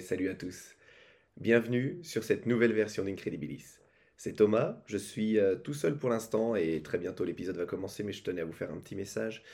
salut 0.00 0.28
à 0.28 0.34
tous. 0.34 0.74
Bienvenue 1.36 1.98
sur 2.02 2.24
cette 2.24 2.46
nouvelle 2.46 2.72
version 2.72 3.04
d'Incredibilis. 3.04 3.78
C'est 4.16 4.34
Thomas, 4.34 4.82
je 4.86 4.96
suis 4.96 5.38
euh, 5.38 5.54
tout 5.54 5.74
seul 5.74 5.96
pour 5.96 6.10
l'instant 6.10 6.56
et 6.56 6.82
très 6.82 6.98
bientôt 6.98 7.24
l'épisode 7.24 7.56
va 7.56 7.66
commencer, 7.66 8.02
mais 8.02 8.12
je 8.12 8.22
tenais 8.22 8.40
à 8.40 8.44
vous 8.44 8.52
faire 8.52 8.72
un 8.72 8.78
petit 8.78 8.96
message. 8.96 9.44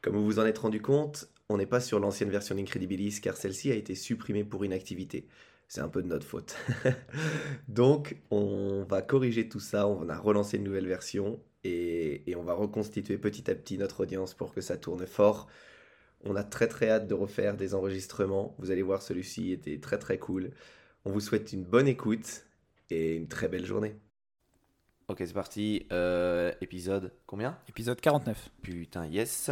Comme 0.00 0.14
vous 0.14 0.24
vous 0.24 0.38
en 0.38 0.46
êtes 0.46 0.58
rendu 0.58 0.80
compte, 0.80 1.28
on 1.48 1.56
n'est 1.56 1.66
pas 1.66 1.80
sur 1.80 1.98
l'ancienne 1.98 2.30
version 2.30 2.54
d'Incredibilis 2.54 3.20
car 3.20 3.36
celle-ci 3.36 3.72
a 3.72 3.74
été 3.74 3.94
supprimée 3.94 4.44
pour 4.44 4.64
inactivité. 4.64 5.26
C'est 5.66 5.80
un 5.80 5.88
peu 5.88 6.02
de 6.02 6.08
notre 6.08 6.26
faute. 6.26 6.56
Donc 7.68 8.16
on 8.30 8.84
va 8.84 9.02
corriger 9.02 9.48
tout 9.48 9.60
ça, 9.60 9.88
on 9.88 10.04
va 10.04 10.16
relancer 10.16 10.58
une 10.58 10.64
nouvelle 10.64 10.86
version 10.86 11.40
et 11.64 12.34
on 12.36 12.42
va 12.42 12.54
reconstituer 12.54 13.18
petit 13.18 13.50
à 13.50 13.54
petit 13.54 13.78
notre 13.78 14.00
audience 14.00 14.34
pour 14.34 14.54
que 14.54 14.60
ça 14.60 14.76
tourne 14.76 15.06
fort. 15.06 15.48
On 16.24 16.36
a 16.36 16.44
très 16.44 16.68
très 16.68 16.88
hâte 16.88 17.08
de 17.08 17.14
refaire 17.14 17.56
des 17.56 17.74
enregistrements. 17.74 18.54
Vous 18.58 18.70
allez 18.70 18.82
voir, 18.82 19.02
celui-ci 19.02 19.52
était 19.52 19.78
très 19.80 19.98
très 19.98 20.18
cool. 20.18 20.50
On 21.04 21.10
vous 21.10 21.20
souhaite 21.20 21.52
une 21.52 21.64
bonne 21.64 21.88
écoute 21.88 22.44
et 22.90 23.16
une 23.16 23.26
très 23.28 23.48
belle 23.48 23.66
journée. 23.66 23.96
Ok, 25.08 25.18
c'est 25.26 25.32
parti. 25.32 25.86
Euh, 25.90 26.52
épisode 26.60 27.12
combien? 27.26 27.58
Épisode 27.68 28.00
49. 28.00 28.50
Putain, 28.62 29.06
yes. 29.06 29.50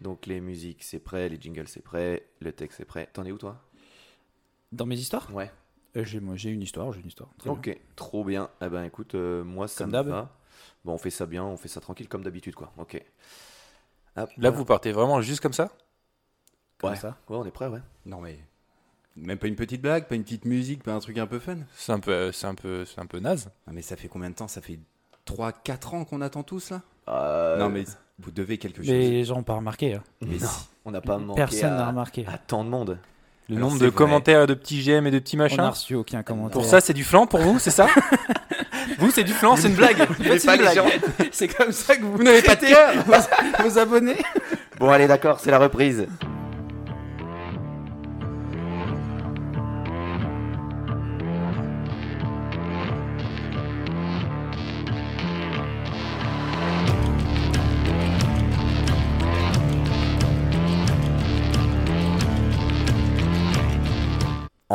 Donc 0.00 0.26
les 0.26 0.40
musiques, 0.40 0.84
c'est 0.84 1.00
prêt, 1.00 1.28
les 1.28 1.40
jingles, 1.40 1.66
c'est 1.68 1.82
prêt, 1.82 2.24
le 2.40 2.52
texte, 2.52 2.78
c'est 2.78 2.84
prêt. 2.84 3.08
T'en 3.12 3.24
es 3.24 3.32
où 3.32 3.38
toi? 3.38 3.60
Dans 4.72 4.86
mes 4.86 4.96
histoires? 4.96 5.32
Ouais. 5.34 5.50
Euh, 5.96 6.04
j'ai, 6.04 6.20
moi, 6.20 6.36
j'ai 6.36 6.50
une 6.50 6.62
histoire, 6.62 6.92
j'ai 6.92 7.00
une 7.00 7.06
histoire. 7.08 7.30
Très 7.38 7.50
Ok, 7.50 7.64
bien. 7.64 7.74
trop 7.96 8.22
bien. 8.24 8.50
Eh 8.60 8.68
ben 8.68 8.84
écoute, 8.84 9.14
euh, 9.14 9.42
moi 9.42 9.66
ça 9.66 9.78
Comme 9.84 9.88
me 9.88 9.92
d'hab. 9.92 10.08
va. 10.08 10.36
Bon, 10.84 10.92
on 10.92 10.98
fait 10.98 11.10
ça 11.10 11.26
bien, 11.26 11.44
on 11.44 11.56
fait 11.56 11.68
ça 11.68 11.80
tranquille 11.80 12.08
comme 12.08 12.22
d'habitude 12.22 12.54
quoi. 12.54 12.72
Ok. 12.76 13.02
Hop, 14.16 14.30
Là, 14.38 14.50
vous 14.50 14.64
partez 14.64 14.92
vraiment 14.92 15.20
juste 15.20 15.40
comme 15.40 15.52
ça? 15.52 15.70
Comme 16.86 16.94
ouais. 16.94 17.00
ça. 17.00 17.16
Ouais, 17.28 17.36
on 17.36 17.44
est 17.46 17.50
prêt, 17.50 17.66
ouais. 17.68 17.80
Non 18.06 18.20
mais 18.20 18.38
même 19.16 19.38
pas 19.38 19.46
une 19.46 19.56
petite 19.56 19.80
blague, 19.80 20.04
pas 20.06 20.14
une 20.14 20.24
petite 20.24 20.44
musique, 20.44 20.82
pas 20.82 20.92
un 20.92 20.98
truc 21.00 21.16
un 21.18 21.26
peu 21.26 21.38
fun. 21.38 21.56
C'est 21.76 21.92
un 21.92 22.00
peu, 22.00 22.32
c'est 22.32 22.46
un 22.46 22.54
peu, 22.54 22.84
c'est 22.84 23.00
un 23.00 23.06
peu 23.06 23.18
naze. 23.18 23.50
Non 23.66 23.72
mais 23.72 23.82
ça 23.82 23.96
fait 23.96 24.08
combien 24.08 24.30
de 24.30 24.34
temps? 24.34 24.48
Ça 24.48 24.60
fait 24.60 24.78
3 25.24 25.52
4 25.52 25.94
ans 25.94 26.04
qu'on 26.04 26.20
attend 26.20 26.42
tous 26.42 26.70
là? 26.70 26.82
Euh, 27.08 27.56
Non 27.58 27.68
mais 27.68 27.84
vous 28.18 28.30
devez 28.30 28.58
quelque 28.58 28.78
chose. 28.78 28.88
Les 28.90 29.24
gens 29.24 29.36
n'ont 29.36 29.42
pas 29.42 29.54
remarqué. 29.54 29.94
hein. 29.94 30.02
Mais 30.22 30.36
non, 30.38 30.46
si. 30.48 30.66
on 30.84 30.90
n'a 30.90 31.00
pas 31.00 31.18
manqué 31.18 31.36
Personne 31.40 31.76
n'a 31.76 31.88
remarqué. 31.88 32.26
à 32.26 32.38
tant 32.38 32.62
de 32.64 32.68
monde. 32.70 32.98
Le 33.48 33.56
Alors, 33.56 33.68
nombre 33.70 33.80
de 33.80 33.86
vrai. 33.86 33.94
commentaires 33.94 34.46
de 34.48 34.54
petits 34.54 34.82
j'aime 34.82 35.06
et 35.06 35.10
de 35.12 35.20
petits 35.20 35.36
On 35.36 35.38
n'a 35.38 35.44
machins. 35.44 35.60
reçu 35.64 35.94
aucun 35.94 36.22
commentaire. 36.24 36.52
Pour 36.52 36.64
ça, 36.64 36.80
c'est 36.80 36.94
du 36.94 37.04
flan 37.04 37.26
pour 37.28 37.40
vous, 37.40 37.58
c'est 37.60 37.70
ça? 37.70 37.86
Vous, 38.98 39.10
c'est 39.10 39.24
du 39.24 39.32
flan, 39.32 39.56
c'est 39.56 39.68
une 39.68 39.74
blague. 39.74 39.96
C'est 40.38 40.46
pas 40.46 40.54
une 40.56 40.62
les 40.62 40.72
blague. 40.72 40.92
c'est 41.32 41.48
comme 41.48 41.70
ça 41.72 41.96
que 41.96 42.02
vous, 42.02 42.16
Vous 42.16 42.22
n'avez 42.22 42.40
pas 42.40 42.54
de 42.56 42.60
cœur 42.66 42.94
vos, 43.04 43.64
vos 43.68 43.78
abonnés. 43.78 44.16
Bon, 44.78 44.88
allez, 44.90 45.06
d'accord, 45.06 45.38
c'est 45.40 45.50
la 45.50 45.58
reprise. 45.58 46.06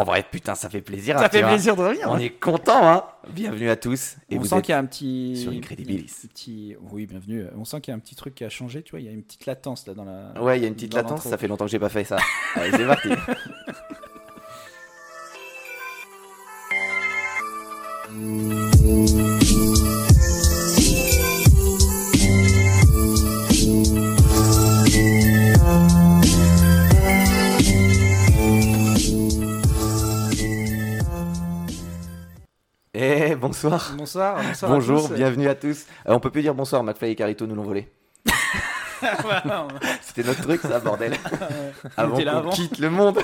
En 0.02 0.04
vrai, 0.04 0.24
putain, 0.24 0.56
ça 0.56 0.68
fait 0.68 0.82
plaisir. 0.82 1.20
Ça 1.20 1.26
hein, 1.26 1.30
fait 1.30 1.42
vois. 1.42 1.50
plaisir 1.50 1.76
de 1.76 1.84
revenir. 1.84 2.10
On 2.10 2.16
hein. 2.16 2.20
est 2.20 2.32
content, 2.32 2.90
hein. 2.90 3.04
Bienvenue 3.30 3.70
à 3.70 3.76
tous. 3.76 4.16
Et 4.32 4.38
on 4.38 4.40
vous 4.40 4.48
sent 4.48 4.64
qu'il 4.64 4.72
y 4.72 4.76
a 4.76 4.80
un 4.80 4.86
petit. 4.86 5.38
sur 5.38 5.52
Incredibilis. 5.52 6.12
petit... 6.28 6.76
Oui, 6.92 7.06
bienvenue. 7.06 7.46
On 7.56 7.66
sent 7.66 7.82
qu'il 7.82 7.92
y 7.92 7.94
a 7.94 7.98
un 7.98 8.00
petit 8.00 8.16
truc 8.16 8.34
qui 8.34 8.44
a 8.44 8.50
changé. 8.50 8.82
Tu 8.82 8.90
vois, 8.90 9.00
il 9.00 9.06
y 9.06 9.10
a 9.10 9.12
une 9.12 9.22
petite 9.22 9.46
latence 9.46 9.86
là 9.86 9.94
dans 9.94 10.06
la. 10.06 10.34
Ouais, 10.42 10.58
il 10.58 10.64
y 10.64 10.66
a 10.66 10.70
une 10.70 10.74
petite 10.74 10.94
dans 10.94 10.98
latence, 10.98 11.22
ça 11.22 11.38
fait 11.38 11.48
longtemps 11.48 11.66
que 11.66 11.72
j'ai 11.72 11.78
pas 11.78 11.90
fait 11.90 12.04
ça. 12.04 12.18
Allez, 12.56 12.72
c'est 12.72 12.88
parti. 12.88 13.10
Bonsoir. 33.36 33.94
Bonsoir. 33.98 34.42
bonsoir 34.44 34.72
à 34.72 34.76
Bonjour, 34.76 35.08
tous. 35.08 35.16
bienvenue 35.16 35.48
à 35.48 35.56
tous. 35.56 35.86
Euh, 36.08 36.14
on 36.14 36.20
peut 36.20 36.30
plus 36.30 36.42
dire 36.42 36.54
bonsoir, 36.54 36.84
McFly 36.84 37.12
et 37.12 37.16
Carito 37.16 37.46
nous 37.48 37.56
l'ont 37.56 37.64
volé. 37.64 37.90
C'était 40.02 40.24
notre 40.24 40.42
truc, 40.42 40.62
ça, 40.62 40.80
bordel. 40.80 41.16
avant 41.98 42.18
qu'on 42.44 42.50
quitte 42.50 42.80
le 42.80 42.90
monde. 42.90 43.20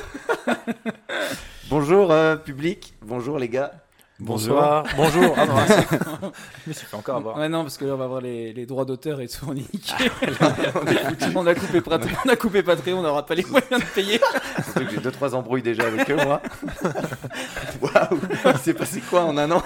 Bonjour, 1.70 2.12
euh, 2.12 2.36
public. 2.36 2.94
Bonjour, 3.02 3.38
les 3.38 3.50
gars. 3.50 3.72
Bonsoir. 4.20 4.84
Bonjour. 4.96 5.36
Ah 5.38 5.46
non, 5.46 5.56
c'est- 5.68 5.88
je 6.64 6.70
me 6.70 6.74
suis 6.74 6.88
fait 6.88 6.96
encore 6.96 7.18
avoir. 7.18 7.38
Ouais, 7.38 7.48
non, 7.48 7.62
parce 7.62 7.78
que 7.78 7.86
là, 7.86 7.94
on 7.94 7.98
va 7.98 8.06
avoir 8.06 8.20
les, 8.20 8.52
les 8.52 8.66
droits 8.66 8.84
d'auteur 8.84 9.22
et 9.22 9.28
tout. 9.28 9.46
On 9.48 9.56
est 9.56 9.72
niqué. 9.74 9.94
on, 11.36 11.46
a 11.46 11.54
coupé 11.54 11.82
Patreon, 11.82 12.18
on 12.26 12.30
a 12.30 12.36
coupé 12.36 12.64
Patreon, 12.64 12.98
on 13.00 13.04
n'aura 13.04 13.24
pas 13.26 13.36
les 13.36 13.46
moyens 13.46 13.80
de 13.80 13.94
payer. 13.94 14.20
Surtout 14.64 14.86
que 14.86 14.92
j'ai 14.92 14.98
2-3 14.98 15.36
embrouilles 15.36 15.62
déjà 15.62 15.84
avec 15.86 16.10
eux, 16.10 16.16
moi. 16.16 16.42
Waouh 17.82 18.20
Il 18.54 18.58
s'est 18.58 18.74
passé 18.74 19.02
quoi 19.02 19.24
en 19.24 19.38
un 19.38 19.52
an? 19.52 19.62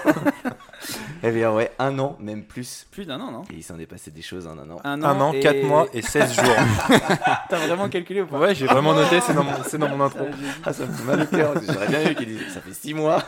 Eh 1.22 1.30
bien, 1.30 1.52
ouais, 1.52 1.70
un 1.78 1.98
an, 1.98 2.16
même 2.20 2.44
plus. 2.44 2.86
Plus 2.90 3.04
d'un 3.06 3.20
an, 3.20 3.30
non 3.30 3.42
Et 3.50 3.54
il 3.58 3.62
s'en 3.62 3.78
est 3.78 3.86
passé 3.86 4.10
des 4.10 4.22
choses 4.22 4.46
en 4.46 4.58
un 4.58 4.68
an. 4.70 4.80
Un 4.84 5.02
Un 5.02 5.20
an, 5.20 5.32
et- 5.32 5.40
4 5.40 5.62
mois 5.62 5.86
et 5.92 6.02
16 6.02 6.34
jours. 6.42 6.54
T'as 7.48 7.66
vraiment 7.66 7.88
calculé 7.88 8.22
ou 8.22 8.26
pas 8.26 8.38
Ouais, 8.38 8.54
j'ai 8.54 8.66
vraiment 8.66 8.94
noté, 8.94 9.20
c'est 9.20 9.34
dans 9.34 9.44
mon, 9.44 9.52
c'est 9.66 9.78
dans 9.78 9.88
mon 9.88 10.04
intro. 10.04 10.26
Ah, 10.64 10.72
ça 10.72 10.86
me 10.86 10.92
fait 10.92 11.04
mal 11.04 11.22
au 11.22 11.26
cœur. 11.26 11.54
J'aurais 11.72 11.88
bien 11.88 12.10
eu 12.10 12.14
qu'ils 12.14 12.26
disent 12.38 12.52
ça 12.52 12.60
fait 12.60 12.74
6 12.74 12.94
mois. 12.94 13.22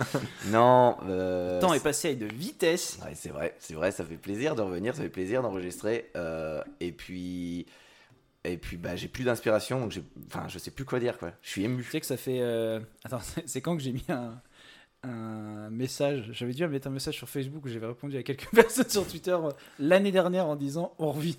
non, 0.46 0.96
euh, 1.08 1.56
Le 1.56 1.60
temps 1.60 1.74
est 1.74 1.82
passé 1.82 2.08
avec 2.08 2.18
de 2.20 2.26
vitesse. 2.26 2.98
Ouais, 3.04 3.12
c'est 3.14 3.30
vrai, 3.30 3.54
c'est 3.58 3.74
vrai, 3.74 3.90
ça 3.92 4.04
fait 4.04 4.16
plaisir 4.16 4.54
de 4.54 4.62
revenir, 4.62 4.94
ça 4.94 5.02
fait 5.02 5.08
plaisir 5.08 5.42
d'enregistrer. 5.42 6.10
euh, 6.16 6.62
et 6.80 6.92
puis, 6.92 7.66
et 8.44 8.56
puis, 8.56 8.76
bah, 8.76 8.96
j'ai 8.96 9.08
plus 9.08 9.24
d'inspiration, 9.24 9.80
donc 9.80 9.90
j'ai, 9.92 10.02
enfin, 10.28 10.44
je 10.48 10.58
sais 10.58 10.70
plus 10.70 10.84
quoi 10.84 10.98
dire, 10.98 11.18
quoi. 11.18 11.32
Je 11.42 11.50
suis 11.50 11.64
ému. 11.64 11.82
Tu 11.84 11.90
sais 11.90 12.00
que 12.00 12.06
ça 12.06 12.16
fait. 12.16 12.38
euh, 12.40 12.80
Attends, 13.04 13.20
c'est 13.46 13.60
quand 13.60 13.76
que 13.76 13.82
j'ai 13.82 13.92
mis 13.92 14.04
un, 14.08 14.32
un 15.02 15.70
message 15.70 16.28
J'avais 16.32 16.52
dû 16.52 16.66
mettre 16.66 16.88
un 16.88 16.90
message 16.90 17.14
sur 17.16 17.28
Facebook 17.28 17.64
où 17.64 17.68
j'avais 17.68 17.86
répondu 17.86 18.16
à 18.18 18.22
quelques 18.22 18.48
personnes 18.54 18.88
sur 18.88 19.06
Twitter 19.06 19.30
euh, 19.32 19.48
l'année 19.78 20.12
dernière 20.12 20.46
en 20.46 20.56
disant 20.56 20.92
on 20.98 21.10
revient 21.12 21.34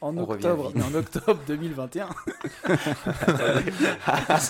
en 0.00 0.16
On 0.16 0.24
revient 0.24 0.46
octobre, 0.46 0.72
mais 0.74 0.82
en 0.82 0.94
octobre 0.94 1.38
2021. 1.46 2.08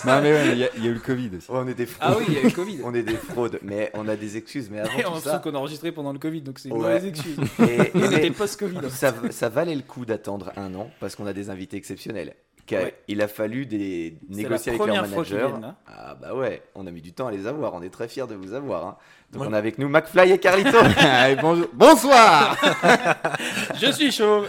Non 0.05 0.21
mais 0.21 0.31
ouais, 0.33 0.51
il 0.53 0.57
y, 0.59 0.63
a- 0.63 0.69
il 0.77 0.83
y 0.83 0.87
a 0.87 0.91
eu 0.91 0.93
le 0.93 0.99
Covid 0.99 1.31
aussi. 1.37 1.47
On 1.49 1.67
est 1.67 1.73
des 1.73 1.85
fraudes. 1.85 2.07
Ah 2.13 2.17
oui, 2.17 2.25
il 2.27 2.33
y 2.33 2.37
a 2.37 2.41
eu 2.41 2.45
le 2.45 2.51
Covid. 2.51 2.79
On 2.83 2.93
est 2.93 3.03
des 3.03 3.15
fraudes, 3.15 3.59
mais 3.61 3.91
on 3.93 4.07
a 4.07 4.15
des 4.15 4.37
excuses. 4.37 4.69
Mais 4.69 4.79
avant 4.79 4.97
Et 4.99 5.03
tout 5.03 5.09
on 5.13 5.19
ça, 5.19 5.39
qu'on 5.39 5.53
a 5.55 5.57
enregistré 5.57 5.91
pendant 5.91 6.13
le 6.13 6.19
Covid, 6.19 6.41
donc 6.41 6.59
c'est 6.59 6.69
une 6.69 6.75
Ouais. 6.75 6.81
mauvaise 6.81 7.05
excuse. 7.05 7.37
et- 7.59 7.63
et- 7.63 7.91
On 7.95 8.03
était 8.03 8.21
mais 8.21 8.31
post-Covid. 8.31 8.77
ça, 8.89 9.13
ça 9.31 9.49
valait 9.49 9.75
le 9.75 9.81
coup 9.81 10.05
d'attendre 10.05 10.51
un 10.55 10.73
an 10.75 10.89
parce 10.99 11.15
qu'on 11.15 11.25
a 11.25 11.33
des 11.33 11.49
invités 11.49 11.77
exceptionnels. 11.77 12.35
Qu'a- 12.65 12.81
Ouais. 12.83 12.95
Il 13.07 13.21
a 13.21 13.27
fallu 13.27 13.65
des 13.67 14.17
négocier 14.27 14.71
la 14.71 14.83
avec 14.83 14.93
leur 14.93 15.07
manager. 15.07 15.49
viennent, 15.49 15.61
là. 15.61 15.75
Ah 15.87 16.15
bah 16.19 16.33
ouais, 16.33 16.63
on 16.73 16.87
a 16.87 16.91
mis 16.91 17.01
du 17.01 17.13
temps 17.13 17.27
à 17.27 17.31
les 17.31 17.45
avoir. 17.45 17.73
On 17.75 17.81
est 17.83 17.89
très 17.91 18.07
fiers 18.07 18.25
de 18.27 18.33
vous 18.35 18.53
avoir. 18.53 18.85
hein. 18.87 18.97
Donc 19.31 19.43
Ouais. 19.43 19.47
on 19.49 19.53
a 19.53 19.57
avec 19.57 19.77
nous 19.77 19.87
McFly 19.87 20.31
et 20.31 20.37
Carlito. 20.39 20.77
Bonjour. 21.41 21.67
Bonsoir 21.73 22.55
Je 23.79 23.91
suis 23.91 24.11
chaud. 24.11 24.45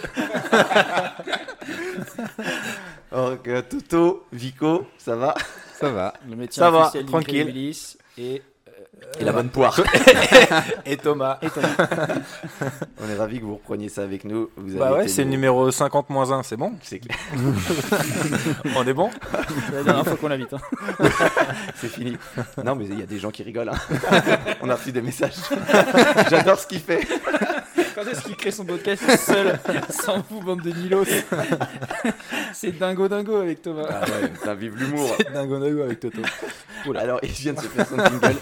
Donc, 3.12 3.48
Toto, 3.68 4.24
Vico, 4.32 4.86
ça 4.98 5.16
va? 5.16 5.34
Ça 5.74 5.90
va. 5.90 6.14
Le 6.28 6.36
métier 6.36 6.60
Ça 6.60 6.70
va, 6.70 6.82
officiel 6.82 7.06
tranquille. 7.06 7.72
Et, 8.18 8.42
Et 9.18 9.24
la 9.24 9.32
bonne 9.32 9.48
poire. 9.48 9.80
Et 10.86 10.96
Thomas. 10.98 11.38
et 11.40 11.48
toi 11.48 11.62
On 13.02 13.08
est 13.08 13.14
ravis 13.16 13.40
que 13.40 13.44
vous 13.44 13.54
repreniez 13.54 13.88
ça 13.88 14.02
avec 14.02 14.24
nous. 14.24 14.50
Vous 14.56 14.76
Bah 14.78 14.88
avez 14.88 14.96
ouais, 14.98 15.08
c'est 15.08 15.24
le 15.24 15.30
numéro 15.30 15.70
50 15.70 16.10
moins 16.10 16.30
1, 16.32 16.42
c'est 16.42 16.56
bon 16.56 16.74
C'est 16.82 16.98
clair. 16.98 17.16
On 18.76 18.86
est 18.86 18.92
bon 18.92 19.10
C'est 19.70 19.76
la 19.76 19.82
dernière 19.84 20.04
fois 20.04 20.16
qu'on 20.16 20.28
l'invite. 20.28 20.52
hein. 20.52 21.08
C'est 21.76 21.88
fini. 21.88 22.16
Non, 22.62 22.74
mais 22.74 22.84
il 22.86 22.98
y 22.98 23.02
a 23.02 23.06
des 23.06 23.18
gens 23.18 23.30
qui 23.30 23.42
rigolent. 23.42 23.70
hein. 23.70 24.20
On 24.60 24.68
a 24.68 24.74
reçu 24.74 24.92
des 24.92 25.02
messages. 25.02 25.34
J'adore 26.28 26.58
ce 26.58 26.66
qu'il 26.66 26.80
fait. 26.80 27.06
Quand 27.96 28.02
est-ce 28.06 28.24
qu'il 28.24 28.36
crée 28.36 28.50
son 28.50 28.66
podcast 28.66 29.02
seul, 29.18 29.58
sans 29.88 30.22
vous, 30.28 30.42
bande 30.42 30.60
de 30.60 30.70
Nilos 30.70 31.06
C'est 32.52 32.72
dingo 32.78 33.08
dingo 33.08 33.36
avec 33.36 33.62
Thomas. 33.62 33.86
Ah 33.90 34.04
ouais, 34.04 34.28
putain, 34.28 34.54
vive 34.54 34.76
l'humour. 34.76 35.14
C'est 35.16 35.32
dingo 35.32 35.58
dingo 35.58 35.82
avec 35.82 36.00
Toto. 36.00 36.20
Alors, 36.94 37.18
il 37.22 37.30
vient 37.30 37.54
de 37.54 37.60
se 37.60 37.66
faire 37.68 37.86
son 37.88 37.96
jingle. 38.04 38.36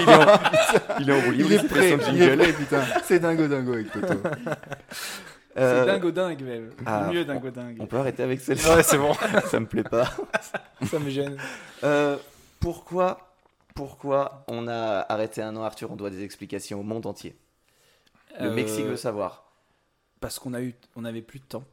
il, 0.00 0.08
est 0.10 0.14
en, 0.14 1.00
il 1.00 1.08
est 1.08 1.12
en 1.14 1.20
roue 1.24 1.30
libre, 1.30 1.48
Il 1.50 1.52
est 1.54 1.66
prêt, 1.68 1.90
son 1.98 2.12
il 2.12 2.22
est 2.22 2.26
jingle. 2.28 2.38
prêt, 2.42 2.52
putain. 2.52 2.82
C'est 3.04 3.18
dingo 3.20 3.48
dingo 3.48 3.72
avec 3.72 3.90
Toto. 3.90 4.14
Euh, 5.56 5.80
C'est 5.84 5.90
dingo 5.92 6.10
dingue 6.10 6.42
même. 6.42 6.70
ah, 6.84 7.08
Mieux 7.10 7.24
dingo 7.24 7.48
dingue. 7.50 7.76
On 7.80 7.86
peut 7.86 7.96
arrêter 7.96 8.22
avec 8.22 8.40
celle-ci. 8.42 8.68
Ouais, 8.68 8.82
c'est 8.82 8.98
bon. 8.98 9.14
Ça 9.50 9.58
me 9.60 9.66
plaît 9.66 9.82
pas. 9.82 10.10
Ça 10.90 10.98
me 10.98 11.08
gêne. 11.08 11.38
Euh, 11.84 12.18
pourquoi, 12.60 13.32
pourquoi 13.74 14.44
on 14.46 14.68
a 14.68 15.06
arrêté 15.08 15.40
un 15.40 15.56
an, 15.56 15.62
Arthur? 15.64 15.90
On 15.90 15.96
doit 15.96 16.10
des 16.10 16.22
explications 16.22 16.78
au 16.80 16.82
monde 16.84 17.06
entier. 17.06 17.34
Le 18.38 18.46
Euh, 18.46 18.54
Mexique 18.54 18.84
veut 18.84 18.96
savoir. 18.96 19.44
Parce 20.20 20.38
qu'on 20.38 20.54
a 20.54 20.60
eu, 20.60 20.74
on 20.96 21.04
avait 21.04 21.22
plus 21.22 21.38
de 21.40 21.44
temps. 21.44 21.64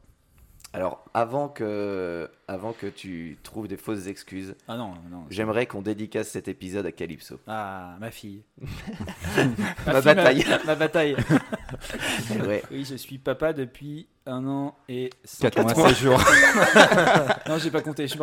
Alors, 0.74 1.02
avant 1.14 1.48
que, 1.48 2.30
avant 2.46 2.72
que 2.74 2.86
tu 2.86 3.38
trouves 3.42 3.68
des 3.68 3.78
fausses 3.78 4.06
excuses, 4.06 4.54
Ah 4.68 4.76
non, 4.76 4.92
non. 5.10 5.24
j'aimerais 5.30 5.64
qu'on 5.64 5.80
dédicace 5.80 6.28
cet 6.28 6.46
épisode 6.46 6.84
à 6.84 6.92
Calypso. 6.92 7.40
Ah, 7.46 7.96
ma 7.98 8.10
fille. 8.10 8.42
Ma 9.86 9.94
fille, 9.94 10.04
bataille. 10.04 10.44
Ma, 10.46 10.64
ma 10.64 10.74
bataille. 10.74 11.16
Ouais. 12.46 12.62
Oui, 12.70 12.84
je 12.84 12.94
suis 12.96 13.18
papa 13.18 13.52
depuis 13.52 14.08
un 14.26 14.46
an 14.46 14.74
et 14.88 15.10
4 15.40 15.62
mois, 15.62 15.88
16 15.88 15.98
jours. 15.98 16.20
Non, 17.48 17.58
j'ai 17.58 17.70
pas 17.70 17.80
compté, 17.80 18.06
je. 18.06 18.16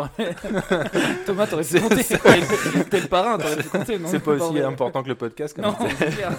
Thomas, 1.26 1.48
t'aurais 1.48 1.64
pu 1.64 1.80
compter. 1.80 2.04
T'es 2.04 3.00
le 3.02 3.08
parrain, 3.08 3.38
t'aurais 3.38 3.58
pu 3.58 3.70
compter. 3.70 4.00
C'est 4.06 4.20
pas 4.20 4.32
aussi 4.34 4.60
important 4.60 5.02
que 5.04 5.10
le 5.10 5.16
podcast. 5.16 5.56
Comme 5.56 5.66
Non, 5.66 5.76
c'est 5.98 6.12
clair. 6.12 6.32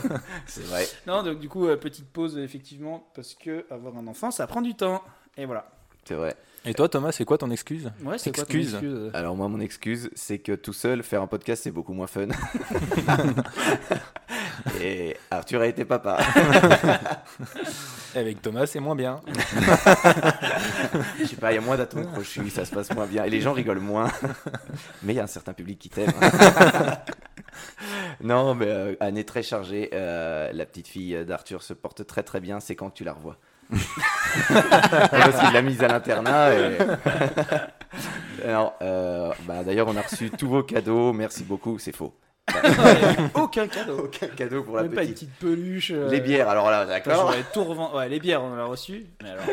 C'est 0.47 0.65
vrai. 0.67 0.87
Non, 1.07 1.23
donc 1.25 1.39
du 1.41 1.49
coup, 1.49 1.67
euh, 1.67 1.77
petite 1.77 2.09
pause, 2.13 2.39
effectivement, 2.39 3.09
parce 3.15 3.35
que 3.35 3.67
avoir 3.71 3.97
un 3.97 4.07
enfant, 4.07 4.31
ça 4.31 4.47
prend 4.47 4.63
du 4.63 4.75
temps. 4.75 5.03
Et 5.37 5.45
voilà. 5.47 5.69
C'est 6.07 6.15
vrai. 6.15 6.37
Et 6.65 6.75
toi, 6.75 6.89
Thomas, 6.89 7.13
c'est 7.13 7.25
quoi 7.25 7.39
ton 7.39 7.51
excuse? 7.51 7.91
Ouais, 8.03 8.19
c'est 8.19 8.35
quoi 8.35 8.45
ton 8.45 8.59
Excuse. 8.59 9.11
Alors 9.15 9.37
moi, 9.37 9.49
mon 9.49 9.61
excuse, 9.61 10.11
c'est 10.15 10.39
que 10.39 10.53
tout 10.53 10.73
seul, 10.73 11.03
faire 11.03 11.23
un 11.23 11.27
podcast, 11.27 11.63
c'est 11.63 11.71
beaucoup 11.71 11.93
moins 11.93 12.07
fun. 12.07 12.27
Et 14.81 15.17
Arthur 15.31 15.61
a 15.61 15.67
été 15.67 15.85
papa. 15.85 16.19
Avec 18.17 18.43
Thomas, 18.43 18.67
c'est 18.67 18.81
moins 18.81 18.97
bien. 18.97 19.21
Je 21.21 21.27
sais 21.27 21.37
pas, 21.37 21.53
il 21.53 21.57
y 21.57 21.59
a 21.59 21.61
moins 21.61 21.77
d'atomes 21.77 22.11
crochus, 22.11 22.51
ça 22.51 22.65
se 22.65 22.75
passe 22.75 22.93
moins 22.95 23.07
bien. 23.07 23.25
Et 23.25 23.31
les 23.31 23.41
gens 23.41 23.53
rigolent 23.53 23.79
moins. 23.79 24.11
Mais 25.03 25.13
il 25.13 25.17
y 25.17 25.21
a 25.21 25.25
un 25.25 25.29
certain 25.29 25.53
public 25.53 25.79
qui 25.79 25.89
t'aime. 25.89 26.13
non, 28.21 28.55
mais 28.55 28.67
euh, 28.69 28.95
Anne 29.01 29.19
est 29.19 29.29
très 29.29 29.43
chargée. 29.43 29.91
Euh, 29.93 30.51
la 30.53 30.67
petite 30.67 30.89
fille 30.89 31.25
d'Arthur 31.25 31.63
se 31.63 31.75
porte 31.75 32.07
très 32.07 32.23
très 32.23 32.41
bien. 32.41 32.59
C'est 32.59 32.75
quand 32.75 32.91
que 32.91 32.97
tu 32.97 33.05
la 33.05 33.13
revois? 33.13 33.37
Parce 34.49 35.41
qu'il 35.41 35.53
l'a 35.53 35.63
mise 35.63 35.83
à 35.83 35.89
l'internat. 35.89 36.55
Et... 36.55 36.79
Alors, 38.45 38.75
euh, 38.83 39.33
bah, 39.47 39.65
D'ailleurs, 39.65 39.89
on 39.89 39.97
a 39.97 40.03
reçu 40.03 40.31
tous 40.31 40.49
vos 40.49 40.63
cadeaux. 40.63 41.13
Merci 41.13 41.45
beaucoup. 41.45 41.79
C'est 41.79 41.95
faux. 41.95 42.15
Aucun 43.35 43.67
cadeau. 43.67 44.05
Aucun 44.05 44.29
cadeau 44.29 44.63
pour 44.63 44.77
la 44.77 44.83
Même 44.85 44.93
pas 44.95 45.03
une 45.03 45.13
petite. 45.13 45.31
petite 45.31 45.39
peluche. 45.41 45.91
euh, 45.93 46.09
Les 46.11 46.21
bières, 46.21 46.49
alors 46.49 46.71
là, 46.71 46.87
d'accord. 46.87 47.15
j'aurais 47.15 47.43
tout 47.53 47.65
revend- 47.65 47.95
Ouais, 47.97 48.09
les 48.09 48.21
bières, 48.21 48.43
on 48.43 48.53
en 48.53 48.59
a 48.59 48.65
reçu. 48.65 49.07
Mais 49.23 49.31
alors, 49.31 49.45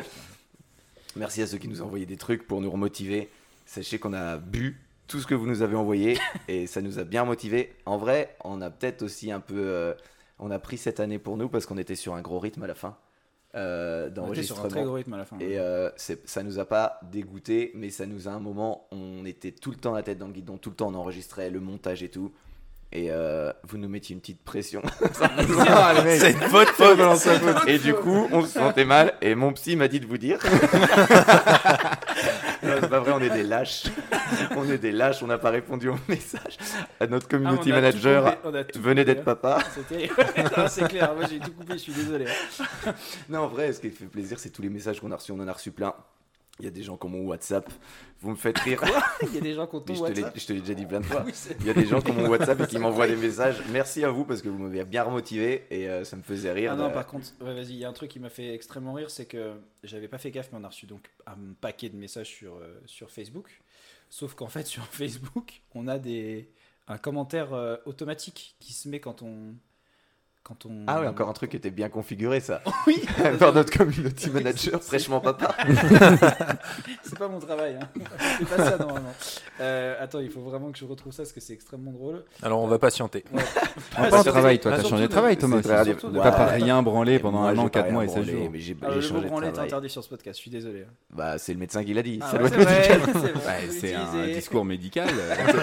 Merci 1.16 1.42
à 1.44 1.48
ceux 1.48 1.57
qui 1.57 1.68
nous 1.68 1.81
ont 1.81 1.86
envoyé 1.86 2.06
des 2.06 2.18
trucs 2.18 2.48
pour 2.48 2.62
nous 2.62 2.69
remotiver. 2.71 3.30
Sachez 3.66 4.00
qu'on 4.00 4.13
a 4.13 4.38
bu 4.38 4.80
tout 5.07 5.19
ce 5.19 5.27
que 5.27 5.36
vous 5.36 5.45
nous 5.48 5.62
avez 5.62 5.75
envoyé 5.75 6.18
et 6.48 6.66
ça 6.68 6.81
nous 6.81 6.98
a 7.00 7.04
bien 7.04 7.24
motivés. 7.25 7.75
En 7.86 7.98
vrai, 7.98 8.36
on 8.44 8.62
a 8.62 8.69
peut-être 8.69 9.01
aussi 9.04 9.31
un 9.31 9.39
peu. 9.39 9.56
euh, 9.57 9.94
on 10.39 10.50
a 10.51 10.59
pris 10.59 10.77
cette 10.77 11.00
année 11.00 11.19
pour 11.19 11.38
nous 11.38 11.50
parce 11.50 11.66
qu'on 11.66 11.77
était 11.77 11.95
sur 11.95 12.16
un 12.16 12.21
gros 12.21 12.39
rythme 12.39 12.63
à 12.63 12.68
la 12.68 12.75
fin 12.75 12.95
euh, 13.55 14.07
était 14.07 14.44
sur 14.44 14.57
un 14.59 14.67
très 14.67 14.79
d'enregistrement. 14.79 14.83
gros 14.83 14.94
rythme 14.94 15.13
à 15.13 15.17
la 15.17 15.25
fin. 15.25 15.38
Et 15.39 15.59
euh, 15.59 15.89
ça 15.97 16.44
nous 16.44 16.59
a 16.59 16.65
pas 16.65 17.00
dégoûté, 17.11 17.71
mais 17.75 17.89
ça 17.89 18.05
nous 18.05 18.27
a 18.27 18.31
un 18.31 18.39
moment, 18.39 18.88
on 18.91 19.25
était 19.25 19.51
tout 19.51 19.71
le 19.71 19.77
temps 19.77 19.94
la 19.94 20.03
tête 20.03 20.17
dans 20.17 20.27
le 20.27 20.33
guidon, 20.33 20.57
tout 20.57 20.69
le 20.71 20.75
temps 20.75 20.88
on 20.88 20.95
enregistrait 20.95 21.50
le 21.50 21.59
montage 21.59 22.03
et 22.03 22.09
tout. 22.09 22.31
Et 22.95 23.07
euh, 23.09 23.51
vous 23.63 23.79
nous 23.79 23.89
mettiez 23.89 24.13
une 24.13 24.19
petite 24.21 24.44
pression. 24.44 24.81
Ah. 25.65 25.95
C'est 26.05 26.33
votre 26.47 26.73
faute. 26.73 27.67
Et 27.67 27.79
du 27.79 27.94
coup, 27.94 28.27
on 28.31 28.44
se 28.44 28.59
sentait 28.59 28.85
mal. 28.85 29.15
Et 29.21 29.33
mon 29.33 29.51
psy 29.53 29.75
m'a 29.75 29.88
dit 29.88 29.99
de 29.99 30.06
vous 30.06 30.17
dire. 30.19 30.39
Non, 32.63 32.71
c'est 32.81 32.89
pas 32.89 33.00
vrai, 33.00 33.12
on 33.13 33.19
est 33.21 33.30
des 33.30 33.44
lâches. 33.44 33.83
On 34.56 34.69
est 34.69 34.77
des 34.77 34.92
lâches, 34.92 35.21
on 35.24 35.27
n'a 35.27 35.38
pas 35.38 35.50
répondu 35.50 35.89
au 35.89 35.95
message. 36.07 36.57
À 37.00 37.07
notre 37.07 37.27
Ah, 37.27 37.31
community 37.31 37.69
tout 37.69 37.75
manager 37.75 38.42
coupé, 38.42 38.63
venait 38.80 39.06
d'être 39.06 39.19
hein. 39.19 39.36
papa. 39.36 39.60
C'était. 39.75 40.10
Non, 40.57 40.68
c'est 40.68 40.88
clair, 40.88 41.13
moi 41.15 41.25
j'ai 41.30 41.39
tout 41.39 41.51
coupé, 41.51 41.74
je 41.74 41.77
suis 41.77 41.94
désolé. 41.94 42.25
hein. 42.86 42.94
Non, 43.30 43.39
en 43.42 43.48
vrai, 43.48 43.71
ce 43.74 43.80
qui 43.80 43.89
fait 43.89 44.06
plaisir, 44.06 44.39
c'est 44.39 44.50
tous 44.50 44.62
les 44.62 44.69
messages 44.69 45.00
qu'on 45.00 45.12
a 45.12 45.15
reçus. 45.15 45.31
On 45.31 45.39
en 45.39 45.48
a 45.48 45.54
reçu 45.54 45.71
plein. 45.71 45.94
Il 46.59 46.65
y 46.65 46.67
a 46.67 46.71
des 46.71 46.83
gens 46.83 46.97
qui 46.97 47.05
ont 47.07 47.09
mon 47.09 47.25
WhatsApp. 47.25 47.67
Vous 48.21 48.29
me 48.29 48.35
faites 48.35 48.59
rire. 48.59 48.81
Il 49.23 49.33
y 49.33 49.38
a 49.39 49.41
des 49.41 49.53
gens 49.55 49.65
qui 49.65 49.75
ont 49.75 49.81
ton 49.81 49.97
WhatsApp? 50.00 50.33
je 50.38 50.45
te 50.45 50.53
l'ai 50.53 50.59
déjà 50.61 50.75
dit 50.75 50.85
plein 50.85 51.00
de 51.00 51.05
fois. 51.05 51.23
Oui, 51.25 51.33
Il 51.61 51.65
y 51.65 51.69
a 51.69 51.73
des 51.73 51.85
gens 51.88 52.00
qui 52.00 52.11
ont 52.11 52.13
mon 52.13 52.27
WhatsApp 52.29 52.61
et 52.61 52.67
qui 52.67 52.77
m'envoient 52.77 53.07
des 53.07 53.15
messages. 53.15 53.63
Merci 53.71 54.03
à 54.03 54.11
vous 54.11 54.23
parce 54.23 54.41
que 54.44 54.50
vous 54.50 54.59
m'avez 54.59 54.83
bien 54.85 55.03
remotivé 55.03 55.65
et 55.71 55.89
euh, 55.89 56.03
ça 56.03 56.15
me 56.15 56.21
faisait 56.21 56.51
rire. 56.51 56.73
Ah 56.73 56.75
non, 56.75 56.89
de- 56.89 56.94
par 56.94 57.07
contre, 57.07 57.27
ouais, 57.41 57.53
vas-y, 57.55 57.71
il 57.71 57.77
y 57.77 57.85
a 57.85 57.89
un 57.89 57.94
truc 57.94 58.11
qui 58.11 58.19
m'a 58.19 58.29
fait 58.29 58.53
extrêmement 58.53 58.94
rire, 58.94 59.09
c'est 59.09 59.25
que 59.25 59.53
j'avais 59.83 60.07
pas 60.07 60.19
fait 60.19 60.29
gaffe, 60.29 60.50
mais 60.53 60.59
on 60.61 60.63
a 60.63 60.67
reçu 60.67 60.85
donc 60.85 61.09
un 61.25 61.35
paquet 61.59 61.89
de 61.89 61.97
messages 61.97 62.27
sur, 62.29 62.56
euh, 62.57 62.79
sur 62.85 63.09
Facebook. 63.09 63.49
Sauf 64.09 64.35
qu'en 64.35 64.47
fait, 64.47 64.67
sur 64.67 64.83
Facebook, 64.85 65.63
on 65.73 65.88
a 65.88 65.97
des, 65.97 66.49
un 66.88 66.99
commentaire 66.99 67.53
euh, 67.53 67.77
automatique 67.88 68.56
qui 68.59 68.73
se 68.73 68.88
met 68.88 68.99
quand 68.99 69.23
on. 69.23 69.56
Quand 70.44 70.66
on... 70.66 70.84
Ah 70.88 71.00
ouais, 71.00 71.07
encore 71.07 71.30
un 71.30 71.34
truc 71.34 71.51
qui 71.51 71.56
était 71.57 71.72
bien 71.72 71.88
configuré 71.88 72.42
ça. 72.42 72.62
Oui, 72.88 73.01
Par 73.40 73.54
notre 73.54 73.72
community 73.72 74.30
manager, 74.30 74.84
fraîchement 74.84 75.22
papa. 75.22 75.56
c'est 77.04 77.18
pas 77.18 77.30
mon 77.30 77.40
travail. 77.40 77.78
Hein. 77.81 77.88
C'est 78.40 78.50
pas 78.50 78.57
ça 78.57 78.78
normalement. 78.78 79.13
Euh, 79.62 79.95
attends, 80.01 80.19
il 80.19 80.30
faut 80.30 80.42
vraiment 80.42 80.69
que 80.74 80.78
je 80.78 80.84
retrouve 80.84 81.13
ça 81.13 81.24
parce 81.24 81.31
que 81.31 81.40
c'est 81.40 81.54
extrêmement 81.54 81.92
drôle. 81.92 82.25
Alors, 82.42 82.62
on 82.62 82.68
va 82.68 82.78
patienter. 82.78 83.24
Ouais. 83.31 83.42
Ah, 83.95 84.07
pas 84.10 84.22
de 84.22 84.30
travail, 84.30 84.60
toi, 84.60 84.74
t'as 84.75 84.84
changé 84.84 85.04
de 85.04 85.07
travail, 85.07 85.38
Thomas. 85.38 85.62
T'as 85.62 85.86
pas 85.86 86.48
Ouais. 86.48 86.56
rien 86.56 86.84
branlé 86.84 87.19
pendant 87.19 87.40
Moi, 87.40 87.50
un 87.51 87.57
an, 87.57 87.63
pas 87.63 87.69
4 87.69 87.84
rien 87.86 87.94
mois 87.94 88.04
et 88.04 88.07
16 88.10 88.16
branlé, 88.16 88.31
jours. 88.34 88.50
Mais 88.51 88.60
j'ai 88.60 88.75
changé 88.75 89.13
mot 89.13 89.22
de 89.22 89.28
branlé 89.28 89.48
est 89.48 89.60
interdit 89.60 89.90
sur 89.90 90.04
ce 90.04 90.10
podcast, 90.10 90.38
je 90.38 90.42
suis 90.42 90.51
désolé. 90.51 90.86
Bah, 91.10 91.38
c'est 91.38 91.54
le 91.54 91.60
médecin 91.60 91.86
qui 91.86 91.94
l'a 91.94 92.01
dit. 92.04 92.19
Ça 92.30 92.38
doit 92.38 92.50
c'est 92.50 92.60
être 92.60 93.00
médical. 93.00 94.00
un 94.16 94.28
discours 94.28 94.66
médical. 94.66 95.07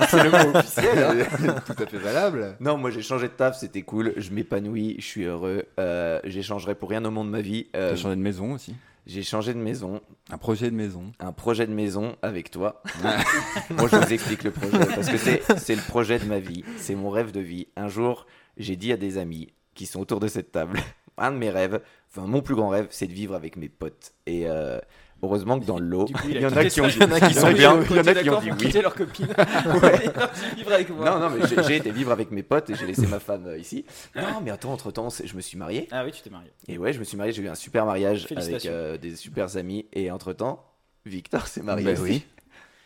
C'est 0.09 0.23
le 0.25 0.31
mot 0.31 0.59
officiel. 0.59 1.27
Tout 1.67 1.83
à 1.83 1.87
fait 1.87 1.99
valable. 1.99 2.57
Non, 2.61 2.79
moi 2.79 2.91
j'ai 2.91 3.03
changé 3.03 3.29
de 3.29 3.33
taf, 3.33 3.59
c'était 3.59 3.83
cool. 3.83 4.15
Je 4.17 4.31
m'épanouis, 4.31 4.70
je 4.77 5.01
suis 5.05 5.25
heureux. 5.25 5.65
Euh, 5.79 6.21
J'échangerai 6.25 6.75
pour 6.75 6.91
rien 6.91 7.05
au 7.05 7.11
monde 7.11 7.27
de 7.29 7.33
ma 7.33 7.41
vie. 7.41 7.69
Euh, 7.77 7.91
T'as 7.91 7.97
changé 7.97 8.17
de 8.17 8.21
maison 8.23 8.53
aussi? 8.53 8.75
j'ai 9.07 9.23
changé 9.23 9.55
de 9.55 9.59
maison, 9.59 10.01
Un 10.31 10.39
projet 10.39 10.71
de 10.71 10.77
maison. 10.77 11.11
un 11.19 11.33
projet 11.33 11.67
de 11.67 11.73
maison 11.73 12.15
avec 12.23 12.51
toi. 12.51 12.83
moi 13.71 13.89
je 13.91 13.97
vous 13.97 14.13
explique 14.13 14.45
le 14.45 14.51
projet 14.53 14.79
parce 14.95 15.09
que 15.09 15.17
c'est 15.17 15.43
c'est 15.59 15.75
le 15.75 15.81
projet 15.83 16.19
de 16.19 16.27
ma 16.27 16.39
vie, 16.39 16.65
c'est 16.77 16.95
mon 16.95 17.11
rêve 17.11 17.33
de 17.33 17.41
vie. 17.41 17.67
Un 17.77 17.89
jour, 17.89 18.27
j'ai 18.57 18.77
dit 18.77 18.93
à 18.93 18.97
des 18.97 19.19
amis 19.19 19.49
qui 19.75 19.87
sont 19.87 20.01
autour 20.01 20.21
de 20.21 20.29
cette 20.29 20.53
table, 20.53 20.79
un 21.19 21.33
de 21.33 21.39
mes 21.39 21.51
rêves, 21.51 21.81
enfin 22.11 22.27
mon 22.27 22.43
plus 22.43 22.55
grand 22.55 22.69
rêve, 22.69 22.87
c'est 22.91 23.07
de 23.09 23.13
vivre 23.13 23.35
avec 23.35 23.57
mes 23.57 23.69
potes. 23.71 24.13
Et 24.27 24.43
euh, 24.47 24.79
heureusement 25.23 25.59
que 25.61 25.65
dans 25.65 25.79
le 25.79 25.87
lot, 25.87 26.05
Du 26.07 26.13
coup, 26.15 26.29
il 26.29 26.41
y 26.41 26.47
en 26.47 26.57
a 26.57 26.65
qui 26.65 26.81
ont 26.81 26.89
y 26.89 27.03
en 27.03 27.13
a 27.13 27.21
qui 27.21 27.35
sont 27.35 27.47
a 27.47 27.53
bien, 27.53 27.81
il 27.91 27.97
y 27.97 28.01
en 28.01 28.07
a 28.07 28.15
qui 28.15 28.31
ont 28.31 28.41
dit 28.41 28.51
oui. 28.67 28.73
leur 28.83 28.95
copine. 28.95 29.27
Ouais, 29.83 30.11
vivre 30.57 30.73
avec 30.73 30.91
moi. 30.91 31.11
Non, 31.11 31.19
non, 31.19 31.31
mais 31.31 31.47
j'ai- 31.67 31.77
été 31.77 31.91
vivre 31.91 32.11
avec 32.13 32.31
mes 32.31 32.43
potes 32.43 32.71
et 32.71 32.75
j'ai 32.75 32.87
laissé 32.87 33.07
ma 33.07 33.21
femme 33.21 33.47
euh, 33.47 33.59
ici. 33.59 33.85
Non, 34.17 34.41
mais 34.43 34.51
attends, 34.51 34.73
entre 34.73 34.91
temps, 34.91 35.09
je 35.11 35.35
me 35.35 35.41
suis 35.41 35.57
marié. 35.59 35.89
Ah 35.91 36.05
oui, 36.05 36.13
tu 36.13 36.23
t'es 36.23 36.31
marié. 36.31 36.51
Et 36.69 36.79
ouais, 36.79 36.93
je 36.93 36.99
me 36.99 37.05
suis 37.05 37.17
marié, 37.17 37.33
j'ai 37.33 37.43
eu 37.43 37.49
un 37.49 37.55
super 37.55 37.87
mariage 37.87 38.27
avec 38.37 38.67
euh, 38.67 38.97
des 38.99 39.17
super 39.17 39.57
amis. 39.57 39.87
Et 39.93 40.11
entre 40.11 40.33
temps, 40.33 40.65
Victor 41.07 41.47
s'est 41.47 41.63
marié. 41.63 41.85
Bah 41.85 41.93
aussi. 41.93 42.03
oui. 42.03 42.27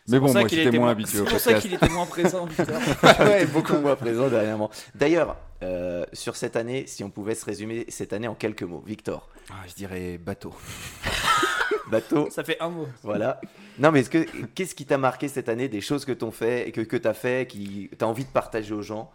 Mais 0.08 0.18
bon, 0.20 0.30
moi 0.32 0.46
j'étais 0.46 0.78
moins 0.78 0.90
habitué 0.90 1.12
C'est 1.16 1.20
au 1.22 1.24
pour 1.24 1.40
ça 1.40 1.54
qu'il 1.54 1.72
était 1.72 1.88
moins 1.88 2.04
présent, 2.04 2.44
Victor. 2.44 2.78
ouais, 3.20 3.46
beaucoup 3.46 3.76
moins 3.78 3.96
présent 3.96 4.28
dernièrement. 4.28 4.70
D'ailleurs, 4.94 5.36
euh, 5.62 6.04
sur 6.12 6.36
cette 6.36 6.56
année, 6.56 6.84
si 6.86 7.02
on 7.04 7.10
pouvait 7.10 7.34
se 7.34 7.46
résumer 7.46 7.86
cette 7.88 8.12
année 8.12 8.28
en 8.28 8.34
quelques 8.34 8.64
mots, 8.64 8.82
Victor, 8.86 9.30
Ah, 9.50 9.54
je 9.66 9.72
dirais 9.74 10.18
bateau. 10.18 10.52
bateau, 11.90 12.28
Ça 12.30 12.44
fait 12.44 12.60
un 12.60 12.68
mot. 12.70 12.88
voilà. 13.02 13.40
Non, 13.78 13.90
mais 13.90 14.00
est-ce 14.00 14.10
que 14.10 14.24
qu'est-ce 14.54 14.74
qui 14.74 14.86
t'a 14.86 14.98
marqué 14.98 15.28
cette 15.28 15.48
année, 15.48 15.68
des 15.68 15.80
choses 15.80 16.04
que 16.04 16.12
t'ont 16.12 16.30
fait 16.30 16.68
et 16.68 16.72
que 16.72 16.80
que 16.80 16.96
t'as 16.96 17.14
fait, 17.14 17.46
qui 17.48 17.90
t'as 17.98 18.06
envie 18.06 18.24
de 18.24 18.30
partager 18.30 18.72
aux 18.74 18.82
gens, 18.82 19.10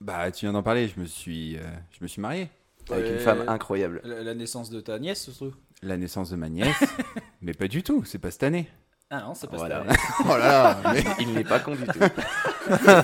Bah, 0.00 0.30
tu 0.30 0.46
viens 0.46 0.52
d'en 0.52 0.62
parler, 0.62 0.88
je 0.88 0.98
me 1.00 1.04
suis, 1.06 1.56
euh, 1.56 1.60
je 1.92 1.98
me 2.02 2.08
suis 2.08 2.20
marié. 2.20 2.50
avec 2.90 3.06
une 3.10 3.18
femme 3.18 3.44
incroyable. 3.48 4.00
La, 4.04 4.22
la 4.22 4.34
naissance 4.34 4.70
de 4.70 4.80
ta 4.80 4.98
nièce, 4.98 5.24
se 5.24 5.30
trouve. 5.30 5.54
La 5.82 5.96
naissance 5.96 6.30
de 6.30 6.36
ma 6.36 6.48
nièce? 6.48 6.76
mais 7.42 7.54
pas 7.54 7.68
du 7.68 7.82
tout, 7.82 8.04
c'est 8.04 8.18
pas 8.18 8.30
cette 8.30 8.42
année. 8.42 8.68
Ah 9.12 9.22
non, 9.26 9.34
c'est 9.34 9.50
pas 9.50 9.56
Voilà. 9.56 9.84
ça. 9.88 9.94
Oh 10.24 10.28
là 10.28 10.38
là, 10.82 10.92
mais... 10.92 11.02
Il 11.18 11.32
n'est 11.32 11.42
pas 11.44 11.58
con 11.58 11.74
du 11.74 11.84
tout. 11.84 11.98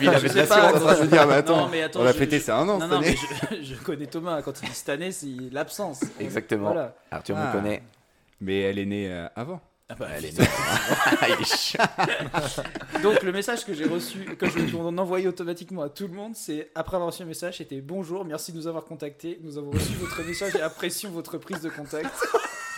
Il 0.01 0.09
avait 0.09 0.29
la 0.29 0.47
pas, 0.47 0.71
science. 0.71 0.97
Je 0.99 1.03
veux 1.03 1.09
dire, 1.09 1.27
mais 1.27 1.35
attends, 1.35 1.57
Non, 1.63 1.69
mais 1.69 1.83
attends, 1.83 2.01
on 2.01 2.05
a 2.07 2.13
je- 2.13 2.19
fêté 2.19 2.39
je- 2.39 2.45
ça 2.45 2.59
un 2.59 2.69
an 2.69 2.79
Non, 2.79 2.81
cette 2.81 2.91
non, 2.91 3.01
mais 3.01 3.07
année. 3.09 3.17
je, 3.63 3.75
je 3.75 3.83
connais 3.83 4.07
Thomas. 4.07 4.41
Quand 4.43 4.53
il 4.63 4.69
dit 4.69 4.75
cette 4.75 4.89
année, 4.89 5.11
c'est 5.11 5.27
l'absence. 5.51 6.05
Exactement. 6.21 6.67
Voilà. 6.73 6.95
Arthur 7.11 7.37
Ah. 7.39 7.47
me 7.49 7.53
connaît. 7.53 7.83
Mais 8.41 8.61
elle 8.61 8.79
est 8.79 8.87
née 8.87 9.11
euh, 9.11 9.29
avant. 9.35 9.61
Ah 9.89 9.95
bah, 9.95 10.09
Elle 10.17 10.25
est 10.25 10.41
est 11.41 11.45
chiant. 11.45 11.85
Donc 13.05 13.23
le 13.23 13.31
message 13.31 13.65
que 13.65 13.73
j'ai 13.73 13.85
reçu, 13.85 14.25
que 14.25 14.47
je 14.49 14.73
qu'on 14.73 14.99
envoyé 14.99 15.29
automatiquement 15.29 15.83
à 15.83 15.89
tout 15.89 16.09
le 16.09 16.15
monde, 16.15 16.35
c'est 16.35 16.73
après 16.75 16.97
avoir 16.97 17.13
reçu 17.13 17.23
un 17.23 17.27
message, 17.27 17.59
c'était 17.59 17.81
bonjour, 17.81 18.25
merci 18.25 18.51
de 18.51 18.57
nous 18.57 18.67
avoir 18.67 18.85
contactés, 18.85 19.39
nous 19.45 19.59
avons 19.59 19.71
reçu 19.71 19.93
votre 19.95 20.21
message 20.25 20.57
et 20.57 20.61
apprécions 20.61 21.11
votre 21.11 21.39
prise 21.39 21.61
de 21.61 21.69
contact. 21.69 22.11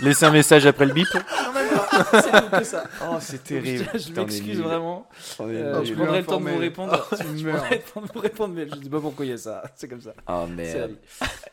Laissez 0.00 0.27
un 0.27 0.31
message 0.31 0.67
après 0.67 0.85
le 0.85 0.93
bip. 0.93 1.09
Non, 1.15 1.53
même 1.53 1.69
pas, 1.71 2.23
c'est 2.23 2.31
tout 2.31 2.57
que 2.59 2.65
ça. 2.65 2.85
Oh, 3.03 3.17
c'est 3.21 3.43
terrible. 3.43 3.88
Je, 3.95 4.12
m'excuse 4.12 4.61
vraiment. 4.61 5.09
Euh, 5.41 5.83
je 5.85 5.95
prendrai 5.95 6.21
le 6.21 6.27
temps 6.27 6.41
de 6.41 6.49
vous 6.50 6.59
répondre. 6.59 7.09
Tu 7.11 7.38
je 7.38 7.49
prendrai 7.49 7.77
le 7.77 7.83
temps 7.83 8.00
de 8.03 8.12
vous 8.12 8.21
répondre, 8.21 8.55
mais 8.55 8.69
je 8.69 8.77
dis 8.77 8.91
pas 8.91 9.00
pourquoi 9.00 9.25
il 9.25 9.31
y 9.31 9.35
a 9.35 9.38
ça. 9.38 9.62
C'est 9.75 9.88
comme 9.88 10.00
ça. 10.00 10.15
Oh 10.29 10.47
merde. 10.47 10.97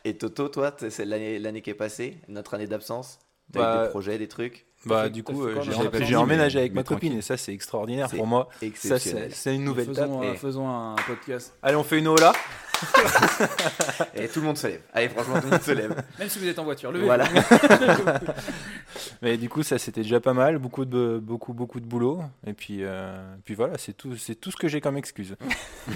Et 0.04 0.16
Toto, 0.16 0.48
toi, 0.48 0.72
c'est 0.78 1.04
l'année 1.04 1.38
l'année 1.38 1.62
qui 1.62 1.70
est 1.70 1.74
passée, 1.74 2.18
notre 2.28 2.54
année 2.54 2.68
d'absence? 2.68 3.18
T'as 3.52 3.58
eu 3.60 3.62
Bah, 3.62 3.82
des 3.84 3.90
projets, 3.90 4.18
des 4.18 4.28
trucs 4.28 4.66
Bah, 4.84 5.08
du 5.08 5.22
coup, 5.22 5.44
euh, 5.44 5.60
j'ai- 5.62 5.72
rapidement, 5.72 6.20
emménagé 6.22 6.58
avec 6.58 6.74
ma 6.74 6.82
copine 6.82 7.10
tranquille. 7.10 7.18
et 7.18 7.22
ça, 7.22 7.36
c'est 7.36 7.52
extraordinaire 7.52 8.08
pour 8.08 8.26
moi. 8.26 8.48
Ça, 8.74 8.98
c'est 8.98 9.54
une 9.54 9.64
nouvelle 9.64 9.86
faisons, 9.86 10.22
euh, 10.22 10.34
faisons 10.34 10.68
un 10.68 10.96
podcast. 11.06 11.54
Allez, 11.62 11.76
on 11.76 11.84
fait 11.84 11.98
une 11.98 12.08
ola. 12.08 12.32
Et 14.14 14.28
tout 14.28 14.40
le 14.40 14.46
monde 14.46 14.58
se 14.58 14.66
lève. 14.66 14.82
Allez, 14.92 15.08
franchement, 15.08 15.40
tout 15.40 15.46
le 15.46 15.52
monde 15.52 15.62
se 15.62 15.70
lève. 15.70 15.94
Même 16.18 16.28
si 16.28 16.38
vous 16.38 16.46
êtes 16.46 16.58
en 16.58 16.64
voiture, 16.64 16.92
levez 16.92 17.06
Voilà. 17.06 17.26
Mais 19.22 19.36
du 19.36 19.48
coup, 19.48 19.62
ça 19.62 19.78
c'était 19.78 20.02
déjà 20.02 20.20
pas 20.20 20.34
mal, 20.34 20.58
beaucoup 20.58 20.84
de 20.84 21.18
beaucoup 21.22 21.52
beaucoup 21.54 21.80
de 21.80 21.86
boulot. 21.86 22.20
Et 22.46 22.52
puis 22.52 22.80
euh, 22.82 23.16
puis 23.44 23.54
voilà, 23.54 23.78
c'est 23.78 23.94
tout 23.94 24.16
c'est 24.16 24.34
tout 24.34 24.50
ce 24.50 24.56
que 24.56 24.68
j'ai 24.68 24.80
comme 24.80 24.96
excuse. 24.96 25.36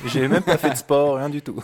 j'ai 0.07 0.26
même 0.28 0.42
pas 0.42 0.57
fait 0.57 0.71
de 0.71 0.76
sport, 0.76 1.16
rien 1.16 1.28
du 1.28 1.42
tout. 1.42 1.62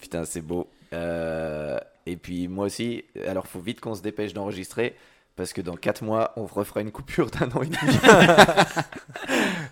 Putain, 0.00 0.24
c'est 0.24 0.40
beau. 0.42 0.68
Euh, 0.92 1.78
et 2.10 2.16
puis 2.16 2.48
moi 2.48 2.66
aussi, 2.66 3.04
alors 3.26 3.46
faut 3.46 3.60
vite 3.60 3.80
qu'on 3.80 3.94
se 3.94 4.02
dépêche 4.02 4.32
d'enregistrer 4.32 4.96
parce 5.36 5.52
que 5.52 5.60
dans 5.60 5.76
4 5.76 6.02
mois, 6.02 6.32
on 6.36 6.44
refera 6.44 6.80
une 6.80 6.90
coupure 6.90 7.30
d'un 7.30 7.48
an 7.52 7.62
et 7.62 7.66
demi. 7.66 7.98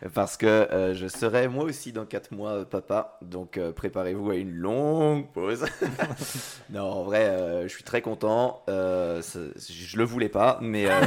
parce 0.14 0.36
que 0.36 0.46
euh, 0.46 0.94
je 0.94 1.08
serai 1.08 1.48
moi 1.48 1.64
aussi 1.64 1.92
dans 1.92 2.06
4 2.06 2.32
mois 2.32 2.52
euh, 2.52 2.64
papa, 2.64 3.18
donc 3.22 3.58
euh, 3.58 3.72
préparez-vous 3.72 4.30
à 4.30 4.36
une 4.36 4.54
longue 4.54 5.28
pause. 5.30 5.66
non, 6.70 6.84
en 6.84 7.02
vrai, 7.02 7.26
euh, 7.26 7.62
je 7.64 7.68
suis 7.68 7.82
très 7.82 8.00
content. 8.00 8.62
Je 8.68 9.96
le 9.96 10.04
voulais 10.04 10.30
pas, 10.30 10.58
mais, 10.62 10.86
euh, 10.86 10.92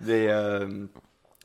mais 0.00 0.28
euh, 0.28 0.86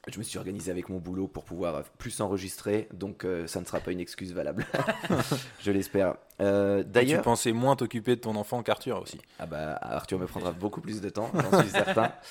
je 0.07 0.17
me 0.17 0.23
suis 0.23 0.37
organisé 0.37 0.71
avec 0.71 0.89
mon 0.89 0.97
boulot 0.99 1.27
pour 1.27 1.43
pouvoir 1.43 1.75
euh, 1.75 1.81
plus 1.97 2.19
enregistrer, 2.21 2.87
donc 2.93 3.25
euh, 3.25 3.45
ça 3.47 3.59
ne 3.59 3.65
sera 3.65 3.79
pas 3.79 3.91
une 3.91 3.99
excuse 3.99 4.33
valable. 4.33 4.65
je 5.61 5.71
l'espère. 5.71 6.15
Euh, 6.41 6.83
Tu 6.83 6.89
D'ailleurs, 6.89 7.21
pensais 7.23 7.51
moins 7.51 7.75
t'occuper 7.75 8.15
de 8.15 8.21
ton 8.21 8.35
enfant 8.35 8.63
qu'Arthur 8.63 9.01
aussi. 9.01 9.19
ah 9.39 9.45
bah, 9.45 9.77
Arthur 9.81 10.19
me 10.19 10.25
prendra 10.27 10.51
beaucoup 10.51 10.81
plus 10.81 11.01
de 11.01 11.09
temps, 11.09 11.31
j'en 11.33 11.61
suis 11.61 11.69
certain. 11.69 12.11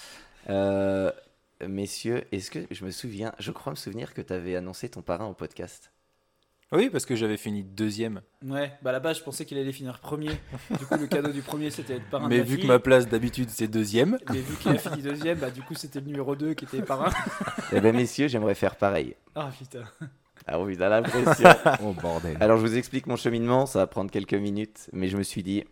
Euh, 0.49 1.11
messieurs, 1.67 2.23
est-ce 2.31 2.53
que 2.53 2.61
je 2.71 2.85
me 2.85 2.93
souviens, 2.93 3.33
je 3.41 3.51
crois 3.51 3.73
me 3.73 3.77
souvenir 3.77 4.15
que 4.15 4.23
tu 4.23 4.33
avais 4.33 4.55
annoncé 4.55 4.89
ton 4.89 5.03
parrain 5.03 5.27
au 5.27 5.35
podcast. 5.35 5.91
Oui, 6.73 6.91
parce 6.91 7.07
que 7.07 7.15
j'avais 7.15 7.37
fini 7.37 7.63
deuxième. 7.63 8.23
Ouais, 8.45 8.73
bah 8.83 8.91
à 8.91 8.93
la 8.93 9.01
base, 9.01 9.19
je 9.19 9.23
pensais 9.23 9.45
qu'il 9.45 9.57
allait 9.57 9.71
finir 9.73 10.01
premier. 10.01 10.31
Du 10.79 10.85
coup, 10.85 10.97
le 10.99 11.07
cadeau 11.07 11.31
du 11.31 11.41
premier, 11.41 11.71
c'était 11.71 11.95
être 11.95 12.11
parrain 12.11 12.25
de 12.25 12.31
Mais 12.31 12.39
la 12.39 12.43
vu 12.43 12.59
que 12.59 12.67
ma 12.67 12.81
place 12.81 13.07
d'habitude 13.07 13.51
c'est 13.51 13.69
deuxième, 13.69 14.19
Mais 14.33 14.41
vu 14.41 14.57
qu'il 14.57 14.73
a 14.73 14.79
fini 14.79 15.01
deuxième, 15.01 15.39
bah 15.39 15.51
du 15.51 15.63
coup, 15.63 15.75
c'était 15.75 16.01
le 16.01 16.07
numéro 16.07 16.35
2 16.35 16.55
qui 16.55 16.65
était 16.65 16.83
parrain. 16.83 17.11
Eh 17.73 17.81
ben 17.81 17.95
messieurs, 17.95 18.27
j'aimerais 18.29 18.55
faire 18.57 18.77
pareil. 18.77 19.15
Ah 19.35 19.51
putain. 19.57 19.85
Ah 20.47 20.61
oui, 20.61 20.77
dans 20.77 20.89
la 20.89 21.03
pression. 21.03 21.49
Oh 21.85 21.93
bordel. 21.93 22.37
Alors 22.41 22.57
je 22.59 22.63
vous 22.63 22.77
explique 22.77 23.07
mon 23.07 23.17
cheminement, 23.17 23.67
ça 23.67 23.81
va 23.81 23.87
prendre 23.87 24.11
quelques 24.11 24.35
minutes, 24.35 24.89
mais 24.93 25.09
je 25.09 25.17
me 25.17 25.23
suis 25.23 25.43
dit, 25.43 25.65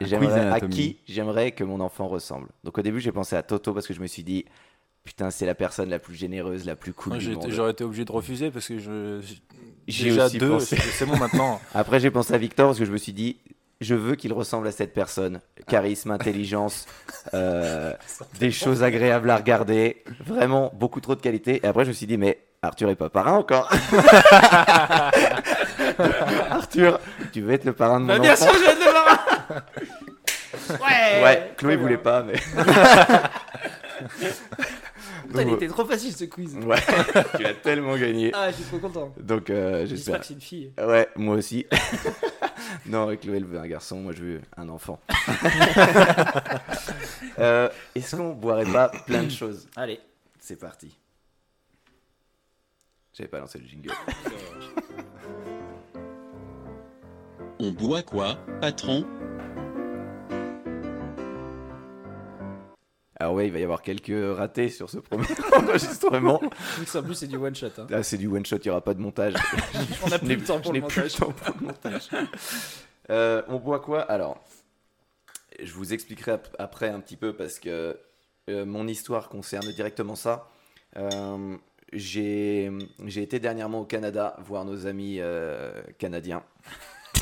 j'aimerais, 0.00 0.48
à 0.48 0.60
qui 0.60 0.98
j'aimerais 1.06 1.52
que 1.52 1.64
mon 1.64 1.80
enfant 1.80 2.06
ressemble? 2.08 2.48
Donc 2.62 2.78
au 2.78 2.82
début 2.82 3.00
j'ai 3.00 3.12
pensé 3.12 3.34
à 3.36 3.42
Toto 3.42 3.72
parce 3.74 3.86
que 3.86 3.94
je 3.94 4.00
me 4.00 4.06
suis 4.06 4.24
dit, 4.24 4.44
putain 5.04 5.30
c'est 5.30 5.46
la 5.46 5.54
personne 5.54 5.88
la 5.90 5.98
plus 5.98 6.14
généreuse, 6.14 6.64
la 6.66 6.76
plus 6.76 6.92
cool 6.92 7.14
monde. 7.14 7.46
j'aurais 7.48 7.72
été 7.72 7.84
obligé 7.84 8.04
de 8.04 8.12
refuser 8.12 8.50
parce 8.50 8.68
que 8.68 8.78
je 8.78 9.20
J'ai 9.88 10.10
déjà 10.10 10.26
aussi 10.26 10.38
deux, 10.38 10.60
c'est 10.60 11.06
bon 11.06 11.16
maintenant. 11.16 11.60
Après, 11.74 12.00
j'ai 12.00 12.10
pensé 12.10 12.34
à 12.34 12.38
Victor 12.38 12.68
parce 12.68 12.78
que 12.78 12.84
je 12.84 12.92
me 12.92 12.98
suis 12.98 13.12
dit, 13.12 13.38
je 13.80 13.94
veux 13.94 14.14
qu'il 14.14 14.32
ressemble 14.32 14.68
à 14.68 14.72
cette 14.72 14.92
personne. 14.92 15.40
Charisme, 15.66 16.10
intelligence, 16.10 16.86
euh, 17.34 17.94
des 18.38 18.50
choses 18.50 18.82
agréables 18.82 19.30
à 19.30 19.36
regarder. 19.36 20.04
Vraiment, 20.24 20.70
beaucoup 20.74 21.00
trop 21.00 21.14
de 21.14 21.20
qualité. 21.20 21.60
Et 21.62 21.66
après, 21.66 21.84
je 21.84 21.88
me 21.90 21.94
suis 21.94 22.06
dit, 22.06 22.18
mais 22.18 22.40
Arthur 22.62 22.90
est 22.90 22.94
pas 22.96 23.08
parrain 23.08 23.32
encore. 23.32 23.70
Arthur, 26.50 27.00
tu 27.32 27.40
veux 27.40 27.52
être 27.54 27.64
le 27.64 27.72
parrain 27.72 28.00
de 28.00 28.04
mon 28.04 28.12
Bah 28.12 28.18
bien 28.18 28.34
enfant 28.34 28.44
sûr, 28.46 28.54
je 28.54 28.60
vais 28.60 28.72
être 28.72 28.84
le 28.84 28.92
parrain 28.92 29.18
Ouais 30.70 31.22
Ouais, 31.22 31.52
Chloé 31.56 31.76
voulait 31.76 31.96
pas, 31.96 32.22
mais. 32.22 32.34
Putain, 35.30 35.42
il 35.48 35.54
était 35.54 35.68
trop 35.68 35.84
facile 35.84 36.12
ce 36.12 36.24
quiz. 36.24 36.56
ouais, 36.56 36.76
tu 37.36 37.44
as 37.46 37.54
tellement 37.54 37.96
gagné. 37.96 38.32
Ah, 38.34 38.50
je 38.50 38.56
suis 38.56 38.64
trop 38.64 38.78
content. 38.78 39.14
Donc, 39.20 39.48
euh, 39.50 39.86
J'espère 39.86 39.96
j'espère. 39.96 40.20
que 40.20 40.26
c'est 40.26 40.34
une 40.34 40.40
fille. 40.40 40.72
Ouais, 40.78 41.08
moi 41.16 41.36
aussi. 41.36 41.66
non, 42.86 43.14
Chloé, 43.16 43.36
elle 43.36 43.44
veut 43.44 43.58
un 43.58 43.66
garçon, 43.68 44.00
moi 44.00 44.12
je 44.12 44.22
veux 44.24 44.40
un 44.56 44.68
enfant. 44.68 45.00
Euh, 47.38 47.70
Est-ce 47.94 48.16
qu'on 48.16 48.34
boirait 48.34 48.70
pas 48.70 48.90
plein 49.06 49.22
de 49.22 49.30
choses? 49.30 49.66
Allez. 49.74 49.98
C'est 50.38 50.56
parti. 50.56 50.94
J'avais 53.14 53.28
pas 53.28 53.38
lancé 53.38 53.58
le 53.58 53.66
jingle. 53.66 53.92
On 57.58 57.70
boit 57.72 58.02
quoi, 58.02 58.36
patron? 58.60 59.06
Alors 63.20 63.34
ouais, 63.34 63.46
il 63.46 63.52
va 63.52 63.58
y 63.58 63.62
avoir 63.62 63.82
quelques 63.82 64.36
ratés 64.36 64.70
sur 64.70 64.88
ce 64.88 64.96
premier 64.98 65.26
enregistrement. 65.56 66.40
Ça, 66.86 67.00
en 67.00 67.02
plus, 67.02 67.14
c'est 67.14 67.26
du 67.26 67.36
one 67.36 67.54
shot. 67.54 67.66
Hein. 67.78 67.86
Là, 67.90 68.02
c'est 68.02 68.16
du 68.16 68.26
one 68.26 68.44
shot, 68.46 68.56
il 68.56 68.62
n'y 68.64 68.70
aura 68.70 68.80
pas 68.80 68.94
de 68.94 69.00
montage. 69.00 69.34
On 70.02 70.06
a 70.06 70.12
Je 70.12 70.16
plus 70.18 70.26
n'ai- 70.28 70.36
le 70.36 70.42
temps 70.44 70.58
pour 70.60 70.72
le 70.72 70.80
plus 70.80 71.02
montage. 71.60 72.08
Euh, 73.10 73.42
on 73.48 73.58
boit 73.58 73.80
quoi? 73.80 74.00
Alors, 74.02 74.42
je 75.62 75.70
vous 75.72 75.92
expliquerai 75.92 76.32
ap- 76.32 76.56
après 76.58 76.88
un 76.88 77.00
petit 77.00 77.16
peu 77.16 77.34
parce 77.36 77.58
que 77.58 77.98
euh, 78.48 78.64
mon 78.64 78.86
histoire 78.88 79.28
concerne 79.28 79.70
directement 79.72 80.14
ça. 80.16 80.48
Euh, 80.96 81.56
j'ai 81.92 82.70
j'ai 83.04 83.22
été 83.22 83.38
dernièrement 83.40 83.80
au 83.80 83.84
Canada 83.84 84.36
voir 84.46 84.64
nos 84.64 84.86
amis 84.86 85.16
euh, 85.20 85.72
canadiens. 85.98 86.42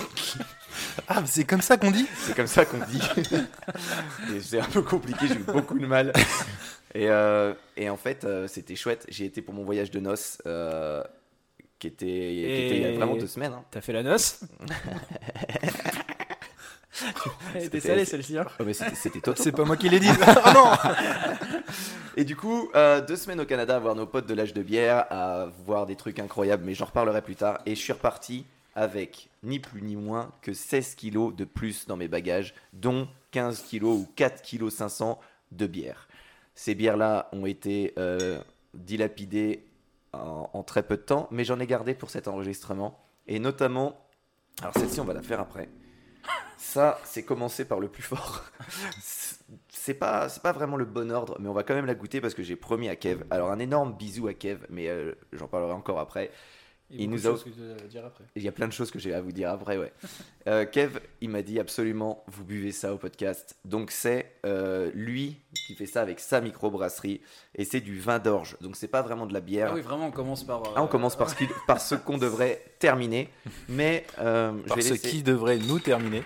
Ah, 1.07 1.21
mais 1.21 1.26
c'est 1.26 1.45
comme 1.45 1.61
ça 1.62 1.76
qu'on 1.76 1.90
dit 1.90 2.07
C'est 2.17 2.35
comme 2.35 2.47
ça 2.47 2.64
qu'on 2.64 2.78
dit. 2.78 3.00
Et 4.35 4.40
c'est 4.40 4.59
un 4.61 4.64
peu 4.64 4.83
compliqué, 4.83 5.26
j'ai 5.28 5.35
eu 5.35 5.38
beaucoup 5.45 5.78
de 5.78 5.87
mal. 5.87 6.12
Et, 6.95 7.09
euh, 7.11 7.52
et 7.76 7.88
en 7.90 7.97
fait, 7.97 8.25
euh, 8.25 8.49
c'était 8.49 8.75
chouette. 8.76 9.05
J'ai 9.09 9.26
été 9.26 9.43
pour 9.43 9.55
mon 9.55 9.62
voyage 9.64 9.90
de 9.90 10.00
noces, 10.00 10.38
euh, 10.47 11.02
qui, 11.78 11.87
était, 11.87 12.07
qui 12.07 12.45
était 12.45 12.76
il 12.76 12.83
y 12.83 12.87
a 12.87 12.93
vraiment 12.93 13.14
deux 13.17 13.26
semaines. 13.26 13.52
hein. 13.52 13.62
T'as 13.71 13.81
fait 13.83 13.93
la 13.93 14.02
noce? 14.02 14.40
Elle 17.55 17.62
était 17.64 17.76
C'était- 17.76 17.88
salée 17.88 18.05
celle-ci. 18.05 18.38
Hein. 18.38 18.47
Oh, 18.59 18.64
mais 18.67 18.73
c'était 18.73 18.95
c'était 18.97 19.21
Toto. 19.21 19.43
C'est 19.43 19.52
pas 19.52 19.64
moi 19.64 19.76
qui 19.76 19.88
l'ai 19.88 20.00
dit. 20.00 20.09
Ah 20.26 20.52
non 20.52 20.71
Et 22.17 22.25
du 22.25 22.35
coup, 22.35 22.71
euh, 22.75 23.00
deux 23.00 23.14
semaines 23.17 23.40
au 23.40 23.45
Canada 23.47 23.76
à 23.76 23.78
voir 23.78 23.95
nos 23.95 24.07
potes 24.07 24.26
de 24.26 24.35
l'âge 24.35 24.52
de 24.52 24.62
bière, 24.62 25.05
à 25.11 25.47
voir 25.64 25.87
des 25.87 25.95
trucs 25.95 26.19
incroyables, 26.19 26.64
mais 26.67 26.75
j'en 26.75 26.87
reparlerai 26.87 27.23
plus 27.23 27.37
tard. 27.37 27.59
Et 27.67 27.76
je 27.76 27.81
suis 27.81 27.93
reparti 27.93 28.45
avec 28.78 29.28
ni 29.42 29.58
plus 29.58 29.82
ni 29.82 29.97
moins 29.97 30.30
que 30.40 30.52
16 30.52 30.94
kilos 30.94 31.35
de 31.35 31.44
plus 31.44 31.87
dans 31.87 31.97
mes 31.97 32.06
bagages, 32.06 32.54
dont 32.73 33.08
15 33.32 33.62
kilos 33.62 33.99
ou 33.99 34.08
4 34.14 34.40
kilos 34.40 34.73
500 34.73 35.18
de 35.50 35.66
bière. 35.66 36.06
Ces 36.54 36.76
bières-là 36.76 37.28
ont 37.32 37.44
été 37.44 37.92
euh, 37.99 38.40
dilapidées 38.75 39.64
en, 40.12 40.62
très 40.62 40.85
peu 40.85 40.97
de 40.97 41.02
temps, 41.02 41.28
mais 41.30 41.44
j'en 41.44 41.58
ai 41.58 41.66
gardé 41.66 41.94
pour 41.94 42.11
cet 42.11 42.28
enregistrement. 42.28 43.04
Et 43.26 43.40
notamment, 43.40 44.00
alors 44.61 44.75
celle-ci 44.75 45.00
on 45.00 45.04
va 45.04 45.12
la 45.12 45.23
faire 45.23 45.40
après. 45.40 45.68
Ça, 46.56 47.00
c'est 47.04 47.25
commencer 47.25 47.64
par 47.64 47.80
le 47.80 47.88
plus 47.88 48.02
fort. 48.02 48.44
c'est 49.68 49.94
pas, 49.94 50.28
pas 50.42 50.52
vraiment 50.52 50.76
le 50.76 50.85
bon 50.85 51.11
ordre, 51.11 51.37
mais 51.40 51.49
on 51.49 51.52
va 51.52 51.62
quand 51.64 51.75
même 51.75 51.87
la 51.87 51.94
goûter 51.94 52.20
parce 52.20 52.35
que 52.35 52.42
j'ai 52.42 52.56
promis 52.56 52.88
à 52.88 52.97
Kev. 52.97 53.25
Alors 53.30 53.50
un 53.50 53.58
énorme 53.58 53.92
bisou 53.92 54.28
à 54.28 54.35
Kev, 54.35 54.66
mais 54.70 54.88
euh, 54.88 55.14
j'en 55.32 55.49
parlerai 55.49 55.73
encore 55.73 55.99
après. 55.99 56.30
Il, 56.90 57.02
Il 57.02 57.11
nous 57.11 57.16
nous 57.16 57.26
a 57.26 57.30
a- 57.30 57.33
choses 57.35 57.45
que 57.45 57.50
tu 57.50 57.61
dois 57.61 57.75
dire 57.88 58.07
après. 58.07 58.25
Il 58.35 58.42
y 58.42 58.49
a 58.49 58.52
plein 58.52 58.66
de 58.66 58.73
choses 58.73 58.90
que 58.90 58.99
j'ai 58.99 59.12
à 59.12 59.21
vous 59.21 59.30
dire 59.33 59.50
après, 59.50 59.76
ouais. 59.76 59.92
Euh, 60.49 60.64
Kev, 60.64 60.99
il 61.21 61.28
m'a 61.28 61.42
dit 61.42 61.61
absolument, 61.61 62.25
vous 62.28 62.42
buvez 62.42 62.73
ça 62.73 62.95
au 62.95 62.97
podcast. 62.97 63.59
Donc 63.66 63.90
c'est 63.90 64.33
euh, 64.47 64.90
lui 64.95 65.37
qui 65.66 65.75
fait 65.75 65.85
ça 65.85 66.00
avec 66.00 66.21
sa 66.21 66.40
microbrasserie 66.40 67.21
et 67.54 67.66
c'est 67.66 67.83
du 67.83 67.99
vin 68.00 68.18
d'orge. 68.18 68.57
Donc 68.62 68.75
c'est 68.75 68.88
pas 68.88 69.02
vraiment 69.02 69.26
de 69.26 69.35
la 69.35 69.40
bière. 69.42 69.68
Ah 69.73 69.75
oui, 69.75 69.83
vraiment, 69.83 70.07
on 70.07 70.11
commence 70.11 70.45
par. 70.45 70.62
euh, 70.62 70.73
Ah, 70.76 70.83
on 70.83 70.87
commence 70.87 71.16
par 71.16 71.28
ce, 71.28 71.35
qui- 71.35 71.49
par 71.66 71.83
ce 71.83 71.95
qu'on 71.97 72.16
devrait 72.16 72.64
terminer, 72.78 73.28
mais 73.68 74.07
euh, 74.21 74.52
je 74.62 74.68
Par 74.68 74.76
vais 74.76 74.83
ce 74.83 74.92
laisser. 74.95 75.09
qui 75.11 75.23
devrait 75.23 75.59
nous 75.59 75.80
terminer. 75.80 76.23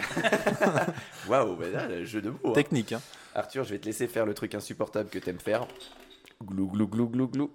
Waouh, 1.29 1.57
bah 1.57 1.69
là, 1.71 1.89
le 1.89 2.05
jeu 2.05 2.23
de 2.23 2.31
mots. 2.31 2.39
hein. 2.45 2.53
Technique, 2.53 2.93
hein. 2.93 3.01
Arthur, 3.35 3.65
je 3.65 3.71
vais 3.71 3.81
te 3.81 3.87
laisser 3.87 4.07
faire 4.07 4.25
le 4.27 4.35
truc 4.35 4.55
insupportable 4.55 5.09
que 5.11 5.19
t'aimes 5.19 5.41
faire. 5.41 5.67
Glou 6.45 6.69
glou 6.69 6.87
glou 6.87 7.09
glou 7.09 7.27
glou. 7.27 7.51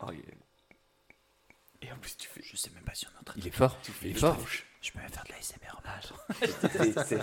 Oh, 0.00 0.12
Et 0.12 0.22
en 1.96 2.00
plus, 2.00 2.16
tu 2.16 2.28
fais. 2.28 2.42
Je 2.44 2.56
sais 2.56 2.70
même 2.74 2.84
pas 2.84 2.94
si 2.94 3.06
on 3.06 3.10
est 3.16 3.20
en 3.20 3.24
train 3.24 3.34
de. 3.36 3.40
Il 3.40 3.46
est 3.48 3.50
fort. 3.50 3.76
Tu 3.82 3.92
fais 3.92 4.08
Il 4.10 4.16
est 4.16 4.20
fort. 4.20 4.36
Je 4.80 4.92
peux 4.92 4.98
même 5.00 5.08
faire 5.10 5.24
de 5.24 5.32
la 5.32 5.40
SMR. 5.42 7.04
C'est- 7.06 7.20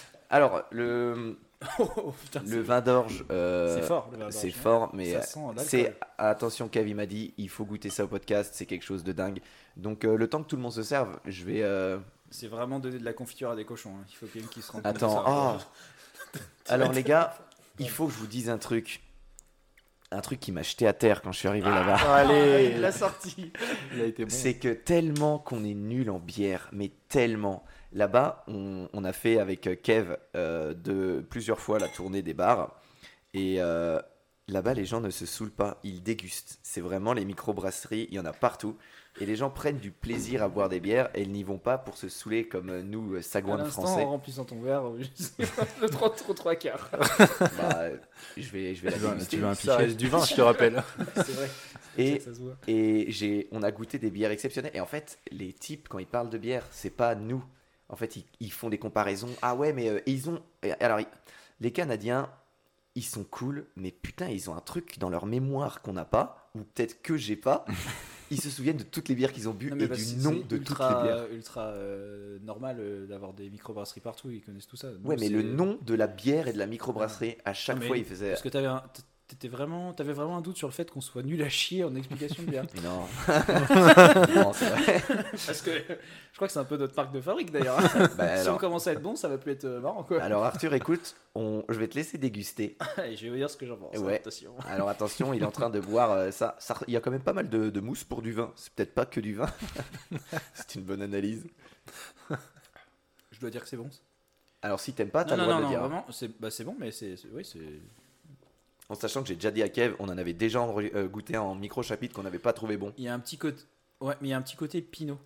Alors, 0.30 0.62
le, 0.70 1.38
Oh 1.78 2.12
putain, 2.22 2.42
le 2.46 2.60
vin 2.60 2.80
d'orge, 2.80 3.24
euh, 3.30 3.80
c'est 3.80 3.86
fort. 3.86 4.08
le 4.10 4.16
vin 4.18 4.22
d'orge, 4.24 4.34
c'est 4.34 4.48
hein. 4.48 4.60
fort, 4.60 4.90
mais 4.92 5.14
euh, 5.14 5.20
c'est 5.58 5.96
attention. 6.18 6.68
Kev 6.68 6.88
il 6.90 6.94
m'a 6.96 7.06
dit, 7.06 7.32
il 7.38 7.48
faut 7.48 7.64
goûter 7.64 7.90
ça 7.90 8.04
au 8.04 8.08
podcast. 8.08 8.52
C'est 8.54 8.66
quelque 8.66 8.82
chose 8.84 9.04
de 9.04 9.12
dingue. 9.12 9.40
Donc, 9.76 10.04
euh, 10.04 10.16
le 10.16 10.28
temps 10.28 10.42
que 10.42 10.48
tout 10.48 10.56
le 10.56 10.62
monde 10.62 10.72
se 10.72 10.82
serve, 10.82 11.18
je 11.24 11.44
vais. 11.44 11.62
euh, 11.62 11.98
C'est 12.30 12.48
vraiment 12.48 12.80
donner 12.80 12.98
de 12.98 13.04
la 13.04 13.12
confiture 13.12 13.50
à 13.50 13.56
des 13.56 13.64
cochons. 13.64 13.94
hein. 14.00 14.04
Il 14.10 14.16
faut 14.16 14.26
quelqu'un 14.26 14.48
qui 14.48 14.62
se 14.62 14.72
rende 14.72 14.86
Attends. 14.86 15.24
oh. 15.26 16.38
Alors, 16.68 16.92
les 16.92 17.02
gars, 17.04 17.38
il 17.78 17.88
faut 17.88 18.06
que 18.08 18.12
je 18.12 18.18
vous 18.18 18.26
dise 18.26 18.50
un 18.50 18.58
truc. 18.58 19.00
Un 20.12 20.20
truc 20.20 20.38
qui 20.38 20.52
m'a 20.52 20.62
jeté 20.62 20.86
à 20.86 20.92
terre 20.92 21.20
quand 21.20 21.32
je 21.32 21.38
suis 21.38 21.48
arrivé 21.48 21.68
là-bas. 21.68 21.96
Allez, 22.14 22.70
il 22.74 22.80
l'a 22.80 22.92
sorti. 22.92 23.52
il 23.94 24.00
a 24.00 24.04
été 24.04 24.24
bon. 24.24 24.30
C'est 24.30 24.54
que 24.54 24.68
tellement 24.68 25.38
qu'on 25.38 25.64
est 25.64 25.74
nul 25.74 26.10
en 26.10 26.18
bière, 26.18 26.68
mais 26.72 26.92
tellement. 27.08 27.64
Là-bas, 27.92 28.44
on, 28.46 28.88
on 28.92 29.04
a 29.04 29.12
fait 29.12 29.38
avec 29.38 29.66
euh, 29.66 29.74
Kev 29.74 30.16
euh, 30.34 30.74
de 30.74 31.24
plusieurs 31.28 31.58
fois 31.58 31.78
la 31.78 31.88
tournée 31.88 32.22
des 32.22 32.34
bars. 32.34 32.80
Et 33.32 33.56
euh, 33.58 34.00
là-bas, 34.48 34.74
les 34.74 34.84
gens 34.84 35.00
ne 35.00 35.10
se 35.10 35.26
saoulent 35.26 35.50
pas, 35.50 35.80
ils 35.82 36.02
dégustent. 36.02 36.58
C'est 36.62 36.80
vraiment 36.80 37.12
les 37.12 37.24
microbrasseries, 37.24 38.06
il 38.10 38.14
y 38.14 38.18
en 38.20 38.26
a 38.26 38.32
partout. 38.32 38.76
Et 39.20 39.24
les 39.26 39.34
gens 39.36 39.48
prennent 39.48 39.78
du 39.78 39.90
plaisir 39.90 40.42
à 40.42 40.48
boire 40.48 40.68
des 40.68 40.78
bières 40.78 41.08
et 41.14 41.22
ils 41.22 41.32
n'y 41.32 41.42
vont 41.42 41.56
pas 41.58 41.78
pour 41.78 41.96
se 41.96 42.08
saouler 42.10 42.46
comme 42.46 42.68
euh, 42.68 42.82
nous, 42.82 43.14
euh, 43.14 43.18
À 43.20 43.22
sagouins 43.22 43.56
de 43.56 43.62
l'instant, 43.62 43.82
français. 43.82 44.02
en 44.02 44.10
remplissant 44.10 44.44
ton 44.44 44.60
verre, 44.60 44.82
juste 44.98 45.34
le 45.80 45.88
3 45.88 46.14
trop 46.14 46.34
3 46.34 46.54
quarts. 46.56 46.90
Bah, 46.92 47.78
euh, 47.78 47.96
je 48.36 48.48
vais, 48.50 48.74
je 48.74 48.82
vais 48.82 48.90
la 48.90 48.96
Tu 48.96 49.00
veux 49.02 49.08
un- 49.08 49.12
déguster. 49.12 49.36
tu 49.36 49.42
veux 49.42 49.48
un 49.48 49.54
Ça 49.54 49.60
pichet 49.60 49.72
reste 49.86 49.96
du 49.96 50.08
vin, 50.08 50.22
je 50.24 50.34
te 50.34 50.40
rappelle. 50.42 50.82
C'est 51.16 51.32
vrai. 51.32 51.50
Et 51.98 52.20
ça 52.20 52.34
se 52.34 52.40
voit. 52.40 52.56
Et 52.68 53.06
j'ai, 53.10 53.48
on 53.52 53.62
a 53.62 53.70
goûté 53.72 53.98
des 53.98 54.10
bières 54.10 54.30
exceptionnelles. 54.30 54.72
Et 54.74 54.80
en 54.80 54.86
fait, 54.86 55.18
les 55.30 55.52
types, 55.54 55.88
quand 55.88 55.98
ils 55.98 56.06
parlent 56.06 56.28
de 56.28 56.36
bière, 56.38 56.66
c'est 56.70 56.90
pas 56.90 57.14
nous. 57.14 57.42
En 57.88 57.96
fait, 57.96 58.16
ils, 58.16 58.24
ils 58.40 58.52
font 58.52 58.68
des 58.68 58.78
comparaisons. 58.78 59.30
Ah 59.40 59.54
ouais, 59.54 59.72
mais 59.72 59.88
euh, 59.88 60.00
ils 60.04 60.28
ont. 60.28 60.42
Alors, 60.80 60.98
les 61.60 61.70
Canadiens, 61.72 62.28
ils 62.96 63.04
sont 63.04 63.24
cool, 63.24 63.66
mais 63.76 63.92
putain, 63.92 64.28
ils 64.28 64.50
ont 64.50 64.54
un 64.56 64.60
truc 64.60 64.98
dans 64.98 65.08
leur 65.08 65.24
mémoire 65.24 65.80
qu'on 65.80 65.94
n'a 65.94 66.04
pas, 66.04 66.50
ou 66.54 66.60
peut-être 66.64 67.00
que 67.00 67.16
j'ai 67.16 67.36
pas. 67.36 67.64
Ils 68.30 68.40
se 68.40 68.50
souviennent 68.50 68.76
de 68.76 68.82
toutes 68.82 69.08
les 69.08 69.14
bières 69.14 69.32
qu'ils 69.32 69.48
ont 69.48 69.54
bu 69.54 69.70
Non, 69.70 69.78
et 69.78 69.88
parce 69.88 70.14
du 70.14 70.16
nom 70.22 70.32
de 70.32 70.40
toutes 70.42 70.52
ultra, 70.52 71.02
les 71.02 71.08
bières. 71.08 71.26
ultra 71.32 71.60
euh, 71.68 72.38
normal 72.44 72.76
euh, 72.80 73.06
d'avoir 73.06 73.32
des 73.32 73.48
microbrasseries 73.50 74.00
partout, 74.00 74.30
ils 74.30 74.42
connaissent 74.42 74.66
tout 74.66 74.76
ça. 74.76 74.88
Nous, 74.90 75.08
Ouais, 75.08 75.16
mais 75.18 75.28
le 75.28 75.42
nom 75.42 75.78
de 75.82 75.94
la 75.94 76.06
bière 76.06 76.48
et 76.48 76.52
de 76.52 76.58
la 76.58 76.66
microbrasserie, 76.66 77.36
à 77.44 77.52
chaque 77.52 77.80
Non, 77.80 77.86
fois, 77.86 77.96
ils 77.98 78.04
faisaient. 78.04 78.30
Parce 78.30 78.42
que 78.42 78.48
t'avais 78.48 78.66
un, 78.66 78.82
t'étais 79.28 79.48
vraiment, 79.48 79.92
t'avais 79.92 80.12
vraiment 80.12 80.36
un 80.36 80.40
doute 80.40 80.56
sur 80.56 80.68
le 80.68 80.72
fait 80.72 80.90
qu'on 80.90 81.00
soit 81.00 81.22
nul 81.22 81.42
à 81.42 81.48
chier 81.48 81.82
en 81.84 81.94
explication 81.96 82.42
de 82.44 82.50
bière. 82.50 82.64
Non, 82.82 83.00
non 84.34 84.52
c'est 84.52 84.68
vrai. 84.68 85.02
Parce 85.30 85.62
que 85.62 85.70
je 85.72 86.36
crois 86.36 86.46
que 86.46 86.52
c'est 86.52 86.58
un 86.60 86.64
peu 86.64 86.76
notre 86.76 86.94
marque 86.96 87.12
de 87.12 87.20
fabrique 87.20 87.50
d'ailleurs. 87.50 87.78
Bah, 88.16 88.36
si 88.42 88.48
on 88.48 88.56
commence 88.58 88.86
à 88.86 88.92
être 88.92 89.02
bon, 89.02 89.16
ça 89.16 89.28
va 89.28 89.38
plus 89.38 89.52
être 89.52 89.64
euh, 89.64 89.80
marrant 89.80 90.04
quoi. 90.04 90.22
alors, 90.22 90.44
Arthur, 90.44 90.72
écoute, 90.74 91.16
on... 91.34 91.64
je 91.68 91.78
vais 91.78 91.88
te 91.88 91.94
laisser 91.96 92.18
déguster. 92.18 92.76
Et 93.04 93.16
je 93.16 93.24
vais 93.24 93.30
vous 93.30 93.36
dire 93.36 93.50
ce 93.50 93.56
que 93.56 93.66
j'en 93.66 93.76
pense. 93.76 93.96
Ouais. 93.98 94.16
Attention. 94.16 94.54
Alors 94.68 94.88
attention, 94.88 95.34
il 95.34 95.42
est 95.42 95.46
en 95.46 95.50
train 95.50 95.70
de 95.70 95.80
boire 95.80 96.12
euh, 96.12 96.30
ça, 96.30 96.54
ça- 96.58 96.78
Il 96.86 96.94
y 96.94 96.96
a 96.96 97.00
quand 97.00 97.10
même 97.10 97.22
pas 97.22 97.32
mal 97.32 97.48
de, 97.48 97.70
de 97.70 97.80
mousse 97.80 98.04
pour 98.04 98.22
du 98.22 98.32
vin. 98.32 98.52
C'est 98.56 98.72
peut-être 98.74 98.94
pas 98.94 99.06
que 99.06 99.20
du 99.20 99.34
vin. 99.34 99.48
C'est 100.54 100.76
une 100.76 100.82
bonne 100.82 101.02
analyse. 101.02 101.44
Je 103.32 103.40
dois 103.40 103.50
dire 103.50 103.62
que 103.62 103.68
c'est 103.68 103.76
bon. 103.76 103.90
Alors 104.62 104.80
si 104.80 104.92
t'aimes 104.92 105.10
pas, 105.10 105.24
t'as 105.24 105.36
non, 105.36 105.42
le 105.46 105.48
non, 105.52 105.58
droit 105.58 105.60
non, 105.62 105.68
de 105.70 105.74
non, 105.74 105.80
dire. 105.80 105.88
vraiment, 105.88 106.06
c'est 106.10 106.40
bah, 106.40 106.50
c'est 106.50 106.64
bon, 106.64 106.74
mais 106.78 106.90
c'est- 106.90 107.16
oui, 107.32 107.44
c'est. 107.44 107.58
En 108.88 108.94
sachant 108.94 109.22
que 109.22 109.28
j'ai 109.28 109.34
déjà 109.34 109.50
dit 109.50 109.62
à 109.62 109.68
Kev, 109.68 109.94
on 109.98 110.08
en 110.08 110.16
avait 110.16 110.32
déjà 110.32 110.60
euh, 110.60 111.08
goûté 111.08 111.36
en 111.36 111.54
micro 111.54 111.82
chapitre 111.82 112.14
qu'on 112.14 112.22
n'avait 112.22 112.38
pas 112.38 112.52
trouvé 112.52 112.76
bon. 112.76 112.92
Il 112.98 113.04
y 113.04 113.08
a 113.08 113.14
un 113.14 113.18
petit 113.18 113.36
côté, 113.38 113.62
ouais, 114.00 114.14
mais 114.20 114.28
il 114.28 114.30
y 114.30 114.34
a 114.34 114.36
un 114.36 114.42
petit 114.42 114.56
côté 114.56 114.80
pinot. 114.80 115.18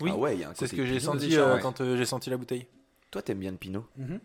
Oui, 0.00 0.10
ah 0.12 0.16
ouais, 0.16 0.38
C'est 0.54 0.66
ce 0.68 0.74
que 0.74 0.84
j'ai 0.86 1.00
senti 1.00 1.26
déjà, 1.28 1.48
euh, 1.48 1.54
ouais. 1.56 1.60
quand 1.60 1.80
euh, 1.80 1.96
j'ai 1.96 2.04
senti 2.06 2.30
la 2.30 2.36
bouteille. 2.36 2.66
Toi, 3.10 3.22
t'aimes 3.22 3.38
bien 3.38 3.50
le 3.50 3.56
pinot 3.56 3.86
Mhm. 3.96 4.20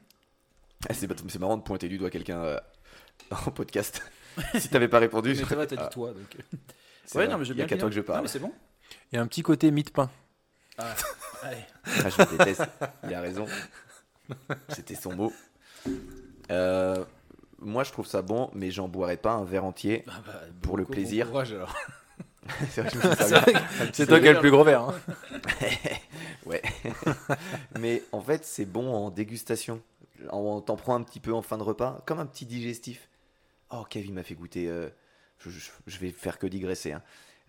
Ah, 0.89 0.93
C'est 0.93 1.07
c'est 1.29 1.39
marrant 1.39 1.57
de 1.57 1.61
pointer 1.63 1.87
du 1.87 1.97
doigt 1.97 2.09
quelqu'un 2.09 2.39
euh, 2.43 2.59
en 3.47 3.51
podcast. 3.51 4.01
si 4.59 4.69
t'avais 4.69 4.87
pas 4.87 4.99
répondu, 4.99 5.29
Mais 5.29 5.35
je- 5.35 5.45
toi, 5.45 5.65
t'as 5.65 5.75
Ah, 5.79 5.83
dit 5.87 5.93
toi, 5.93 6.13
donc. 6.13 6.37
c'est 7.05 7.17
Ouais, 7.17 7.25
vrai. 7.25 7.33
non, 7.33 7.39
mais 7.39 7.47
il 7.47 7.57
y 7.57 7.61
a 7.61 7.65
qu'à 7.65 7.77
toi 7.77 7.89
que 7.89 7.95
je. 7.95 7.99
Non, 8.01 8.05
parle. 8.05 8.21
mais 8.23 8.27
c'est 8.27 8.39
bon. 8.39 8.51
Il 9.11 9.15
y 9.15 9.19
a 9.19 9.21
un 9.21 9.27
petit 9.27 9.41
côté 9.43 9.71
de 9.71 9.89
pain. 9.89 10.09
Ah, 10.77 10.93
allez. 11.43 11.57
Ah, 11.85 12.09
je 12.09 12.37
déteste. 12.37 12.63
Il 13.05 13.13
a 13.13 13.21
raison. 13.21 13.45
C'était 14.69 14.95
son 14.95 15.15
mot. 15.15 15.33
Euh, 16.49 16.90
moi, 17.71 17.83
je 17.83 17.91
trouve 17.91 18.05
ça 18.05 18.21
bon, 18.21 18.49
mais 18.53 18.69
j'en 18.71 18.87
boirais 18.87 19.17
pas 19.17 19.31
un 19.33 19.45
verre 19.45 19.65
entier. 19.65 20.03
Ah 20.07 20.21
bah, 20.25 20.41
Pour 20.61 20.77
le 20.77 20.83
bon 20.83 20.91
plaisir. 20.91 21.27
courage, 21.29 21.53
alors. 21.53 21.73
C'est 23.93 24.07
toi 24.07 24.19
qui 24.19 24.27
as 24.27 24.33
le 24.33 24.39
plus 24.39 24.51
gros 24.51 24.63
verre. 24.63 24.81
hein. 24.81 24.95
Ouais. 26.47 26.61
Mais 27.79 28.01
en 28.11 28.19
fait, 28.21 28.43
c'est 28.45 28.65
bon 28.65 28.91
en 28.93 29.11
dégustation. 29.11 29.79
On 30.31 30.59
t'en 30.59 30.75
prend 30.75 30.95
un 30.95 31.03
petit 31.03 31.19
peu 31.19 31.33
en 31.33 31.43
fin 31.43 31.57
de 31.59 31.63
repas, 31.63 32.01
comme 32.07 32.19
un 32.19 32.25
petit 32.25 32.45
digestif. 32.47 33.09
Oh, 33.69 33.85
Kevin 33.87 34.15
m'a 34.15 34.23
fait 34.23 34.33
goûter. 34.33 34.67
euh, 34.67 34.89
je, 35.39 35.51
je- 35.51 35.69
je 35.85 35.97
vais 35.99 36.09
faire 36.09 36.39
que 36.39 36.47
digresser. 36.47 36.93
Hein. 36.93 37.03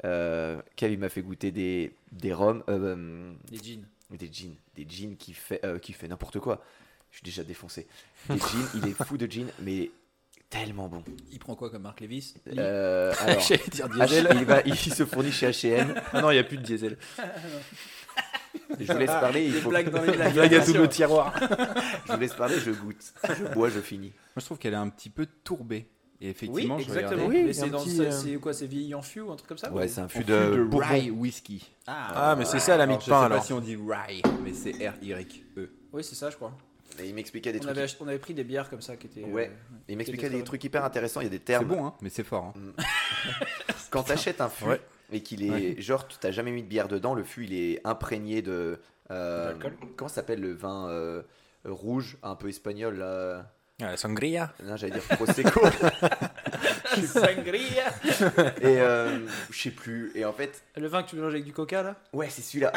Euh, 0.05 0.61
Kevin 0.77 1.01
m'a 1.01 1.09
fait 1.09 1.23
goûter 1.23 1.51
des, 1.53 1.95
des 2.13 2.35
rhums, 2.35 2.63
euh, 2.69 2.95
euh, 2.97 3.33
Les 3.51 3.59
jeans. 3.59 3.87
des 4.11 4.31
jeans, 4.31 4.55
des 4.77 4.87
jeans 4.89 5.17
qui 5.17 5.33
fait, 5.33 5.63
qui 5.81 5.95
fait 5.95 6.07
n'importe 6.09 6.39
quoi. 6.39 6.63
Je 7.11 7.17
suis 7.17 7.25
déjà 7.25 7.43
défoncé. 7.45 7.87
Des 8.29 8.39
jeans, 8.39 8.69
il 8.75 8.87
est 8.89 9.05
fou 9.05 9.17
de 9.17 9.31
jeans, 9.31 9.51
mais 9.61 9.91
tellement 10.53 10.89
bon. 10.89 11.03
Il 11.33 11.39
prend 11.39 11.55
quoi 11.57 11.71
comme 11.71 11.83
marque 11.83 12.01
Levis 12.01 12.35
Euh, 12.57 13.13
alors, 13.21 13.41
H- 13.43 14.37
il, 14.39 14.45
va, 14.45 14.61
il 14.65 14.77
se 14.77 15.05
fournit 15.05 15.33
chez 15.33 15.49
H&M. 15.51 15.95
Ah 16.13 16.21
non, 16.23 16.31
il 16.31 16.35
n'y 16.35 16.41
a 16.41 16.45
plus 16.45 16.59
de 16.59 16.63
diesel. 16.63 16.97
Je 18.79 18.93
vous 18.93 18.99
laisse 18.99 19.07
parler. 19.11 19.47
Il 19.47 19.53
faut... 19.55 19.71
blagues 19.71 19.91
dans 19.91 20.03
les 20.03 20.13
blagues. 20.13 20.33
Blague 20.35 20.55
à 20.55 20.65
tout 20.65 20.73
le 20.75 20.89
tiroir. 20.89 21.35
Je 22.07 22.13
vous 22.13 22.21
laisse 22.21 22.35
parler. 22.35 22.59
Je 22.59 22.71
goûte. 22.71 23.13
Je 23.29 23.45
bois. 23.55 23.69
Je 23.71 23.81
finis. 23.81 24.13
Moi, 24.35 24.41
je 24.41 24.45
trouve 24.45 24.59
qu'elle 24.59 24.75
est 24.75 24.77
un 24.77 24.89
petit 24.89 25.11
peu 25.11 25.27
tourbée. 25.45 25.89
Et 26.21 26.27
Oui, 26.27 26.31
effectivement, 26.31 26.79
je 26.79 26.85
exactement. 26.85 27.27
regardais. 27.27 27.37
Oui, 27.39 27.45
mais 27.47 27.53
c'est 27.53 28.01
euh, 28.01 28.11
c'est 28.13 28.35
quoi 28.37 28.53
C'est 28.53 28.67
vieilli 28.69 28.95
en 28.95 29.03
fût 29.03 29.21
ou 29.23 29.33
un 29.33 29.37
truc 29.37 29.49
comme 29.49 29.59
ça 29.59 29.73
Ouais, 29.73 29.87
ou- 29.87 29.89
c'est 29.89 30.01
un 30.03 30.09
fût 30.09 30.23
de, 30.23 30.69
rye 30.73 31.11
whisky. 31.11 31.69
Ah, 31.89 32.13
Ah, 32.31 32.37
mais 32.37 32.45
c'est 32.45 32.61
ça 32.61 32.77
la 32.77 32.87
mi 32.87 32.93
Alors, 32.93 33.01
de 33.01 33.05
je 33.05 33.11
pain 33.11 33.19
sais 33.21 33.25
alors. 33.27 33.39
pas 33.39 33.45
si 33.45 33.53
on 33.53 33.61
dit 33.61 33.75
rye, 33.77 34.23
mais 34.45 34.53
c'est 34.53 34.71
R-Y-E. 34.71 35.69
Oui, 35.93 36.05
c'est 36.05 36.15
ça, 36.15 36.31
je 36.31 36.37
crois. 36.37 36.57
Et 37.01 37.09
il 37.09 37.15
m'expliquait 37.15 37.53
des 37.53 37.59
On 37.59 37.63
trucs. 37.63 37.77
avait, 37.79 37.87
on 38.01 38.09
avait 38.09 38.19
pris 38.19 38.35
des 38.35 38.45
bières 38.45 38.69
comme 38.69 38.81
ça 38.83 38.97
qui 38.97 39.07
étaient. 39.07 39.25
Ouais. 39.25 39.51
euh, 39.51 39.77
Il 39.89 39.97
m'expliquait 39.97 40.29
des 40.31 40.43
trucs 40.45 40.63
hyper 40.65 40.85
intéressants. 40.85 41.21
Il 41.21 41.25
y 41.25 41.27
a 41.27 41.31
des 41.31 41.37
C'est 41.39 41.45
termes. 41.45 41.67
bon, 41.67 41.87
hein, 41.87 41.95
mais 42.03 42.11
c'est 42.11 42.25
fort. 42.25 42.53
hein. 42.57 42.83
Quand 43.91 44.03
t'achètes 44.05 44.41
un 44.41 44.49
fût 44.49 44.65
Ouais. 44.65 44.81
et 45.11 45.23
qu'il 45.23 45.45
est 45.45 45.51
Ouais. 45.51 45.77
genre 45.79 46.07
t'as 46.09 46.31
jamais 46.31 46.51
mis 46.51 46.63
de 46.63 46.69
bière 46.69 46.89
dedans, 46.89 47.15
le 47.15 47.25
fût 47.25 47.45
il 47.45 47.55
est 47.55 47.81
imprégné 47.87 48.43
de. 48.43 48.81
euh, 49.11 49.49
D'alcool 49.53 49.77
comment 49.97 50.09
ça 50.09 50.17
s'appelle 50.17 50.41
le 50.41 50.53
vin 50.53 50.89
euh, 50.89 51.23
rouge 51.65 52.17
un 52.23 52.35
peu 52.35 52.49
espagnol 52.49 52.99
là? 52.99 53.53
Ah, 53.83 53.91
la 53.91 53.97
sangria. 53.97 54.53
Non, 54.63 54.77
j'allais 54.77 54.93
dire 54.93 55.03
prosecco. 55.17 55.61
Sangria 57.07 57.89
et 58.61 58.81
euh, 58.81 59.19
je 59.51 59.63
sais 59.63 59.71
plus. 59.71 60.13
Et 60.15 60.25
en 60.25 60.33
fait, 60.33 60.63
Le 60.77 60.87
vin 60.89 61.03
que 61.03 61.11
tu 61.11 61.17
mélanges 61.17 61.33
avec 61.33 61.45
du 61.45 61.53
coca 61.53 61.83
là? 61.83 61.97
Ouais, 62.13 62.29
c'est 62.29 62.43
celui-là. 62.43 62.73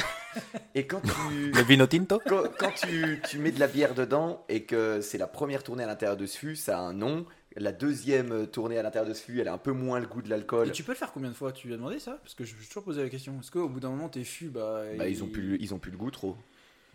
Et 0.74 0.88
quand 0.88 1.02
tu 1.02 1.52
Le 1.52 1.62
vino 1.64 1.86
tinto? 1.86 2.22
quand, 2.26 2.44
quand 2.58 2.72
tu, 2.72 3.22
tu 3.30 3.40
mets 3.40 3.52
de 3.52 3.60
la 3.60 3.68
bière 3.68 3.94
dedans 3.94 4.46
et 4.50 4.64
que 4.64 5.02
c'est 5.02 5.18
la 5.18 5.28
première 5.28 5.64
tournée 5.64 5.84
à 5.84 5.88
l'intérieur 5.88 6.18
de 6.18 6.26
ce 6.26 6.38
fût, 6.38 6.56
ça 6.56 6.78
a 6.78 6.82
un 6.82 6.94
nom. 6.94 7.26
La 7.58 7.72
deuxième 7.72 8.48
tournée 8.48 8.78
à 8.78 8.84
l'intérieur 8.84 9.08
de 9.08 9.14
ce 9.14 9.24
fût, 9.24 9.40
elle 9.40 9.48
a 9.48 9.54
un 9.54 9.58
peu 9.58 9.72
moins 9.72 10.00
le 10.00 10.08
goût 10.08 10.22
de 10.22 10.30
l'alcool. 10.30 10.70
Et 10.70 10.72
tu 10.72 10.84
peux 10.84 10.92
le 10.92 10.98
faire 10.98 11.12
combien 11.14 11.30
de 11.30 11.36
fois? 11.36 11.52
Tu 11.52 11.68
lui 11.68 11.74
as 11.74 11.78
demandé 11.78 12.00
ça? 12.00 12.18
Parce 12.22 12.34
que 12.36 12.44
je 12.44 12.54
me 12.54 12.60
suis 12.60 12.68
toujours 12.68 12.84
posé 12.84 13.02
la 13.04 13.10
question. 13.10 13.38
Est-ce 13.40 13.52
qu'au 13.52 13.70
bout 13.70 13.80
d'un 13.80 13.90
moment, 13.90 14.10
tes 14.10 14.24
fûts, 14.24 14.50
bah. 14.50 14.84
Bah, 14.98 15.08
ils 15.08 15.24
ont 15.24 15.28
plus, 15.28 15.58
ils 15.62 15.74
ont 15.74 15.80
plus 15.80 15.92
le 15.92 15.98
goût 15.98 16.12
trop. 16.12 16.38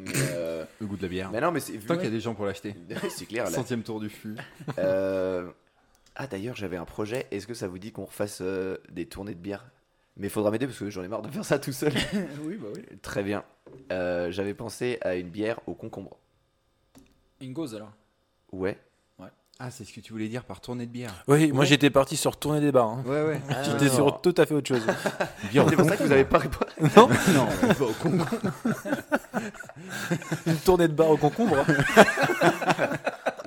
Mais, 0.04 0.12
euh, 0.32 0.64
Le 0.80 0.86
goût 0.86 0.96
de 0.96 1.02
la 1.02 1.08
bière. 1.08 1.30
mais 1.30 1.40
non, 1.40 1.50
mais 1.52 1.60
c'est 1.60 1.72
vu. 1.72 1.86
Tant 1.86 1.94
qu'il 1.94 2.04
y 2.04 2.08
a 2.08 2.10
des 2.10 2.20
gens 2.20 2.34
pour 2.34 2.46
l'acheter. 2.46 2.74
c'est 3.10 3.26
clair. 3.26 3.44
là. 3.44 3.50
Centième 3.50 3.82
tour 3.82 4.00
du 4.00 4.08
fût. 4.08 4.36
Euh, 4.78 5.48
Ah 6.16 6.26
d'ailleurs, 6.26 6.56
j'avais 6.56 6.76
un 6.76 6.84
projet. 6.84 7.26
Est-ce 7.30 7.46
que 7.46 7.54
ça 7.54 7.68
vous 7.68 7.78
dit 7.78 7.92
qu'on 7.92 8.04
refasse 8.04 8.40
euh, 8.42 8.76
des 8.90 9.06
tournées 9.06 9.34
de 9.34 9.40
bière? 9.40 9.64
Mais 10.16 10.26
il 10.26 10.30
faudra 10.30 10.50
m'aider 10.50 10.66
parce 10.66 10.78
que 10.78 10.90
j'en 10.90 11.02
ai 11.02 11.08
marre 11.08 11.22
de 11.22 11.30
faire 11.30 11.44
ça 11.44 11.58
tout 11.58 11.72
seul. 11.72 11.92
oui, 12.44 12.56
bah 12.56 12.68
oui. 12.74 12.82
Très 13.00 13.22
bien. 13.22 13.44
Euh, 13.92 14.30
j'avais 14.30 14.54
pensé 14.54 14.98
à 15.02 15.14
une 15.14 15.28
bière 15.30 15.60
au 15.66 15.74
concombre. 15.74 16.16
Une 17.40 17.52
gauze 17.52 17.74
alors. 17.74 17.92
Ouais. 18.52 18.76
Ah, 19.62 19.70
c'est 19.70 19.84
ce 19.84 19.92
que 19.92 20.00
tu 20.00 20.12
voulais 20.14 20.28
dire 20.28 20.44
par 20.44 20.62
tournée 20.62 20.86
de 20.86 20.90
bière. 20.90 21.12
Oui, 21.28 21.52
moi 21.52 21.66
j'étais 21.66 21.90
parti 21.90 22.16
sur 22.16 22.38
tourner 22.38 22.60
des 22.62 22.72
bars. 22.72 22.88
hein. 22.88 23.02
Ouais, 23.04 23.22
ouais. 23.22 23.40
J'étais 23.64 23.90
sur 23.90 24.22
tout 24.22 24.34
à 24.38 24.46
fait 24.46 24.54
autre 24.54 24.68
chose. 24.68 24.80
Bière 25.52 25.66
C'est 25.68 25.76
pour 25.76 25.84
ça 25.86 25.96
que 25.98 26.02
vous 26.02 26.12
avez 26.12 26.24
pas 26.24 26.38
répondu. 26.38 26.70
non, 26.96 27.08
Non, 27.34 27.46
pas 27.74 27.84
au 27.84 27.92
con. 27.92 28.18
une 30.46 30.56
tournée 30.56 30.88
de 30.88 30.94
bar 30.94 31.10
au 31.10 31.18
concombre. 31.18 31.56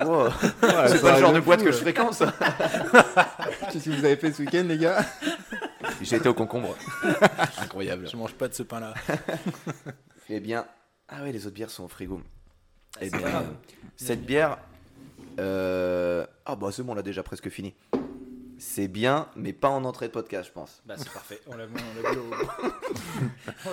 Wow. 0.04 0.28
C'est 0.86 1.02
pas 1.02 1.14
le 1.16 1.20
genre 1.20 1.32
de 1.32 1.40
fou, 1.40 1.44
boîte 1.46 1.64
que 1.64 1.72
je 1.72 1.78
fréquente. 1.78 2.14
ça. 2.14 2.32
Je 3.68 3.72
sais 3.72 3.80
ce 3.80 3.84
que 3.90 3.96
vous 3.96 4.04
avez 4.04 4.16
fait 4.16 4.32
ce 4.32 4.42
week-end, 4.42 4.64
les 4.68 4.78
gars? 4.78 5.04
J'ai 6.00 6.14
été 6.16 6.28
au 6.28 6.34
concombre. 6.34 6.76
Incroyable. 7.60 8.08
Je 8.08 8.16
mange 8.16 8.34
pas 8.34 8.46
de 8.46 8.54
ce 8.54 8.62
pain-là. 8.62 8.94
Eh 10.28 10.38
bien, 10.38 10.64
ah 11.08 11.22
ouais, 11.24 11.32
les 11.32 11.44
autres 11.46 11.56
bières 11.56 11.70
sont 11.70 11.84
au 11.84 11.88
frigo. 11.88 12.20
Eh 13.00 13.10
c'est 13.10 13.16
bien, 13.18 13.44
cette 13.96 14.24
bière, 14.24 14.58
euh, 15.38 16.26
ah 16.46 16.56
bah 16.56 16.68
c'est 16.72 16.82
bon, 16.82 16.92
on 16.92 16.94
l'a 16.94 17.02
déjà 17.02 17.22
presque 17.22 17.48
fini. 17.48 17.74
C'est 18.58 18.88
bien, 18.88 19.28
mais 19.36 19.52
pas 19.52 19.68
en 19.68 19.84
entrée 19.84 20.06
de 20.06 20.12
podcast, 20.12 20.48
je 20.48 20.52
pense. 20.52 20.80
Bah, 20.86 20.94
c'est 20.96 21.12
parfait. 21.12 21.40
On 21.48 21.56
l'a 21.56 21.66
vu, 21.66 21.74
au. 21.74 22.30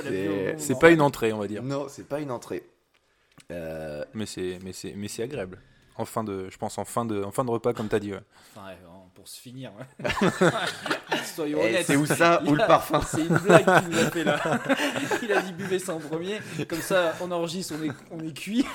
C'est- 0.57 0.79
pas 0.79 0.89
une 0.91 1.01
entrée, 1.01 1.31
on 1.33 1.37
va 1.39 1.47
dire. 1.47 1.61
Non, 1.63 1.85
c'est 1.87 2.07
pas 2.07 2.19
une 2.19 2.31
entrée. 2.31 2.63
Euh, 3.51 4.03
Mais 4.13 4.25
c'est, 4.25 4.59
mais 4.63 4.73
c'est, 4.73 4.93
mais 4.95 5.07
c'est 5.07 5.23
agréable. 5.23 5.59
En 5.97 6.05
fin 6.05 6.23
de, 6.23 6.49
je 6.49 6.57
pense 6.57 6.77
en 6.77 6.85
fin 6.85 7.05
de, 7.05 7.23
en 7.23 7.31
fin 7.31 7.45
de 7.45 7.51
repas, 7.51 7.73
comme 7.73 7.87
t'as 7.89 7.99
dit. 7.99 8.11
ouais. 8.13 8.19
Enfin, 8.55 8.67
ouais, 8.69 8.77
pour 9.21 9.27
se 9.27 9.39
finir. 9.39 9.71
Soyons 11.35 11.59
eh, 11.61 11.67
honnêtes. 11.67 11.85
c'est 11.85 11.95
où 11.95 12.07
ça 12.07 12.41
Où 12.43 12.55
le 12.55 12.65
parfum 12.65 13.01
C'est 13.01 13.21
une 13.21 13.37
blague 13.37 13.65
qu'il 13.65 13.89
nous 13.91 13.99
a 13.99 14.09
fait 14.09 14.23
là. 14.23 14.39
Il 15.21 15.31
a 15.31 15.41
dit 15.43 15.53
buvez 15.53 15.77
ça 15.77 15.93
en 15.93 15.99
premier. 15.99 16.39
Comme 16.67 16.81
ça, 16.81 17.13
on 17.21 17.29
enregistre, 17.29 17.75
on 17.79 17.83
est, 17.83 17.91
on 18.09 18.19
est 18.27 18.33
cuit. 18.33 18.65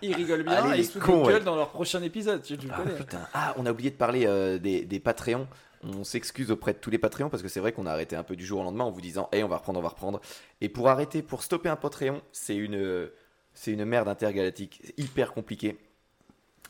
Il 0.00 0.14
rigole 0.14 0.44
bien 0.44 0.52
Allez, 0.52 0.68
et 0.68 0.76
les 0.76 0.82
il 0.82 0.86
se 0.86 0.92
fout 0.92 1.00
de 1.00 1.06
cons, 1.06 1.16
notre 1.16 1.28
gueule 1.30 1.38
ouais. 1.38 1.44
dans 1.44 1.56
leur 1.56 1.70
prochain 1.70 2.00
épisode. 2.02 2.42
Ah, 2.70 2.82
putain. 2.96 3.26
Ah, 3.34 3.54
on 3.58 3.66
a 3.66 3.72
oublié 3.72 3.90
de 3.90 3.96
parler 3.96 4.24
euh, 4.26 4.58
des, 4.58 4.84
des 4.84 5.00
Patreons. 5.00 5.48
On 5.82 6.04
s'excuse 6.04 6.52
auprès 6.52 6.74
de 6.74 6.78
tous 6.78 6.90
les 6.90 6.98
Patreons 6.98 7.28
parce 7.28 7.42
que 7.42 7.48
c'est 7.48 7.60
vrai 7.60 7.72
qu'on 7.72 7.86
a 7.86 7.90
arrêté 7.90 8.14
un 8.14 8.22
peu 8.22 8.36
du 8.36 8.46
jour 8.46 8.60
au 8.60 8.62
lendemain 8.62 8.84
en 8.84 8.92
vous 8.92 9.00
disant 9.00 9.28
Hey, 9.32 9.42
on 9.42 9.48
va 9.48 9.56
reprendre, 9.56 9.80
on 9.80 9.82
va 9.82 9.88
reprendre. 9.88 10.20
Et 10.60 10.68
pour 10.68 10.88
arrêter, 10.88 11.22
pour 11.22 11.42
stopper 11.42 11.70
un 11.70 11.76
Patreon, 11.76 12.22
c'est 12.30 12.54
une, 12.56 13.10
c'est 13.52 13.72
une 13.72 13.84
merde 13.84 14.06
intergalactique. 14.06 14.92
Hyper 14.96 15.32
compliqué. 15.32 15.76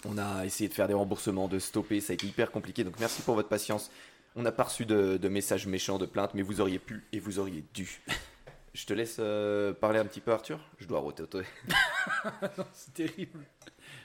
On 0.04 0.16
a 0.18 0.44
essayé 0.44 0.68
de 0.68 0.74
faire 0.74 0.86
des 0.88 0.94
remboursements, 0.94 1.48
de 1.48 1.58
stopper, 1.58 2.00
ça 2.00 2.12
a 2.12 2.14
été 2.14 2.26
hyper 2.26 2.50
compliqué. 2.50 2.84
Donc 2.84 2.98
merci 3.00 3.22
pour 3.22 3.34
votre 3.34 3.48
patience. 3.48 3.90
On 4.36 4.42
n'a 4.42 4.52
pas 4.52 4.64
reçu 4.64 4.86
de, 4.86 5.16
de 5.16 5.28
messages 5.28 5.66
méchants, 5.66 5.98
de 5.98 6.06
plaintes, 6.06 6.34
mais 6.34 6.42
vous 6.42 6.60
auriez 6.60 6.78
pu 6.78 7.04
et 7.12 7.18
vous 7.18 7.38
auriez 7.38 7.64
dû. 7.74 8.00
Je 8.74 8.86
te 8.86 8.92
laisse 8.92 9.16
euh, 9.18 9.72
parler 9.72 9.98
un 9.98 10.04
petit 10.04 10.20
peu, 10.20 10.30
Arthur. 10.32 10.60
Je 10.78 10.86
dois 10.86 11.00
roter. 11.00 11.24
C'est 12.72 12.94
terrible. 12.94 13.44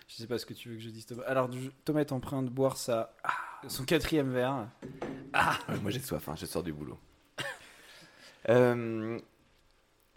Je 0.08 0.16
sais 0.16 0.26
pas 0.28 0.40
ce 0.40 0.46
que 0.48 0.54
tu 0.54 0.70
veux 0.70 0.76
que 0.76 0.82
je 0.82 0.90
dise, 0.90 1.06
Thomas. 1.06 1.24
Alors, 1.28 1.50
Thomas 1.86 2.00
est 2.00 2.12
en 2.12 2.20
train 2.20 2.42
de 2.42 2.50
boire 2.50 2.78
sa... 2.78 3.14
son 3.68 3.84
quatrième 3.86 4.32
verre. 4.32 4.68
Ouais, 5.70 5.80
moi 5.82 5.92
j'ai 5.92 6.00
soif, 6.00 6.28
hein, 6.28 6.36
je 6.36 6.46
sors 6.48 6.64
du 6.64 6.74
boulot. 6.74 6.98
Euh, 8.50 9.20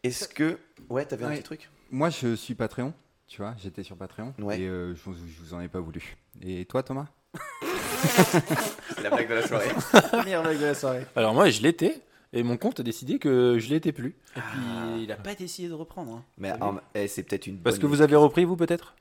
Est-ce 0.02 0.28
que. 0.28 0.58
Ouais, 0.88 1.04
t'avais 1.04 1.24
un 1.24 1.28
Ouais. 1.28 1.34
petit 1.36 1.42
truc? 1.42 1.70
Moi, 1.90 2.10
je 2.10 2.34
suis 2.34 2.54
Patreon. 2.54 2.94
Tu 3.26 3.42
vois, 3.42 3.54
j'étais 3.58 3.82
sur 3.82 3.96
Patreon. 3.96 4.34
Ouais. 4.38 4.60
Et 4.60 4.68
euh, 4.68 4.94
je, 4.94 5.02
vous, 5.02 5.14
je 5.14 5.40
vous 5.42 5.54
en 5.54 5.60
ai 5.60 5.68
pas 5.68 5.80
voulu. 5.80 6.16
Et 6.42 6.64
toi, 6.64 6.82
Thomas? 6.82 7.06
La 9.02 9.10
blague 9.10 9.28
de 9.28 9.34
la 9.34 9.46
soirée. 9.46 9.68
Première 10.10 10.42
blague 10.42 10.58
de 10.60 10.64
la 10.66 10.74
soirée. 10.74 11.06
Alors 11.16 11.34
moi, 11.34 11.50
je 11.50 11.60
l'étais, 11.62 12.00
et 12.32 12.42
mon 12.42 12.56
compte 12.56 12.80
a 12.80 12.82
décidé 12.82 13.18
que 13.18 13.58
je 13.58 13.68
l'étais 13.68 13.92
plus. 13.92 14.16
Et 14.36 14.40
puis, 14.40 15.02
il 15.02 15.12
a 15.12 15.16
pas 15.16 15.34
décidé 15.34 15.68
de 15.68 15.72
reprendre. 15.74 16.12
hein. 16.12 16.24
Mais 16.38 16.52
eh, 16.94 17.08
c'est 17.08 17.22
peut-être 17.24 17.46
une. 17.46 17.58
Parce 17.60 17.76
bonne 17.76 17.82
que 17.82 17.86
vous 17.86 18.00
avez 18.02 18.16
repris, 18.16 18.44
vous, 18.44 18.56
peut-être? 18.56 18.94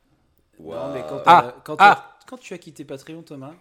Non, 0.60 0.94
mais 0.94 1.02
quand, 1.08 1.22
Ah, 1.26 1.42
t'as- 1.54 1.62
quand, 1.64 1.76
ah. 1.80 2.18
quand 2.28 2.38
tu 2.38 2.54
as 2.54 2.58
quitté 2.58 2.86
Patreon, 2.86 3.22
Thomas, 3.24 3.54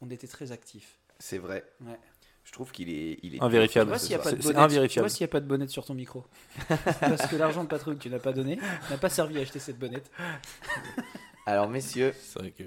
on 0.00 0.10
était 0.10 0.26
très 0.26 0.50
actifs. 0.52 0.98
C'est 1.18 1.38
vrai. 1.38 1.64
Ouais. 1.82 1.98
Je 2.44 2.52
trouve 2.52 2.70
qu'il 2.72 2.88
est. 2.90 3.18
Il 3.22 3.34
est 3.36 3.42
Invérifiable. 3.42 3.88
Vois 3.90 3.98
s'il 3.98 4.10
n'y 4.10 4.14
a, 4.16 4.18
pas 4.18 4.30
de 4.32 4.36
bonnette- 4.36 4.56
invérifiable. 4.58 5.08
vois 5.08 5.14
s'il 5.14 5.22
y 5.22 5.24
a 5.24 5.28
pas 5.28 5.40
de 5.40 5.46
bonnette 5.46 5.70
sur 5.70 5.84
ton 5.84 5.94
micro. 5.94 6.24
Parce 7.00 7.26
que 7.26 7.36
l'argent 7.36 7.64
de 7.64 7.68
Patreon 7.68 7.94
que 7.94 8.00
tu 8.00 8.10
n'as 8.10 8.18
pas 8.18 8.32
donné 8.32 8.58
n'a 8.90 8.98
pas 8.98 9.08
servi 9.08 9.38
à 9.38 9.40
acheter 9.42 9.58
cette 9.58 9.78
bonnette. 9.78 10.10
Alors, 11.46 11.68
messieurs. 11.68 12.14
C'est 12.22 12.38
vrai 12.38 12.50
que 12.52 12.64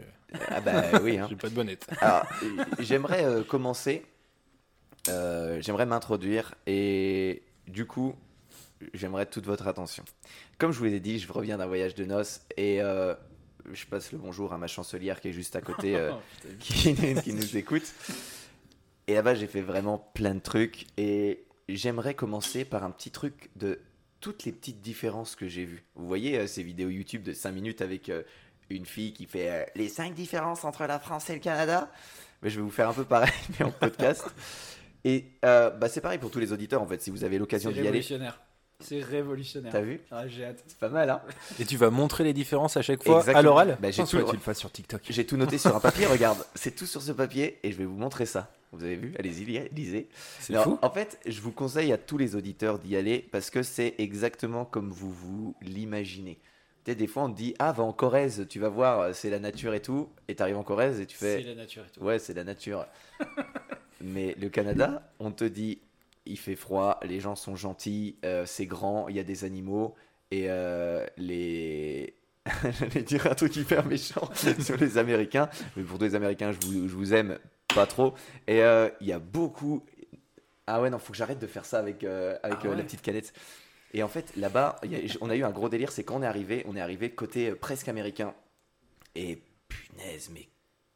Ah 0.49 0.61
bah 0.61 0.83
oui. 1.01 1.17
Hein. 1.17 1.27
j'ai 1.29 1.35
pas 1.35 1.49
de 1.49 1.55
bonnette. 1.55 1.87
Alors, 2.01 2.25
j'aimerais 2.79 3.23
euh, 3.23 3.43
commencer. 3.43 4.03
euh, 5.09 5.59
j'aimerais 5.61 5.85
m'introduire 5.85 6.53
et 6.67 7.43
du 7.67 7.85
coup, 7.85 8.15
j'aimerais 8.93 9.25
toute 9.25 9.45
votre 9.45 9.67
attention. 9.67 10.03
Comme 10.57 10.71
je 10.71 10.79
vous 10.79 10.85
l'ai 10.85 10.99
dit, 10.99 11.17
je 11.19 11.31
reviens 11.31 11.57
d'un 11.57 11.65
voyage 11.67 11.95
de 11.95 12.03
noces 12.05 12.41
et 12.57 12.81
euh, 12.81 13.13
je 13.73 13.85
passe 13.85 14.11
le 14.11 14.17
bonjour 14.17 14.53
à 14.53 14.57
ma 14.57 14.67
chancelière 14.67 15.21
qui 15.21 15.29
est 15.29 15.33
juste 15.33 15.55
à 15.55 15.61
côté, 15.61 15.95
euh, 15.95 16.11
Oh, 16.13 16.49
qui 16.59 17.33
nous 17.33 17.57
écoute. 17.57 17.93
Et 19.07 19.13
là-bas, 19.13 19.35
j'ai 19.35 19.47
fait 19.47 19.61
vraiment 19.61 19.97
plein 20.13 20.35
de 20.35 20.39
trucs 20.39 20.85
et 20.97 21.45
j'aimerais 21.69 22.13
commencer 22.13 22.65
par 22.65 22.83
un 22.83 22.91
petit 22.91 23.11
truc 23.11 23.49
de 23.55 23.79
toutes 24.19 24.45
les 24.45 24.51
petites 24.51 24.81
différences 24.81 25.35
que 25.35 25.47
j'ai 25.47 25.65
vues. 25.65 25.83
Vous 25.95 26.07
voyez 26.07 26.37
euh, 26.37 26.47
ces 26.47 26.63
vidéos 26.63 26.89
YouTube 26.89 27.23
de 27.23 27.33
5 27.33 27.51
minutes 27.51 27.81
avec 27.81 28.09
euh, 28.09 28.23
une 28.69 28.85
fille 28.85 29.13
qui 29.13 29.25
fait 29.25 29.49
euh, 29.49 29.63
les 29.75 29.87
5 29.87 30.13
différences 30.13 30.65
entre 30.65 30.85
la 30.85 30.99
France 30.99 31.29
et 31.29 31.33
le 31.33 31.39
Canada 31.39 31.89
mais 32.43 32.51
je 32.51 32.57
vais 32.57 32.61
vous 32.61 32.69
faire 32.69 32.87
un 32.87 32.93
peu 32.93 33.03
pareil, 33.03 33.31
mais 33.59 33.65
en 33.65 33.71
podcast. 33.71 34.23
Et 35.03 35.25
bah, 35.41 35.89
c'est 35.89 36.01
pareil 36.01 36.19
pour 36.19 36.29
tous 36.29 36.37
les 36.37 36.53
auditeurs, 36.53 36.83
en 36.83 36.85
fait, 36.85 37.01
si 37.01 37.09
vous 37.09 37.23
avez 37.23 37.39
l'occasion 37.39 37.71
d'y 37.71 37.79
aller. 37.79 37.87
révolutionnaire. 37.87 38.39
C'est 38.79 39.01
révolutionnaire. 39.01 39.71
T'as 39.71 39.81
vu 39.81 40.01
Ah, 40.11 40.27
j'ai 40.27 40.45
hâte. 40.45 40.63
C'est 40.67 40.77
pas 40.77 40.89
mal, 40.89 41.09
hein 41.09 41.21
Et 41.59 41.65
tu 41.65 41.77
vas 41.77 41.89
montrer 41.89 42.23
les 42.23 42.33
différences 42.33 42.77
à 42.77 42.81
chaque 42.83 43.03
fois 43.03 43.15
à 43.17 43.19
Exactement. 43.21 43.43
l'oral 43.43 43.77
Bah, 43.81 43.89
J'ai 43.89 44.03
tout, 44.03 44.09
tu 44.23 44.35
le 44.35 44.39
fasses 44.41 44.59
sur 44.59 44.71
TikTok. 44.71 45.01
j'ai 45.09 45.25
tout 45.25 45.35
noté 45.37 45.57
sur 45.57 45.75
un 45.75 45.79
papier, 45.79 46.05
regarde. 46.05 46.37
C'est 46.53 46.75
tout 46.75 46.85
sur 46.85 47.01
ce 47.01 47.11
papier 47.11 47.57
et 47.63 47.71
je 47.71 47.77
vais 47.77 47.85
vous 47.85 47.97
montrer 47.97 48.25
ça. 48.27 48.51
Vous 48.71 48.83
avez 48.83 48.95
vu? 48.95 49.13
Allez-y, 49.17 49.45
li- 49.45 49.61
lisez. 49.71 50.09
C'est 50.39 50.55
fou. 50.57 50.77
En 50.81 50.91
fait, 50.91 51.19
je 51.25 51.41
vous 51.41 51.51
conseille 51.51 51.91
à 51.91 51.97
tous 51.97 52.17
les 52.19 52.35
auditeurs 52.35 52.77
d'y 52.79 52.95
aller 52.95 53.27
parce 53.31 53.49
que 53.49 53.63
c'est 53.63 53.95
exactement 53.97 54.63
comme 54.65 54.91
vous 54.91 55.11
vous 55.11 55.55
l'imaginez. 55.61 56.37
Tu 56.85 56.91
sais, 56.91 56.95
des 56.95 57.07
fois, 57.07 57.23
on 57.23 57.31
te 57.31 57.37
dit 57.37 57.55
Ah, 57.59 57.71
va 57.71 57.83
en 57.83 57.93
Corrèze, 57.93 58.45
tu 58.47 58.59
vas 58.59 58.69
voir, 58.69 59.15
c'est 59.15 59.29
la 59.31 59.39
nature 59.39 59.73
et 59.73 59.81
tout. 59.81 60.09
Et 60.27 60.35
t'arrives 60.35 60.57
en 60.57 60.63
Corrèze 60.63 60.99
et 60.99 61.05
tu 61.07 61.17
C'est 61.17 61.37
fais 61.41 61.43
la 61.49 61.55
nature 61.55 61.83
et 61.87 61.91
tout. 61.97 62.03
Ouais, 62.03 62.19
c'est 62.19 62.33
la 62.35 62.43
nature. 62.43 62.85
Mais 64.01 64.35
le 64.39 64.49
Canada, 64.49 65.01
on 65.19 65.31
te 65.31 65.43
dit 65.45 65.79
il 66.27 66.37
fait 66.37 66.55
froid, 66.55 66.99
les 67.03 67.19
gens 67.19 67.35
sont 67.35 67.55
gentils, 67.55 68.17
euh, 68.25 68.45
c'est 68.45 68.65
grand, 68.65 69.07
il 69.07 69.15
y 69.15 69.19
a 69.19 69.23
des 69.23 69.43
animaux 69.43 69.95
et 70.31 70.45
euh, 70.49 71.05
les. 71.17 72.15
J'allais 72.79 73.03
dire 73.03 73.27
un 73.27 73.35
truc 73.35 73.55
hyper 73.55 73.85
méchant 73.85 74.29
sur 74.59 74.77
les 74.77 74.97
Américains, 74.97 75.49
mais 75.75 75.83
pour 75.83 75.97
tous 75.97 76.05
les 76.05 76.15
Américains, 76.15 76.51
je 76.51 76.65
vous, 76.65 76.87
je 76.87 76.95
vous 76.95 77.13
aime 77.13 77.37
pas 77.75 77.85
trop. 77.85 78.13
Et 78.47 78.61
euh, 78.61 78.89
il 79.01 79.07
y 79.07 79.11
a 79.13 79.19
beaucoup. 79.19 79.83
Ah 80.65 80.81
ouais, 80.81 80.89
non, 80.89 80.99
faut 80.99 81.11
que 81.11 81.17
j'arrête 81.17 81.39
de 81.39 81.47
faire 81.47 81.65
ça 81.65 81.79
avec, 81.79 82.03
avec 82.03 82.59
Ah 82.63 82.67
ouais. 82.69 82.75
la 82.75 82.83
petite 82.83 83.01
canette. 83.01 83.33
Et 83.93 84.03
en 84.03 84.07
fait, 84.09 84.35
là-bas, 84.35 84.79
on 85.21 85.29
a 85.29 85.35
eu 85.35 85.43
un 85.43 85.49
gros 85.51 85.69
délire, 85.69 85.91
c'est 85.91 86.03
quand 86.03 86.15
on 86.15 86.23
est 86.23 86.27
arrivé, 86.27 86.63
on 86.67 86.75
est 86.75 86.81
arrivé 86.81 87.09
côté 87.09 87.51
presque 87.51 87.87
américain. 87.87 88.33
Et 89.15 89.41
punaise, 89.69 90.29
mais 90.33 90.47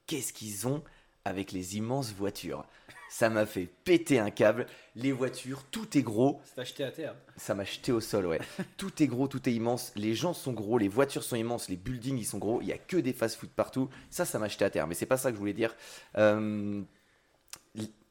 qu'est-ce 0.08 0.34
qu'ils 0.34 0.68
ont 0.68 0.84
avec 1.26 1.52
les 1.52 1.78
immenses 1.78 2.14
voitures? 2.14 2.66
Ça 3.12 3.30
m'a 3.30 3.46
fait 3.46 3.66
péter 3.66 4.20
un 4.20 4.32
câble. 4.32 4.68
Les 4.96 5.12
voitures, 5.12 5.66
tout 5.70 5.98
est 5.98 6.02
gros. 6.02 6.40
C'est 6.46 6.62
acheté 6.62 6.86
à 6.86 6.92
terre. 6.92 7.14
Ça 7.36 7.54
m'a 7.54 7.66
jeté 7.66 7.92
au 7.92 8.00
sol, 8.00 8.26
ouais. 8.26 8.40
tout 8.78 9.04
est 9.04 9.08
gros, 9.08 9.28
tout 9.28 9.50
est 9.50 9.54
immense. 9.54 9.92
Les 9.98 10.16
gens 10.16 10.32
sont 10.32 10.54
gros, 10.54 10.78
les 10.78 10.88
voitures 10.88 11.22
sont 11.22 11.36
immenses, 11.36 11.68
les 11.68 11.76
buildings 11.76 12.18
ils 12.18 12.24
sont 12.24 12.38
gros. 12.38 12.62
Il 12.62 12.70
y 12.70 12.72
a 12.72 12.78
que 12.78 12.96
des 12.96 13.12
fast-food 13.12 13.50
partout. 13.50 13.90
Ça, 14.10 14.24
ça 14.24 14.40
m'a 14.40 14.48
jeté 14.48 14.64
à 14.64 14.70
terre. 14.70 14.88
Mais 14.88 14.96
c'est 14.96 15.06
pas 15.06 15.18
ça 15.18 15.30
que 15.30 15.36
je 15.36 15.40
voulais 15.42 15.52
dire. 15.52 15.76
Euh, 16.18 16.82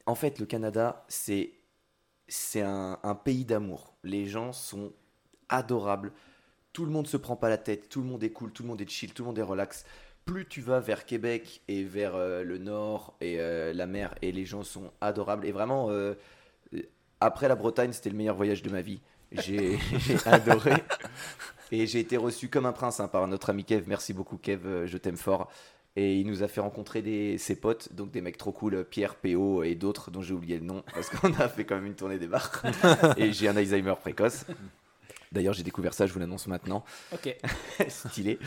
en 0.05 0.13
fait, 0.15 0.37
le 0.37 0.45
Canada, 0.45 1.03
c'est 1.07 1.51
c'est 2.27 2.61
un, 2.61 2.99
un 3.01 3.15
pays 3.15 3.43
d'amour. 3.43 3.95
Les 4.03 4.27
gens 4.27 4.53
sont 4.53 4.93
adorables. 5.49 6.13
Tout 6.73 6.85
le 6.85 6.91
monde 6.91 7.07
se 7.07 7.17
prend 7.17 7.35
pas 7.35 7.49
la 7.49 7.57
tête. 7.57 7.89
Tout 7.89 8.01
le 8.01 8.07
monde 8.07 8.23
est 8.23 8.29
cool. 8.29 8.51
Tout 8.51 8.61
le 8.61 8.69
monde 8.69 8.81
est 8.81 8.89
chill. 8.89 9.15
Tout 9.15 9.23
le 9.23 9.27
monde 9.29 9.39
est 9.39 9.41
relax. 9.41 9.83
Plus 10.25 10.45
tu 10.45 10.61
vas 10.61 10.79
vers 10.79 11.05
Québec 11.05 11.61
et 11.67 11.83
vers 11.83 12.15
euh, 12.15 12.43
le 12.43 12.57
nord 12.57 13.15
et 13.21 13.39
euh, 13.39 13.73
la 13.73 13.85
mer, 13.87 14.13
et 14.21 14.31
les 14.31 14.45
gens 14.45 14.63
sont 14.63 14.91
adorables. 15.01 15.45
Et 15.45 15.51
vraiment, 15.51 15.89
euh, 15.89 16.13
après 17.19 17.47
la 17.47 17.55
Bretagne, 17.55 17.91
c'était 17.91 18.09
le 18.09 18.17
meilleur 18.17 18.35
voyage 18.35 18.61
de 18.61 18.69
ma 18.69 18.81
vie. 18.81 19.01
J'ai 19.31 19.77
adoré. 20.25 20.73
Et 21.71 21.87
j'ai 21.87 21.99
été 21.99 22.17
reçu 22.17 22.49
comme 22.49 22.65
un 22.65 22.73
prince 22.73 22.99
hein, 22.99 23.07
par 23.07 23.25
notre 23.27 23.49
ami 23.49 23.63
Kev. 23.63 23.85
Merci 23.87 24.13
beaucoup, 24.13 24.37
Kev. 24.37 24.85
Je 24.85 24.97
t'aime 24.97 25.17
fort. 25.17 25.49
Et 25.95 26.17
il 26.17 26.27
nous 26.27 26.41
a 26.41 26.47
fait 26.47 26.61
rencontrer 26.61 27.01
des, 27.01 27.37
ses 27.37 27.55
potes, 27.55 27.93
donc 27.93 28.11
des 28.11 28.21
mecs 28.21 28.37
trop 28.37 28.53
cool, 28.53 28.85
Pierre, 28.85 29.15
PO 29.15 29.63
et 29.63 29.75
d'autres 29.75 30.09
dont 30.09 30.21
j'ai 30.21 30.33
oublié 30.33 30.57
le 30.57 30.63
nom, 30.63 30.83
parce 30.93 31.09
qu'on 31.09 31.33
a 31.33 31.49
fait 31.49 31.65
quand 31.65 31.75
même 31.75 31.85
une 31.85 31.95
tournée 31.95 32.17
des 32.17 32.27
bars. 32.27 32.63
et 33.17 33.33
j'ai 33.33 33.49
un 33.49 33.57
Alzheimer 33.57 33.95
précoce. 33.99 34.45
D'ailleurs, 35.31 35.53
j'ai 35.53 35.63
découvert 35.63 35.93
ça, 35.93 36.05
je 36.07 36.13
vous 36.13 36.19
l'annonce 36.19 36.47
maintenant. 36.47 36.83
Ok. 37.13 37.35
Stylé. 37.87 38.37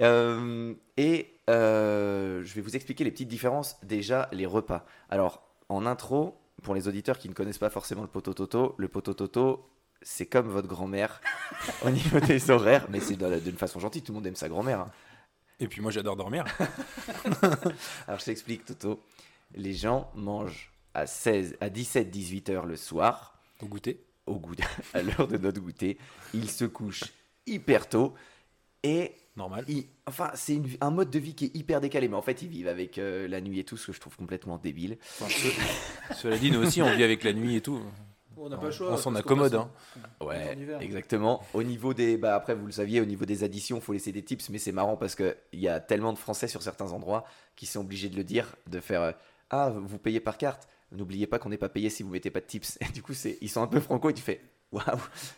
Euh, 0.00 0.72
et 0.96 1.34
euh, 1.50 2.44
je 2.44 2.54
vais 2.54 2.60
vous 2.60 2.76
expliquer 2.76 3.02
les 3.04 3.10
petites 3.10 3.28
différences. 3.28 3.76
Déjà, 3.82 4.28
les 4.32 4.46
repas. 4.46 4.86
Alors, 5.10 5.42
en 5.68 5.84
intro, 5.84 6.38
pour 6.62 6.74
les 6.74 6.86
auditeurs 6.86 7.18
qui 7.18 7.28
ne 7.28 7.34
connaissent 7.34 7.58
pas 7.58 7.70
forcément 7.70 8.02
le 8.02 8.08
potototo, 8.08 8.74
le 8.78 8.88
potototo, 8.88 9.68
c'est 10.02 10.26
comme 10.26 10.48
votre 10.48 10.68
grand-mère 10.68 11.20
au 11.84 11.90
niveau 11.90 12.20
des 12.20 12.50
horaires, 12.50 12.86
mais 12.88 13.00
c'est 13.00 13.16
d'une 13.16 13.56
façon 13.56 13.80
gentille. 13.80 14.02
Tout 14.02 14.12
le 14.12 14.16
monde 14.18 14.26
aime 14.26 14.36
sa 14.36 14.48
grand-mère. 14.48 14.80
hein. 14.80 14.90
Et 15.60 15.66
puis 15.66 15.80
moi, 15.80 15.90
j'adore 15.90 16.14
dormir. 16.14 16.44
Alors, 18.06 18.20
je 18.20 18.24
t'explique, 18.24 18.64
Toto. 18.64 19.02
Les 19.56 19.74
gens 19.74 20.10
mangent 20.14 20.72
à 20.94 21.06
16, 21.06 21.56
à 21.60 21.68
17, 21.68 22.10
18 22.10 22.50
heures 22.50 22.66
le 22.66 22.76
soir. 22.76 23.34
Au 23.60 23.66
goûter. 23.66 24.04
Au 24.28 24.38
goût, 24.38 24.54
à 24.94 25.02
l'heure 25.02 25.28
de 25.28 25.36
notre 25.38 25.60
goûter. 25.60 25.98
Ils 26.34 26.50
se 26.50 26.64
couchent 26.64 27.04
hyper 27.46 27.88
tôt 27.88 28.14
et 28.82 29.12
Normal. 29.36 29.64
ils- 29.68 29.86
enfin 30.06 30.30
c'est 30.34 30.54
une- 30.56 30.68
un 30.80 30.90
mode 30.90 31.10
de 31.10 31.18
vie 31.18 31.34
qui 31.34 31.46
est 31.46 31.56
hyper 31.56 31.80
décalé. 31.80 32.08
Mais 32.08 32.16
en 32.16 32.22
fait, 32.22 32.42
ils 32.42 32.48
vivent 32.48 32.68
avec 32.68 32.98
euh, 32.98 33.26
la 33.28 33.40
nuit 33.40 33.58
et 33.60 33.64
tout, 33.64 33.76
ce 33.76 33.86
que 33.88 33.92
je 33.92 34.00
trouve 34.00 34.16
complètement 34.16 34.58
débile. 34.58 34.98
Enfin, 35.20 35.28
ce- 35.28 36.14
Cela 36.14 36.38
dit, 36.38 36.50
nous 36.50 36.60
aussi, 36.64 36.82
on 36.82 36.94
vit 36.94 37.04
avec 37.04 37.24
la 37.24 37.32
nuit 37.32 37.56
et 37.56 37.60
tout. 37.60 37.80
On 38.40 38.48
n'a 38.48 38.56
On- 38.56 38.60
pas 38.60 38.66
le 38.66 38.72
choix. 38.72 38.92
on 38.92 38.96
s'en 38.96 39.14
accommode, 39.16 39.54
hein. 39.56 39.68
Ouais, 40.20 40.56
exactement. 40.80 41.42
Au 41.54 41.64
niveau 41.64 41.92
des, 41.92 42.16
bah 42.16 42.36
après 42.36 42.54
vous 42.54 42.66
le 42.66 42.72
saviez, 42.72 43.00
au 43.00 43.04
niveau 43.04 43.24
des 43.24 43.42
additions, 43.42 43.80
faut 43.80 43.92
laisser 43.92 44.12
des 44.12 44.22
tips, 44.22 44.48
mais 44.50 44.58
c'est 44.58 44.70
marrant 44.70 44.96
parce 44.96 45.16
que 45.16 45.36
il 45.52 45.58
y 45.58 45.66
a 45.68 45.80
tellement 45.80 46.12
de 46.12 46.18
Français 46.18 46.46
sur 46.46 46.62
certains 46.62 46.92
endroits 46.92 47.24
qui 47.56 47.66
sont 47.66 47.80
obligés 47.80 48.08
de 48.08 48.16
le 48.16 48.22
dire, 48.22 48.54
de 48.68 48.78
faire 48.78 49.02
euh, 49.02 49.12
ah 49.50 49.70
vous 49.70 49.98
payez 49.98 50.20
par 50.20 50.38
carte. 50.38 50.68
N'oubliez 50.92 51.26
pas 51.26 51.38
qu'on 51.38 51.50
n'est 51.50 51.58
pas 51.58 51.68
payé 51.68 51.90
si 51.90 52.02
vous 52.02 52.10
mettez 52.10 52.30
pas 52.30 52.40
de 52.40 52.46
tips. 52.46 52.78
Et 52.80 52.92
du 52.92 53.02
coup, 53.02 53.14
c'est, 53.14 53.38
ils 53.40 53.48
sont 53.50 53.62
un 53.62 53.66
peu 53.66 53.80
franco 53.80 54.08
et 54.10 54.14
tu 54.14 54.22
fais 54.22 54.40
waouh, 54.72 54.84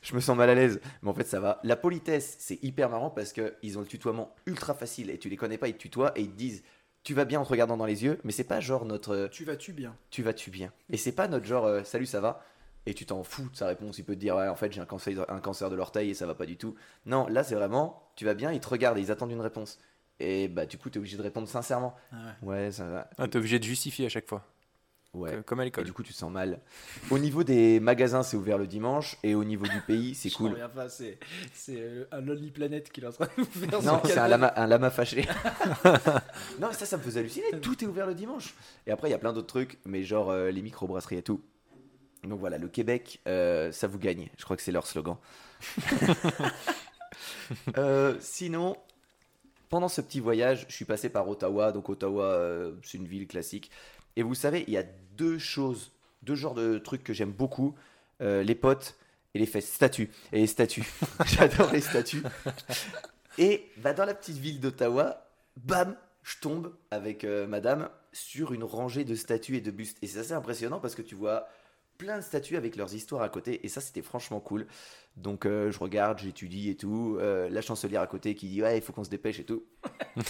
je 0.02 0.14
me 0.14 0.20
sens 0.20 0.36
mal 0.36 0.50
à 0.50 0.54
l'aise. 0.54 0.80
Mais 1.02 1.10
en 1.10 1.14
fait, 1.14 1.26
ça 1.26 1.40
va. 1.40 1.60
La 1.64 1.76
politesse, 1.76 2.36
c'est 2.38 2.62
hyper 2.62 2.88
marrant 2.90 3.10
parce 3.10 3.32
que 3.32 3.54
ils 3.62 3.76
ont 3.78 3.80
le 3.80 3.86
tutoiement 3.86 4.34
ultra 4.46 4.74
facile 4.74 5.10
et 5.10 5.18
tu 5.18 5.28
les 5.28 5.36
connais 5.36 5.58
pas, 5.58 5.68
ils 5.68 5.74
te 5.74 5.78
tutoient 5.78 6.12
et 6.16 6.22
ils 6.22 6.30
te 6.30 6.36
disent 6.36 6.62
tu 7.02 7.14
vas 7.14 7.24
bien 7.24 7.40
en 7.40 7.44
te 7.44 7.48
regardant 7.48 7.76
dans 7.78 7.86
les 7.86 8.04
yeux, 8.04 8.18
mais 8.24 8.32
c'est 8.32 8.44
pas 8.44 8.60
genre 8.60 8.84
notre 8.84 9.14
euh, 9.14 9.28
Tu 9.28 9.44
vas-tu 9.44 9.72
bien? 9.72 9.96
tu 10.10 10.22
vas-tu 10.22 10.50
bien? 10.50 10.70
Et 10.90 10.96
c'est 10.98 11.12
pas 11.12 11.28
notre 11.28 11.46
genre 11.46 11.64
euh, 11.64 11.82
salut 11.82 12.04
ça 12.06 12.20
va? 12.20 12.44
Et 12.86 12.92
tu 12.94 13.06
t'en 13.06 13.22
fous 13.22 13.48
de 13.50 13.56
sa 13.56 13.66
réponse. 13.66 13.96
Il 13.98 14.04
peut 14.04 14.14
te 14.14 14.20
dire 14.20 14.36
ouais, 14.36 14.48
en 14.48 14.54
fait 14.56 14.70
j'ai 14.72 14.80
un 14.82 14.86
cancer, 14.86 15.24
un 15.30 15.40
cancer 15.40 15.70
de 15.70 15.76
l'orteil 15.76 16.10
et 16.10 16.14
ça 16.14 16.26
va 16.26 16.34
pas 16.34 16.44
du 16.46 16.56
tout. 16.58 16.74
Non, 17.06 17.26
là 17.28 17.42
c'est 17.42 17.54
vraiment 17.54 18.10
tu 18.16 18.24
vas 18.26 18.34
bien, 18.34 18.52
ils 18.52 18.60
te 18.60 18.68
regardent 18.68 18.98
et 18.98 19.00
ils 19.00 19.10
attendent 19.10 19.32
une 19.32 19.40
réponse. 19.40 19.78
Et 20.18 20.48
bah 20.48 20.66
du 20.66 20.76
coup 20.76 20.90
t'es 20.90 20.98
obligé 20.98 21.16
de 21.16 21.22
répondre 21.22 21.48
sincèrement. 21.48 21.94
Ah 22.12 22.16
ouais. 22.42 22.48
Ouais 22.66 22.70
ça 22.72 22.84
va. 22.86 23.08
Ah, 23.16 23.26
T'es 23.28 23.38
obligé 23.38 23.58
de 23.58 23.64
justifier 23.64 24.04
à 24.04 24.08
chaque 24.10 24.28
fois. 24.28 24.44
Ouais. 25.12 25.32
que- 25.32 25.40
comme 25.40 25.58
à 25.60 25.62
Et 25.62 25.66
l'école. 25.66 25.84
du 25.84 25.92
coup, 25.92 26.02
tu 26.04 26.12
te 26.12 26.18
sens 26.18 26.30
mal. 26.30 26.60
Au 27.10 27.18
niveau 27.18 27.42
des 27.42 27.80
magasins, 27.80 28.22
c'est 28.22 28.36
ouvert 28.36 28.58
le 28.58 28.66
dimanche. 28.68 29.16
Et 29.24 29.34
au 29.34 29.42
niveau 29.44 29.66
du 29.66 29.80
pays, 29.86 30.14
c'est 30.14 30.30
cool. 30.30 30.56
pas, 30.74 30.88
c'est 30.88 31.18
c'est, 31.52 31.80
euh, 31.80 32.04
un 32.12 32.20
Lonely 32.20 32.50
Planet 32.52 32.90
qui 32.92 33.00
est 33.00 33.06
en 33.06 33.10
train 33.12 33.26
de 33.36 33.42
faire 33.44 33.82
Non, 33.82 34.00
c'est 34.04 34.18
un 34.18 34.28
lama, 34.28 34.52
un 34.56 34.66
lama 34.68 34.90
fâché. 34.90 35.26
non, 36.60 36.70
ça, 36.72 36.86
ça 36.86 36.96
me 36.96 37.02
faisait 37.02 37.20
halluciner. 37.20 37.50
Tout 37.60 37.82
est 37.82 37.86
ouvert 37.88 38.06
le 38.06 38.14
dimanche. 38.14 38.54
Et 38.86 38.92
après, 38.92 39.08
il 39.08 39.10
y 39.10 39.14
a 39.14 39.18
plein 39.18 39.32
d'autres 39.32 39.48
trucs, 39.48 39.78
mais 39.84 40.04
genre 40.04 40.30
euh, 40.30 40.50
les 40.50 40.62
microbrasseries 40.62 41.16
et 41.16 41.22
tout. 41.22 41.42
Donc 42.22 42.38
voilà, 42.38 42.58
le 42.58 42.68
Québec, 42.68 43.20
euh, 43.26 43.72
ça 43.72 43.86
vous 43.88 43.98
gagne. 43.98 44.28
Je 44.38 44.44
crois 44.44 44.56
que 44.56 44.62
c'est 44.62 44.72
leur 44.72 44.86
slogan. 44.86 45.16
Euh, 47.76 48.14
sinon, 48.20 48.76
pendant 49.68 49.88
ce 49.88 50.00
petit 50.00 50.20
voyage, 50.20 50.66
je 50.68 50.74
suis 50.74 50.84
passé 50.84 51.08
par 51.08 51.28
Ottawa. 51.28 51.72
Donc 51.72 51.88
Ottawa, 51.88 52.24
euh, 52.24 52.72
c'est 52.82 52.98
une 52.98 53.06
ville 53.06 53.26
classique. 53.26 53.70
Et 54.20 54.22
vous 54.22 54.34
savez, 54.34 54.64
il 54.66 54.74
y 54.74 54.76
a 54.76 54.84
deux 55.16 55.38
choses, 55.38 55.92
deux 56.20 56.34
genres 56.34 56.52
de 56.52 56.76
trucs 56.76 57.02
que 57.02 57.14
j'aime 57.14 57.32
beaucoup. 57.32 57.74
Euh, 58.20 58.42
les 58.42 58.54
potes 58.54 58.98
et 59.32 59.38
les 59.38 59.46
fesses, 59.46 59.72
statues. 59.72 60.10
Et 60.30 60.40
les 60.40 60.46
statues. 60.46 60.86
J'adore 61.24 61.72
les 61.72 61.80
statues. 61.80 62.22
Et 63.38 63.64
dans 63.82 64.04
la 64.04 64.12
petite 64.12 64.36
ville 64.36 64.60
d'Ottawa, 64.60 65.26
bam, 65.56 65.96
je 66.22 66.36
tombe 66.38 66.76
avec 66.90 67.24
euh, 67.24 67.46
madame 67.46 67.88
sur 68.12 68.52
une 68.52 68.62
rangée 68.62 69.04
de 69.04 69.14
statues 69.14 69.56
et 69.56 69.62
de 69.62 69.70
bustes. 69.70 69.96
Et 70.02 70.06
c'est 70.06 70.18
assez 70.18 70.32
impressionnant 70.34 70.80
parce 70.80 70.94
que 70.94 71.00
tu 71.00 71.14
vois 71.14 71.48
plein 71.96 72.18
de 72.18 72.22
statues 72.22 72.58
avec 72.58 72.76
leurs 72.76 72.92
histoires 72.92 73.22
à 73.22 73.30
côté. 73.30 73.64
Et 73.64 73.70
ça, 73.70 73.80
c'était 73.80 74.02
franchement 74.02 74.40
cool. 74.40 74.66
Donc 75.16 75.44
euh, 75.44 75.70
je 75.70 75.78
regarde, 75.78 76.18
j'étudie 76.18 76.70
et 76.70 76.76
tout. 76.76 77.18
Euh, 77.20 77.48
la 77.50 77.60
chancelière 77.60 78.00
à 78.00 78.06
côté 78.06 78.34
qui 78.34 78.48
dit 78.48 78.62
Ouais, 78.62 78.78
il 78.78 78.82
faut 78.82 78.92
qu'on 78.92 79.04
se 79.04 79.10
dépêche 79.10 79.38
et 79.40 79.44
tout. 79.44 79.64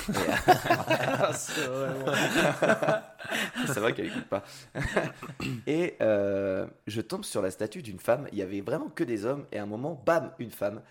Ça 3.66 3.80
va 3.80 3.92
qu'elle 3.92 4.06
écoute 4.06 4.24
pas. 4.24 4.44
et 5.66 5.96
euh, 6.00 6.66
je 6.86 7.00
tombe 7.00 7.24
sur 7.24 7.42
la 7.42 7.50
statue 7.50 7.82
d'une 7.82 8.00
femme. 8.00 8.28
Il 8.32 8.38
y 8.38 8.42
avait 8.42 8.60
vraiment 8.60 8.88
que 8.88 9.04
des 9.04 9.24
hommes. 9.24 9.46
Et 9.52 9.58
à 9.58 9.62
un 9.62 9.66
moment, 9.66 10.02
bam, 10.04 10.32
une 10.38 10.50
femme. 10.50 10.82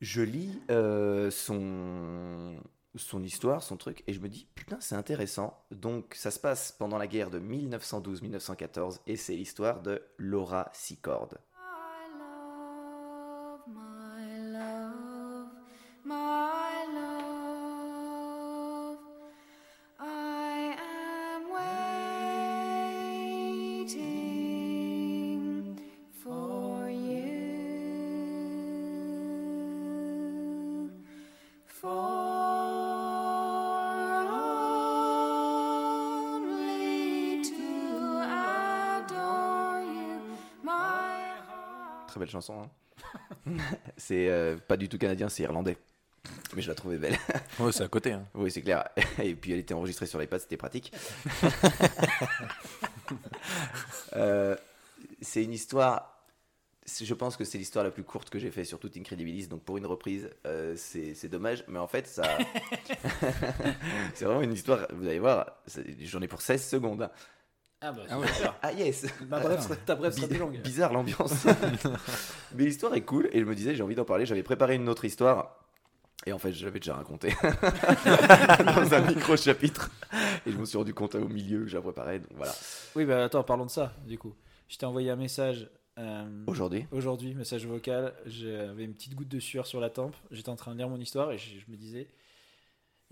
Je 0.00 0.22
lis 0.22 0.58
son 1.30 2.56
son 2.96 3.22
histoire, 3.22 3.62
son 3.62 3.76
truc, 3.76 4.02
et 4.08 4.12
je 4.12 4.20
me 4.20 4.28
dis 4.28 4.48
putain 4.54 4.78
c'est 4.80 4.96
intéressant. 4.96 5.64
Donc 5.70 6.14
ça 6.14 6.30
se 6.30 6.40
passe 6.40 6.72
pendant 6.72 6.98
la 6.98 7.06
guerre 7.06 7.30
de 7.30 7.38
1912-1914 7.38 9.00
et 9.06 9.16
c'est 9.16 9.36
l'histoire 9.36 9.80
de 9.80 10.02
Laura 10.16 10.70
Secord. 10.72 11.34
Très 42.20 42.26
belle 42.26 42.32
chanson. 42.32 42.68
hein. 43.48 43.56
c'est 43.96 44.28
euh, 44.28 44.58
pas 44.58 44.76
du 44.76 44.90
tout 44.90 44.98
canadien, 44.98 45.30
c'est 45.30 45.42
irlandais. 45.42 45.78
Mais 46.54 46.60
je 46.60 46.68
la 46.68 46.74
trouvais 46.74 46.98
belle. 46.98 47.16
Ouais, 47.58 47.72
c'est 47.72 47.82
à 47.82 47.88
côté. 47.88 48.12
hein. 48.12 48.26
Oui, 48.34 48.50
c'est 48.50 48.60
clair. 48.60 48.86
Et 49.22 49.34
puis 49.34 49.52
elle 49.52 49.58
était 49.60 49.72
enregistrée 49.72 50.04
sur 50.04 50.18
l'iPad, 50.18 50.38
c'était 50.38 50.58
pratique. 50.58 50.92
Euh, 54.16 54.54
c'est 55.22 55.42
une 55.42 55.54
histoire. 55.54 56.26
Je 57.02 57.14
pense 57.14 57.38
que 57.38 57.44
c'est 57.44 57.56
l'histoire 57.56 57.84
la 57.86 57.90
plus 57.90 58.04
courte 58.04 58.28
que 58.28 58.38
j'ai 58.38 58.50
fait 58.50 58.64
sur 58.64 58.78
toute 58.78 58.98
Incredibilis. 58.98 59.46
Donc 59.48 59.62
pour 59.62 59.78
une 59.78 59.86
reprise, 59.86 60.28
euh, 60.46 60.74
c'est 60.76 61.28
dommage. 61.28 61.64
Mais 61.68 61.78
en 61.78 61.86
fait, 61.88 62.06
ça. 62.06 62.36
c'est 64.12 64.26
vraiment 64.26 64.42
une 64.42 64.52
histoire. 64.52 64.86
Vous 64.92 65.06
allez 65.06 65.20
voir, 65.20 65.46
j'en 66.02 66.20
ai 66.20 66.28
pour 66.28 66.42
16 66.42 66.68
secondes. 66.68 67.08
Ah 67.82 67.92
bah, 67.92 68.02
Ah 68.10 68.18
ouais. 68.18 68.26
Ah 68.62 68.72
yes 68.72 69.06
bref 69.28 69.62
serait- 69.62 69.76
ta 69.86 69.94
bref 69.94 70.14
sera 70.14 70.28
plus 70.28 70.38
longue. 70.38 70.60
Bizarre 70.62 70.92
l'ambiance. 70.92 71.46
Mais 72.54 72.64
l'histoire 72.64 72.94
est 72.94 73.00
cool 73.02 73.28
et 73.32 73.40
je 73.40 73.44
me 73.44 73.54
disais 73.54 73.74
j'ai 73.74 73.82
envie 73.82 73.94
d'en 73.94 74.04
parler. 74.04 74.26
J'avais 74.26 74.42
préparé 74.42 74.74
une 74.74 74.88
autre 74.88 75.04
histoire 75.06 75.56
et 76.26 76.32
en 76.32 76.38
fait 76.38 76.52
je 76.52 76.64
l'avais 76.66 76.78
déjà 76.80 76.94
raconté 76.94 77.32
dans 77.42 78.94
un 78.94 79.00
micro 79.08 79.36
chapitre 79.36 79.90
et 80.46 80.52
je 80.52 80.56
me 80.58 80.64
suis 80.66 80.76
rendu 80.76 80.92
compte 80.92 81.14
au 81.14 81.28
milieu 81.28 81.60
que 81.60 81.68
j'avais 81.68 81.84
préparé. 81.84 82.18
Donc 82.18 82.28
voilà. 82.36 82.52
Oui, 82.96 83.04
bah 83.06 83.24
attends, 83.24 83.42
parlons 83.44 83.66
de 83.66 83.70
ça, 83.70 83.92
du 84.06 84.18
coup. 84.18 84.34
Je 84.68 84.76
t'ai 84.76 84.86
envoyé 84.86 85.10
un 85.10 85.16
message 85.16 85.68
euh, 85.98 86.44
Aujourd'hui. 86.46 86.86
aujourd'hui, 86.92 87.34
message 87.34 87.66
vocal. 87.66 88.12
J'avais 88.26 88.84
une 88.84 88.94
petite 88.94 89.14
goutte 89.14 89.28
de 89.28 89.40
sueur 89.40 89.66
sur 89.66 89.80
la 89.80 89.90
tempe. 89.90 90.14
J'étais 90.30 90.48
en 90.50 90.56
train 90.56 90.72
de 90.72 90.78
lire 90.78 90.88
mon 90.88 91.00
histoire 91.00 91.32
et 91.32 91.38
je, 91.38 91.58
je 91.58 91.70
me 91.70 91.76
disais. 91.76 92.08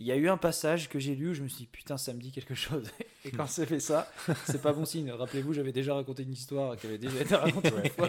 Il 0.00 0.06
y 0.06 0.12
a 0.12 0.16
eu 0.16 0.28
un 0.28 0.36
passage 0.36 0.88
que 0.88 1.00
j'ai 1.00 1.16
lu 1.16 1.30
où 1.30 1.34
je 1.34 1.42
me 1.42 1.48
suis 1.48 1.58
dit 1.64 1.66
putain, 1.66 1.96
ça 1.98 2.12
me 2.12 2.20
dit 2.20 2.30
quelque 2.30 2.54
chose. 2.54 2.88
Et 3.24 3.32
quand 3.32 3.48
c'est 3.48 3.66
fait 3.66 3.80
ça, 3.80 4.08
c'est 4.46 4.62
pas 4.62 4.72
bon 4.72 4.84
signe. 4.84 5.10
Rappelez-vous, 5.10 5.52
j'avais 5.52 5.72
déjà 5.72 5.94
raconté 5.94 6.22
une 6.22 6.32
histoire 6.32 6.76
qui 6.76 6.86
avait 6.86 6.98
déjà 6.98 7.20
été 7.20 7.34
racontée 7.34 7.72
une 7.82 7.90
fois. 7.90 8.08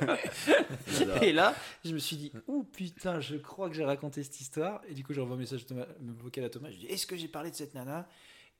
Et 1.23 1.33
là, 1.33 1.55
je 1.83 1.91
me 1.93 1.97
suis 1.99 2.15
dit, 2.15 2.31
ouh 2.47 2.63
putain, 2.63 3.19
je 3.19 3.37
crois 3.37 3.69
que 3.69 3.75
j'ai 3.75 3.83
raconté 3.85 4.21
cette 4.23 4.39
histoire. 4.39 4.81
Et 4.87 4.93
du 4.93 5.03
coup, 5.03 5.13
j'envoie 5.13 5.35
un 5.35 5.39
message 5.39 5.65
Thomas- 5.65 5.87
vocal 5.99 6.43
à 6.43 6.49
Thomas. 6.49 6.69
Je 6.69 6.73
lui 6.77 6.81
dis, 6.81 6.93
est-ce 6.93 7.07
que 7.07 7.17
j'ai 7.17 7.27
parlé 7.27 7.49
de 7.49 7.55
cette 7.55 7.73
nana? 7.73 8.07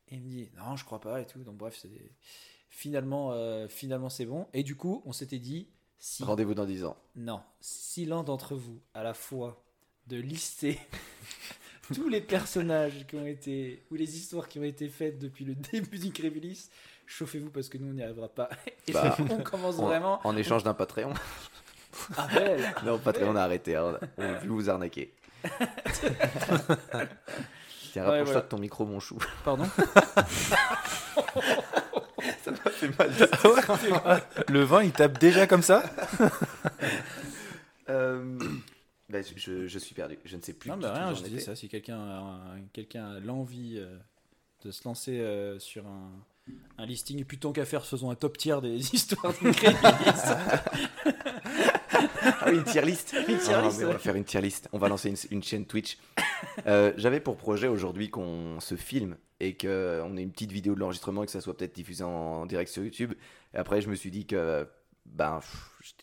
Et 0.10 0.16
il 0.16 0.22
me 0.22 0.28
dit, 0.28 0.50
non, 0.58 0.76
je 0.76 0.84
crois 0.84 1.00
pas 1.00 1.22
et 1.22 1.28
tout. 1.28 1.40
Donc, 1.44 1.56
bref, 1.58 1.78
c'est 1.80 1.90
finalement, 2.70 3.32
euh, 3.34 3.68
finalement, 3.68 4.10
c'est 4.10 4.26
bon. 4.26 4.48
Et 4.54 4.64
du 4.64 4.76
coup, 4.76 5.04
on 5.06 5.14
s'était 5.14 5.38
dit, 5.40 5.68
si, 6.00 6.24
Rendez-vous 6.24 6.56
dans 6.56 6.66
10 6.66 6.84
ans. 6.86 6.98
non, 7.16 7.42
si 7.62 8.06
l'un 8.06 8.24
d'entre 8.24 8.56
vous 8.56 8.82
a 8.96 9.04
la 9.04 9.14
foi 9.14 9.64
de 10.08 10.18
lister 10.18 10.80
tous 11.94 12.10
les 12.10 12.22
personnages 12.22 13.06
qui 13.08 13.16
ont 13.16 13.26
été, 13.28 13.82
ou 13.92 13.96
les 13.96 14.16
histoires 14.18 14.48
qui 14.48 14.60
ont 14.60 14.64
été 14.64 14.88
faites 14.90 15.20
depuis 15.20 15.46
le 15.46 15.56
début 15.72 15.98
d'Incredibilis, 15.98 16.70
chauffez-vous 17.06 17.50
parce 17.50 17.70
que 17.70 17.78
nous, 17.78 17.90
on 17.90 17.94
n'y 17.94 18.04
arrivera 18.04 18.28
pas. 18.30 18.50
Et 18.88 18.92
Bah, 18.94 19.16
on 19.30 19.38
commence 19.44 19.80
En, 19.80 19.86
vraiment. 19.88 20.20
en 20.24 20.36
échange 20.38 20.64
d'un 20.64 20.74
Patreon. 20.74 21.14
Ah, 22.18 22.28
belle 22.34 22.74
non, 22.86 22.98
Patreon 23.00 23.36
a 23.36 23.42
arrêté. 23.44 23.76
hein. 23.76 23.98
On 24.18 24.24
a 24.24 24.34
vu 24.34 24.48
vous 24.50 24.70
arnaquer. 24.70 25.12
Tiens, 27.92 28.04
Ouais, 28.04 28.20
rapproche-toi 28.20 28.24
voilà. 28.26 28.42
de 28.42 28.48
ton 28.48 28.60
micro, 28.60 28.86
mon 28.86 29.00
chou. 29.00 29.18
Pardon 29.44 29.66
Ça 32.44 32.52
m'a 32.52 32.70
fait 32.72 32.90
mal. 33.00 33.12
Le 34.48 34.62
vin, 34.64 34.84
il 34.84 34.92
tape 34.92 35.18
déjà 35.20 35.48
comme 35.48 35.64
ça 35.64 35.84
Euh, 37.90 38.38
bah, 39.10 39.20
je- 39.36 39.78
suis 39.80 39.96
perdu. 39.96 40.18
Je 40.26 40.36
ne 40.38 40.42
sais 40.42 40.54
plus. 40.54 40.70
Non, 40.70 40.78
bah 40.78 40.94
rien, 40.94 41.14
je 41.14 41.26
étais. 41.26 41.40
ça. 41.40 41.56
Si 41.56 41.68
quelqu'un 41.70 42.32
quelqu'un 42.74 43.12
a 43.16 43.20
l'envie 43.20 43.76
euh, 43.78 43.98
de 44.64 44.72
se 44.72 44.84
lancer 44.88 45.20
euh, 45.20 45.58
sur 45.60 45.86
un, 45.88 46.12
un 46.78 46.86
listing, 46.86 47.24
plus 47.26 47.38
tant 47.40 47.52
qu'à 47.52 47.66
faire, 47.66 47.86
faisons 47.86 48.12
un 48.12 48.16
top 48.16 48.38
tier 48.38 48.58
des 48.62 48.76
histoires 48.94 49.34
d'Incredibilis. 49.42 50.22
Ah 52.42 52.46
oui, 52.52 52.58
une 52.58 52.64
tier 52.64 52.82
list. 52.82 53.16
Une 53.28 53.38
tier 53.38 53.54
Ah, 53.56 53.62
list, 53.62 53.82
on 53.84 53.88
va 53.88 54.00
faire 54.00 54.16
une 54.16 54.24
tier 54.24 54.42
list. 54.42 54.70
On 54.72 54.78
va 54.78 54.88
lancer 54.90 55.10
une, 55.10 55.18
une 55.32 55.44
chaîne 55.44 55.66
Twitch. 55.66 55.98
Euh, 56.68 56.94
J'avais 56.98 57.20
pour 57.20 57.38
projet 57.38 57.68
aujourd'hui 57.68 58.10
qu'on 58.10 58.60
se 58.60 58.76
filme 58.76 59.18
et 59.40 59.56
qu'on 59.58 60.18
ait 60.18 60.22
une 60.22 60.32
petite 60.32 60.52
vidéo 60.52 60.76
de 60.76 60.80
l'enregistrement 60.80 61.24
et 61.24 61.26
que 61.26 61.32
ça 61.32 61.42
soit 61.42 61.56
peut-être 61.58 61.76
diffusé 61.76 62.04
en 62.04 62.46
direct 62.46 62.72
sur 62.72 62.84
YouTube. 62.84 63.14
Et 63.54 63.58
après, 63.58 63.82
je 63.82 63.90
me 63.90 63.96
suis 63.96 64.12
dit 64.12 64.26
que 64.26 64.68
ben, 65.10 65.40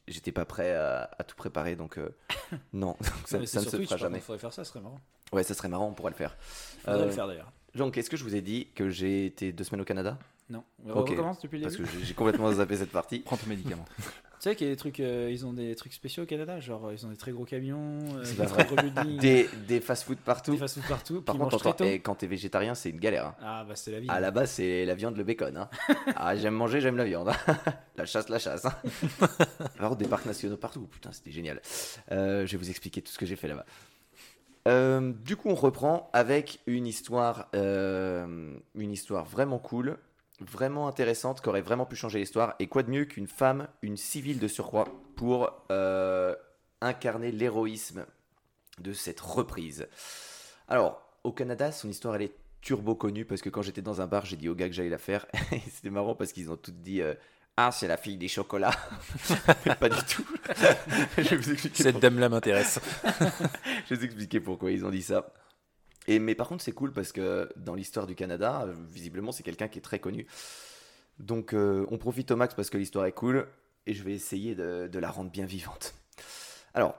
j'étais 0.07 0.33
pas 0.33 0.45
prêt 0.45 0.75
à, 0.75 1.11
à 1.19 1.25
tout 1.25 1.37
préparer, 1.37 1.77
donc 1.77 1.99
euh, 1.99 2.09
non, 2.73 2.97
Donc 3.01 3.07
ça, 3.25 3.47
ça 3.47 3.61
ne 3.61 3.65
se 3.67 3.77
Twitch, 3.77 3.89
fera 3.89 3.97
jamais. 3.97 4.15
contre, 4.19 4.27
faudrait 4.27 4.39
faire 4.41 4.53
ça, 4.53 4.65
ce 4.65 4.71
serait 4.71 4.81
marrant. 4.81 5.01
Ouais, 5.33 5.43
ça 5.43 5.55
serait 5.55 5.69
marrant, 5.69 5.87
on 5.89 5.95
pourrait 5.95 6.13
le 6.13 6.17
faire. 6.17 6.37
Faudrait 6.85 7.03
Euh, 7.03 7.07
le 7.07 7.11
faire 7.13 7.27
d'ailleurs. 7.27 7.53
Donc, 7.75 7.97
est-ce 7.99 8.09
que 8.11 8.17
je 8.17 8.25
vous 8.25 8.35
ai 8.35 8.41
dit 8.41 8.69
que 8.75 8.89
j'ai 8.91 9.27
été 9.27 9.53
deux 9.53 9.65
semaines 9.65 9.81
au 9.83 9.85
Canada? 9.85 10.19
Non, 10.49 10.63
on 10.85 10.93
ok. 11.01 11.11
recommence 11.11 11.41
depuis 11.41 11.59
le 11.59 11.65
Parce 11.65 11.77
début? 11.77 11.89
que 11.91 11.99
j'ai- 11.99 12.05
j'ai 12.05 12.15
complètement 12.15 12.51
zappé 12.53 12.77
cette 12.77 12.93
partie. 12.93 13.19
Prends 13.25 13.37
ton 13.37 13.47
médicament. 13.49 13.85
Tu 14.39 14.51
sais 14.51 14.55
qu'il 14.57 14.67
y 14.67 14.71
a 14.71 14.73
des 14.75 14.79
trucs, 14.79 15.01
euh, 15.01 15.31
ils 15.33 15.47
ont 15.47 15.55
des 15.55 15.75
trucs 15.75 15.95
spéciaux 15.95 16.25
au 16.25 16.27
Canada, 16.27 16.61
genre 16.61 16.87
euh, 16.89 16.93
ils 16.95 17.07
ont 17.07 17.09
des 17.09 17.17
très 17.17 17.33
gros 17.33 17.45
camions, 17.47 18.01
euh, 18.17 18.23
des 18.77 18.77
buildings, 18.83 19.19
Des, 19.19 19.49
des 19.67 19.81
fast-food 19.81 20.19
partout. 20.19 20.53
des 20.53 20.59
fast-food 20.59 20.85
partout, 20.89 21.23
Par 21.23 21.37
contre, 21.39 21.75
tôt. 21.75 21.85
et 21.85 22.01
quand 22.01 22.17
t'es 22.17 22.27
végétarien, 22.27 22.75
c'est 22.75 22.91
une 22.91 23.01
galère. 23.01 23.27
hein. 23.29 23.35
Ah 23.41 23.65
bah 23.67 23.75
c'est 23.77 23.93
la 23.93 24.01
vie. 24.01 24.09
À 24.11 24.21
la 24.21 24.31
base, 24.31 24.51
c'est 24.51 24.85
la 24.85 24.95
viande, 24.95 25.17
le 25.17 25.25
bacon. 25.25 25.57
hein. 25.57 25.71
Ah, 26.17 26.37
j'aime 26.37 26.55
manger, 26.55 26.81
j'aime 26.83 26.97
la 26.99 27.05
viande. 27.05 27.31
la 27.97 28.05
chasse, 28.05 28.29
la 28.29 28.39
chasse. 28.39 28.67
hein. 28.67 28.75
Alors, 29.79 29.97
des 29.97 30.07
parcs 30.07 30.27
nationaux 30.27 30.57
partout. 30.59 30.87
Putain, 30.87 31.13
c'était 31.13 31.31
génial. 31.33 31.63
Euh, 32.13 32.45
je 32.47 32.53
vais 32.53 32.59
vous 32.59 32.69
expliquer 32.71 33.01
tout 33.01 33.13
ce 33.13 33.19
que 33.19 33.25
j'ai 33.27 33.37
fait 33.37 33.49
là-bas. 33.49 33.65
Du 35.25 35.37
coup, 35.37 35.49
on 35.49 35.55
reprend 35.55 36.11
avec 36.13 36.61
une 36.67 36.87
histoire, 36.87 37.49
une 37.55 38.61
histoire 38.93 39.25
vraiment 39.25 39.59
cool, 39.59 39.97
vraiment 40.41 40.89
intéressante, 40.89 41.41
qui 41.41 41.49
aurait 41.49 41.63
vraiment 41.63 41.87
pu 41.87 41.97
changer 41.97 42.19
l'histoire. 42.19 42.55
Et 42.59 42.67
quoi 42.67 42.83
de 42.83 42.91
mieux 42.91 43.05
qu'une 43.05 43.27
femme, 43.27 43.69
une 43.83 43.97
civile 43.97 44.39
de 44.39 44.49
surcroît, 44.49 44.87
pour 45.17 45.51
euh, 45.71 46.35
incarner 46.81 47.33
l'héroïsme 47.33 48.07
de 48.81 48.93
cette 48.93 49.21
reprise. 49.21 49.89
Alors, 50.69 51.03
au 51.25 51.33
Canada, 51.33 51.73
son 51.73 51.89
histoire, 51.89 52.17
elle 52.17 52.23
est 52.23 52.37
turbo 52.61 52.95
connu 52.95 53.25
parce 53.25 53.43
que 53.43 53.49
quand 53.49 53.63
j'étais 53.63 53.83
dans 53.83 54.01
un 54.01 54.07
bar, 54.07 54.27
j'ai 54.27 54.37
dit 54.37 54.49
aux 54.49 54.55
gars 54.55 54.69
que 54.69 54.75
j'allais 54.75 54.89
la 54.89 54.99
faire. 54.99 55.27
Et 55.53 55.61
c'était 55.71 55.91
marrant 55.91 56.15
parce 56.15 56.33
qu'ils 56.33 56.51
ont 56.51 56.57
tous 56.57 56.73
dit 56.73 57.01
euh, 57.01 57.15
Ah, 57.57 57.71
c'est 57.73 57.89
la 57.89 57.97
fille 57.97 58.19
des 58.19 58.29
chocolats. 58.29 58.75
Mais 59.67 59.75
pas 59.75 59.89
du 59.89 60.03
tout. 60.05 60.27
je 61.19 61.23
vais 61.23 61.37
vous 61.37 61.51
expliquer 61.53 61.83
Cette 61.83 62.01
dame-là 62.01 62.29
m'intéresse. 62.29 62.81
Je 63.05 63.95
vais 63.95 63.97
vous 63.97 64.05
expliquer 64.05 64.41
pourquoi 64.41 64.71
ils 64.71 64.85
ont 64.85 64.91
dit 64.91 65.03
ça. 65.03 65.33
Et, 66.07 66.19
mais 66.19 66.35
par 66.35 66.49
contre, 66.49 66.63
c'est 66.63 66.73
cool 66.73 66.93
parce 66.93 67.13
que 67.13 67.49
dans 67.57 67.75
l'histoire 67.75 68.07
du 68.07 68.15
Canada, 68.15 68.67
visiblement, 68.91 69.33
c'est 69.33 69.43
quelqu'un 69.43 69.69
qui 69.69 69.79
est 69.79 69.83
très 69.83 69.99
connu. 69.99 70.27
Donc, 71.19 71.53
euh, 71.53 71.87
on 71.91 71.99
profite 71.99 72.31
au 72.31 72.37
max 72.37 72.55
parce 72.55 72.71
que 72.71 72.79
l'histoire 72.79 73.07
est 73.07 73.13
cool 73.13 73.49
et 73.87 73.95
je 73.95 74.03
vais 74.03 74.13
essayer 74.13 74.55
de, 74.55 74.89
de 74.91 74.99
la 74.99 75.11
rendre 75.11 75.31
bien 75.31 75.47
vivante. 75.47 75.95
Alors, 76.75 76.95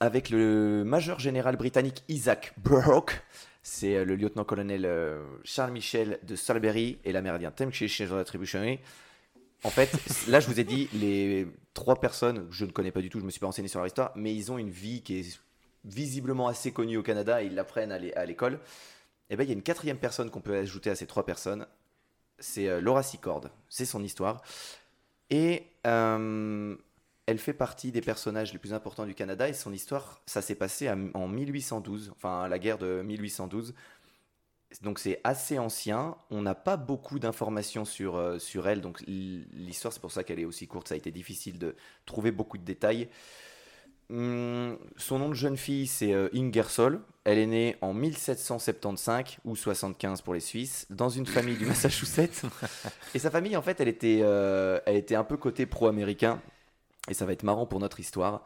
avec 0.00 0.30
le 0.30 0.84
major 0.84 1.18
général 1.18 1.56
britannique 1.56 2.04
Isaac 2.08 2.54
Burke, 2.58 3.22
c'est 3.62 3.96
euh, 3.96 4.04
le 4.04 4.16
lieutenant-colonel 4.16 4.84
euh, 4.84 5.24
Charles 5.44 5.72
Michel 5.72 6.18
de 6.22 6.36
Salisbury 6.36 6.98
et 7.04 7.12
l'amérindien 7.12 7.50
Thameshish 7.50 8.00
Attribution. 8.00 8.78
En 9.64 9.70
fait, 9.70 9.96
là, 10.28 10.40
je 10.40 10.48
vous 10.48 10.58
ai 10.60 10.64
dit 10.64 10.88
les 10.92 11.46
trois 11.74 12.00
personnes, 12.00 12.46
je 12.50 12.64
ne 12.64 12.70
connais 12.70 12.90
pas 12.90 13.00
du 13.00 13.10
tout, 13.10 13.20
je 13.20 13.24
me 13.24 13.30
suis 13.30 13.40
pas 13.40 13.46
renseigné 13.46 13.68
sur 13.68 13.78
leur 13.78 13.86
histoire, 13.86 14.12
mais 14.16 14.34
ils 14.34 14.50
ont 14.50 14.58
une 14.58 14.70
vie 14.70 15.02
qui 15.02 15.20
est 15.20 15.40
visiblement 15.84 16.48
assez 16.48 16.72
connue 16.72 16.96
au 16.96 17.02
Canada 17.02 17.42
et 17.42 17.46
ils 17.46 17.54
l'apprennent 17.54 17.92
à 17.92 17.98
l'é- 17.98 18.14
à 18.14 18.24
l'école. 18.26 18.60
Et 19.30 19.36
bien, 19.36 19.44
il 19.44 19.48
y 19.48 19.52
a 19.52 19.54
une 19.54 19.62
quatrième 19.62 19.98
personne 19.98 20.30
qu'on 20.30 20.40
peut 20.40 20.56
ajouter 20.56 20.90
à 20.90 20.96
ces 20.96 21.06
trois 21.06 21.26
personnes. 21.26 21.66
C'est 22.38 22.68
euh, 22.68 22.80
Laura 22.80 23.02
Secord. 23.02 23.50
C'est 23.68 23.86
son 23.86 24.02
histoire. 24.04 24.42
Et 25.30 25.64
euh, 25.86 26.76
elle 27.26 27.38
fait 27.38 27.52
partie 27.54 27.92
des 27.92 28.00
personnages 28.02 28.52
les 28.52 28.58
plus 28.58 28.74
importants 28.74 29.06
du 29.06 29.14
Canada. 29.14 29.48
Et 29.48 29.54
son 29.54 29.72
histoire, 29.72 30.20
ça 30.26 30.42
s'est 30.42 30.54
passé 30.54 30.90
en 31.14 31.28
1812, 31.28 32.12
enfin 32.16 32.48
la 32.48 32.58
guerre 32.58 32.78
de 32.78 33.02
1812. 33.02 33.74
Donc 34.82 34.98
c'est 34.98 35.20
assez 35.24 35.58
ancien. 35.58 36.16
On 36.30 36.42
n'a 36.42 36.54
pas 36.54 36.76
beaucoup 36.76 37.18
d'informations 37.18 37.84
sur, 37.84 38.16
euh, 38.16 38.38
sur 38.38 38.68
elle. 38.68 38.80
Donc 38.80 39.02
l'histoire, 39.06 39.92
c'est 39.92 40.00
pour 40.00 40.12
ça 40.12 40.24
qu'elle 40.24 40.40
est 40.40 40.44
aussi 40.46 40.66
courte. 40.66 40.88
Ça 40.88 40.94
a 40.94 40.98
été 40.98 41.10
difficile 41.10 41.58
de 41.58 41.76
trouver 42.06 42.30
beaucoup 42.32 42.58
de 42.58 42.64
détails. 42.64 43.08
Hum, 44.12 44.76
son 44.98 45.18
nom 45.18 45.30
de 45.30 45.34
jeune 45.34 45.56
fille, 45.56 45.86
c'est 45.86 46.12
euh, 46.12 46.28
Ingersoll. 46.34 47.00
Elle 47.24 47.38
est 47.38 47.46
née 47.46 47.76
en 47.80 47.94
1775 47.94 49.38
ou 49.44 49.56
75 49.56 50.20
pour 50.20 50.34
les 50.34 50.40
Suisses, 50.40 50.86
dans 50.90 51.08
une 51.08 51.24
famille 51.24 51.56
du 51.56 51.64
Massachusetts. 51.66 52.42
Et 53.14 53.18
sa 53.18 53.30
famille, 53.30 53.56
en 53.56 53.62
fait, 53.62 53.80
elle 53.80 53.88
était, 53.88 54.20
euh, 54.22 54.80
elle 54.86 54.96
était 54.96 55.14
un 55.14 55.24
peu 55.24 55.36
côté 55.36 55.64
pro-américain. 55.64 56.40
Et 57.08 57.14
ça 57.14 57.24
va 57.24 57.32
être 57.32 57.42
marrant 57.42 57.64
pour 57.64 57.80
notre 57.80 58.00
histoire. 58.00 58.44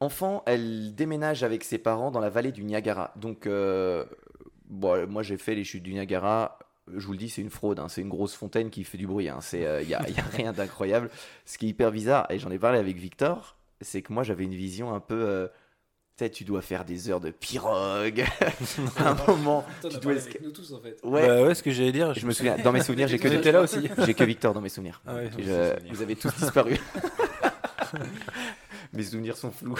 Enfant, 0.00 0.42
elle 0.46 0.94
déménage 0.94 1.44
avec 1.44 1.62
ses 1.62 1.78
parents 1.78 2.10
dans 2.10 2.20
la 2.20 2.30
vallée 2.30 2.52
du 2.52 2.64
Niagara. 2.64 3.12
Donc, 3.16 3.46
euh, 3.46 4.04
bon, 4.66 5.06
moi 5.08 5.22
j'ai 5.22 5.36
fait 5.36 5.54
les 5.54 5.64
chutes 5.64 5.82
du 5.82 5.92
Niagara. 5.92 6.58
Je 6.96 7.06
vous 7.06 7.12
le 7.12 7.18
dis, 7.18 7.28
c'est 7.28 7.42
une 7.42 7.50
fraude. 7.50 7.78
hein. 7.78 7.88
C'est 7.88 8.00
une 8.00 8.08
grosse 8.08 8.34
fontaine 8.34 8.70
qui 8.70 8.82
fait 8.82 8.98
du 8.98 9.06
bruit. 9.06 9.26
Il 9.52 9.58
n'y 9.58 9.64
a, 9.64 9.82
y 9.82 9.94
a 9.94 10.02
rien 10.32 10.52
d'incroyable. 10.52 11.10
Ce 11.44 11.58
qui 11.58 11.66
est 11.66 11.68
hyper 11.68 11.92
bizarre, 11.92 12.26
et 12.30 12.38
j'en 12.38 12.50
ai 12.50 12.58
parlé 12.58 12.78
avec 12.78 12.96
Victor, 12.96 13.56
c'est 13.80 14.02
que 14.02 14.12
moi 14.12 14.22
j'avais 14.22 14.44
une 14.44 14.54
vision 14.54 14.94
un 14.94 15.00
peu. 15.00 15.14
euh, 15.14 15.48
tu 16.16 16.24
sais, 16.26 16.30
tu 16.30 16.44
dois 16.44 16.60
faire 16.60 16.84
des 16.84 17.08
heures 17.08 17.20
de 17.20 17.30
pirogue. 17.30 18.24
à 18.98 19.10
un 19.10 19.26
moment, 19.26 19.64
tu 19.82 19.96
dois. 20.00 20.14
esca- 20.14 20.42
nous 20.42 20.50
tous 20.52 20.72
en 20.74 20.80
fait. 20.80 20.98
Ouais, 21.02 21.26
Bah 21.26 21.42
ouais, 21.44 21.54
ce 21.54 21.62
que 21.62 21.70
j'allais 21.70 21.92
dire. 21.92 22.12
je 22.14 22.26
me 22.26 22.32
souviens. 22.32 22.58
Dans 22.58 22.72
mes 22.72 22.82
souvenirs, 22.82 23.08
j'ai 23.08 23.18
que, 23.20 23.28
On 23.28 23.32
était 23.32 23.52
là 23.52 23.62
aussi. 23.62 23.88
j'ai 24.04 24.14
que 24.14 24.24
Victor 24.24 24.52
dans 24.52 24.60
mes 24.60 24.68
souvenirs. 24.68 25.00
Ah 25.06 25.14
ouais, 25.14 25.30
Je- 25.38 25.92
vous 25.92 26.02
avez 26.02 26.16
tous 26.16 26.34
disparu. 26.36 26.76
Mes 28.92 29.02
souvenirs 29.04 29.36
sont 29.36 29.50
flous. 29.50 29.78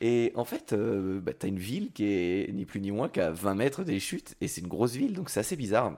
Et 0.00 0.32
en 0.34 0.44
fait, 0.44 0.72
euh, 0.72 1.20
bah, 1.20 1.32
t'as 1.36 1.48
une 1.48 1.58
ville 1.58 1.90
qui 1.92 2.04
est 2.04 2.52
ni 2.52 2.66
plus 2.66 2.80
ni 2.80 2.90
moins 2.90 3.08
qu'à 3.08 3.30
20 3.30 3.54
mètres 3.54 3.82
des 3.82 3.98
chutes, 3.98 4.34
et 4.42 4.48
c'est 4.48 4.60
une 4.60 4.66
grosse 4.68 4.92
ville, 4.92 5.14
donc 5.14 5.30
c'est 5.30 5.40
assez 5.40 5.56
bizarre. 5.56 5.94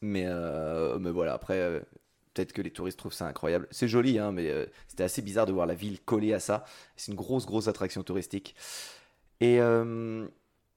Mais, 0.00 0.24
euh, 0.26 0.98
mais 0.98 1.10
voilà, 1.12 1.32
après, 1.34 1.58
euh, 1.58 1.80
peut-être 2.34 2.52
que 2.52 2.62
les 2.62 2.70
touristes 2.70 2.98
trouvent 2.98 3.14
ça 3.14 3.26
incroyable. 3.26 3.66
C'est 3.70 3.88
joli, 3.88 4.18
hein, 4.18 4.32
mais 4.32 4.50
euh, 4.50 4.66
c'était 4.88 5.04
assez 5.04 5.22
bizarre 5.22 5.46
de 5.46 5.52
voir 5.52 5.66
la 5.66 5.74
ville 5.74 6.00
collée 6.00 6.34
à 6.34 6.40
ça. 6.40 6.64
C'est 6.96 7.12
une 7.12 7.16
grosse, 7.16 7.46
grosse 7.46 7.68
attraction 7.68 8.02
touristique. 8.02 8.54
Et 9.40 9.60
euh, 9.60 10.26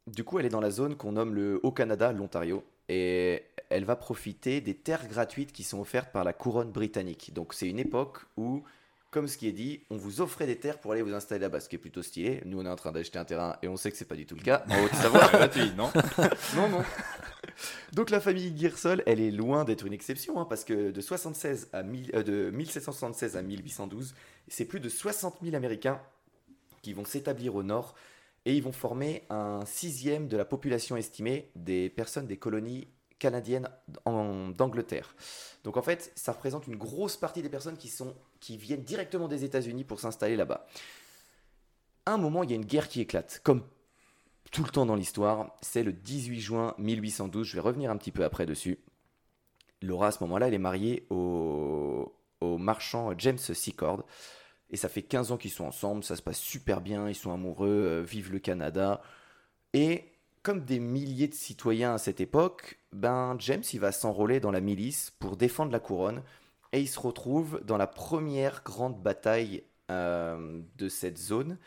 du 0.06 0.24
coup, 0.24 0.40
elle 0.40 0.46
est 0.46 0.50
dans 0.50 0.62
la 0.62 0.72
zone 0.72 0.96
qu'on 0.96 1.14
nomme 1.14 1.34
le 1.34 1.60
Haut-Canada, 1.64 2.12
l'Ontario. 2.12 2.64
Et 2.90 3.44
elle 3.70 3.84
va 3.84 3.96
profiter 3.96 4.62
des 4.62 4.76
terres 4.76 5.08
gratuites 5.08 5.52
qui 5.52 5.64
sont 5.64 5.80
offertes 5.80 6.12
par 6.12 6.24
la 6.24 6.34
couronne 6.34 6.72
britannique. 6.72 7.34
Donc 7.34 7.54
c'est 7.54 7.68
une 7.68 7.80
époque 7.80 8.20
où, 8.38 8.64
comme 9.12 9.28
ce 9.28 9.38
qui 9.38 9.48
est 9.48 9.54
dit, 9.54 9.82
on 9.90 9.98
vous 9.98 10.22
offrait 10.22 10.48
des 10.48 10.58
terres 10.58 10.80
pour 10.80 10.94
aller 10.94 11.02
vous 11.02 11.14
installer 11.14 11.42
là-bas, 11.42 11.60
ce 11.60 11.68
qui 11.68 11.76
est 11.76 11.80
plutôt 11.80 12.02
stylé. 12.02 12.42
Nous, 12.46 12.60
on 12.60 12.66
est 12.66 12.70
en 12.70 12.76
train 12.78 12.94
d'acheter 12.94 13.20
un 13.20 13.26
terrain 13.26 13.58
et 13.62 13.68
on 13.68 13.76
sait 13.76 13.92
que 13.92 13.98
c'est 13.98 14.06
pas 14.06 14.16
du 14.16 14.26
tout 14.26 14.36
le 14.36 14.42
cas 14.44 14.64
en 14.70 14.84
Haute-Savoie. 14.84 15.28
gratuit, 15.32 15.74
non? 15.76 15.92
Non, 16.56 16.70
non. 16.70 16.84
Donc 17.94 18.10
la 18.10 18.20
famille 18.20 18.56
Gearsol, 18.58 19.04
elle 19.06 19.20
est 19.20 19.32
loin 19.32 19.66
d'être 19.66 19.86
une 19.86 19.94
exception, 19.94 20.40
hein, 20.40 20.46
parce 20.46 20.64
que 20.64 20.92
de, 20.92 21.02
76 21.02 21.70
à 21.74 21.84
1000 21.84 22.12
euh, 22.16 22.52
1776 22.52 23.36
à 23.38 23.42
1812, 23.42 24.14
c'est 24.48 24.66
plus 24.66 24.80
de 24.80 24.90
60 24.90 25.38
000 25.44 25.56
Américains 25.56 26.02
qui 26.82 26.94
vont 26.94 27.06
s'établir 27.06 27.56
au 27.56 27.64
nord 27.64 27.96
et 28.46 28.56
ils 28.56 28.64
vont 28.64 28.72
former 28.72 29.24
un 29.30 29.66
sixième 29.66 30.28
de 30.28 30.38
la 30.38 30.46
population 30.46 30.96
estimée 30.96 31.52
des 31.56 31.90
personnes 31.90 32.28
des 32.28 32.38
colonies 32.38 32.88
canadiennes 33.20 33.68
en- 34.06 34.50
d'Angleterre. 34.50 35.16
Donc 35.64 35.76
en 35.76 35.82
fait, 35.82 36.12
ça 36.16 36.32
représente 36.32 36.68
une 36.68 36.76
grosse 36.76 37.18
partie 37.18 37.42
des 37.42 37.50
personnes 37.50 37.78
qui, 37.78 37.90
sont, 37.90 38.16
qui 38.40 38.58
viennent 38.58 38.84
directement 38.84 39.28
des 39.28 39.44
États-Unis 39.44 39.84
pour 39.84 40.00
s'installer 40.00 40.36
là-bas. 40.36 40.68
À 42.06 42.14
un 42.14 42.18
moment, 42.18 42.44
il 42.44 42.52
y 42.52 42.54
a 42.54 42.56
une 42.56 42.66
guerre 42.66 42.88
qui 42.88 43.02
éclate, 43.02 43.42
comme 43.44 43.64
tout 44.52 44.64
le 44.64 44.70
temps 44.70 44.86
dans 44.86 44.96
l'histoire. 44.96 45.56
C'est 45.62 45.84
le 45.84 45.94
18 45.94 46.40
juin 46.40 46.76
1812. 46.78 47.46
Je 47.46 47.56
vais 47.56 47.62
revenir 47.62 47.92
un 47.92 47.98
petit 47.98 48.12
peu 48.12 48.24
après 48.24 48.46
dessus. 48.46 48.80
Laura, 49.82 50.08
à 50.08 50.12
ce 50.12 50.24
moment-là, 50.24 50.48
elle 50.48 50.54
est 50.54 50.60
mariée 50.60 51.06
au, 51.10 52.14
marchand 52.42 53.14
James 53.18 53.38
Secord. 53.38 54.04
Et 54.70 54.78
ça 54.78 54.90
fait 54.90 55.04
15 55.04 55.32
ans 55.32 55.38
qu'ils 55.38 55.52
sont 55.52 55.66
ensemble, 55.66 56.04
ça 56.04 56.16
se 56.16 56.22
passe 56.22 56.40
super 56.40 56.82
bien, 56.82 57.08
ils 57.08 57.16
sont 57.16 57.32
amoureux, 57.32 57.70
euh, 57.70 58.02
vive 58.02 58.32
le 58.32 58.40
Canada. 58.40 59.02
Et 59.74 60.12
comme 60.44 60.66
des 60.66 60.80
milliers 60.80 61.30
de 61.30 61.34
citoyens 61.34 61.94
à 61.94 61.98
cette 61.98 62.20
époque, 62.20 62.80
ben 62.92 63.38
James 63.40 63.64
il 63.72 63.80
va 63.80 63.94
s'enrôler 63.94 64.40
dans 64.40 64.52
la 64.52 64.60
milice 64.60 65.12
pour 65.20 65.38
défendre 65.38 65.72
la 65.72 65.80
couronne. 65.80 66.22
Et 66.74 66.82
il 66.82 66.88
se 66.88 67.00
retrouve 67.00 67.62
dans 67.64 67.78
la 67.78 67.88
première 67.88 68.62
grande 68.64 69.02
bataille 69.02 69.64
euh, 69.90 70.62
de 70.78 70.90
cette 70.90 71.18
zone 71.18 71.58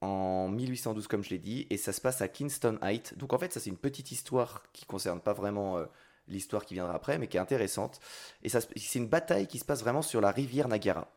en 0.00 0.48
1812 0.48 1.08
comme 1.08 1.24
je 1.24 1.30
l'ai 1.30 1.38
dit 1.38 1.66
et 1.70 1.76
ça 1.76 1.92
se 1.92 2.00
passe 2.00 2.22
à 2.22 2.28
Kingston 2.28 2.78
Heights. 2.82 3.16
Donc 3.18 3.32
en 3.32 3.38
fait 3.38 3.52
ça 3.52 3.60
c'est 3.60 3.70
une 3.70 3.76
petite 3.76 4.12
histoire 4.12 4.62
qui 4.72 4.86
concerne 4.86 5.20
pas 5.20 5.32
vraiment 5.32 5.78
euh, 5.78 5.86
l'histoire 6.28 6.64
qui 6.64 6.74
viendra 6.74 6.94
après 6.94 7.18
mais 7.18 7.26
qui 7.26 7.36
est 7.36 7.40
intéressante. 7.40 8.00
Et 8.42 8.48
ça 8.48 8.60
c'est 8.60 8.98
une 8.98 9.08
bataille 9.08 9.46
qui 9.46 9.58
se 9.58 9.64
passe 9.64 9.80
vraiment 9.80 10.02
sur 10.02 10.20
la 10.20 10.30
rivière 10.30 10.68
Niagara. 10.68 11.10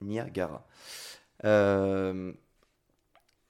Niagara. 0.00 0.66
Euh, 1.44 2.32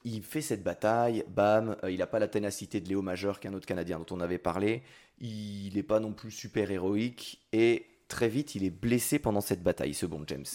il 0.04 0.22
fait 0.22 0.40
cette 0.40 0.62
bataille, 0.62 1.24
bam, 1.28 1.76
euh, 1.82 1.90
il 1.90 1.98
n'a 1.98 2.06
pas 2.06 2.18
la 2.18 2.28
ténacité 2.28 2.80
de 2.80 2.88
Léo 2.88 3.02
Majeur 3.02 3.40
qu'un 3.40 3.52
autre 3.54 3.66
Canadien 3.66 3.98
dont 3.98 4.16
on 4.16 4.20
avait 4.20 4.38
parlé, 4.38 4.82
il 5.20 5.74
n'est 5.74 5.82
pas 5.82 6.00
non 6.00 6.12
plus 6.12 6.30
super 6.30 6.70
héroïque, 6.70 7.42
et 7.52 7.86
très 8.08 8.28
vite 8.28 8.54
il 8.54 8.64
est 8.64 8.70
blessé 8.70 9.18
pendant 9.18 9.40
cette 9.40 9.62
bataille, 9.62 9.94
ce 9.94 10.06
bon 10.06 10.24
James. 10.26 10.46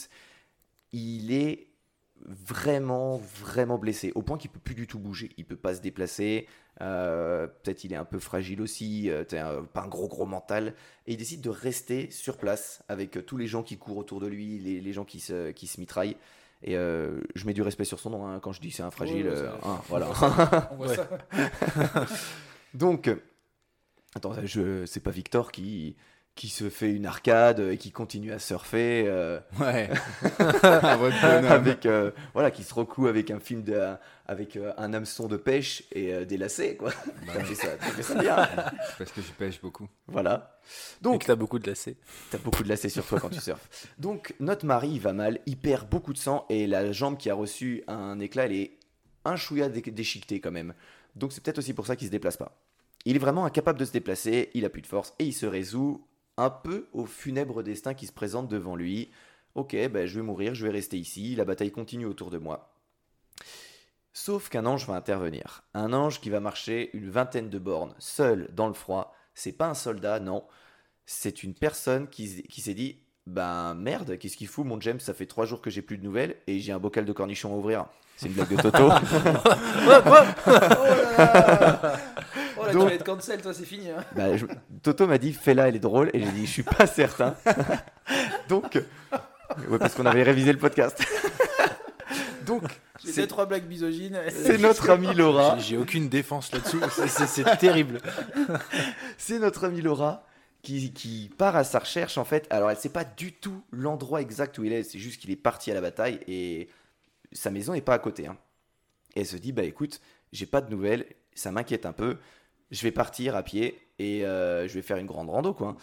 Il 0.92 1.34
est 1.34 1.73
vraiment, 2.26 3.18
vraiment 3.18 3.78
blessé, 3.78 4.12
au 4.16 4.22
point 4.22 4.38
qu'il 4.38 4.50
peut 4.52 4.60
plus 4.60 4.76
du 4.76 4.88
tout 4.88 5.00
bouger, 5.00 5.30
il 5.38 5.46
peut 5.46 5.56
pas 5.56 5.76
se 5.76 5.82
déplacer, 5.82 6.48
euh, 6.82 7.48
peut-être 7.48 7.84
il 7.84 7.94
est 7.94 7.98
un 7.98 8.06
peu 8.06 8.20
fragile 8.20 8.62
aussi, 8.62 9.10
euh, 9.10 9.24
un- 9.34 9.64
pas 9.66 9.82
un 9.84 9.88
gros 9.88 10.08
gros 10.08 10.26
mental, 10.26 10.74
et 11.08 11.14
il 11.14 11.18
décide 11.18 11.42
de 11.42 11.50
rester 11.50 12.10
sur 12.12 12.38
place 12.38 12.84
avec 12.88 13.18
euh, 13.18 13.22
tous 13.22 13.38
les 13.38 13.48
gens 13.48 13.64
qui 13.64 13.78
courent 13.78 13.98
autour 13.98 14.20
de 14.20 14.28
lui, 14.28 14.60
les, 14.60 14.80
les 14.82 14.94
gens 14.94 15.06
qui 15.06 15.20
se, 15.20 15.52
qui 15.52 15.68
se 15.68 15.80
mitraillent. 15.80 16.18
Et 16.66 16.78
euh, 16.78 17.20
je 17.36 17.46
mets 17.46 17.54
du 17.54 17.62
respect 17.62 17.84
sur 17.84 18.00
son 18.00 18.10
nom 18.12 18.26
hein, 18.26 18.40
quand 18.40 18.54
je 18.54 18.62
dis 18.62 18.72
c'est 18.72 18.84
un 18.84 18.92
fragile. 18.92 19.26
Ouais, 19.28 19.32
ouais, 19.34 19.38
ça- 19.38 19.60
hein, 19.64 19.82
voilà. 19.90 20.70
On 20.72 20.76
voit 20.78 20.96
ça. 20.96 21.08
Donc, 22.74 23.10
attends, 24.16 24.34
je, 24.46 24.86
c'est 24.86 25.00
pas 25.02 25.12
Victor 25.12 25.52
qui, 25.52 25.96
qui 26.36 26.50
se 26.50 26.70
fait 26.70 26.92
une 26.92 27.06
arcade 27.06 27.60
et 27.60 27.78
qui 27.78 27.92
continue 27.92 28.32
à 28.32 28.40
surfer. 28.40 29.04
euh, 29.08 29.40
Ouais. 29.60 29.90
Avec 31.50 31.86
euh, 31.86 32.12
voilà 32.34 32.52
qui 32.52 32.64
se 32.64 32.74
recoue 32.74 33.08
avec 33.08 33.30
un 33.32 33.40
film 33.40 33.64
de, 33.64 33.80
avec 34.26 34.56
euh, 34.56 34.74
un 34.78 34.94
hameçon 34.94 35.28
de 35.28 35.38
pêche 35.38 35.84
et 35.92 36.14
euh, 36.14 36.26
des 36.26 36.38
lacets 36.38 36.76
quoi 36.76 36.92
t'as 37.28 37.44
fait 37.44 37.56
ça 37.56 37.68
t'as 37.80 37.86
fait 37.88 38.04
ça 38.04 38.16
bien 38.16 38.36
Parce 38.98 39.12
que 39.12 39.22
je 39.22 39.32
pêche 39.32 39.62
beaucoup. 39.62 39.88
voilà 40.08 40.60
Donc, 41.02 41.26
t'as 41.26 41.36
beaucoup 41.36 41.60
de 41.60 41.68
lacets. 41.70 41.98
t'as 42.32 42.38
beaucoup 42.38 42.64
de 42.64 42.70
lacets 42.70 42.90
sur 42.90 43.06
toi 43.06 43.20
quand 43.20 43.30
tu 43.30 43.40
surfes 43.40 43.68
donc 44.00 44.34
notre 44.40 44.66
mari 44.66 44.90
il 44.94 45.00
va 45.02 45.14
mal 45.14 45.40
il 45.46 45.58
perd 45.58 45.88
beaucoup 45.90 46.14
de 46.14 46.18
sang 46.18 46.46
et 46.50 46.68
la 46.68 46.92
jambe 46.92 47.18
qui 47.18 47.30
a 47.30 47.36
reçu 47.36 47.84
un 47.88 48.20
éclat 48.20 48.46
elle 48.46 48.54
est 48.54 48.78
un 49.26 49.36
chouïa 49.36 49.70
dé- 49.70 49.82
déchiquetée 49.82 50.40
quand 50.40 50.52
même 50.52 50.74
donc 51.16 51.32
c'est 51.32 51.44
peut-être 51.44 51.60
aussi 51.60 51.74
pour 51.74 51.86
ça 51.88 51.96
qu'il 51.96 52.08
se 52.08 52.12
déplace 52.12 52.38
pas 52.38 52.58
il 53.06 53.16
est 53.16 53.20
vraiment 53.20 53.46
incapable 53.46 53.80
de 53.80 53.86
se 53.86 53.92
déplacer 53.92 54.50
il 54.54 54.66
a 54.66 54.70
plus 54.70 54.82
de 54.82 54.88
force 54.88 55.14
et 55.20 55.26
il 55.26 55.34
se 55.34 55.46
résout 55.46 56.06
un 56.38 56.50
peu 56.50 56.88
au 56.94 57.06
funèbre 57.06 57.64
destin 57.64 57.94
qui 57.94 58.08
se 58.08 58.14
présente 58.14 58.48
devant 58.48 58.76
lui 58.76 59.12
ok 59.56 59.76
ben 59.90 60.06
je 60.06 60.20
vais 60.20 60.26
mourir 60.26 60.56
je 60.56 60.66
vais 60.66 60.72
rester 60.72 60.98
ici 60.98 61.36
la 61.36 61.46
bataille 61.46 61.72
continue 61.72 62.06
autour 62.06 62.32
de 62.32 62.38
moi 62.38 62.74
Sauf 64.14 64.50
qu'un 64.50 64.68
ange 64.68 64.86
va 64.86 64.94
intervenir. 64.94 65.64
Un 65.74 65.92
ange 65.92 66.22
qui 66.22 66.30
va 66.30 66.40
marcher 66.40 66.92
une 66.96 67.10
vingtaine 67.10 67.50
de 67.50 67.58
bornes, 67.58 67.96
seul, 67.98 68.48
dans 68.54 68.68
le 68.68 68.74
froid. 68.74 69.16
C'est 69.34 69.52
pas 69.54 69.68
un 69.68 69.74
soldat, 69.74 70.20
non. 70.20 70.46
C'est 71.08 71.42
une 71.42 71.56
personne 71.56 72.08
qui, 72.08 72.28
s'est 72.28 72.74
dit 72.76 73.00
Ben 73.26 73.74
merde, 73.74 74.20
qu'est-ce 74.20 74.38
qu'il 74.38 74.48
fout, 74.48 74.66
mon 74.66 74.80
James 74.80 75.00
Ça 75.00 75.16
fait 75.16 75.26
trois 75.26 75.48
jours 75.48 75.62
que 75.62 75.72
j'ai 75.72 75.82
plus 75.82 75.98
de 75.98 76.04
nouvelles 76.04 76.38
et 76.46 76.60
j'ai 76.60 76.72
un 76.72 76.80
bocal 76.80 77.06
de 77.06 77.12
cornichons 77.12 77.54
à 77.54 77.58
ouvrir. 77.58 77.88
C'est 78.16 78.28
une 78.28 78.34
blague 78.34 78.56
de 78.56 78.62
Toto. 78.62 78.90
Oh 82.56 82.66
là, 82.66 82.72
Donc- 82.74 82.84
tu 82.84 82.88
vas 82.90 82.94
être 82.94 83.04
cancel, 83.04 83.42
toi, 83.42 83.54
c'est 83.54 83.66
fini. 83.66 83.90
hein. 83.90 84.04
Bah, 84.16 84.38
je- 84.38 84.46
Toto 84.84 85.08
m'a 85.08 85.18
dit 85.18 85.34
fais-la, 85.34 85.68
elle 85.70 85.76
est 85.76 85.80
drôle. 85.80 86.10
Et 86.14 86.20
j'ai 86.22 86.32
dit 86.32 86.46
je 86.46 86.52
suis 86.52 86.64
pas 86.64 86.86
certain. 86.88 87.36
Donc, 88.48 88.76
ouais, 88.76 89.78
parce 89.80 89.96
qu'on 89.96 90.06
avait 90.06 90.24
révisé 90.24 90.52
le 90.54 90.60
podcast. 90.60 91.04
Donc, 92.46 92.64
c'est 93.04 93.28
trois 93.28 93.46
blagues 93.46 93.68
misogynes. 93.68 94.20
c'est 94.30 94.58
notre 94.60 94.90
amie 94.90 95.14
Laura. 95.14 95.58
J'ai- 95.58 95.78
aucune 95.78 96.10
défense 96.10 96.52
là-dessus. 96.54 96.80
C'est- 96.92 97.08
C'est 97.08 97.28
c'est 97.28 97.58
terrible. 97.58 98.00
C'est 99.18 99.40
notre 99.40 99.66
amie 99.66 99.82
Laura 99.82 100.26
qui, 100.62 100.94
qui 100.94 101.32
part 101.38 101.56
à 101.56 101.64
sa 101.64 101.80
recherche 101.80 102.18
en 102.18 102.26
fait. 102.26 102.48
Alors 102.50 102.70
elle 102.72 102.78
sait 102.78 102.90
pas 102.90 103.04
du 103.04 103.34
tout 103.34 103.62
l'endroit 103.72 104.22
exact 104.22 104.58
où 104.58 104.64
il 104.64 104.72
est, 104.74 104.84
c'est 104.84 105.00
juste 105.00 105.22
qu'il 105.22 105.32
est 105.32 105.36
parti 105.36 105.72
à 105.72 105.74
la 105.74 105.82
bataille 105.82 106.20
et 106.28 106.70
sa 107.34 107.52
maison 107.52 107.74
est 107.74 107.82
pas 107.82 107.94
à 107.94 108.00
côté. 108.00 108.28
hein. 108.28 108.38
Elle 109.16 109.26
se 109.26 109.38
dit 109.38 109.52
bah 109.52 109.64
écoute, 109.64 110.02
j'ai 110.32 110.46
pas 110.46 110.62
de 110.62 110.70
nouvelles, 110.72 111.06
ça 111.36 111.52
m'inquiète 111.52 111.86
un 111.86 111.94
peu, 111.94 112.18
je 112.72 112.82
vais 112.82 112.92
partir 112.92 113.36
à 113.36 113.44
pied 113.44 113.80
et 114.00 114.26
euh, 114.26 114.68
je 114.68 114.74
vais 114.74 114.82
faire 114.82 114.98
une 114.98 115.06
grande 115.06 115.30
rando 115.30 115.54
quoi. 115.54 115.76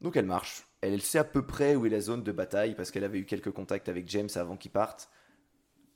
Donc 0.00 0.16
elle 0.16 0.26
marche. 0.26 0.66
Elle, 0.80 1.02
sait 1.02 1.18
à 1.18 1.24
peu 1.24 1.44
près 1.44 1.76
où 1.76 1.84
est 1.84 1.90
la 1.90 2.00
zone 2.00 2.22
de 2.22 2.32
bataille 2.32 2.74
parce 2.74 2.90
qu'elle 2.90 3.04
avait 3.04 3.18
eu 3.18 3.26
quelques 3.26 3.50
contacts 3.50 3.88
avec 3.90 4.08
James 4.08 4.30
avant 4.36 4.56
qu'il 4.56 4.70
parte. 4.70 5.10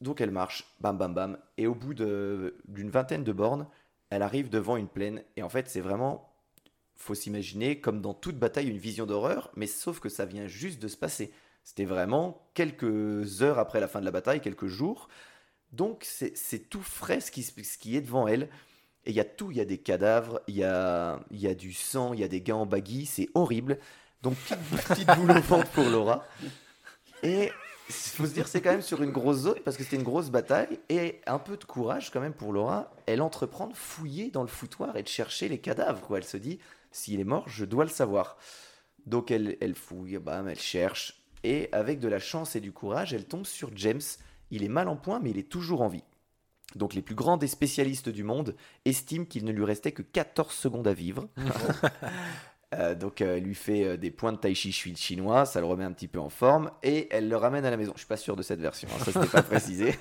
Donc 0.02 0.20
elle 0.20 0.30
marche, 0.30 0.74
bam 0.80 0.98
bam 0.98 1.14
bam, 1.14 1.38
et 1.56 1.66
au 1.66 1.74
bout 1.74 1.94
d'une 1.94 2.90
vingtaine 2.90 3.24
de 3.24 3.32
bornes, 3.32 3.66
elle 4.10 4.22
arrive 4.22 4.50
devant 4.50 4.76
une 4.76 4.88
plaine 4.88 5.22
et 5.36 5.42
en 5.42 5.48
fait 5.48 5.68
c'est 5.68 5.80
vraiment 5.80 6.30
faut 6.96 7.14
s'imaginer 7.14 7.80
comme 7.80 8.00
dans 8.00 8.14
toute 8.14 8.38
bataille 8.38 8.68
une 8.68 8.78
vision 8.78 9.06
d'horreur, 9.06 9.50
mais 9.56 9.66
sauf 9.66 10.00
que 10.00 10.08
ça 10.08 10.26
vient 10.26 10.46
juste 10.46 10.80
de 10.80 10.88
se 10.88 10.96
passer. 10.96 11.32
C'était 11.64 11.86
vraiment 11.86 12.46
quelques 12.52 13.42
heures 13.42 13.58
après 13.58 13.80
la 13.80 13.88
fin 13.88 14.00
de 14.00 14.04
la 14.04 14.10
bataille, 14.10 14.40
quelques 14.40 14.66
jours. 14.66 15.08
Donc 15.72 16.04
c'est 16.04 16.70
tout 16.70 16.82
frais 16.82 17.20
ce 17.20 17.30
qui, 17.30 17.96
est 17.96 18.00
devant 18.02 18.28
elle. 18.28 18.48
Et 19.06 19.10
il 19.10 19.16
y 19.16 19.20
a 19.20 19.24
tout, 19.24 19.50
il 19.50 19.56
y 19.56 19.60
a 19.60 19.64
des 19.64 19.78
cadavres, 19.78 20.40
il 20.46 20.54
y 20.56 20.64
a, 20.64 21.18
du 21.58 21.72
sang, 21.72 22.12
il 22.12 22.20
y 22.20 22.24
a 22.24 22.28
des 22.28 22.42
gars 22.42 22.56
en 22.56 22.66
baggy, 22.66 23.06
c'est 23.06 23.28
horrible. 23.34 23.78
Donc 24.22 24.36
petite 24.88 25.08
boule 25.16 25.32
au 25.32 25.40
ventre 25.40 25.68
pour 25.70 25.84
Laura. 25.84 26.26
Et 27.22 27.50
il 27.88 27.94
faut 27.94 28.26
se 28.26 28.32
dire 28.32 28.46
c'est 28.46 28.60
quand 28.60 28.70
même 28.70 28.82
sur 28.82 29.02
une 29.02 29.10
grosse 29.10 29.38
zone 29.38 29.58
parce 29.64 29.76
que 29.76 29.84
c'était 29.84 29.96
une 29.96 30.02
grosse 30.02 30.30
bataille 30.30 30.78
et 30.88 31.20
un 31.26 31.38
peu 31.38 31.56
de 31.56 31.64
courage 31.64 32.10
quand 32.10 32.20
même 32.20 32.34
pour 32.34 32.52
Laura. 32.52 32.92
Elle 33.06 33.22
entreprend 33.22 33.66
de 33.66 33.74
fouiller 33.74 34.30
dans 34.30 34.42
le 34.42 34.48
foutoir 34.48 34.96
et 34.96 35.02
de 35.02 35.08
chercher 35.08 35.48
les 35.48 35.58
cadavres. 35.58 36.02
Quoi. 36.02 36.18
Elle 36.18 36.24
se 36.24 36.36
dit 36.36 36.58
s'il 36.92 37.20
est 37.20 37.24
mort, 37.24 37.48
je 37.48 37.64
dois 37.64 37.84
le 37.84 37.90
savoir. 37.90 38.36
Donc 39.06 39.30
elle, 39.30 39.56
elle 39.60 39.74
fouille, 39.74 40.18
bam, 40.18 40.46
elle 40.48 40.60
cherche 40.60 41.23
et 41.44 41.68
avec 41.70 42.00
de 42.00 42.08
la 42.08 42.18
chance 42.18 42.56
et 42.56 42.60
du 42.60 42.72
courage, 42.72 43.14
elle 43.14 43.26
tombe 43.26 43.46
sur 43.46 43.70
James. 43.76 44.00
Il 44.50 44.64
est 44.64 44.68
mal 44.68 44.88
en 44.88 44.96
point 44.96 45.20
mais 45.20 45.30
il 45.30 45.38
est 45.38 45.48
toujours 45.48 45.82
en 45.82 45.88
vie. 45.88 46.02
Donc 46.74 46.94
les 46.94 47.02
plus 47.02 47.14
grands 47.14 47.36
des 47.36 47.46
spécialistes 47.46 48.08
du 48.08 48.24
monde 48.24 48.56
estiment 48.84 49.24
qu'il 49.26 49.44
ne 49.44 49.52
lui 49.52 49.64
restait 49.64 49.92
que 49.92 50.02
14 50.02 50.52
secondes 50.52 50.88
à 50.88 50.94
vivre. 50.94 51.28
Euh, 52.74 52.96
donc 52.96 53.20
euh, 53.20 53.36
elle 53.36 53.44
lui 53.44 53.54
fait 53.54 53.84
euh, 53.84 53.96
des 53.96 54.10
points 54.10 54.32
de 54.32 54.36
tai 54.38 54.52
chi 54.52 54.72
chi- 54.72 54.96
chinois, 54.96 55.46
ça 55.46 55.60
le 55.60 55.66
remet 55.66 55.84
un 55.84 55.92
petit 55.92 56.08
peu 56.08 56.18
en 56.18 56.28
forme 56.28 56.72
et 56.82 57.06
elle 57.12 57.28
le 57.28 57.36
ramène 57.36 57.64
à 57.64 57.70
la 57.70 57.76
maison. 57.76 57.92
Je 57.94 57.98
suis 58.00 58.08
pas 58.08 58.16
sûr 58.16 58.34
de 58.34 58.42
cette 58.42 58.58
version, 58.58 58.88
hein, 58.92 58.98
ça 59.04 59.12
c'était 59.12 59.28
pas 59.28 59.42
précisé. 59.44 59.94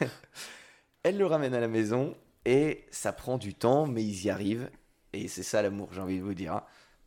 elle 1.04 1.20
le 1.20 1.26
ramène 1.28 1.54
à 1.54 1.60
la 1.60 1.68
maison 1.68 2.16
et 2.46 2.86
ça 2.90 3.14
prend 3.14 3.38
du 3.38 3.54
temps, 3.54 3.86
mais 3.86 4.04
ils 4.04 4.26
y 4.26 4.30
arrivent. 4.32 4.72
Et 5.12 5.28
c'est 5.28 5.44
ça 5.44 5.62
l'amour, 5.62 5.90
j'ai 5.92 6.02
envie 6.02 6.18
de 6.18 6.24
vous 6.24 6.34
dire. 6.34 6.54
Hein, 6.54 6.64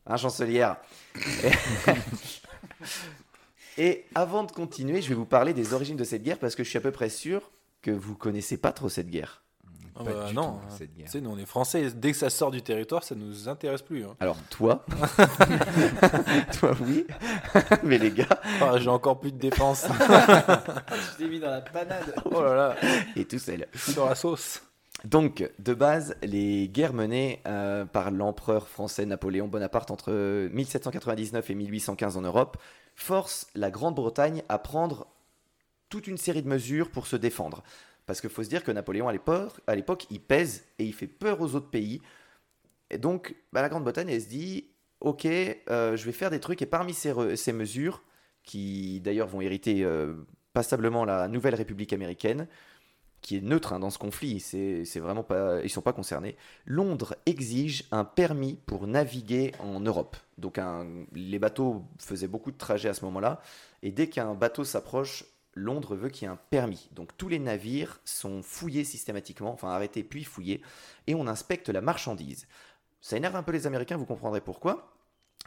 Hein, 0.09 0.17
chancelière? 0.19 0.77
Et 3.79 4.05
avant 4.15 4.45
de 4.45 4.53
continuer, 4.53 5.03
je 5.03 5.09
vais 5.09 5.15
vous 5.15 5.27
parler 5.27 5.53
des 5.53 5.75
origines 5.75 5.97
de 5.97 6.05
cette 6.05 6.23
guerre 6.23 6.39
parce 6.39 6.55
que 6.55 6.65
je 6.65 6.69
suis 6.69 6.79
à 6.79 6.83
peu 6.83 6.93
près 6.93 7.09
sûr 7.11 7.51
que 7.83 7.91
vous 7.91 8.15
connaissez 8.15 8.57
pas 8.57 8.73
trop 8.73 8.89
cette 8.89 9.09
guerre. 9.11 9.43
Ah 9.99 10.05
Pas 10.05 10.13
bah 10.13 10.27
du 10.29 10.35
non, 10.35 10.43
tout, 10.43 10.49
hein. 10.63 10.75
cette 10.77 10.95
guerre. 10.95 11.07
Tu 11.07 11.13
sais, 11.13 11.21
nous 11.23 11.31
on 11.31 11.39
est 11.39 11.47
français. 11.47 11.91
Dès 11.95 12.13
que 12.13 12.19
ça 12.19 12.29
sort 12.29 12.51
du 12.51 12.61
territoire, 12.63 13.03
ça 13.03 13.15
nous 13.15 13.49
intéresse 13.49 13.81
plus. 13.83 14.05
hein. 14.05 14.15
Alors 14.21 14.37
toi, 14.51 14.85
toi 16.59 16.73
oui, 16.83 17.07
mais 17.83 17.99
les 17.99 18.11
gars, 18.11 18.27
Ah, 18.61 18.79
J'ai 18.79 18.89
encore 18.91 19.21
plus 19.21 19.33
de 19.33 19.39
défense. 19.39 19.87
Je 20.91 21.17
t'ai 21.17 21.29
mis 21.29 21.41
dans 21.41 21.51
la 21.51 21.61
panade. 21.63 22.15
oh 22.27 22.43
là 22.43 22.55
là, 22.55 22.77
et 23.15 23.25
tout 23.25 23.39
seul. 23.39 23.67
je 23.73 23.79
suis 23.79 23.95
dans 23.95 24.07
la 24.07 24.15
sauce. 24.15 24.63
Donc, 25.05 25.49
de 25.59 25.75
base, 25.75 26.17
les 26.23 26.69
guerres 26.69 26.95
menées 26.95 27.41
euh, 27.47 27.85
par 27.85 28.11
l'empereur 28.11 28.67
français 28.67 29.05
Napoléon 29.07 29.47
Bonaparte 29.47 29.91
entre 29.91 30.11
1799 30.53 31.49
et 31.51 31.55
1815 31.55 32.17
en 32.17 32.23
Europe 32.23 32.57
forcent 32.97 33.47
la 33.55 33.71
Grande-Bretagne 33.71 34.43
à 34.49 34.59
prendre 34.59 35.07
toute 35.89 36.09
une 36.09 36.17
série 36.17 36.43
de 36.43 36.49
mesures 36.49 36.91
pour 36.91 37.07
se 37.07 37.15
défendre. 37.15 37.63
Parce 38.07 38.21
qu'il 38.21 38.31
faut 38.31 38.43
se 38.43 38.49
dire 38.49 38.65
que 38.65 38.73
Napoléon, 38.73 39.09
à 39.09 39.75
l'époque, 39.75 40.07
il 40.11 40.21
pèse 40.21 40.65
et 40.79 40.85
il 40.85 40.95
fait 40.95 41.07
peur 41.07 41.41
aux 41.41 41.55
autres 41.55 41.71
pays. 41.71 42.01
Et 42.91 42.99
donc, 42.99 43.35
bah, 43.53 43.63
la 43.63 43.69
Grande-Bretagne, 43.69 44.09
elle 44.09 44.23
se 44.23 44.29
dit, 44.29 44.69
ok, 45.01 45.27
euh, 45.27 45.97
je 45.97 46.05
vais 46.05 46.13
faire 46.13 46.31
des 46.31 46.41
trucs. 46.41 46.63
Et 46.63 46.67
parmi 46.67 46.95
ces 46.95 47.53
mesures, 47.53 48.03
qui 48.43 49.01
d'ailleurs 49.01 49.27
vont 49.27 49.41
hériter 49.41 49.85
euh, 49.85 50.15
passablement 50.53 51.05
la 51.05 51.29
nouvelle 51.29 51.55
République 51.55 51.93
américaine, 51.93 52.47
qui 53.23 53.37
est 53.37 53.41
neutre 53.41 53.73
hein, 53.73 53.81
dans 53.81 53.91
ce 53.91 53.99
conflit, 53.99 54.41
c'est 54.41 54.85
vraiment 55.01 55.27
ils 55.63 55.71
sont 55.71 55.83
pas 55.83 55.93
concernés. 55.93 56.37
Londres 56.65 57.17
exige 57.27 57.85
un 57.91 58.05
permis 58.05 58.59
pour 58.67 58.87
naviguer 58.87 59.53
en 59.59 59.81
Europe. 59.81 60.17
Donc 60.39 60.61
les 61.13 61.39
bateaux 61.39 61.85
faisaient 61.99 62.29
beaucoup 62.29 62.53
de 62.53 62.59
trajets 62.59 62.89
à 62.89 62.95
ce 62.95 63.05
moment-là, 63.07 63.41
et 63.83 63.91
dès 63.91 64.09
qu'un 64.09 64.35
bateau 64.35 64.65
s'approche, 64.65 65.25
Londres 65.55 65.97
veut 65.97 66.11
qu'il 66.11 66.27
y 66.27 66.31
ait 66.31 66.33
un 66.33 66.39
permis. 66.51 66.89
Donc 66.93 67.17
tous 67.17 67.29
les 67.29 67.39
navires 67.39 67.99
sont 68.05 68.43
fouillés 68.43 68.85
systématiquement, 68.85 69.53
enfin 69.53 69.71
arrêtés 69.71 70.05
puis 70.05 70.25
fouillés, 70.25 70.63
et 71.07 71.15
on 71.15 71.27
inspecte 71.27 71.69
la 71.71 71.81
marchandise. 71.81 72.47
Ça 73.01 73.17
énerve 73.17 73.37
un 73.37 73.43
peu 73.43 73.53
les 73.53 73.67
Américains, 73.67 73.97
vous 73.97 74.05
comprendrez 74.05 74.41
pourquoi. 74.41 74.93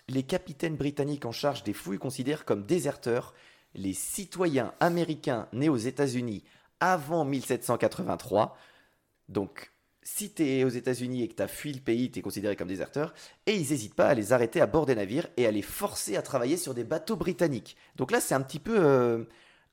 Les 0.08 0.24
capitaines 0.24 0.76
britanniques 0.76 1.26
en 1.26 1.32
charge 1.32 1.64
des 1.64 1.74
fouilles 1.74 2.00
considèrent 2.00 2.46
comme 2.46 2.66
déserteurs 2.66 3.34
les 3.76 3.94
citoyens 3.94 4.74
américains 4.80 5.48
nés 5.54 5.70
aux 5.70 5.78
États-Unis 5.78 6.44
avant 6.80 7.26
1783. 7.26 8.58
Donc, 9.28 9.72
si 10.02 10.34
tu 10.34 10.44
es 10.44 10.64
aux 10.64 10.70
États-Unis 10.70 11.24
et 11.24 11.28
que 11.28 11.36
tu 11.36 11.44
as 11.44 11.48
fui 11.48 11.74
le 11.74 11.80
pays, 11.80 12.12
tu 12.12 12.20
es 12.20 12.22
considéré 12.22 12.56
comme 12.56 12.68
déserteur. 12.68 13.14
Et 13.46 13.54
ils 13.54 13.70
n'hésitent 13.70 13.96
pas 13.96 14.08
à 14.08 14.14
les 14.14 14.34
arrêter 14.34 14.62
à 14.62 14.66
bord 14.66 14.86
des 14.86 14.96
navires 14.96 15.28
et 15.38 15.46
à 15.46 15.52
les 15.52 15.62
forcer 15.62 16.16
à 16.16 16.22
travailler 16.22 16.58
sur 16.58 16.74
des 16.74 16.84
bateaux 16.84 17.16
britanniques. 17.16 17.78
Donc 17.96 18.12
là, 18.12 18.20
c'est 18.20 18.36
un 18.36 18.42
petit 18.42 18.60
peu. 18.60 18.78
euh, 18.80 19.24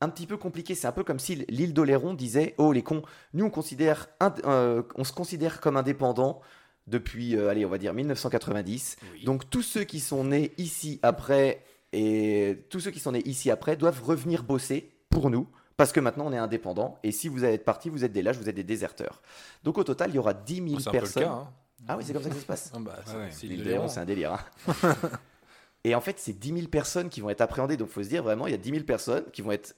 un 0.01 0.09
petit 0.09 0.27
peu 0.27 0.37
compliqué, 0.37 0.75
c'est 0.75 0.87
un 0.87 0.93
peu 0.93 1.05
comme 1.05 1.19
si 1.19 1.47
l'île 1.49 1.73
d'Oléron 1.73 2.15
disait 2.15 2.55
Oh 2.59 2.73
les 2.73 2.83
cons, 2.83 3.03
nous 3.33 3.47
on, 3.47 3.51
considère 3.51 4.09
euh, 4.45 4.83
on 4.95 5.05
se 5.05 5.13
considère 5.13 5.61
comme 5.61 5.77
indépendants 5.77 6.41
depuis, 6.87 7.37
euh, 7.37 7.49
allez, 7.49 7.65
on 7.65 7.69
va 7.69 7.79
dire 7.79 7.95
1990. 7.95 8.97
Donc 9.25 9.49
tous 9.51 9.63
ceux 9.63 9.85
qui 9.85 10.01
sont 10.01 10.25
nés 10.25 10.53
ici 10.59 11.01
après 11.03 11.63
et 11.93 12.67
tous 12.69 12.81
ceux 12.81 12.91
qui 12.91 13.01
sont 13.01 13.13
nés 13.13 13.27
ici 13.27 13.51
après 13.51 13.77
doivent 13.77 14.03
revenir 14.03 14.43
bosser 14.43 14.91
pour 15.09 15.31
nous 15.31 15.49
parce 15.77 15.93
que 15.93 16.01
maintenant 16.01 16.27
on 16.27 16.33
est 16.33 16.39
indépendants 16.39 16.99
et 17.03 17.13
si 17.13 17.29
vous 17.29 17.45
êtes 17.45 17.65
partis, 17.65 17.89
vous 17.91 18.05
êtes 18.05 18.13
des 18.13 18.23
lâches, 18.23 18.37
vous 18.39 18.49
êtes 18.49 18.55
des 18.55 18.65
déserteurs. 18.65 19.21
Donc 19.65 19.79
au 19.79 19.85
total, 19.85 20.11
il 20.11 20.17
y 20.17 20.19
aura 20.19 20.35
10 20.35 20.55
000 20.57 20.81
C'est 20.81 20.89
un 20.89 20.91
peu 20.93 20.97
le 20.97 21.01
personnes. 21.03 21.23
cas. 21.25 21.31
hein. 21.31 21.49
Ah 21.89 21.97
oui, 21.97 22.05
c'est 22.07 22.13
comme 22.13 22.23
ça 22.23 22.31
que 22.31 22.35
ça 22.35 22.41
se 22.41 22.47
passe. 22.47 22.73
Ah 22.75 22.79
bah, 22.81 22.97
c'est- 23.05 23.17
Ouais, 23.17 23.31
un 23.99 24.05
délire. 24.07 24.33
hein. 24.33 24.73
et 25.85 25.95
en 25.95 26.01
fait, 26.01 26.19
c'est 26.19 26.33
10 26.33 26.53
000 26.55 26.69
personnes 26.69 27.09
qui 27.11 27.21
vont 27.21 27.31
être 27.31 27.43
appréhendées. 27.43 27.77
Donc, 27.77 27.89
il 27.89 27.93
faut 27.93 28.03
se 28.03 28.09
dire 28.09 28.23
vraiment, 28.23 28.47
il 28.47 28.51
y 28.51 28.55
a 28.55 28.59
10 28.59 28.71
000 28.71 28.85
personnes 28.85 29.25
qui 29.33 29.43
vont 29.43 29.53
être 29.53 29.77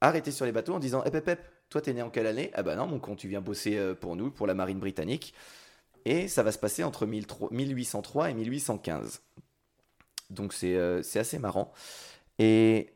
arrêtées 0.00 0.32
sur 0.32 0.44
les 0.44 0.52
bateaux 0.52 0.74
en 0.74 0.78
disant 0.80 1.02
Hep, 1.04 1.14
hep, 1.14 1.28
hep, 1.28 1.40
toi, 1.70 1.80
t'es 1.80 1.92
né 1.94 2.02
en 2.02 2.10
quelle 2.10 2.26
année? 2.26 2.50
Ah 2.54 2.62
bah 2.62 2.74
non, 2.76 2.86
mon 2.86 2.98
con, 2.98 3.14
tu 3.16 3.28
viens 3.28 3.40
bosser 3.40 3.76
euh, 3.78 3.94
pour 3.94 4.16
nous, 4.16 4.30
pour 4.30 4.46
la 4.46 4.54
marine 4.54 4.78
britannique. 4.80 5.32
Et 6.04 6.28
ça 6.28 6.42
va 6.42 6.52
se 6.52 6.58
passer 6.58 6.84
entre 6.84 7.06
1003 7.06 7.48
1803 7.52 8.30
et 8.30 8.34
1815. 8.34 9.22
Donc, 10.30 10.52
c'est 10.52 10.74
euh, 10.76 11.02
c'est 11.02 11.18
assez 11.20 11.38
marrant. 11.38 11.72
Et 12.38 12.92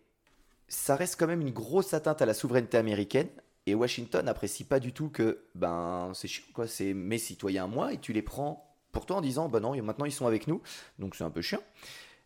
ça 0.70 0.96
reste 0.96 1.18
quand 1.18 1.26
même 1.26 1.42
une 1.42 1.50
grosse 1.50 1.92
atteinte 1.92 2.22
à 2.22 2.26
la 2.26 2.32
souveraineté 2.32 2.78
américaine. 2.78 3.28
Et 3.66 3.74
Washington 3.74 4.24
n'apprécie 4.24 4.64
pas 4.64 4.80
du 4.80 4.92
tout 4.92 5.10
que, 5.10 5.44
ben, 5.54 6.12
c'est 6.14 6.28
chiant, 6.28 6.46
quoi. 6.54 6.66
C'est 6.66 6.94
mes 6.94 7.18
citoyens 7.18 7.66
moi 7.66 7.92
et 7.92 7.98
tu 7.98 8.12
les 8.12 8.22
prends 8.22 8.74
pour 8.92 9.04
toi 9.04 9.16
en 9.16 9.20
disant, 9.20 9.48
ben 9.48 9.60
non, 9.60 9.80
maintenant 9.82 10.06
ils 10.06 10.12
sont 10.12 10.26
avec 10.26 10.46
nous. 10.46 10.62
Donc 10.98 11.16
c'est 11.16 11.24
un 11.24 11.30
peu 11.30 11.42
chiant. 11.42 11.60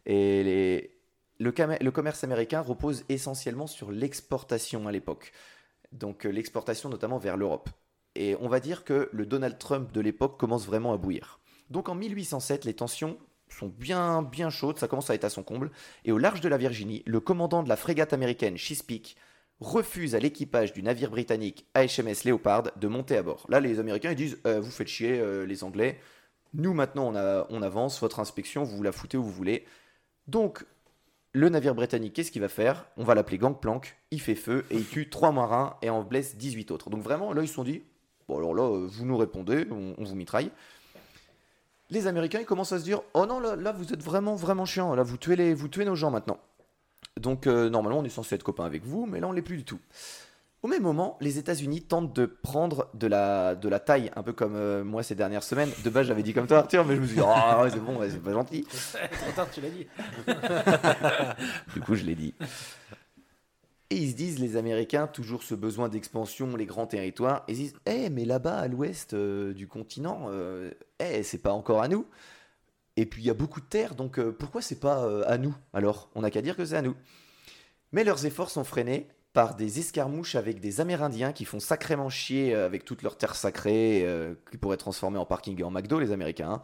Et 0.07 0.93
le, 1.41 1.53
le 1.57 1.91
commerce 1.91 2.23
américain 2.23 2.61
repose 2.61 3.05
essentiellement 3.09 3.67
sur 3.67 3.91
l'exportation 3.91 4.87
à 4.87 4.93
l'époque. 4.93 5.33
Donc 5.93 6.27
euh, 6.27 6.31
l'exportation 6.31 6.89
notamment 6.89 7.19
vers 7.19 7.37
l'Europe. 7.37 7.71
Et 8.15 8.37
on 8.41 8.49
va 8.49 8.61
dire 8.61 8.85
que 8.85 9.09
le 9.13 9.27
Donald 9.27 9.59
Trump 9.59 9.91
de 9.91 10.01
l'époque 10.01 10.39
commence 10.39 10.67
vraiment 10.67 10.93
à 10.93 10.99
bouillir. 10.99 11.41
Donc 11.71 11.89
en 11.89 11.95
1807, 11.95 12.65
les 12.65 12.75
tensions 12.75 13.19
sont 13.49 13.69
bien 13.69 14.23
bien 14.23 14.51
chaudes, 14.51 14.79
ça 14.79 14.89
commence 14.89 15.11
à 15.11 15.15
être 15.15 15.25
à 15.25 15.31
son 15.31 15.43
comble. 15.43 15.71
Et 16.05 16.13
au 16.13 16.19
large 16.19 16.41
de 16.41 16.49
la 16.49 16.57
Virginie, 16.57 17.03
le 17.07 17.21
commandant 17.21 17.63
de 17.63 17.69
la 17.69 17.77
frégate 17.77 18.13
américaine 18.13 18.57
Chesapeake 18.57 19.17
refuse 19.61 20.15
à 20.15 20.19
l'équipage 20.19 20.73
du 20.73 20.83
navire 20.83 21.11
britannique 21.11 21.67
HMS 21.77 22.25
Leopard 22.25 22.65
de 22.77 22.89
monter 22.89 23.17
à 23.17 23.23
bord. 23.23 23.47
Là, 23.49 23.61
les 23.61 23.79
Américains 23.79 24.11
ils 24.11 24.17
disent 24.17 24.39
Euh, 24.47 24.61
Vous 24.61 24.71
faites 24.71 24.89
chier, 24.89 25.19
euh, 25.21 25.47
les 25.47 25.63
Anglais. 25.65 25.99
Nous, 26.55 26.75
maintenant, 26.75 27.09
on, 27.09 27.17
a- 27.17 27.47
on 27.51 27.63
avance. 27.63 28.01
Votre 28.01 28.21
inspection, 28.21 28.65
vous 28.65 28.83
la 28.83 28.93
foutez 28.93 29.17
où 29.17 29.23
vous 29.23 29.31
voulez. 29.31 29.65
Donc, 30.27 30.65
le 31.33 31.49
navire 31.49 31.75
britannique, 31.75 32.13
qu'est-ce 32.15 32.31
qu'il 32.31 32.43
va 32.43 32.49
faire? 32.49 32.87
On 32.97 33.05
va 33.05 33.15
l'appeler 33.15 33.39
Gangplank. 33.39 33.97
Il 34.11 34.21
fait 34.21 34.35
feu 34.37 34.65
et 34.71 34.77
il 34.77 34.87
tue 34.87 35.09
3 35.11 35.33
marins 35.33 35.77
et 35.83 35.91
en 35.91 36.03
blesse 36.03 36.37
18 36.37 36.71
autres. 36.71 36.91
Donc, 36.91 37.03
vraiment, 37.03 37.33
là, 37.33 37.43
ils 37.43 37.49
se 37.49 37.55
sont 37.55 37.65
dit 37.65 37.83
Bon, 38.29 38.39
alors 38.39 38.55
là, 38.55 38.63
euh, 38.63 38.87
vous 38.89 39.05
nous 39.05 39.17
répondez, 39.17 39.67
on, 39.71 39.95
on 39.99 40.05
vous 40.05 40.15
mitraille. 40.15 40.51
Les 41.91 42.07
Américains, 42.07 42.41
ils 42.41 42.47
commencent 42.47 42.73
à 42.73 42.79
se 42.79 42.85
dire 42.85 43.03
Oh 43.13 43.27
non, 43.27 43.41
là, 43.41 43.57
là 43.57 43.73
vous 43.73 43.93
êtes 43.93 44.03
vraiment, 44.03 44.35
vraiment 44.35 44.65
chiant. 44.65 44.95
Là, 44.95 45.03
vous 45.03 45.17
tuez, 45.17 45.37
les, 45.37 45.55
vous 45.55 45.69
tuez 45.69 45.85
nos 45.85 45.95
gens 45.95 46.11
maintenant. 46.11 46.39
Donc, 47.21 47.47
euh, 47.47 47.69
normalement, 47.69 48.01
on 48.01 48.05
est 48.05 48.09
censé 48.09 48.35
être 48.35 48.43
copains 48.43 48.65
avec 48.65 48.85
vous, 48.85 49.07
mais 49.07 49.21
là, 49.21 49.29
on 49.29 49.33
l'est 49.33 49.43
plus 49.43 49.59
du 49.59 49.65
tout. 49.65 49.79
Au 50.63 50.67
même 50.67 50.83
moment, 50.83 51.19
les 51.21 51.37
États-Unis 51.37 51.83
tentent 51.83 52.17
de 52.17 52.25
prendre 52.25 52.89
de 52.95 53.07
la, 53.07 53.55
de 53.55 53.69
la 53.69 53.79
taille, 53.81 54.11
un 54.17 54.23
peu 54.23 54.33
comme 54.33 54.57
euh, 54.57 54.83
moi 54.83 55.03
ces 55.03 55.15
dernières 55.15 55.43
semaines. 55.43 55.69
De 55.85 55.91
base, 55.91 56.07
j'avais 56.07 56.23
dit 56.23 56.33
comme 56.33 56.47
toi, 56.47 56.61
Arthur, 56.61 56.87
mais 56.87 56.97
je 56.97 57.01
me 57.03 57.07
suis 57.07 57.17
dit, 57.17 57.23
oh, 57.23 57.63
ouais, 57.63 57.71
c'est 57.71 57.85
bon, 57.85 57.99
ouais, 57.99 58.09
c'est 58.09 58.23
pas 58.23 58.33
gentil. 58.33 58.65
Trop 58.93 59.33
tard, 59.37 59.49
tu 59.53 59.61
l'as 59.61 59.69
dit. 59.69 59.87
Du 61.75 61.81
coup, 61.83 61.95
je 61.95 62.05
l'ai 62.05 62.15
dit. 62.15 62.33
Et 63.91 63.97
ils 63.97 64.11
se 64.11 64.17
disent, 64.17 64.39
les 64.39 64.57
Américains, 64.57 65.07
toujours 65.07 65.43
ce 65.43 65.55
besoin 65.55 65.91
d'expansion, 65.91 66.57
les 66.57 66.67
grands 66.67 66.87
territoires, 66.87 67.45
ils 67.47 67.55
se 67.55 67.61
disent, 67.61 67.75
eh, 67.85 68.09
mais 68.09 68.25
là-bas, 68.25 68.57
à 68.57 68.67
l'ouest 68.67 69.13
euh, 69.13 69.53
du 69.53 69.69
continent, 69.69 70.29
euh, 70.31 70.71
eh, 71.05 71.23
c'est 71.23 71.39
pas 71.39 71.53
encore 71.53 71.83
à 71.83 71.89
nous. 71.89 72.07
Et 72.97 73.07
puis, 73.07 73.23
il 73.23 73.27
y 73.27 73.31
a 73.31 73.35
beaucoup 73.35 73.61
de 73.61 73.67
terres, 73.67 73.95
donc 73.95 74.19
euh, 74.19 74.33
pourquoi 74.33 74.63
c'est 74.63 74.79
pas 74.79 75.05
euh, 75.05 75.25
à 75.27 75.39
nous 75.39 75.55
Alors, 75.73 76.11
on 76.15 76.23
n'a 76.23 76.31
qu'à 76.31 76.43
dire 76.43 76.57
que 76.57 76.65
c'est 76.65 76.77
à 76.77 76.83
nous. 76.83 76.95
Mais 77.93 78.05
leurs 78.05 78.25
efforts 78.27 78.51
sont 78.51 78.65
freinés 78.65 79.09
par 79.35 79.57
des 79.57 79.81
escarmouches 79.81 80.37
avec 80.37 80.61
des 80.61 80.81
Amérindiens 80.81 81.33
qui 81.33 81.45
font 81.45 81.61
sacrément 81.61 82.09
chier 82.09 82.55
euh, 82.55 82.67
avec 82.67 82.85
toutes 82.85 83.03
leurs 83.03 83.19
terres 83.19 83.35
sacrées, 83.35 84.03
euh, 84.05 84.35
qui 84.51 84.57
pourraient 84.57 84.77
transformer 84.77 85.19
en 85.19 85.27
parking 85.27 85.61
et 85.61 85.65
en 85.65 85.71
McDo, 85.71 85.99
les 85.99 86.13
Américains. 86.13 86.51
hein. 86.53 86.63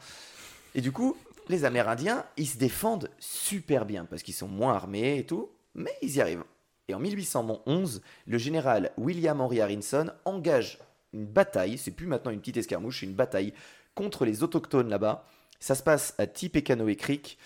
Et 0.76 0.80
du 0.80 0.93
coup, 0.93 1.16
les 1.49 1.64
Amérindiens, 1.64 2.24
ils 2.36 2.47
se 2.47 2.59
défendent 2.59 3.11
super 3.18 3.84
bien 3.86 4.05
parce 4.05 4.22
qu'ils 4.22 4.34
sont 4.34 4.47
moins 4.47 4.72
armés 4.74 5.18
et 5.18 5.26
tout, 5.26 5.51
mais 5.74 5.91
ils 6.01 6.14
y 6.16 6.20
arrivent. 6.20 6.45
Et 6.86 6.95
en 6.95 7.01
1811, 7.01 8.03
le 8.26 8.38
général 8.38 8.93
William 8.97 9.41
Henry 9.41 9.61
Harrison 9.61 10.07
engage 10.24 10.78
une 11.12 11.26
bataille, 11.26 11.76
c'est 11.76 11.91
plus 11.91 12.07
maintenant 12.07 12.30
une 12.30 12.38
petite 12.38 12.57
escarmouche, 12.57 13.03
une 13.03 13.14
bataille 13.14 13.53
contre 14.01 14.24
les 14.24 14.42
autochtones 14.42 14.88
là-bas. 14.88 15.26
Ça 15.59 15.74
se 15.74 15.82
passe 15.82 16.14
à 16.16 16.26
Tippecanoe 16.26 16.94
Creek 16.96 17.36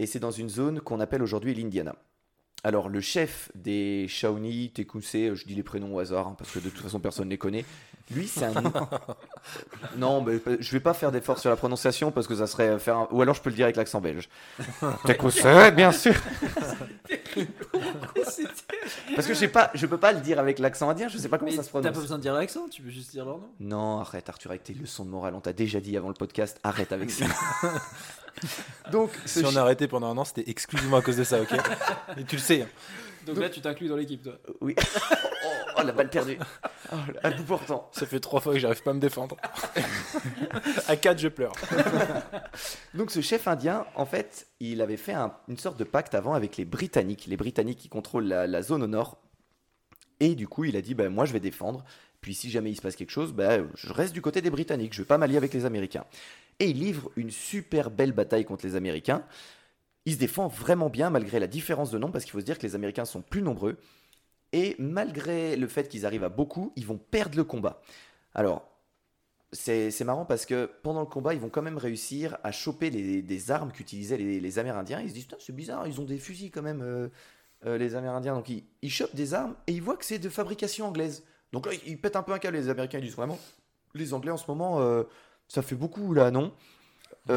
et 0.00 0.06
c'est 0.06 0.18
dans 0.18 0.32
une 0.32 0.48
zone 0.48 0.80
qu'on 0.80 0.98
appelle 0.98 1.22
aujourd'hui 1.22 1.54
l'Indiana. 1.54 1.94
Alors, 2.64 2.88
le 2.88 3.00
chef 3.00 3.52
des 3.54 4.08
Shawnee, 4.08 4.72
Tecumseh, 4.74 5.36
je 5.36 5.44
dis 5.44 5.54
les 5.54 5.62
prénoms 5.62 5.94
au 5.94 6.00
hasard 6.00 6.26
hein, 6.26 6.34
parce 6.36 6.50
que 6.50 6.58
de 6.58 6.68
toute 6.68 6.82
façon 6.82 6.98
personne 6.98 7.26
ne 7.26 7.30
les 7.30 7.38
connaît. 7.38 7.64
Lui, 8.10 8.28
c'est 8.28 8.44
un. 8.44 8.52
non, 9.96 10.20
mais 10.22 10.38
je 10.60 10.70
vais 10.72 10.80
pas 10.80 10.92
faire 10.94 11.10
d'effort 11.10 11.38
sur 11.38 11.48
la 11.50 11.56
prononciation 11.56 12.10
parce 12.10 12.26
que 12.26 12.34
ça 12.34 12.46
serait 12.46 12.78
faire. 12.78 12.96
un- 12.98 13.08
Ou 13.10 13.22
alors 13.22 13.34
je 13.34 13.40
peux 13.40 13.48
le 13.50 13.56
dire 13.56 13.64
avec 13.64 13.76
l'accent 13.76 14.00
belge. 14.00 14.28
Tecumseh, 15.06 15.70
bien 15.72 15.90
sûr. 15.90 16.14
Parce 19.16 19.26
que 19.26 19.34
je 19.34 19.38
sais 19.38 19.48
pas, 19.48 19.70
je 19.74 19.86
peux 19.86 19.98
pas 19.98 20.12
le 20.12 20.20
dire 20.20 20.38
avec 20.38 20.58
l'accent 20.58 20.88
indien, 20.90 21.08
je 21.08 21.18
sais 21.18 21.28
pas 21.28 21.38
comment 21.38 21.50
Mais 21.50 21.56
ça 21.56 21.62
se 21.62 21.68
t'as 21.68 21.72
pas 21.74 21.80
prononce. 21.80 22.02
besoin 22.02 22.16
de 22.18 22.22
dire 22.22 22.34
l'accent, 22.34 22.68
tu 22.68 22.82
peux 22.82 22.90
juste 22.90 23.10
dire 23.10 23.24
leur 23.24 23.38
nom. 23.38 23.48
Non, 23.60 24.00
arrête 24.00 24.28
Arthur 24.28 24.50
avec 24.50 24.64
tes 24.64 24.74
leçons 24.74 25.04
de 25.04 25.10
morale, 25.10 25.34
on 25.34 25.40
t'a 25.40 25.52
déjà 25.52 25.80
dit 25.80 25.96
avant 25.96 26.08
le 26.08 26.14
podcast, 26.14 26.58
arrête 26.62 26.92
avec 26.92 27.10
ça. 27.10 27.26
Donc, 28.90 29.10
Si 29.24 29.44
on 29.44 29.54
a 29.56 29.60
arrêté 29.60 29.86
pendant 29.88 30.10
un 30.12 30.18
an, 30.18 30.24
c'était 30.24 30.48
exclusivement 30.50 30.96
à 30.98 31.02
cause 31.02 31.16
de 31.16 31.24
ça, 31.24 31.40
ok? 31.40 31.54
Et 32.18 32.24
tu 32.24 32.36
le 32.36 32.42
sais. 32.42 32.66
Donc 33.26 33.38
là, 33.38 33.48
tu 33.50 33.60
t'inclus 33.60 33.88
dans 33.88 33.96
l'équipe, 33.96 34.22
toi. 34.22 34.34
Oui. 34.60 34.74
oh, 35.46 35.48
oh, 35.78 35.82
la 35.82 35.92
balle 35.92 36.10
perdue. 36.10 36.38
Oh, 36.92 36.96
à 37.22 37.30
bout 37.30 37.44
portant. 37.44 37.88
Ça 37.92 38.06
fait 38.06 38.20
trois 38.20 38.40
fois 38.40 38.52
que 38.54 38.58
j'arrive 38.58 38.82
pas 38.82 38.90
à 38.90 38.94
me 38.94 39.00
défendre. 39.00 39.36
à 40.88 40.96
quatre, 40.96 41.18
je 41.18 41.28
pleure. 41.28 41.52
Donc 42.94 43.10
ce 43.10 43.20
chef 43.20 43.48
indien, 43.48 43.86
en 43.94 44.06
fait, 44.06 44.46
il 44.60 44.80
avait 44.80 44.96
fait 44.96 45.12
un- 45.12 45.34
une 45.48 45.58
sorte 45.58 45.78
de 45.78 45.84
pacte 45.84 46.14
avant 46.14 46.34
avec 46.34 46.56
les 46.56 46.64
Britanniques, 46.64 47.26
les 47.26 47.36
Britanniques 47.36 47.78
qui 47.78 47.88
contrôlent 47.88 48.26
la, 48.26 48.46
la 48.46 48.62
zone 48.62 48.82
au 48.82 48.86
nord. 48.86 49.18
Et 50.20 50.34
du 50.34 50.46
coup, 50.48 50.64
il 50.64 50.76
a 50.76 50.80
dit, 50.82 50.94
bah, 50.94 51.08
moi 51.08 51.24
je 51.24 51.32
vais 51.32 51.40
défendre. 51.40 51.84
Puis 52.20 52.34
si 52.34 52.50
jamais 52.50 52.70
il 52.70 52.76
se 52.76 52.80
passe 52.82 52.96
quelque 52.96 53.10
chose, 53.10 53.32
bah, 53.32 53.58
je 53.74 53.92
reste 53.92 54.14
du 54.14 54.22
côté 54.22 54.40
des 54.40 54.50
Britanniques, 54.50 54.94
je 54.94 55.02
vais 55.02 55.06
pas 55.06 55.18
m'allier 55.18 55.36
avec 55.36 55.52
les 55.52 55.64
Américains. 55.66 56.04
Et 56.60 56.66
il 56.70 56.78
livre 56.78 57.10
une 57.16 57.30
super 57.30 57.90
belle 57.90 58.12
bataille 58.12 58.44
contre 58.44 58.64
les 58.64 58.76
Américains. 58.76 59.24
Il 60.06 60.14
se 60.14 60.18
défend 60.18 60.48
vraiment 60.48 60.90
bien 60.90 61.10
malgré 61.10 61.40
la 61.40 61.46
différence 61.46 61.90
de 61.90 61.98
nombre, 61.98 62.12
parce 62.12 62.24
qu'il 62.24 62.32
faut 62.32 62.40
se 62.40 62.44
dire 62.44 62.58
que 62.58 62.66
les 62.66 62.74
Américains 62.74 63.04
sont 63.04 63.22
plus 63.22 63.42
nombreux. 63.42 63.78
Et 64.52 64.76
malgré 64.78 65.56
le 65.56 65.66
fait 65.66 65.88
qu'ils 65.88 66.06
arrivent 66.06 66.24
à 66.24 66.28
beaucoup, 66.28 66.72
ils 66.76 66.86
vont 66.86 66.98
perdre 66.98 67.36
le 67.36 67.44
combat. 67.44 67.80
Alors, 68.34 68.68
c'est 69.54 70.04
marrant 70.04 70.24
parce 70.24 70.46
que 70.46 70.70
pendant 70.82 71.00
le 71.00 71.06
combat, 71.06 71.34
ils 71.34 71.40
vont 71.40 71.48
quand 71.48 71.62
même 71.62 71.78
réussir 71.78 72.38
à 72.42 72.52
choper 72.52 72.90
des 72.90 73.50
armes 73.50 73.72
qu'utilisaient 73.72 74.16
les, 74.16 74.40
les 74.40 74.58
Amérindiens. 74.58 75.00
Ils 75.00 75.10
se 75.10 75.14
disent, 75.14 75.28
c'est 75.38 75.54
bizarre, 75.54 75.86
ils 75.86 76.00
ont 76.00 76.04
des 76.04 76.18
fusils 76.18 76.50
quand 76.50 76.62
même, 76.62 76.82
euh, 76.82 77.08
euh, 77.66 77.78
les 77.78 77.94
Amérindiens. 77.94 78.34
Donc 78.34 78.48
ils, 78.48 78.90
chopent 78.90 79.14
des 79.14 79.32
armes 79.34 79.54
et 79.66 79.72
ils 79.72 79.82
voient 79.82 79.96
que 79.96 80.04
c'est 80.04 80.18
de 80.18 80.28
fabrication 80.28 80.86
anglaise. 80.86 81.24
Donc 81.52 81.66
là, 81.66 81.72
ils, 81.86 82.00
pètent 82.00 82.16
un 82.16 82.22
peu 82.22 82.32
un 82.32 82.38
câble, 82.38 82.56
les 82.56 82.68
Américains. 82.68 82.98
Ils 82.98 83.04
disent 83.04 83.16
vraiment, 83.16 83.38
les 83.94 84.12
Anglais 84.12 84.32
en 84.32 84.36
ce 84.36 84.46
moment, 84.48 84.80
euh, 84.80 85.04
ça 85.48 85.62
fait 85.62 85.76
beaucoup 85.76 86.14
là, 86.14 86.30
non? 86.30 86.52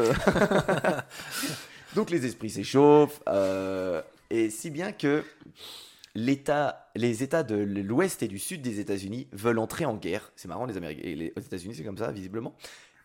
Donc 1.94 2.10
les 2.10 2.26
esprits 2.26 2.50
s'échauffent. 2.50 3.20
euh, 3.28 4.02
et 4.30 4.50
si 4.50 4.70
bien 4.70 4.92
que 4.92 5.24
les 6.14 6.32
États 7.22 7.42
de 7.42 7.54
l'ouest 7.56 8.22
et 8.22 8.28
du 8.28 8.38
sud 8.38 8.62
des 8.62 8.80
États-Unis 8.80 9.28
veulent 9.32 9.58
entrer 9.58 9.84
en 9.84 9.94
guerre. 9.94 10.32
C'est 10.36 10.48
marrant, 10.48 10.66
les 10.66 10.76
Américains, 10.76 11.02
les 11.04 11.32
États-Unis, 11.36 11.74
c'est 11.76 11.84
comme 11.84 11.98
ça, 11.98 12.10
visiblement. 12.10 12.54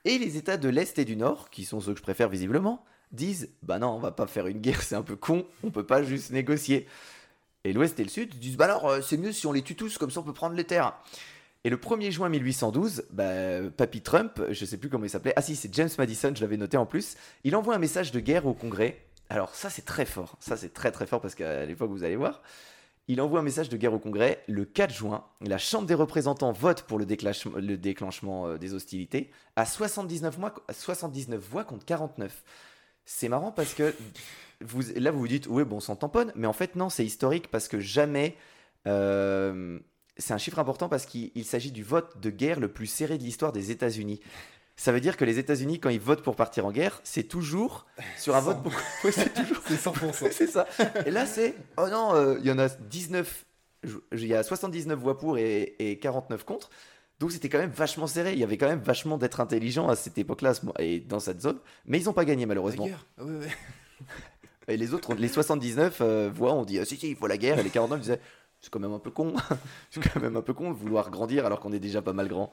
Et 0.05 0.17
les 0.17 0.37
États 0.37 0.57
de 0.57 0.67
l'est 0.67 0.97
et 0.99 1.05
du 1.05 1.15
nord, 1.15 1.49
qui 1.49 1.63
sont 1.63 1.79
ceux 1.79 1.93
que 1.93 1.99
je 1.99 2.03
préfère 2.03 2.29
visiblement, 2.29 2.83
disent 3.11 3.49
Bah 3.61 3.79
non, 3.79 3.89
on 3.89 3.99
va 3.99 4.11
pas 4.11 4.27
faire 4.27 4.47
une 4.47 4.59
guerre, 4.59 4.81
c'est 4.81 4.95
un 4.95 5.03
peu 5.03 5.15
con, 5.15 5.45
on 5.63 5.71
peut 5.71 5.85
pas 5.85 6.03
juste 6.03 6.31
négocier. 6.31 6.87
Et 7.63 7.71
l'ouest 7.71 7.97
et 7.99 8.03
le 8.03 8.09
sud 8.09 8.37
disent 8.39 8.57
Bah 8.57 8.65
alors, 8.65 8.87
euh, 8.87 9.01
c'est 9.01 9.17
mieux 9.17 9.31
si 9.31 9.47
on 9.47 9.53
les 9.53 9.61
tue 9.61 9.75
tous, 9.75 9.97
comme 9.97 10.11
ça 10.11 10.19
on 10.19 10.23
peut 10.23 10.33
prendre 10.33 10.55
les 10.55 10.65
terres. 10.65 10.93
Et 11.65 11.69
le 11.69 11.77
1er 11.77 12.11
juin 12.11 12.27
1812, 12.27 13.05
bah, 13.11 13.69
Papy 13.77 14.01
Trump, 14.01 14.41
je 14.49 14.65
sais 14.65 14.77
plus 14.77 14.89
comment 14.89 15.05
il 15.05 15.09
s'appelait, 15.09 15.33
ah 15.37 15.41
si, 15.41 15.55
c'est 15.55 15.73
James 15.73 15.89
Madison, 15.97 16.33
je 16.35 16.41
l'avais 16.41 16.57
noté 16.57 16.75
en 16.75 16.85
plus, 16.85 17.15
il 17.45 17.55
envoie 17.55 17.73
un 17.75 17.79
message 17.79 18.11
de 18.11 18.19
guerre 18.19 18.45
au 18.45 18.53
Congrès. 18.53 18.99
Alors 19.29 19.55
ça, 19.55 19.69
c'est 19.69 19.85
très 19.85 20.05
fort, 20.05 20.35
ça 20.41 20.57
c'est 20.57 20.73
très 20.73 20.91
très 20.91 21.07
fort 21.07 21.21
parce 21.21 21.35
qu'à 21.35 21.65
l'époque, 21.65 21.89
vous 21.89 22.03
allez 22.03 22.17
voir, 22.17 22.41
il 23.07 23.21
envoie 23.21 23.39
un 23.39 23.43
message 23.43 23.69
de 23.69 23.77
guerre 23.77 23.93
au 23.93 23.99
Congrès 23.99 24.43
le 24.47 24.65
4 24.65 24.93
juin. 24.93 25.25
La 25.39 25.57
Chambre 25.57 25.87
des 25.87 25.93
représentants 25.93 26.51
vote 26.51 26.83
pour 26.83 26.99
le 26.99 27.05
déclenchement, 27.05 27.57
le 27.57 27.77
déclenchement 27.77 28.47
euh, 28.47 28.57
des 28.57 28.73
hostilités 28.73 29.31
à 29.55 29.65
79, 29.65 30.37
mois, 30.37 30.53
à 30.67 30.73
79 30.73 31.39
voix 31.41 31.63
contre 31.63 31.85
49. 31.85 32.43
C'est 33.05 33.29
marrant 33.29 33.51
parce 33.53 33.73
que 33.73 33.93
là, 34.97 35.11
vous 35.11 35.19
vous 35.19 35.27
dites, 35.29 35.47
oui, 35.47 35.63
bon, 35.63 35.77
on 35.77 35.79
s'en 35.79 35.95
tamponne, 35.95 36.33
mais 36.35 36.47
en 36.47 36.53
fait, 36.53 36.75
non, 36.75 36.89
c'est 36.89 37.05
historique 37.05 37.49
parce 37.49 37.69
que 37.69 37.79
jamais. 37.79 38.35
euh, 38.85 39.79
c'est 40.17 40.33
un 40.33 40.37
chiffre 40.37 40.59
important 40.59 40.89
parce 40.89 41.05
qu'il 41.05 41.31
il 41.35 41.45
s'agit 41.45 41.71
du 41.71 41.83
vote 41.83 42.19
de 42.21 42.29
guerre 42.29 42.59
le 42.59 42.67
plus 42.67 42.87
serré 42.87 43.17
de 43.17 43.23
l'histoire 43.23 43.51
des 43.51 43.71
États-Unis. 43.71 44.19
Ça 44.75 44.91
veut 44.91 44.99
dire 45.01 45.17
que 45.17 45.25
les 45.25 45.37
États-Unis, 45.37 45.79
quand 45.79 45.89
ils 45.89 45.99
votent 45.99 46.23
pour 46.23 46.35
partir 46.35 46.65
en 46.65 46.71
guerre, 46.71 46.99
c'est 47.03 47.23
toujours 47.23 47.85
sur 48.17 48.35
un 48.35 48.39
vote. 48.39 48.61
Beaucoup... 48.63 48.75
Ouais, 49.03 49.11
c'est 49.11 49.33
toujours. 49.33 49.61
C'est 49.67 49.75
100%. 49.75 50.27
c'est 50.31 50.47
ça. 50.47 50.67
Et 51.05 51.11
là, 51.11 51.25
c'est. 51.27 51.53
Oh 51.77 51.87
non, 51.89 52.15
euh, 52.15 52.37
il 52.39 52.45
y 52.47 52.51
en 52.51 52.57
a 52.57 52.69
19. 52.69 53.45
je- 53.83 53.97
Il 54.13 54.25
y 54.25 54.33
a 54.33 54.41
79 54.41 54.97
voix 54.97 55.17
pour 55.17 55.37
et, 55.37 55.75
et 55.77 55.99
49 55.99 56.43
contre. 56.43 56.69
Donc 57.19 57.31
c'était 57.31 57.49
quand 57.49 57.59
même 57.59 57.69
vachement 57.69 58.07
serré. 58.07 58.33
Il 58.33 58.39
y 58.39 58.43
avait 58.43 58.57
quand 58.57 58.67
même 58.67 58.81
vachement 58.81 59.17
d'être 59.19 59.39
intelligent 59.39 59.87
à 59.87 59.95
cette 59.95 60.17
époque-là 60.17 60.53
et 60.79 60.99
dans 60.99 61.19
cette 61.19 61.41
zone. 61.41 61.59
Mais 61.85 61.99
ils 61.99 62.05
n'ont 62.05 62.13
pas 62.13 62.25
gagné 62.25 62.45
malheureusement. 62.47 62.85
Ouais, 63.19 63.23
ouais. 63.23 63.47
Et 64.67 64.77
les 64.77 64.93
autres, 64.93 65.13
les 65.13 65.27
79 65.27 65.99
euh, 66.01 66.31
voix 66.33 66.53
ont 66.53 66.63
dit 66.65 66.79
ah, 66.79 66.85
si, 66.85 66.97
si, 66.97 67.09
il 67.11 67.15
faut 67.15 67.27
la 67.27 67.37
guerre. 67.37 67.59
Et 67.59 67.63
les 67.63 67.69
49 67.69 67.99
disaient 67.99 68.19
c'est 68.63 68.69
quand 68.71 68.79
même 68.79 68.93
un 68.93 68.99
peu 68.99 69.11
con. 69.11 69.33
c'est 69.91 70.01
quand 70.01 70.21
même 70.21 70.37
un 70.37 70.41
peu 70.41 70.53
con 70.53 70.71
de 70.71 70.75
vouloir 70.75 71.11
grandir 71.11 71.45
alors 71.45 71.59
qu'on 71.59 71.73
est 71.73 71.79
déjà 71.81 72.01
pas 72.01 72.13
mal 72.13 72.29
grand. 72.29 72.51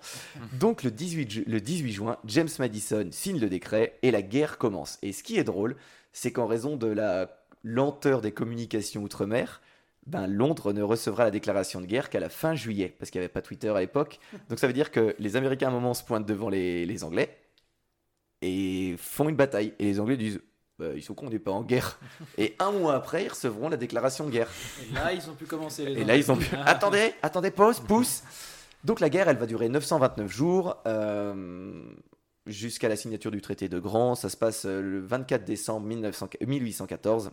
Donc 0.58 0.82
le 0.82 0.90
18, 0.90 1.30
ju- 1.30 1.44
le 1.46 1.60
18 1.60 1.92
juin, 1.92 2.16
James 2.26 2.48
Madison 2.58 3.08
signe 3.12 3.38
le 3.38 3.48
décret 3.48 3.96
et 4.02 4.10
la 4.10 4.20
guerre 4.20 4.58
commence. 4.58 4.98
Et 5.02 5.12
ce 5.12 5.22
qui 5.22 5.38
est 5.38 5.44
drôle, 5.44 5.76
c'est 6.12 6.32
qu'en 6.32 6.46
raison 6.48 6.76
de 6.76 6.88
la 6.88 7.38
lenteur 7.62 8.20
des 8.22 8.32
communications 8.32 9.02
outre-mer, 9.04 9.60
ben, 10.06 10.26
Londres 10.26 10.72
ne 10.72 10.82
recevra 10.82 11.22
la 11.24 11.30
déclaration 11.30 11.80
de 11.80 11.86
guerre 11.86 12.10
qu'à 12.10 12.18
la 12.18 12.28
fin 12.30 12.56
juillet, 12.56 12.92
parce 12.98 13.10
qu'il 13.12 13.20
n'y 13.20 13.24
avait 13.24 13.32
pas 13.32 13.42
Twitter 13.42 13.68
à 13.68 13.78
l'époque. 13.78 14.18
Donc 14.48 14.58
ça 14.58 14.66
veut 14.66 14.72
dire 14.72 14.90
que 14.90 15.14
les 15.20 15.36
Américains 15.36 15.66
à 15.68 15.70
un 15.70 15.74
moment 15.74 15.94
se 15.94 16.02
pointent 16.02 16.26
devant 16.26 16.48
les, 16.48 16.84
les 16.86 17.04
Anglais 17.04 17.38
et 18.42 18.96
font 18.98 19.28
une 19.28 19.36
bataille. 19.36 19.74
Et 19.78 19.84
les 19.84 20.00
Anglais 20.00 20.16
disent 20.16 20.40
Bah, 20.80 20.86
ils 20.96 21.02
sont 21.02 21.12
cons, 21.14 21.26
on 21.26 21.30
n'est 21.30 21.38
pas 21.38 21.50
en 21.50 21.62
guerre. 21.62 21.98
Et 22.38 22.56
un 22.58 22.72
mois 22.72 22.94
après, 22.94 23.24
ils 23.24 23.28
recevront 23.28 23.68
la 23.68 23.76
déclaration 23.76 24.24
de 24.24 24.30
guerre. 24.30 24.48
Et 24.90 24.94
là, 24.94 25.12
ils 25.12 25.28
ont 25.28 25.34
pu 25.34 25.44
commencer 25.44 25.84
les 25.84 26.00
Et 26.00 26.04
là, 26.04 26.16
ils 26.16 26.32
ont 26.32 26.36
pu. 26.36 26.46
attendez, 26.64 27.12
attendez, 27.22 27.50
pause, 27.50 27.80
pouce. 27.80 28.22
Donc 28.82 29.00
la 29.00 29.10
guerre, 29.10 29.28
elle 29.28 29.36
va 29.36 29.46
durer 29.46 29.68
929 29.68 30.30
jours. 30.32 30.78
euh, 30.86 31.82
Jusqu'à 32.46 32.88
la 32.88 32.96
signature 32.96 33.30
du 33.30 33.42
traité 33.42 33.68
de 33.68 33.78
Grand, 33.78 34.14
ça 34.14 34.30
se 34.30 34.36
passe 34.36 34.64
euh, 34.64 34.80
le 34.80 35.00
24 35.00 35.44
décembre 35.44 35.86
1900 35.86 36.28
1814. 36.46 37.30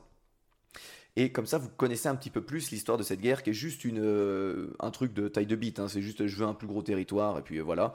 Et 1.15 1.31
comme 1.31 1.45
ça, 1.47 1.57
vous 1.57 1.69
connaissez 1.69 2.09
un 2.09 2.15
petit 2.15 2.29
peu 2.29 2.41
plus 2.41 2.69
l'histoire 2.69 2.97
de 2.97 3.03
cette 3.03 3.21
guerre 3.21 3.41
qui 3.41 3.49
est 3.51 3.53
juste 3.53 3.85
une, 3.85 4.01
euh, 4.03 4.75
un 4.79 4.91
truc 4.91 5.13
de 5.13 5.27
taille 5.29 5.47
de 5.47 5.55
bite. 5.55 5.79
hein. 5.79 5.87
C'est 5.87 6.01
juste 6.01 6.27
je 6.27 6.35
veux 6.35 6.45
un 6.45 6.53
plus 6.53 6.67
gros 6.67 6.81
territoire 6.83 7.39
et 7.39 7.41
puis 7.41 7.57
euh, 7.57 7.63
voilà. 7.63 7.93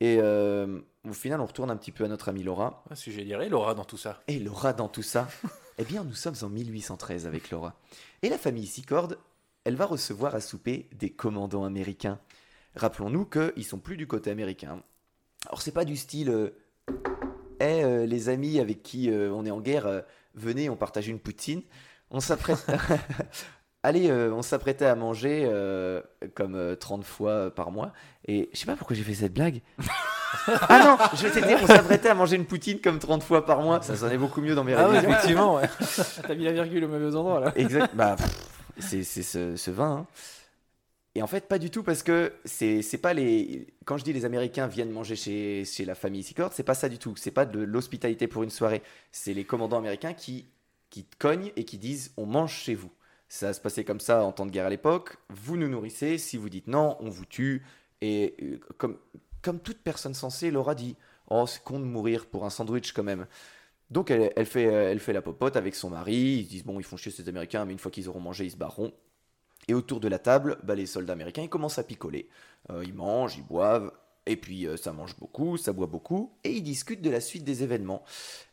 Et 0.00 0.18
euh, 0.20 0.80
au 1.08 1.12
final, 1.12 1.40
on 1.40 1.46
retourne 1.46 1.70
un 1.70 1.76
petit 1.76 1.92
peu 1.92 2.04
à 2.04 2.08
notre 2.08 2.28
amie 2.28 2.42
Laura. 2.42 2.84
Ah, 2.90 2.94
Si 2.94 3.10
j'ai 3.12 3.24
dirais 3.24 3.48
Laura 3.48 3.74
dans 3.74 3.84
tout 3.84 3.96
ça. 3.96 4.22
Et 4.28 4.38
Laura 4.38 4.72
dans 4.72 4.88
tout 4.88 5.02
ça 5.02 5.28
Eh 5.78 5.84
bien, 5.84 6.04
nous 6.04 6.14
sommes 6.14 6.36
en 6.42 6.48
1813 6.48 7.26
avec 7.26 7.50
Laura. 7.50 7.74
Et 8.22 8.28
la 8.28 8.38
famille 8.38 8.66
Sicord, 8.66 9.14
elle 9.64 9.74
va 9.74 9.86
recevoir 9.86 10.34
à 10.34 10.40
souper 10.40 10.88
des 10.92 11.10
commandants 11.10 11.64
américains. 11.64 12.20
Rappelons-nous 12.76 13.26
qu'ils 13.26 13.64
sont 13.64 13.78
plus 13.78 13.96
du 13.96 14.06
côté 14.06 14.30
américain. 14.30 14.82
Alors, 15.46 15.62
c'est 15.62 15.72
pas 15.72 15.84
du 15.84 15.96
style 15.96 16.30
euh, 16.30 16.50
Eh, 17.60 17.82
euh, 17.84 18.06
les 18.06 18.28
amis 18.28 18.60
avec 18.60 18.82
qui 18.82 19.10
euh, 19.10 19.32
on 19.32 19.44
est 19.44 19.50
en 19.50 19.60
guerre, 19.60 19.86
euh, 19.86 20.00
venez, 20.34 20.68
on 20.68 20.76
partage 20.76 21.08
une 21.08 21.18
poutine. 21.18 21.62
On 22.10 22.20
s'apprête. 22.20 22.64
Allez, 23.84 24.10
euh, 24.10 24.32
on 24.32 24.42
s'apprêtait 24.42 24.86
à 24.86 24.94
manger 24.94 25.42
euh, 25.44 26.00
comme 26.34 26.54
euh, 26.54 26.76
30 26.76 27.04
fois 27.04 27.50
par 27.52 27.72
mois. 27.72 27.92
Et 28.28 28.48
je 28.52 28.58
sais 28.60 28.66
pas 28.66 28.76
pourquoi 28.76 28.94
j'ai 28.94 29.02
fait 29.02 29.14
cette 29.14 29.32
blague. 29.34 29.60
ah 30.46 30.84
non, 30.84 31.16
je 31.16 31.26
vais 31.26 31.40
te 31.40 31.44
dire, 31.46 31.58
on 31.62 31.66
s'apprêtait 31.66 32.08
à 32.08 32.14
manger 32.14 32.36
une 32.36 32.46
poutine 32.46 32.80
comme 32.80 33.00
30 33.00 33.22
fois 33.24 33.44
par 33.44 33.60
mois. 33.60 33.82
Ça 33.82 33.96
sonnait 33.96 34.18
beaucoup 34.18 34.40
mieux 34.40 34.54
dans 34.54 34.62
mes 34.64 34.74
Ah 34.74 34.88
oui, 34.88 34.98
révisions. 34.98 35.10
effectivement, 35.10 35.54
ouais. 35.56 35.68
T'as 36.26 36.34
mis 36.34 36.44
la 36.44 36.52
virgule 36.52 36.84
au 36.84 36.88
mauvais 36.88 37.14
endroit 37.16 37.40
là. 37.40 37.52
Exact. 37.56 37.94
Bah, 37.96 38.14
c'est 38.78 39.02
c'est 39.02 39.22
ce, 39.22 39.56
ce 39.56 39.70
vin. 39.72 39.90
hein. 39.90 40.06
Et 41.14 41.22
en 41.22 41.26
fait, 41.26 41.46
pas 41.46 41.58
du 41.58 41.70
tout 41.70 41.82
parce 41.82 42.02
que 42.02 42.32
c'est 42.44 42.80
c'est 42.82 42.98
pas 42.98 43.12
les. 43.14 43.66
Quand 43.84 43.98
je 43.98 44.04
dis 44.04 44.12
les 44.12 44.24
Américains 44.24 44.66
viennent 44.68 44.90
manger 44.90 45.16
chez, 45.16 45.64
chez 45.66 45.84
la 45.84 45.94
famille 45.94 46.22
Sicord, 46.22 46.52
c'est 46.54 46.62
pas 46.62 46.74
ça 46.74 46.88
du 46.88 46.98
tout. 46.98 47.14
C'est 47.16 47.30
pas 47.32 47.44
de 47.44 47.58
l'hospitalité 47.60 48.28
pour 48.28 48.44
une 48.44 48.50
soirée. 48.50 48.82
C'est 49.10 49.34
les 49.34 49.44
commandants 49.44 49.78
américains 49.78 50.14
qui, 50.14 50.46
qui 50.88 51.04
te 51.04 51.16
cognent 51.18 51.50
et 51.56 51.64
qui 51.64 51.76
disent 51.78 52.12
on 52.16 52.26
mange 52.26 52.52
chez 52.54 52.74
vous. 52.74 52.90
Ça 53.32 53.54
se 53.54 53.62
passait 53.62 53.82
comme 53.82 53.98
ça 53.98 54.22
en 54.24 54.30
temps 54.30 54.44
de 54.44 54.50
guerre 54.50 54.66
à 54.66 54.68
l'époque. 54.68 55.16
Vous 55.30 55.56
nous 55.56 55.66
nourrissez. 55.66 56.18
Si 56.18 56.36
vous 56.36 56.50
dites 56.50 56.66
non, 56.66 56.98
on 57.00 57.08
vous 57.08 57.24
tue. 57.24 57.64
Et 58.02 58.36
euh, 58.42 58.60
comme, 58.76 58.98
comme 59.40 59.58
toute 59.58 59.78
personne 59.78 60.12
sensée, 60.12 60.50
Laura 60.50 60.74
dit 60.74 60.96
Oh, 61.30 61.46
c'est 61.46 61.64
con 61.64 61.80
de 61.80 61.86
mourir 61.86 62.26
pour 62.26 62.44
un 62.44 62.50
sandwich 62.50 62.92
quand 62.92 63.02
même. 63.02 63.26
Donc 63.90 64.10
elle, 64.10 64.44
fait, 64.44 64.66
euh, 64.66 64.90
elle 64.90 65.00
fait 65.00 65.14
la 65.14 65.22
popote 65.22 65.56
avec 65.56 65.74
son 65.74 65.88
mari. 65.88 66.40
Ils 66.40 66.44
se 66.44 66.50
disent 66.50 66.64
Bon, 66.64 66.78
ils 66.78 66.82
font 66.84 66.98
chier 66.98 67.10
ces 67.10 67.26
Américains, 67.26 67.64
mais 67.64 67.72
une 67.72 67.78
fois 67.78 67.90
qu'ils 67.90 68.06
auront 68.10 68.20
mangé, 68.20 68.44
ils 68.44 68.50
se 68.50 68.58
barreront. 68.58 68.92
Et 69.66 69.72
autour 69.72 70.00
de 70.00 70.08
la 70.08 70.18
table, 70.18 70.58
bah, 70.62 70.74
les 70.74 70.84
soldats 70.84 71.14
américains 71.14 71.42
ils 71.42 71.48
commencent 71.48 71.78
à 71.78 71.84
picoler. 71.84 72.28
Euh, 72.68 72.84
ils 72.84 72.92
mangent, 72.92 73.38
ils 73.38 73.46
boivent, 73.46 73.92
et 74.26 74.36
puis 74.36 74.66
ça 74.76 74.92
mange 74.92 75.16
beaucoup, 75.16 75.56
ça 75.56 75.72
boit 75.72 75.86
beaucoup, 75.86 76.34
et 76.44 76.52
ils 76.52 76.62
discutent 76.62 77.00
de 77.00 77.08
la 77.08 77.22
suite 77.22 77.44
des 77.44 77.62
événements 77.62 78.04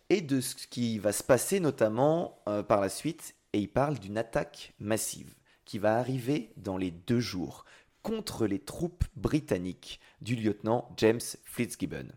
et 0.09 0.21
de 0.21 0.39
ce 0.39 0.55
qui 0.55 0.99
va 0.99 1.11
se 1.11 1.21
passer 1.21 1.59
notamment 1.59 2.39
par 2.69 2.79
la 2.79 2.87
suite. 2.87 3.35
Et 3.53 3.59
ils 3.59 3.67
parlent 3.71 3.99
d'une 3.99 4.17
attaque 4.17 4.73
massive 4.79 5.33
qui 5.65 5.79
va 5.79 5.97
arriver 5.97 6.51
dans 6.57 6.77
les 6.77 6.91
deux 6.91 7.19
jours 7.19 7.65
contre 8.03 8.47
les 8.47 8.59
troupes 8.59 9.03
britanniques 9.15 9.99
du 10.21 10.35
lieutenant 10.35 10.89
James 10.97 11.19
Fitzgibbon 11.43 12.07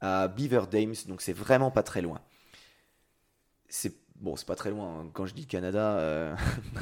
à 0.00 0.28
Beaver 0.28 0.62
Dames, 0.70 0.94
donc 1.08 1.20
c'est 1.20 1.32
vraiment 1.34 1.70
pas 1.70 1.82
très 1.82 2.00
loin. 2.02 2.20
C'est 3.68 3.92
bon, 4.16 4.34
c'est 4.36 4.46
pas 4.46 4.56
très 4.56 4.70
loin. 4.70 5.00
hein. 5.00 5.10
Quand 5.12 5.26
je 5.26 5.34
dis 5.34 5.46
Canada, 5.46 5.98
euh, 5.98 6.34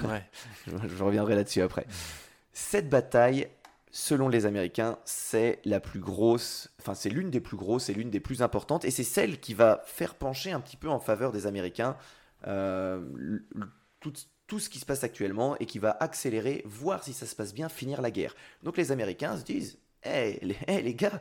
Ouais. 0.08 0.24
je, 0.66 0.76
je 0.96 1.02
reviendrai 1.04 1.34
là-dessus 1.34 1.62
après. 1.62 1.86
Cette 2.52 2.88
bataille, 2.88 3.48
selon 3.90 4.28
les 4.28 4.46
Américains, 4.46 4.98
c'est 5.04 5.60
la 5.64 5.80
plus 5.80 6.00
grosse, 6.00 6.70
enfin 6.80 6.94
c'est 6.94 7.10
l'une 7.10 7.30
des 7.30 7.40
plus 7.40 7.56
grosses 7.56 7.88
et 7.88 7.94
l'une 7.94 8.10
des 8.10 8.20
plus 8.20 8.40
importantes, 8.42 8.84
et 8.84 8.90
c'est 8.90 9.04
celle 9.04 9.40
qui 9.40 9.54
va 9.54 9.82
faire 9.84 10.14
pencher 10.14 10.52
un 10.52 10.60
petit 10.60 10.76
peu 10.76 10.88
en 10.88 11.00
faveur 11.00 11.32
des 11.32 11.46
Américains 11.46 11.96
euh, 12.46 13.04
tout, 14.00 14.12
tout 14.46 14.58
ce 14.58 14.68
qui 14.70 14.78
se 14.78 14.86
passe 14.86 15.04
actuellement 15.04 15.56
et 15.58 15.66
qui 15.66 15.78
va 15.78 15.96
accélérer, 16.00 16.62
voir 16.66 17.02
si 17.04 17.12
ça 17.12 17.26
se 17.26 17.34
passe 17.36 17.54
bien, 17.54 17.68
finir 17.68 18.00
la 18.02 18.10
guerre. 18.10 18.34
Donc 18.62 18.76
les 18.76 18.92
Américains 18.92 19.36
se 19.36 19.44
disent, 19.44 19.78
hé 20.04 20.38
les, 20.42 20.56
hey, 20.66 20.82
les 20.84 20.94
gars, 20.94 21.20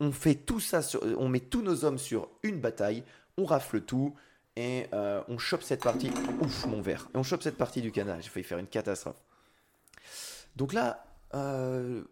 on 0.00 0.12
fait 0.12 0.34
tout 0.34 0.60
ça, 0.60 0.82
sur- 0.82 1.02
on 1.18 1.28
met 1.28 1.40
tous 1.40 1.62
nos 1.62 1.84
hommes 1.84 1.98
sur 1.98 2.28
une 2.42 2.60
bataille, 2.60 3.02
on 3.36 3.44
rafle 3.44 3.80
tout. 3.80 4.14
Et 4.58 4.86
euh, 4.94 5.22
on 5.28 5.36
chope 5.36 5.62
cette 5.62 5.82
partie. 5.82 6.10
Ouf, 6.40 6.64
mon 6.64 6.80
verre. 6.80 7.08
Et 7.14 7.18
on 7.18 7.22
chope 7.22 7.42
cette 7.42 7.58
partie 7.58 7.82
du 7.82 7.92
Canada. 7.92 8.18
J'ai 8.22 8.30
failli 8.30 8.42
faire 8.42 8.56
une 8.56 8.66
catastrophe. 8.66 9.22
Donc 10.56 10.72
là, 10.72 11.04
euh, 11.34 12.02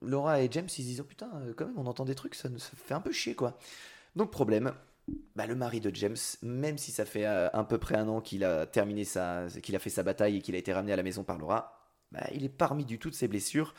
Laura 0.00 0.42
et 0.42 0.48
James, 0.50 0.66
ils 0.66 0.82
se 0.82 0.88
disent 0.88 1.00
Oh 1.00 1.04
putain, 1.04 1.30
euh, 1.36 1.54
quand 1.56 1.66
même, 1.66 1.78
on 1.78 1.86
entend 1.86 2.04
des 2.04 2.14
trucs, 2.16 2.34
ça 2.34 2.48
ça 2.58 2.70
fait 2.76 2.94
un 2.94 3.00
peu 3.00 3.12
chier 3.12 3.34
quoi. 3.34 3.56
Donc, 4.16 4.30
problème, 4.30 4.72
bah, 5.34 5.46
le 5.46 5.54
mari 5.54 5.80
de 5.80 5.94
James, 5.94 6.16
même 6.42 6.78
si 6.78 6.92
ça 6.92 7.04
fait 7.04 7.26
euh, 7.26 7.48
à 7.52 7.64
peu 7.64 7.78
près 7.78 7.96
un 7.96 8.08
an 8.08 8.20
qu'il 8.20 8.44
a 8.44 8.66
terminé 8.66 9.04
sa, 9.04 9.46
qu'il 9.62 9.74
a 9.76 9.78
fait 9.78 9.90
sa 9.90 10.02
bataille 10.02 10.36
et 10.36 10.42
qu'il 10.42 10.54
a 10.54 10.58
été 10.58 10.72
ramené 10.72 10.92
à 10.92 10.96
la 10.96 11.02
maison 11.02 11.24
par 11.24 11.38
Laura, 11.38 11.90
bah, 12.12 12.26
il 12.34 12.44
est 12.44 12.48
parmi 12.48 12.84
du 12.84 12.98
tout 12.98 13.10
de 13.10 13.14
ses 13.14 13.28
blessures 13.28 13.74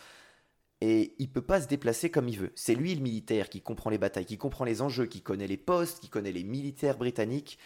et 0.81 1.15
il 1.19 1.31
peut 1.31 1.41
pas 1.41 1.61
se 1.61 1.67
déplacer 1.67 2.11
comme 2.11 2.27
il 2.27 2.37
veut. 2.37 2.51
C'est 2.55 2.75
lui 2.75 2.93
le 2.93 3.01
militaire 3.01 3.49
qui 3.49 3.61
comprend 3.61 3.89
les 3.89 3.97
batailles, 3.97 4.25
qui 4.25 4.37
comprend 4.37 4.65
les 4.65 4.81
enjeux, 4.81 5.05
qui 5.05 5.21
connaît 5.21 5.47
les 5.47 5.57
postes, 5.57 6.01
qui 6.01 6.09
connaît 6.09 6.31
les 6.33 6.43
militaires 6.43 6.97
britanniques. 6.97 7.57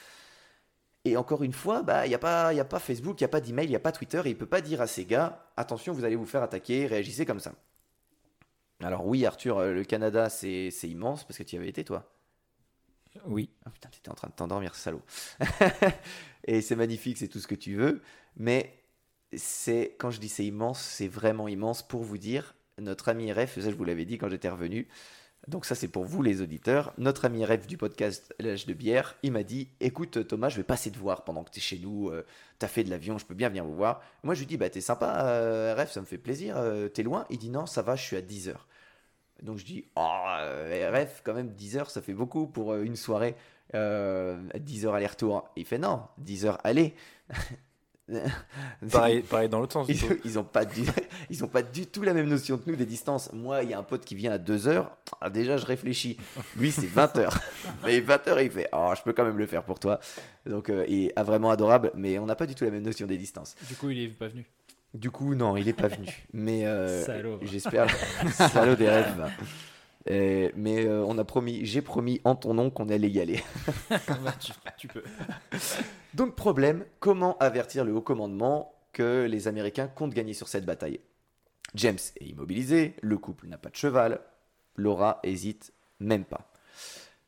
Et 1.06 1.16
encore 1.18 1.42
une 1.44 1.54
fois, 1.54 1.84
bah, 1.84 2.06
il 2.06 2.10
n'y 2.10 2.16
a, 2.16 2.20
pas- 2.20 2.54
y 2.54 2.60
a 2.60 2.66
pas 2.66 2.80
Facebook, 2.80 3.20
il 3.20 3.24
n'y 3.24 3.26
a 3.26 3.30
pas 3.30 3.42
d'email, 3.42 3.66
il 3.66 3.70
n'y 3.70 3.76
a 3.76 3.80
pas 3.80 3.94
Twitter, 3.94 4.22
et 4.26 4.30
il 4.30 4.38
peut 4.38 4.46
pas 4.46 4.62
dire 4.62 4.82
à 4.82 4.88
ces 4.88 5.06
gars, 5.06 5.52
attention, 5.56 5.94
vous 5.94 6.04
allez 6.04 6.18
vous 6.18 6.26
faire 6.26 6.44
attaquer, 6.44 6.86
réagissez 6.86 7.26
comme 7.26 7.40
ça. 7.40 7.54
Alors 8.82 9.06
oui, 9.08 9.26
Arthur, 9.26 9.58
euh, 9.58 9.74
le 9.74 9.84
Canada, 9.84 10.30
c'est 10.30 10.70
immense, 10.84 11.24
parce 11.24 11.38
que 11.38 11.44
tu 11.44 11.56
y 11.56 11.60
avais 11.60 11.70
été, 11.70 11.84
toi. 11.84 12.12
Oui. 13.26 13.50
Ah 13.66 13.70
putain, 13.70 13.90
t'étais 13.90 14.10
en 14.10 14.16
train 14.16 14.28
de 14.28 14.34
t'endormir, 14.34 14.76
salaud. 14.76 15.02
et 16.46 16.62
c'est 16.62 16.76
magnifique, 16.76 17.18
c'est 17.18 17.28
tout 17.28 17.40
ce 17.40 17.48
que 17.48 17.56
tu 17.56 17.76
veux, 17.76 18.02
mais 18.36 18.74
c'est 19.36 19.96
quand 20.00 20.12
je 20.12 20.20
dis 20.20 20.30
c'est 20.30 20.46
immense, 20.46 20.82
c'est 20.82 21.08
vraiment 21.08 21.48
immense 21.48 21.86
pour 21.86 22.04
vous 22.04 22.18
dire, 22.18 22.56
notre 22.80 23.10
ami 23.10 23.32
RF, 23.32 23.60
ça 23.60 23.70
je 23.70 23.76
vous 23.76 23.84
l'avais 23.84 24.06
dit 24.06 24.18
quand 24.18 24.30
j'étais 24.30 24.50
revenu, 24.50 24.88
donc 25.48 25.66
ça 25.66 25.76
c'est 25.76 25.88
pour 25.88 26.04
vous 26.04 26.22
les 26.22 26.42
auditeurs, 26.42 26.94
notre 26.98 27.26
ami 27.26 27.44
RF 27.46 27.68
du 27.68 27.78
podcast 27.78 28.34
L'âge 28.40 28.66
de 28.66 28.74
bière, 28.74 29.16
il 29.24 29.32
m'a 29.32 29.44
dit, 29.44 29.70
écoute 29.80 30.28
Thomas, 30.28 30.50
je 30.50 30.58
vais 30.58 30.64
passer 30.64 30.92
te 30.92 30.98
voir 30.98 31.24
pendant 31.24 31.44
que 31.44 31.52
tu 31.52 31.60
es 31.60 31.62
chez 31.62 31.80
nous, 31.80 32.10
euh, 32.10 32.26
t'as 32.60 32.68
fait 32.68 32.84
de 32.84 32.90
l'avion, 32.90 33.18
je 33.18 33.26
peux 33.26 33.36
bien 33.36 33.50
venir 33.50 33.66
vous 33.66 33.76
voir. 33.76 34.02
Moi 34.24 34.34
je 34.34 34.40
lui 34.40 34.48
dis, 34.48 34.58
bah 34.58 34.70
t'es 34.70 34.82
sympa 34.82 35.26
euh, 35.26 35.76
RF, 35.76 35.92
ça 35.92 36.02
me 36.02 36.06
fait 36.06 36.18
plaisir, 36.18 36.58
euh, 36.58 36.90
t'es 36.90 37.04
loin 37.04 37.26
Il 37.30 37.38
dit 37.38 37.50
non, 37.50 37.66
ça 37.66 37.82
va, 37.82 37.96
je 37.96 38.04
suis 38.04 38.18
à 38.18 38.22
10 38.22 38.50
heures. 38.50 38.68
Donc 39.44 39.58
je 39.58 39.66
dis, 39.66 39.86
oh, 39.96 40.02
RF, 40.02 41.22
quand 41.24 41.34
même, 41.34 41.50
10 41.50 41.78
heures, 41.78 41.90
ça 41.90 42.02
fait 42.02 42.14
beaucoup 42.14 42.48
pour 42.48 42.74
euh, 42.74 42.84
une 42.84 42.96
soirée. 42.96 43.36
Euh, 43.76 44.42
10 44.58 44.86
heures 44.86 44.96
aller-retour. 44.96 45.50
Il 45.56 45.66
fait 45.66 45.78
non, 45.78 46.04
10 46.18 46.46
heures 46.46 46.58
aller. 46.64 46.94
Pareil, 48.90 49.22
pareil 49.22 49.50
dans 49.50 49.60
l'autre 49.60 49.74
sens. 49.74 49.88
Ils, 49.90 50.00
ils 50.24 50.40
ont 50.40 50.44
pas 50.44 50.64
du, 50.64 50.84
ils 51.30 51.44
ont 51.44 51.48
pas 51.48 51.62
du 51.62 51.88
tout 51.88 52.04
la 52.04 52.14
même 52.14 52.28
notion 52.28 52.58
que 52.58 52.70
nous 52.70 52.78
des 52.78 52.86
distances. 52.86 53.32
Moi, 53.34 53.64
il 53.64 53.70
y 53.70 53.74
a 53.74 53.80
un 53.80 53.84
pote 53.84 54.06
qui 54.06 54.16
vient 54.16 54.32
à 54.32 54.38
2 54.38 54.68
heures. 54.68 54.96
Ah, 55.20 55.30
déjà, 55.30 55.58
je 55.58 55.66
réfléchis. 55.66 56.18
Lui, 56.56 56.72
c'est 56.72 56.88
20 56.88 57.18
heures. 57.18 57.38
Mais 57.86 58.00
20 58.00 58.28
heures, 58.30 58.40
il 58.40 58.50
fait 58.50 58.70
Oh, 58.72 58.94
je 58.96 59.02
peux 59.04 59.12
quand 59.12 59.26
même 59.26 59.38
le 59.38 59.46
faire 59.46 59.64
pour 59.64 59.80
toi. 59.80 60.00
Donc, 60.46 60.70
euh, 60.70 60.86
il 60.88 61.08
est 61.08 61.22
vraiment 61.22 61.50
adorable. 61.50 61.92
Mais 61.96 62.18
on 62.18 62.26
n'a 62.26 62.36
pas 62.36 62.46
du 62.46 62.56
tout 62.56 62.64
la 62.64 62.72
même 62.72 62.84
notion 62.84 63.08
des 63.08 63.18
distances. 63.18 63.56
Du 63.68 63.76
coup, 63.76 63.90
il 63.90 64.00
est 64.00 64.08
pas 64.08 64.30
venu. 64.30 64.46
Du 64.94 65.12
coup, 65.12 65.36
non, 65.36 65.58
il 65.58 65.68
est 65.68 65.74
pas 65.74 65.88
venu. 65.88 66.08
Mais 66.34 66.66
euh, 66.66 67.40
j'espère. 67.44 67.88
Salaud 68.32 68.76
des 68.76 68.90
rêves. 68.90 69.32
mais 70.56 70.86
euh, 70.86 71.04
on 71.06 71.18
a 71.18 71.24
promis, 71.24 71.66
j'ai 71.66 71.82
promis 71.82 72.22
en 72.24 72.36
ton 72.36 72.54
nom 72.54 72.70
qu'on 72.70 72.90
allait 72.90 73.10
y 73.10 73.20
aller. 73.20 73.44
Bah, 73.90 74.34
tu, 74.40 74.52
tu 74.78 74.88
peux. 74.88 75.04
Donc 76.14 76.36
problème, 76.36 76.86
comment 77.00 77.38
avertir 77.38 77.86
le 77.86 77.94
haut 77.94 78.02
commandement 78.02 78.74
que 78.94 79.28
les 79.30 79.48
Américains 79.48 79.88
comptent 79.88 80.14
gagner 80.14 80.34
sur 80.34 80.48
cette 80.48 80.66
bataille? 80.66 81.00
James 81.76 82.00
est 82.20 82.26
immobilisé, 82.26 82.96
le 83.02 83.18
couple 83.18 83.48
n'a 83.48 83.58
pas 83.58 83.70
de 83.70 83.76
cheval, 83.76 84.20
Laura 84.76 85.20
hésite 85.24 85.74
même 86.00 86.26
pas. 86.26 86.50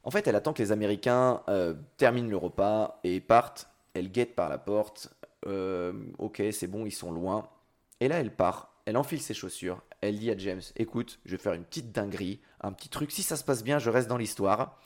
En 0.04 0.12
fait, 0.12 0.28
elle 0.28 0.36
attend 0.36 0.54
que 0.54 0.64
les 0.64 0.72
Américains 0.72 1.42
euh, 1.50 1.74
terminent 1.98 2.30
le 2.30 2.38
repas 2.38 3.00
et 3.04 3.20
partent. 3.20 3.70
Elle 3.94 4.12
guette 4.12 4.36
par 4.36 4.50
la 4.50 4.58
porte. 4.58 5.14
Euh, 5.48 5.94
ok, 6.18 6.42
c'est 6.52 6.68
bon, 6.68 6.86
ils 6.86 6.92
sont 6.92 7.12
loin. 7.12 7.50
Et 8.00 8.08
là, 8.08 8.20
elle 8.20 8.36
part. 8.36 8.74
Elle 8.86 8.98
enfile 8.98 9.22
ses 9.22 9.34
chaussures. 9.34 9.82
Elle 10.02 10.18
dit 10.20 10.32
à 10.32 10.38
James 10.38 10.62
Écoute, 10.78 11.20
je 11.26 11.32
vais 11.32 11.38
faire 11.38 11.54
une 11.54 11.64
petite 11.64 11.92
dinguerie, 11.92 12.40
un 12.62 12.72
petit 12.72 12.90
truc. 12.90 13.12
Si 13.12 13.24
ça 13.24 13.36
se 13.38 13.44
passe 13.44 13.64
bien, 13.64 13.78
je 13.80 13.90
reste 13.90 14.08
dans 14.08 14.18
l'histoire. 14.18 14.80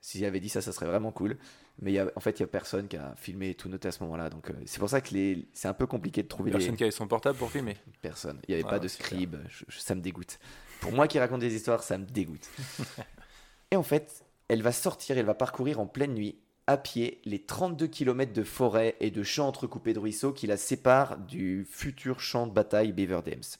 S'il 0.00 0.24
avait 0.24 0.40
dit 0.40 0.48
ça, 0.48 0.60
ça 0.60 0.72
serait 0.72 0.86
vraiment 0.86 1.10
cool. 1.12 1.38
Mais 1.80 1.92
il 1.92 1.94
y 1.94 1.98
a- 1.98 2.10
en 2.16 2.20
fait, 2.20 2.38
il 2.38 2.42
n'y 2.42 2.44
a 2.44 2.48
personne 2.48 2.88
qui 2.88 2.96
a 2.96 3.14
filmé 3.16 3.50
et 3.50 3.54
tout 3.54 3.68
noté 3.68 3.88
à 3.88 3.92
ce 3.92 4.02
moment-là. 4.04 4.30
Donc, 4.30 4.50
euh, 4.50 4.54
c'est 4.66 4.78
pour 4.80 4.88
ça 4.90 5.00
que 5.00 5.14
les... 5.14 5.48
c'est 5.52 5.68
un 5.68 5.74
peu 5.74 5.86
compliqué 5.86 6.22
de 6.22 6.28
trouver 6.28 6.50
Personne 6.50 6.72
les 6.72 6.76
qui 6.76 6.82
avait 6.84 6.90
son 6.90 7.06
portable 7.08 7.38
pour 7.38 7.50
filmer. 7.50 7.76
personnes. 8.02 8.40
Il 8.48 8.54
n'y 8.54 8.60
avait 8.60 8.64
Ah, 8.68 8.70
pas 8.72 8.78
de 8.80 8.88
scribe. 8.88 9.36
Je- 9.48 9.64
je- 9.68 9.78
ça 9.78 9.94
me 9.94 10.00
dégoûte. 10.00 10.38
Pour 10.80 10.92
moi 10.92 11.08
qui 11.08 11.18
raconte 11.18 11.40
des 11.40 11.54
histoires, 11.54 11.82
ça 11.82 11.96
me 11.98 12.04
dégoûte. 12.04 12.48
et 13.70 13.76
en 13.76 13.82
fait, 13.82 14.24
elle 14.48 14.62
va 14.62 14.72
sortir, 14.72 15.18
elle 15.18 15.26
va 15.26 15.34
parcourir 15.34 15.78
en 15.80 15.86
pleine 15.86 16.14
nuit, 16.14 16.38
à 16.68 16.76
pied, 16.76 17.22
les 17.24 17.38
32 17.38 17.86
km 17.86 18.30
de 18.34 18.42
forêt 18.42 18.94
et 19.00 19.10
de 19.10 19.22
champs 19.22 19.48
entrecoupés 19.48 19.94
de 19.94 19.98
ruisseaux 19.98 20.34
qui 20.34 20.46
la 20.46 20.58
séparent 20.58 21.16
du 21.16 21.66
futur 21.68 22.20
champ 22.20 22.46
de 22.46 22.52
bataille 22.52 22.92
Beaver 22.92 23.22
Dams. 23.24 23.56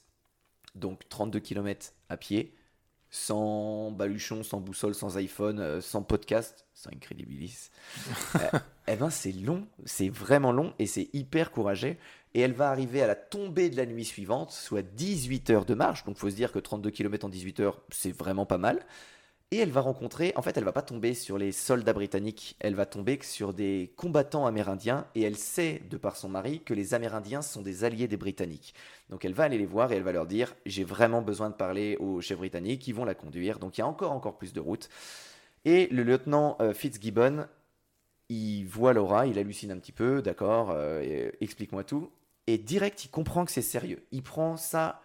Donc 0.74 1.08
32 1.08 1.40
km 1.40 1.94
à 2.10 2.18
pied, 2.18 2.54
sans 3.08 3.90
baluchon, 3.92 4.42
sans 4.42 4.60
boussole, 4.60 4.94
sans 4.94 5.16
iPhone, 5.16 5.58
euh, 5.58 5.80
sans 5.80 6.02
podcast, 6.02 6.66
sans 6.74 6.90
Incredibilis. 6.90 7.70
Euh, 8.36 8.58
eh 8.86 8.96
ben 8.96 9.08
c'est 9.08 9.32
long, 9.32 9.66
c'est 9.86 10.10
vraiment 10.10 10.52
long 10.52 10.74
et 10.78 10.86
c'est 10.86 11.08
hyper 11.14 11.50
courageux. 11.50 11.96
Et 12.34 12.40
elle 12.40 12.52
va 12.52 12.68
arriver 12.68 13.02
à 13.02 13.06
la 13.06 13.14
tombée 13.14 13.70
de 13.70 13.76
la 13.76 13.86
nuit 13.86 14.04
suivante, 14.04 14.50
soit 14.50 14.82
18 14.82 15.48
heures 15.48 15.64
de 15.64 15.72
marche. 15.72 16.04
Donc, 16.04 16.18
faut 16.18 16.28
se 16.28 16.34
dire 16.34 16.52
que 16.52 16.58
32 16.58 16.90
km 16.90 17.26
en 17.26 17.30
18 17.30 17.60
heures, 17.60 17.80
c'est 17.88 18.12
vraiment 18.12 18.44
pas 18.44 18.58
mal. 18.58 18.84
Et 19.50 19.56
elle 19.56 19.70
va 19.70 19.80
rencontrer, 19.80 20.34
en 20.36 20.42
fait, 20.42 20.58
elle 20.58 20.64
va 20.64 20.72
pas 20.72 20.82
tomber 20.82 21.14
sur 21.14 21.38
les 21.38 21.52
soldats 21.52 21.94
britanniques, 21.94 22.54
elle 22.60 22.74
va 22.74 22.84
tomber 22.84 23.18
sur 23.22 23.54
des 23.54 23.94
combattants 23.96 24.44
amérindiens, 24.44 25.06
et 25.14 25.22
elle 25.22 25.38
sait, 25.38 25.80
de 25.88 25.96
par 25.96 26.16
son 26.16 26.28
mari, 26.28 26.60
que 26.60 26.74
les 26.74 26.92
Amérindiens 26.92 27.40
sont 27.40 27.62
des 27.62 27.82
alliés 27.82 28.08
des 28.08 28.18
Britanniques. 28.18 28.74
Donc 29.08 29.24
elle 29.24 29.32
va 29.32 29.44
aller 29.44 29.56
les 29.56 29.64
voir 29.64 29.90
et 29.90 29.96
elle 29.96 30.02
va 30.02 30.12
leur 30.12 30.26
dire, 30.26 30.54
j'ai 30.66 30.84
vraiment 30.84 31.22
besoin 31.22 31.48
de 31.48 31.54
parler 31.54 31.96
aux 31.96 32.20
chefs 32.20 32.36
britanniques, 32.36 32.86
ils 32.88 32.94
vont 32.94 33.06
la 33.06 33.14
conduire, 33.14 33.58
donc 33.58 33.78
il 33.78 33.80
y 33.80 33.84
a 33.84 33.86
encore, 33.86 34.12
encore 34.12 34.36
plus 34.36 34.52
de 34.52 34.60
route. 34.60 34.90
Et 35.64 35.86
le 35.86 36.02
lieutenant 36.02 36.58
euh, 36.60 36.74
Fitzgibbon, 36.74 37.46
il 38.28 38.64
voit 38.64 38.92
Laura, 38.92 39.26
il 39.26 39.38
hallucine 39.38 39.70
un 39.70 39.78
petit 39.78 39.92
peu, 39.92 40.20
d'accord, 40.20 40.72
euh, 40.72 41.30
explique-moi 41.40 41.84
tout, 41.84 42.10
et 42.46 42.58
direct, 42.58 43.06
il 43.06 43.08
comprend 43.08 43.46
que 43.46 43.50
c'est 43.50 43.62
sérieux. 43.62 44.02
Il 44.12 44.22
prend 44.22 44.58
ça 44.58 45.00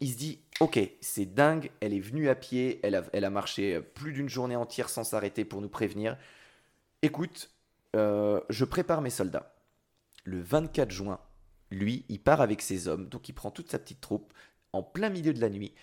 il 0.00 0.12
se 0.12 0.16
dit 0.16 0.40
ok 0.60 0.78
c'est 1.00 1.34
dingue 1.34 1.70
elle 1.80 1.94
est 1.94 2.00
venue 2.00 2.28
à 2.28 2.34
pied 2.34 2.80
elle 2.82 2.94
a, 3.24 3.30
marché 3.30 3.80
plus 3.80 4.12
d'une 4.12 4.28
journée 4.28 4.56
entière 4.56 4.88
sans 4.88 5.04
s'arrêter 5.04 5.44
pour 5.44 5.60
nous 5.60 5.68
prévenir. 5.68 6.16
Écoute 7.02 7.50
euh, 7.96 8.40
je 8.50 8.64
prépare 8.64 9.00
mes 9.00 9.10
soldats. 9.10 9.54
Le 10.24 10.40
24 10.40 10.90
juin 10.90 11.20
lui 11.70 12.04
il 12.08 12.20
part 12.20 12.40
avec 12.40 12.60
ses 12.60 12.88
hommes 12.88 13.08
donc 13.08 13.28
il 13.28 13.32
prend 13.32 13.50
toute 13.50 13.70
sa 13.70 13.78
petite 13.78 14.00
troupe 14.00 14.32
en 14.72 14.82
plein 14.82 15.10
milieu 15.10 15.32
de 15.32 15.40
la 15.40 15.48
nuit. 15.48 15.74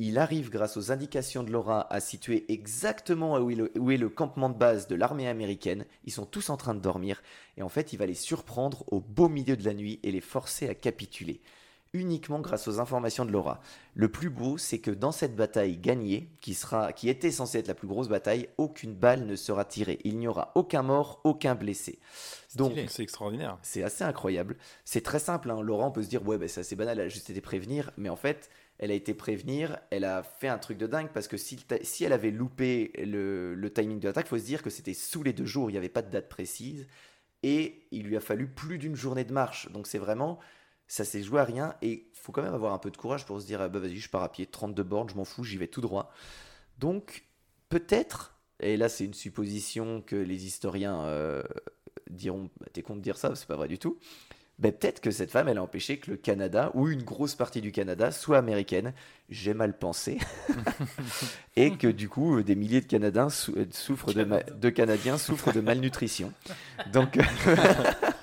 Il 0.00 0.16
arrive 0.16 0.48
grâce 0.48 0.76
aux 0.76 0.92
indications 0.92 1.42
de 1.42 1.50
Laura 1.50 1.92
à 1.92 1.98
situer 1.98 2.44
exactement 2.52 3.36
où 3.38 3.90
est 3.90 3.96
le 3.96 4.08
campement 4.08 4.48
de 4.48 4.56
base 4.56 4.86
de 4.86 4.94
l'armée 4.94 5.26
américaine. 5.26 5.86
Ils 6.04 6.12
sont 6.12 6.24
tous 6.24 6.50
en 6.50 6.56
train 6.56 6.76
de 6.76 6.80
dormir. 6.80 7.20
Et 7.56 7.62
en 7.62 7.68
fait 7.68 7.92
il 7.92 7.98
va 7.98 8.06
les 8.06 8.14
surprendre 8.14 8.84
au 8.92 9.00
beau 9.00 9.28
milieu 9.28 9.56
de 9.56 9.64
la 9.64 9.74
nuit 9.74 9.98
et 10.04 10.12
les 10.12 10.20
forcer 10.20 10.68
à 10.68 10.74
capituler 10.74 11.40
uniquement 11.92 12.40
grâce 12.40 12.68
aux 12.68 12.80
informations 12.80 13.24
de 13.24 13.30
Laura. 13.30 13.60
Le 13.94 14.08
plus 14.08 14.30
beau, 14.30 14.58
c'est 14.58 14.78
que 14.78 14.90
dans 14.90 15.12
cette 15.12 15.34
bataille 15.34 15.76
gagnée, 15.76 16.30
qui, 16.40 16.54
sera, 16.54 16.92
qui 16.92 17.08
était 17.08 17.30
censée 17.30 17.58
être 17.58 17.68
la 17.68 17.74
plus 17.74 17.88
grosse 17.88 18.08
bataille, 18.08 18.48
aucune 18.58 18.94
balle 18.94 19.26
ne 19.26 19.36
sera 19.36 19.64
tirée. 19.64 19.98
Il 20.04 20.18
n'y 20.18 20.28
aura 20.28 20.52
aucun 20.54 20.82
mort, 20.82 21.20
aucun 21.24 21.54
blessé. 21.54 21.98
Donc, 22.56 22.74
c'est 22.88 23.02
extraordinaire. 23.02 23.58
c'est 23.62 23.82
assez 23.82 24.04
incroyable. 24.04 24.56
C'est 24.84 25.02
très 25.02 25.18
simple. 25.18 25.50
Hein. 25.50 25.60
Laura, 25.60 25.86
on 25.86 25.90
peut 25.90 26.02
se 26.02 26.08
dire, 26.08 26.26
ouais, 26.26 26.38
bah, 26.38 26.48
c'est 26.48 26.60
assez 26.60 26.76
banal, 26.76 26.98
elle 26.98 27.06
a 27.06 27.08
juste 27.08 27.30
été 27.30 27.40
prévenir. 27.40 27.90
Mais 27.96 28.08
en 28.08 28.16
fait, 28.16 28.50
elle 28.78 28.90
a 28.90 28.94
été 28.94 29.12
prévenir, 29.12 29.78
elle 29.90 30.04
a 30.04 30.22
fait 30.22 30.48
un 30.48 30.58
truc 30.58 30.78
de 30.78 30.86
dingue 30.86 31.08
parce 31.12 31.26
que 31.26 31.36
si, 31.36 31.58
elle 32.00 32.12
avait 32.12 32.30
loupé 32.30 32.92
le, 33.04 33.54
le 33.54 33.72
timing 33.72 33.98
de 33.98 34.06
l'attaque, 34.06 34.26
il 34.26 34.30
faut 34.30 34.38
se 34.38 34.44
dire 34.44 34.62
que 34.62 34.70
c'était 34.70 34.94
sous 34.94 35.22
les 35.22 35.32
deux 35.32 35.46
jours, 35.46 35.68
il 35.68 35.72
n'y 35.72 35.78
avait 35.78 35.88
pas 35.88 36.02
de 36.02 36.10
date 36.10 36.28
précise. 36.28 36.86
Et 37.42 37.86
il 37.92 38.04
lui 38.04 38.16
a 38.16 38.20
fallu 38.20 38.48
plus 38.48 38.78
d'une 38.78 38.96
journée 38.96 39.24
de 39.24 39.32
marche. 39.32 39.70
Donc 39.72 39.86
c'est 39.86 39.98
vraiment, 39.98 40.38
ça 40.88 41.04
s'est 41.04 41.22
joué 41.22 41.40
à 41.40 41.44
rien. 41.44 41.74
Et 41.82 42.08
il 42.12 42.18
faut 42.18 42.32
quand 42.32 42.42
même 42.42 42.54
avoir 42.54 42.72
un 42.72 42.78
peu 42.78 42.90
de 42.90 42.96
courage 42.96 43.24
pour 43.26 43.40
se 43.40 43.46
dire, 43.46 43.60
ah 43.60 43.68
bah 43.68 43.78
vas-y, 43.78 43.98
je 43.98 44.10
pars 44.10 44.22
à 44.22 44.32
pied, 44.32 44.46
32 44.46 44.82
bornes, 44.82 45.08
je 45.10 45.14
m'en 45.14 45.24
fous, 45.24 45.44
j'y 45.44 45.56
vais 45.58 45.68
tout 45.68 45.80
droit. 45.80 46.12
Donc 46.78 47.24
peut-être, 47.68 48.34
et 48.60 48.76
là 48.76 48.88
c'est 48.88 49.04
une 49.04 49.14
supposition 49.14 50.02
que 50.04 50.16
les 50.16 50.46
historiens 50.46 51.00
euh, 51.04 51.42
diront, 52.10 52.50
bah, 52.60 52.66
t'es 52.72 52.82
con 52.82 52.96
de 52.96 53.00
dire 53.02 53.16
ça, 53.16 53.34
c'est 53.34 53.46
pas 53.46 53.56
vrai 53.56 53.68
du 53.68 53.78
tout. 53.78 53.98
Ben, 54.58 54.72
peut-être 54.72 55.00
que 55.00 55.12
cette 55.12 55.30
femme, 55.30 55.46
elle 55.46 55.58
a 55.58 55.62
empêché 55.62 55.98
que 55.98 56.10
le 56.10 56.16
Canada, 56.16 56.72
ou 56.74 56.88
une 56.88 57.04
grosse 57.04 57.36
partie 57.36 57.60
du 57.60 57.70
Canada, 57.70 58.10
soit 58.10 58.38
américaine. 58.38 58.92
J'ai 59.28 59.54
mal 59.54 59.78
pensé. 59.78 60.18
et 61.56 61.76
que 61.76 61.86
du 61.86 62.08
coup, 62.08 62.42
des 62.42 62.56
milliers 62.56 62.80
de 62.80 62.86
Canadiens 62.86 63.30
sou- 63.30 63.54
euh, 63.56 63.66
souffrent 63.70 64.12
de, 64.12 64.26
de 64.52 64.70
Canadiens 64.70 65.16
souffrent 65.16 65.52
de 65.52 65.60
malnutrition. 65.60 66.32
Donc, 66.92 67.20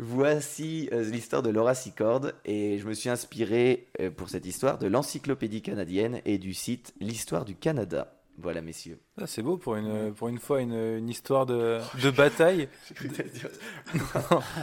voici 0.00 0.88
euh, 0.92 1.02
l'histoire 1.04 1.42
de 1.42 1.50
Laura 1.50 1.74
Secord. 1.74 2.32
Et 2.44 2.78
je 2.78 2.86
me 2.86 2.94
suis 2.94 3.08
inspiré 3.08 3.88
euh, 4.00 4.10
pour 4.10 4.28
cette 4.28 4.46
histoire 4.46 4.78
de 4.78 4.88
l'encyclopédie 4.88 5.62
canadienne 5.62 6.20
et 6.24 6.38
du 6.38 6.54
site 6.54 6.94
L'histoire 7.00 7.44
du 7.44 7.54
Canada. 7.54 8.14
Voilà, 8.38 8.62
messieurs. 8.62 8.98
Ah, 9.20 9.26
c'est 9.26 9.42
beau 9.42 9.58
pour 9.58 9.76
une, 9.76 10.14
pour 10.14 10.28
une 10.28 10.38
fois 10.38 10.62
une, 10.62 10.72
une 10.72 11.08
histoire 11.10 11.44
de, 11.44 11.78
de 12.02 12.10
bataille. 12.10 12.68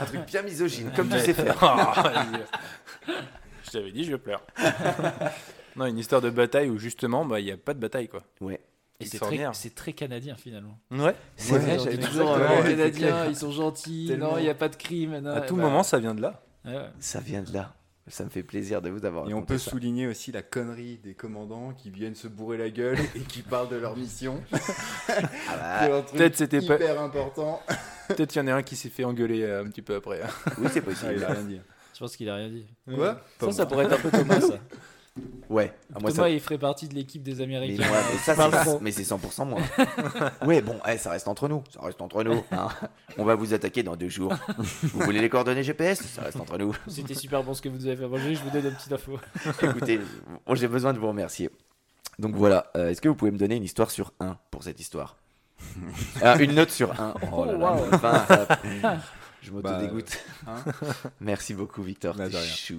Un 0.00 0.04
truc 0.04 0.26
bien 0.26 0.42
misogyne, 0.42 0.90
comme 0.96 1.08
tu 1.08 1.18
sais 1.20 1.34
faire. 1.34 1.56
Ah, 1.62 2.26
je 3.64 3.70
t'avais 3.70 3.92
dit, 3.92 4.04
je 4.04 4.16
pleure. 4.16 4.42
non, 5.76 5.86
une 5.86 5.98
histoire 5.98 6.20
de 6.20 6.30
bataille 6.30 6.70
où 6.70 6.78
justement, 6.78 7.24
bah, 7.24 7.38
il 7.38 7.44
n'y 7.44 7.52
a 7.52 7.56
pas 7.56 7.74
de 7.74 7.78
bataille, 7.78 8.08
quoi. 8.08 8.24
Ouais. 8.40 8.60
Et 9.00 9.04
c'est 9.04 9.10
Extraordinaire. 9.14 9.52
très, 9.52 9.60
c'est 9.60 9.74
très 9.74 9.92
canadien 9.92 10.34
finalement. 10.36 10.76
Ouais. 10.90 11.14
C'est 11.36 11.52
Ouais, 11.52 11.58
vrai, 11.60 11.78
j'avais 11.78 11.98
toujours 11.98 12.32
euh, 12.32 12.38
ouais, 12.40 12.62
les 12.70 12.76
Canadiens, 12.76 13.26
ils 13.28 13.36
sont 13.36 13.52
gentils, 13.52 14.06
Tellement. 14.08 14.32
non, 14.32 14.38
il 14.38 14.42
n'y 14.42 14.48
a 14.50 14.54
pas 14.54 14.68
de 14.68 14.74
crime. 14.76 15.18
non, 15.18 15.30
À 15.30 15.40
tout 15.42 15.54
bah, 15.56 15.62
moment, 15.62 15.82
ça 15.84 15.98
vient 16.00 16.14
de 16.16 16.20
là. 16.20 16.42
ouais, 16.64 16.72
ouais. 16.74 16.90
Ça 16.98 17.20
vient 17.20 17.42
de 17.42 17.52
là. 17.52 17.74
Ça 18.10 18.24
me 18.24 18.30
fait 18.30 18.42
plaisir 18.42 18.80
de 18.80 18.88
vous 18.88 19.04
avoir 19.04 19.28
Et 19.28 19.34
on 19.34 19.42
peut 19.42 19.58
ça. 19.58 19.70
souligner 19.70 20.06
aussi 20.06 20.32
la 20.32 20.40
connerie 20.40 20.96
des 21.04 21.12
commandants 21.14 21.74
qui 21.74 21.90
viennent 21.90 22.14
se 22.14 22.26
bourrer 22.26 22.56
la 22.56 22.70
gueule 22.70 22.96
et 23.14 23.20
qui 23.20 23.42
parlent 23.42 23.68
de 23.68 23.76
leur 23.76 23.96
mission. 23.96 24.42
Ah 25.50 25.88
bah, 25.88 26.02
Peut-être 26.12 26.36
c'était 26.36 26.60
pas- 26.60 26.74
hyper 26.76 27.00
important. 27.00 27.60
Peut-être 28.08 28.30
qu'il 28.30 28.40
y 28.42 28.44
en 28.44 28.48
a 28.48 28.54
un 28.54 28.62
qui 28.62 28.76
s'est 28.76 28.88
fait 28.88 29.04
engueuler 29.04 29.42
euh, 29.42 29.62
un 29.64 29.68
petit 29.68 29.82
peu 29.82 29.94
après. 29.96 30.22
oui, 30.58 30.68
c'est 30.72 30.78
Ah, 30.80 30.82
possible. 30.82 31.14
il 31.16 31.24
a 31.24 31.28
rien 31.32 31.42
dit. 31.44 31.60
Je 31.94 31.98
pense 32.00 32.16
qu'il 32.16 32.28
a 32.30 32.34
rien 32.36 32.48
dit. 32.48 32.66
Quoi? 32.94 33.20
Ça, 33.40 33.52
ça 33.52 33.66
pourrait 33.66 33.84
être 33.84 33.92
un 33.92 33.98
peu 33.98 34.10
Thomas, 34.10 34.40
ça. 34.40 34.58
Ouais. 35.48 35.72
Ah, 35.94 35.98
moi, 36.00 36.10
Thomas, 36.10 36.24
ça... 36.24 36.30
il 36.30 36.40
ferait 36.40 36.58
partie 36.58 36.88
de 36.88 36.94
l'équipe 36.94 37.22
des 37.22 37.34
Mais, 37.36 37.44
Américains. 37.44 37.86
moi, 37.88 37.96
mais 38.12 38.18
ça, 38.18 38.34
c'est- 38.64 38.80
mais 38.82 38.90
c'est 38.92 39.02
100% 39.02 39.46
moi. 39.46 39.60
ouais, 40.46 40.60
bon, 40.60 40.78
eh, 40.88 40.98
ça 40.98 41.10
reste 41.10 41.26
entre 41.28 41.48
nous. 41.48 41.62
Ça 41.72 41.80
reste 41.82 42.00
entre 42.02 42.22
nous. 42.22 42.44
hein. 42.52 42.68
On 43.16 43.24
va 43.24 43.34
vous 43.34 43.54
attaquer 43.54 43.82
dans 43.82 43.96
deux 43.96 44.08
jours. 44.10 44.34
Vous 44.82 45.00
voulez 45.00 45.20
les 45.20 45.28
coordonnées 45.30 45.62
GPS 45.62 46.02
Ça 46.02 46.22
reste 46.22 46.38
entre 46.38 46.58
nous. 46.58 46.74
C'était 46.86 47.14
super 47.14 47.42
bon 47.42 47.54
ce 47.54 47.62
que 47.62 47.68
vous 47.68 47.86
avez 47.86 47.96
fait 47.96 48.06
manger, 48.08 48.34
je 48.34 48.42
vous 48.42 48.50
donne 48.50 48.66
une 48.66 48.74
petite 48.74 48.92
info. 48.92 49.18
Écoutez, 49.62 50.00
bon, 50.46 50.54
j'ai 50.54 50.68
besoin 50.68 50.92
de 50.92 50.98
vous 50.98 51.08
remercier. 51.08 51.50
Donc 52.18 52.34
voilà, 52.34 52.70
euh, 52.76 52.90
est-ce 52.90 53.00
que 53.00 53.08
vous 53.08 53.14
pouvez 53.14 53.30
me 53.30 53.38
donner 53.38 53.56
une 53.56 53.64
histoire 53.64 53.90
sur 53.90 54.12
1 54.20 54.36
pour 54.50 54.62
cette 54.64 54.80
histoire? 54.80 55.16
Ah, 56.22 56.36
Une 56.40 56.54
note 56.54 56.70
sur 56.70 56.92
1. 57.00 57.14
Oh 57.32 57.44
là 57.44 57.52
là, 57.52 57.72
wow. 57.72 57.84
enfin, 57.92 58.24
euh, 58.30 58.94
je 59.42 59.50
m'auto-dégoûte. 59.50 60.18
hein 60.46 60.56
Merci 61.20 61.54
beaucoup, 61.54 61.82
Victor. 61.82 62.14
Bah. 62.16 62.26
Les 62.28 62.76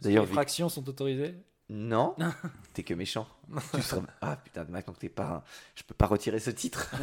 D'ailleurs, 0.00 0.24
Vic- 0.24 0.32
fractions 0.34 0.68
sont 0.68 0.88
autorisées 0.88 1.34
non, 2.16 2.16
t'es 2.74 2.82
que 2.82 2.94
méchant. 2.94 3.26
Tu 3.74 3.82
seras- 3.82 4.02
Ah 4.20 4.36
putain, 4.36 4.64
maintenant 4.68 4.94
que 4.94 4.98
t'es 5.00 5.08
pas. 5.08 5.44
Je 5.74 5.82
peux 5.82 5.94
pas 5.94 6.06
retirer 6.06 6.38
ce 6.40 6.50
titre. 6.50 6.90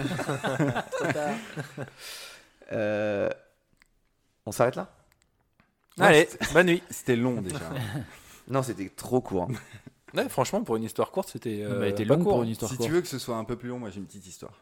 Euh, 2.71 3.29
On 4.47 4.51
s'arrête 4.51 4.75
là? 4.75 4.89
Allez, 5.99 6.27
bonne 6.53 6.65
nuit. 6.67 6.83
C'était 6.89 7.15
long 7.15 7.41
déjà. 7.41 7.59
Non, 8.47 8.63
c'était 8.63 8.89
trop 8.89 9.21
court. 9.21 9.47
Ouais, 10.15 10.27
franchement, 10.29 10.63
pour 10.63 10.75
une 10.75 10.83
histoire 10.83 11.11
courte, 11.11 11.29
c'était. 11.29 11.61
euh, 11.63 11.79
Bah, 11.79 11.87
était 11.87 12.05
pas 12.05 12.15
court. 12.15 12.23
pour 12.33 12.43
une 12.43 12.49
histoire 12.49 12.71
si 12.71 12.77
courte. 12.77 12.89
tu 12.89 12.93
veux 12.95 13.01
que 13.01 13.07
ce 13.07 13.19
soit 13.19 13.35
un 13.37 13.43
peu 13.43 13.55
plus 13.55 13.69
long, 13.69 13.79
moi 13.79 13.89
j'ai 13.91 13.99
une 13.99 14.05
petite 14.07 14.25
histoire. 14.25 14.53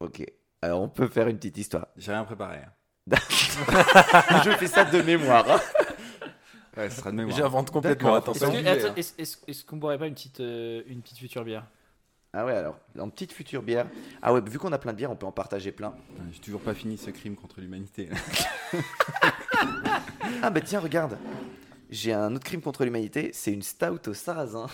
Ok. 0.00 0.24
Alors 0.62 0.80
on 0.82 0.88
peut 0.88 1.06
faire 1.08 1.28
une 1.28 1.36
petite 1.36 1.56
histoire. 1.58 1.86
J'ai 1.96 2.12
rien 2.12 2.24
préparé. 2.24 2.58
hein. 2.58 3.16
Je 4.44 4.50
fais 4.58 4.66
ça 4.66 4.84
de 4.84 5.00
mémoire. 5.02 5.48
hein. 5.48 5.60
Ouais, 6.76 6.90
ce 6.90 6.96
sera 7.00 7.10
de 7.10 7.16
mémoire. 7.16 7.36
J'invente 7.36 7.70
complètement. 7.70 8.10
Est-ce 8.18 8.30
attention. 8.30 8.52
que- 8.52 8.66
attends, 8.66 8.94
est-ce- 8.96 9.12
est-ce- 9.18 9.36
est-ce 9.46 9.64
qu'on 9.64 9.76
boirait 9.76 9.98
pas 9.98 10.06
une 10.06 10.14
petite, 10.14 10.40
euh, 10.40 10.82
une 10.86 11.00
petite 11.02 11.18
future 11.18 11.44
bière? 11.44 11.64
Ah 12.32 12.44
ouais, 12.44 12.52
alors, 12.52 12.78
en 12.98 13.08
petite 13.08 13.32
future 13.32 13.62
bière. 13.62 13.86
Ah 14.20 14.34
ouais, 14.34 14.42
vu 14.42 14.58
qu'on 14.58 14.72
a 14.72 14.78
plein 14.78 14.92
de 14.92 14.98
bières, 14.98 15.10
on 15.10 15.16
peut 15.16 15.24
en 15.26 15.32
partager 15.32 15.72
plein. 15.72 15.94
J'ai 16.32 16.40
toujours 16.40 16.60
pas 16.60 16.74
fini 16.74 16.98
ce 16.98 17.10
crime 17.10 17.34
contre 17.34 17.60
l'humanité. 17.60 18.10
Ah 20.42 20.50
bah 20.50 20.60
tiens, 20.60 20.80
regarde. 20.80 21.16
J'ai 21.88 22.12
un 22.12 22.34
autre 22.34 22.44
crime 22.44 22.60
contre 22.60 22.84
l'humanité, 22.84 23.30
c'est 23.32 23.52
une 23.52 23.62
stout 23.62 24.08
au 24.08 24.14
sarrasin. 24.14 24.66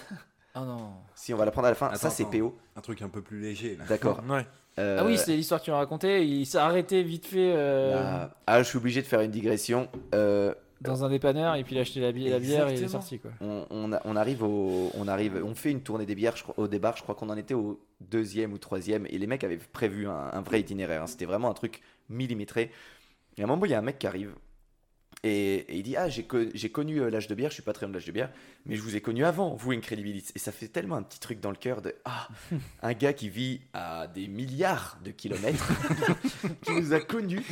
Oh 0.56 0.60
non. 0.60 0.92
Si 1.14 1.32
on 1.32 1.36
va 1.36 1.44
la 1.44 1.50
prendre 1.50 1.66
à 1.66 1.70
la 1.70 1.74
fin, 1.74 1.94
ça 1.94 2.10
c'est. 2.10 2.24
PO. 2.24 2.56
Un 2.76 2.80
truc 2.80 3.02
un 3.02 3.08
peu 3.08 3.22
plus 3.22 3.40
léger 3.40 3.76
là. 3.76 3.84
D'accord. 3.88 4.22
Ouais. 4.28 4.46
Euh, 4.78 4.96
Ah 5.00 5.04
oui, 5.04 5.18
c'est 5.18 5.36
l'histoire 5.36 5.60
que 5.60 5.66
tu 5.66 5.70
m'as 5.70 5.76
racontée. 5.76 6.24
Il 6.26 6.46
s'est 6.46 6.56
arrêté 6.58 7.02
vite 7.02 7.26
fait 7.26 7.52
euh, 7.54 7.94
ah, 8.02 8.30
ah, 8.46 8.62
je 8.62 8.68
suis 8.68 8.78
obligé 8.78 9.02
de 9.02 9.06
faire 9.06 9.20
une 9.20 9.30
digression. 9.30 9.88
Euh, 10.14 10.54
dans 10.82 11.04
un 11.04 11.08
dépanneur 11.08 11.54
et 11.54 11.64
puis 11.64 11.74
il 11.74 11.78
a 11.78 11.82
acheté 11.82 12.00
la, 12.00 12.12
bi- 12.12 12.28
la 12.28 12.38
bière 12.38 12.68
et 12.68 12.74
il 12.74 12.82
est 12.84 12.88
sorti 12.88 13.18
quoi. 13.18 13.30
on, 13.40 13.66
on 13.70 13.92
a- 13.92 14.00
on 14.04 14.16
arrive 14.16 14.42
au, 14.42 14.90
on 14.94 15.08
arrive, 15.08 15.40
on 15.44 15.54
fait 15.54 15.70
une 15.70 15.82
tournée 15.82 16.06
des 16.06 16.14
bières 16.14 16.36
je 16.36 16.44
au 16.56 16.68
départ. 16.68 16.96
Je 16.96 17.02
crois 17.02 17.14
qu'on 17.14 17.30
en 17.30 17.36
était 17.36 17.54
au 17.54 17.80
deuxième 18.00 18.52
ou 18.52 18.58
troisième 18.58 19.06
et 19.06 19.18
les 19.18 19.26
mecs 19.26 19.44
avaient 19.44 19.58
prévu 19.58 20.06
un, 20.08 20.30
un 20.32 20.40
vrai 20.42 20.60
itinéraire. 20.60 21.02
hein. 21.02 21.06
C'était 21.06 21.24
vraiment 21.26 21.48
un 21.50 21.54
truc 21.54 21.80
millimétré. 22.08 22.70
Et 23.36 23.42
à 23.42 23.44
un 23.44 23.46
moment, 23.48 23.64
il 23.64 23.70
y 23.70 23.74
a 23.74 23.78
un 23.78 23.82
mec 23.82 23.98
qui 23.98 24.06
arrive 24.06 24.34
et, 25.24 25.54
et 25.56 25.76
il 25.76 25.82
dit 25.82 25.96
ah 25.96 26.08
j'ai 26.08 26.24
co- 26.24 26.50
j'ai 26.52 26.70
connu 26.70 27.00
euh, 27.00 27.10
l'âge 27.10 27.28
de 27.28 27.34
bière. 27.34 27.50
Je 27.50 27.54
suis 27.54 27.62
pas 27.62 27.72
très 27.72 27.86
de 27.86 27.92
l'âge 27.92 28.04
de 28.06 28.12
bière, 28.12 28.30
mais 28.66 28.76
je 28.76 28.82
vous 28.82 28.96
ai 28.96 29.00
connu 29.00 29.24
avant 29.24 29.54
vous 29.54 29.72
Incredibilis. 29.72 30.32
Et 30.34 30.38
ça 30.38 30.50
fait 30.52 30.68
tellement 30.68 30.96
un 30.96 31.02
petit 31.02 31.20
truc 31.20 31.40
dans 31.40 31.50
le 31.50 31.56
cœur 31.56 31.80
de 31.82 31.94
ah 32.04 32.28
un 32.82 32.92
gars 32.92 33.12
qui 33.12 33.28
vit 33.28 33.60
à 33.72 34.06
des 34.08 34.26
milliards 34.28 34.98
de 35.04 35.10
kilomètres 35.12 35.68
qui 36.62 36.72
nous 36.72 36.92
a 36.92 37.00
connus 37.00 37.44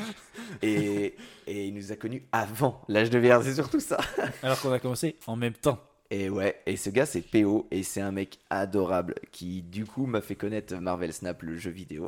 et, 0.62 1.14
et 1.46 1.66
il 1.66 1.74
nous 1.74 1.92
a 1.92 1.96
connus 1.96 2.22
avant 2.32 2.82
l'âge 2.88 3.10
de 3.10 3.18
bière. 3.20 3.42
C'est 3.42 3.54
surtout 3.54 3.80
ça. 3.80 3.98
Alors 4.42 4.60
qu'on 4.60 4.72
a 4.72 4.78
commencé 4.78 5.16
en 5.26 5.36
même 5.36 5.54
temps. 5.54 5.78
Et 6.12 6.28
ouais, 6.28 6.60
et 6.66 6.76
ce 6.76 6.90
gars 6.90 7.06
c'est 7.06 7.20
PO 7.20 7.68
et 7.70 7.84
c'est 7.84 8.00
un 8.00 8.10
mec 8.10 8.40
adorable 8.50 9.14
qui 9.30 9.62
du 9.62 9.84
coup 9.84 10.06
m'a 10.06 10.20
fait 10.20 10.34
connaître 10.34 10.74
Marvel 10.76 11.12
Snap 11.12 11.40
le 11.42 11.56
jeu 11.56 11.70
vidéo. 11.70 12.06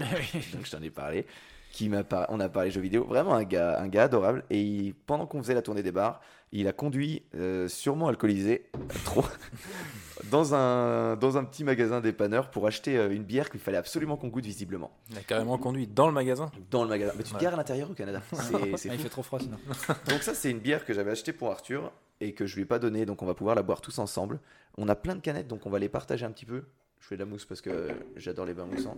Donc 0.53 0.67
je 0.67 0.71
t'en 0.73 0.83
ai 0.83 0.91
parlé. 0.91 1.25
Qui 1.73 1.89
m'a 1.89 2.05
par- 2.05 2.27
on 2.29 2.39
a 2.39 2.49
parlé 2.49 2.71
jeux 2.71 2.81
vidéo, 2.83 3.05
vraiment 3.05 3.35
un 3.35 3.45
gars, 3.45 3.81
un 3.81 3.89
gars 3.89 4.05
adorable. 4.05 4.45
Et 4.51 4.61
il- 4.61 4.95
pendant 4.95 5.27
qu'on 5.27 5.43
faisait 5.43 5.55
la 5.55 5.63
tournée 5.63 5.83
des 5.83 5.91
bars, 5.91 6.21
il 6.53 6.69
a 6.69 6.73
conduit, 6.73 7.23
euh, 7.35 7.67
sûrement 7.67 8.09
alcoolisé, 8.09 8.67
trop, 9.05 9.25
dans 10.31 10.55
un, 10.55 11.17
dans 11.17 11.39
un 11.39 11.45
petit 11.45 11.65
magasin 11.65 12.01
dépanneur 12.01 12.51
pour 12.51 12.67
acheter 12.67 12.99
euh, 12.99 13.11
une 13.11 13.25
bière 13.25 13.49
qu'il 13.51 13.59
fallait 13.61 13.79
absolument 13.79 14.17
qu'on 14.19 14.29
goûte 14.29 14.45
visiblement. 14.45 14.91
Il 15.11 15.17
a 15.19 15.23
carrément 15.23 15.57
conduit 15.59 15.87
dans 15.87 16.07
le 16.07 16.13
magasin? 16.13 16.51
Dans 16.71 16.83
le 16.83 16.91
magasin. 16.91 17.13
Mais 17.17 17.23
tu 17.25 17.31
te 17.31 17.37
Ouais. 17.37 17.43
gares 17.43 17.55
à 17.55 17.57
l'intérieur 17.57 17.91
au 17.91 17.95
Canada. 17.95 18.21
C'est 18.33 18.77
c'est 18.77 18.91
Ah, 18.91 18.95
il 18.95 19.01
fait 19.01 19.09
trop 19.09 19.23
froid 19.23 19.41
sinon. 19.41 19.57
Donc 20.09 20.23
ça, 20.23 20.35
c'est 20.35 20.51
une 20.51 20.59
bière 20.61 20.85
que 20.85 20.93
j'avais 20.93 21.11
achetée 21.13 21.33
pour 21.33 21.51
Arthur 21.51 21.91
et 22.21 22.35
que 22.35 22.47
je 22.47 22.55
lui 22.57 22.63
ai 22.63 22.67
pas 22.67 22.79
donnée, 22.79 23.05
donc 23.07 23.21
on 23.23 23.27
va 23.27 23.35
pouvoir 23.35 23.57
la 23.57 23.63
boire 23.63 23.81
tous 23.81 23.99
ensemble. 23.99 24.39
On 24.79 24.89
a 24.89 24.95
plein 24.95 25.15
de 25.17 25.21
canettes, 25.21 25.49
donc 25.49 25.67
on 25.67 25.71
va 25.71 25.79
les 25.79 25.89
partager 25.89 26.25
un 26.27 26.31
petit 26.31 26.47
peu. 26.47 26.65
Je 27.01 27.07
fais 27.09 27.17
de 27.17 27.21
la 27.21 27.27
mousse 27.27 27.45
parce 27.47 27.61
que 27.61 27.89
j'adore 28.17 28.45
les 28.47 28.55
bains 28.55 28.67
moussants. 28.67 28.97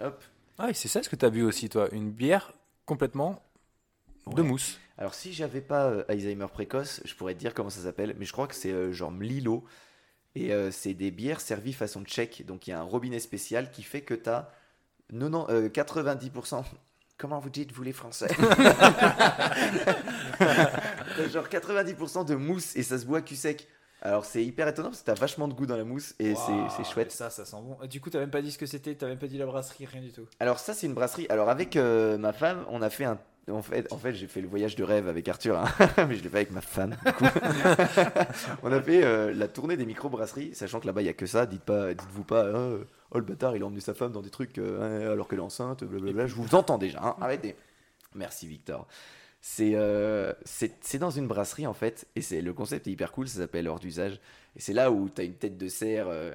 Hop. 0.00 0.22
Ah, 0.58 0.72
c'est 0.74 0.88
ça 0.88 1.02
ce 1.02 1.08
que 1.08 1.16
t'as 1.16 1.30
bu 1.30 1.42
aussi, 1.42 1.68
toi 1.68 1.88
Une 1.92 2.10
bière 2.10 2.52
complètement 2.84 3.42
de 4.26 4.42
Ouais. 4.42 4.48
mousse. 4.48 4.78
Alors 4.98 5.14
si 5.14 5.32
j'avais 5.32 5.60
pas 5.60 5.86
euh, 5.86 6.04
Alzheimer 6.08 6.48
précoce, 6.52 7.00
je 7.04 7.14
pourrais 7.14 7.34
te 7.34 7.38
dire 7.38 7.54
comment 7.54 7.70
ça 7.70 7.80
s'appelle, 7.82 8.14
mais 8.18 8.24
je 8.24 8.32
crois 8.32 8.48
que 8.48 8.54
c'est 8.54 8.72
euh, 8.72 8.92
genre 8.92 9.12
Mlilo. 9.12 9.64
Et 10.34 10.52
euh, 10.52 10.70
c'est 10.70 10.94
des 10.94 11.10
bières 11.10 11.40
servies 11.40 11.72
façon 11.72 12.04
tchèque, 12.04 12.44
donc 12.46 12.66
il 12.66 12.70
y 12.70 12.72
a 12.72 12.80
un 12.80 12.84
robinet 12.84 13.18
spécial 13.20 13.70
qui 13.70 13.82
fait 13.82 14.02
que 14.02 14.14
tu 14.14 14.28
as 14.28 14.50
90%. 15.12 16.64
Comment 17.16 17.40
vous 17.40 17.50
dites, 17.50 17.72
vous 17.72 17.82
les 17.82 17.92
Français? 17.92 18.28
Genre 21.32 21.48
90% 21.48 22.26
de 22.26 22.34
mousse 22.36 22.76
et 22.76 22.82
ça 22.84 22.98
se 22.98 23.06
boit 23.06 23.22
cul 23.22 23.34
sec. 23.34 23.66
Alors 24.02 24.24
c'est 24.24 24.44
hyper 24.44 24.68
étonnant 24.68 24.88
parce 24.90 25.00
que 25.00 25.06
t'as 25.06 25.14
vachement 25.14 25.48
de 25.48 25.54
goût 25.54 25.66
dans 25.66 25.76
la 25.76 25.84
mousse 25.84 26.14
et 26.18 26.34
c'est- 26.34 26.84
chouette. 26.84 27.08
et 27.08 27.10
Ça, 27.10 27.30
ça 27.30 27.44
sent 27.44 27.56
bon. 27.60 27.76
Du 27.88 28.00
coup, 28.00 28.10
t'as 28.10 28.20
même 28.20 28.30
pas 28.30 28.42
dit 28.42 28.52
ce 28.52 28.58
que 28.58 28.66
c'était, 28.66 28.94
t'as 28.94 29.06
même 29.08 29.18
pas 29.18 29.26
dit 29.26 29.38
la 29.38 29.46
brasserie, 29.46 29.86
rien 29.86 30.00
du 30.00 30.12
tout. 30.12 30.26
Alors 30.40 30.58
ça 30.58 30.72
c'est 30.74 30.86
une 30.86 30.94
brasserie. 30.94 31.26
Alors 31.30 31.48
avec 31.48 31.76
euh, 31.76 32.16
ma 32.18 32.32
femme, 32.32 32.64
on 32.70 32.80
a 32.82 32.90
fait 32.90 33.04
un 33.04 33.18
en 33.50 33.62
fait, 33.62 33.90
en 33.92 33.96
fait 33.96 34.12
j'ai 34.12 34.26
fait 34.26 34.42
le 34.42 34.46
voyage 34.46 34.76
de 34.76 34.84
rêve 34.84 35.08
avec 35.08 35.26
Arthur, 35.26 35.58
hein. 35.58 35.66
mais 36.06 36.14
je 36.16 36.22
l'ai 36.22 36.28
fait 36.28 36.36
avec 36.36 36.50
ma 36.50 36.60
femme. 36.60 36.90
du 37.04 37.12
coup. 37.12 37.24
on 38.62 38.70
a 38.72 38.80
fait 38.82 39.02
euh, 39.04 39.32
la 39.34 39.48
tournée 39.48 39.76
des 39.78 39.86
micro-brasseries, 39.86 40.54
sachant 40.54 40.80
que 40.80 40.86
là-bas 40.86 41.00
il 41.02 41.06
y 41.06 41.08
a 41.08 41.14
que 41.14 41.24
ça. 41.26 41.46
Dites 41.46 41.62
pas, 41.64 41.94
dites-vous 41.94 42.24
pas, 42.24 42.44
oh, 42.54 42.80
oh, 43.10 43.18
le 43.18 43.24
bâtard 43.24 43.56
il 43.56 43.62
a 43.62 43.66
emmené 43.66 43.80
sa 43.80 43.94
femme 43.94 44.12
dans 44.12 44.20
des 44.20 44.28
trucs 44.30 44.58
euh, 44.58 45.06
hein, 45.08 45.12
alors 45.12 45.28
qu'elle 45.28 45.38
est 45.38 45.42
enceinte, 45.42 45.82
blablabla. 45.82 46.26
Je 46.26 46.34
vous 46.34 46.54
entends 46.54 46.76
déjà, 46.78 47.00
hein. 47.02 47.16
arrêtez. 47.20 47.56
Merci 48.14 48.46
Victor. 48.46 48.86
C'est 49.40 49.72
euh, 49.74 50.32
c'est 50.44 50.72
c'est 50.84 50.98
dans 50.98 51.10
une 51.10 51.26
brasserie 51.28 51.66
en 51.66 51.74
fait, 51.74 52.06
et 52.16 52.22
c'est 52.22 52.40
le 52.40 52.52
concept 52.52 52.86
est 52.88 52.90
hyper 52.90 53.12
cool. 53.12 53.28
Ça 53.28 53.38
s'appelle 53.38 53.68
hors 53.68 53.78
d'usage, 53.78 54.20
et 54.56 54.60
c'est 54.60 54.72
là 54.72 54.90
où 54.90 55.08
tu 55.08 55.20
as 55.20 55.24
une 55.24 55.34
tête 55.34 55.56
de 55.56 55.68
cerf. 55.68 56.08
euh, 56.08 56.32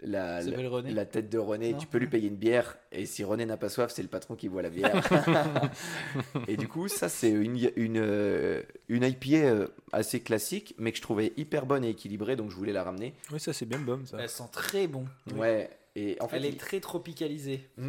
la, 0.00 0.38
la- 0.38 0.44
s'appelle 0.44 0.66
René 0.68 0.92
la 0.92 1.04
tête 1.06 1.28
de 1.28 1.38
René, 1.38 1.72
Non 1.72 1.78
tu 1.78 1.88
peux 1.88 1.98
lui 1.98 2.06
payer 2.06 2.28
une 2.28 2.36
bière 2.36 2.78
et 2.92 3.04
si 3.04 3.24
René 3.24 3.46
n'a 3.46 3.56
pas 3.56 3.68
soif, 3.68 3.90
c'est 3.92 4.02
le 4.02 4.06
patron 4.08 4.36
qui 4.36 4.48
boit 4.48 4.62
la 4.62 4.70
bière. 4.70 4.94
et 6.46 6.56
du 6.56 6.68
coup, 6.68 6.86
ça 6.86 7.08
c'est 7.08 7.30
une, 7.30 7.58
une, 7.74 7.98
euh, 7.98 8.62
une 8.88 9.02
IPA 9.02 9.36
euh, 9.38 9.66
assez 9.90 10.20
classique, 10.20 10.74
mais 10.78 10.92
que 10.92 10.98
je 10.98 11.02
trouvais 11.02 11.32
hyper 11.36 11.66
bonne 11.66 11.84
et 11.84 11.88
équilibrée, 11.90 12.36
donc 12.36 12.50
je 12.52 12.54
voulais 12.56 12.72
la 12.72 12.84
ramener. 12.84 13.14
Oui, 13.32 13.40
ça 13.40 13.52
c'est 13.52 13.66
bien 13.66 13.80
bon 13.80 14.04
ça. 14.06 14.18
Elle 14.20 14.28
sent 14.28 14.44
très 14.52 14.86
bon. 14.86 15.04
Ouais, 15.34 15.68
et 15.96 16.16
en 16.20 16.28
fait, 16.28 16.36
Elle 16.36 16.44
est 16.44 16.50
il- 16.50 16.56
très 16.58 16.78
tropicalisée. 16.78 17.68
Mm. 17.76 17.88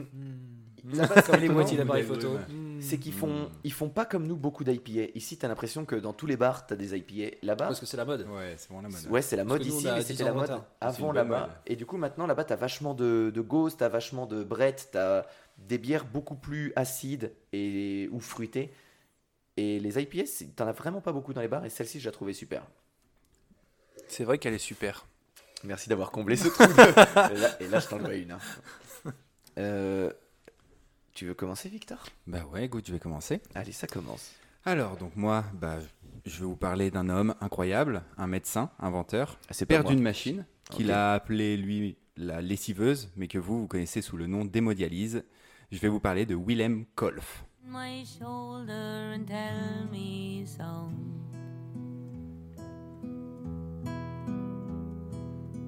Là-bas, 0.93 1.21
Comme 1.21 1.39
les 1.41 1.49
moitiés 1.49 1.77
d'appareils 1.77 2.03
photo. 2.03 2.33
l'avez 2.33 2.53
Mm. 2.53 2.81
c'est 2.81 2.97
qu'ils 2.97 3.13
font, 3.13 3.49
ils 3.63 3.73
font 3.73 3.89
pas 3.89 4.05
comme 4.05 4.25
nous 4.25 4.37
beaucoup 4.37 4.63
d'IPA. 4.63 5.11
Ici, 5.15 5.37
t'as 5.37 5.47
l'impression 5.47 5.85
que 5.85 5.95
dans 5.95 6.13
tous 6.13 6.25
les 6.25 6.37
bars, 6.37 6.65
t'as 6.65 6.75
des 6.75 6.95
IPA. 6.97 7.35
Là-bas, 7.43 7.67
Parce 7.67 7.79
que 7.79 7.85
c'est 7.85 7.97
la 7.97 8.05
mode. 8.05 8.25
Ouais, 8.29 8.55
c'est 8.57 8.69
vraiment 8.69 8.81
la 8.87 8.89
mode. 8.89 9.05
Ouais, 9.11 9.21
c'est 9.21 9.35
la 9.35 9.43
mode 9.43 9.65
ici, 9.65 9.85
mais 9.85 9.99
10 9.99 10.05
c'était 10.07 10.23
la 10.23 10.31
de 10.31 10.35
mode 10.37 10.61
avant 10.81 11.09
une 11.09 11.15
là 11.15 11.21
bonne 11.23 11.29
bas. 11.31 11.39
mode. 11.41 11.49
Et 11.67 11.75
du 11.75 11.85
coup, 11.85 11.97
maintenant 11.97 12.25
là-bas, 12.27 12.43
t'as 12.45 12.55
vachement 12.55 12.93
de, 12.93 13.31
de 13.33 13.41
Ghost, 13.41 13.79
t'as 13.79 13.89
vachement 13.89 14.25
de 14.25 14.43
Brett, 14.43 14.89
t'as 14.91 15.25
des 15.57 15.77
bières 15.77 16.05
beaucoup 16.05 16.35
plus 16.35 16.71
acides 16.75 17.33
et 17.53 18.07
ou 18.11 18.19
fruitées. 18.19 18.71
Et 19.57 19.79
les 19.81 19.99
IPA, 20.01 20.23
t'en 20.55 20.67
as 20.67 20.71
vraiment 20.71 21.01
pas 21.01 21.11
beaucoup 21.11 21.33
dans 21.33 21.41
les 21.41 21.49
bars, 21.49 21.65
et 21.65 21.69
celle-ci, 21.69 21.99
je 21.99 22.05
la 22.05 22.13
trouvais 22.13 22.31
super. 22.33 22.63
C'est 24.07 24.23
vrai 24.23 24.37
qu'elle 24.37 24.53
est 24.53 24.57
super. 24.57 25.05
Merci 25.65 25.89
d'avoir 25.89 26.11
comblé 26.11 26.37
ce 26.37 26.47
truc. 26.47 26.69
de- 26.69 26.73
et, 27.35 27.37
là, 27.37 27.49
et 27.59 27.67
là, 27.67 27.79
je 27.79 27.87
t'en 27.87 27.97
dois 27.99 28.15
une. 28.15 28.31
hein. 28.31 28.39
Euh, 29.57 30.11
tu 31.19 31.25
veux 31.25 31.33
commencer, 31.33 31.67
Victor? 31.67 32.01
Bah 32.27 32.45
ouais, 32.53 32.63
écoute, 32.63 32.85
je 32.87 32.93
vais 32.93 32.99
commencer? 32.99 33.41
Allez, 33.53 33.73
ça 33.73 33.87
commence. 33.87 34.31
Alors, 34.63 34.95
donc 34.95 35.17
moi, 35.17 35.43
bah, 35.53 35.75
je 36.25 36.39
vais 36.39 36.45
vous 36.45 36.55
parler 36.55 36.91
d'un 36.91 37.09
homme 37.09 37.35
incroyable, 37.41 38.03
un 38.15 38.27
médecin, 38.27 38.71
inventeur, 38.79 39.37
Ah, 39.49 39.51
c'est 39.53 39.65
père 39.65 39.83
d'une 39.83 40.01
machine, 40.01 40.45
qu'il 40.71 40.91
a 40.91 41.11
appelée 41.11 41.57
lui 41.57 41.97
la 42.15 42.41
lessiveuse, 42.41 43.11
mais 43.17 43.27
que 43.27 43.37
vous, 43.37 43.59
vous 43.59 43.67
connaissez 43.67 44.01
sous 44.01 44.15
le 44.15 44.27
nom 44.27 44.45
d'hémodialyse. 44.45 45.25
Je 45.73 45.79
vais 45.79 45.89
vous 45.89 45.99
parler 45.99 46.25
de 46.25 46.35
Willem 46.35 46.85
Kolff. 46.95 47.43
my 47.65 48.05
shoulder 48.05 49.13
and 49.13 49.25
tell 49.27 49.89
me 49.91 50.45
so. 50.45 50.89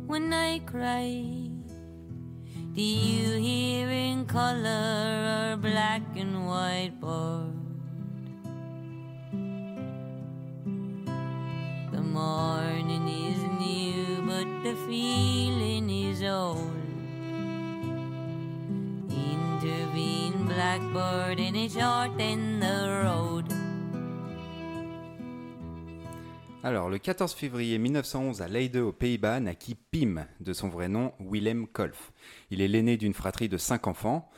When 0.07 0.31
I 0.31 0.59
cry, 0.65 1.50
do 2.73 2.81
you 2.81 3.37
hear 3.37 3.89
in 3.89 4.25
color 4.25 5.53
or 5.53 5.57
black 5.57 6.01
and 6.15 6.47
white 6.47 6.93
board? 7.01 7.51
The 11.91 12.01
morning 12.01 13.07
is 13.09 13.39
new, 13.59 14.23
but 14.25 14.47
the 14.63 14.75
feeling 14.87 15.89
is 15.89 16.23
old. 16.23 16.71
Intervene 19.09 20.45
blackboard 20.45 21.41
and 21.41 21.57
it 21.57 21.71
shorten 21.71 22.61
the 22.61 23.01
road. 23.03 23.40
Alors, 26.63 26.89
le 26.89 26.99
14 26.99 27.33
février 27.33 27.77
1911, 27.79 28.41
à 28.41 28.47
Leyde, 28.47 28.77
aux 28.77 28.91
Pays-Bas, 28.91 29.39
naquit 29.39 29.75
Pim, 29.75 30.27
de 30.39 30.53
son 30.53 30.69
vrai 30.69 30.87
nom 30.89 31.11
Willem 31.19 31.65
Kolff. 31.67 32.11
Il 32.51 32.61
est 32.61 32.67
l'aîné 32.67 32.97
d'une 32.97 33.13
fratrie 33.15 33.49
de 33.49 33.57
cinq 33.57 33.87
enfants. 33.87 34.29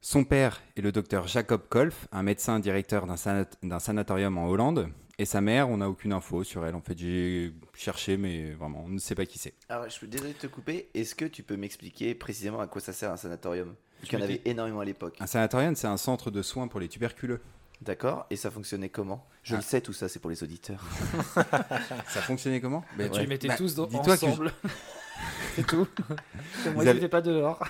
Son 0.00 0.24
père 0.24 0.62
est 0.76 0.80
le 0.80 0.90
docteur 0.90 1.28
Jacob 1.28 1.60
Kolff, 1.68 2.08
un 2.12 2.22
médecin 2.22 2.60
directeur 2.60 3.06
d'un 3.06 3.16
sanat- 3.16 3.50
d'un 3.62 3.78
sanatorium 3.78 4.38
en 4.38 4.48
Hollande. 4.48 4.88
Et 5.18 5.26
sa 5.26 5.42
mère, 5.42 5.68
on 5.68 5.76
n'a 5.76 5.90
aucune 5.90 6.14
info 6.14 6.44
sur 6.44 6.64
elle. 6.64 6.74
En 6.74 6.80
fait, 6.80 6.96
j'ai 6.96 7.52
cherché, 7.74 8.16
mais 8.16 8.52
vraiment, 8.52 8.84
on 8.86 8.88
ne 8.88 8.98
sait 8.98 9.14
pas 9.14 9.26
qui 9.26 9.38
c'est. 9.38 9.52
Alors, 9.68 9.84
je 9.84 9.90
suis 9.90 10.08
désolé 10.08 10.32
de 10.32 10.38
te 10.38 10.46
couper. 10.46 10.88
Est-ce 10.94 11.14
que 11.14 11.26
tu 11.26 11.42
peux 11.42 11.56
m'expliquer 11.58 12.14
précisément 12.14 12.60
à 12.60 12.66
quoi 12.68 12.80
ça 12.80 12.94
sert 12.94 13.12
un 13.12 13.18
sanatorium? 13.18 13.74
Parce 13.98 14.08
qu'il 14.08 14.18
y 14.18 14.22
en 14.22 14.24
avait 14.24 14.40
énormément 14.46 14.80
à 14.80 14.84
l'époque. 14.86 15.18
Un 15.20 15.26
sanatorium, 15.26 15.74
c'est 15.76 15.88
un 15.88 15.98
centre 15.98 16.30
de 16.30 16.40
soins 16.40 16.68
pour 16.68 16.80
les 16.80 16.88
tuberculeux. 16.88 17.42
D'accord 17.82 18.26
Et 18.30 18.36
ça 18.36 18.50
fonctionnait 18.50 18.90
comment? 18.90 19.26
Je 19.42 19.54
Ah. 19.54 19.58
le 19.58 19.62
sais, 19.62 19.80
tout 19.80 19.92
ça, 19.94 20.08
c'est 20.08 20.18
pour 20.18 20.30
les 20.30 20.42
auditeurs. 20.42 20.84
Ça 22.08 22.20
fonctionnait 22.20 22.60
comment? 22.60 22.84
Ben, 22.98 23.10
Tu 23.10 23.20
les 23.20 23.26
mettais 23.26 23.48
bah, 23.48 23.56
tous 23.56 23.74
dans- 23.74 23.86
dis-toi 23.86 24.16
que 24.18 24.26
ensemble. 24.26 24.52
c'est 25.56 25.66
tout. 25.66 25.86
Moi, 26.08 26.16
Ils 26.66 26.72
je 26.74 26.78
avaient- 26.80 26.94
n'étais 26.94 27.08
pas 27.08 27.22
dehors. 27.22 27.66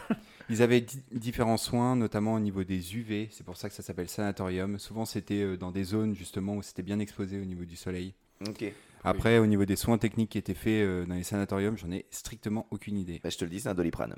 Ils 0.48 0.62
avaient 0.62 0.80
di- 0.80 1.00
différents 1.12 1.56
soins, 1.56 1.94
notamment 1.94 2.34
au 2.34 2.40
niveau 2.40 2.64
des 2.64 2.96
UV. 2.96 3.28
C'est 3.30 3.44
pour 3.44 3.56
ça 3.56 3.68
que 3.68 3.74
ça 3.74 3.82
s'appelle 3.84 4.08
sanatorium. 4.08 4.78
Souvent, 4.80 5.04
c'était 5.04 5.42
euh, 5.42 5.56
dans 5.56 5.70
des 5.70 5.84
zones 5.84 6.16
justement 6.16 6.56
où 6.56 6.62
c'était 6.62 6.82
bien 6.82 6.98
exposé 6.98 7.40
au 7.40 7.44
niveau 7.44 7.64
du 7.64 7.76
soleil. 7.76 8.14
Ok. 8.48 8.64
Après, 9.04 9.38
au 9.38 9.46
niveau 9.46 9.64
des 9.64 9.76
soins 9.76 9.96
techniques 9.96 10.30
qui 10.30 10.38
étaient 10.38 10.54
faits 10.54 10.84
euh, 10.84 11.06
dans 11.06 11.14
les 11.14 11.22
sanatoriums, 11.22 11.76
j'en 11.78 11.90
ai 11.92 12.04
strictement 12.10 12.66
aucune 12.72 12.98
idée. 12.98 13.20
Bah, 13.22 13.30
je 13.30 13.38
te 13.38 13.44
le 13.44 13.50
dis, 13.50 13.60
c'est 13.60 13.68
un 13.68 13.74
doliprane. 13.74 14.16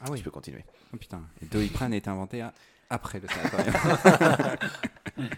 Ah 0.00 0.06
oui. 0.10 0.18
Tu 0.18 0.24
peux 0.24 0.30
continuer. 0.30 0.64
Oh 0.92 0.96
putain. 0.96 1.22
Et 1.42 1.46
Doliprane 1.46 1.92
a 1.92 1.96
été 1.96 2.08
inventé 2.10 2.40
à- 2.40 2.52
après 2.90 3.20
le 3.20 3.28
sanatorium. 3.28 3.74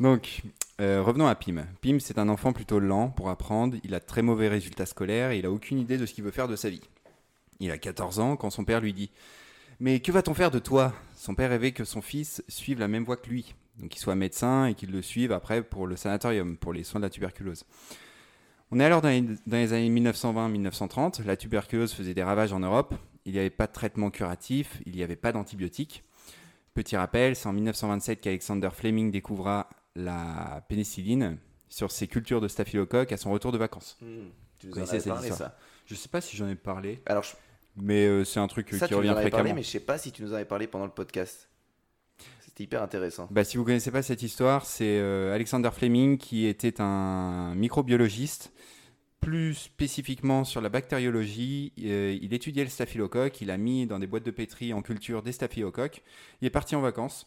Donc, 0.00 0.42
euh, 0.80 1.02
revenons 1.02 1.26
à 1.26 1.34
Pim. 1.34 1.64
Pim, 1.80 1.98
c'est 2.00 2.18
un 2.18 2.28
enfant 2.28 2.52
plutôt 2.52 2.80
lent 2.80 3.08
pour 3.08 3.30
apprendre. 3.30 3.76
Il 3.84 3.94
a 3.94 4.00
très 4.00 4.22
mauvais 4.22 4.48
résultats 4.48 4.86
scolaires 4.86 5.30
et 5.30 5.38
il 5.38 5.46
a 5.46 5.50
aucune 5.50 5.78
idée 5.78 5.98
de 5.98 6.06
ce 6.06 6.14
qu'il 6.14 6.24
veut 6.24 6.32
faire 6.32 6.48
de 6.48 6.56
sa 6.56 6.68
vie. 6.68 6.82
Il 7.60 7.70
a 7.70 7.78
14 7.78 8.18
ans 8.18 8.36
quand 8.36 8.50
son 8.50 8.64
père 8.64 8.80
lui 8.80 8.92
dit 8.92 9.10
Mais 9.78 10.00
que 10.00 10.10
va-t-on 10.10 10.34
faire 10.34 10.50
de 10.50 10.58
toi? 10.58 10.92
Son 11.16 11.34
père 11.34 11.50
rêvait 11.50 11.72
que 11.72 11.84
son 11.84 12.02
fils 12.02 12.42
suive 12.48 12.80
la 12.80 12.88
même 12.88 13.04
voie 13.04 13.16
que 13.16 13.30
lui. 13.30 13.54
Donc, 13.78 13.90
qu'il 13.90 14.00
soit 14.00 14.14
médecin 14.14 14.66
et 14.66 14.74
qu'il 14.74 14.90
le 14.90 15.02
suive 15.02 15.32
après 15.32 15.62
pour 15.62 15.86
le 15.86 15.96
sanatorium, 15.96 16.56
pour 16.56 16.72
les 16.72 16.84
soins 16.84 17.00
de 17.00 17.06
la 17.06 17.10
tuberculose. 17.10 17.64
On 18.70 18.80
est 18.80 18.84
alors 18.84 19.00
dans 19.00 19.08
les 19.08 19.72
années 19.72 19.90
1920-1930. 20.00 21.24
La 21.24 21.36
tuberculose 21.36 21.92
faisait 21.92 22.14
des 22.14 22.22
ravages 22.22 22.52
en 22.52 22.60
Europe. 22.60 22.94
Il 23.24 23.32
n'y 23.32 23.38
avait 23.38 23.50
pas 23.50 23.66
de 23.66 23.72
traitement 23.72 24.10
curatif, 24.10 24.82
il 24.86 24.94
n'y 24.94 25.02
avait 25.02 25.16
pas 25.16 25.32
d'antibiotiques. 25.32 26.04
Petit 26.74 26.96
rappel, 26.96 27.36
c'est 27.36 27.46
en 27.48 27.52
1927 27.52 28.20
qu'Alexander 28.20 28.68
Fleming 28.72 29.10
découvra 29.12 29.68
la 29.94 30.64
pénicilline 30.68 31.38
sur 31.68 31.92
ses 31.92 32.08
cultures 32.08 32.40
de 32.40 32.48
staphylocoque 32.48 33.12
à 33.12 33.16
son 33.16 33.30
retour 33.30 33.52
de 33.52 33.58
vacances. 33.58 33.96
Tu 34.58 34.66
nous 34.68 34.78
en 34.78 34.82
avais 34.82 35.00
parlé, 35.00 35.30
ça. 35.30 35.56
Je 35.86 35.94
sais 35.94 36.08
pas 36.08 36.20
si 36.20 36.36
j'en 36.36 36.48
ai 36.48 36.54
parlé, 36.56 37.00
Alors, 37.06 37.22
je- 37.22 37.34
mais 37.76 38.06
euh, 38.06 38.24
c'est 38.24 38.40
un 38.40 38.46
truc 38.48 38.70
ça, 38.70 38.86
qui 38.86 38.88
tu 38.88 38.92
nous 38.94 38.98
revient 38.98 39.10
fréquemment. 39.12 39.30
parlé, 39.30 39.52
mais 39.52 39.62
je 39.62 39.68
sais 39.68 39.80
pas 39.80 39.98
si 39.98 40.10
tu 40.10 40.22
nous 40.22 40.32
en 40.32 40.36
avais 40.36 40.44
parlé 40.44 40.66
pendant 40.66 40.86
le 40.86 40.90
podcast. 40.92 41.48
C'était 42.40 42.64
hyper 42.64 42.82
intéressant. 42.82 43.28
Bah, 43.30 43.44
si 43.44 43.56
vous 43.56 43.64
connaissez 43.64 43.90
pas 43.90 44.02
cette 44.02 44.22
histoire, 44.22 44.64
c'est 44.64 44.98
euh, 44.98 45.34
Alexander 45.34 45.70
Fleming 45.72 46.18
qui 46.18 46.46
était 46.46 46.80
un 46.80 47.54
microbiologiste 47.56 48.52
plus 49.24 49.54
spécifiquement 49.54 50.44
sur 50.44 50.60
la 50.60 50.68
bactériologie, 50.68 51.72
euh, 51.82 52.16
il 52.20 52.34
étudiait 52.34 52.62
le 52.62 52.68
staphylocoque, 52.68 53.40
il 53.40 53.50
a 53.50 53.56
mis 53.56 53.86
dans 53.86 53.98
des 53.98 54.06
boîtes 54.06 54.26
de 54.26 54.30
pétri 54.30 54.74
en 54.74 54.82
culture 54.82 55.22
des 55.22 55.32
staphylocoques. 55.32 56.02
Il 56.42 56.46
est 56.46 56.50
parti 56.50 56.76
en 56.76 56.82
vacances. 56.82 57.26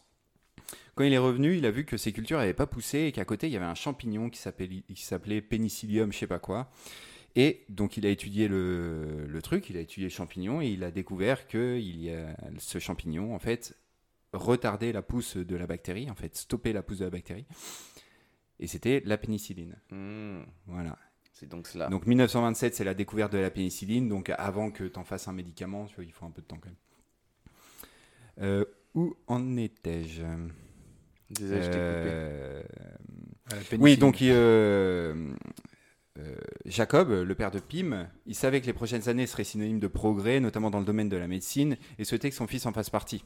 Quand 0.94 1.02
il 1.02 1.12
est 1.12 1.18
revenu, 1.18 1.56
il 1.56 1.66
a 1.66 1.72
vu 1.72 1.84
que 1.84 1.96
ces 1.96 2.12
cultures 2.12 2.38
n'avaient 2.38 2.54
pas 2.54 2.66
poussé 2.66 3.00
et 3.00 3.12
qu'à 3.12 3.24
côté, 3.24 3.48
il 3.48 3.52
y 3.52 3.56
avait 3.56 3.64
un 3.64 3.74
champignon 3.74 4.30
qui 4.30 4.40
s'appelait 4.40 5.40
Penicillium, 5.40 6.12
je 6.12 6.18
sais 6.18 6.26
pas 6.28 6.38
quoi. 6.38 6.70
Et 7.34 7.64
donc, 7.68 7.96
il 7.96 8.06
a 8.06 8.10
étudié 8.10 8.46
le, 8.46 9.26
le 9.26 9.42
truc, 9.42 9.68
il 9.68 9.76
a 9.76 9.80
étudié 9.80 10.06
le 10.06 10.12
champignon 10.14 10.62
et 10.62 10.68
il 10.68 10.84
a 10.84 10.92
découvert 10.92 11.48
que 11.48 11.78
il 11.78 12.00
y 12.00 12.10
a, 12.12 12.36
ce 12.58 12.78
champignon, 12.78 13.34
en 13.34 13.38
fait, 13.40 13.76
retardait 14.32 14.92
la 14.92 15.02
pousse 15.02 15.36
de 15.36 15.56
la 15.56 15.66
bactérie, 15.66 16.08
en 16.10 16.14
fait, 16.14 16.36
stoppait 16.36 16.72
la 16.72 16.82
pousse 16.82 16.98
de 16.98 17.04
la 17.04 17.10
bactérie. 17.10 17.46
Et 18.60 18.66
c'était 18.68 19.02
la 19.04 19.18
pénicilline. 19.18 19.76
Hmm, 19.90 20.42
Voilà. 20.66 20.96
C'est 21.38 21.48
donc 21.48 21.68
cela. 21.68 21.88
Donc 21.88 22.06
1927, 22.06 22.74
c'est 22.74 22.84
la 22.84 22.94
découverte 22.94 23.32
de 23.32 23.38
la 23.38 23.50
pénicilline. 23.50 24.08
Donc 24.08 24.32
avant 24.36 24.70
que 24.70 24.84
tu 24.84 24.98
en 24.98 25.04
fasses 25.04 25.28
un 25.28 25.32
médicament, 25.32 25.86
tu 25.86 25.94
vois, 25.94 26.04
il 26.04 26.12
faut 26.12 26.26
un 26.26 26.30
peu 26.30 26.42
de 26.42 26.46
temps 26.46 26.58
quand 26.60 26.68
même. 26.68 26.76
Euh, 28.40 28.64
où 28.94 29.16
en 29.28 29.56
étais-je? 29.56 30.22
Désolé, 31.30 31.62
je 31.62 31.66
t'ai 31.66 31.72
coupé. 31.72 32.10
Euh, 32.10 32.62
Oui, 33.78 33.96
donc 33.96 34.20
il, 34.20 34.30
euh, 34.32 35.32
euh, 36.18 36.36
Jacob, 36.64 37.10
le 37.10 37.34
père 37.34 37.50
de 37.50 37.60
Pim, 37.60 38.08
il 38.26 38.34
savait 38.34 38.60
que 38.60 38.66
les 38.66 38.72
prochaines 38.72 39.08
années 39.08 39.26
seraient 39.26 39.44
synonymes 39.44 39.80
de 39.80 39.88
progrès, 39.88 40.40
notamment 40.40 40.70
dans 40.70 40.80
le 40.80 40.84
domaine 40.84 41.08
de 41.08 41.16
la 41.16 41.28
médecine, 41.28 41.76
et 41.98 42.04
souhaitait 42.04 42.30
que 42.30 42.36
son 42.36 42.46
fils 42.46 42.66
en 42.66 42.72
fasse 42.72 42.90
partie. 42.90 43.24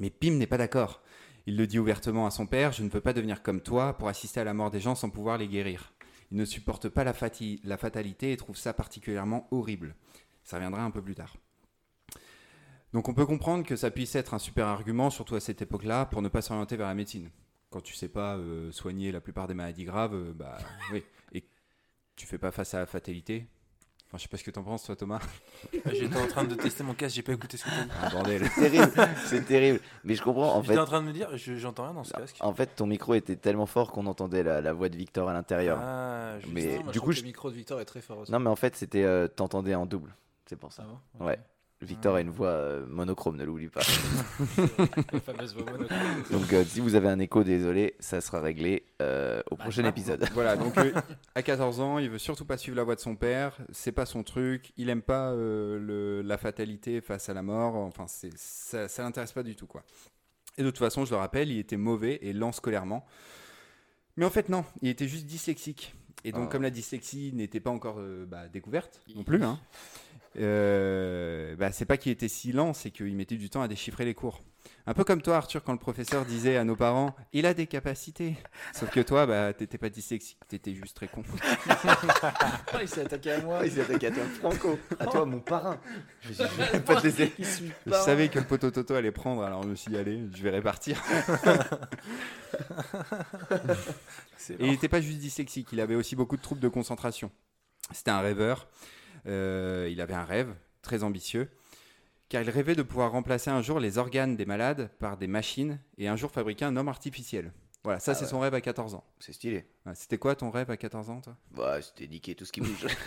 Mais 0.00 0.10
Pim 0.10 0.32
n'est 0.32 0.46
pas 0.46 0.58
d'accord. 0.58 1.00
Il 1.46 1.56
le 1.56 1.66
dit 1.66 1.78
ouvertement 1.78 2.26
à 2.26 2.30
son 2.30 2.46
père, 2.46 2.72
je 2.72 2.82
ne 2.82 2.90
veux 2.90 3.00
pas 3.00 3.12
devenir 3.12 3.42
comme 3.42 3.60
toi 3.62 3.96
pour 3.96 4.08
assister 4.08 4.40
à 4.40 4.44
la 4.44 4.54
mort 4.54 4.70
des 4.70 4.80
gens 4.80 4.94
sans 4.94 5.10
pouvoir 5.10 5.38
les 5.38 5.48
guérir. 5.48 5.92
Il 6.32 6.38
ne 6.38 6.46
supporte 6.46 6.88
pas 6.88 7.04
la, 7.04 7.12
fatalité 7.12 8.32
et 8.32 8.36
trouve 8.38 8.56
ça 8.56 8.72
particulièrement 8.72 9.46
horrible. 9.50 9.94
Ça 10.44 10.56
reviendra 10.56 10.82
un 10.82 10.90
peu 10.90 11.02
plus 11.02 11.14
tard. 11.14 11.36
Donc 12.94 13.10
on 13.10 13.14
peut 13.14 13.26
comprendre 13.26 13.66
que 13.66 13.76
ça 13.76 13.90
puisse 13.90 14.14
être 14.14 14.32
un 14.32 14.38
super 14.38 14.66
argument, 14.66 15.10
surtout 15.10 15.34
à 15.34 15.40
cette 15.40 15.60
époque-là, 15.60 16.06
pour 16.06 16.22
ne 16.22 16.28
pas 16.28 16.40
s'orienter 16.40 16.78
vers 16.78 16.86
la 16.86 16.94
médecine. 16.94 17.28
Quand 17.68 17.82
tu 17.82 17.94
sais 17.94 18.08
pas 18.08 18.38
euh, 18.38 18.72
soigner 18.72 19.12
la 19.12 19.20
plupart 19.20 19.46
des 19.46 19.52
maladies 19.52 19.84
graves, 19.84 20.14
euh, 20.14 20.32
bah 20.32 20.56
oui. 20.90 21.04
Et 21.34 21.44
tu 22.16 22.26
fais 22.26 22.38
pas 22.38 22.50
face 22.50 22.72
à 22.72 22.78
la 22.78 22.86
fatalité. 22.86 23.46
Enfin, 24.14 24.18
je 24.18 24.22
sais 24.24 24.28
pas 24.28 24.36
ce 24.36 24.44
que 24.44 24.50
t'en 24.50 24.62
penses, 24.62 24.84
toi, 24.84 24.94
Thomas. 24.94 25.20
Ah, 25.86 25.90
J'étais 25.94 26.18
en 26.18 26.26
train 26.26 26.44
de 26.44 26.54
tester 26.54 26.84
mon 26.84 26.92
casque, 26.92 27.16
j'ai 27.16 27.22
pas 27.22 27.32
écouté 27.32 27.56
ce 27.56 27.64
que 27.64 27.70
t'as 27.70 27.84
dit. 27.84 27.90
Ah, 28.02 28.10
bordel. 28.10 28.42
C'est 28.54 28.60
terrible, 28.70 28.92
c'est 29.24 29.46
terrible. 29.46 29.80
Mais 30.04 30.14
je 30.14 30.22
comprends, 30.22 30.54
en 30.54 30.60
J'étais 30.62 30.74
fait. 30.74 30.80
en 30.80 30.84
train 30.84 31.00
de 31.00 31.06
me 31.06 31.12
dire, 31.14 31.34
je- 31.38 31.54
j'entends 31.56 31.84
rien 31.84 31.94
dans 31.94 32.04
ce 32.04 32.12
casque. 32.12 32.36
En 32.40 32.52
fait, 32.52 32.66
ton 32.76 32.86
micro 32.86 33.14
était 33.14 33.36
tellement 33.36 33.64
fort 33.64 33.90
qu'on 33.90 34.04
entendait 34.06 34.42
la, 34.42 34.60
la 34.60 34.72
voix 34.74 34.90
de 34.90 34.96
Victor 34.98 35.30
à 35.30 35.32
l'intérieur. 35.32 35.78
Ah, 35.80 36.38
je- 36.40 36.46
Mais- 36.48 36.74
moi, 36.74 36.78
du 36.78 36.78
je 36.78 36.82
coup, 36.84 36.92
trouve 36.92 37.08
que 37.08 37.12
je- 37.12 37.20
le 37.22 37.26
micro 37.28 37.50
de 37.50 37.54
Victor 37.56 37.80
est 37.80 37.86
très 37.86 38.02
fort 38.02 38.18
aussi. 38.18 38.30
Non, 38.32 38.38
mais 38.38 38.50
en 38.50 38.56
fait, 38.56 38.76
c'était 38.76 39.02
euh, 39.02 39.28
t'entendais 39.28 39.74
en 39.74 39.86
double. 39.86 40.14
C'est 40.44 40.56
pour 40.56 40.72
ça. 40.74 40.84
Ah 40.86 40.90
bon? 41.18 41.24
Ouais. 41.26 41.38
Victor 41.82 42.14
a 42.14 42.20
une 42.20 42.30
voix 42.30 42.48
euh, 42.48 42.86
monochrome, 42.86 43.36
ne 43.36 43.44
l'oublie 43.44 43.68
pas. 43.68 43.80
La 45.12 45.20
fameuse 45.20 45.54
voix 45.54 45.64
monochrome. 45.72 45.98
Donc, 46.30 46.52
euh, 46.52 46.64
si 46.64 46.80
vous 46.80 46.94
avez 46.94 47.08
un 47.08 47.18
écho, 47.18 47.42
désolé, 47.44 47.94
ça 47.98 48.20
sera 48.20 48.40
réglé 48.40 48.84
euh, 49.00 49.42
au 49.50 49.56
prochain 49.56 49.82
bah, 49.82 49.88
épisode. 49.88 50.24
Voilà, 50.32 50.56
donc 50.58 50.78
euh, 50.78 50.92
à 51.34 51.42
14 51.42 51.80
ans, 51.80 51.98
il 51.98 52.08
veut 52.08 52.18
surtout 52.18 52.44
pas 52.44 52.56
suivre 52.56 52.76
la 52.76 52.84
voie 52.84 52.94
de 52.94 53.00
son 53.00 53.16
père. 53.16 53.56
C'est 53.72 53.92
pas 53.92 54.06
son 54.06 54.22
truc. 54.22 54.72
Il 54.76 54.88
aime 54.90 55.02
pas 55.02 55.30
euh, 55.32 55.78
le- 55.78 56.22
la 56.22 56.38
fatalité 56.38 57.00
face 57.00 57.28
à 57.28 57.34
la 57.34 57.42
mort. 57.42 57.74
Enfin, 57.74 58.06
c'est 58.06 58.30
ça, 58.36 58.86
ça 58.88 59.02
l'intéresse 59.02 59.32
pas 59.32 59.42
du 59.42 59.56
tout, 59.56 59.66
quoi. 59.66 59.82
Et 60.58 60.62
de 60.62 60.68
toute 60.70 60.78
façon, 60.78 61.04
je 61.04 61.10
le 61.10 61.16
rappelle, 61.16 61.50
il 61.50 61.58
était 61.58 61.76
mauvais 61.76 62.18
et 62.22 62.32
lent 62.32 62.52
scolairement. 62.52 63.04
Mais 64.16 64.24
en 64.26 64.30
fait, 64.30 64.48
non, 64.50 64.64
il 64.82 64.88
était 64.90 65.08
juste 65.08 65.26
dyslexique. 65.26 65.94
Et 66.24 66.30
donc, 66.30 66.44
Ah. 66.46 66.52
comme 66.52 66.62
la 66.62 66.70
dyslexie 66.70 67.32
n'était 67.34 67.58
pas 67.58 67.70
encore 67.70 67.96
euh, 67.98 68.26
bah, 68.26 68.46
découverte 68.46 69.00
non 69.16 69.24
plus, 69.24 69.42
hein, 69.42 69.58
euh, 70.38 71.56
bah, 71.56 71.72
c'est 71.72 71.84
pas 71.84 71.96
qu'il 71.96 72.12
était 72.12 72.28
si 72.28 72.52
lent, 72.52 72.72
c'est 72.72 72.90
qu'il 72.90 73.14
mettait 73.14 73.36
du 73.36 73.50
temps 73.50 73.62
à 73.62 73.68
déchiffrer 73.68 74.04
les 74.04 74.14
cours. 74.14 74.40
Un 74.86 74.94
peu 74.94 75.04
comme 75.04 75.22
toi, 75.22 75.36
Arthur, 75.36 75.62
quand 75.62 75.72
le 75.72 75.78
professeur 75.78 76.24
disait 76.24 76.56
à 76.56 76.64
nos 76.64 76.74
parents, 76.74 77.14
il 77.32 77.46
a 77.46 77.54
des 77.54 77.66
capacités. 77.66 78.36
Sauf 78.72 78.90
que 78.90 79.00
toi, 79.00 79.26
bah, 79.26 79.52
t'étais 79.52 79.78
pas 79.78 79.88
dyslexique, 79.90 80.38
t'étais 80.48 80.74
juste 80.74 80.96
très 80.96 81.06
con. 81.06 81.22
il 82.80 82.88
s'est 82.88 83.02
attaqué 83.02 83.32
à 83.32 83.40
moi. 83.42 83.64
Il 83.64 83.70
s'est 83.72 83.82
attaqué 83.82 84.08
à 84.08 84.10
toi, 84.10 84.24
Franco. 84.40 84.78
À 84.98 85.06
toi, 85.06 85.24
mon 85.24 85.40
parrain. 85.40 85.78
Je 86.22 86.78
pas 86.78 87.00
te 87.00 87.06
laisser. 87.06 87.32
Je 87.86 87.92
savais 87.92 88.28
que 88.28 88.40
le 88.40 88.44
poteau 88.44 88.70
Toto 88.70 88.94
allait 88.94 89.12
prendre, 89.12 89.42
alors 89.42 89.62
je 89.62 89.68
me 89.68 89.74
suis 89.74 89.90
dit, 89.90 89.98
allez, 89.98 90.20
je 90.34 90.42
vais 90.42 90.50
répartir. 90.50 91.00
Et 94.50 94.64
il 94.66 94.70
n'était 94.70 94.88
pas 94.88 95.00
juste 95.00 95.18
dyslexique, 95.18 95.68
il 95.72 95.80
avait 95.80 95.94
aussi 95.94 96.16
beaucoup 96.16 96.36
de 96.36 96.42
troubles 96.42 96.60
de 96.60 96.68
concentration. 96.68 97.30
C'était 97.92 98.10
un 98.10 98.20
rêveur. 98.20 98.68
Euh, 99.26 99.88
il 99.90 100.00
avait 100.00 100.14
un 100.14 100.24
rêve 100.24 100.54
très 100.82 101.02
ambitieux, 101.04 101.48
car 102.28 102.42
il 102.42 102.50
rêvait 102.50 102.74
de 102.74 102.82
pouvoir 102.82 103.12
remplacer 103.12 103.50
un 103.50 103.62
jour 103.62 103.78
les 103.80 103.98
organes 103.98 104.36
des 104.36 104.46
malades 104.46 104.90
par 104.98 105.16
des 105.16 105.26
machines 105.28 105.78
et 105.98 106.08
un 106.08 106.16
jour 106.16 106.30
fabriquer 106.30 106.64
un 106.64 106.76
homme 106.76 106.88
artificiel. 106.88 107.52
Voilà, 107.84 107.98
ça 107.98 108.12
Ah 108.12 108.14
c'est 108.14 108.24
ouais. 108.26 108.30
son 108.30 108.38
rêve 108.38 108.54
à 108.54 108.60
14 108.60 108.94
ans. 108.94 109.02
C'est 109.18 109.32
stylé. 109.32 109.64
Ouais, 109.86 109.92
C'était 109.96 110.16
quoi 110.16 110.36
ton 110.36 110.50
rêve 110.50 110.70
à 110.70 110.76
14 110.76 111.10
ans, 111.10 111.20
toi? 111.20 111.36
Bah, 111.50 111.82
c'était 111.82 112.06
niquer 112.06 112.36
tout 112.36 112.44
ce 112.44 112.52
qui 112.52 112.60
bouge. 112.60 112.86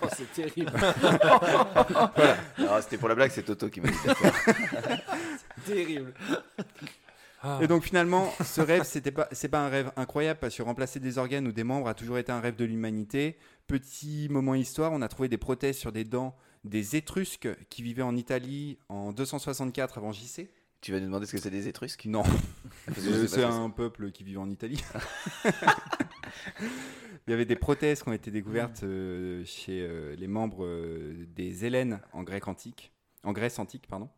Oh, 0.00 0.06
c'est 0.16 0.32
terrible. 0.32 0.72
Non, 2.58 2.80
c'était 2.80 2.98
pour 2.98 3.08
la 3.08 3.14
blague, 3.16 3.30
c'est 3.32 3.42
Toto 3.42 3.68
qui 3.68 3.80
m'a 3.80 3.88
dit 3.88 3.96
ça. 3.96 4.14
terrible. 5.66 6.14
Ah. 7.42 7.58
Et 7.60 7.66
donc 7.66 7.82
finalement, 7.82 8.32
ce 8.44 8.60
rêve, 8.60 8.84
c'était 8.84 9.10
pas, 9.10 9.28
c'est 9.32 9.48
pas 9.48 9.60
un 9.60 9.68
rêve 9.68 9.92
incroyable 9.96 10.38
parce 10.40 10.56
que 10.56 10.62
remplacer 10.62 11.00
des 11.00 11.18
organes 11.18 11.48
ou 11.48 11.52
des 11.52 11.64
membres 11.64 11.88
a 11.88 11.94
toujours 11.94 12.18
été 12.18 12.30
un 12.30 12.40
rêve 12.40 12.56
de 12.56 12.64
l'humanité. 12.64 13.36
Petit 13.66 14.28
moment 14.30 14.54
histoire, 14.54 14.92
on 14.92 15.02
a 15.02 15.08
trouvé 15.08 15.28
des 15.28 15.38
prothèses 15.38 15.76
sur 15.76 15.90
des 15.90 16.04
dents 16.04 16.36
des 16.64 16.94
Étrusques 16.96 17.48
qui 17.68 17.82
vivaient 17.82 18.02
en 18.02 18.16
Italie 18.16 18.78
en 18.88 19.12
264 19.12 19.98
avant 19.98 20.12
JC. 20.12 20.48
Tu 20.80 20.92
vas 20.92 20.98
nous 20.98 21.06
demander 21.06 21.26
ce 21.26 21.32
que 21.32 21.38
c'est 21.38 21.50
des 21.50 21.68
Étrusques? 21.68 22.06
Non, 22.06 22.24
c'est 22.96 23.44
un 23.44 23.70
peuple 23.70 24.10
qui 24.10 24.24
vivait 24.24 24.38
en 24.38 24.50
Italie. 24.50 24.82
Il 27.26 27.30
y 27.30 27.34
avait 27.34 27.44
des 27.44 27.56
prothèses 27.56 28.02
qui 28.02 28.08
ont 28.08 28.12
été 28.12 28.32
découvertes 28.32 28.82
euh, 28.82 29.44
chez 29.44 29.80
euh, 29.82 30.16
les 30.16 30.26
membres 30.26 30.64
euh, 30.64 31.24
des 31.36 31.64
Hélènes 31.64 32.00
en 32.12 32.24
Grèce 32.24 32.48
antique, 32.48 32.92
en 33.22 33.32
Grèce 33.32 33.60
antique, 33.60 33.86
pardon. 33.86 34.08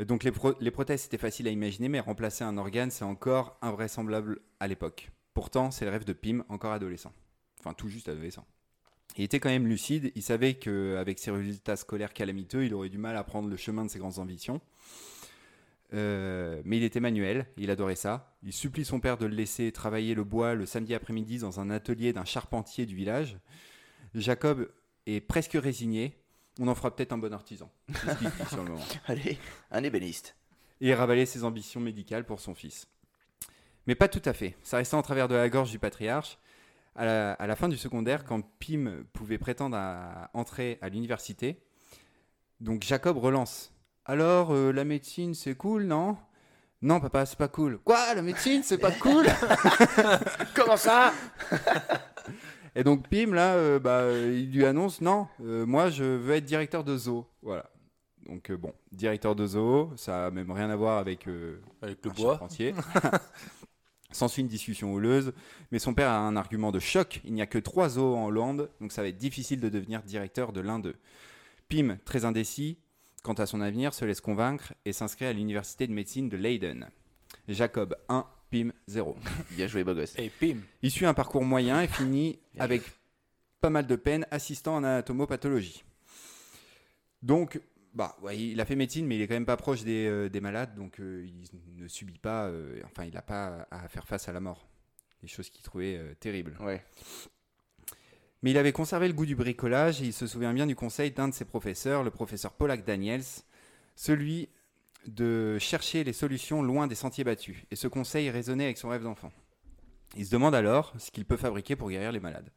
Euh, 0.00 0.04
Donc 0.04 0.24
les, 0.24 0.32
pro- 0.32 0.54
les 0.60 0.70
prothèses 0.70 1.02
c'était 1.02 1.18
facile 1.18 1.46
à 1.46 1.50
imaginer, 1.50 1.88
mais 1.88 2.00
remplacer 2.00 2.42
un 2.44 2.56
organe 2.58 2.90
c'est 2.90 3.04
encore 3.04 3.58
invraisemblable 3.62 4.40
à 4.58 4.66
l'époque. 4.66 5.10
Pourtant 5.34 5.70
c'est 5.70 5.84
le 5.84 5.90
rêve 5.90 6.04
de 6.04 6.12
Pim, 6.12 6.44
encore 6.48 6.72
adolescent, 6.72 7.12
enfin 7.60 7.74
tout 7.74 7.88
juste 7.88 8.08
adolescent. 8.08 8.46
Il 9.16 9.24
était 9.24 9.40
quand 9.40 9.48
même 9.48 9.66
lucide, 9.66 10.12
il 10.14 10.22
savait 10.22 10.54
qu'avec 10.54 11.18
ses 11.18 11.32
résultats 11.32 11.76
scolaires 11.76 12.12
calamiteux, 12.12 12.64
il 12.64 12.74
aurait 12.74 12.88
du 12.88 12.98
mal 12.98 13.16
à 13.16 13.24
prendre 13.24 13.48
le 13.48 13.56
chemin 13.56 13.84
de 13.84 13.90
ses 13.90 13.98
grandes 13.98 14.18
ambitions. 14.20 14.60
Euh, 15.92 16.62
mais 16.64 16.76
il 16.76 16.84
était 16.84 17.00
manuel, 17.00 17.46
il 17.56 17.68
adorait 17.72 17.96
ça. 17.96 18.36
Il 18.44 18.52
supplie 18.52 18.84
son 18.84 19.00
père 19.00 19.18
de 19.18 19.26
le 19.26 19.34
laisser 19.34 19.72
travailler 19.72 20.14
le 20.14 20.22
bois 20.22 20.54
le 20.54 20.64
samedi 20.64 20.94
après-midi 20.94 21.38
dans 21.38 21.58
un 21.58 21.70
atelier 21.70 22.12
d'un 22.12 22.24
charpentier 22.24 22.86
du 22.86 22.94
village. 22.94 23.38
Jacob 24.14 24.70
est 25.06 25.20
presque 25.20 25.54
résigné. 25.60 26.19
On 26.60 26.68
en 26.68 26.74
fera 26.74 26.94
peut-être 26.94 27.12
un 27.12 27.18
bon 27.18 27.32
artisan. 27.32 27.70
Sur 28.48 28.58
le 28.58 28.70
moment. 28.70 28.84
Allez, 29.06 29.38
un 29.70 29.82
ébéniste. 29.82 30.36
Et 30.82 30.88
il 30.88 30.94
ravalait 30.94 31.24
ses 31.24 31.42
ambitions 31.42 31.80
médicales 31.80 32.24
pour 32.24 32.38
son 32.38 32.54
fils. 32.54 32.86
Mais 33.86 33.94
pas 33.94 34.08
tout 34.08 34.20
à 34.26 34.34
fait. 34.34 34.54
Ça 34.62 34.76
restait 34.76 34.94
en 34.94 35.02
travers 35.02 35.26
de 35.26 35.34
la 35.34 35.48
gorge 35.48 35.70
du 35.70 35.78
patriarche. 35.78 36.38
À 36.94 37.06
la, 37.06 37.32
à 37.32 37.46
la 37.46 37.56
fin 37.56 37.68
du 37.68 37.78
secondaire, 37.78 38.24
quand 38.24 38.42
Pim 38.58 39.04
pouvait 39.14 39.38
prétendre 39.38 39.76
à 39.76 40.28
entrer 40.34 40.78
à 40.82 40.90
l'université, 40.90 41.62
donc 42.60 42.82
Jacob 42.82 43.16
relance. 43.16 43.72
Alors, 44.04 44.52
euh, 44.52 44.70
la 44.70 44.84
médecine, 44.84 45.34
c'est 45.34 45.54
cool, 45.54 45.84
non? 45.84 46.18
Non, 46.82 47.00
papa, 47.00 47.24
c'est 47.24 47.38
pas 47.38 47.48
cool. 47.48 47.78
Quoi? 47.78 48.14
La 48.14 48.22
médecine, 48.22 48.62
c'est 48.62 48.76
pas 48.76 48.90
cool? 49.00 49.26
Comment 50.54 50.76
ça? 50.76 51.14
Et 52.76 52.84
donc 52.84 53.08
Pim, 53.08 53.34
là, 53.34 53.54
euh, 53.54 53.78
bah, 53.78 54.12
il 54.12 54.50
lui 54.52 54.64
annonce, 54.64 55.00
non, 55.00 55.26
euh, 55.42 55.66
moi, 55.66 55.90
je 55.90 56.04
veux 56.04 56.34
être 56.34 56.44
directeur 56.44 56.84
de 56.84 56.96
zoo. 56.96 57.26
Voilà. 57.42 57.70
Donc, 58.26 58.50
euh, 58.50 58.56
bon, 58.56 58.72
directeur 58.92 59.34
de 59.34 59.46
zoo, 59.46 59.92
ça 59.96 60.26
a 60.26 60.30
même 60.30 60.50
rien 60.50 60.70
à 60.70 60.76
voir 60.76 60.98
avec... 60.98 61.26
Avec 61.82 62.04
le 62.04 62.10
un 62.10 62.14
bois. 62.14 62.32
charpentier. 62.32 62.74
S'ensuit 64.12 64.42
une 64.42 64.48
discussion 64.48 64.92
houleuse, 64.92 65.32
mais 65.70 65.78
son 65.78 65.94
père 65.94 66.10
a 66.10 66.18
un 66.18 66.34
argument 66.34 66.72
de 66.72 66.80
choc. 66.80 67.20
Il 67.24 67.32
n'y 67.32 67.42
a 67.42 67.46
que 67.46 67.58
trois 67.58 67.90
zoos 67.90 68.16
en 68.16 68.26
Hollande, 68.26 68.68
donc 68.80 68.90
ça 68.90 69.02
va 69.02 69.08
être 69.08 69.18
difficile 69.18 69.60
de 69.60 69.68
devenir 69.68 70.02
directeur 70.02 70.52
de 70.52 70.60
l'un 70.60 70.80
d'eux. 70.80 70.96
Pim, 71.68 71.96
très 72.04 72.24
indécis 72.24 72.78
quant 73.22 73.34
à 73.34 73.46
son 73.46 73.60
avenir, 73.60 73.94
se 73.94 74.04
laisse 74.04 74.20
convaincre 74.20 74.72
et 74.84 74.92
s'inscrit 74.92 75.26
à 75.26 75.32
l'université 75.32 75.86
de 75.86 75.92
médecine 75.92 76.28
de 76.28 76.36
Leiden. 76.36 76.88
Jacob 77.48 77.96
1, 78.08 78.26
Pim 78.50 78.72
0. 78.88 79.16
Bien 79.52 79.66
joué, 79.66 79.84
beau 79.84 79.94
gosse. 79.94 80.18
Et 80.18 80.28
pim. 80.28 80.58
Il 80.82 80.90
suit 80.90 81.06
un 81.06 81.14
parcours 81.14 81.44
moyen 81.44 81.82
et 81.82 81.86
finit 81.86 82.38
avec 82.58 82.82
pas 83.60 83.70
mal 83.70 83.86
de 83.86 83.96
peine 83.96 84.26
assistant 84.30 84.76
en 84.76 84.84
anatomopathologie. 84.84 85.84
Donc, 87.22 87.60
bah, 87.94 88.16
ouais, 88.22 88.38
il 88.38 88.60
a 88.60 88.64
fait 88.64 88.76
médecine, 88.76 89.06
mais 89.06 89.16
il 89.16 89.22
est 89.22 89.28
quand 89.28 89.34
même 89.34 89.46
pas 89.46 89.56
proche 89.56 89.82
des, 89.82 90.06
euh, 90.06 90.28
des 90.28 90.40
malades, 90.40 90.74
donc 90.74 91.00
euh, 91.00 91.26
il 91.26 91.76
ne 91.76 91.88
subit 91.88 92.18
pas, 92.18 92.46
euh, 92.46 92.80
enfin, 92.84 93.04
il 93.04 93.14
n'a 93.14 93.22
pas 93.22 93.66
à 93.70 93.88
faire 93.88 94.06
face 94.06 94.28
à 94.28 94.32
la 94.32 94.40
mort. 94.40 94.66
Des 95.22 95.28
choses 95.28 95.50
qu'il 95.50 95.62
trouvait 95.62 96.00
terribles. 96.18 96.56
Ouais. 96.60 96.82
Mais 98.42 98.52
il 98.52 98.58
avait 98.58 98.72
conservé 98.72 99.06
le 99.06 99.12
goût 99.12 99.26
du 99.26 99.36
bricolage 99.36 100.00
et 100.00 100.06
il 100.06 100.12
se 100.14 100.26
souvient 100.26 100.54
bien 100.54 100.66
du 100.66 100.74
conseil 100.74 101.10
d'un 101.10 101.28
de 101.28 101.34
ses 101.34 101.44
professeurs, 101.44 102.02
le 102.02 102.10
professeur 102.10 102.54
Pollack 102.54 102.86
Daniels, 102.86 103.22
celui 103.96 104.48
de 105.06 105.58
chercher 105.58 106.04
les 106.04 106.12
solutions 106.12 106.62
loin 106.62 106.86
des 106.86 106.94
sentiers 106.94 107.24
battus. 107.24 107.56
Et 107.70 107.76
ce 107.76 107.88
conseil 107.88 108.30
résonnait 108.30 108.64
avec 108.64 108.78
son 108.78 108.88
rêve 108.88 109.02
d'enfant. 109.02 109.32
Il 110.16 110.26
se 110.26 110.30
demande 110.30 110.54
alors 110.54 110.92
ce 110.98 111.10
qu'il 111.10 111.24
peut 111.24 111.36
fabriquer 111.36 111.76
pour 111.76 111.88
guérir 111.90 112.12
les 112.12 112.20
malades. 112.20 112.50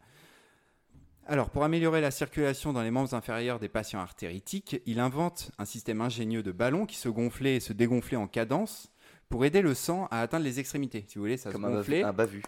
Alors, 1.25 1.49
pour 1.51 1.63
améliorer 1.63 2.01
la 2.01 2.11
circulation 2.11 2.73
dans 2.73 2.81
les 2.81 2.91
membres 2.91 3.13
inférieurs 3.13 3.59
des 3.59 3.69
patients 3.69 3.99
artéritiques, 4.01 4.81
il 4.85 4.99
invente 4.99 5.51
un 5.57 5.63
système 5.65 6.01
ingénieux 6.01 6.43
de 6.43 6.51
ballons 6.51 6.85
qui 6.85 6.97
se 6.97 7.07
gonflait 7.07 7.55
et 7.55 7.59
se 7.61 7.71
dégonflait 7.71 8.17
en 8.17 8.27
cadence 8.27 8.91
pour 9.29 9.45
aider 9.45 9.61
le 9.61 9.73
sang 9.73 10.07
à 10.11 10.19
atteindre 10.21 10.43
les 10.43 10.59
extrémités. 10.59 11.05
Si 11.07 11.15
vous 11.15 11.21
voulez, 11.23 11.37
ça 11.37 11.51
Comme 11.51 11.61
se 11.63 11.67
un, 11.67 11.71
gonflait. 11.77 12.03
un 12.03 12.11
bavu. 12.11 12.43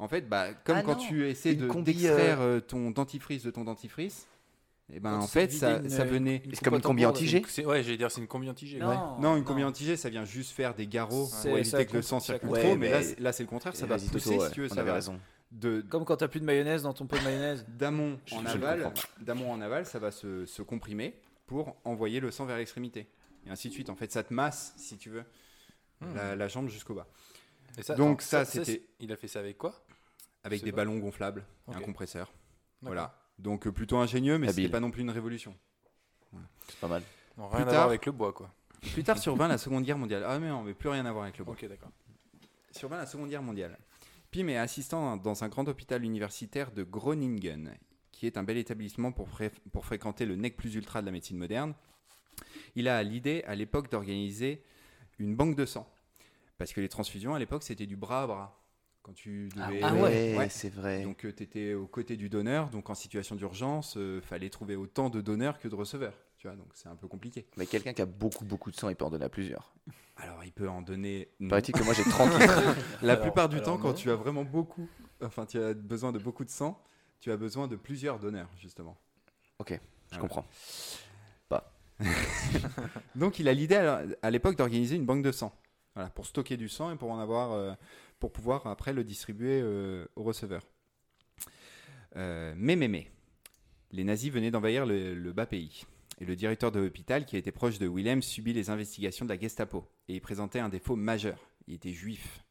En 0.00 0.08
fait, 0.08 0.28
bah, 0.28 0.52
comme 0.64 0.76
Ah 0.78 0.82
quand 0.82 0.96
non, 0.96 1.04
tu 1.06 1.28
essaies 1.28 1.54
de- 1.54 1.68
d'extraire 1.80 2.40
euh, 2.40 2.58
ton 2.60 2.90
dentifrice 2.90 3.44
de 3.44 3.50
ton 3.52 3.64
dentifrice, 3.64 4.26
et 4.90 5.00
ben 5.00 5.10
Quand 5.18 5.24
en 5.24 5.26
fait, 5.26 5.52
ça, 5.52 5.78
une- 5.78 5.90
ça 5.90 6.04
venait. 6.04 6.42
C'est 6.54 6.64
comme 6.64 6.74
une 6.74 6.80
combi 6.80 7.02
tambour, 7.02 7.16
anti-G 7.16 7.42
C'est- 7.48 7.64
Ouais, 7.66 7.82
j'allais 7.82 7.96
dire, 7.98 8.10
c'est 8.10 8.20
une 8.20 8.26
combi 8.26 8.48
anti-G. 8.48 8.78
Non, 8.78 8.88
ouais. 8.88 8.96
Non, 9.20 9.36
une 9.36 9.44
combi 9.44 9.62
anti 9.64 9.96
ça 9.96 10.08
vient 10.08 10.24
juste 10.24 10.52
faire 10.52 10.74
des 10.74 10.86
garrots 10.86 11.26
C'est- 11.26 11.48
pour 11.48 11.58
éviter 11.58 11.70
ça 11.76 11.84
que 11.84 11.92
le 11.96 12.02
sang 12.02 12.20
circule 12.20 12.48
trop. 12.48 12.58
Mais, 12.58 12.76
mais- 12.76 12.90
là, 12.90 13.02
c'est- 13.02 13.20
là, 13.20 13.32
c'est 13.32 13.42
le 13.42 13.48
contraire, 13.48 13.76
ça 13.76 13.86
va 13.86 13.96
pousser, 13.98 14.38
si 14.40 14.50
tu 14.52 14.60
veux, 14.62 14.68
ça 14.68 14.80
avait 14.80 14.88
va 14.90 14.94
raison. 14.94 15.20
de 15.50 15.80
Comme 15.88 16.04
quand 16.04 16.16
t'as 16.16 16.28
plus 16.28 16.40
de 16.40 16.44
mayonnaise 16.44 16.82
dans 16.82 16.92
ton 16.94 17.06
pot 17.06 17.16
de 17.18 17.22
mayonnaise. 17.24 17.64
d'amont 17.68 18.18
en 18.32 18.44
aval, 18.46 18.92
d'amont 19.20 19.50
en 19.52 19.60
aval, 19.60 19.86
ça 19.86 19.98
va 19.98 20.10
se, 20.10 20.44
se 20.46 20.62
comprimer 20.62 21.14
pour 21.46 21.76
envoyer 21.84 22.20
le 22.20 22.30
sang 22.30 22.44
vers 22.46 22.56
l'extrémité. 22.58 23.08
Et 23.46 23.50
ainsi 23.50 23.68
de 23.68 23.72
suite. 23.74 23.88
En 23.90 23.96
fait, 23.96 24.10
ça 24.12 24.22
te 24.22 24.32
masse, 24.34 24.74
si 24.76 24.96
tu 24.98 25.08
veux, 25.10 25.24
Hmm. 26.00 26.14
la, 26.14 26.36
la 26.36 26.48
jambe 26.48 26.68
jusqu'au 26.68 26.94
bas. 26.94 27.06
Et 27.78 27.82
ça, 27.82 27.94
Donc 27.94 28.22
ça, 28.22 28.44
c'était- 28.44 28.82
Il 29.00 29.10
a 29.12 29.16
fait 29.16 29.28
ça 29.28 29.38
avec 29.40 29.56
quoi? 29.58 29.74
Avec 30.44 30.62
des 30.62 30.72
ballons 30.72 30.98
gonflables 30.98 31.44
et 31.70 31.74
un 31.74 31.80
compresseur. 31.80 32.32
Voilà. 32.82 33.14
Donc 33.38 33.66
euh, 33.66 33.72
plutôt 33.72 33.96
ingénieux, 33.98 34.38
mais 34.38 34.48
c'était 34.48 34.68
pas 34.68 34.80
non 34.80 34.90
plus 34.90 35.02
une 35.02 35.10
révolution. 35.10 35.54
C'est 36.68 36.80
pas 36.80 36.88
mal. 36.88 37.02
Non, 37.36 37.48
Plus 37.48 37.56
rien 37.58 37.62
à 37.66 37.70
tard- 37.70 37.74
voir 37.76 37.88
avec 37.88 38.04
le 38.06 38.12
bois, 38.12 38.32
quoi. 38.32 38.52
Plus 38.92 39.02
tard 39.04 39.18
survint 39.18 39.48
la 39.48 39.58
Seconde 39.58 39.84
Guerre 39.84 39.98
mondiale. 39.98 40.24
Ah 40.26 40.38
mais 40.38 40.48
non, 40.48 40.62
mais 40.62 40.74
plus 40.74 40.88
rien 40.88 41.06
à 41.06 41.12
voir 41.12 41.24
avec 41.24 41.38
le 41.38 41.44
bois. 41.44 41.54
Ok, 41.54 41.66
d'accord. 41.68 41.90
Survint 42.72 42.96
la 42.98 43.06
Seconde 43.06 43.28
Guerre 43.30 43.42
mondiale. 43.42 43.78
Pim 44.30 44.48
est 44.48 44.56
assistant 44.58 45.16
dans 45.16 45.42
un 45.44 45.48
grand 45.48 45.66
hôpital 45.68 46.04
universitaire 46.04 46.70
de 46.72 46.82
Groningen, 46.82 47.74
qui 48.12 48.26
est 48.26 48.36
un 48.36 48.42
bel 48.42 48.58
établissement 48.58 49.10
pour, 49.12 49.28
fré- 49.28 49.50
pour 49.72 49.86
fréquenter 49.86 50.26
le 50.26 50.36
nec 50.36 50.56
plus 50.56 50.74
ultra 50.74 51.00
de 51.00 51.06
la 51.06 51.12
médecine 51.12 51.38
moderne. 51.38 51.74
Il 52.74 52.88
a 52.88 53.02
l'idée 53.02 53.42
à 53.46 53.54
l'époque 53.54 53.90
d'organiser 53.90 54.62
une 55.18 55.34
banque 55.34 55.56
de 55.56 55.64
sang. 55.64 55.88
Parce 56.58 56.72
que 56.72 56.80
les 56.80 56.88
transfusions 56.88 57.34
à 57.34 57.38
l'époque 57.38 57.62
c'était 57.62 57.86
du 57.86 57.96
bras 57.96 58.24
à 58.24 58.26
bras. 58.26 58.60
Quand 59.02 59.12
tu 59.14 59.48
devais. 59.54 59.80
Ah 59.82 59.94
ouais. 59.94 60.36
Ouais. 60.36 60.48
c'est 60.50 60.68
vrai. 60.68 61.02
Donc 61.02 61.18
tu 61.18 61.28
étais 61.42 61.74
aux 61.74 61.86
côtés 61.86 62.16
du 62.16 62.28
donneur, 62.28 62.68
donc 62.68 62.90
en 62.90 62.94
situation 62.94 63.36
d'urgence, 63.36 63.96
il 63.98 64.20
fallait 64.20 64.50
trouver 64.50 64.76
autant 64.76 65.08
de 65.08 65.20
donneurs 65.20 65.58
que 65.58 65.68
de 65.68 65.74
receveurs. 65.74 66.14
Tu 66.36 66.46
vois, 66.46 66.56
donc 66.56 66.68
c'est 66.74 66.88
un 66.88 66.94
peu 66.96 67.08
compliqué. 67.08 67.46
Mais 67.56 67.66
quelqu'un 67.66 67.92
qui 67.94 68.02
a 68.02 68.06
beaucoup, 68.06 68.44
beaucoup 68.44 68.70
de 68.70 68.76
sang, 68.76 68.88
il 68.90 68.96
peut 68.96 69.04
en 69.04 69.10
donner 69.10 69.24
à 69.24 69.28
plusieurs. 69.28 69.72
Alors 70.16 70.44
il 70.44 70.52
peut 70.52 70.68
en 70.68 70.82
donner. 70.82 71.28
Paraît-il 71.48 71.72
que 71.74 71.82
moi 71.82 71.94
j'ai 71.94 72.02
30 72.10 72.38
litres. 72.38 72.76
La 73.02 73.12
Alors- 73.14 73.22
plupart 73.24 73.48
du 73.48 73.56
alors 73.56 73.66
temps, 73.66 73.78
quand 73.78 73.94
tu 73.94 74.10
as 74.10 74.14
vraiment 74.16 74.44
beaucoup, 74.44 74.88
enfin, 75.22 75.46
tu 75.46 75.58
as 75.60 75.72
besoin 75.74 76.12
de 76.12 76.18
beaucoup 76.18 76.44
de 76.44 76.50
sang, 76.50 76.80
tu 77.20 77.32
as 77.32 77.36
besoin 77.36 77.66
de 77.66 77.76
plusieurs 77.76 78.18
donneurs, 78.18 78.50
justement. 78.60 78.96
Je 79.66 79.74
Voilà. 80.10 80.20
comprends. 80.20 80.46
Donc, 83.16 83.38
il 83.40 83.48
a 83.48 83.52
l'idée 83.52 83.74
à 83.74 84.04
à 84.22 84.30
l'époque 84.30 84.56
d'organiser 84.56 84.94
une 84.94 85.04
banque 85.04 85.22
de 85.24 85.32
sang, 85.32 85.52
voilà, 85.96 86.10
pour 86.10 86.26
stocker 86.26 86.56
du 86.56 86.68
sang 86.68 86.92
et 86.92 86.96
pour 86.96 87.10
en 87.10 87.18
avoir, 87.18 87.50
euh, 87.52 87.72
pour 88.18 88.32
pouvoir 88.32 88.66
après 88.66 88.92
le 88.92 89.04
distribuer 89.04 89.60
euh, 89.62 90.06
aux 90.16 90.22
receveurs. 90.22 90.66
Euh, 92.16 92.54
mais, 92.56 92.76
mais, 92.76 92.88
mais, 92.88 93.06
les 93.92 94.04
nazis 94.04 94.32
venaient 94.32 94.50
d'envahir 94.50 94.86
le, 94.86 95.14
le 95.14 95.32
bas 95.32 95.46
pays. 95.46 95.84
Et 96.20 96.24
le 96.24 96.34
directeur 96.34 96.72
de 96.72 96.80
l'hôpital, 96.80 97.24
qui 97.24 97.36
était 97.36 97.52
proche 97.52 97.78
de 97.78 97.86
Willem, 97.86 98.22
subit 98.22 98.52
les 98.52 98.70
investigations 98.70 99.24
de 99.24 99.32
la 99.32 99.38
Gestapo. 99.38 99.86
Et 100.08 100.14
il 100.14 100.20
présentait 100.20 100.58
un 100.58 100.68
défaut 100.68 100.96
majeur. 100.96 101.38
Il 101.68 101.74
était 101.74 101.92
juif. 101.92 102.42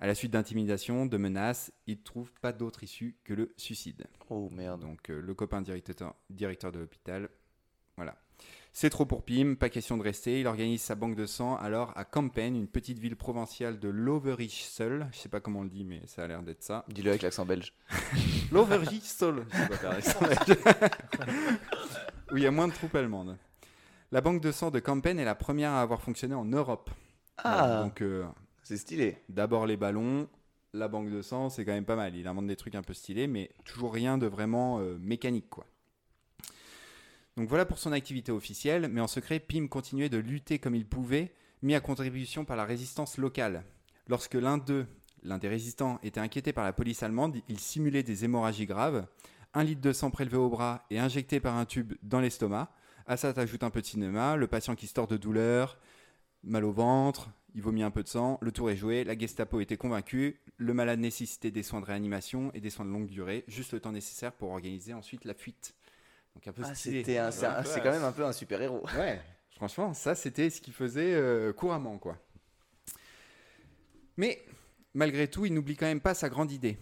À 0.00 0.06
la 0.06 0.14
suite 0.14 0.32
d'intimidations, 0.32 1.06
de 1.06 1.16
menaces, 1.16 1.72
il 1.86 1.98
ne 1.98 2.02
trouve 2.02 2.32
pas 2.40 2.52
d'autre 2.52 2.84
issue 2.84 3.16
que 3.24 3.34
le 3.34 3.52
suicide. 3.56 4.06
Oh 4.30 4.48
merde. 4.50 4.80
Donc 4.80 5.10
euh, 5.10 5.20
le 5.20 5.34
copain 5.34 5.60
directeur, 5.60 6.14
directeur 6.30 6.70
de 6.70 6.78
l'hôpital. 6.78 7.28
C'est 8.80 8.90
trop 8.90 9.06
pour 9.06 9.24
Pim, 9.24 9.56
pas 9.56 9.70
question 9.70 9.96
de 9.96 10.04
rester. 10.04 10.38
Il 10.38 10.46
organise 10.46 10.82
sa 10.82 10.94
banque 10.94 11.16
de 11.16 11.26
sang 11.26 11.56
alors 11.56 11.92
à 11.96 12.04
Kampen, 12.04 12.54
une 12.54 12.68
petite 12.68 13.00
ville 13.00 13.16
provinciale 13.16 13.80
de 13.80 13.88
l'Overijssel. 13.88 15.08
Je 15.10 15.18
sais 15.18 15.28
pas 15.28 15.40
comment 15.40 15.58
on 15.58 15.62
le 15.64 15.68
dit, 15.68 15.82
mais 15.82 16.00
ça 16.06 16.22
a 16.22 16.28
l'air 16.28 16.44
d'être 16.44 16.62
ça. 16.62 16.84
Dis-le 16.86 17.10
avec 17.10 17.22
l'accent 17.22 17.44
belge. 17.44 17.74
L'Overijssel. 18.52 19.46
Je 19.50 19.56
sais 19.56 19.68
pas 19.68 19.76
faire 19.78 19.90
l'accent 19.90 20.20
belge. 20.20 20.58
Où 22.30 22.36
il 22.36 22.44
y 22.44 22.46
a 22.46 22.52
moins 22.52 22.68
de 22.68 22.72
troupes 22.72 22.94
allemandes. 22.94 23.36
La 24.12 24.20
banque 24.20 24.40
de 24.40 24.52
sang 24.52 24.70
de 24.70 24.78
Kampen 24.78 25.18
est 25.18 25.24
la 25.24 25.34
première 25.34 25.72
à 25.72 25.82
avoir 25.82 26.00
fonctionné 26.00 26.36
en 26.36 26.44
Europe. 26.44 26.88
Ah, 27.38 27.82
Donc 27.82 28.00
euh, 28.00 28.26
c'est 28.62 28.76
stylé. 28.76 29.16
D'abord 29.28 29.66
les 29.66 29.76
ballons, 29.76 30.28
la 30.72 30.86
banque 30.86 31.10
de 31.10 31.20
sang, 31.20 31.48
c'est 31.48 31.64
quand 31.64 31.72
même 31.72 31.84
pas 31.84 31.96
mal. 31.96 32.14
Il 32.14 32.28
invente 32.28 32.46
des 32.46 32.54
trucs 32.54 32.76
un 32.76 32.82
peu 32.82 32.94
stylés, 32.94 33.26
mais 33.26 33.50
toujours 33.64 33.92
rien 33.92 34.18
de 34.18 34.28
vraiment 34.28 34.78
euh, 34.78 34.96
mécanique, 35.00 35.50
quoi. 35.50 35.66
Donc 37.38 37.48
voilà 37.48 37.64
pour 37.64 37.78
son 37.78 37.92
activité 37.92 38.32
officielle, 38.32 38.88
mais 38.90 39.00
en 39.00 39.06
secret, 39.06 39.38
Pim 39.38 39.68
continuait 39.68 40.08
de 40.08 40.18
lutter 40.18 40.58
comme 40.58 40.74
il 40.74 40.84
pouvait, 40.84 41.32
mis 41.62 41.76
à 41.76 41.80
contribution 41.80 42.44
par 42.44 42.56
la 42.56 42.64
résistance 42.64 43.16
locale. 43.16 43.62
Lorsque 44.08 44.34
l'un 44.34 44.58
d'eux, 44.58 44.88
l'un 45.22 45.38
des 45.38 45.46
résistants, 45.46 46.00
était 46.02 46.18
inquiété 46.18 46.52
par 46.52 46.64
la 46.64 46.72
police 46.72 47.04
allemande, 47.04 47.36
il 47.48 47.60
simulait 47.60 48.02
des 48.02 48.24
hémorragies 48.24 48.66
graves, 48.66 49.06
un 49.54 49.62
litre 49.62 49.80
de 49.80 49.92
sang 49.92 50.10
prélevé 50.10 50.36
au 50.36 50.48
bras 50.48 50.84
et 50.90 50.98
injecté 50.98 51.38
par 51.38 51.56
un 51.56 51.64
tube 51.64 51.92
dans 52.02 52.18
l'estomac. 52.18 52.72
À 53.06 53.16
ça, 53.16 53.32
t'ajoutes 53.32 53.62
un 53.62 53.70
de 53.70 53.80
cinéma, 53.82 54.34
le 54.34 54.48
patient 54.48 54.74
qui 54.74 54.88
se 54.88 54.94
tord 54.94 55.06
de 55.06 55.16
douleur, 55.16 55.78
mal 56.42 56.64
au 56.64 56.72
ventre, 56.72 57.30
il 57.54 57.62
vomit 57.62 57.84
un 57.84 57.92
peu 57.92 58.02
de 58.02 58.08
sang, 58.08 58.38
le 58.40 58.50
tour 58.50 58.68
est 58.68 58.76
joué, 58.76 59.04
la 59.04 59.16
Gestapo 59.16 59.60
était 59.60 59.76
convaincue, 59.76 60.40
le 60.56 60.74
malade 60.74 60.98
nécessitait 60.98 61.52
des 61.52 61.62
soins 61.62 61.80
de 61.82 61.86
réanimation 61.86 62.50
et 62.54 62.60
des 62.60 62.70
soins 62.70 62.84
de 62.84 62.90
longue 62.90 63.06
durée, 63.06 63.44
juste 63.46 63.74
le 63.74 63.78
temps 63.78 63.92
nécessaire 63.92 64.32
pour 64.32 64.50
organiser 64.50 64.92
ensuite 64.92 65.24
la 65.24 65.34
fuite. 65.34 65.76
Donc 66.38 66.46
un 66.46 66.52
peu 66.52 66.62
Ah, 66.64 66.72
stylé. 66.74 67.00
c'était 67.00 67.18
un- 67.18 67.32
c'est 67.32 67.46
un- 67.46 67.64
c'est 67.64 67.80
quand 67.80 67.90
même 67.90 68.04
un 68.04 68.12
peu 68.12 68.24
un 68.24 68.32
super 68.32 68.62
héros. 68.62 68.84
Ouais, 68.96 69.20
franchement, 69.50 69.92
ça 69.92 70.14
c'était 70.14 70.50
ce 70.50 70.60
qu'il 70.60 70.72
faisait 70.72 71.14
euh, 71.14 71.52
couramment, 71.52 71.98
quoi. 71.98 72.16
Mais 74.16 74.40
malgré 74.94 75.28
tout, 75.28 75.46
il 75.46 75.54
n'oublie 75.54 75.76
quand 75.76 75.86
même 75.86 76.00
pas 76.00 76.14
sa 76.14 76.28
grande 76.28 76.52
idée. 76.52 76.78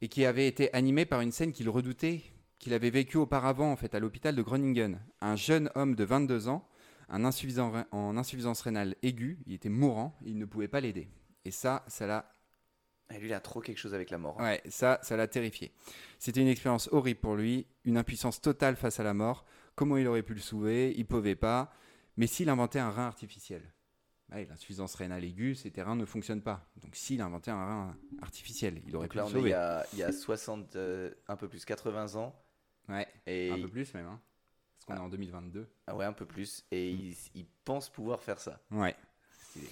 Et 0.00 0.08
qui 0.08 0.24
avait 0.24 0.48
été 0.48 0.72
animée 0.74 1.06
par 1.06 1.20
une 1.20 1.30
scène 1.32 1.52
qu'il 1.52 1.68
redoutait, 1.68 2.22
qu'il 2.58 2.74
avait 2.74 2.90
vécue 2.90 3.16
auparavant 3.18 3.70
en 3.70 3.76
fait 3.76 3.94
à 3.94 4.00
l'hôpital 4.00 4.34
de 4.34 4.42
Groningen. 4.42 5.00
Un 5.20 5.36
jeune 5.36 5.70
homme 5.76 5.94
de 5.94 6.04
22 6.04 6.48
ans, 6.48 6.68
un 7.08 7.24
insuffisant, 7.24 7.72
en 7.92 8.16
insuffisance 8.16 8.60
rénale 8.62 8.96
aiguë, 9.02 9.38
il 9.46 9.54
était 9.54 9.68
mourant, 9.68 10.16
il 10.24 10.38
ne 10.38 10.44
pouvait 10.44 10.68
pas 10.68 10.80
l'aider. 10.80 11.08
Et 11.44 11.52
ça, 11.52 11.84
ça 11.88 12.06
l'a 12.08 12.32
Et 13.10 13.18
lui, 13.18 13.28
il 13.28 13.32
a 13.34 13.40
trop 13.40 13.60
quelque 13.60 13.78
chose 13.78 13.94
avec 13.94 14.10
la 14.10 14.18
mort. 14.18 14.38
hein. 14.40 14.44
Ouais, 14.44 14.62
ça, 14.68 14.98
ça 15.02 15.16
l'a 15.16 15.26
terrifié. 15.28 15.72
C'était 16.18 16.40
une 16.42 16.48
expérience 16.48 16.88
horrible 16.92 17.20
pour 17.20 17.36
lui, 17.36 17.66
une 17.84 17.96
impuissance 17.96 18.40
totale 18.40 18.76
face 18.76 19.00
à 19.00 19.02
la 19.02 19.14
mort. 19.14 19.44
Comment 19.74 19.96
il 19.96 20.06
aurait 20.06 20.22
pu 20.22 20.34
le 20.34 20.40
sauver? 20.40 20.92
Il 20.96 21.06
pouvait 21.06 21.36
pas. 21.36 21.72
Mais 22.16 22.26
s'il 22.26 22.48
inventait 22.50 22.80
un 22.80 22.90
rein 22.90 23.06
artificiel? 23.06 23.62
Ouais, 24.30 24.44
L'insuffisance 24.44 24.94
rénale 24.96 25.24
aiguë, 25.24 25.54
ces 25.54 25.70
terrains 25.70 25.96
ne 25.96 26.04
fonctionnent 26.04 26.42
pas. 26.42 26.68
Donc 26.82 26.94
s'il 26.96 27.22
inventait 27.22 27.50
un 27.50 27.64
rein 27.64 27.96
artificiel, 28.20 28.82
il 28.86 28.94
aurait 28.94 29.06
Donc 29.06 29.12
pu 29.12 29.16
là, 29.16 29.22
le 29.22 29.28
est 29.28 29.32
il 29.32 29.36
y 29.36 29.38
sauver. 29.38 29.54
a, 29.54 29.86
il 29.94 29.98
y 30.00 30.02
a 30.02 30.12
60, 30.12 30.76
euh, 30.76 31.10
un 31.28 31.36
peu 31.36 31.48
plus, 31.48 31.64
80 31.64 32.16
ans. 32.16 32.34
Ouais, 32.90 33.06
Et 33.26 33.50
un 33.50 33.60
peu 33.60 33.68
plus 33.68 33.94
même. 33.94 34.06
Hein, 34.06 34.20
parce 34.74 34.84
qu'on 34.84 35.02
est 35.02 35.06
en 35.06 35.08
2022. 35.08 35.66
Ah 35.86 35.96
ouais, 35.96 36.04
un 36.04 36.12
peu 36.12 36.26
plus. 36.26 36.66
Et 36.70 36.90
il, 36.90 37.16
il 37.34 37.46
pense 37.64 37.88
pouvoir 37.88 38.22
faire 38.22 38.38
ça. 38.38 38.60
Ouais. 38.70 38.94
Stylé. 39.48 39.68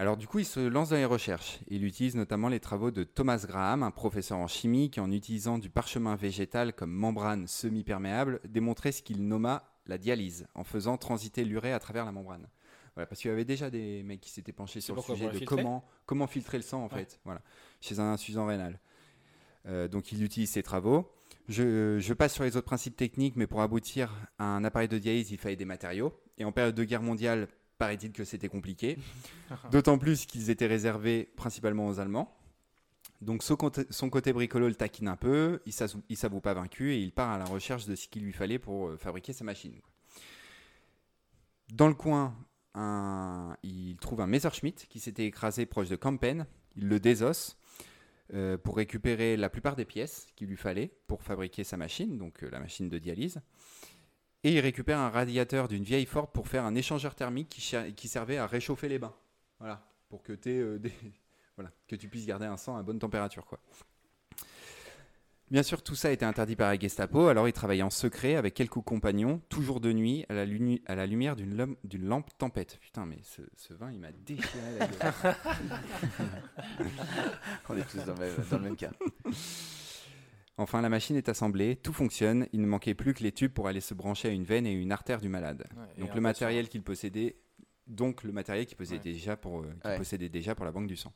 Alors 0.00 0.16
du 0.16 0.26
coup, 0.26 0.38
il 0.38 0.46
se 0.46 0.60
lance 0.60 0.88
dans 0.88 0.96
les 0.96 1.04
recherches. 1.04 1.58
Il 1.68 1.84
utilise 1.84 2.14
notamment 2.16 2.48
les 2.48 2.58
travaux 2.58 2.90
de 2.90 3.04
Thomas 3.04 3.44
Graham, 3.46 3.82
un 3.82 3.90
professeur 3.90 4.38
en 4.38 4.46
chimie 4.46 4.90
qui, 4.90 4.98
en 4.98 5.12
utilisant 5.12 5.58
du 5.58 5.68
parchemin 5.68 6.16
végétal 6.16 6.72
comme 6.72 6.90
membrane 6.90 7.46
semi-perméable, 7.46 8.40
démontrait 8.48 8.92
ce 8.92 9.02
qu'il 9.02 9.28
nomma 9.28 9.62
la 9.84 9.98
dialyse, 9.98 10.46
en 10.54 10.64
faisant 10.64 10.96
transiter 10.96 11.44
l'urée 11.44 11.74
à 11.74 11.78
travers 11.78 12.06
la 12.06 12.12
membrane. 12.12 12.48
Voilà, 12.94 13.06
parce 13.06 13.20
qu'il 13.20 13.28
y 13.28 13.32
avait 13.34 13.44
déjà 13.44 13.68
des 13.68 14.02
mecs 14.02 14.22
qui 14.22 14.30
s'étaient 14.30 14.54
penchés 14.54 14.80
sur 14.80 14.94
le 14.96 15.02
sujet 15.02 15.28
de 15.38 15.44
comment, 15.44 15.84
comment 16.06 16.26
filtrer 16.26 16.56
le 16.56 16.62
sang 16.62 16.80
en 16.84 16.88
Ouais. 16.88 17.00
fait, 17.00 17.20
voilà, 17.26 17.42
chez 17.82 18.00
un 18.00 18.10
insuffisant 18.10 18.46
rénal. 18.46 18.80
Euh, 19.66 19.86
donc 19.86 20.12
il 20.12 20.24
utilise 20.24 20.50
ses 20.50 20.62
travaux. 20.62 21.12
Je, 21.46 21.98
je 21.98 22.14
passe 22.14 22.32
sur 22.32 22.44
les 22.44 22.56
autres 22.56 22.64
principes 22.64 22.96
techniques, 22.96 23.36
mais 23.36 23.46
pour 23.46 23.60
aboutir 23.60 24.14
à 24.38 24.44
un 24.44 24.64
appareil 24.64 24.88
de 24.88 24.96
dialyse, 24.96 25.30
il 25.30 25.36
fallait 25.36 25.56
des 25.56 25.66
matériaux. 25.66 26.18
Et 26.38 26.44
en 26.46 26.52
période 26.52 26.74
de 26.74 26.84
guerre 26.84 27.02
mondiale, 27.02 27.48
paraît-il 27.80 28.12
que 28.12 28.24
c'était 28.24 28.48
compliqué. 28.48 28.96
D'autant 29.72 29.98
plus 29.98 30.26
qu'ils 30.26 30.50
étaient 30.50 30.66
réservés 30.68 31.24
principalement 31.36 31.88
aux 31.88 31.98
Allemands. 31.98 32.32
Donc 33.20 33.42
son 33.42 33.56
côté, 33.56 33.82
son 33.90 34.08
côté 34.08 34.32
bricolo 34.32 34.68
le 34.68 34.74
taquine 34.74 35.08
un 35.08 35.16
peu, 35.16 35.60
il 35.66 35.74
ne 36.10 36.14
s'avoue 36.14 36.40
pas 36.40 36.54
vaincu 36.54 36.92
et 36.94 37.00
il 37.00 37.12
part 37.12 37.30
à 37.30 37.38
la 37.38 37.44
recherche 37.44 37.86
de 37.86 37.94
ce 37.96 38.08
qu'il 38.08 38.22
lui 38.22 38.32
fallait 38.32 38.58
pour 38.58 38.88
euh, 38.88 38.96
fabriquer 38.96 39.32
sa 39.32 39.44
machine. 39.44 39.74
Dans 41.72 41.88
le 41.88 41.94
coin, 41.94 42.34
un- 42.74 43.56
il 43.62 43.96
trouve 44.00 44.20
un 44.20 44.26
Messerschmitt 44.26 44.86
qui 44.88 45.00
s'était 45.00 45.26
écrasé 45.26 45.66
proche 45.66 45.88
de 45.88 45.96
Kampen, 45.96 46.46
il 46.76 46.88
le 46.88 46.98
désosse, 47.00 47.58
euh, 48.32 48.56
pour 48.56 48.76
récupérer 48.76 49.36
la 49.36 49.50
plupart 49.50 49.76
des 49.76 49.84
pièces 49.84 50.26
qu'il 50.36 50.48
lui 50.48 50.56
fallait 50.56 50.90
pour 51.06 51.22
fabriquer 51.22 51.64
sa 51.64 51.76
machine, 51.76 52.16
donc 52.16 52.42
euh, 52.42 52.50
la 52.50 52.60
machine 52.60 52.88
de 52.88 52.98
dialyse. 52.98 53.40
Et 54.42 54.52
il 54.54 54.60
récupère 54.60 54.98
un 54.98 55.10
radiateur 55.10 55.68
d'une 55.68 55.84
vieille 55.84 56.06
Ford 56.06 56.30
pour 56.30 56.48
faire 56.48 56.64
un 56.64 56.74
échangeur 56.74 57.14
thermique 57.14 57.48
qui, 57.48 58.08
servait 58.08 58.38
à 58.38 58.46
réchauffer 58.46 58.88
les 58.88 58.98
bains. 58.98 59.14
Voilà, 59.58 59.86
pour 60.08 60.22
que, 60.22 60.32
euh, 60.46 60.78
des- 60.80 60.92
voilà, 61.56 61.70
que 61.86 61.96
tu 61.96 62.08
puisses 62.08 62.26
garder 62.26 62.46
un 62.46 62.56
sang 62.56 62.76
à 62.76 62.82
bonne 62.82 62.98
température. 62.98 63.44
Quoi. 63.44 63.58
Bien 65.50 65.62
sûr, 65.64 65.82
tout 65.82 65.96
ça 65.96 66.08
a 66.08 66.10
été 66.12 66.24
interdit 66.24 66.54
par 66.54 66.70
la 66.70 66.78
Gestapo, 66.78 67.26
alors 67.26 67.48
il 67.48 67.52
travaillait 67.52 67.82
en 67.82 67.90
secret 67.90 68.36
avec 68.36 68.54
quelques 68.54 68.80
compagnons, 68.80 69.42
toujours 69.48 69.80
de 69.80 69.92
nuit, 69.92 70.24
à 70.28 70.34
la, 70.34 70.46
lunu- 70.46 70.80
à 70.86 70.94
la 70.94 71.06
lumière 71.06 71.34
d'une 71.34 72.06
lampe 72.06 72.30
tempête. 72.38 72.78
Putain, 72.80 73.04
mais 73.04 73.18
ce, 73.24 73.42
ce 73.56 73.74
vin, 73.74 73.90
il 73.90 73.98
m'a 73.98 74.12
déchiré 74.12 74.78
la 74.78 74.86
gueule. 74.86 75.34
On 77.68 77.76
est 77.76 77.82
tous 77.90 77.98
dans 78.06 78.14
le 78.14 78.20
même, 78.20 78.34
dans 78.50 78.58
le 78.58 78.62
même 78.64 78.76
cas. 78.76 78.92
Enfin, 80.60 80.82
la 80.82 80.90
machine 80.90 81.16
est 81.16 81.30
assemblée, 81.30 81.74
tout 81.76 81.94
fonctionne, 81.94 82.46
il 82.52 82.60
ne 82.60 82.66
manquait 82.66 82.92
plus 82.94 83.14
que 83.14 83.22
les 83.22 83.32
tubes 83.32 83.50
pour 83.52 83.66
aller 83.66 83.80
se 83.80 83.94
brancher 83.94 84.28
à 84.28 84.30
une 84.30 84.44
veine 84.44 84.66
et 84.66 84.72
une 84.72 84.92
artère 84.92 85.18
du 85.22 85.30
malade. 85.30 85.66
Ouais, 85.74 86.02
Donc 86.04 86.14
le 86.14 86.20
matériel 86.20 86.68
qu'il 86.68 86.82
possédait, 86.82 87.36
donc 87.86 88.24
le 88.24 88.32
matériel 88.32 88.66
qu'il 88.66 88.76
possédait, 88.76 89.08
Ouais. 89.08 89.14
déjà 89.14 89.36
pour, 89.38 89.60
euh, 89.60 89.72
qu'il 89.80 89.90
Ouais. 89.90 89.96
possédait 89.96 90.28
déjà 90.28 90.54
pour 90.54 90.66
la 90.66 90.70
banque 90.72 90.86
du 90.86 90.96
sang. 90.96 91.14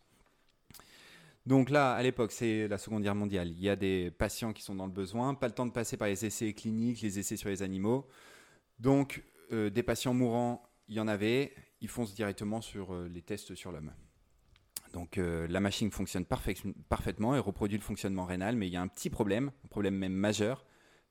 Donc 1.44 1.68
là, 1.68 1.92
à 1.92 2.02
l'époque, 2.02 2.32
c'est 2.32 2.68
la 2.68 2.78
Seconde 2.78 3.02
Guerre 3.02 3.14
mondiale. 3.14 3.48
Il 3.50 3.60
y 3.60 3.68
a 3.68 3.76
des 3.76 4.10
patients 4.10 4.54
qui 4.54 4.62
sont 4.62 4.74
dans 4.74 4.86
le 4.86 4.92
besoin, 4.92 5.34
pas 5.34 5.48
le 5.48 5.52
temps 5.52 5.66
de 5.66 5.72
passer 5.72 5.98
par 5.98 6.08
les 6.08 6.24
essais 6.24 6.54
cliniques, 6.54 7.02
les 7.02 7.18
essais 7.18 7.36
sur 7.36 7.50
les 7.50 7.60
animaux. 7.62 8.08
Donc 8.78 9.22
euh, 9.52 9.68
des 9.68 9.82
patients 9.82 10.14
mourants, 10.14 10.62
il 10.88 10.94
y 10.94 11.00
en 11.00 11.06
avait. 11.08 11.54
Ils 11.82 11.88
foncent 11.88 12.14
directement 12.14 12.62
sur 12.62 12.94
euh, 12.94 13.08
les 13.12 13.20
tests 13.20 13.54
sur 13.54 13.72
l'homme. 13.72 13.92
Donc 14.94 15.18
euh, 15.18 15.46
la 15.48 15.58
machine 15.58 15.90
fonctionne 15.90 16.24
parfait- 16.24 16.54
parfaitement 16.88 17.34
et 17.34 17.40
reproduit 17.40 17.76
le 17.76 17.82
fonctionnement 17.82 18.24
rénal, 18.24 18.54
mais 18.54 18.68
il 18.68 18.72
y 18.72 18.76
a 18.76 18.80
un 18.80 18.86
petit 18.88 19.10
problème, 19.10 19.50
un 19.64 19.68
problème 19.68 19.96
même 19.96 20.12
majeur, 20.14 20.64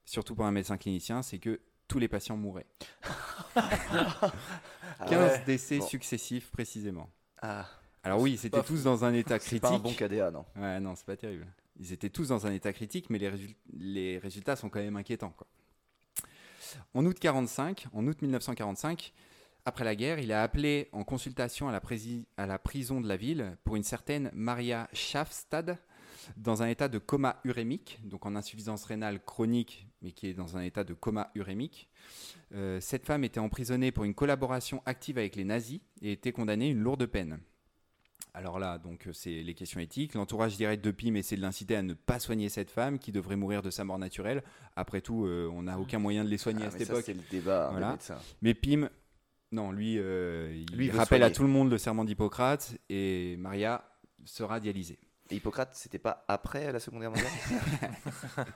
surtout 0.06 0.36
pour 0.36 0.46
un 0.46 0.52
médecin 0.52 0.78
clinicien, 0.78 1.22
c'est 1.22 1.38
que 1.38 1.60
tous 1.90 2.00
les 2.00 2.08
patients 2.08 2.38
mouraient. 2.38 2.66
15 3.56 5.12
ouais. 5.12 5.44
décès 5.46 5.80
Bon. 5.80 5.86
successifs 5.88 6.50
précisément. 6.52 7.10
Ah, 7.42 7.68
Alors 8.04 8.22
oui, 8.22 8.32
ils 8.42 8.46
étaient 8.46 8.64
tous 8.64 8.84
dans 8.84 9.04
un 9.04 9.14
état 9.14 9.38
c'est 9.40 9.46
critique. 9.60 9.62
pas 9.62 9.72
un 9.72 9.80
bon 9.80 9.94
KDA, 9.94 10.32
non. 10.32 10.46
Ouais, 10.56 10.80
non, 10.80 10.96
c'est 10.96 11.06
pas 11.06 11.18
terrible. 11.18 11.46
Ils 11.78 11.92
étaient 11.92 12.10
tous 12.10 12.30
dans 12.30 12.48
un 12.48 12.54
état 12.54 12.72
critique, 12.72 13.10
mais 13.10 13.18
les, 13.20 13.30
résul- 13.30 13.56
les 13.74 14.18
résultats 14.18 14.56
sont 14.56 14.70
quand 14.70 14.80
même 14.80 14.96
inquiétants. 14.96 15.34
Quoi. 15.36 15.48
En 16.94 17.06
août 17.06 17.18
45, 17.20 17.88
en 17.94 18.08
août 18.08 18.22
1945, 18.22 19.14
après 19.66 19.86
la 19.86 19.96
guerre, 19.96 20.20
il 20.20 20.32
a 20.32 20.44
appelé 20.44 20.90
en 20.92 21.04
consultation 21.04 21.70
à 21.70 21.72
la, 21.72 21.80
prési- 21.80 22.26
à 22.38 22.46
la 22.46 22.60
prison 22.60 23.00
de 23.02 23.08
la 23.08 23.16
ville 23.18 23.58
pour 23.64 23.76
une 23.76 23.84
certaine 23.84 24.30
Maria 24.34 24.90
Schafstad 24.94 25.78
dans 26.38 26.64
un 26.64 26.68
état 26.68 26.88
de 26.88 27.00
coma 27.00 27.38
urémique, 27.44 28.00
donc 28.06 28.26
en 28.26 28.36
insuffisance 28.36 28.86
rénale 28.86 29.22
chronique, 29.24 29.88
mais 30.02 30.12
qui 30.12 30.28
est 30.28 30.34
dans 30.34 30.56
un 30.58 30.62
état 30.62 30.84
de 30.84 30.94
coma 30.94 31.32
urémique. 31.36 31.90
Euh, 32.54 32.80
cette 32.80 33.06
femme 33.06 33.24
était 33.24 33.40
emprisonnée 33.40 33.92
pour 33.92 34.04
une 34.06 34.14
collaboration 34.14 34.82
active 34.86 35.18
avec 35.18 35.36
les 35.36 35.44
nazis 35.44 35.82
et 36.02 36.14
était 36.14 36.32
condamnée 36.32 36.68
à 36.68 36.70
une 36.72 36.80
lourde 36.80 37.06
peine. 37.06 37.40
Alors 38.34 38.58
là, 38.58 38.80
donc 38.80 39.08
c'est 39.14 39.44
les 39.44 39.54
questions 39.54 39.80
éthiques. 39.80 40.16
L'entourage 40.16 40.58
direct 40.58 40.84
de 40.84 40.92
Pym 40.92 41.16
essaie 41.18 41.36
de 41.36 41.42
l'inciter 41.42 41.76
à 41.76 41.82
ne 41.84 41.94
pas 41.94 42.20
soigner 42.20 42.50
cette 42.50 42.72
femme 42.72 42.98
qui 43.00 43.12
devrait 43.12 43.36
mourir 43.36 43.62
de 43.62 43.70
sa 43.70 43.84
mort 43.84 44.00
naturelle. 44.00 44.44
Après 44.76 45.02
tout, 45.02 45.26
euh, 45.26 45.50
on 45.54 45.64
n'a 45.64 45.78
aucun 45.80 46.00
moyen 46.00 46.24
de 46.24 46.30
les 46.30 46.40
soigner 46.40 46.64
Ah, 46.64 46.68
à 46.68 46.72
cette 46.72 46.88
ça, 46.88 46.94
époque. 46.94 47.04
c'est 47.06 47.14
le 47.14 47.22
débat 47.30 47.70
Voilà. 47.72 47.96
Mais 48.42 48.54
Pym, 48.56 48.90
non, 49.54 49.72
lui, 49.72 50.00
euh, 50.00 50.52
il 50.52 50.76
Lui, 50.76 50.90
rappelle 50.90 51.22
à 51.22 51.30
tout 51.30 51.44
le 51.44 51.50
monde 51.50 51.70
le 51.70 51.78
serment 51.78 52.04
d'Hippocrate 52.04 52.76
et 52.90 53.36
Maria 53.38 53.88
sera 54.26 54.60
dialysée. 54.60 54.98
Et 55.30 55.36
Hippocrate, 55.36 55.76
c'était 55.76 56.00
pas 56.00 56.26
après 56.28 56.72
la 56.72 56.80
Seconde 56.80 57.02
Guerre 57.02 57.12
mondiale 57.12 57.32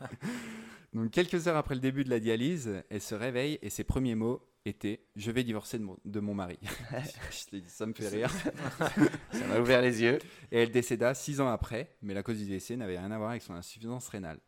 Donc 0.93 1.11
quelques 1.11 1.47
heures 1.47 1.55
après 1.55 1.75
le 1.75 1.81
début 1.81 2.03
de 2.03 2.09
la 2.09 2.19
dialyse, 2.19 2.83
elle 2.89 3.01
se 3.01 3.13
réveille 3.13 3.59
et 3.61 3.69
ses 3.69 3.83
premiers 3.83 4.15
mots 4.15 4.41
étaient 4.65 5.05
«Je 5.15 5.29
vais 5.29 5.43
divorcer 5.43 5.77
de 5.77 5.83
mon, 5.83 5.97
de 6.03 6.19
mon 6.19 6.33
mari». 6.33 6.57
Je 7.31 7.45
t'ai 7.45 7.61
dit, 7.61 7.69
ça 7.69 7.85
me 7.85 7.93
fait 7.93 8.09
rire. 8.09 8.31
Ça 9.31 9.47
m'a 9.47 9.59
ouvert 9.59 9.83
les 9.83 10.01
yeux. 10.01 10.17
Et 10.51 10.63
elle 10.63 10.71
décéda 10.71 11.13
six 11.13 11.39
ans 11.41 11.47
après, 11.47 11.95
mais 12.01 12.15
la 12.15 12.23
cause 12.23 12.39
du 12.39 12.45
décès 12.45 12.75
n'avait 12.75 12.97
rien 12.97 13.11
à 13.11 13.17
voir 13.19 13.29
avec 13.29 13.43
son 13.43 13.53
insuffisance 13.53 14.09
rénale. 14.09 14.39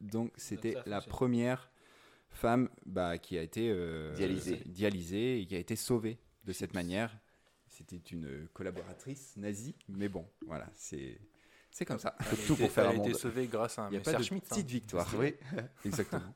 Donc 0.00 0.32
c'était 0.36 0.76
la 0.86 1.00
première 1.00 1.68
femme 2.30 2.68
bah, 2.84 3.18
qui 3.18 3.38
a 3.38 3.42
été 3.42 3.68
euh, 3.70 4.14
Dialysée. 4.14 4.62
dialysée 4.66 5.40
et 5.40 5.46
qui 5.46 5.54
a 5.54 5.58
été 5.58 5.76
sauvée 5.76 6.18
de 6.44 6.52
cette 6.52 6.74
manière. 6.74 7.16
C'était 7.68 7.96
une 8.12 8.48
collaboratrice 8.54 9.36
nazie, 9.36 9.74
mais 9.88 10.08
bon, 10.08 10.26
voilà, 10.46 10.66
c'est 10.74 11.18
c'est 11.70 11.84
comme 11.84 11.98
ça. 11.98 12.16
Elle 12.20 12.26
a 12.26 12.30
tout 12.30 12.54
été- 12.54 12.62
pour 12.62 12.70
faire 12.70 12.84
elle 12.84 12.96
un 12.96 12.98
a 13.00 13.02
été 13.02 13.10
monde. 13.10 13.18
sauvée 13.18 13.46
grâce 13.48 13.78
à 13.78 13.82
un 13.82 13.88
Il 13.88 13.92
n'y 13.92 13.96
a 13.98 14.00
pas 14.00 14.12
de 14.14 14.16
hein. 14.34 14.38
petite 14.38 14.66
victoire. 14.66 15.06
Oui. 15.18 15.34
Exactement. 15.84 16.34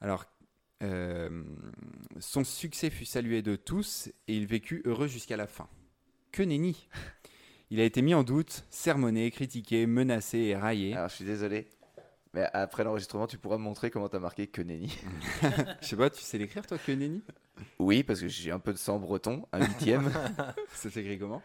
Alors, 0.00 0.24
euh, 0.82 1.44
son 2.18 2.42
succès 2.44 2.90
fut 2.90 3.04
salué 3.04 3.42
de 3.42 3.54
tous 3.56 4.08
et 4.26 4.36
il 4.36 4.46
vécut 4.46 4.82
heureux 4.86 5.06
jusqu'à 5.06 5.36
la 5.36 5.46
fin. 5.46 5.68
Que 6.32 6.42
nenni 6.42 6.88
Il 7.70 7.78
a 7.80 7.84
été 7.84 8.02
mis 8.02 8.14
en 8.14 8.24
doute, 8.24 8.64
sermonné, 8.70 9.30
critiqué, 9.30 9.86
menacé 9.86 10.38
et 10.38 10.56
raillé. 10.56 10.94
Alors, 10.94 11.08
je 11.08 11.14
suis 11.16 11.24
désolé. 11.24 11.68
Mais 12.36 12.46
après 12.52 12.84
l'enregistrement, 12.84 13.26
tu 13.26 13.38
pourras 13.38 13.56
me 13.56 13.62
montrer 13.62 13.90
comment 13.90 14.10
t'as 14.10 14.18
marqué 14.18 14.46
que 14.46 14.60
nenni. 14.60 14.94
Je 15.80 15.86
sais 15.86 15.96
pas, 15.96 16.10
tu 16.10 16.20
sais 16.20 16.36
l'écrire 16.36 16.66
toi, 16.66 16.76
que 16.76 16.92
nenni? 16.92 17.22
Oui, 17.78 18.02
parce 18.02 18.20
que 18.20 18.28
j'ai 18.28 18.50
un 18.50 18.58
peu 18.58 18.74
de 18.74 18.78
sang 18.78 18.98
breton, 18.98 19.46
un 19.52 19.64
huitième. 19.66 20.12
Ça 20.74 20.90
s'écrit 20.90 21.18
comment? 21.18 21.42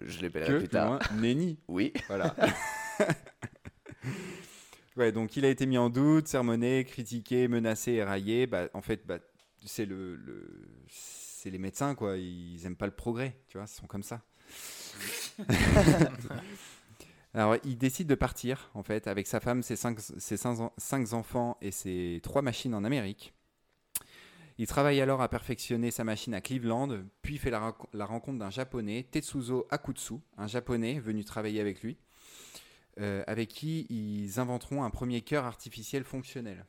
Je 0.00 0.22
l'appellerai 0.22 0.56
plus 0.56 0.68
tard. 0.70 1.00
nenni. 1.16 1.58
Oui. 1.68 1.92
Voilà. 2.08 2.34
ouais, 4.96 5.12
donc 5.12 5.36
il 5.36 5.44
a 5.44 5.50
été 5.50 5.66
mis 5.66 5.76
en 5.76 5.90
doute, 5.90 6.28
sermonné, 6.28 6.86
critiqué, 6.86 7.46
menacé 7.46 7.92
et 7.92 8.02
raillé. 8.02 8.46
Bah, 8.46 8.70
en 8.72 8.80
fait, 8.80 9.06
bah, 9.06 9.18
c'est 9.66 9.84
le, 9.84 10.16
le- 10.16 10.66
c'est 10.88 11.50
les 11.50 11.58
médecins, 11.58 11.94
quoi. 11.94 12.16
Ils 12.16 12.64
aiment 12.64 12.74
pas 12.74 12.86
le 12.86 12.92
progrès, 12.92 13.36
tu 13.48 13.58
vois, 13.58 13.66
ils 13.66 13.70
sont 13.70 13.86
comme 13.86 14.02
ça. 14.02 14.22
Alors, 17.34 17.56
il 17.64 17.78
décide 17.78 18.08
de 18.08 18.14
partir, 18.14 18.70
en 18.74 18.82
fait, 18.82 19.06
avec 19.06 19.26
sa 19.26 19.38
femme, 19.40 19.62
ses 19.62 19.76
cinq, 19.76 20.00
ses 20.00 20.36
cinq, 20.36 20.58
en- 20.60 20.72
cinq 20.76 21.12
enfants 21.12 21.56
et 21.60 21.70
ses 21.70 22.20
trois 22.22 22.42
machines 22.42 22.74
en 22.74 22.82
Amérique. 22.84 23.32
Il 24.58 24.66
travaille 24.66 25.00
alors 25.00 25.22
à 25.22 25.28
perfectionner 25.28 25.90
sa 25.90 26.04
machine 26.04 26.34
à 26.34 26.40
Cleveland, 26.40 26.88
puis 27.22 27.38
fait 27.38 27.50
la, 27.50 27.72
rencontre 28.04 28.38
d'un 28.38 28.50
japonais, 28.50 29.06
Tetsuzo 29.10 29.66
Akutsu, 29.70 30.14
un 30.36 30.48
japonais 30.48 30.98
venu 30.98 31.24
travailler 31.24 31.60
avec 31.60 31.82
lui, 31.82 31.96
euh, 32.98 33.22
avec 33.26 33.48
qui 33.48 33.86
ils 33.88 34.38
inventeront 34.38 34.84
un 34.84 34.90
premier 34.90 35.22
cœur 35.22 35.46
artificiel 35.46 36.04
fonctionnel. 36.04 36.66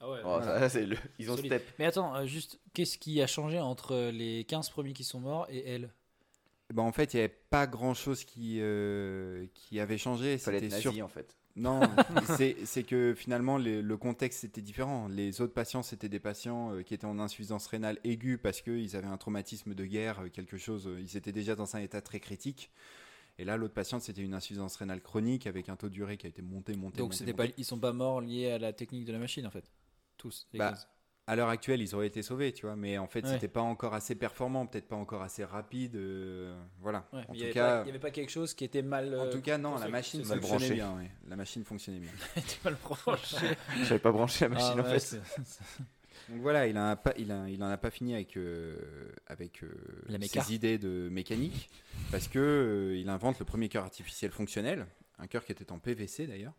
Ah 0.00 0.10
ouais. 0.10 0.20
Oh, 0.24 0.40
ça, 0.42 0.80
le... 0.80 0.96
Ils 1.18 1.30
ont 1.30 1.36
Solide. 1.36 1.52
step. 1.52 1.74
Mais 1.78 1.84
attends, 1.84 2.14
euh, 2.14 2.24
juste, 2.24 2.60
qu'est-ce 2.72 2.96
qui 2.98 3.20
a 3.20 3.26
changé 3.26 3.60
entre 3.60 4.10
les 4.10 4.44
15 4.44 4.70
premiers 4.70 4.92
qui 4.92 5.04
sont 5.04 5.20
morts 5.20 5.46
et 5.50 5.68
elle? 5.68 5.92
Ben, 6.72 6.82
en 6.82 6.92
fait, 6.92 7.12
il 7.14 7.16
n'y 7.18 7.24
avait 7.24 7.36
pas 7.50 7.66
grand-chose 7.66 8.24
qui, 8.24 8.58
euh, 8.60 9.46
qui 9.54 9.78
avait 9.80 9.98
changé. 9.98 10.38
C'était 10.38 10.68
nazi, 10.68 10.80
sur- 10.80 11.04
en 11.04 11.08
fait. 11.08 11.36
Non, 11.56 11.80
c'est 12.40 12.56
c'est 12.64 12.82
que 12.82 13.14
finalement 13.14 13.58
les- 13.58 13.80
le 13.80 13.96
contexte 13.96 14.42
était 14.42 14.60
différent. 14.62 15.06
Les 15.06 15.40
autres 15.40 15.52
patients 15.54 15.84
c'était 15.84 16.08
des 16.08 16.18
patients 16.18 16.72
euh, 16.74 16.82
qui 16.82 16.94
étaient 16.94 17.04
en 17.06 17.20
insuffisance 17.20 17.68
rénale 17.68 18.00
aiguë 18.02 18.38
parce 18.38 18.60
qu'ils 18.60 18.96
avaient 18.96 19.06
un 19.06 19.16
traumatisme 19.18 19.72
de 19.72 19.84
guerre, 19.84 20.24
euh, 20.24 20.28
quelque 20.30 20.56
chose. 20.56 20.88
euh, 20.88 21.00
ils 21.00 21.16
étaient 21.16 21.30
déjà 21.30 21.54
dans 21.54 21.76
un 21.76 21.78
état 21.78 22.00
très 22.00 22.18
critique. 22.18 22.70
Et 23.38 23.44
là, 23.44 23.56
l'autre 23.56 23.74
patiente 23.74 24.02
c'était 24.02 24.22
une 24.22 24.34
insuffisance 24.34 24.74
rénale 24.74 25.00
chronique 25.00 25.46
avec 25.46 25.68
un 25.68 25.76
taux 25.76 25.88
d'urée 25.90 26.16
qui 26.16 26.26
a 26.26 26.28
été 26.28 26.42
monté, 26.42 26.74
monté. 26.74 26.98
Donc 26.98 27.08
monté, 27.10 27.18
c'était 27.18 27.32
pas, 27.34 27.44
monté. 27.44 27.54
ils 27.58 27.64
sont 27.64 27.78
pas 27.78 27.92
morts 27.92 28.20
liés 28.20 28.50
à 28.50 28.58
la 28.58 28.72
technique 28.72 29.04
de 29.04 29.12
la 29.12 29.18
machine 29.20 29.46
en 29.46 29.50
fait. 29.52 29.70
Tous. 30.16 30.48
Les 30.52 30.58
Bah, 30.58 30.70
15. 30.72 30.88
À 31.26 31.36
l'heure 31.36 31.48
actuelle, 31.48 31.80
ils 31.80 31.94
auraient 31.94 32.06
été 32.08 32.20
sauvés, 32.22 32.52
tu 32.52 32.66
vois. 32.66 32.76
Mais 32.76 32.98
en 32.98 33.06
fait, 33.06 33.24
Ouais. 33.24 33.32
c'était 33.32 33.48
pas 33.48 33.62
encore 33.62 33.94
assez 33.94 34.14
performant, 34.14 34.66
peut-être 34.66 34.88
pas 34.88 34.96
encore 34.96 35.22
assez 35.22 35.42
rapide. 35.44 35.96
euh, 35.96 36.54
voilà. 36.80 37.08
Ouais, 37.14 37.20
en 37.28 37.32
tout 37.32 37.50
cas, 37.52 37.80
il 37.80 37.84
n'y 37.84 37.90
avait 37.90 37.98
pas 37.98 38.10
quelque 38.10 38.30
chose 38.30 38.52
qui 38.52 38.64
était 38.64 38.82
mal. 38.82 39.14
en 39.18 39.24
euh, 39.26 39.30
tout 39.32 39.40
cas, 39.40 39.56
non, 39.56 39.76
la 39.78 39.88
machine 39.88 40.22
fonctionnait 40.22 40.70
bien. 40.74 40.96
ouais. 40.98 41.10
La 41.28 41.36
machine 41.36 41.64
fonctionnait 41.64 42.00
bien. 42.00 42.10
était 42.36 42.56
mal 42.62 42.76
branché. 42.82 43.36
J'avais 43.84 43.98
pas 43.98 44.12
branché 44.12 44.44
la 44.44 44.48
machine, 44.50 44.74
Ah 44.76 44.80
en 44.82 44.84
ouais, 44.84 44.98
fait. 45.00 45.20
Donc 46.30 46.40
voilà, 46.40 46.66
il 46.66 46.78
en 46.78 46.88
a 46.88 46.96
pas, 46.96 47.12
il 47.18 47.30
a, 47.32 47.48
il 47.50 47.62
en 47.62 47.68
a 47.68 47.76
pas 47.76 47.90
fini 47.90 48.14
avec 48.14 48.36
euh, 48.38 48.76
avec 49.26 49.62
euh, 49.62 49.68
ses 50.26 50.54
idées 50.54 50.78
de 50.78 51.08
mécanique, 51.10 51.68
parce 52.10 52.28
que 52.28 52.38
euh, 52.38 52.96
il 52.96 53.08
invente 53.10 53.38
le 53.38 53.44
premier 53.44 53.68
cœur 53.68 53.84
artificiel 53.84 54.30
fonctionnel, 54.30 54.86
un 55.18 55.26
cœur 55.26 55.44
qui 55.44 55.52
était 55.52 55.70
en 55.70 55.78
PVC 55.78 56.26
d'ailleurs. 56.26 56.54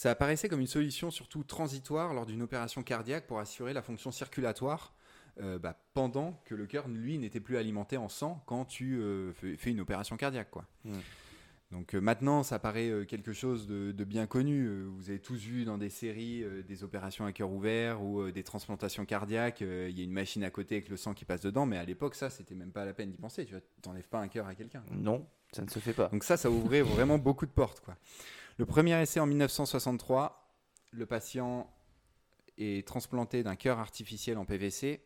Ça 0.00 0.10
apparaissait 0.10 0.48
comme 0.48 0.62
une 0.62 0.66
solution 0.66 1.10
surtout 1.10 1.44
transitoire 1.44 2.14
lors 2.14 2.24
d'une 2.24 2.40
opération 2.40 2.82
cardiaque 2.82 3.26
pour 3.26 3.38
assurer 3.38 3.74
la 3.74 3.82
fonction 3.82 4.10
circulatoire 4.10 4.94
euh, 5.42 5.58
bah, 5.58 5.78
pendant 5.92 6.40
que 6.46 6.54
le 6.54 6.64
cœur 6.64 6.88
lui 6.88 7.18
n'était 7.18 7.38
plus 7.38 7.58
alimenté 7.58 7.98
en 7.98 8.08
sang 8.08 8.42
quand 8.46 8.64
tu 8.64 8.98
euh, 8.98 9.34
fais, 9.34 9.70
une 9.70 9.80
opération 9.80 10.16
cardiaque 10.16 10.50
quoi. 10.50 10.64
Donc 11.70 11.94
euh, 11.94 12.00
maintenant, 12.00 12.42
ça 12.42 12.58
paraît 12.58 13.04
quelque 13.06 13.34
chose 13.34 13.66
de, 13.66 13.92
de 13.92 14.04
bien 14.04 14.26
connu. 14.26 14.84
Vous 14.86 15.10
avez 15.10 15.18
tous 15.18 15.38
vu 15.38 15.66
dans 15.66 15.76
des 15.76 15.90
séries 15.90 16.46
des 16.66 16.82
opérations 16.82 17.26
à 17.26 17.32
cœur 17.32 17.50
ouvert 17.50 18.02
ou 18.02 18.30
des 18.30 18.42
transplantations 18.42 19.04
cardiaques. 19.04 19.60
Il 19.60 19.98
y 19.98 20.00
a 20.00 20.04
une 20.04 20.12
machine 20.12 20.44
à 20.44 20.50
côté 20.50 20.76
avec 20.76 20.88
le 20.88 20.96
sang 20.96 21.12
qui 21.12 21.26
passe 21.26 21.42
dedans, 21.42 21.66
mais 21.66 21.76
à 21.76 21.84
l'époque, 21.84 22.14
ça, 22.14 22.30
c'était 22.30 22.54
même 22.54 22.72
pas 22.72 22.86
la 22.86 22.94
peine 22.94 23.10
d'y 23.10 23.18
penser. 23.18 23.44
Tu 23.44 23.52
vois, 23.52 23.62
t'enlèves 23.82 24.08
pas 24.08 24.20
un 24.20 24.28
cœur 24.28 24.46
à 24.46 24.54
quelqu'un. 24.54 24.82
Non, 24.92 25.26
ça 25.52 25.60
ne 25.60 25.68
se 25.68 25.78
fait 25.78 25.92
pas. 25.92 26.08
Donc 26.08 26.24
ça, 26.24 26.38
ça 26.38 26.50
ouvrait 26.50 26.80
vraiment 26.80 27.18
beaucoup 27.18 27.44
de 27.44 27.52
portes. 27.52 27.80
Quoi. 27.80 27.98
Le 28.60 28.66
premier 28.66 29.00
essai 29.00 29.20
en 29.20 29.26
1963, 29.26 30.54
le 30.90 31.06
patient 31.06 31.66
est 32.58 32.86
transplanté 32.86 33.42
d'un 33.42 33.56
cœur 33.56 33.78
artificiel 33.78 34.36
en 34.36 34.44
PVC. 34.44 35.00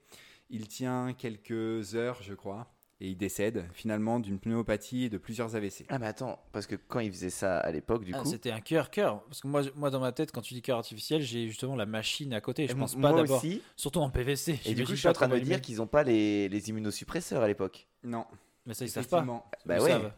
Il 0.51 0.67
tient 0.67 1.13
quelques 1.17 1.95
heures, 1.95 2.21
je 2.21 2.35
crois, 2.35 2.67
et 3.01 3.07
il 3.11 3.17
décède 3.17 3.65
finalement 3.73 4.19
d'une 4.19 4.41
pneumopathie 4.41 5.05
et 5.05 5.09
de 5.09 5.19
plusieurs 5.19 5.55
AVC. 5.55 5.85
Ah 5.89 6.01
mais 6.01 6.07
attends, 6.09 6.41
parce 6.51 6.67
que 6.67 6.75
quand 6.75 6.99
ils 6.99 7.13
faisaient 7.13 7.31
ça 7.31 7.59
à 7.59 7.71
l'époque, 7.71 8.03
du 8.03 8.13
Ah, 8.13 8.19
coup, 8.23 8.29
C'était 8.29 8.51
un 8.51 8.59
cœur, 8.59 8.91
cœur. 8.91 9.23
Parce 9.27 9.41
que 9.41 9.47
moi, 9.47 9.63
moi, 9.77 9.89
dans 9.91 10.01
ma 10.01 10.11
tête, 10.11 10.33
quand 10.33 10.43
tu 10.43 10.55
dis 10.55 10.61
cœur 10.61 10.79
artificiel, 10.79 11.23
j'ai 11.23 11.47
justement 11.47 11.77
la 11.77 11.87
machine 11.87 12.35
à 12.35 12.41
côté. 12.41 12.67
Je 12.67 12.73
Et 12.73 12.75
pense 12.75 12.97
pas 12.97 13.13
d'abord. 13.13 13.37
aussi. 13.39 13.63
Surtout 13.77 14.01
en 14.01 14.11
PVC. 14.11 14.59
Et 14.65 14.75
du 14.75 14.83
coup, 14.85 14.91
je 14.91 14.97
suis 14.97 15.07
en 15.07 15.13
train 15.13 15.29
de 15.29 15.35
me 15.35 15.39
ils 15.39 15.45
dire 15.45 15.61
qu'ils 15.61 15.77
n'ont 15.77 15.87
pas 15.87 16.03
les, 16.03 16.49
les 16.49 16.71
immunosuppresseurs 16.71 17.43
à 17.45 17.47
l'époque. 17.47 17.87
Non, 18.03 18.27
Mais 18.67 18.75
ça, 18.75 18.85
ils 18.85 18.89
savent 18.91 19.07
pas. 19.07 19.19
effectivement. 19.19 19.49
Bah 19.65 19.77
Ils 19.77 19.83
ouais. 19.83 19.91
savent. 19.91 20.13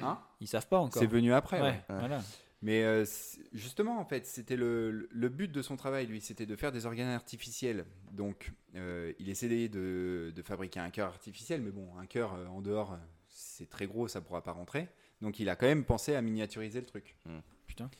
Hein? 0.00 0.18
Ils 0.40 0.46
savent 0.46 0.68
pas 0.68 0.78
encore. 0.78 1.02
C'est 1.02 1.08
venu 1.08 1.32
après. 1.32 1.60
Ouais, 1.60 1.66
ouais. 1.70 1.82
voilà. 1.88 2.20
Mais 2.60 2.82
euh, 2.82 3.04
justement, 3.52 4.00
en 4.00 4.04
fait, 4.04 4.26
c'était 4.26 4.56
le, 4.56 5.08
le 5.10 5.28
but 5.28 5.50
de 5.50 5.62
son 5.62 5.76
travail, 5.76 6.06
lui, 6.06 6.20
c'était 6.20 6.46
de 6.46 6.56
faire 6.56 6.72
des 6.72 6.86
organes 6.86 7.08
artificiels. 7.08 7.84
Donc, 8.10 8.52
euh, 8.74 9.12
il 9.20 9.28
essayait 9.28 9.68
de, 9.68 10.32
de 10.34 10.42
fabriquer 10.42 10.80
un 10.80 10.90
cœur 10.90 11.08
artificiel, 11.08 11.62
mais 11.62 11.70
bon, 11.70 11.96
un 11.98 12.06
cœur 12.06 12.34
euh, 12.34 12.46
en 12.46 12.60
dehors, 12.60 12.98
c'est 13.28 13.70
très 13.70 13.86
gros, 13.86 14.08
ça 14.08 14.20
pourra 14.20 14.42
pas 14.42 14.52
rentrer. 14.52 14.88
Donc, 15.20 15.38
il 15.38 15.48
a 15.48 15.56
quand 15.56 15.66
même 15.66 15.84
pensé 15.84 16.16
à 16.16 16.22
miniaturiser 16.22 16.80
le 16.80 16.86
truc. 16.86 17.16
Hmm. 17.26 17.38
Putain. 17.66 17.90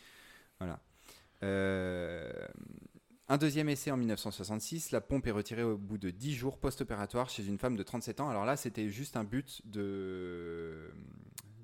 Voilà. 0.59 0.81
Euh, 1.45 2.33
un 3.29 3.37
deuxième 3.37 3.69
essai 3.69 3.91
en 3.91 3.97
1966, 3.97 4.91
la 4.91 5.01
pompe 5.01 5.27
est 5.27 5.33
retirée 5.33 5.63
au 5.63 5.77
bout 5.77 5.99
de 5.99 6.11
10 6.11 6.35
jours 6.35 6.59
post-opératoire 6.59 7.29
chez 7.29 7.47
une 7.47 7.59
femme 7.59 7.77
de 7.77 7.83
37 7.83 8.21
ans. 8.21 8.29
Alors 8.31 8.45
là, 8.45 8.57
c'était 8.57 8.89
juste 8.89 9.17
un 9.17 9.25
but 9.25 9.61
de... 9.67 10.91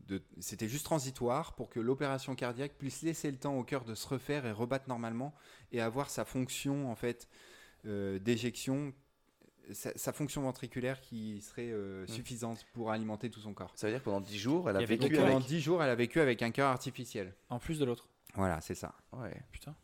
de- 0.08 0.22
c'était 0.40 0.68
juste 0.68 0.84
transitoire 0.84 1.54
pour 1.54 1.68
que 1.70 1.80
l'opération 1.80 2.34
cardiaque 2.34 2.74
puisse 2.78 3.02
laisser 3.02 3.30
le 3.30 3.36
temps 3.38 3.56
au 3.56 3.64
cœur 3.64 3.84
de 3.84 3.94
se 3.94 4.06
refaire 4.06 4.44
et 4.46 4.52
rebattre 4.52 4.88
normalement 4.88 5.34
et 5.72 5.80
avoir 5.80 6.10
sa 6.10 6.24
fonction 6.24 6.90
en 6.90 6.94
fait 6.94 7.28
euh, 7.86 8.18
d'éjection, 8.18 8.92
sa, 9.72 9.96
sa 9.96 10.12
fonction 10.12 10.42
ventriculaire 10.42 11.00
qui 11.00 11.40
serait 11.40 11.70
euh, 11.70 12.06
suffisante 12.06 12.66
pour 12.74 12.90
alimenter 12.90 13.30
tout 13.30 13.40
son 13.40 13.54
corps. 13.54 13.72
Ça 13.76 13.86
veut 13.86 13.92
dire 13.92 14.00
que 14.00 14.04
pendant 14.04 14.20
10 14.20 14.38
jours, 14.38 14.68
elle 14.70 14.76
a 14.76 14.80
vécu 14.86 15.04
avec. 15.16 15.18
Pendant 15.32 15.40
10 15.40 15.60
jours, 15.60 15.82
elle 15.82 15.90
a 15.90 15.94
vécu 15.94 16.20
avec 16.20 16.42
un 16.42 16.50
cœur 16.50 16.68
artificiel. 16.68 17.34
En 17.48 17.58
plus 17.58 17.78
de 17.78 17.84
l'autre. 17.84 18.08
Voilà, 18.34 18.60
c'est 18.60 18.74
ça. 18.74 18.94
Ouais. 19.12 19.34
Putain. 19.52 19.74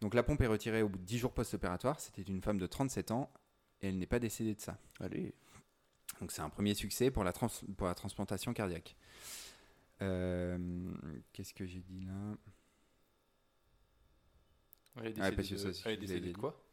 Donc 0.00 0.14
la 0.14 0.22
pompe 0.22 0.40
est 0.42 0.46
retirée 0.46 0.82
au 0.82 0.88
bout 0.88 0.98
de 0.98 1.04
10 1.04 1.18
jours 1.18 1.32
post-opératoire. 1.32 1.98
C'était 2.00 2.22
une 2.22 2.42
femme 2.42 2.58
de 2.58 2.66
37 2.66 3.10
ans 3.10 3.30
et 3.80 3.88
elle 3.88 3.98
n'est 3.98 4.06
pas 4.06 4.18
décédée 4.18 4.54
de 4.54 4.60
ça. 4.60 4.78
Allez. 5.00 5.34
Donc 6.20 6.32
c'est 6.32 6.42
un 6.42 6.48
premier 6.50 6.74
succès 6.74 7.10
pour 7.10 7.24
la, 7.24 7.32
trans- 7.32 7.48
pour 7.76 7.86
la 7.86 7.94
transplantation 7.94 8.52
cardiaque. 8.54 8.96
Euh, 10.02 10.58
Qu'est-ce 11.32 11.54
que 11.54 11.66
j'ai 11.66 11.80
dit 11.80 12.00
là? 12.00 12.36
Est 15.02 15.20
Ah, 15.20 15.30
de- 15.30 15.72
elle 15.86 15.92
est 15.92 15.96
décédée 15.98 16.20
de 16.20 16.26
dit. 16.28 16.32
quoi? 16.34 16.63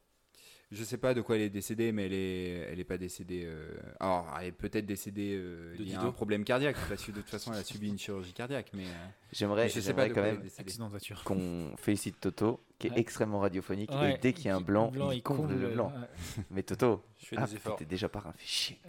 Je 0.74 0.84
sais 0.86 0.98
pas 0.98 1.14
de 1.14 1.20
quoi 1.20 1.36
elle 1.36 1.42
est 1.42 1.50
décédée, 1.50 1.92
mais 1.92 2.06
elle 2.06 2.14
est, 2.14 2.50
elle 2.72 2.80
est 2.80 2.86
pas 2.86 2.98
décédée. 2.98 3.44
euh, 3.46 3.76
Alors, 4.00 4.34
elle 4.40 4.48
est 4.48 4.52
peut-être 4.54 4.86
décédée 4.86 5.36
euh, 5.38 5.76
De 5.78 5.84
liée 5.84 5.96
à 5.96 5.98
Dido. 5.98 6.08
un 6.08 6.12
problème 6.14 6.46
cardiaque, 6.46 6.78
parce 6.88 7.04
que 7.04 7.12
de 7.12 7.18
toute 7.20 7.30
façon, 7.30 7.52
elle 7.52 7.60
a 7.60 7.64
subi 7.66 7.90
une 7.90 8.00
chirurgie 8.00 8.32
cardiaque. 8.32 8.72
Mais 8.74 8.86
euh, 8.86 9.08
J'aimerais 9.34 9.68
je 9.68 9.82
sais 9.82 9.94
pas 9.94 10.08
quand 10.10 10.22
même 10.22 10.38
décédée. 10.42 10.62
Accident 10.62 10.86
de 10.86 10.92
voiture. 10.92 11.24
qu'on 11.26 11.76
félicite 11.78 12.22
Toto, 12.22 12.64
qui 12.80 12.88
est 12.88 12.92
Ouais. 12.92 13.00
extrêmement 13.02 13.40
radiophonique. 13.42 13.92
Ouais. 13.92 14.14
Et 14.16 14.18
dès 14.20 14.32
qu'il 14.32 14.46
y 14.46 14.50
a 14.50 14.56
un 14.56 14.62
blanc, 14.62 14.92
Blanc, 14.92 15.12
il 15.12 15.22
comble 15.22 15.54
le 15.54 15.70
blanc. 15.72 15.92
ouais. 15.94 16.44
Mais 16.52 16.64
Toto, 16.64 17.04
Je 17.20 17.26
fais 17.26 17.36
ah, 17.38 17.46
des 17.48 17.56
efforts. 17.56 17.76
t'es 17.76 17.84
déjà 17.86 18.08
parrain, 18.08 18.32
fais 18.38 18.48
chier. 18.48 18.80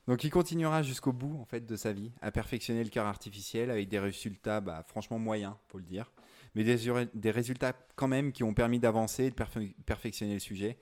Donc 0.06 0.24
il 0.24 0.30
continuera 0.30 0.82
jusqu'au 0.82 1.12
bout 1.12 1.38
en 1.40 1.44
fait 1.44 1.66
de 1.66 1.76
sa 1.76 1.92
vie 1.92 2.10
à 2.22 2.30
perfectionner 2.30 2.82
le 2.82 2.88
cœur 2.88 3.04
artificiel 3.06 3.70
avec 3.70 3.88
des 3.88 3.98
résultats 3.98 4.60
bah, 4.62 4.82
franchement 4.88 5.18
moyens, 5.18 5.52
faut 5.68 5.76
le 5.78 5.84
dire, 5.84 6.10
mais 6.64 7.06
des, 7.14 7.30
résultats 7.30 7.72
quand 7.96 8.08
même 8.08 8.32
qui 8.32 8.42
ont 8.44 8.52
permis 8.54 8.78
d'avancer 8.80 9.24
et 9.24 9.30
de 9.30 9.34
perfe- 9.34 9.74
perfectionner 9.86 10.34
le 10.34 10.40
sujet 10.40 10.78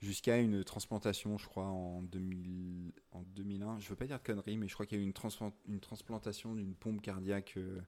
jusqu'à 0.00 0.38
une 0.38 0.64
transplantation, 0.64 1.38
je 1.38 1.46
crois 1.46 1.66
en, 1.66 2.02
2000, 2.02 2.92
en 3.12 3.22
2001. 3.22 3.78
Je 3.80 3.88
veux 3.88 3.96
pas 3.96 4.06
dire 4.06 4.18
de 4.18 4.22
conneries, 4.24 4.56
mais 4.56 4.68
je 4.68 4.74
crois 4.74 4.86
qu'il 4.86 4.96
y 4.98 5.00
a 5.00 5.04
eu 5.04 5.06
une, 5.06 5.12
transplan- 5.12 5.52
une 5.68 5.80
transplantation 5.80 6.54
d'une 6.54 6.74
pompe 6.74 7.02
cardiaque 7.02 7.54
euh, 7.56 7.80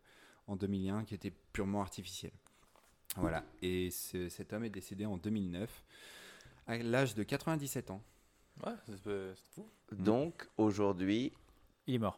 en 0.47 0.57
2001 0.57 1.05
qui 1.05 1.15
était 1.15 1.33
purement 1.53 1.81
artificielle. 1.81 2.33
Voilà. 3.17 3.45
Et 3.62 3.91
ce- 3.91 4.29
cet 4.29 4.53
homme 4.53 4.65
est 4.65 4.71
décédé 4.71 5.07
en 5.07 5.17
2009 5.17 5.85
à 6.67 6.79
l'âge 6.79 7.15
de 7.15 7.23
97 7.23 7.91
ans. 7.91 8.03
Ouais, 8.67 8.73
c'est 8.87 9.35
fou. 9.55 9.69
Donc 9.93 10.49
aujourd'hui, 10.59 11.33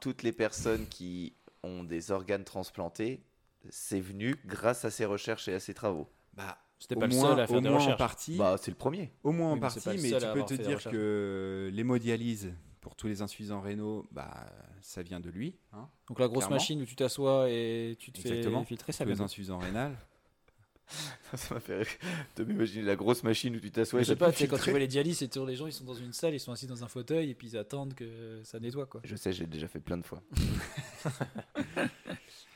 toutes 0.01 0.23
les 0.23 0.33
personnes 0.33 0.87
qui 0.89 1.35
ont 1.63 1.85
des 1.85 2.11
organes 2.11 2.45
transplantés, 2.45 3.23
c'est 3.71 4.01
venu 4.01 4.37
grâce 4.47 4.85
à 4.85 4.91
ses 4.91 5.05
recherches 5.05 5.49
et 5.49 5.55
à 5.55 5.61
ses 5.61 5.75
travaux. 5.75 6.09
Bah, 6.35 6.59
C'était 6.79 6.97
pas 6.97 7.07
le 7.07 7.13
seul 7.13 7.41
à 7.41 7.47
faire 7.47 7.57
au 7.57 7.61
des 7.61 7.69
moins 7.69 7.87
en 7.87 7.97
partie. 7.97 8.37
Bah, 8.37 8.57
c'est 8.61 8.71
le 8.71 8.77
premier. 8.77 9.13
Au 9.23 9.33
moins 9.33 9.51
en 9.51 9.55
Oui, 9.55 9.61
partie, 9.61 9.81
mais, 10.01 10.11
tu 10.13 10.27
peux 10.35 10.45
te 10.45 10.55
dire 10.55 10.83
que 10.83 11.71
l'hémodialyse 11.73 12.53
pour 12.81 12.97
tous 12.97 13.07
les 13.07 13.23
insuffisants 13.23 13.61
rénaux, 13.61 14.05
bah, 14.11 14.47
ça 14.81 15.03
vient 15.03 15.21
de 15.21 15.31
lui. 15.31 15.57
Hein, 15.73 15.89
Donc 16.09 16.19
la 16.19 16.27
grosse 16.27 16.39
Clairement. 16.39 16.57
machine 16.57 16.83
où 16.83 16.85
tu 16.85 16.97
t'assois 16.97 17.49
et 17.49 17.97
tu 17.99 18.11
te 18.11 18.21
Exactement. 18.21 18.63
fais 18.63 18.69
filtrer, 18.69 18.93
ça 18.93 19.05
pour 19.05 19.11
les 19.11 19.15
vient. 19.15 19.25
insuffisants 19.27 19.59
rénales. 19.59 19.97
Ça 21.37 21.55
m'a 21.55 21.61
fait 21.61 21.77
rire 21.77 21.87
de 22.37 22.45
m'imaginer 22.45 22.85
la 22.85 22.97
grosse 22.97 23.23
machine 23.23 23.57
où 23.57 23.61
tu 23.61 23.71
t'assois 23.71 24.01
et 24.01 24.05
je 24.05 24.09
sais 24.09 24.17
pas, 24.17 24.31
te 24.31 24.37
tu 24.37 24.43
sais, 24.43 24.49
quand 24.49 24.59
tu 24.59 24.69
vois 24.71 24.79
les 24.81 24.89
dialyses, 24.89 25.19
c'est 25.19 25.29
toujours 25.29 25.47
les 25.47 25.57
gens, 25.57 25.67
ils 25.67 25.73
sont 25.73 25.85
dans 25.85 25.95
une 25.95 26.13
salle, 26.13 26.35
ils 26.35 26.41
sont 26.41 26.53
assis 26.53 26.67
dans 26.67 26.85
un 26.85 26.89
fauteuil 26.89 27.31
et 27.31 27.35
puis 27.35 27.47
ils 27.49 27.57
attendent 27.57 27.95
que 27.95 28.41
ça 28.45 28.61
nettoie 28.61 28.85
quoi. 28.85 29.01
Je 29.05 29.17
sais, 29.17 29.33
j'ai 29.33 29.47
déjà 29.47 29.69
fait 29.69 29.79
plein 29.81 29.97
de 29.97 30.03
fois. 30.05 30.23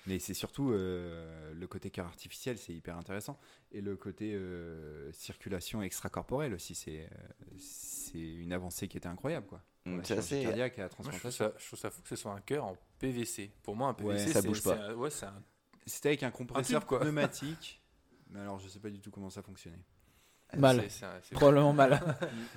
Mais 0.07 0.19
c'est 0.21 0.35
surtout 0.35 0.71
euh, 0.71 1.53
le 1.55 1.67
côté 1.67 1.91
cœur 1.91 2.07
artificiel, 2.07 2.59
c'est 2.59 2.73
hyper 2.73 2.97
intéressant. 2.97 3.39
Et 3.73 3.81
le 3.81 3.97
côté 3.97 4.35
euh, 4.35 5.11
circulation 5.13 5.83
extracorporelle 5.83 6.55
aussi, 6.55 6.75
c'est 6.75 7.01
euh, 7.01 7.55
c'est 7.59 8.19
une 8.19 8.53
avancée 8.53 8.87
qui 8.89 8.97
était 8.97 9.09
incroyable. 9.09 9.47
Quoi. 9.47 9.61
Mm, 9.85 10.01
C'est 10.05 10.19
assez. 10.19 10.43
cardiaque 10.43 10.79
et 10.79 10.83
la 10.83 10.85
Moi, 10.85 10.91
je, 10.91 10.95
trouve 10.95 11.07
transplantation. 11.11 11.45
ça, 11.47 11.55
je 11.59 11.67
trouve 11.67 11.79
ça 11.79 11.91
fou 11.91 12.03
que 12.03 12.09
ce 12.09 12.17
soit 12.17 12.33
un 12.33 12.41
cœur 12.41 12.65
en 12.65 12.77
PVC. 12.99 13.51
Pour 13.63 13.75
moi, 13.75 13.89
un 13.89 13.95
PVC, 13.95 14.27
Ouais, 14.27 14.33
ça 14.33 14.43
bouge 14.43 14.63
pas. 14.63 14.95
ouais, 14.95 15.11
un- 15.25 15.43
C'était 15.87 16.11
avec 16.11 16.23
un 16.23 16.31
compresseur 16.31 16.81
tube, 16.83 16.89
quoi. 16.89 17.01
pneumatique. 17.01 17.83
Mais 18.31 18.41
alors, 18.41 18.59
je 18.61 18.69
sais 18.69 18.79
pas 18.81 18.91
du 18.91 19.01
tout 19.01 19.11
comment 19.11 19.31
ça 19.31 19.43
fonctionnait. 19.43 19.83
Mal. 20.57 20.85
Probablement 21.33 21.73
mal. 21.73 22.01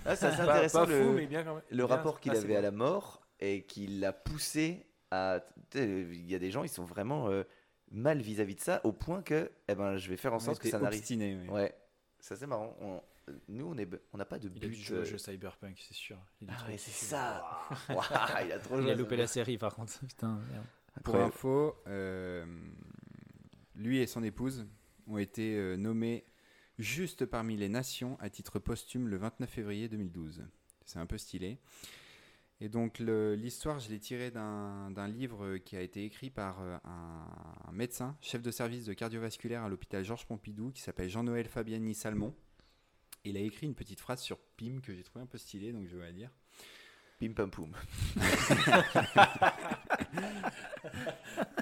Ah, 0.05 0.15
c'est 0.15 0.27
Pas, 0.27 0.43
intéressant 0.43 0.85
pas 0.85 0.91
le, 0.91 1.03
fou, 1.03 1.11
mais 1.13 1.25
bien 1.25 1.43
quand 1.43 1.55
même. 1.55 1.63
le 1.69 1.75
bien, 1.77 1.85
rapport 1.87 2.19
qu'il 2.19 2.31
assez 2.31 2.43
avait 2.43 2.55
à 2.55 2.61
la 2.61 2.71
mort 2.71 3.21
et 3.39 3.63
qu'il 3.63 3.99
l'a 3.99 4.13
poussé 4.13 4.85
à. 5.11 5.41
Il 5.75 6.29
y 6.29 6.35
a 6.35 6.39
des 6.39 6.51
gens, 6.51 6.63
ils 6.63 6.69
sont 6.69 6.85
vraiment 6.85 7.29
euh, 7.29 7.43
mal 7.91 8.21
vis-à-vis 8.21 8.55
de 8.55 8.61
ça, 8.61 8.81
au 8.83 8.91
point 8.91 9.21
que 9.21 9.51
eh 9.67 9.75
ben, 9.75 9.97
je 9.97 10.09
vais 10.09 10.17
faire 10.17 10.33
en 10.33 10.39
sorte 10.39 10.59
que 10.61 10.69
ça 10.69 10.79
n'arrive. 10.79 11.03
oui. 11.09 11.49
Ouais, 11.49 11.75
ça 12.19 12.35
c'est 12.35 12.47
marrant. 12.47 12.75
On- 12.81 13.01
Nous, 13.47 13.65
on 13.67 13.77
est, 13.77 13.87
on 14.13 14.17
n'a 14.17 14.25
pas 14.25 14.39
de 14.39 14.47
Il 14.55 14.63
a 14.65 14.67
but. 14.67 14.75
dû 14.75 14.81
jouer 14.81 14.99
au 14.99 15.05
jeu 15.05 15.17
Cyberpunk, 15.19 15.77
c'est 15.87 15.93
sûr. 15.93 16.17
Il 16.41 16.49
a 16.49 16.53
Ah 16.57 16.67
ouais, 16.67 16.77
c'est 16.77 16.91
ça. 17.05 17.59
Il 18.45 18.51
a 18.51 18.57
trop 18.59 18.77
Il 18.77 18.81
joué 18.81 18.89
a 18.91 18.93
à 18.93 18.95
loupé 18.97 19.15
la 19.17 19.27
série 19.27 19.57
par 19.59 19.75
contre. 19.75 19.99
Putain, 20.07 20.39
merde. 20.51 20.65
Pour 21.03 21.15
info, 21.15 21.75
euh, 21.87 22.43
lui 23.75 23.99
et 23.99 24.07
son 24.07 24.23
épouse 24.23 24.67
ont 25.07 25.17
été 25.19 25.55
euh, 25.55 25.75
nommés 25.77 26.25
juste 26.79 27.25
parmi 27.25 27.55
les 27.55 27.69
nations 27.69 28.17
à 28.19 28.29
titre 28.29 28.57
posthume 28.59 29.07
le 29.07 29.17
29 29.17 29.49
février 29.49 29.87
2012. 29.87 30.43
C'est 30.85 30.99
un 30.99 31.05
peu 31.05 31.17
stylé. 31.17 31.59
Et 32.61 32.67
donc 32.67 32.99
l'histoire, 32.99 33.79
je 33.79 33.89
l'ai 33.89 33.99
tirée 33.99 34.31
d'un 34.31 35.07
livre 35.07 35.57
qui 35.57 35.77
a 35.77 35.81
été 35.81 36.03
écrit 36.03 36.29
par 36.29 36.61
euh, 36.61 36.77
un, 36.83 37.25
un 37.65 37.71
médecin, 37.71 38.17
chef 38.21 38.41
de 38.41 38.51
service 38.51 38.85
de 38.85 38.93
cardiovasculaire 38.93 39.63
à 39.63 39.69
l'hôpital 39.69 40.03
Georges 40.03 40.25
Pompidou, 40.25 40.71
qui 40.71 40.81
s'appelle 40.81 41.09
Jean-Noël 41.09 41.47
Fabiani 41.47 41.95
Salmon. 41.95 42.35
Il 43.23 43.37
a 43.37 43.41
écrit 43.41 43.65
une 43.65 43.75
petite 43.75 44.01
phrase 44.01 44.21
sur 44.21 44.39
PIM 44.57 44.81
que 44.81 44.93
j'ai 44.93 45.03
trouvé 45.03 45.23
un 45.23 45.27
peu 45.27 45.37
stylée, 45.37 45.71
donc 45.71 45.87
je 45.87 45.95
vais 45.95 46.05
la 46.05 46.11
dire. 46.11 46.31
Pim 47.19 47.33
pam 47.33 47.51
poum. 47.51 47.71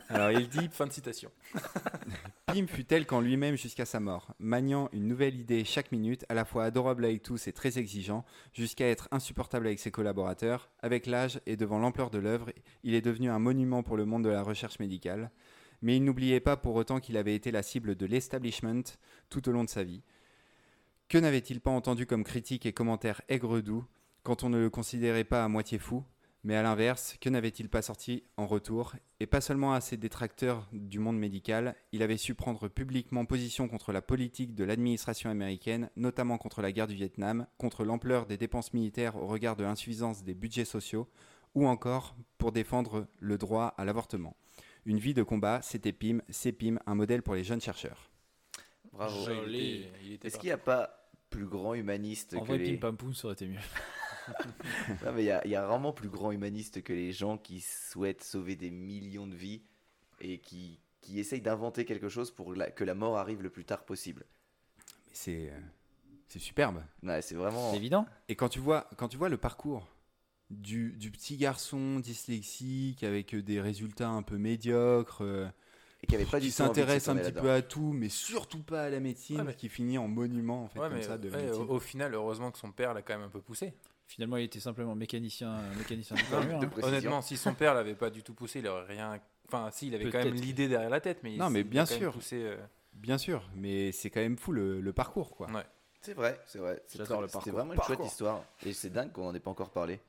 Alors 0.10 0.32
il 0.32 0.48
dit 0.48 0.70
Fin 0.72 0.86
de 0.86 0.92
citation. 0.92 1.32
Pim 2.46 2.68
fut 2.68 2.86
tel 2.86 3.08
qu'en 3.08 3.22
lui-même 3.22 3.56
jusqu'à 3.56 3.86
sa 3.86 4.00
mort, 4.00 4.36
maniant 4.40 4.88
une 4.94 5.08
nouvelle 5.08 5.36
idée 5.36 5.66
chaque 5.66 5.92
minute, 5.92 6.26
à 6.30 6.36
la 6.36 6.46
fois 6.46 6.64
adorable 6.64 7.06
avec 7.06 7.24
tous 7.24 7.48
et 7.48 7.54
très 7.54 7.80
exigeant, 7.80 8.24
jusqu'à 8.54 8.88
être 8.88 9.08
insupportable 9.12 9.66
avec 9.66 9.80
ses 9.80 9.90
collaborateurs. 9.90 10.70
Avec 10.82 11.08
l'âge 11.08 11.42
et 11.48 11.58
devant 11.58 11.80
l'ampleur 11.80 12.12
de 12.12 12.20
l'œuvre, 12.20 12.52
il 12.84 12.94
est 12.94 13.02
devenu 13.02 13.32
un 13.32 13.40
monument 13.40 13.82
pour 13.82 13.98
le 13.98 14.06
monde 14.06 14.24
de 14.24 14.30
la 14.30 14.44
recherche 14.44 14.78
médicale. 14.80 15.32
Mais 15.82 15.98
il 15.98 16.04
n'oubliait 16.04 16.40
pas 16.40 16.56
pour 16.56 16.76
autant 16.76 17.00
qu'il 17.00 17.18
avait 17.18 17.36
été 17.36 17.52
la 17.52 17.64
cible 17.64 17.96
de 17.96 18.06
l'establishment 18.06 18.84
tout 19.30 19.50
au 19.50 19.52
long 19.52 19.64
de 19.64 19.70
sa 19.70 19.84
vie. 19.84 20.04
Que 21.10 21.18
n'avait-il 21.18 21.62
pas 21.62 21.72
entendu 21.72 22.06
comme 22.06 22.24
critiques 22.24 22.66
et 22.66 22.74
commentaires 22.74 23.22
aigres-doux 23.28 23.86
quand 24.28 24.44
on 24.44 24.50
ne 24.50 24.60
le 24.60 24.70
considérait 24.70 25.24
pas 25.24 25.46
à 25.46 25.48
moitié 25.48 25.80
fou 25.80 26.04
Mais 26.44 26.58
à 26.58 26.62
l'inverse, 26.62 27.16
que 27.22 27.30
n'avait-il 27.30 27.70
pas 27.70 27.82
sorti 27.82 28.26
en 28.36 28.46
retour? 28.46 28.94
Et 29.22 29.26
pas 29.26 29.40
seulement 29.40 29.72
à 29.72 29.80
ses 29.80 29.96
détracteurs 29.96 30.68
du 30.74 31.00
monde 31.00 31.18
médical, 31.18 31.76
il 31.94 32.04
avait 32.04 32.18
su 32.18 32.36
prendre 32.36 32.68
publiquement 32.68 33.24
position 33.24 33.70
contre 33.70 33.94
la 33.94 34.02
politique 34.02 34.54
de 34.54 34.66
l'administration 34.66 35.30
américaine, 35.30 35.90
notamment 35.96 36.38
contre 36.38 36.62
la 36.62 36.74
guerre 36.74 36.88
du 36.88 36.96
Vietnam, 36.96 37.48
contre 37.58 37.86
l'ampleur 37.86 38.26
des 38.26 38.36
dépenses 38.36 38.74
militaires 38.74 39.16
au 39.16 39.28
regard 39.28 39.56
de 39.56 39.64
l'insuffisance 39.64 40.26
des 40.26 40.34
budgets 40.34 40.66
sociaux, 40.66 41.08
ou 41.56 41.66
encore 41.66 42.14
pour 42.38 42.52
défendre 42.52 43.08
le 43.20 43.38
droit 43.38 43.76
à 43.78 43.86
l'avortement. 43.86 44.36
Une 44.86 45.00
vie 45.00 45.14
de 45.14 45.24
combat, 45.24 45.62
c'était 45.62 45.94
PIM, 45.94 46.20
c'est 46.28 46.52
PIM, 46.52 46.80
un 46.86 46.96
modèle 46.96 47.24
pour 47.24 47.36
les 47.36 47.46
jeunes 47.46 47.62
chercheurs. 47.62 48.12
Bravo. 48.92 49.16
Est-ce 49.22 50.38
qu'il 50.38 50.48
n'y 50.48 50.52
a 50.52 50.58
pas 50.58 51.10
plus 51.30 51.46
grand 51.46 51.76
humaniste 51.76 52.36
En 52.36 52.42
que 52.42 52.48
vrai, 52.48 52.58
les... 52.58 52.74
Pim 52.74 52.80
Pam 52.80 52.98
Poum, 52.98 53.14
ça 53.14 53.28
aurait 53.28 53.34
été 53.34 53.48
mieux. 53.48 53.60
Non, 55.06 55.12
mais 55.14 55.24
il 55.24 55.26
y 55.28 55.32
a, 55.32 55.46
il 55.46 55.52
y 55.52 55.56
a 55.56 55.66
vraiment 55.66 55.94
plus 55.94 56.10
grand 56.10 56.32
humaniste 56.32 56.84
que 56.84 56.94
les 56.94 57.12
gens 57.12 57.38
qui 57.38 57.62
souhaitent 57.62 58.24
sauver 58.24 58.56
des 58.56 58.72
millions 58.72 59.28
de 59.28 59.36
vies 59.36 59.64
et 60.22 60.40
qui, 60.40 60.80
qui 61.02 61.20
essayent 61.20 61.42
d'inventer 61.42 61.86
quelque 61.86 62.10
chose 62.10 62.32
pour 62.32 62.54
la- 62.56 62.72
que 62.72 62.84
la 62.84 62.96
mort 62.96 63.18
arrive 63.18 63.42
le 63.42 63.50
plus 63.50 63.66
tard 63.66 63.86
possible. 63.86 64.26
Mais 65.08 65.14
c'est 65.14 65.50
euh, 65.52 65.60
c'est 66.28 66.40
superbe. 66.40 66.84
Ouais, 67.04 67.22
c'est 67.22 67.36
vraiment. 67.36 67.74
Évident. 67.74 68.06
Et 68.30 68.36
quand 68.36 68.50
tu 68.50 68.60
vois, 68.60 68.90
quand 68.98 69.08
tu 69.08 69.18
vois 69.18 69.30
le 69.30 69.38
parcours 69.38 69.88
du, 70.50 70.94
du 70.94 71.12
petit 71.12 71.38
garçon 71.38 72.00
dyslexique 72.00 73.04
avec 73.04 73.36
euh, 73.36 73.42
des 73.42 73.62
résultats 73.62 74.10
un 74.10 74.24
peu 74.24 74.38
médiocres, 74.38 75.24
euh, 75.24 75.48
Et 76.04 76.08
qui 76.08 76.16
avait 76.16 76.26
pas 76.26 76.40
du 76.40 76.52
s'intéresse 76.52 77.08
un 77.10 77.16
petit 77.18 77.32
peu 77.34 77.52
à 77.52 77.62
tout, 77.62 77.94
mais 77.94 78.10
surtout 78.10 78.64
pas 78.64 78.84
à 78.86 78.90
la 78.90 79.00
médecine, 79.00 79.38
Ouais, 79.40 79.44
mais- 79.46 79.56
qui 79.56 79.70
finit 79.70 79.98
en 79.98 80.08
monument 80.08 80.64
en 80.64 80.68
fait 80.68 80.80
Ouais, 80.80 80.90
comme 80.90 80.98
mais 80.98 81.04
ça 81.04 81.18
de 81.18 81.30
la 81.30 81.38
ouais, 81.38 81.44
médecine. 81.46 81.64
au, 81.70 81.76
au 81.76 81.80
final, 81.80 82.14
heureusement 82.14 82.52
que 82.52 82.58
son 82.60 82.72
père 82.72 82.94
l'a 82.94 83.02
quand 83.02 83.16
même 83.18 83.28
un 83.28 83.30
peu 83.30 83.42
poussé. 83.42 83.74
Finalement, 84.08 84.38
il 84.38 84.46
était 84.46 84.60
simplement 84.62 84.96
mécanicien, 84.96 85.52
euh, 85.52 85.76
mécanicien 85.78 86.16
de 86.16 86.22
hein. 86.66 86.70
Honnêtement, 86.82 87.22
si 87.22 87.36
son 87.38 87.54
père 87.54 87.74
l'avait 87.74 87.94
pas 87.94 88.10
du 88.10 88.24
tout 88.24 88.34
poussé, 88.34 88.60
il 88.60 88.68
aurait 88.68 88.86
rien. 88.86 89.20
Enfin, 89.48 89.70
si, 89.72 89.88
il 89.88 89.96
avait 89.96 90.06
quand 90.10 90.18
même 90.20 90.30
Peut-être. 90.32 90.42
l'idée 90.44 90.68
derrière 90.70 90.90
la 90.90 91.02
tête, 91.02 91.20
mais 91.24 91.34
il- 91.34 91.38
Non, 91.38 91.50
mais 91.50 91.60
il 91.60 91.68
a 91.68 91.70
bien 91.70 91.84
quand 91.86 91.92
même 91.92 92.00
sûr. 92.00 92.14
poussé, 92.14 92.42
euh, 92.44 92.58
Bien 92.94 93.18
sûr, 93.18 93.48
mais 93.56 93.92
c'est 93.92 94.10
quand 94.10 94.22
même 94.22 94.38
fou 94.38 94.52
le, 94.54 94.82
le 94.82 94.94
parcours 94.94 95.36
quoi. 95.36 95.48
Ouais. 95.52 95.62
C'est 96.02 96.14
vrai, 96.16 96.40
c'est 96.48 96.58
vrai. 96.58 96.82
C'est 96.88 96.98
J'adore 97.00 97.18
très- 97.18 97.22
le 97.22 97.28
C'était 97.28 97.34
parcours. 97.38 97.54
vraiment 97.54 97.72
une 97.74 97.78
Parcours. 97.78 97.96
chouette 97.98 98.08
histoire. 98.08 98.44
Et 98.66 98.74
c'est 98.74 98.90
dingue 98.90 99.12
qu'on 99.12 99.26
n'en 99.26 99.36
ait 99.36 99.40
pas 99.40 99.52
encore 99.52 99.70
parlé. 99.70 100.00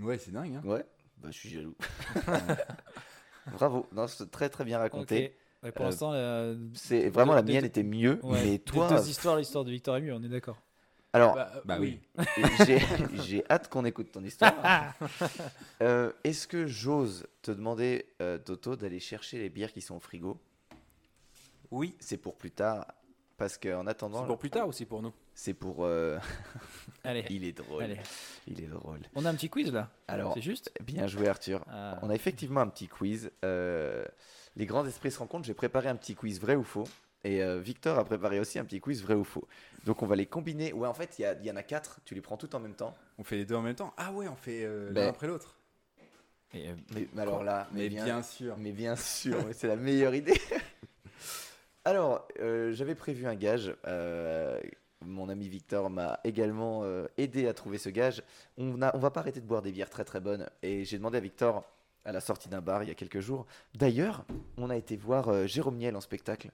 Ouais, 0.00 0.18
c'est 0.18 0.32
dingue. 0.32 0.54
Hein. 0.56 0.62
Ouais, 0.66 0.84
bah 1.18 1.28
je 1.30 1.36
suis 1.36 1.50
jaloux. 1.50 1.76
Bravo, 3.52 3.86
non, 3.92 4.06
c'est 4.06 4.30
très 4.30 4.48
très 4.48 4.64
bien 4.64 4.78
raconté. 4.78 5.26
Ok. 5.26 5.32
Ouais, 5.64 5.72
pour 5.72 5.84
Euh, 5.84 5.88
l'instant, 5.88 6.10
la... 6.12 6.54
C'est 6.74 7.08
vraiment 7.10 7.34
la 7.34 7.42
Des- 7.42 7.52
mienne 7.52 7.64
était 7.64 7.82
mieux, 7.84 8.18
ouais, 8.24 8.40
mais 8.44 8.50
des 8.52 8.58
toi, 8.58 8.88
deux 8.88 9.08
histoires, 9.08 9.36
l'histoire 9.36 9.64
de 9.64 9.70
Victor 9.70 9.96
est 9.96 10.00
mieux, 10.00 10.12
on 10.14 10.22
est 10.22 10.28
d'accord. 10.28 10.56
Alors 11.12 11.34
Bah, 11.34 11.52
Bah 11.64 11.76
oui. 11.80 12.00
j'ai 12.66 12.78
j'ai 13.24 13.44
hâte 13.50 13.68
qu'on 13.68 13.84
écoute 13.84 14.10
ton 14.12 14.22
histoire. 14.24 14.54
Euh, 15.82 16.12
Est-ce 16.24 16.46
que 16.46 16.66
j'ose 16.66 17.26
te 17.42 17.50
demander, 17.50 18.06
euh, 18.20 18.38
Toto, 18.38 18.76
d'aller 18.76 19.00
chercher 19.00 19.38
les 19.38 19.48
bières 19.50 19.72
qui 19.72 19.80
sont 19.80 19.96
au 19.96 20.00
frigo? 20.00 20.40
Oui. 21.70 21.96
C'est 21.98 22.18
pour 22.18 22.36
plus 22.36 22.50
tard, 22.52 22.86
parce 23.36 23.58
qu'en 23.58 23.86
attendant, 23.86 24.20
C'est 24.20 24.26
pour 24.26 24.38
plus 24.38 24.50
tard 24.50 24.68
ou 24.68 24.72
c'est 24.72 24.84
pour 24.84 25.02
nous? 25.02 25.12
C'est 25.34 25.54
pour. 25.54 25.78
euh, 25.84 26.18
Allez, 27.04 27.24
il 27.30 27.44
est 27.44 27.52
drôle. 27.52 27.82
allez. 27.82 27.98
Il 28.46 28.60
est 28.62 28.66
drôle. 28.68 29.00
On 29.14 29.24
a 29.24 29.30
un 29.30 29.34
petit 29.34 29.48
quiz 29.48 29.72
là. 29.72 29.90
Alors, 30.06 30.34
C'est 30.34 30.42
juste? 30.42 30.70
bien 30.82 31.06
joué, 31.06 31.26
Arthur. 31.28 31.64
Ah. 31.68 31.98
On 32.02 32.10
a 32.10 32.14
effectivement 32.14 32.60
un 32.60 32.68
petit 32.68 32.86
quiz. 32.86 33.30
Euh, 33.44 34.04
les 34.54 34.66
grands 34.66 34.86
esprits 34.86 35.10
se 35.10 35.18
rencontrent. 35.18 35.46
J'ai 35.46 35.54
préparé 35.54 35.88
un 35.88 35.96
petit 35.96 36.14
quiz 36.14 36.38
vrai 36.40 36.54
ou 36.54 36.62
faux. 36.62 36.84
Et 37.24 37.42
euh, 37.42 37.58
Victor 37.60 37.98
a 37.98 38.04
préparé 38.04 38.40
aussi 38.40 38.58
un 38.58 38.64
petit 38.64 38.80
quiz 38.80 39.02
vrai 39.02 39.14
ou 39.14 39.24
faux. 39.24 39.46
Donc 39.84 40.02
on 40.02 40.06
va 40.06 40.16
les 40.16 40.26
combiner. 40.26 40.72
Ouais, 40.72 40.88
en 40.88 40.94
fait, 40.94 41.18
il 41.18 41.46
y, 41.46 41.50
en 41.50 41.56
a 41.56 41.62
quatre. 41.62 42.00
Tu 42.04 42.14
les 42.14 42.20
prends 42.20 42.36
toutes 42.36 42.54
en 42.54 42.60
même 42.60 42.74
temps. 42.74 42.94
On 43.18 43.24
fait 43.24 43.36
les 43.36 43.44
deux 43.44 43.54
en 43.54 43.62
même 43.62 43.74
temps. 43.76 43.92
Ah 43.96 44.12
ouais, 44.12 44.26
on 44.28 44.36
fait 44.36 44.64
euh, 44.64 44.88
l'un 44.88 44.92
Ben, 44.92 45.08
après 45.08 45.26
l'autre. 45.26 45.56
Euh, 46.54 46.74
Mais, 46.94 47.08
mais 47.14 47.22
alors 47.22 47.44
là, 47.44 47.68
Mais 47.72 47.88
bien, 47.88 48.22
sûr. 48.22 48.56
Mais 48.58 48.72
bien 48.72 48.96
sûr, 48.96 49.36
c'est 49.52 49.68
la 49.68 49.76
meilleure 49.76 50.14
idée. 50.14 50.40
Alors, 51.84 52.28
euh, 52.40 52.72
j'avais 52.72 52.94
prévu 52.94 53.26
un 53.26 53.34
gage. 53.34 53.74
euh, 53.86 54.60
mon 55.04 55.28
ami 55.28 55.48
Victor 55.48 55.90
m'a 55.90 56.20
également 56.24 56.82
euh, 56.84 57.06
aidé 57.18 57.48
à 57.48 57.54
trouver 57.54 57.78
ce 57.78 57.88
gage. 57.88 58.22
On 58.56 58.80
a, 58.82 58.94
on 58.94 58.98
va 58.98 59.10
pas 59.10 59.20
arrêter 59.20 59.40
de 59.40 59.46
boire 59.46 59.62
des 59.62 59.72
bières 59.72 59.90
très 59.90 60.04
très 60.04 60.20
bonnes. 60.20 60.48
Et 60.62 60.84
j'ai 60.84 60.98
demandé 60.98 61.18
à 61.18 61.20
Victor 61.20 61.64
à 62.04 62.12
la 62.12 62.20
sortie 62.20 62.48
d'un 62.48 62.60
bar 62.60 62.82
il 62.82 62.88
y 62.88 62.92
a 62.92 62.94
quelques 62.94 63.20
jours. 63.20 63.46
D'ailleurs, 63.74 64.24
on 64.56 64.70
a 64.70 64.76
été 64.76 64.96
voir 64.96 65.28
euh, 65.28 65.46
Jérôme 65.46 65.76
Niel 65.76 65.96
en 65.96 66.00
spectacle. 66.00 66.50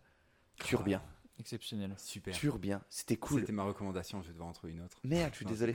Turbien. 0.64 1.02
exceptionnel. 1.39 1.94
Super. 1.98 2.35
Turbien. 2.35 2.82
C'était 2.89 3.16
cool. 3.16 3.40
C'était 3.40 3.52
ma 3.52 3.62
recommandation, 3.64 4.20
je 4.22 4.26
vais 4.28 4.32
devoir 4.32 4.48
en 4.48 4.52
trouver 4.52 4.72
une 4.72 4.82
autre. 4.82 4.98
Merde, 5.05 5.30
je 5.32 5.36
suis 5.36 5.44
Non, 5.44 5.51
désolé. 5.52 5.74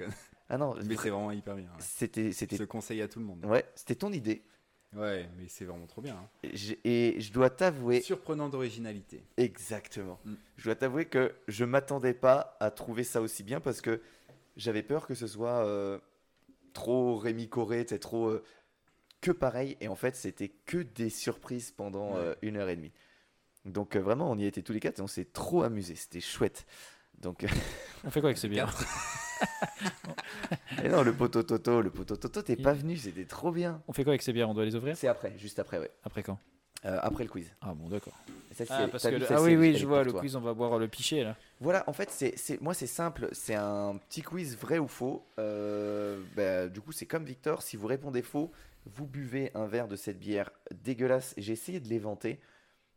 Ah 0.49 0.57
non, 0.57 0.75
Mais 0.85 0.95
c'est 0.97 1.09
vraiment 1.09 1.31
hyper 1.31 1.55
bien. 1.55 1.65
ouais. 1.67 1.77
c'était, 1.79 2.27
Je 2.27 2.31
c'était, 2.35 2.67
conseille 2.67 3.01
à 3.01 3.07
tout 3.07 3.19
le 3.19 3.25
monde. 3.25 3.45
ouais, 3.45 3.65
c'était 3.75 3.95
ton 3.95 4.11
idée. 4.11 4.43
Ouais, 4.95 5.27
mais 5.37 5.47
c'est 5.47 5.65
vraiment 5.65 5.87
trop 5.87 6.01
bien. 6.01 6.15
hein. 6.15 6.49
Et 6.83 7.15
je 7.19 7.31
dois 7.33 7.49
t'avouer, 7.49 8.01
Surprenant 8.01 8.49
d'originalité. 8.49 9.23
Exactement. 9.37 10.19
Mm. 10.25 10.33
Je 10.57 10.63
dois 10.65 10.75
t'avouer 10.75 11.05
que 11.05 11.33
je 11.47 11.65
m'attendais 11.65 12.13
pas 12.13 12.55
à 12.59 12.69
trouver 12.69 13.03
ça 13.03 13.19
aussi 13.21 13.41
bien 13.41 13.59
parce 13.59 13.81
que 13.81 14.01
j'avais 14.55 14.83
peur 14.83 15.07
que 15.07 15.15
ce 15.15 15.25
soit 15.25 15.65
euh, 15.65 15.97
trop 16.73 17.15
Rémi 17.17 17.49
Coré, 17.49 17.85
c'est 17.89 17.97
trop 17.97 18.27
euh, 18.27 18.43
que 19.21 19.31
pareil. 19.31 19.77
Et 19.81 19.87
en 19.87 19.95
fait, 19.95 20.15
c'était 20.15 20.49
que 20.49 20.77
des 20.79 21.09
surprises 21.09 21.71
pendant 21.71 22.11
Ouais. 22.13 22.17
euh, 22.19 22.35
une 22.43 22.57
heure 22.57 22.69
et 22.69 22.75
demie. 22.75 22.91
Donc 23.65 23.95
euh, 23.95 23.99
vraiment, 23.99 24.29
on 24.31 24.37
y 24.37 24.45
était 24.45 24.61
tous 24.61 24.73
les 24.73 24.79
quatre 24.79 24.99
et 24.99 25.01
on 25.01 25.07
s'est 25.07 25.25
trop 25.25 25.63
amusé. 25.63 25.95
C'était 25.95 26.19
chouette. 26.21 26.65
Donc, 27.21 27.45
On 28.03 28.09
fait 28.09 28.19
quoi 28.19 28.29
avec 28.29 28.37
ces 28.37 28.49
bières 28.49 28.75
et 30.83 30.89
non, 30.89 31.03
le 31.03 31.13
poteau 31.13 31.43
Toto, 31.43 31.81
le 31.81 31.89
poteau 31.89 32.15
Toto, 32.15 32.41
t'es 32.41 32.55
pas 32.55 32.73
venu, 32.73 32.97
c'était 32.97 33.25
trop 33.25 33.51
bien. 33.51 33.81
On 33.87 33.93
fait 33.93 34.03
quoi 34.03 34.11
avec 34.11 34.21
ces 34.21 34.33
bières 34.33 34.49
On 34.49 34.53
doit 34.53 34.65
les 34.65 34.75
ouvrir 34.75 34.97
C'est 34.97 35.07
après, 35.07 35.33
juste 35.37 35.59
après, 35.59 35.79
ouais. 35.79 35.91
Après 36.03 36.23
quand 36.23 36.39
Euh, 36.85 36.99
après 37.01 37.23
le 37.23 37.29
quiz. 37.29 37.49
Ah 37.61 37.73
bon, 37.73 37.87
d'accord. 37.87 38.13
Ah, 38.69 38.87
parce 38.91 39.03
que 39.03 39.15
le- 39.15 39.31
ah 39.31 39.41
oui, 39.41 39.55
oui, 39.55 39.75
je 39.75 39.85
vois 39.85 40.03
le 40.03 40.11
toi. 40.11 40.19
quiz, 40.21 40.35
on 40.35 40.41
va 40.41 40.53
boire 40.53 40.77
le 40.77 40.87
pichet 40.87 41.23
là. 41.23 41.35
Voilà, 41.61 41.83
en 41.87 41.93
fait, 41.93 42.09
c'est, 42.11 42.37
c'est- 42.37 42.59
moi 42.61 42.73
c'est 42.73 42.87
simple, 42.87 43.29
c'est 43.31 43.55
un 43.55 43.95
petit 44.09 44.21
quiz 44.21 44.57
vrai 44.57 44.79
ou 44.79 44.87
faux. 44.87 45.25
Euh, 45.39 46.21
bah, 46.35 46.67
du 46.67 46.81
coup, 46.81 46.91
c'est 46.91 47.05
comme 47.05 47.23
Victor, 47.25 47.61
si 47.61 47.77
vous 47.77 47.87
répondez 47.87 48.21
faux, 48.21 48.51
vous 48.85 49.05
buvez 49.05 49.51
un 49.55 49.65
verre 49.65 49.87
de 49.87 49.95
cette 49.95 50.19
bière 50.19 50.49
dégueulasse. 50.83 51.33
J'ai 51.37 51.53
essayé 51.53 51.79
de 51.79 51.87
l'éventer. 51.87 52.39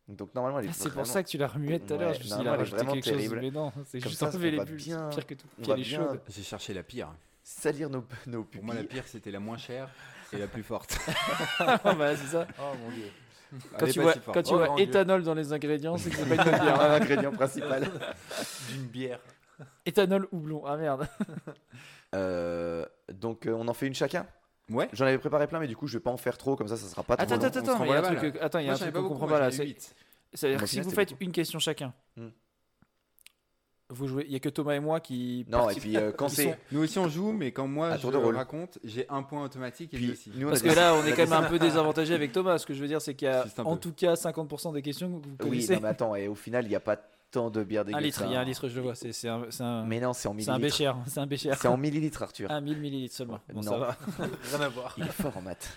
Donc 0.09 0.35
normalement, 0.35 0.61
elle 0.61 0.67
est 0.67 0.71
Ah, 0.71 0.73
c'est 0.75 0.93
pour 0.93 1.07
ça 1.07 1.23
que 1.23 1.29
tu 1.29 1.37
l'as 1.39 1.49
remué 1.49 1.81
tout 1.81 1.95
à 1.95 1.97
l'heure. 1.97 2.09
Ouais, 2.11 2.15
je 2.15 2.21
me 2.21 2.25
suis 2.25 2.35
vraiment 2.37 2.93
quelque 2.93 3.05
chose. 3.05 3.13
terrible. 3.15 3.39
Mais 3.41 3.51
non, 3.51 3.73
c'est 3.87 4.01
juste 4.01 4.15
ça, 4.19 4.29
enlever 4.29 4.51
les 4.53 4.65
bulles. 4.65 4.77
bien- 4.77 5.09
pire 5.09 5.27
que 5.27 5.35
tout. 5.35 5.47
on 5.59 5.67
va 5.67 5.75
bien. 5.75 6.09
J'ai 6.29 6.43
cherché 6.43 6.75
la 6.75 6.83
pire. 6.85 7.09
salir 7.43 7.91
nos, 7.91 8.05
nos 8.27 8.45
Pour 8.45 8.63
moi, 8.65 8.75
la 8.75 8.85
pire, 8.85 9.05
c'était 9.07 9.31
la 9.33 9.41
moins 9.41 9.57
chère 9.59 9.89
et 10.33 10.39
la 10.39 10.47
plus 10.47 10.63
forte. 10.63 10.97
Ah, 11.59 11.95
bah, 11.95 12.15
c'est 12.17 12.27
ça. 12.29 12.47
Oh 12.61 12.73
mon 12.85 12.91
dieu. 12.91 13.09
Quand 13.79 13.87
tu 13.87 13.95
pas 13.95 14.03
vois, 14.03 14.13
si 14.13 14.19
forte. 14.21 14.35
quand 14.37 14.43
tu 14.43 14.55
Oh, 14.55 14.59
vois 14.59 14.75
Dieu. 14.77 14.85
éthanol 14.85 15.23
dans 15.23 15.35
les 15.35 15.53
ingrédients, 15.53 15.97
c'est 15.97 16.11
que 16.11 16.17
c'est 16.17 16.25
pas 16.25 16.35
une 16.45 16.51
bonne 16.51 16.61
bière. 16.61 16.81
Un 16.81 16.95
ingrédient 16.95 17.33
principal. 17.33 17.83
D'une 18.71 18.83
bière. 18.87 19.21
Éthanol 19.87 20.29
houblon. 20.33 20.65
Ah 20.67 20.77
merde. 20.77 21.09
Euh, 22.15 22.85
donc 23.13 23.47
euh, 23.47 23.53
on 23.53 23.67
en 23.69 23.75
fait 23.75 23.87
une 23.87 23.95
chacun? 23.95 24.27
Ouais. 24.71 24.89
J'en 24.93 25.05
avais 25.07 25.19
préparé 25.19 25.47
plein, 25.47 25.61
mais 25.61 25.69
du 25.69 25.77
coup, 25.77 25.87
je 25.87 25.97
vais 25.99 26.03
pas 26.03 26.11
en 26.11 26.17
faire 26.17 26.37
trop, 26.39 26.57
comme 26.57 26.67
ça, 26.69 26.77
ça 26.77 26.87
sera 26.89 27.03
pas 27.05 27.17
trop 27.17 27.23
Attends, 27.25 27.37
long. 27.37 27.45
attends, 27.45 27.61
attends. 27.61 27.85
Il 27.85 27.91
y 27.91 27.93
a 27.93 27.99
un 27.99 28.03
truc. 28.03 28.33
que- 28.35 28.39
Attends, 28.41 28.59
il 28.59 28.67
y 28.67 28.69
a 28.69 28.73
Moi, 28.73 28.75
un 28.75 28.79
truc 28.79 28.93
pas 28.95 29.01
qu'on 29.03 29.09
comprend 29.09 29.29
pas 29.29 29.39
là. 29.41 29.51
C'est-à-dire 29.53 30.61
que 30.61 30.67
si 30.67 30.81
vous 30.81 30.91
faites 30.91 31.11
beaucoup. 31.11 31.23
une 31.25 31.33
question 31.33 31.59
chacun, 31.61 31.95
Hmm. 32.17 32.29
vous 33.91 34.09
jouez. 34.09 34.25
Il 34.27 34.33
y 34.33 34.37
a 34.37 34.41
que 34.41 34.49
Thomas 34.49 34.75
et 34.75 34.81
moi 34.81 34.99
qui. 34.99 35.47
Non, 35.49 35.71
et 35.71 35.77
puis 35.77 35.97
euh, 35.97 36.11
quand 36.11 36.29
c'est. 36.29 36.45
sont- 36.51 36.57
Nous 36.73 36.81
aussi, 36.83 36.99
on 36.99 37.09
joue, 37.09 37.31
mais 37.33 37.53
quand 37.53 37.69
moi 37.69 37.91
À 37.91 37.97
je 37.97 38.09
de 38.09 38.17
rôle. 38.17 38.35
raconte, 38.37 38.79
j'ai 38.83 39.09
un 39.09 39.23
point 39.23 39.45
automatique 39.45 39.95
et 39.95 39.99
lui 39.99 40.11
aussi. 40.13 40.33
nous, 40.35 40.49
Parce 40.49 40.63
que 40.63 40.69
là, 40.75 40.95
on 40.97 41.05
est 41.07 41.13
quand 41.13 41.23
même 41.31 41.33
un 41.33 41.49
peu 41.49 41.59
désavantagé 41.61 42.13
avec 42.15 42.33
Thomas. 42.33 42.59
Ce 42.59 42.67
que 42.67 42.75
je 42.75 42.81
veux 42.83 42.89
dire, 42.89 43.01
c'est 43.01 43.15
qu'il 43.15 43.29
y 43.29 43.31
a 43.31 43.45
en 43.65 43.75
peu. 43.77 43.81
tout 43.81 43.93
cas 43.93 44.15
50% 44.17 44.73
des 44.73 44.83
questions 44.83 45.07
que 45.09 45.13
vous 45.27 45.31
Oui, 45.31 45.37
connaissez. 45.39 45.75
non, 45.77 45.81
mais 45.83 45.89
attends, 45.89 46.17
et 46.17 46.27
au 46.27 46.35
final, 46.35 46.65
il 46.65 46.71
n'y 46.71 46.75
a 46.75 46.81
pas 46.81 46.97
tant 47.37 47.51
de 47.51 47.63
bière 47.65 47.83
un 47.83 47.85
dégueu. 47.85 47.99
litre, 48.01 48.21
il 48.23 48.25
ça, 48.27 48.33
y 48.33 48.37
a 48.37 48.41
un 48.41 48.45
litre, 48.45 48.69
je 48.69 48.77
le 48.77 48.83
vois. 48.83 48.95
C'est 48.95 49.13
c'est 49.13 49.29
un, 49.29 49.47
c'est 49.51 49.63
un, 49.63 49.85
Mais 49.85 50.01
non, 50.01 50.13
c'est 50.15 50.27
en 50.29 50.37
c'est 50.39 50.49
un 50.51 50.57
millilitres. 50.59 50.79
bécher. 50.79 50.93
C'est 51.07 51.21
un 51.21 51.27
bécher. 51.27 51.53
C'est 51.55 51.69
en 51.69 51.77
millilitres, 51.77 52.23
Arthur. 52.23 52.49
Ah, 52.51 52.61
1000 52.61 52.79
millilitres 52.79 53.15
seulement. 53.15 53.41
Bon, 53.53 53.63
ça 53.63 53.71
Non. 53.71 53.79
va. 53.79 53.97
Rien 54.51 54.61
à 54.63 54.69
voir. 54.69 54.95
Il 54.97 55.05
est 55.05 55.13
fort 55.13 55.37
en 55.37 55.43
maths. 55.43 55.77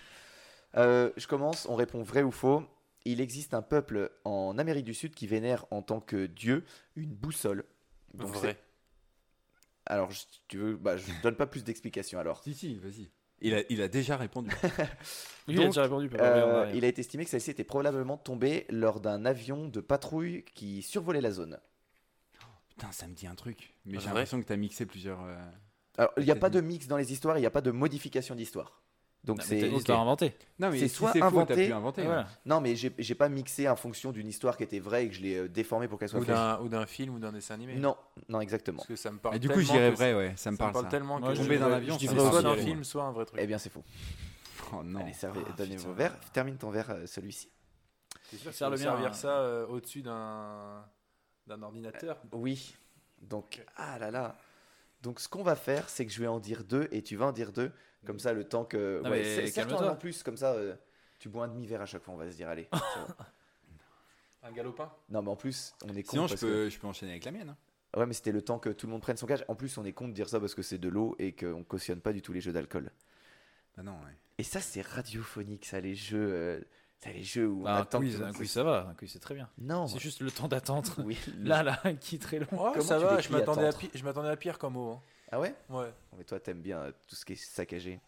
Euh, 0.78 1.12
je 1.18 1.28
commence, 1.28 1.66
on 1.70 1.76
répond 1.76 2.02
vrai 2.02 2.24
ou 2.24 2.32
faux. 2.32 2.64
Il 3.06 3.22
existe 3.22 3.54
un 3.54 3.62
peuple 3.62 4.12
en 4.24 4.58
Amérique 4.58 4.86
du 4.86 4.94
Sud 4.94 5.14
qui 5.16 5.26
vénère 5.28 5.66
en 5.72 5.82
tant 5.82 6.00
que 6.00 6.26
dieu 6.28 6.64
une 6.96 7.14
boussole. 7.14 7.64
Donc 8.14 8.30
Vrai. 8.30 8.52
c'est- 8.52 8.60
Alors, 9.86 10.12
je- 10.12 10.22
tu 10.48 10.58
veux, 10.58 10.76
bah, 10.78 10.96
je 10.98 11.06
donne 11.24 11.36
pas 11.36 11.48
plus 11.48 11.64
d'explications 11.64 12.20
alors. 12.20 12.44
Si, 12.44 12.54
si, 12.54 12.76
vas-y. 12.76 13.10
Il 13.42 13.54
a, 13.56 13.62
il 13.70 13.82
a 13.82 13.88
déjà 13.88 14.18
répondu. 14.18 14.50
Il 15.48 15.60
a 15.60 15.66
déjà 15.66 15.82
répondu. 15.84 16.10
Euh, 16.20 16.72
il 16.76 16.86
a 16.86 16.88
été 16.88 17.02
estimé 17.02 17.24
que 17.24 17.32
celle-ci 17.32 17.50
était 17.50 17.64
probablement 17.64 18.18
tombée 18.18 18.66
lors 18.70 19.00
d'un 19.00 19.26
avion 19.26 19.68
de 19.68 19.80
patrouille 19.82 20.44
qui 20.54 20.84
survolait 20.84 21.22
la 21.22 21.32
zone. 21.32 21.60
Putain, 22.70 22.92
ça 22.92 23.08
me 23.08 23.14
dit 23.14 23.26
un 23.28 23.36
truc. 23.36 23.74
Mais 23.86 23.94
j'ai 23.94 23.98
Vrai 24.00 24.08
l'impression 24.10 24.40
que 24.42 24.46
tu 24.46 24.54
as 24.54 24.58
mixé 24.58 24.86
plusieurs. 24.86 25.24
euh, 25.24 25.38
Alors, 25.98 26.12
il 26.18 26.24
n'y 26.26 26.32
a 26.32 26.36
pas 26.36 26.50
de 26.52 26.62
mix 26.62 26.88
dans 26.88 26.98
les 26.98 27.12
histoires, 27.12 27.38
il 27.38 27.42
n'y 27.42 27.48
a 27.48 27.52
pas 27.52 27.62
de 27.62 27.72
modification 27.72 28.36
d'histoire. 28.36 28.82
Donc 29.26 29.38
Non, 29.40 29.44
mais 29.44 29.56
t'as 29.56 29.62
c'est 29.62 29.68
une 29.70 29.76
histoire 29.76 30.00
inventée. 30.00 30.34
Non, 30.60 30.70
mais 30.70 30.80
C'est 30.80 30.88
si 30.88 30.96
soit 30.96 31.12
c'est 31.12 31.20
faux, 31.20 31.26
inventé- 31.26 31.68
pu 31.68 31.74
inventer. 31.74 32.04
Voilà. 32.04 32.28
non, 32.46 32.62
mais 32.62 32.76
j'ai 32.76 33.16
pas 33.16 33.28
mixé 33.28 33.68
en 33.68 33.76
fonction 33.76 34.12
d'une 34.14 34.28
histoire 34.28 34.56
qui 34.56 34.64
était 34.64 34.80
vraie 34.80 35.06
et 35.06 35.10
que 35.10 35.16
je 35.16 35.22
l'ai 35.22 35.36
euh, 35.36 35.50
déformée 35.50 35.90
pour 35.90 36.00
qu'elle 36.00 36.08
soit 36.08 36.20
Ou 36.20 36.24
fausse. 36.24 36.34
d'un 36.34 36.60
ou 36.62 36.70
d'un 36.70 36.86
film 36.86 37.16
ou 37.16 37.20
d'un 37.20 37.34
dessin 37.34 37.56
animé. 37.56 37.76
Non, 37.76 37.98
non, 38.30 38.40
exactement. 38.40 38.78
Parce 38.78 38.88
que 38.88 38.96
ça 38.96 39.12
me 39.12 39.18
parle. 39.20 39.36
Et 39.36 39.40
du 39.40 39.50
coup, 39.50 39.60
je 39.60 39.66
dirais 39.72 39.92
vrai, 39.92 40.14
ouais. 40.14 40.34
Ça 40.38 40.52
me 40.52 40.56
Ça 40.58 40.58
me 40.58 40.58
parle 40.58 40.72
parle 40.72 40.86
ça. 40.86 40.90
tellement 40.92 41.20
Moi, 41.20 41.30
que 41.30 41.36
je 41.36 41.42
dirais 41.42 41.58
dirais 41.58 42.16
soit 42.16 42.30
aussi, 42.34 42.44
d'un 42.44 42.52
ouais. 42.52 42.64
film, 42.64 42.84
soit 42.86 43.04
un 43.04 43.12
vrai 43.12 43.26
truc. 43.26 43.40
Eh 43.44 43.46
bien, 43.48 43.58
c'est 43.58 43.70
faux. 43.70 43.84
Oh 44.72 44.84
non. 44.84 45.02
Allez, 45.02 45.14
servez, 45.14 45.42
Ah, 45.48 45.54
donnez 45.58 45.76
vos 45.78 45.94
verres. 45.94 46.16
Termine 46.32 46.56
ton 46.58 46.70
verre, 46.70 46.90
euh, 46.92 47.06
celui-ci. 47.06 47.50
C'est 48.24 48.38
sûr 48.38 48.52
que 48.52 48.66
le 48.72 48.78
servir 48.78 49.08
hein. 49.10 49.14
ça 49.14 49.40
euh, 49.40 49.68
au-dessus 49.68 50.02
d'un 50.02 50.86
d'un 51.48 51.62
ordinateur. 51.64 52.18
Oui. 52.32 52.74
Donc, 53.22 53.62
ah 53.76 53.98
là 54.00 54.12
là. 54.12 54.38
Donc, 55.02 55.20
ce 55.20 55.28
qu'on 55.28 55.44
va 55.44 55.56
faire, 55.56 55.90
c'est 55.90 56.06
que 56.06 56.12
je 56.12 56.20
vais 56.22 56.28
en 56.28 56.40
dire 56.40 56.64
deux 56.64 56.88
et 56.92 57.02
tu 57.02 57.16
vas 57.16 57.26
en 57.28 57.32
dire 57.32 57.52
deux. 57.52 57.72
Comme 58.06 58.20
ça, 58.20 58.34
le 58.34 58.44
temps 58.46 58.64
que. 58.66 59.02
Non, 59.04 59.10
ouais, 59.10 59.22
mais 59.22 59.60
un 59.60 59.90
en 59.90 59.96
plus, 59.96 60.24
comme 60.24 60.38
ça, 60.38 60.54
euh, 60.54 60.76
tu 61.20 61.28
bois 61.30 61.46
un 61.46 61.48
demi-verre 61.50 61.82
à 61.82 61.86
chaque 61.86 62.02
fois, 62.04 62.14
on 62.14 62.18
va 62.18 62.30
se 62.32 62.36
dire, 62.36 62.48
allez. 62.50 62.68
Un 64.42 64.52
galopin 64.54 64.90
non, 65.10 65.22
mais 65.22 65.30
en 65.32 65.36
plus, 65.36 65.74
on 65.84 65.94
est 65.96 66.04
con. 66.04 66.12
Sinon, 66.12 66.28
je 66.28 66.34
parce 66.34 66.42
que- 66.42 66.46
peux, 66.48 66.70
je 66.70 66.80
peux 66.80 66.88
enchaîner 66.88 67.12
avec 67.12 67.26
la 67.26 67.32
mienne. 67.32 67.50
hein. 67.50 67.58
Ouais, 68.00 68.06
mais 68.06 68.14
c'était 68.14 68.32
le 68.32 68.42
temps 68.42 68.60
que 68.60 68.70
tout 68.70 68.86
le 68.88 68.94
monde 68.94 69.02
prenne 69.02 69.18
son 69.18 69.26
gage. 69.26 69.44
En 69.48 69.56
plus, 69.56 69.78
on 69.78 69.84
est 69.84 69.92
con 69.94 70.08
de 70.08 70.14
dire 70.14 70.30
ça 70.30 70.40
parce 70.40 70.54
que 70.56 70.62
c'est 70.62 70.78
de 70.78 70.88
l'eau 70.88 71.16
et 71.20 71.34
qu'on 71.36 71.64
cautionne 71.64 72.00
pas 72.00 72.14
du 72.14 72.22
tout 72.22 72.32
les 72.32 72.40
jeux 72.40 72.54
d'alcool. 72.54 72.92
Bah 73.76 73.84
non, 73.84 73.94
ouais. 73.94 74.16
Et 74.38 74.44
ça, 74.44 74.62
c'est 74.62 74.82
radiophonique, 74.82 75.66
ça, 75.66 75.80
les 75.82 75.96
jeux. 75.96 76.30
euh, 76.32 76.62
ça, 77.00 77.12
les 77.12 77.24
jeux 77.24 77.48
où 77.48 77.62
on 77.62 77.64
Bah, 77.64 77.78
un 77.78 77.82
attend 77.82 78.00
quiz, 78.00 78.22
un 78.22 78.32
quiz, 78.32 78.50
ça 78.52 78.64
va. 78.64 78.88
Un 78.90 78.94
quiz, 78.94 79.12
c'est 79.12 79.20
très 79.20 79.34
bien. 79.36 79.50
Non, 79.58 79.88
C'est 79.88 80.00
juste 80.00 80.22
le 80.22 80.32
temps 80.32 80.48
d'attente. 80.48 80.96
oui. 81.04 81.18
le- 81.38 81.50
Là, 81.50 81.64
là, 81.64 81.78
qui 82.00 82.16
est 82.16 82.20
très 82.20 82.40
long. 82.40 82.48
Oh, 82.54 82.70
Comment 82.74 82.82
ça 82.82 83.00
va, 83.00 83.20
je 83.20 83.30
m'attendais 83.32 83.66
à, 83.66 83.70
attendre 83.70 83.90
pi- 83.90 83.98
je 83.98 84.04
m'attendais 84.06 84.30
à 84.30 84.38
pire 84.38 84.58
comme 84.60 84.74
mot. 84.74 84.92
hein. 84.92 85.02
Ah 85.32 85.40
ouais 85.40 85.56
Ouais. 85.70 85.94
Mais 86.18 86.24
toi, 86.24 86.40
t'aimes 86.40 86.62
bien 86.62 86.80
euh, 86.80 86.92
tout 87.08 87.16
ce 87.16 87.24
qui 87.26 87.34
est 87.34 87.36
saccagé. 87.36 88.00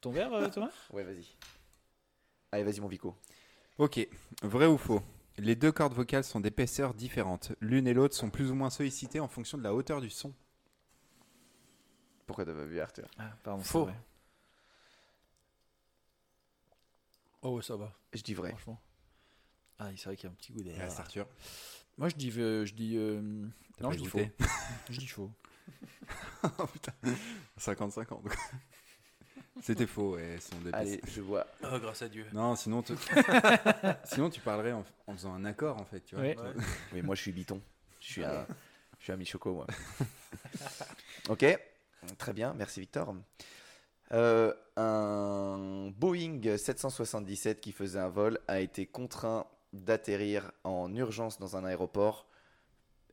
Ton 0.00 0.10
verre, 0.10 0.32
euh, 0.32 0.48
Thomas? 0.48 0.70
Ouais, 0.92 1.04
vas-y. 1.04 1.26
Allez, 2.50 2.64
vas-y, 2.64 2.80
mon 2.80 2.88
Vico. 2.88 3.16
Ok, 3.78 4.06
vrai 4.42 4.66
ou 4.66 4.76
faux? 4.78 5.02
Les 5.38 5.56
deux 5.56 5.72
cordes 5.72 5.94
vocales 5.94 6.24
sont 6.24 6.40
d'épaisseurs 6.40 6.92
différentes. 6.94 7.52
L'une 7.60 7.86
et 7.86 7.94
l'autre 7.94 8.14
sont 8.14 8.30
plus 8.30 8.50
ou 8.50 8.54
moins 8.54 8.68
sollicitées 8.70 9.20
en 9.20 9.28
fonction 9.28 9.56
de 9.58 9.62
la 9.62 9.74
hauteur 9.74 10.00
du 10.00 10.10
son. 10.10 10.34
Pourquoi 12.26 12.44
t'as 12.44 12.52
pas 12.54 12.64
vu 12.64 12.80
Arthur? 12.80 13.08
Ah, 13.18 13.30
pardon. 13.42 13.62
Faux. 13.62 13.84
vrai. 13.84 13.98
Oh, 17.42 17.56
ouais, 17.56 17.62
ça 17.62 17.76
va, 17.76 17.92
Je 18.12 18.22
dis 18.22 18.34
vrai. 18.34 18.50
franchement. 18.50 18.80
Ah, 19.78 19.88
c'est 19.96 20.04
vrai 20.04 20.16
qu'il 20.16 20.24
y 20.24 20.28
a 20.28 20.32
un 20.32 20.34
petit 20.36 20.52
goût 20.52 20.62
derrière. 20.62 20.84
reste 20.84 21.00
Arthur. 21.00 21.26
Moi, 21.98 22.08
je 22.08 22.14
dis. 22.14 22.30
euh, 22.38 22.64
je 22.64 22.74
dis 22.74 22.96
euh, 22.96 23.46
T'as 23.76 23.84
Non, 23.84 23.88
pas 23.90 23.96
je 23.96 24.00
dis 24.02 24.06
faux. 24.08 24.18
goûté 24.18 24.32
Je 24.90 24.98
dis 24.98 25.08
faux. 25.08 25.30
Oh 26.58 26.66
putain, 26.66 26.92
50-50. 27.58 28.08
donc. 28.08 28.34
C'était 29.60 29.86
faux, 29.86 30.16
sont 30.40 30.56
d'épaisseur. 30.58 30.74
Allez, 30.74 31.00
je 31.06 31.20
vois. 31.20 31.46
Oh, 31.62 31.78
grâce 31.78 32.02
à 32.02 32.08
Dieu. 32.08 32.26
Non, 32.32 32.56
sinon, 32.56 32.82
tu... 32.82 32.94
sinon 34.04 34.30
tu 34.30 34.40
parlerais 34.40 34.72
en, 34.72 34.84
en 35.06 35.12
faisant 35.12 35.34
un 35.34 35.44
accord 35.44 35.80
en 35.80 35.84
fait, 35.84 36.00
tu 36.00 36.16
vois. 36.16 36.24
Ouais. 36.24 36.36
Ouais. 36.36 36.64
Oui, 36.94 37.02
moi, 37.02 37.14
je 37.14 37.20
suis 37.20 37.32
biton. 37.32 37.60
Je 38.00 38.06
suis 38.06 38.24
un, 38.24 38.46
je 38.98 39.04
suis 39.04 39.12
un 39.12 39.16
Michoco, 39.16 39.52
moi. 39.52 39.66
ok, 41.28 41.44
très 42.18 42.32
bien. 42.32 42.54
Merci, 42.54 42.80
Victor. 42.80 43.14
Euh, 44.12 44.52
un 44.76 45.90
Boeing 45.96 46.56
777 46.56 47.60
qui 47.60 47.72
faisait 47.72 48.00
un 48.00 48.08
vol 48.08 48.40
a 48.48 48.60
été 48.60 48.86
contraint 48.86 49.46
d'atterrir 49.72 50.52
en 50.64 50.94
urgence 50.94 51.38
dans 51.38 51.56
un 51.56 51.64
aéroport. 51.64 52.26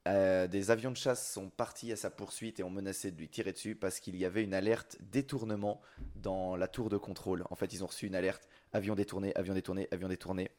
Euh, 0.08 0.48
des 0.48 0.72
avions 0.72 0.92
de 0.92 0.98
chasse 0.98 1.32
sont 1.32 1.50
partis 1.50 1.92
à 1.92 1.96
sa 1.96 2.10
poursuite 2.10 2.60
et 2.60 2.64
ont 2.64 2.70
menacé 2.70 3.12
de 3.12 3.18
lui 3.20 3.28
tirer 3.30 3.52
dessus 3.52 3.76
parce 3.76 4.00
qu'il 4.00 4.16
y 4.16 4.26
avait 4.26 4.44
une 4.44 4.54
alerte 4.54 4.98
détournement 5.02 5.82
dans 6.16 6.56
la 6.56 6.68
tour 6.68 6.90
de 6.90 6.98
contrôle. 6.98 7.44
En 7.50 7.56
fait, 7.56 7.74
ils 7.74 7.84
ont 7.84 7.88
reçu 7.88 8.08
une 8.08 8.16
alerte 8.16 8.48
avion 8.72 8.96
détourné, 8.96 9.36
avion 9.36 9.54
détourné, 9.54 9.88
avion 9.92 10.08
détourné. 10.08 10.50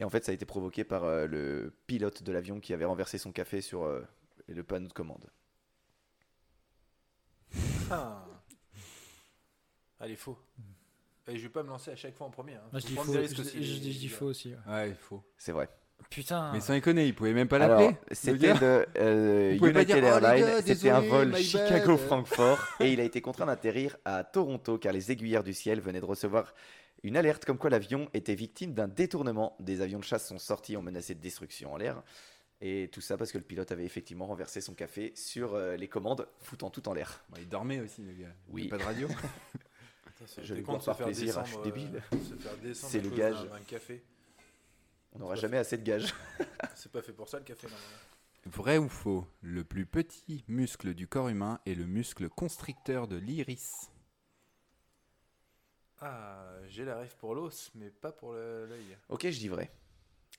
Et 0.00 0.04
en 0.04 0.10
fait, 0.10 0.24
ça 0.24 0.32
a 0.32 0.34
été 0.34 0.44
provoqué 0.44 0.84
par 0.84 1.04
euh, 1.04 1.26
le 1.26 1.74
pilote 1.86 2.22
de 2.22 2.30
l'avion 2.32 2.60
qui 2.60 2.72
avait 2.74 2.84
renversé 2.84 3.18
son 3.18 3.32
café 3.32 3.60
sur 3.62 3.84
euh, 3.84 4.02
le 4.48 4.62
panneau 4.62 4.88
de 4.88 4.92
commande. 4.92 5.30
Ah. 7.90 8.24
Allez, 10.00 10.16
faux. 10.16 10.38
Et 11.28 11.36
je 11.36 11.42
vais 11.42 11.48
pas 11.52 11.62
me 11.62 11.68
lancer 11.68 11.90
à 11.90 11.96
chaque 11.96 12.14
fois 12.14 12.26
en 12.26 12.30
premier. 12.30 12.54
hein. 12.54 12.62
Moi, 12.72 12.80
je 12.80 12.86
dis 12.86 12.94
faux. 12.96 13.12
Je, 13.12 13.26
je- 13.34 13.40
aussi, 13.40 13.64
je 13.64 13.74
les- 13.74 13.80
dis- 13.80 13.92
je 13.92 13.98
dis 13.98 14.06
les 14.06 14.08
faux 14.08 14.26
aussi. 14.26 14.54
ouais. 14.68 14.94
Faut. 14.94 15.22
C'est 15.38 15.52
vrai. 15.52 15.68
Putain. 16.10 16.52
Mais 16.52 16.60
sans 16.60 16.74
déconner, 16.74 17.06
il 17.06 17.14
pouvait 17.14 17.32
même 17.32 17.48
pas 17.48 17.58
l'appeler. 17.58 17.96
c'était 18.10 18.52
de 18.54 18.86
euh, 18.98 19.52
United 19.62 20.02
Oh, 20.02 20.06
Airlines. 20.06 20.62
C'était 20.64 20.90
un 20.90 21.00
vol. 21.00 21.34
Chicago-Francfort 21.36 22.58
et 22.80 22.92
il 22.92 23.00
a 23.00 23.04
été 23.04 23.20
contraint 23.20 23.46
d'atterrir 23.46 23.96
à 24.04 24.24
Toronto 24.24 24.78
car 24.78 24.92
les 24.92 25.10
aiguillères 25.12 25.42
du 25.44 25.54
ciel 25.54 25.80
venaient 25.80 26.00
de 26.00 26.04
recevoir 26.06 26.54
une 27.02 27.16
alerte 27.16 27.44
comme 27.44 27.58
quoi 27.58 27.70
l'avion 27.70 28.08
était 28.14 28.34
victime 28.34 28.74
d'un 28.74 28.88
détournement. 28.88 29.56
Des 29.60 29.80
avions 29.80 29.98
de 29.98 30.04
chasse 30.04 30.26
sont 30.28 30.38
sortis, 30.38 30.76
ont 30.76 30.82
menacé 30.82 31.14
de 31.14 31.20
destruction 31.20 31.72
en 31.72 31.76
l'air. 31.76 32.02
Et 32.60 32.88
tout 32.92 33.00
ça 33.00 33.16
parce 33.16 33.32
que 33.32 33.38
le 33.38 33.44
pilote 33.44 33.72
avait 33.72 33.84
effectivement 33.84 34.26
renversé 34.26 34.60
son 34.60 34.74
café 34.74 35.12
sur 35.16 35.54
euh, 35.54 35.74
les 35.76 35.88
commandes, 35.88 36.28
foutant 36.38 36.70
tout 36.70 36.88
en 36.88 36.92
l'air. 36.94 37.24
Bah, 37.30 37.38
il 37.40 37.48
dormait 37.48 37.80
aussi, 37.80 38.02
le 38.02 38.12
gars. 38.12 38.28
Il 38.50 38.54
Oui. 38.54 38.66
a 38.66 38.70
Pas 38.70 38.78
de 38.78 38.82
radio. 38.84 39.08
Putain, 40.06 40.42
Je 40.42 40.54
vais 40.54 40.60
se 40.60 40.66
par 40.84 40.96
faire 40.96 41.06
plaisir, 41.06 41.42
je 41.44 41.50
suis 41.50 41.62
débile. 41.64 42.00
euh, 42.12 42.72
C'est 42.72 43.00
le 43.02 43.10
gage. 43.10 43.34
d'un 43.34 43.58
café? 43.66 44.02
On 45.12 45.18
n'aura 45.18 45.34
jamais 45.36 45.58
assez 45.58 45.76
de 45.76 45.82
gages. 45.82 46.14
C'est 46.74 46.90
pas 46.90 47.02
fait 47.02 47.12
pour 47.12 47.28
ça 47.28 47.38
le 47.38 47.44
café 47.44 47.66
normalement. 47.66 47.96
Vrai 48.46 48.78
ou 48.78 48.88
faux 48.88 49.26
Le 49.40 49.62
plus 49.62 49.86
petit 49.86 50.44
muscle 50.48 50.94
du 50.94 51.06
corps 51.06 51.28
humain 51.28 51.60
est 51.66 51.74
le 51.74 51.86
muscle 51.86 52.28
constricteur 52.28 53.06
de 53.08 53.16
l'iris. 53.16 53.90
Ah, 56.00 56.50
j'ai 56.68 56.84
la 56.84 56.98
rêve 56.98 57.14
pour 57.18 57.34
l'os, 57.34 57.70
mais 57.74 57.90
pas 57.90 58.10
pour 58.10 58.32
l'œil. 58.32 58.96
Ok, 59.08 59.22
je 59.30 59.38
dis 59.38 59.48
vrai. 59.48 59.70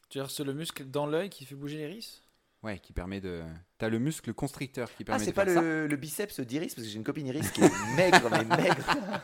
Tu 0.10 0.18
veux 0.18 0.26
dire, 0.26 0.32
c'est 0.32 0.44
le 0.44 0.54
muscle 0.54 0.86
dans 0.90 1.06
l'œil 1.06 1.30
qui 1.30 1.46
fait 1.46 1.56
bouger 1.56 1.78
l'iris? 1.78 2.22
Ouais, 2.64 2.80
qui 2.80 2.92
permet 2.94 3.22
de. 3.22 3.44
T'as 3.78 3.90
le 3.90 4.00
muscle 4.00 4.34
constricteur 4.34 4.90
qui 4.90 5.04
Ah, 5.04 5.06
permet 5.06 5.26
c'est 5.26 5.32
de 5.32 5.36
pas 5.36 5.46
faire 5.46 5.56
ça. 5.56 5.62
le, 5.62 5.88
le 5.88 5.96
biceps 5.98 6.40
d'Iris 6.42 6.76
parce 6.76 6.86
que 6.88 6.92
j'ai 6.92 6.98
une 6.98 7.04
copine 7.04 7.28
Iris 7.28 7.52
qui 7.52 7.62
est 7.62 7.96
maigre, 7.96 8.30
mais 8.32 8.44
maigre. 8.58 8.86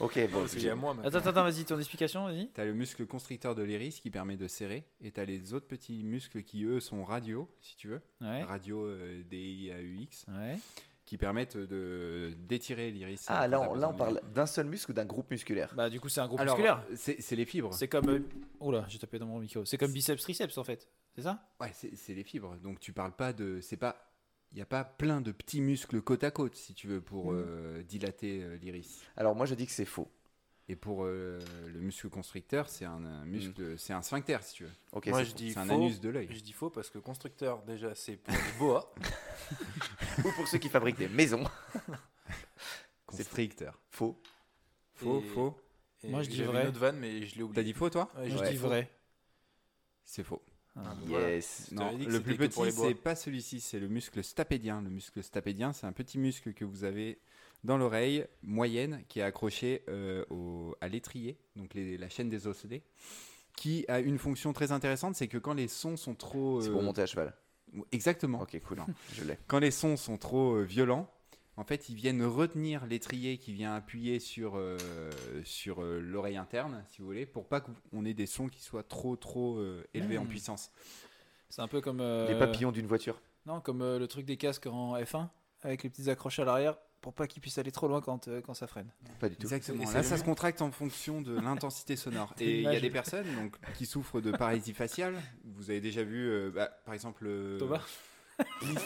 ok, 0.00 0.30
Bon, 0.30 0.40
parce 0.40 0.56
moi 0.76 0.94
maintenant. 0.94 1.08
Attends, 1.18 1.28
attends, 1.30 1.42
vas-y, 1.44 1.64
ton 1.64 1.78
explication, 1.78 2.24
vas-y. 2.24 2.48
T'as 2.54 2.64
le 2.64 2.74
muscle 2.74 3.06
constricteur 3.06 3.54
de 3.54 3.62
l'iris 3.62 4.00
qui 4.00 4.10
permet 4.10 4.36
de 4.36 4.46
serrer, 4.48 4.84
et 5.00 5.10
t'as 5.10 5.24
les 5.24 5.52
autres 5.54 5.66
petits 5.66 6.02
muscles 6.04 6.42
qui 6.42 6.64
eux 6.64 6.80
sont 6.80 7.04
radio, 7.04 7.48
si 7.60 7.76
tu 7.76 7.88
veux, 7.88 8.00
Ouais. 8.20 8.42
radio 8.42 8.84
euh, 8.86 9.22
DIAUX, 9.28 10.26
Ouais. 10.28 10.56
qui 11.04 11.16
permettent 11.16 11.56
de 11.56 12.34
d'étirer 12.48 12.90
l'iris. 12.90 13.24
Ah, 13.28 13.48
là, 13.48 13.60
on, 13.60 13.74
là, 13.74 13.88
parle 13.88 14.20
d'un 14.34 14.46
seul 14.46 14.66
muscle 14.66 14.90
ou 14.90 14.94
d'un 14.94 15.06
groupe 15.06 15.30
musculaire 15.30 15.72
Bah, 15.74 15.88
du 15.90 16.00
coup, 16.00 16.08
c'est 16.08 16.20
un 16.20 16.26
groupe 16.26 16.40
Alors, 16.40 16.56
musculaire. 16.56 16.84
c'est 16.94 17.20
c'est 17.20 17.34
les 17.36 17.44
fibres. 17.46 17.72
C'est 17.72 17.88
comme. 17.88 18.08
euh, 18.08 18.20
Oh 18.60 18.70
là, 18.70 18.84
j'ai 18.88 18.98
tapé 18.98 19.18
dans 19.18 19.26
mon 19.26 19.38
micro. 19.38 19.64
C'est 19.64 19.78
comme 19.78 19.92
biceps 19.92 20.22
triceps 20.22 20.58
en 20.58 20.64
fait. 20.64 20.86
C'est 21.14 21.22
ça? 21.22 21.48
Ouais, 21.60 21.70
c'est 21.72 21.96
c'est 21.96 22.12
les 22.14 22.24
fibres. 22.24 22.56
Donc 22.58 22.78
tu 22.80 22.92
parles 22.92 23.12
pas 23.16 23.32
de. 23.32 23.60
C'est 23.62 23.76
pas. 23.78 24.07
Il 24.52 24.56
n'y 24.56 24.62
a 24.62 24.66
pas 24.66 24.82
plein 24.84 25.20
de 25.20 25.30
petits 25.30 25.60
muscles 25.60 26.00
côte 26.00 26.24
à 26.24 26.30
côte, 26.30 26.56
si 26.56 26.72
tu 26.74 26.86
veux, 26.88 27.00
pour 27.00 27.32
euh, 27.32 27.82
dilater 27.82 28.42
euh, 28.42 28.56
l'iris. 28.56 29.02
Alors, 29.16 29.34
moi, 29.34 29.44
je 29.46 29.54
dis 29.54 29.66
que 29.66 29.72
c'est 29.72 29.84
faux. 29.84 30.10
Et 30.70 30.76
pour 30.76 31.04
euh, 31.04 31.38
le 31.66 31.80
muscle 31.80 32.08
constricteur, 32.10 32.68
c'est 32.68 32.84
un, 32.84 33.04
un 33.04 33.24
muscle, 33.24 33.78
c'est 33.78 33.92
un 33.94 34.02
sphincter, 34.02 34.38
si 34.42 34.54
tu 34.54 34.64
veux. 34.64 34.70
Ok, 34.92 35.06
Moi, 35.08 35.18
c'est 35.20 35.24
je 35.26 35.30
faux. 35.30 35.36
dis 35.36 35.52
C'est 35.52 35.58
un 35.60 35.66
faux. 35.66 35.74
anus 35.74 36.00
de 36.00 36.08
l'œil. 36.10 36.28
Je 36.30 36.40
dis 36.40 36.52
faux 36.52 36.68
parce 36.70 36.90
que 36.90 36.98
constructeur, 36.98 37.62
déjà, 37.62 37.94
c'est 37.94 38.16
pour 38.16 38.34
les 38.34 38.58
boas. 38.58 38.92
Ou 40.24 40.30
pour 40.32 40.46
ceux 40.48 40.58
qui 40.58 40.68
fabriquent 40.68 40.98
des 40.98 41.08
maisons. 41.08 41.44
Constricteur. 43.06 43.78
Faux. 43.90 44.20
Faux, 44.94 45.20
Et- 45.20 45.28
faux. 45.28 45.58
Et 46.04 46.08
Moi, 46.10 46.22
je 46.22 46.28
dis 46.30 46.42
vrai. 46.42 46.62
une 46.62 46.68
autre 46.68 46.78
vanne, 46.78 46.98
mais 46.98 47.22
je 47.26 47.34
l'ai 47.34 47.38
T'as 47.38 47.44
oublié. 47.44 47.64
dit 47.64 47.72
faux, 47.72 47.90
toi? 47.90 48.10
Ouais, 48.16 48.30
je 48.30 48.36
dis 48.50 48.56
faux. 48.56 48.66
vrai. 48.68 48.90
C'est 50.04 50.22
faux. 50.22 50.42
Ah, 50.84 50.94
voilà. 51.06 51.30
Yes. 51.34 51.70
Non, 51.72 51.90
le 52.06 52.20
plus 52.20 52.36
petit, 52.36 52.60
c'est 52.72 52.94
pas 52.94 53.14
celui-ci, 53.16 53.60
c'est 53.60 53.80
le 53.80 53.88
muscle 53.88 54.22
stapédien. 54.22 54.80
Le 54.82 54.90
muscle 54.90 55.22
stapédien, 55.22 55.72
c'est 55.72 55.86
un 55.86 55.92
petit 55.92 56.18
muscle 56.18 56.52
que 56.54 56.64
vous 56.64 56.84
avez 56.84 57.18
dans 57.64 57.76
l'oreille 57.76 58.24
moyenne 58.42 59.02
qui 59.08 59.18
est 59.18 59.22
accroché 59.22 59.82
euh, 59.88 60.24
au- 60.30 60.76
à 60.80 60.88
l'étrier, 60.88 61.36
donc 61.56 61.74
les- 61.74 61.98
la 61.98 62.08
chaîne 62.08 62.28
des 62.28 62.46
osselets, 62.46 62.82
qui 63.56 63.84
a 63.88 63.98
une 63.98 64.18
fonction 64.18 64.52
très 64.52 64.70
intéressante, 64.70 65.16
c'est 65.16 65.26
que 65.26 65.38
quand 65.38 65.54
les 65.54 65.66
sons 65.68 65.96
sont 65.96 66.14
trop... 66.14 66.60
C'est 66.62 66.68
euh, 66.68 66.72
pour 66.72 66.82
monter 66.82 67.02
à 67.02 67.06
cheval. 67.06 67.34
Exactement. 67.92 68.40
Ok, 68.40 68.58
cool. 68.66 68.78
Non. 68.78 68.86
Je 69.12 69.24
l'ai. 69.24 69.36
Quand 69.48 69.58
les 69.58 69.72
sons 69.72 69.96
sont 69.96 70.16
trop 70.16 70.54
euh, 70.54 70.62
violents, 70.62 71.10
en 71.58 71.64
fait, 71.64 71.88
ils 71.88 71.94
viennent 71.96 72.24
retenir 72.24 72.86
l'étrier 72.86 73.36
qui 73.38 73.52
vient 73.52 73.74
appuyer 73.74 74.20
sur, 74.20 74.52
euh, 74.56 74.78
sur 75.44 75.82
euh, 75.82 76.00
l'oreille 76.00 76.36
interne, 76.36 76.84
si 76.88 77.00
vous 77.00 77.06
voulez, 77.06 77.26
pour 77.26 77.46
pas 77.48 77.60
qu'on 77.60 78.04
ait 78.04 78.14
des 78.14 78.26
sons 78.26 78.48
qui 78.48 78.62
soient 78.62 78.84
trop, 78.84 79.16
trop 79.16 79.58
euh, 79.58 79.84
élevés 79.92 80.18
en 80.18 80.24
Mm. 80.24 80.28
puissance. 80.28 80.70
C'est 81.48 81.62
un 81.62 81.68
peu 81.68 81.80
comme. 81.80 82.00
euh, 82.00 82.28
Les 82.28 82.38
papillons 82.38 82.72
d'une 82.72 82.86
voiture. 82.86 83.20
Non, 83.46 83.60
comme 83.60 83.82
euh, 83.82 83.98
le 83.98 84.06
truc 84.06 84.24
des 84.26 84.36
casques 84.36 84.66
en 84.66 84.96
F1 84.96 85.28
avec 85.62 85.82
les 85.82 85.90
petites 85.90 86.08
accroches 86.08 86.38
à 86.38 86.44
l'arrière 86.44 86.76
pour 87.00 87.14
pas 87.14 87.26
qu'ils 87.26 87.40
puissent 87.40 87.58
aller 87.58 87.70
trop 87.72 87.88
loin 87.88 88.00
quand, 88.00 88.28
euh, 88.28 88.40
quand 88.40 88.54
ça 88.54 88.66
freine. 88.66 88.90
Pas 89.20 89.28
du 89.28 89.36
tout. 89.36 89.42
Exactement. 89.42 89.90
Là, 89.92 90.02
ça 90.02 90.16
se 90.16 90.24
contracte 90.24 90.60
en 90.62 90.70
fonction 90.72 91.22
de 91.22 91.32
l'intensité 91.40 91.96
sonore. 91.96 92.34
Et 92.40 92.58
il 92.58 92.62
y 92.64 92.76
a 92.76 92.80
des 92.80 92.90
personnes 92.90 93.32
donc, 93.36 93.56
qui 93.74 93.86
souffrent 93.86 94.20
de 94.20 94.32
paralysie 94.32 94.74
faciale. 94.74 95.14
Vous 95.44 95.70
avez 95.70 95.80
déjà 95.80 96.02
vu, 96.02 96.28
euh, 96.28 96.50
bah, 96.54 96.70
par 96.84 96.94
exemple, 96.94 97.24
euh, 97.26 97.58
Thomas? 97.58 97.82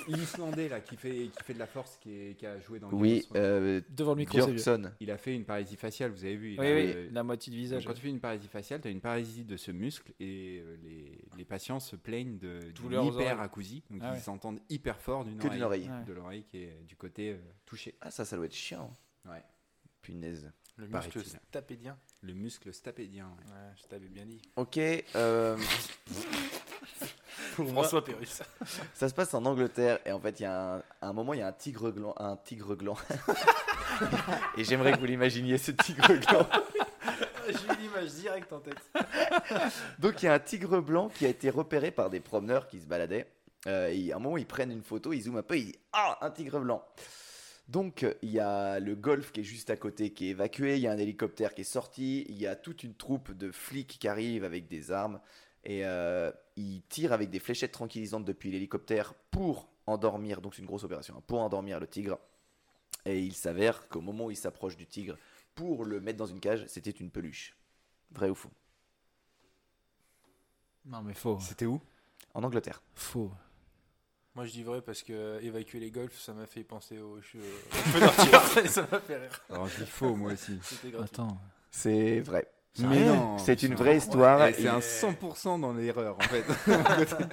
l'Islandais 0.09 0.69
là, 0.69 0.81
qui 0.81 0.97
fait, 0.97 1.29
qui 1.37 1.43
fait 1.45 1.55
de 1.55 1.59
la 1.59 1.67
force, 1.67 1.97
qui, 1.99 2.11
est- 2.11 2.35
qui 2.39 2.47
a 2.47 2.59
joué 2.61 2.79
dans 2.79 2.89
Game 2.89 3.01
Oui, 3.01 3.27
euh, 3.35 3.81
Devant 3.91 4.13
le 4.13 4.19
micro. 4.19 4.39
Björkson. 4.39 4.93
Il 5.01 5.11
a 5.11 5.17
fait 5.17 5.35
une 5.35 5.45
paralysie 5.45 5.77
faciale, 5.77 6.11
vous 6.11 6.25
avez 6.25 6.37
vu. 6.37 6.53
il 6.55 6.61
Oui, 6.61 6.67
a, 6.67 6.75
oui, 6.75 6.93
euh, 6.95 7.09
la 7.13 7.23
moitié 7.23 7.51
du 7.51 7.57
donc, 7.59 7.65
visage. 7.65 7.87
quand 7.87 7.95
tu 7.95 8.01
fais 8.03 8.09
une 8.09 8.21
paralysie 8.21 8.49
faciale, 8.49 8.81
tu 8.81 8.89
as 8.89 8.91
une 8.91 9.01
paralysie 9.01 9.45
de 9.45 9.57
ce 9.57 9.71
muscle 9.71 10.13
et 10.21 10.61
euh, 10.65 10.77
les, 10.83 11.19
les 11.37 11.45
patients 11.45 11.81
se 11.81 11.97
plaignent 11.97 12.39
de, 12.39 12.61
hyperacousie. 13.09 13.83
Donc 13.91 14.01
Ah 14.03 14.11
ils 14.11 14.15
ouais. 14.15 14.21
s'entendent 14.21 14.61
hyper 14.69 14.99
fort 15.01 15.25
d'une 15.25 15.39
Que 15.39 15.49
d'une 15.49 15.63
oreille. 15.63 15.89
Ouais. 15.89 16.05
De 16.05 16.13
l'oreille 16.13 16.45
qui 16.45 16.59
est 16.59 16.83
du 16.87 16.97
côté 16.97 17.33
euh, 17.33 17.37
touché. 17.67 17.95
Ah, 18.01 18.11
ça, 18.11 18.25
ça 18.25 18.37
doit 18.37 18.47
être 18.47 18.55
chiant. 18.55 18.91
Ouais. 19.27 19.43
Punaise. 20.01 20.51
Le 20.77 20.89
muscle 20.89 21.23
stapédien. 21.25 21.97
Le 22.23 22.35
muscle 22.35 22.73
stapédien. 22.73 23.25
ouais. 23.25 23.53
Ouais, 23.53 23.73
je 23.77 23.83
t'avais 23.89 24.07
bien 24.09 24.25
dit. 24.25 24.41
Ok. 24.57 24.79
euh, 24.79 25.57
pour 27.57 27.65
moi, 27.67 27.83
François 27.83 28.05
Pérus. 28.05 28.43
ça 28.95 29.09
se 29.09 29.15
passe 29.15 29.35
en 29.35 29.45
Angleterre 29.45 29.99
et 30.07 30.13
en 30.13 30.21
fait, 30.21 30.39
il 30.39 30.45
y 30.45 30.47
a 30.47 30.75
un, 30.75 30.79
à 31.01 31.09
un 31.09 31.13
moment, 31.13 31.35
il 31.35 31.41
y 31.41 31.43
a 31.43 31.49
un 31.49 31.53
tigre 31.53 31.91
gland. 31.91 32.15
Un 32.19 32.37
tigre 32.37 32.77
gland. 32.77 32.97
et 34.57 34.63
j'aimerais 34.65 34.93
que 34.93 34.99
vous 35.01 35.07
l'imaginiez, 35.07 35.59
ce 35.59 35.73
tigre 35.73 36.15
gland. 36.15 36.47
J'ai 37.49 37.75
eu 37.75 37.77
l'image 37.81 38.11
directe 38.13 38.53
en 38.53 38.61
tête. 38.61 38.79
Donc 39.99 40.23
il 40.23 40.27
y 40.27 40.29
a 40.29 40.35
un 40.35 40.39
tigre 40.39 40.81
blanc 40.81 41.09
qui 41.09 41.27
a 41.27 41.29
été 41.29 41.51
repéré 41.51 41.91
par 41.91 42.09
des 42.09 42.21
promeneurs 42.21 42.69
qui 42.69 42.81
se 42.81 42.87
baladaient. 42.87 43.27
Euh, 43.67 43.89
et 43.93 44.13
à 44.13 44.17
un 44.17 44.19
moment, 44.21 44.37
ils 44.37 44.47
prennent 44.47 44.71
une 44.73 44.83
photo, 44.83 45.13
ils 45.13 45.23
zooment 45.23 45.39
un 45.39 45.43
peu, 45.43 45.57
ils 45.59 45.67
disent 45.67 45.79
Ah, 45.93 46.19
un 46.21 46.31
tigre 46.31 46.61
blanc 46.61 46.85
Donc 47.69 48.05
il 48.23 48.31
y 48.31 48.41
a 48.41 48.81
le 48.81 48.95
golf 48.95 49.33
qui 49.33 49.41
est 49.41 49.45
juste 49.45 49.71
à 49.71 49.77
côté 49.77 50.13
qui 50.13 50.27
est 50.27 50.31
évacué, 50.31 50.77
il 50.77 50.83
y 50.83 50.87
a 50.87 50.93
un 50.93 50.99
hélicoptère 50.99 51.55
qui 51.55 51.63
est 51.63 51.65
sorti, 51.65 52.27
il 52.29 52.37
y 52.37 52.47
a 52.47 52.57
toute 52.57 52.83
une 52.83 52.95
troupe 52.95 53.33
de 53.33 53.51
flics 53.51 53.99
qui 53.99 54.09
arrivent 54.09 54.45
avec 54.45 54.69
des 54.69 54.91
armes 54.91 55.21
et 55.65 55.87
euh, 55.87 56.31
ils 56.57 56.83
tirent 56.89 57.13
avec 57.13 57.31
des 57.31 57.39
fléchettes 57.39 57.73
tranquillisantes 57.73 58.25
depuis 58.25 58.51
l'hélicoptère 58.51 59.15
pour 59.31 59.69
endormir, 59.87 60.41
donc 60.41 60.55
c'est 60.55 60.61
une 60.61 60.67
grosse 60.67 60.85
opération, 60.85 61.17
hein, 61.17 61.23
pour 61.27 61.41
endormir 61.41 61.81
le 61.81 61.87
tigre. 61.87 62.19
Et 63.05 63.21
il 63.21 63.35
s'avère 63.35 63.89
qu'au 63.89 64.01
moment 64.01 64.27
où 64.27 64.31
il 64.31 64.37
s'approche 64.37 64.77
du 64.77 64.87
tigre 64.87 65.17
pour 65.55 65.85
le 65.85 66.01
mettre 66.01 66.19
dans 66.19 66.27
une 66.27 66.41
cage, 66.41 66.65
c'était 66.67 66.91
une 66.91 67.11
peluche. 67.11 67.57
Vrai 68.11 68.29
ou 68.29 68.35
faux? 68.35 68.51
Non, 70.85 71.03
mais 71.03 71.15
faux. 71.15 71.39
C'était 71.41 71.67
où? 71.67 71.81
En 72.35 72.43
Angleterre. 72.43 72.83
Faux. 72.95 73.31
Moi, 74.35 74.47
je 74.47 74.53
dis 74.53 74.63
vrai 74.63 74.81
parce 74.81 75.03
que 75.03 75.39
évacuer 75.43 75.79
les 75.79 75.91
golfs, 75.91 76.19
ça 76.19 76.33
m'a 76.33 76.47
fait 76.47 76.65
penser 76.65 76.99
aux 76.99 77.21
cheveux, 77.21 77.45
et 78.65 78.69
ça 78.69 78.87
m'a 78.91 78.99
fait 79.01 79.19
rire. 79.19 79.45
Alors 79.51 79.67
je 79.69 79.85
dis 79.85 79.91
faux 79.91 80.15
moi 80.17 80.33
aussi. 80.33 80.59
Attends. 81.03 81.39
C'est 81.71 82.21
vrai. 82.21 82.47
Mais 82.79 83.05
non, 83.05 83.37
C'est 83.37 83.63
une 83.63 83.75
vraie 83.75 83.99
histoire. 83.99 84.49
C'est 84.55 84.69
un 84.69 84.79
100% 84.79 85.61
dans 85.61 85.75
l'erreur 85.75 86.17
en 86.17 86.21
fait. 86.23 86.45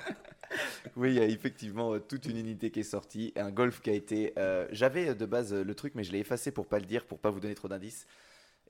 Oui, 0.96 1.10
il 1.12 1.16
y 1.16 1.20
a 1.20 1.26
effectivement 1.26 1.94
euh, 1.94 2.00
toute 2.00 2.26
une 2.26 2.36
unité 2.38 2.72
qui 2.72 2.80
est 2.80 2.84
sortie. 2.84 3.32
Un 3.36 3.52
golf 3.52 3.82
qui 3.82 3.92
a 3.92 3.94
été. 3.94 4.34
euh, 4.40 4.68
J'avais 4.72 5.10
euh, 5.10 5.14
de 5.14 5.26
base 5.28 5.54
euh, 5.54 5.64
le 5.64 5.76
truc, 5.76 5.94
mais 5.94 6.04
je 6.04 6.12
l'ai 6.12 6.18
effacé 6.20 6.52
pour 6.52 6.66
pas 6.68 6.80
le 6.80 6.86
dire, 6.86 7.06
pour 7.06 7.20
pas 7.20 7.30
vous 7.30 7.40
donner 7.40 7.54
trop 7.54 7.68
d'indices. 7.68 8.08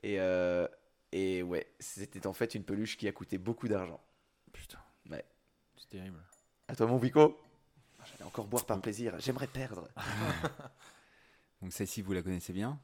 Et, 0.02 0.20
euh, 0.20 0.68
et 1.12 1.42
ouais, 1.42 1.66
c'était 1.78 2.26
en 2.26 2.34
fait 2.34 2.54
une 2.54 2.64
peluche 2.64 2.98
qui 2.98 3.08
a 3.08 3.12
coûté 3.12 3.38
beaucoup 3.38 3.66
d'argent. 3.66 3.98
Putain. 4.52 4.78
Ouais. 5.10 5.24
C'est 5.78 5.88
terrible. 5.88 6.18
À 6.68 6.76
toi, 6.76 6.86
mon 6.86 6.98
Vico 6.98 7.38
J'allais 8.10 8.24
encore 8.24 8.46
boire 8.46 8.64
par 8.64 8.80
plaisir. 8.80 9.14
J'aimerais 9.18 9.46
perdre. 9.46 9.88
Donc 11.62 11.72
celle-ci, 11.72 12.02
vous 12.02 12.12
la 12.12 12.22
connaissez 12.22 12.52
bien. 12.52 12.78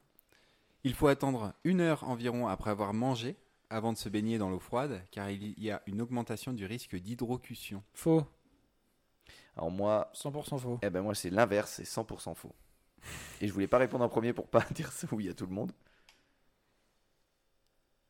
Il 0.83 0.93
faut 0.93 1.07
attendre 1.07 1.53
une 1.63 1.81
heure 1.81 2.03
environ 2.03 2.47
après 2.47 2.69
avoir 2.69 2.93
mangé 2.93 3.35
avant 3.69 3.91
de 3.91 3.97
se 3.97 4.07
baigner 4.07 4.37
dans 4.37 4.49
l'eau 4.49 4.59
froide, 4.59 5.01
car 5.11 5.29
il 5.29 5.59
y 5.59 5.71
a 5.71 5.81
une 5.87 6.01
augmentation 6.01 6.53
du 6.53 6.65
risque 6.65 6.95
d'hydrocution. 6.95 7.83
Faux. 7.93 8.23
Alors 9.55 9.71
moi, 9.71 10.11
100% 10.13 10.59
faux. 10.59 10.79
eh 10.81 10.89
ben 10.89 11.01
moi 11.01 11.15
c'est 11.15 11.29
l'inverse, 11.31 11.71
c'est 11.71 11.83
100% 11.83 12.35
faux. 12.35 12.53
Et 13.41 13.47
je 13.47 13.53
voulais 13.53 13.67
pas 13.67 13.79
répondre 13.79 14.03
en 14.05 14.09
premier 14.09 14.31
pour 14.33 14.47
pas 14.47 14.65
dire 14.71 14.91
ça 14.91 15.07
oui 15.11 15.27
à 15.29 15.33
tout 15.33 15.45
le 15.45 15.53
monde. 15.53 15.71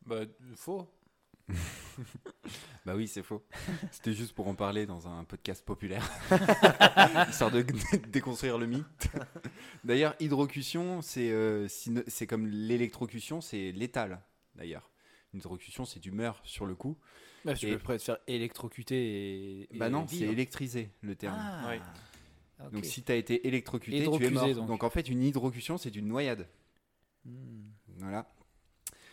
Bah, 0.05 0.21
faux. 0.55 0.87
Bah 2.85 2.95
oui, 2.95 3.07
c'est 3.07 3.23
faux. 3.23 3.43
C'était 3.91 4.13
juste 4.13 4.33
pour 4.33 4.47
en 4.47 4.55
parler 4.55 4.85
dans 4.85 5.07
un 5.09 5.23
podcast 5.25 5.65
populaire, 5.65 6.09
histoire 7.29 7.51
de 7.51 7.61
déconstruire 8.07 8.57
le 8.57 8.65
mythe. 8.65 9.09
D'ailleurs, 9.83 10.15
hydrocution, 10.21 11.01
c'est 11.01 11.29
euh, 11.31 11.67
c'est 11.67 12.27
comme 12.27 12.47
l'électrocution, 12.47 13.41
c'est 13.41 13.71
létal. 13.73 14.21
D'ailleurs, 14.55 14.89
une 15.33 15.39
hydrocution, 15.39 15.83
c'est 15.85 15.99
du 15.99 16.11
meurtre 16.11 16.41
sur 16.45 16.65
le 16.65 16.75
coup. 16.75 16.97
Bah, 17.43 17.53
tu 17.55 17.67
Et- 17.67 17.77
peux 17.77 17.97
te 17.97 18.01
faire 18.03 18.17
électrocuter 18.27 18.95
et. 18.95 19.75
et 19.75 19.77
bah 19.77 19.89
non, 19.89 20.05
c'est 20.07 20.15
vivre. 20.17 20.31
électrisé 20.31 20.89
le 21.01 21.15
terme. 21.15 21.35
Ah. 21.37 21.69
Oui. 21.69 21.79
Donc 22.71 22.85
si 22.85 23.03
tu 23.03 23.11
as 23.11 23.15
été 23.15 23.47
électrocuté, 23.47 23.97
tu 23.97 24.23
es 24.23 24.29
mort. 24.29 24.47
donc. 24.55 24.67
Donc. 24.67 24.83
en 24.83 24.89
fait, 24.89 25.09
une 25.09 25.23
hydrocution, 25.23 25.77
c'est 25.77 25.95
une 25.95 26.07
noyade. 26.07 26.47
Hmm. 27.25 27.65
Voilà. 27.97 28.27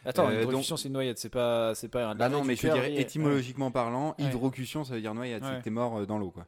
Attends, 0.04 0.28
Euh, 0.28 0.42
hydrocution, 0.42 0.76
c'est 0.76 0.88
une 0.88 0.94
noyade, 0.94 1.18
c'est 1.18 1.28
pas, 1.30 1.74
c'est 1.74 1.88
pas 1.88 2.06
un. 2.08 2.14
Bah 2.14 2.28
non, 2.28 2.44
mais 2.44 2.56
je 2.56 2.60
dirais 2.68 2.94
étymologiquement 3.00 3.70
parlant, 3.70 4.14
hydrocution, 4.18 4.84
ça 4.84 4.94
veut 4.94 5.00
dire 5.00 5.14
noyade, 5.14 5.42
c'est 5.44 5.58
que 5.58 5.64
t'es 5.64 5.70
mort 5.70 5.98
euh, 5.98 6.06
dans 6.06 6.18
l'eau, 6.18 6.30
quoi. 6.30 6.46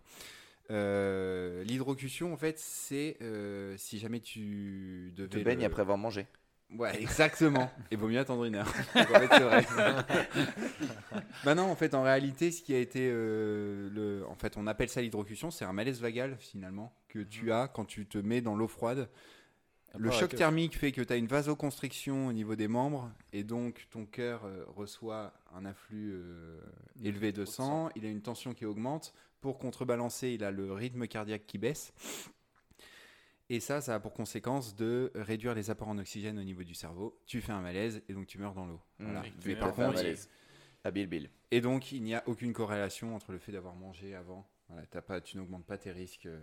Euh, 0.70 1.62
L'hydrocution, 1.65 2.33
en 2.33 2.37
fait, 2.37 2.59
c'est 2.59 3.16
euh, 3.23 3.74
si 3.78 3.99
jamais 3.99 4.19
tu 4.20 5.12
devais. 5.15 5.28
Te 5.28 5.39
baignes 5.39 5.61
le- 5.61 5.65
après 5.66 5.83
avoir 5.83 5.97
mangé. 5.99 6.27
Ouais, 6.77 7.01
exactement. 7.01 7.70
Et 7.93 7.97
vaut 7.97 8.09
mieux 8.09 8.19
attendre 8.19 8.45
une 8.45 8.57
heure. 8.57 8.66
Donc, 8.97 9.11
en 9.15 9.20
fait, 9.20 9.28
c'est 9.31 9.41
vrai. 9.41 9.65
bah 11.45 11.55
non, 11.55 11.70
en 11.70 11.77
fait, 11.77 11.95
en 11.95 12.03
réalité, 12.03 12.51
ce 12.51 12.62
qui 12.62 12.74
a 12.74 12.78
été 12.78 13.09
euh, 13.12 13.89
le, 13.93 14.27
en 14.28 14.35
fait, 14.35 14.57
on 14.57 14.66
appelle 14.66 14.89
ça 14.89 15.01
l'hydrocution, 15.01 15.51
c'est 15.53 15.65
un 15.65 15.73
malaise 15.73 16.01
vagal 16.01 16.37
finalement 16.39 16.93
que 17.09 17.20
tu 17.20 17.53
as 17.53 17.69
quand 17.69 17.85
tu 17.85 18.07
te 18.07 18.19
mets 18.19 18.41
dans 18.41 18.57
l'eau 18.57 18.69
froide. 18.69 19.09
Le 19.98 20.10
choc 20.10 20.34
thermique 20.34 20.76
fait 20.76 20.92
que 20.92 21.00
tu 21.00 21.12
as 21.12 21.16
une 21.16 21.26
vasoconstriction 21.26 22.26
au 22.26 22.32
niveau 22.32 22.54
des 22.54 22.68
membres 22.68 23.10
et 23.32 23.44
donc 23.44 23.86
ton 23.90 24.04
cœur 24.04 24.44
euh, 24.44 24.64
reçoit 24.68 25.32
un 25.54 25.64
afflux 25.64 26.12
euh, 26.12 26.60
élevé 27.02 27.32
de 27.32 27.44
sang, 27.46 27.88
il 27.96 28.04
a 28.04 28.08
une 28.08 28.20
tension 28.20 28.52
qui 28.52 28.66
augmente. 28.66 29.14
Pour 29.40 29.58
contrebalancer, 29.58 30.30
il 30.30 30.44
a 30.44 30.50
le 30.50 30.72
rythme 30.72 31.06
cardiaque 31.06 31.46
qui 31.46 31.56
baisse. 31.56 31.94
Et 33.48 33.60
ça, 33.60 33.80
ça 33.80 33.94
a 33.94 34.00
pour 34.00 34.12
conséquence 34.12 34.74
de 34.74 35.12
réduire 35.14 35.54
les 35.54 35.70
apports 35.70 35.88
en 35.88 35.98
oxygène 35.98 36.38
au 36.38 36.42
niveau 36.42 36.64
du 36.64 36.74
cerveau. 36.74 37.18
Tu 37.26 37.40
fais 37.40 37.52
un 37.52 37.60
malaise 37.60 38.02
et 38.08 38.12
donc 38.12 38.26
tu 38.26 38.38
meurs 38.38 38.54
dans 38.54 38.66
l'eau. 38.66 38.80
Voilà. 38.98 39.20
Mmh. 39.20 39.32
Mais 39.46 39.56
par 39.56 39.72
contre, 39.72 40.02
et 41.50 41.60
donc 41.60 41.92
il 41.92 42.02
n'y 42.02 42.14
a 42.14 42.22
aucune 42.26 42.52
corrélation 42.52 43.14
entre 43.14 43.32
le 43.32 43.38
fait 43.38 43.52
d'avoir 43.52 43.74
mangé 43.74 44.14
avant. 44.14 44.48
Voilà, 44.68 44.86
t'as 44.86 45.02
pas, 45.02 45.20
tu 45.20 45.36
n'augmentes 45.36 45.64
pas 45.64 45.78
tes 45.78 45.92
risques 45.92 46.26
euh, 46.26 46.40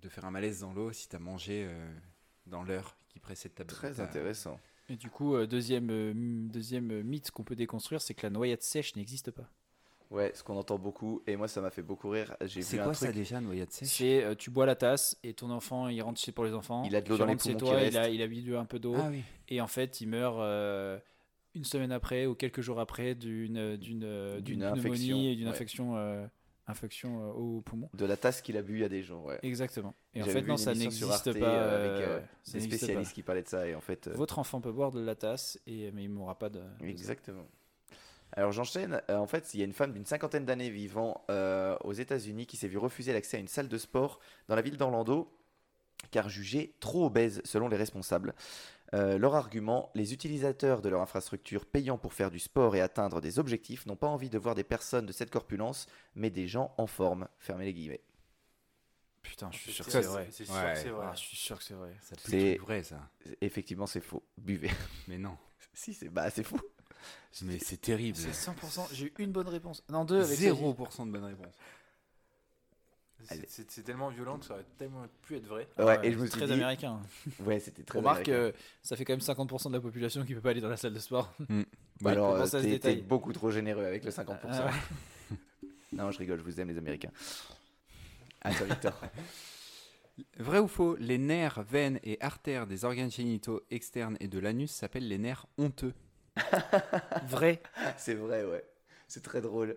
de 0.00 0.08
faire 0.08 0.24
un 0.24 0.30
malaise 0.30 0.60
dans 0.60 0.72
l'eau 0.72 0.92
si 0.92 1.08
tu 1.08 1.16
as 1.16 1.18
mangé 1.18 1.64
euh, 1.66 1.92
dans 2.46 2.62
l'heure 2.62 2.96
qui 3.08 3.18
précède 3.18 3.54
ta 3.54 3.64
Très 3.64 3.94
ta- 3.94 4.04
intéressant. 4.04 4.58
Et 4.88 4.96
du 4.96 5.10
coup, 5.10 5.34
euh, 5.36 5.46
deuxième, 5.46 5.90
euh, 5.90 6.12
deuxième 6.14 7.02
mythe 7.02 7.30
qu'on 7.30 7.44
peut 7.44 7.54
déconstruire, 7.56 8.00
c'est 8.00 8.14
que 8.14 8.26
la 8.26 8.30
noyade 8.30 8.62
sèche 8.62 8.96
n'existe 8.96 9.30
pas. 9.30 9.48
Ouais, 10.10 10.30
ce 10.34 10.42
qu'on 10.42 10.58
entend 10.58 10.78
beaucoup, 10.78 11.22
et 11.26 11.36
moi 11.36 11.48
ça 11.48 11.62
m'a 11.62 11.70
fait 11.70 11.80
beaucoup 11.82 12.10
rire. 12.10 12.36
J'ai 12.42 12.60
C'est 12.60 12.76
vu 12.76 12.82
un 12.82 12.84
quoi 12.84 12.92
truc. 12.92 13.06
ça 13.08 13.12
déjà, 13.14 13.40
noyade 13.40 13.70
sèche? 13.70 13.88
C'est 13.88 14.22
euh, 14.22 14.34
tu 14.34 14.50
bois 14.50 14.66
la 14.66 14.74
tasse 14.76 15.16
et 15.22 15.32
ton 15.32 15.50
enfant 15.50 15.88
il 15.88 16.02
rentre 16.02 16.20
chez 16.20 16.32
pour 16.32 16.44
les 16.44 16.52
enfants. 16.52 16.82
Il 16.84 16.94
a 16.96 17.00
de 17.00 17.08
l'eau 17.08 17.16
dans 17.16 17.24
les 17.24 17.32
rentres 17.32 17.44
chez 17.44 17.54
poumons 17.54 17.70
toi, 17.70 17.80
qui 17.80 17.86
il 17.86 17.96
a, 17.96 18.02
reste. 18.02 18.14
il 18.14 18.20
a 18.22 18.26
bu 18.26 18.56
un 18.56 18.66
peu 18.66 18.78
d'eau 18.78 18.94
Ah 18.98 19.08
oui. 19.10 19.22
et 19.48 19.62
en 19.62 19.66
fait 19.66 20.02
il 20.02 20.08
meurt 20.08 20.36
euh, 20.40 20.98
une 21.54 21.64
semaine 21.64 21.92
après 21.92 22.26
ou 22.26 22.34
quelques 22.34 22.60
jours 22.60 22.78
après 22.78 23.14
d'une 23.14 23.76
d'une 23.78 24.00
D'une 24.40 24.40
d'une 24.42 24.62
infection, 24.64 24.90
pneumonie 24.92 25.28
et 25.28 25.36
d'une 25.36 25.46
ouais. 25.46 25.50
infection 25.52 25.96
euh, 25.96 26.26
infection 26.66 27.22
euh, 27.28 27.32
au 27.32 27.60
poumon. 27.60 27.90
De 27.94 28.04
la 28.06 28.16
tasse 28.16 28.40
qu'il 28.42 28.56
a 28.56 28.62
bu 28.62 28.74
il 28.74 28.80
y 28.80 28.84
a 28.84 28.88
des 28.88 29.02
jours, 29.02 29.24
ouais. 29.24 29.38
Exactement. 29.42 29.94
Et 30.14 30.22
en 30.22 30.26
fait 30.26 30.42
non 30.42 30.56
ça 30.56 30.74
n'existe 30.74 31.38
pas. 31.38 31.74
avec 31.74 31.90
euh, 31.90 32.18
euh, 32.18 32.20
des 32.52 32.58
pas. 32.58 32.64
spécialistes 32.76 33.12
qui 33.12 33.22
parlaient 33.22 33.42
de 33.42 33.48
ça, 33.48 33.66
et 33.66 33.74
en 33.74 33.80
fait. 33.80 34.06
euh, 34.08 34.12
Votre 34.14 34.38
enfant 34.38 34.60
peut 34.60 34.72
boire 34.72 34.90
de 34.92 35.00
la 35.00 35.14
tasse 35.14 35.58
et 35.66 35.90
mais 35.92 36.04
il 36.04 36.10
mourra 36.10 36.38
pas 36.38 36.48
de. 36.50 36.62
Exactement. 36.80 37.46
Alors 38.34 38.52
j'enchaîne. 38.52 39.02
En 39.10 39.26
fait, 39.26 39.52
il 39.52 39.60
y 39.60 39.62
a 39.62 39.66
une 39.66 39.74
femme 39.74 39.92
d'une 39.92 40.06
cinquantaine 40.06 40.46
d'années 40.46 40.70
vivant 40.70 41.22
euh, 41.30 41.76
aux 41.84 41.92
États-Unis 41.92 42.46
qui 42.46 42.56
s'est 42.56 42.68
vue 42.68 42.78
refuser 42.78 43.12
l'accès 43.12 43.36
à 43.36 43.40
une 43.40 43.48
salle 43.48 43.68
de 43.68 43.76
sport 43.76 44.20
dans 44.48 44.54
la 44.56 44.62
ville 44.62 44.78
d'Orlando 44.78 45.30
car 46.10 46.28
jugée 46.28 46.74
trop 46.80 47.06
obèse 47.06 47.42
selon 47.44 47.68
les 47.68 47.76
responsables. 47.76 48.34
Euh, 48.94 49.16
leur 49.16 49.34
argument, 49.34 49.90
les 49.94 50.12
utilisateurs 50.12 50.82
de 50.82 50.88
leur 50.90 51.00
infrastructure 51.00 51.64
payant 51.64 51.96
pour 51.96 52.12
faire 52.12 52.30
du 52.30 52.38
sport 52.38 52.76
et 52.76 52.80
atteindre 52.82 53.20
des 53.22 53.38
objectifs 53.38 53.86
n'ont 53.86 53.96
pas 53.96 54.06
envie 54.08 54.28
de 54.28 54.38
voir 54.38 54.54
des 54.54 54.64
personnes 54.64 55.06
de 55.06 55.12
cette 55.12 55.30
corpulence, 55.30 55.86
mais 56.14 56.28
des 56.28 56.46
gens 56.46 56.74
en 56.76 56.86
forme. 56.86 57.26
Fermez 57.38 57.64
les 57.64 57.72
guillemets. 57.74 58.02
Putain, 59.22 59.50
je 59.52 59.58
suis 59.58 59.72
sûr 59.72 59.84
que 59.86 59.90
c'est 59.92 60.00
vrai. 60.02 60.28
C'est 60.30 60.44
sûr 60.44 60.54
Ouais. 60.54 60.72
que 60.74 60.78
c'est 60.80 60.88
vrai. 60.90 61.06
Ah, 61.08 61.14
je 61.14 61.20
suis 61.20 61.36
sûr 61.36 61.56
que 61.56 61.64
c'est 61.64 61.74
vrai. 61.74 61.96
Ça 62.02 62.16
C'est- 62.18 62.56
vrai, 62.58 62.82
ça. 62.82 62.98
Effectivement, 63.40 63.86
c'est 63.86 64.00
faux. 64.00 64.22
Buvez. 64.36 64.68
Mais 65.08 65.16
non. 65.16 65.36
si, 65.72 65.94
c'est 65.94 66.08
bah, 66.08 66.28
c'est 66.28 66.42
faux. 66.42 66.60
Mais 67.42 67.58
c'est 67.60 67.80
terrible. 67.80 68.16
C'est 68.18 68.32
100%. 68.34 68.88
J'ai 68.92 69.06
eu 69.06 69.12
une 69.20 69.32
bonne 69.32 69.48
réponse. 69.48 69.82
Non, 69.88 70.04
deux 70.04 70.22
avec 70.22 70.38
0% 70.38 71.06
de 71.06 71.12
bonne 71.12 71.24
réponse. 71.24 71.54
C'est- 73.48 73.82
tellement 73.82 74.08
violent 74.10 74.38
que 74.38 74.44
ça 74.44 74.54
aurait 74.54 74.64
tellement 74.78 75.04
pu 75.22 75.36
être 75.36 75.46
vrai. 75.46 75.68
Ouais, 75.78 75.98
et 76.06 76.12
je 76.12 76.18
me 76.18 76.24
c'est 76.26 76.32
suis 76.32 76.38
très 76.40 76.46
dit. 76.46 76.52
américain. 76.54 77.00
Ouais, 77.40 77.58
c'était 77.60 77.82
très 77.82 77.98
Remarque, 77.98 78.28
américain. 78.28 78.56
euh, 78.56 78.62
ça 78.82 78.96
fait 78.96 79.04
quand 79.04 79.12
même 79.12 79.20
50% 79.20 79.68
de 79.70 79.74
la 79.74 79.80
population 79.80 80.24
qui 80.24 80.34
peut 80.34 80.40
pas 80.40 80.50
aller 80.50 80.60
dans 80.60 80.68
la 80.68 80.76
salle 80.76 80.94
de 80.94 80.98
sport. 80.98 81.32
Bah 82.00 82.10
alors, 82.10 82.34
euh, 82.34 82.78
t'es- 82.78 82.96
beaucoup 82.96 83.32
trop 83.32 83.50
généreux 83.52 83.84
avec 83.84 84.04
le 84.04 84.10
50%. 84.10 84.36
Ah 84.50 84.66
ouais. 84.66 85.36
Non, 85.92 86.10
je 86.10 86.18
rigole, 86.18 86.38
je 86.38 86.42
vous 86.42 86.60
aime 86.60 86.68
les 86.68 86.78
Américains. 86.78 87.12
À 88.40 88.52
toi, 88.54 88.66
Victor. 88.66 89.00
Vrai 90.38 90.58
ou 90.58 90.68
faux, 90.68 90.96
les 90.98 91.18
nerfs, 91.18 91.62
veines 91.62 92.00
et 92.02 92.20
artères 92.20 92.66
des 92.66 92.84
organes 92.84 93.10
génitaux 93.10 93.62
externes 93.70 94.16
et 94.20 94.26
de 94.28 94.38
l'anus 94.38 94.70
s'appellent 94.72 95.06
les 95.08 95.18
nerfs 95.18 95.46
honteux. 95.58 95.94
Vrai. 97.28 97.62
c'est 97.96 98.14
vrai, 98.14 98.44
ouais. 98.44 98.64
C'est 99.08 99.22
très 99.22 99.40
drôle. 99.40 99.76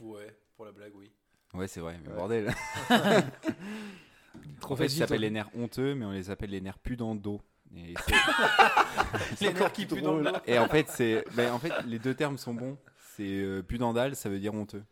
Ouais, 0.00 0.34
pour 0.56 0.64
la 0.64 0.72
blague, 0.72 0.92
oui. 0.94 1.10
Ouais, 1.54 1.66
c'est 1.68 1.80
vrai, 1.80 1.98
mais 2.02 2.10
Ouais. 2.10 2.16
bordel. 2.16 2.54
Trop 4.60 4.74
en 4.74 4.76
fait, 4.76 4.86
ils 4.86 4.90
s'appellent 4.90 5.20
les 5.20 5.30
nerfs 5.30 5.50
honteux, 5.56 5.94
mais 5.94 6.04
on 6.04 6.10
les 6.10 6.30
appelle 6.30 6.50
les 6.50 6.60
nerfs 6.60 6.78
pudendaux. 6.78 7.40
Et, 7.76 7.94
c'est- 9.36 9.46
Les 9.46 9.52
nerfs 9.54 9.72
qui 9.72 9.86
puent 9.86 10.02
dans 10.02 10.16
le 10.16 10.24
dos. 10.32 10.38
et 10.46 10.58
en 10.58 10.68
fait, 10.68 10.88
c'est, 10.88 11.24
ben, 11.34 11.52
en 11.52 11.58
fait, 11.58 11.72
les 11.86 11.98
deux 11.98 12.14
termes 12.14 12.38
sont 12.38 12.54
bons. 12.54 12.76
C'est 13.16 13.40
euh, 13.42 13.62
pudendal, 13.62 14.14
ça 14.16 14.28
veut 14.28 14.38
dire 14.38 14.54
honteux. 14.54 14.84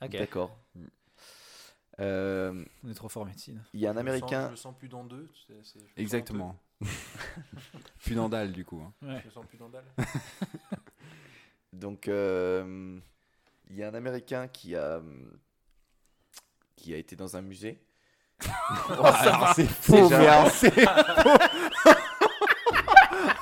D'accord. 0.00 0.56
Euh, 2.00 2.64
On 2.84 2.90
est 2.90 2.94
trop 2.94 3.08
fort 3.08 3.22
en 3.22 3.26
médecine. 3.26 3.62
Il 3.74 3.80
y 3.80 3.86
a 3.86 3.90
un 3.90 3.92
Je 3.92 3.98
le 3.98 4.04
sens- 4.04 4.08
américain. 4.08 4.46
Je 4.46 4.50
le 4.50 4.56
sens 4.56 4.74
plus 4.78 4.88
dans 4.88 5.04
deux. 5.04 5.30
c'est- 5.46 5.52
c'est- 5.62 5.78
je 5.78 5.84
le 5.84 5.88
sens 5.88 5.98
Exactement. 5.98 6.58
pudendal, 8.04 8.52
du 8.52 8.64
coup. 8.64 8.80
hein. 8.82 8.92
Je 9.20 9.24
le 9.26 9.30
sens 9.30 9.46
plus 9.46 9.58
dans 9.58 9.68
dalle. 9.68 9.84
Donc, 11.72 12.08
euh, 12.08 12.98
il 13.70 13.76
y 13.76 13.82
a 13.82 13.88
un 13.88 13.94
Américain 13.94 14.48
qui 14.48 14.74
a, 14.76 15.00
qui 16.82 16.92
a 16.92 16.96
été 16.96 17.14
dans 17.14 17.36
un 17.36 17.42
musée. 17.42 17.78
Alors, 18.90 19.52
c'est 19.54 19.68
faux, 19.68 20.08
Déjà. 20.08 20.42
mais 20.42 20.50
c'est 20.50 20.70
faux. 20.80 21.30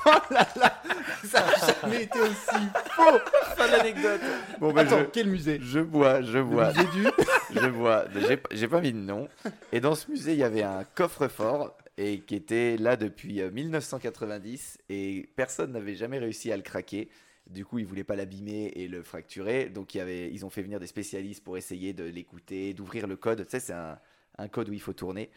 oh 0.06 0.10
là 0.30 0.46
là, 0.56 0.82
ça 1.24 1.40
n'a 1.46 1.72
jamais 1.80 2.02
été 2.02 2.20
aussi 2.20 2.60
faux. 2.94 3.18
Fin 3.56 3.68
d'anecdote. 3.68 4.20
Bon, 4.60 4.72
bah, 4.74 4.82
Attends, 4.82 4.98
je, 4.98 5.04
quel 5.04 5.28
musée? 5.28 5.58
je 5.62 5.80
bois, 5.80 6.20
je 6.20 6.38
bois. 6.38 6.68
musée 6.68 6.84
du 6.92 7.06
je 7.54 7.66
bois. 7.68 8.04
J'ai 8.50 8.68
pas 8.68 8.80
mis 8.82 8.92
de 8.92 8.98
nom. 8.98 9.26
Et 9.72 9.80
dans 9.80 9.94
ce 9.94 10.10
musée, 10.10 10.32
il 10.34 10.38
y 10.38 10.44
avait 10.44 10.62
un 10.62 10.84
coffre-fort 10.94 11.74
et 11.96 12.20
qui 12.20 12.34
était 12.34 12.76
là 12.78 12.96
depuis 12.96 13.40
euh, 13.40 13.50
1990 13.50 14.78
et 14.90 15.28
personne 15.34 15.72
n'avait 15.72 15.94
jamais 15.94 16.18
réussi 16.18 16.52
à 16.52 16.56
le 16.58 16.62
craquer. 16.62 17.08
Du 17.50 17.64
coup, 17.66 17.78
ils 17.80 17.86
voulaient 17.86 18.04
pas 18.04 18.16
l'abîmer 18.16 18.72
et 18.76 18.88
le 18.88 19.02
fracturer. 19.02 19.70
Donc, 19.70 19.94
il 19.94 19.98
y 19.98 20.00
avait, 20.02 20.32
ils 20.32 20.46
ont 20.46 20.50
fait 20.50 20.62
venir 20.62 20.80
des 20.80 20.86
spécialistes 20.86 21.44
pour 21.44 21.56
essayer 21.58 21.92
de 21.92 22.04
l'écouter, 22.04 22.74
d'ouvrir 22.74 23.06
le 23.08 23.16
code. 23.16 23.44
Tu 23.44 23.50
sais, 23.50 23.60
c'est 23.60 23.72
un, 23.74 23.98
un 24.38 24.48
code 24.48 24.68
où 24.70 24.72
il 24.72 24.80
faut 24.80 24.92
tourner. 24.92 25.30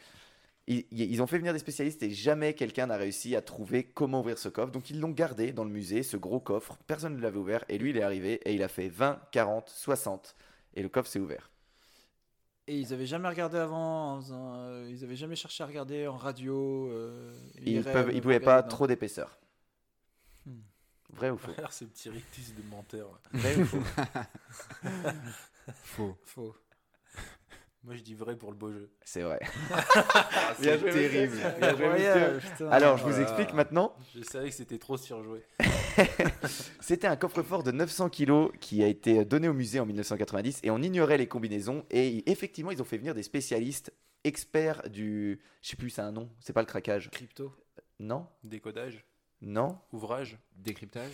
Ils, 0.68 0.86
ils 0.92 1.22
ont 1.22 1.28
fait 1.28 1.40
venir 1.40 1.54
des 1.54 1.60
spécialistes 1.60 2.04
et 2.04 2.12
jamais 2.12 2.54
quelqu'un 2.54 2.88
n'a 2.88 2.98
réussi 2.98 3.36
à 3.36 3.42
trouver 3.42 3.84
comment 3.86 4.22
ouvrir 4.22 4.38
ce 4.38 4.50
coffre. 4.50 4.72
Donc, 4.72 4.90
ils 4.92 5.00
l'ont 5.00 5.12
gardé 5.12 5.54
dans 5.54 5.66
le 5.66 5.72
musée, 5.72 6.04
ce 6.04 6.18
gros 6.18 6.40
coffre. 6.40 6.78
Personne 6.88 7.18
ne 7.18 7.22
l'avait 7.22 7.40
ouvert. 7.40 7.66
Et 7.70 7.78
lui, 7.80 7.92
il 7.92 7.98
est 7.98 8.04
arrivé 8.04 8.42
et 8.46 8.54
il 8.56 8.64
a 8.64 8.70
fait 8.70 8.90
20, 8.90 9.20
40, 9.32 9.70
60. 9.70 10.36
Et 10.76 10.84
le 10.84 10.90
coffre 10.90 11.10
s'est 11.10 11.20
ouvert. 11.20 11.52
Et 12.68 12.80
ils 12.80 12.94
avaient 12.94 13.06
jamais 13.06 13.28
regardé 13.28 13.58
avant, 13.58 14.22
euh, 14.32 14.88
ils 14.90 15.04
avaient 15.04 15.18
jamais 15.18 15.36
cherché 15.36 15.64
à 15.64 15.68
regarder 15.68 16.08
en 16.08 16.16
radio. 16.18 16.88
euh, 16.92 17.34
Ils 17.66 17.84
ils 18.14 18.22
pouvaient 18.22 18.40
pas 18.40 18.62
non. 18.62 18.68
trop 18.68 18.88
d'épaisseur. 18.88 19.38
Hmm. 20.46 20.64
Vrai 21.16 21.30
ou 21.30 21.38
faux 21.38 21.52
ces 21.70 21.86
petits 21.86 22.10
rictus 22.10 22.54
de 22.56 22.64
menteurs. 22.64 23.20
Vrai 23.32 23.56
ou 23.58 23.66
faux 23.66 23.84
Faux. 25.84 26.18
Faux. 26.26 26.56
Moi, 27.84 27.96
je 27.96 28.02
dis 28.02 28.16
vrai 28.16 28.38
pour 28.38 28.50
le 28.50 28.56
beau 28.56 28.72
jeu. 28.72 28.90
C'est 29.04 29.24
vrai. 29.24 29.40
C'est 30.58 30.78
terrible. 30.82 31.36
Bien 31.60 31.76
joué, 31.76 32.40
putain. 32.40 32.70
Alors, 32.70 32.98
je 32.98 33.04
vous 33.04 33.20
explique 33.20 33.54
maintenant. 33.54 33.94
Je 34.16 34.24
savais 34.24 34.50
que 34.50 34.56
c'était 34.56 34.78
trop 34.78 34.96
surjoué. 34.96 35.44
C'était 36.80 37.08
un 37.08 37.18
coffre-fort 37.18 37.62
de 37.64 37.72
900 37.72 38.10
kilos 38.10 38.52
qui 38.62 38.84
a 38.84 38.88
été 38.88 39.26
donné 39.26 39.50
au 39.50 39.54
musée 39.54 39.82
en 39.82 39.86
1990 39.86 40.62
et 40.64 40.72
on 40.72 40.82
ignorait 40.82 41.18
les 41.18 41.28
combinaisons. 41.28 41.86
Et 41.92 42.30
effectivement, 42.32 42.72
ils 42.72 42.82
ont 42.82 42.86
fait 42.86 42.98
venir 42.98 43.14
des 43.14 43.24
spécialistes 43.24 43.92
experts 44.24 44.90
du. 44.90 45.42
Je 45.62 45.70
sais 45.70 45.76
plus, 45.76 45.90
c'est 45.90 46.02
un 46.02 46.14
nom. 46.14 46.30
C'est 46.40 46.54
pas 46.54 46.62
le 46.62 46.68
craquage. 46.68 47.10
Crypto. 47.12 47.54
Non 48.00 48.28
Décodage, 48.46 49.06
Non 49.46 49.78
ouvrage. 49.92 50.38
Décryptage 50.56 51.12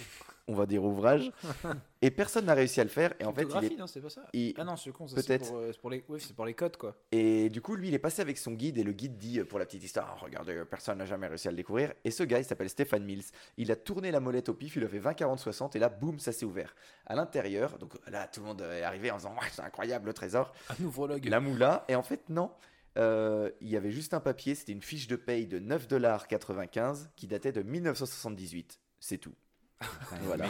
On 0.48 0.54
va 0.54 0.68
dire 0.68 0.84
ouvrage. 0.84 1.32
et 2.04 2.12
personne 2.12 2.46
n'a 2.46 2.54
réussi 2.54 2.80
à 2.80 2.84
le 2.84 2.90
faire. 2.90 3.14
Et 3.20 3.26
en 3.26 3.34
fait, 3.34 3.48
il 3.62 3.66
est. 3.74 3.76
non, 3.78 3.88
c'est 3.88 4.02
pas 4.02 4.10
ça. 4.10 4.22
il- 4.34 4.54
Ah 4.58 4.64
non, 4.64 4.76
c'est 4.76 4.92
con, 4.92 5.08
ça, 5.08 5.16
c'est 5.16 5.26
Peut-être. 5.28 5.48
pour, 5.48 5.58
euh, 5.58 5.70
c'est 5.72 5.80
pour 5.82 5.90
les, 5.90 6.04
oui, 6.08 6.34
pour 6.36 6.46
les 6.46 6.54
codes 6.54 6.78
quoi. 6.78 6.96
Et 7.12 7.50
du 7.50 7.60
coup, 7.62 7.76
lui, 7.76 7.88
il 7.88 7.94
est 7.96 8.00
passé 8.00 8.22
avec 8.22 8.38
son 8.38 8.52
guide 8.52 8.78
et 8.78 8.84
le 8.84 8.92
guide 8.92 9.18
dit, 9.18 9.40
euh, 9.40 9.46
pour 9.46 9.58
la 9.58 9.66
petite 9.66 9.84
histoire, 9.84 10.14
Ah, 10.16 10.20
regardez, 10.24 10.54
euh, 10.58 10.66
personne 10.66 11.00
n'a 11.00 11.06
jamais 11.06 11.28
réussi 11.28 11.48
à 11.48 11.52
le 11.52 11.58
découvrir. 11.58 11.92
Et 12.04 12.12
ce 12.12 12.22
gars, 12.24 12.38
il 12.38 12.46
s'appelle 12.46 12.70
Stéphane 12.70 13.04
Mills. 13.04 13.24
Il 13.58 13.72
a 13.72 13.76
tourné 13.76 14.12
la 14.12 14.20
molette 14.20 14.50
au 14.50 14.54
pif, 14.54 14.76
il 14.76 14.84
a 14.84 14.88
fait 14.88 15.00
20, 15.00 15.16
40, 15.16 15.40
60 15.40 15.76
et 15.76 15.80
là, 15.80 15.90
boum, 15.90 16.20
ça 16.20 16.32
s'est 16.32 16.46
ouvert. 16.46 16.76
À 17.08 17.16
l'intérieur, 17.16 17.80
donc 17.80 17.94
là, 18.08 18.28
tout 18.28 18.42
le 18.42 18.46
monde 18.48 18.62
est 18.62 18.84
arrivé 18.84 19.10
en 19.10 19.18
disant, 19.18 19.32
ouais, 19.34 19.48
c'est 19.52 19.64
incroyable 19.64 20.06
le 20.06 20.14
trésor. 20.14 20.54
Un 20.80 20.84
ouvre-log. 20.84 21.26
La 21.26 21.40
moula. 21.40 21.86
Et 21.88 21.96
en 21.96 22.04
fait, 22.04 22.30
non. 22.30 22.52
Euh, 23.00 23.50
il 23.62 23.70
y 23.70 23.78
avait 23.78 23.92
juste 23.92 24.14
un 24.14 24.20
papier, 24.20 24.56
c'était 24.56 24.74
une 24.74 24.82
fiche 24.82 25.08
de 25.08 25.16
paye 25.16 25.48
de 25.48 25.60
9,95$ 25.60 27.08
qui 27.16 27.28
datait 27.28 27.52
de 27.52 27.62
1978. 27.62 28.80
C'est 29.00 29.18
tout. 29.18 29.34
Voilà. 30.24 30.48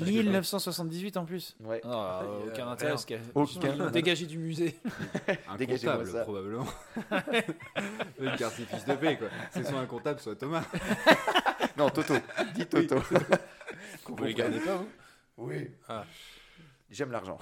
1978 0.00 1.16
en 1.16 1.24
plus. 1.24 1.56
Ouais. 1.60 1.80
Ah, 1.84 2.22
Euh, 2.22 2.46
aucun 2.46 2.68
intérêt. 2.68 2.94
Aucun. 3.34 3.90
Dégagé 3.90 4.26
du 4.26 4.38
musée. 4.38 4.78
Un 5.48 5.56
Dégagez-moi 5.56 5.96
comptable, 5.96 6.12
ça. 6.12 6.22
probablement. 6.22 6.66
Le 8.20 8.36
garde 8.38 8.54
ses 8.54 8.64
fiches 8.64 8.84
de 8.84 8.94
paix, 8.94 9.18
quoi. 9.18 9.28
C'est 9.52 9.66
soit 9.66 9.80
un 9.80 9.86
comptable, 9.86 10.20
soit 10.20 10.36
Thomas. 10.36 10.64
Non, 11.76 11.90
Toto. 11.90 12.14
Dis 12.56 12.66
Toto. 12.66 12.96
Vous 14.08 14.24
les 14.24 14.34
gardez 14.34 14.58
pas, 14.60 14.76
vous 14.76 14.88
Oui. 15.36 15.70
Ah. 15.88 16.04
J'aime 16.90 17.12
l'argent. 17.12 17.38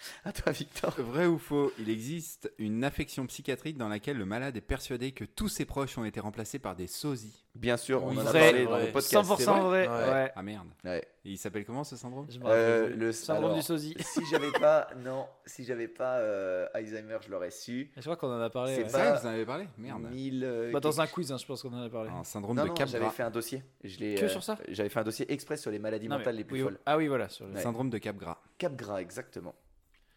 à 0.24 0.32
toi, 0.32 0.52
Victor. 0.52 0.94
Vrai 0.98 1.26
ou 1.26 1.38
faux 1.38 1.72
Il 1.78 1.90
existe 1.90 2.52
une 2.58 2.84
affection 2.84 3.26
psychiatrique 3.26 3.76
dans 3.76 3.88
laquelle 3.88 4.16
le 4.16 4.24
malade 4.26 4.56
est 4.56 4.60
persuadé 4.60 5.12
que 5.12 5.24
tous 5.24 5.48
ses 5.48 5.64
proches 5.64 5.98
ont 5.98 6.04
été 6.04 6.20
remplacés 6.20 6.58
par 6.58 6.76
des 6.76 6.86
sosies. 6.86 7.44
Bien 7.54 7.76
sûr, 7.76 8.04
on 8.04 8.10
Oui, 8.10 8.16
en 8.16 8.20
a 8.20 8.24
vrai, 8.24 8.40
parlé 8.40 8.64
dans 8.64 8.70
vrai. 8.70 8.86
le 8.86 8.92
podcast. 8.92 9.14
100% 9.14 9.36
c'est 9.38 9.44
vrai 9.44 9.60
vrai. 9.60 9.88
Ouais. 9.88 10.12
Ouais. 10.12 10.32
Ah 10.36 10.42
merde. 10.42 10.68
Ouais. 10.84 11.04
Et 11.24 11.30
il 11.32 11.36
s'appelle 11.38 11.64
comment 11.64 11.82
ce 11.84 11.96
syndrome? 11.96 12.26
Je 12.30 12.38
me 12.38 12.46
Euh, 12.46 12.82
rappelle. 12.84 12.98
le 12.98 13.12
Syndrome 13.12 13.44
alors, 13.46 13.56
du 13.56 13.62
sosie. 13.62 13.94
Si 14.04 14.20
j'avais 14.30 14.52
pas, 14.52 14.88
non, 15.04 15.26
si 15.44 15.64
j'avais 15.64 15.88
pas 15.88 16.18
euh, 16.18 16.66
Alzheimer, 16.74 17.18
je 17.24 17.30
l'aurais 17.30 17.50
su. 17.50 17.90
Je 17.96 18.00
crois 18.02 18.16
qu'on 18.16 18.32
en 18.32 18.40
a 18.40 18.48
parlé. 18.50 18.76
C'est 18.76 18.82
ouais. 18.84 18.88
C'est 18.88 18.98
vrai, 18.98 19.18
vous 19.20 19.26
en 19.26 19.30
avez 19.30 19.44
parlé 19.44 19.68
Merde. 19.76 20.02
1000, 20.10 20.44
euh, 20.44 20.72
Bah, 20.72 20.80
dans 20.80 20.90
quelque- 20.90 21.00
un 21.02 21.06
quiz, 21.08 21.32
hein, 21.32 21.36
je 21.38 21.46
pense 21.46 21.62
qu'on 21.62 21.72
en 21.74 21.82
a 21.82 21.90
parlé. 21.90 22.10
Un 22.10 22.24
syndrome 22.24 22.56
Non, 22.56 22.62
de 22.62 22.68
non, 22.68 22.74
Capgras. 22.74 22.98
j'avais 22.98 23.10
fait 23.10 23.22
un 23.24 23.30
dossier. 23.30 23.62
Je 23.82 23.98
l'ai, 23.98 24.14
Que 24.14 24.28
sur 24.28 24.42
ça? 24.44 24.56
J'avais 24.68 24.88
fait 24.88 25.00
un 25.00 25.04
dossier 25.04 25.30
exprès 25.32 25.56
sur 25.56 25.70
les 25.72 25.78
maladies 25.80 26.06
Non, 26.08 26.14
mais- 26.16 26.18
mentales 26.20 26.36
les 26.36 26.44
plus 26.44 26.58
oui, 26.58 26.62
folles. 26.62 26.78
Ah 26.86 26.96
oui, 26.96 27.08
voilà. 27.08 27.28
Sur 27.28 27.46
le- 27.46 27.54
Ouais. 27.54 27.60
Syndrome 27.60 27.90
de 27.90 27.98
Capgras. 27.98 28.38
Cap 28.58 28.76
gras, 28.76 29.00
exactement. 29.00 29.54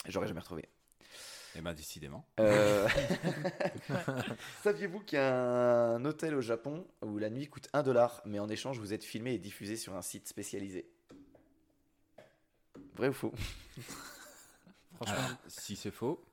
J'aurais 0.07 0.28
jamais 0.28 0.40
retrouvé. 0.40 0.68
Eh 1.56 1.61
ben 1.61 1.73
décidément. 1.73 2.26
Euh, 2.40 2.88
Saviez-vous 4.64 5.02
qu'il 5.02 5.18
y 5.18 5.22
a 5.22 5.34
un 5.95 6.06
hôtel 6.06 6.34
au 6.36 6.41
Japon 6.41 6.88
où 7.02 7.18
la 7.18 7.30
nuit 7.30 7.48
coûte 7.49 7.68
1 7.73 7.84
dollar, 7.84 8.22
mais 8.26 8.40
en 8.40 8.48
échange 8.48 8.80
vous 8.80 8.94
êtes 8.94 9.03
filmé 9.03 9.34
et 9.34 9.38
diffusé 9.38 9.76
sur 9.76 9.94
un 9.95 10.02
site 10.02 10.28
spécialisé? 10.30 10.90
Vrai 12.95 13.10
ou 13.10 13.14
faux? 13.14 13.34
Franchement, 14.95 15.15
Alors, 15.18 15.38
si 15.48 15.76
c'est 15.76 15.91
faux, 15.91 16.23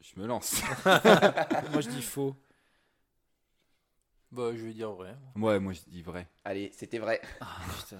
je 0.00 0.20
me 0.20 0.26
lance. 0.26 0.62
moi 1.72 1.80
je 1.80 1.88
dis 1.88 2.02
faux. 2.02 2.36
Bah, 4.30 4.50
je 4.54 4.62
vais 4.66 4.72
dire 4.74 4.92
vrai. 4.92 5.16
ouais, 5.36 5.58
moi 5.58 5.72
je 5.72 5.80
dis 5.86 6.02
vrai. 6.02 6.28
Allez, 6.44 6.70
c'était 6.76 6.98
vrai. 6.98 7.20
Ah 7.40 7.56
putain. 7.76 7.96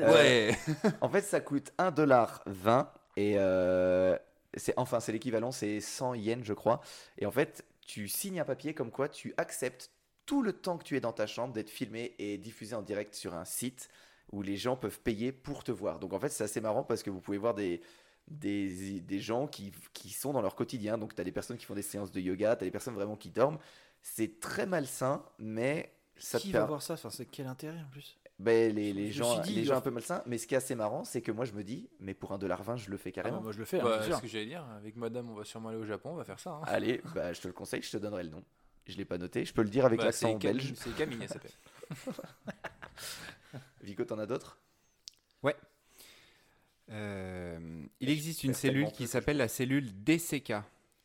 Euh, 0.00 0.12
Ouais. 0.12 0.58
En 1.00 1.08
fait, 1.08 1.20
ça 1.22 1.40
coûte 1.40 1.70
1,20$ 1.78 2.86
et 3.16 3.34
euh, 3.38 4.16
c'est 4.56 4.74
enfin 4.76 5.00
c'est 5.00 5.12
l'équivalent, 5.12 5.52
c'est 5.52 5.80
100 5.80 6.14
yens, 6.14 6.44
je 6.44 6.52
crois. 6.52 6.80
Et 7.18 7.26
en 7.26 7.30
fait, 7.30 7.64
tu 7.86 8.08
signes 8.08 8.40
un 8.40 8.44
papier 8.44 8.74
comme 8.74 8.90
quoi 8.90 9.08
tu 9.08 9.34
acceptes 9.36 9.90
tout 10.26 10.42
le 10.42 10.52
temps 10.52 10.76
que 10.78 10.84
tu 10.84 10.96
es 10.96 11.00
dans 11.00 11.12
ta 11.12 11.26
chambre 11.26 11.52
d'être 11.54 11.70
filmé 11.70 12.14
et 12.18 12.38
diffusé 12.38 12.74
en 12.74 12.82
direct 12.82 13.14
sur 13.14 13.34
un 13.34 13.44
site 13.44 13.88
où 14.32 14.42
les 14.42 14.56
gens 14.56 14.76
peuvent 14.76 15.00
payer 15.00 15.32
pour 15.32 15.62
te 15.64 15.70
voir. 15.72 15.98
Donc 16.00 16.12
en 16.12 16.18
fait, 16.18 16.28
c'est 16.30 16.44
assez 16.44 16.60
marrant 16.60 16.82
parce 16.84 17.02
que 17.02 17.10
vous 17.10 17.20
pouvez 17.20 17.38
voir 17.38 17.54
des 17.54 17.80
des, 18.28 19.00
des 19.00 19.20
gens 19.20 19.46
qui, 19.46 19.72
qui 19.92 20.10
sont 20.10 20.32
dans 20.32 20.42
leur 20.42 20.56
quotidien. 20.56 20.98
Donc 20.98 21.14
tu 21.14 21.20
as 21.20 21.24
des 21.24 21.32
personnes 21.32 21.56
qui 21.58 21.64
font 21.66 21.74
des 21.74 21.82
séances 21.82 22.10
de 22.12 22.20
yoga, 22.20 22.56
tu 22.56 22.64
as 22.64 22.66
des 22.66 22.70
personnes 22.72 22.94
vraiment 22.94 23.16
qui 23.16 23.30
dorment. 23.30 23.58
C'est 24.02 24.40
très 24.40 24.66
malsain, 24.66 25.24
mais 25.38 25.92
ça 26.16 26.40
Qui 26.40 26.48
te 26.52 26.56
va 26.56 26.64
voir 26.64 26.82
ça? 26.82 26.94
Enfin, 26.94 27.10
c'est 27.10 27.26
quel 27.26 27.46
intérêt 27.46 27.80
en 27.80 27.88
plus? 27.90 28.18
Ben, 28.38 28.74
les, 28.74 28.92
les 28.92 29.10
gens, 29.12 29.40
dit, 29.40 29.54
les 29.54 29.62
il 29.62 29.64
gens 29.66 29.76
un 29.76 29.80
peu 29.80 29.90
malsains. 29.90 30.22
Mais 30.26 30.36
ce 30.38 30.46
qui 30.46 30.54
est 30.54 30.58
assez 30.58 30.74
marrant, 30.74 31.04
c'est 31.04 31.22
que 31.22 31.32
moi 31.32 31.44
je 31.44 31.52
me 31.52 31.62
dis, 31.64 31.88
mais 32.00 32.12
pour 32.14 32.32
un 32.32 32.38
dollar 32.38 32.62
20, 32.62 32.76
je 32.76 32.90
le 32.90 32.96
fais 32.96 33.10
Ah 33.10 33.12
carrément. 33.12 33.40
Moi 33.40 33.52
je 33.52 33.58
le 33.58 33.64
fais, 33.64 33.80
hein, 33.80 33.84
Bah, 33.84 33.98
bien 33.98 34.06
c'est 34.08 34.16
ce 34.16 34.22
que 34.22 34.28
j'allais 34.28 34.46
dire. 34.46 34.64
Avec 34.76 34.96
madame, 34.96 35.30
on 35.30 35.34
va 35.34 35.44
sûrement 35.44 35.70
aller 35.70 35.78
au 35.78 35.86
Japon, 35.86 36.10
on 36.12 36.16
va 36.16 36.24
faire 36.24 36.38
ça. 36.40 36.50
hein. 36.50 36.62
Allez, 36.66 37.00
bah, 37.14 37.32
je 37.32 37.40
te 37.40 37.46
le 37.48 37.54
conseille, 37.54 37.82
je 37.82 37.90
te 37.90 37.96
donnerai 37.96 38.24
le 38.24 38.30
nom. 38.30 38.44
Je 38.86 38.96
l'ai 38.96 39.04
pas 39.04 39.18
noté. 39.18 39.44
Je 39.44 39.52
peux 39.52 39.62
le 39.62 39.68
dire 39.70 39.84
avec 39.84 39.98
Bah, 39.98 40.04
l'accent 40.06 40.34
belge. 40.36 40.74
C'est 40.76 40.94
Camille, 40.94 41.18
elle 41.22 41.28
s'appelle. 41.28 41.50
Vico, 43.82 44.04
t'en 44.04 44.18
as 44.18 44.26
d'autres? 44.26 44.58
Euh, 46.88 47.84
il 47.98 48.10
existe 48.10 48.44
une 48.44 48.54
cellule 48.54 48.92
qui 48.92 49.08
s'appelle 49.08 49.38
la 49.38 49.48
cellule 49.48 49.90
DCK 50.04 50.52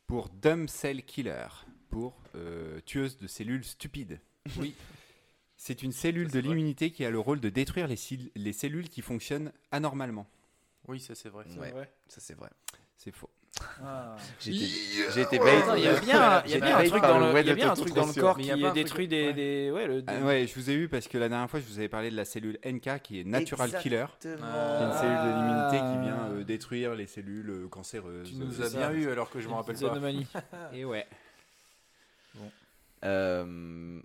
pour 0.06 0.28
Dumb 0.28 0.68
Cell 0.68 1.02
Killer, 1.02 1.48
pour 1.90 2.14
euh, 2.36 2.78
tueuse 2.86 3.18
de 3.18 3.26
cellules 3.26 3.64
stupides. 3.64 4.20
Oui. 4.58 4.74
C'est 5.64 5.84
une 5.84 5.92
cellule 5.92 6.28
Ça, 6.28 6.38
de 6.38 6.40
l'immunité 6.40 6.90
qui 6.90 7.04
a 7.04 7.10
le 7.10 7.20
rôle 7.20 7.38
de 7.38 7.48
détruire 7.48 7.86
les, 7.86 8.52
cellules 8.52 8.88
qui 8.88 9.00
fonctionnent 9.00 9.52
anormalement. 9.70 10.26
Oui, 10.88 10.98
ça 10.98 11.14
c'est 11.14 11.28
vrai. 11.28 11.44
C'est 11.48 11.60
Ouais. 11.60 11.70
vrai. 11.70 11.88
Ça, 12.08 12.20
c'est 12.20 12.34
vrai. 12.34 12.50
C'est 12.96 13.14
faux. 13.14 13.30
Ah. 13.80 14.16
J'ai 14.40 14.56
été, 14.56 14.66
j'ai 15.14 15.20
été 15.20 15.36
Attends, 15.36 15.44
bait. 15.44 15.78
Il 15.78 15.84
y 15.84 15.86
a 15.86 16.00
bien, 16.00 16.42
il 16.46 16.50
y 16.50 16.54
a 16.54 16.56
J'ai 16.56 16.60
bien 16.60 16.76
un 16.78 16.84
truc 16.88 17.02
dans 17.02 17.18
le, 17.20 17.32
web 17.32 17.44
il 17.44 17.48
y 17.48 17.50
a 17.50 17.54
de 17.54 17.60
bien 17.60 17.70
un 17.70 17.74
toute 17.76 17.84
truc 17.84 17.94
dans 17.94 18.00
le 18.02 18.06
rassure. 18.08 18.22
corps 18.22 18.38
qui 18.38 18.50
a 18.50 18.70
détruit 18.72 19.06
des, 19.06 19.26
ouais. 19.26 19.34
des, 19.34 19.70
ouais, 19.70 19.86
le, 19.86 20.04
Ah 20.08 20.18
ouais, 20.24 20.48
je 20.48 20.54
vous 20.58 20.68
ai 20.68 20.74
eu 20.74 20.88
parce 20.88 21.06
que 21.06 21.16
la 21.16 21.28
dernière 21.28 21.48
fois, 21.48 21.60
je 21.60 21.66
vous 21.66 21.78
avais 21.78 21.88
parlé 21.88 22.10
de 22.10 22.16
la 22.16 22.24
cellule 22.24 22.58
NK 22.64 23.00
qui 23.00 23.20
est 23.20 23.24
Natural 23.24 23.70
Killer. 23.78 24.06
qui 24.18 24.26
est 24.26 24.32
une 24.32 24.38
cellule 24.94 25.22
de 25.22 25.32
l'immunité 25.38 25.76
qui 25.76 26.02
vient 26.02 26.28
euh, 26.32 26.42
détruire 26.42 26.96
les 26.96 27.06
cellules 27.06 27.50
euh, 27.50 27.68
cancéreuses. 27.68 28.28
Tu 28.30 28.34
nous 28.34 28.62
as 28.62 28.70
bien 28.70 28.90
eu 28.90 29.08
alors 29.10 29.30
que 29.30 29.40
je 29.40 29.46
me 29.46 29.54
rappelle 29.54 29.78
pas. 29.78 29.96
Et 30.72 30.84
ouais. 30.84 31.06
Euh, 33.04 34.00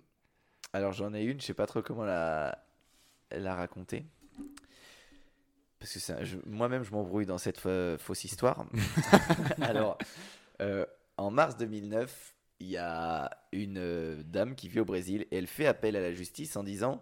Alors 0.72 0.92
j'en 0.92 1.14
ai 1.14 1.22
une, 1.24 1.40
je 1.40 1.46
sais 1.46 1.54
pas 1.54 1.66
trop 1.66 1.82
comment 1.82 2.04
la, 2.04 2.64
la 3.30 3.54
raconter. 3.54 4.06
Parce 5.78 5.92
que 5.94 6.48
moi-même 6.48 6.82
je 6.82 6.90
m'embrouille 6.90 7.26
dans 7.26 7.38
cette 7.38 7.58
fa- 7.58 7.96
fausse 7.98 8.24
histoire. 8.24 8.66
Alors, 9.60 9.96
euh, 10.60 10.84
en 11.16 11.30
mars 11.30 11.56
2009, 11.56 12.34
il 12.60 12.68
y 12.68 12.76
a 12.76 13.30
une 13.52 13.78
euh, 13.78 14.22
dame 14.24 14.56
qui 14.56 14.68
vit 14.68 14.80
au 14.80 14.84
Brésil 14.84 15.26
et 15.30 15.36
elle 15.38 15.46
fait 15.46 15.66
appel 15.66 15.94
à 15.94 16.00
la 16.00 16.12
justice 16.12 16.56
en 16.56 16.64
disant 16.64 17.00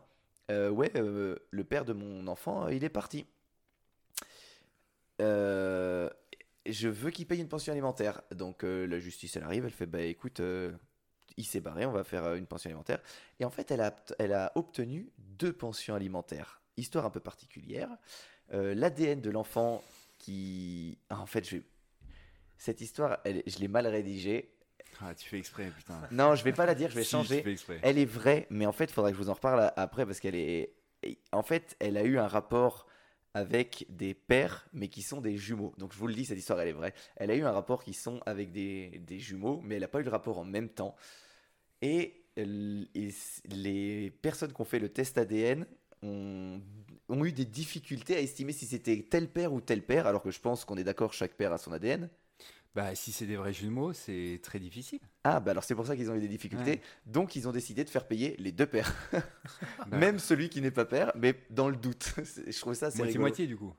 euh, 0.51 0.69
Ouais, 0.69 0.93
le 0.95 1.65
père 1.65 1.85
de 1.87 1.95
mon 1.95 2.27
enfant, 2.27 2.69
il 2.69 2.85
est 2.85 2.91
parti. 2.91 3.25
Je 5.19 6.89
veux 6.89 7.11
qu'il 7.11 7.27
paye 7.27 7.41
une 7.41 7.49
pension 7.49 7.73
alimentaire. 7.73 8.21
Donc 8.33 8.63
la 8.63 8.99
justice, 8.99 9.37
elle 9.37 9.45
arrive, 9.45 9.65
elle 9.65 9.71
fait 9.73 9.87
Bah 9.87 10.03
écoute, 10.03 10.41
il 11.37 11.45
s'est 11.45 11.61
barré, 11.61 11.87
on 11.87 11.93
va 11.93 12.05
faire 12.05 12.25
euh, 12.25 12.37
une 12.37 12.47
pension 12.47 12.69
alimentaire. 12.69 13.01
Et 13.41 13.45
en 13.45 13.51
fait, 13.51 13.71
elle 13.71 13.81
a, 13.81 13.95
elle 14.19 14.33
a 14.33 14.53
obtenu 14.55 15.11
deux 15.19 15.53
pensions 15.53 15.95
alimentaires. 15.95 16.61
Histoire 16.77 17.05
un 17.07 17.11
peu 17.11 17.21
particulière. 17.21 17.89
Euh, 18.53 18.75
L'ADN 18.75 19.21
de 19.21 19.31
l'enfant 19.31 19.83
qui. 20.19 20.99
Ah, 21.11 21.21
en 21.21 21.27
fait, 21.27 21.49
je... 21.49 21.59
cette 22.59 22.81
histoire, 22.81 23.19
elle- 23.25 23.43
je 23.47 23.59
l'ai 23.59 23.69
mal 23.69 23.87
rédigée. 23.87 24.53
Ah, 25.01 25.15
tu 25.15 25.29
fais 25.29 25.39
exprès, 25.39 25.71
putain. 25.77 26.01
Non, 26.11 26.35
je 26.35 26.43
vais 26.45 26.53
pas 26.55 26.65
la 26.65 26.75
dire, 26.75 26.91
je 26.91 26.95
vais 26.97 27.05
Si, 27.05 27.11
changer. 27.11 27.45
Elle 27.83 27.99
est 27.99 28.05
vraie, 28.07 28.47
mais 28.51 28.65
en 28.67 28.73
fait, 28.73 28.85
il 28.85 28.93
faudra 28.93 29.11
que 29.11 29.17
je 29.17 29.23
vous 29.23 29.29
en 29.31 29.35
reparle 29.35 29.73
après 29.77 30.07
parce 30.07 30.21
qu'elle 30.21 30.35
est. 30.37 30.73
En 31.33 31.43
fait, 31.43 31.77
elle 31.81 31.97
a 31.99 32.03
eu 32.05 32.19
un 32.19 32.27
rapport 32.27 32.87
avec 33.35 33.85
des 33.91 34.15
pères, 34.15 34.67
mais 34.73 34.89
qui 34.89 35.03
sont 35.03 35.21
des 35.21 35.37
jumeaux. 35.37 35.75
Donc 35.77 35.93
je 35.93 35.99
vous 35.99 36.07
le 36.07 36.15
dis, 36.15 36.25
cette 36.25 36.39
histoire, 36.39 36.59
elle 36.61 36.69
est 36.69 36.73
vraie. 36.73 36.95
Elle 37.17 37.31
a 37.31 37.35
eu 37.37 37.43
un 37.43 37.53
rapport 37.53 37.85
qui 37.85 37.93
sont 37.93 38.21
avec 38.25 38.51
des, 38.51 38.99
des 39.01 39.19
jumeaux, 39.19 39.61
mais 39.63 39.75
elle 39.75 39.83
n'a 39.83 39.89
pas 39.89 40.01
eu 40.01 40.05
le 40.05 40.11
rapport 40.11 40.39
en 40.39 40.45
même 40.45 40.71
temps. 40.71 40.97
Et, 41.87 42.25
s- 43.09 43.43
les 43.49 44.11
personnes 44.11 44.53
qui 44.53 44.61
ont 44.61 44.65
fait 44.65 44.79
le 44.79 44.89
test 44.89 45.17
ADN 45.19 45.67
ont, 46.03 46.61
ont 47.09 47.25
eu 47.25 47.33
des 47.33 47.45
difficultés 47.47 48.17
à 48.17 48.21
estimer 48.21 48.53
si 48.53 48.67
c'était 48.67 49.07
tel 49.09 49.29
père 49.29 49.53
ou 49.53 49.61
tel 49.61 49.83
père, 49.83 50.07
alors 50.07 50.23
que 50.23 50.31
je 50.31 50.41
pense 50.41 50.65
qu'on 50.65 50.77
est 50.77 50.85
d'accord, 50.85 51.13
chaque 51.13 51.35
père 51.35 51.53
a 51.53 51.59
son 51.59 51.73
ADN. 51.73 52.11
Bah, 52.75 52.95
si 52.95 53.11
c'est 53.11 53.25
des 53.25 53.37
vrais 53.37 53.55
jumeaux, 53.55 53.95
c'est 53.95 54.39
très 54.43 54.59
difficile. 54.61 54.99
Ah, 55.25 55.41
bah 55.41 55.53
alors 55.53 55.65
c'est 55.65 55.75
pour 55.75 55.87
ça 55.87 55.97
qu'ils 55.97 56.11
ont 56.11 56.15
eu 56.15 56.21
des 56.21 56.29
difficultés. 56.29 56.73
Ouais. 56.73 56.81
Donc 57.07 57.35
ils 57.35 57.49
ont 57.49 57.53
décidé 57.53 57.85
de 57.85 57.89
faire 57.89 58.07
payer 58.07 58.37
les 58.39 58.53
deux 58.53 58.67
pères. 58.67 58.93
Bah, 59.13 59.21
Même 59.97 60.19
celui 60.19 60.51
qui 60.51 60.61
n'est 60.61 60.71
pas 60.71 60.85
père, 60.85 61.11
mais 61.17 61.35
dans 61.49 61.71
le 61.71 61.77
doute. 61.77 62.13
C'est- 62.25 62.53
Je 62.53 62.61
trouve 62.61 62.75
ça 62.75 62.89
rigolo. 62.89 63.05
Moitié-moitié, 63.05 63.47
du 63.47 63.57
coup. 63.57 63.73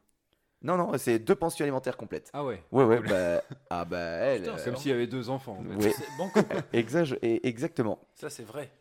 Non, 0.64 0.76
non, 0.76 0.98
c'est 0.98 1.20
deux 1.20 1.36
pensions 1.36 1.64
alimentaires 1.64 1.98
complètes. 1.98 2.30
Ah 2.34 2.44
ouais. 2.44 2.64
Ouais, 2.72 2.84
ouais, 2.84 3.00
bah. 3.00 3.44
Ah, 3.70 3.86
bah, 3.86 3.98
elle. 4.00 4.42
Putain, 4.42 4.54
euh, 4.54 4.58
c'est 4.58 4.66
Comme 4.66 4.76
s'il 4.78 4.92
y 4.92 4.94
avait 4.94 5.08
deux 5.08 5.30
enfants. 5.30 5.60
en 5.60 5.64
fait. 5.80 5.86
ouais, 5.86 5.92
C'est 5.94 6.18
banco, 6.18 6.44
quoi. 6.44 6.62
exa- 6.74 7.20
et- 7.22 7.48
exactement. 7.48 8.00
Ça, 8.16 8.30
c'est 8.30 8.44
vrai. 8.44 8.72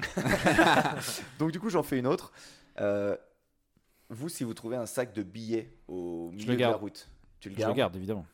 Donc, 1.38 1.50
du 1.52 1.60
coup, 1.60 1.70
j'en 1.70 1.82
fais 1.82 1.98
une 1.98 2.06
autre. 2.06 2.32
Euh, 2.80 3.16
vous, 4.10 4.28
si 4.28 4.44
vous 4.44 4.54
trouvez 4.54 4.76
un 4.76 4.86
sac 4.86 5.12
de 5.14 5.22
billets 5.22 5.76
au 5.88 6.30
milieu 6.32 6.46
de 6.46 6.50
la 6.52 6.56
garde. 6.56 6.80
route, 6.80 7.08
tu 7.40 7.48
le 7.48 7.54
Je 7.54 7.60
gardes? 7.60 7.72
le 7.72 7.76
garde, 7.76 7.96
évidemment. 7.96 8.26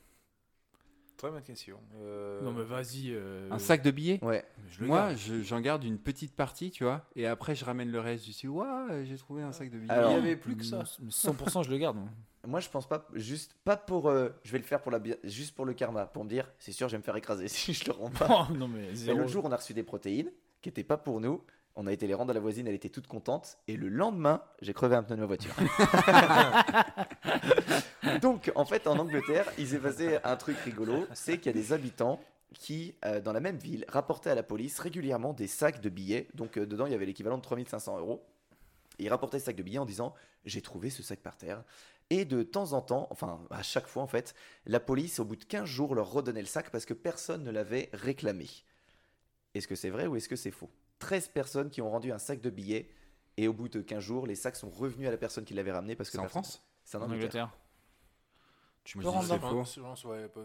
Très 1.21 1.31
bonne 1.31 1.43
question. 1.43 1.79
Euh, 2.01 2.41
Non, 2.41 2.51
mais 2.53 2.65
vas-y. 2.65 3.11
euh, 3.13 3.47
Un 3.51 3.59
sac 3.59 3.83
de 3.83 3.91
billets? 3.91 4.19
Ouais. 4.25 4.43
je 4.71 4.81
le 4.81 4.87
Moi, 4.87 5.15
je- 5.17 5.43
j'en 5.43 5.61
garde 5.61 5.85
une 5.85 5.99
petite 5.99 6.35
partie, 6.35 6.71
tu 6.71 6.85
vois, 6.85 7.05
et 7.15 7.27
après 7.27 7.55
je 7.55 7.63
ramène 7.63 7.91
le 7.91 8.01
reste. 8.01 8.25
Je 8.27 8.31
dis, 8.33 8.49
waouh, 8.49 9.05
j'ai 9.05 9.19
trouvé 9.19 9.43
un 9.43 9.53
sac 9.53 9.69
de 9.71 9.79
billets. 9.79 9.93
Alors- 9.93 10.13
Il 10.13 10.15
y 10.15 10.19
avait 10.19 10.37
plus 10.37 10.57
que 10.57 10.65
ça. 10.65 10.79
Mm, 10.99 11.11
100% 11.11 11.63
je 11.63 11.71
le 11.71 11.77
garde. 11.77 11.97
moi. 11.97 12.09
Moi, 12.49 12.61
je 12.61 12.71
pense 12.71 12.89
pas, 12.89 13.07
juste 13.13 13.55
pas 13.65 13.77
pour. 13.77 14.09
euh, 14.09 14.31
je 14.45 14.53
vais 14.53 14.57
le 14.59 14.65
faire 14.65 14.81
pour 14.81 14.91
la, 14.91 14.99
juste 15.25 15.55
pour 15.55 15.67
le 15.67 15.75
karma, 15.75 16.07
pour 16.07 16.25
me 16.25 16.29
dire, 16.31 16.51
c'est 16.59 16.73
sûr, 16.73 16.89
je 16.89 16.93
vais 16.93 16.99
me 16.99 17.03
faire 17.03 17.17
écraser 17.17 17.49
si 17.49 17.75
je 17.75 17.85
le 17.85 17.93
rends 17.93 18.09
pas. 18.11 18.49
Non, 18.57 18.67
mais 18.67 18.89
l'autre 19.13 19.29
jour, 19.29 19.45
on 19.45 19.53
a 19.53 19.57
reçu 19.57 19.75
des 19.75 19.83
protéines 19.83 20.31
qui 20.63 20.71
n'étaient 20.71 20.85
pas 20.85 20.97
pour 20.97 21.21
nous. 21.21 21.43
On 21.83 21.87
a 21.87 21.95
été 21.95 22.07
les 22.07 22.13
rendre 22.13 22.33
à 22.33 22.35
la 22.35 22.41
voisine, 22.41 22.69
elle 22.69 22.75
était 22.75 22.91
toute 22.91 23.07
contente. 23.07 23.57
Et 23.67 23.75
le 23.75 23.89
lendemain, 23.89 24.43
j'ai 24.61 24.75
crevé 24.75 24.97
un 24.97 25.03
pneu 25.03 25.17
de 25.17 25.21
ma 25.23 25.27
voiture. 25.27 25.55
Donc, 28.21 28.53
en 28.55 28.67
fait, 28.67 28.87
en 28.87 28.99
Angleterre, 28.99 29.51
il 29.57 29.67
s'est 29.67 29.79
passé 29.79 30.19
un 30.23 30.37
truc 30.37 30.59
rigolo 30.59 31.07
c'est 31.15 31.39
qu'il 31.39 31.47
y 31.47 31.49
a 31.49 31.59
des 31.59 31.73
habitants 31.73 32.21
qui, 32.53 32.97
euh, 33.07 33.23
dans 33.23 33.33
la 33.33 33.41
même 33.41 33.57
ville, 33.57 33.87
rapportaient 33.89 34.29
à 34.29 34.35
la 34.35 34.43
police 34.43 34.79
régulièrement 34.79 35.33
des 35.33 35.47
sacs 35.47 35.81
de 35.81 35.89
billets. 35.89 36.29
Donc, 36.35 36.59
euh, 36.59 36.67
dedans, 36.67 36.85
il 36.85 36.93
y 36.93 36.95
avait 36.95 37.07
l'équivalent 37.07 37.39
de 37.39 37.43
3500 37.43 37.99
euros. 37.99 38.27
Et 38.99 39.05
ils 39.05 39.09
rapportaient 39.09 39.39
ce 39.39 39.47
sac 39.47 39.57
de 39.57 39.63
billets 39.63 39.79
en 39.79 39.87
disant 39.87 40.13
J'ai 40.45 40.61
trouvé 40.61 40.91
ce 40.91 41.03
sac 41.03 41.21
par 41.21 41.39
terre. 41.39 41.65
Et 42.11 42.27
de 42.27 42.43
temps 42.43 42.75
en 42.75 42.83
temps, 42.83 43.09
enfin 43.11 43.41
à 43.49 43.63
chaque 43.63 43.87
fois 43.87 44.03
en 44.03 44.07
fait, 44.07 44.35
la 44.67 44.81
police, 44.81 45.19
au 45.19 45.25
bout 45.25 45.37
de 45.37 45.45
15 45.45 45.65
jours, 45.65 45.95
leur 45.95 46.13
redonnait 46.13 46.43
le 46.43 46.47
sac 46.47 46.69
parce 46.69 46.85
que 46.85 46.93
personne 46.93 47.43
ne 47.43 47.51
l'avait 47.51 47.89
réclamé. 47.95 48.49
Est-ce 49.55 49.67
que 49.67 49.77
c'est 49.77 49.91
vrai 49.91 50.07
ou 50.07 50.17
est-ce 50.17 50.29
que 50.29 50.37
c'est 50.37 50.51
faux? 50.51 50.69
13 51.01 51.29
personnes 51.29 51.71
qui 51.71 51.83
ont 51.83 51.91
rendu 51.91 52.13
un 52.13 52.19
sac 52.19 52.41
de 52.41 52.51
billets 52.51 52.89
et 53.37 53.49
au 53.49 53.53
bout 53.53 53.69
de 53.69 53.81
15 53.81 54.03
jours, 54.03 54.27
les 54.27 54.37
sacs 54.37 54.57
sont 54.57 54.71
revenus 54.71 55.09
à 55.09 55.11
la 55.11 55.17
personne 55.17 55.45
qui 55.45 55.55
l'avait 55.55 55.73
ramené 55.73 55.97
parce 55.97 56.11
que 56.11 56.17
C'est 56.17 56.23
en 56.23 56.29
France 56.29 56.63
C'est 56.85 56.99
en 56.99 57.03
En 57.03 57.11
Angleterre. 57.11 57.51
Tu 58.85 58.99
me 58.99 59.03
dis 59.03 59.11
c'est 59.27 59.39
faux. 59.39 59.65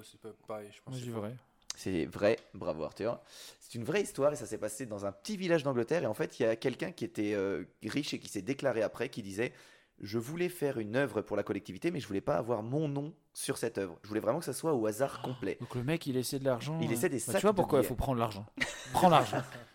C'est 0.03 0.19
pas 0.19 0.29
pareil. 0.47 0.69
Je 0.71 0.81
pense 0.81 0.99
c'est 0.99 1.09
vrai. 1.09 1.35
C'est 1.77 2.05
vrai, 2.05 2.39
bravo 2.53 2.83
Arthur. 2.83 3.19
C'est 3.59 3.75
une 3.75 3.83
vraie 3.83 4.01
histoire 4.01 4.31
et 4.31 4.35
ça 4.37 4.45
s'est 4.45 4.57
passé 4.57 4.85
dans 4.85 5.05
un 5.05 5.11
petit 5.11 5.35
village 5.35 5.63
d'Angleterre. 5.63 6.03
Et 6.03 6.05
en 6.05 6.13
fait, 6.13 6.39
il 6.39 6.43
y 6.43 6.45
a 6.45 6.55
quelqu'un 6.55 6.91
qui 6.91 7.03
était 7.03 7.33
euh, 7.33 7.65
riche 7.83 8.13
et 8.13 8.19
qui 8.19 8.29
s'est 8.29 8.41
déclaré 8.41 8.81
après 8.81 9.09
qui 9.09 9.21
disait 9.21 9.51
Je 9.99 10.17
voulais 10.17 10.47
faire 10.47 10.79
une 10.79 10.95
œuvre 10.95 11.21
pour 11.21 11.35
la 11.35 11.43
collectivité, 11.43 11.91
mais 11.91 11.99
je 11.99 12.07
voulais 12.07 12.21
pas 12.21 12.37
avoir 12.37 12.63
mon 12.63 12.87
nom 12.87 13.13
sur 13.33 13.57
cette 13.57 13.77
œuvre. 13.77 13.99
Je 14.03 14.07
voulais 14.07 14.21
vraiment 14.21 14.39
que 14.39 14.45
ça 14.45 14.53
soit 14.53 14.73
au 14.73 14.85
hasard 14.85 15.21
complet. 15.21 15.57
Donc 15.59 15.75
le 15.75 15.83
mec, 15.83 16.07
il 16.07 16.15
essaie 16.15 16.39
de 16.39 16.45
l'argent. 16.45 16.79
Il 16.81 16.89
euh, 16.89 16.93
essaie 16.93 17.09
des 17.09 17.17
bah, 17.17 17.33
sacs 17.33 17.35
Tu 17.37 17.41
vois 17.41 17.53
pourquoi 17.53 17.79
il 17.79 17.85
faut 17.85 17.95
prendre 17.95 18.19
l'argent 18.19 18.45
Prends 18.93 19.09
l'argent. 19.09 19.41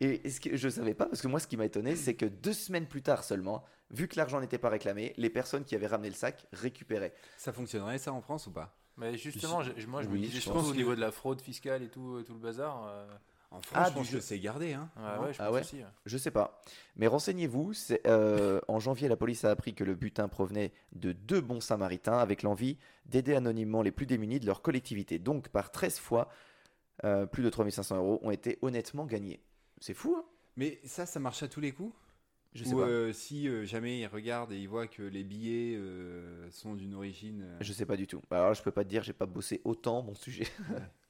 Et 0.00 0.28
ce 0.28 0.40
que 0.40 0.56
je 0.56 0.68
savais 0.68 0.94
pas, 0.94 1.06
parce 1.06 1.22
que 1.22 1.28
moi, 1.28 1.40
ce 1.40 1.46
qui 1.46 1.56
m'a 1.56 1.64
étonné, 1.64 1.96
c'est 1.96 2.14
que 2.14 2.26
deux 2.26 2.52
semaines 2.52 2.86
plus 2.86 3.02
tard 3.02 3.24
seulement, 3.24 3.64
vu 3.90 4.08
que 4.08 4.16
l'argent 4.16 4.40
n'était 4.40 4.58
pas 4.58 4.68
réclamé, 4.68 5.12
les 5.16 5.30
personnes 5.30 5.64
qui 5.64 5.74
avaient 5.74 5.86
ramené 5.86 6.08
le 6.08 6.14
sac 6.14 6.46
récupéraient. 6.52 7.12
Ça 7.38 7.52
fonctionnerait 7.52 7.98
ça 7.98 8.12
en 8.12 8.20
France 8.20 8.46
ou 8.46 8.52
pas? 8.52 8.74
Mais 8.96 9.16
justement, 9.16 9.62
je- 9.62 9.86
moi 9.86 10.02
je 10.02 10.08
Oui, 10.08 10.18
me 10.18 10.24
disais 10.26 10.40
je 10.40 10.50
pense 10.50 10.68
au 10.68 10.72
que- 10.72 10.76
niveau 10.76 10.94
de 10.94 11.00
la 11.00 11.10
fraude 11.10 11.40
fiscale 11.40 11.82
et 11.82 11.88
tout, 11.88 12.16
euh, 12.16 12.22
tout 12.22 12.34
le 12.34 12.40
bazar. 12.40 12.84
euh, 12.86 13.06
En 13.54 13.60
France, 13.60 13.72
Ah, 13.74 13.84
je 13.84 13.90
du 13.90 13.94
pense 13.98 14.06
jeu. 14.08 14.16
que 14.18 14.24
c'est 14.24 14.38
gardé. 14.38 14.72
Hein. 14.72 14.88
Ouais, 14.96 15.26
ouais, 15.26 15.32
je 15.34 15.38
Ah 15.42 15.44
pense 15.48 15.54
ouais? 15.56 15.60
aussi. 15.60 15.76
ouais. 15.76 15.84
Je 16.06 16.16
sais 16.16 16.30
pas. 16.30 16.62
Mais 16.96 17.06
renseignez-vous, 17.06 17.72
euh, 18.06 18.60
en 18.66 18.80
janvier, 18.80 19.08
la 19.08 19.16
police 19.18 19.44
a 19.44 19.50
appris 19.50 19.74
que 19.74 19.84
le 19.84 19.94
butin 19.94 20.26
provenait 20.28 20.72
de 20.92 21.12
deux 21.12 21.42
bons 21.42 21.60
samaritains 21.60 22.16
avec 22.16 22.42
l'envie 22.42 22.78
d'aider 23.04 23.34
anonymement 23.34 23.82
les 23.82 23.92
plus 23.92 24.06
démunis 24.06 24.40
de 24.40 24.46
leur 24.46 24.62
collectivité. 24.62 25.18
Donc, 25.18 25.50
par 25.50 25.70
13 25.70 25.98
fois, 25.98 26.30
euh, 27.04 27.26
plus 27.26 27.42
de 27.42 27.50
3500 27.50 27.96
euros 27.98 28.20
ont 28.22 28.30
été 28.30 28.58
honnêtement 28.62 29.04
gagnés. 29.04 29.42
C'est 29.82 29.94
fou, 29.94 30.14
hein 30.16 30.24
Mais 30.56 30.80
ça, 30.84 31.06
ça 31.06 31.18
marche 31.18 31.42
à 31.42 31.48
tous 31.48 31.60
les 31.60 31.72
coups? 31.72 31.92
Je 32.54 32.62
sais 32.64 32.74
Ou 32.74 32.78
pas. 32.78 32.84
euh, 32.84 33.12
si 33.12 33.48
euh, 33.48 33.64
jamais 33.64 33.98
ils 33.98 34.06
regardent 34.06 34.52
et 34.52 34.58
ils 34.58 34.68
voient 34.68 34.86
que 34.86 35.02
les 35.02 35.24
billets 35.24 35.74
euh, 35.76 36.48
sont 36.50 36.74
d'une 36.74 36.94
origine. 36.94 37.42
euh, 37.42 37.56
Je 37.60 37.72
sais 37.72 37.86
pas 37.86 37.96
du 37.96 38.06
tout. 38.06 38.22
Alors 38.30 38.48
là, 38.48 38.54
je 38.54 38.62
peux 38.62 38.70
pas 38.70 38.84
te 38.84 38.88
dire, 38.90 39.02
j'ai 39.02 39.12
pas 39.12 39.26
bossé 39.26 39.60
autant 39.64 40.02
mon 40.02 40.14
sujet. 40.14 40.46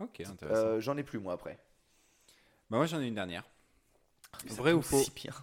Ok, 0.00 0.20
intéressant. 0.20 0.66
Euh, 0.66 0.80
J'en 0.80 0.96
ai 0.96 1.02
plus, 1.02 1.18
moi, 1.18 1.34
après. 1.34 1.58
Bah, 2.70 2.78
moi, 2.78 2.86
j'en 2.86 3.00
ai 3.02 3.06
une 3.06 3.14
dernière. 3.14 3.44
Ça 4.46 4.54
Vrai 4.54 4.72
ou 4.72 4.80
faux 4.80 5.02
si 5.02 5.10
bien. 5.10 5.34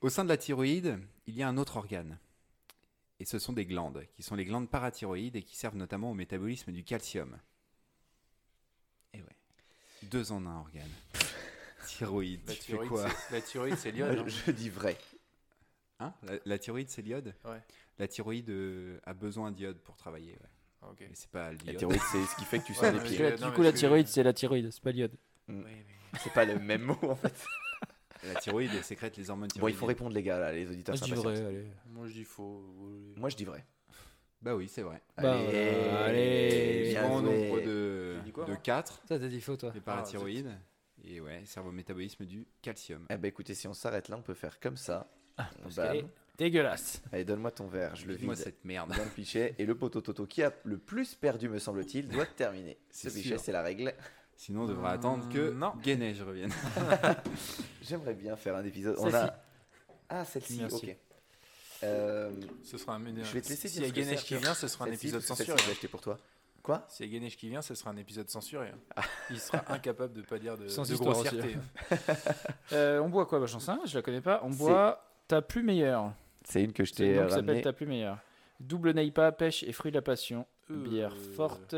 Au 0.00 0.08
sein 0.08 0.24
de 0.24 0.28
la 0.28 0.36
thyroïde, 0.36 0.98
il 1.28 1.36
y 1.36 1.44
a 1.44 1.48
un 1.48 1.56
autre 1.56 1.76
organe. 1.76 2.18
Et 3.20 3.24
ce 3.24 3.38
sont 3.38 3.52
des 3.52 3.64
glandes, 3.66 4.04
qui 4.12 4.24
sont 4.24 4.34
les 4.34 4.44
glandes 4.44 4.68
parathyroïdes 4.68 5.36
et 5.36 5.42
qui 5.42 5.56
servent 5.56 5.76
notamment 5.76 6.10
au 6.10 6.14
métabolisme 6.14 6.72
du 6.72 6.82
calcium. 6.82 7.38
Ouais. 10.14 10.20
Deux 10.20 10.32
en 10.32 10.46
un 10.46 10.56
organe. 10.56 10.88
Thyroïde, 11.86 12.40
La 12.46 12.54
tu 12.54 12.58
fais 12.60 12.64
thyroïde, 12.72 12.88
quoi 12.90 13.08
c'est- 13.08 13.34
la 13.34 13.40
thyroïde, 13.40 13.76
c'est 13.76 13.90
l'iode. 13.92 14.16
je, 14.16 14.22
hein. 14.22 14.42
je 14.46 14.50
dis 14.52 14.70
vrai. 14.70 14.96
Hein 16.00 16.12
la, 16.22 16.32
la 16.44 16.58
thyroïde, 16.58 16.88
c'est 16.88 17.02
l'iode 17.02 17.34
Ouais. 17.44 17.60
La 17.98 18.08
thyroïde 18.08 18.50
euh, 18.50 18.98
a 19.04 19.14
besoin 19.14 19.52
d'iode 19.52 19.78
pour 19.78 19.96
travailler. 19.96 20.32
Ouais. 20.32 20.48
Ah, 20.82 20.90
ok. 20.90 20.96
Mais 21.00 21.10
c'est 21.14 21.30
pas 21.30 21.52
La 21.52 21.58
l'iode. 21.58 21.76
thyroïde, 21.76 22.00
c'est 22.10 22.24
ce 22.24 22.36
qui 22.36 22.44
fait 22.44 22.58
que 22.58 22.64
tu 22.64 22.72
Ouais, 22.72 22.78
sens 22.78 22.92
les 22.94 22.98
mais 23.00 23.04
pieds. 23.06 23.18
que 23.18 23.22
la- 23.22 23.30
non, 23.32 23.36
du 23.36 23.44
mais 23.44 23.52
coup, 23.54 23.62
la 23.62 23.72
thyroïde, 23.72 24.08
c'est 24.08 24.22
la 24.22 24.32
thyroïde, 24.32 24.70
c'est 24.72 24.82
pas 24.82 24.90
l'iode. 24.92 25.16
Oui, 25.48 25.54
mais- 25.64 25.84
C'est 26.22 26.32
pas 26.32 26.44
le 26.44 26.58
même 26.58 26.82
mot, 26.82 26.98
en 27.02 27.16
fait. 27.16 27.34
La 28.24 28.34
thyroïde, 28.36 28.70
sécrète 28.82 29.16
les 29.18 29.28
hormones 29.30 29.48
Bon, 29.48 29.52
il 29.52 29.54
thyroïdiennes. 29.58 29.80
faut 29.80 29.86
répondre, 29.86 30.14
les 30.14 30.22
gars, 30.22 30.38
là, 30.38 30.52
les 30.52 30.68
auditeurs. 30.70 30.94
Moi, 30.94 31.06
je 31.06 31.12
dis 31.12 31.20
s'impatientent. 31.20 31.42
vrai, 31.44 31.46
allez. 31.58 31.66
Moi 31.90 32.06
je 32.08 32.12
dis 32.14 32.24
faux. 32.24 32.64
oui. 32.78 33.14
Moi, 33.16 33.28
je 33.28 33.36
dis 33.36 33.44
vrai. 33.44 33.64
Bah 34.44 34.54
oui, 34.54 34.68
c'est 34.68 34.82
vrai. 34.82 35.00
Bah, 35.16 35.36
euh, 35.38 36.06
allez, 36.06 36.94
Souvent 36.94 37.16
au 37.16 37.20
joué. 37.22 37.48
nombre 37.48 37.60
de, 37.62 38.16
quoi, 38.32 38.44
de 38.44 38.50
moi 38.50 38.60
4, 38.62 39.02
Ça, 39.08 39.18
t'as 39.18 39.26
dit 39.28 39.40
faux, 39.40 39.56
toi. 39.56 39.72
les 39.74 39.80
parathyroïdes. 39.80 40.50
et 41.02 41.18
ouais, 41.20 41.42
servent 41.46 41.68
au 41.68 41.72
métabolisme 41.72 42.26
du 42.26 42.46
calcium. 42.60 43.06
Eh 43.08 43.16
ben 43.16 43.28
écoutez, 43.28 43.54
si 43.54 43.66
on 43.66 43.72
s'arrête 43.74 44.08
là, 44.10 44.16
on 44.18 44.22
peut 44.22 44.34
faire 44.34 44.60
comme 44.60 44.76
ça. 44.76 45.08
Est 45.78 46.04
dégueulasse. 46.36 47.02
Allez, 47.10 47.24
donne-moi 47.24 47.52
ton 47.52 47.66
verre, 47.68 47.96
je 47.96 48.06
le 48.06 48.14
vide 48.14 48.34
cette 48.34 48.64
merde. 48.64 48.90
dans 48.90 49.02
le 49.04 49.10
pichet. 49.10 49.54
Et 49.58 49.64
le 49.66 49.74
poteau 49.76 50.00
Toto 50.02 50.26
qui 50.26 50.42
a 50.42 50.52
le 50.64 50.76
plus 50.78 51.14
perdu, 51.14 51.48
me 51.48 51.58
semble-t-il, 51.58 52.08
doit 52.08 52.26
terminer. 52.36 52.76
Ce 52.90 53.08
C'est 53.08 53.18
pichet, 53.22 53.38
c'est 53.38 53.52
la 53.52 53.62
règle. 53.62 53.94
Sinon, 54.36 54.62
on 54.64 54.66
devra 54.66 54.90
Hum, 54.90 54.94
attendre 54.94 55.28
que 55.32 55.50
non. 55.52 55.72
Guéneige 55.82 56.20
revienne. 56.22 56.52
J'aimerais 57.82 58.14
bien 58.14 58.36
faire 58.36 58.56
un 58.56 58.64
épisode. 58.64 58.96
On 58.98 59.04
Celle-ci. 59.10 59.16
a... 59.16 59.42
Ah, 60.08 60.24
celle-ci, 60.24 60.62
ok. 60.70 60.96
Euh, 61.84 62.30
Ce 62.62 62.78
sera 62.78 62.94
un 62.94 63.00
je 63.04 63.32
vais 63.32 63.40
te 63.40 63.48
laisser 63.48 63.68
S'il 63.68 63.82
y 63.82 63.86
a 63.86 63.90
Ganesh 63.90 64.20
c'est, 64.20 64.24
qui 64.26 64.36
vient, 64.36 64.54
ce 64.54 64.68
sera 64.68 64.86
un 64.86 64.92
épisode 64.92 65.20
censuré. 65.22 65.56
je 65.64 65.70
acheté 65.70 65.88
pour 65.88 66.00
toi. 66.00 66.18
Quoi 66.62 66.86
Si 66.88 67.06
Ganesh 67.06 67.36
qui 67.36 67.50
vient, 67.50 67.60
ce 67.60 67.74
sera 67.74 67.90
un 67.90 67.96
épisode 67.98 68.28
censuré. 68.30 68.68
hein. 68.96 69.02
Il 69.30 69.38
sera 69.38 69.62
incapable 69.72 70.14
de 70.14 70.22
pas 70.22 70.38
dire 70.38 70.56
de, 70.56 70.66
Sans 70.68 70.88
de 70.88 70.96
grossièreté. 70.96 71.56
Euh, 72.72 72.98
on 73.00 73.08
boit 73.10 73.26
quoi 73.26 73.44
J'en 73.46 73.60
sais 73.60 73.72
rien, 73.72 73.82
je 73.84 73.94
la 73.98 74.02
connais 74.02 74.22
pas. 74.22 74.40
On 74.42 74.50
boit 74.50 75.04
ta 75.28 75.42
plus 75.42 75.62
meilleure. 75.62 76.14
C'est 76.44 76.62
une 76.64 76.72
que 76.72 76.84
je 76.84 76.92
t'ai 76.94 77.16
nom 77.16 77.26
qui 77.26 77.32
s'appelle 77.34 77.60
ta 77.62 77.72
plus 77.74 77.86
meilleure. 77.86 78.18
Double 78.60 78.92
Naipa, 78.92 79.30
pêche 79.32 79.62
et 79.64 79.72
fruits 79.72 79.92
de 79.92 79.96
la 79.96 80.02
passion. 80.02 80.46
Euh. 80.70 80.82
Bière 80.82 81.14
forte, 81.36 81.76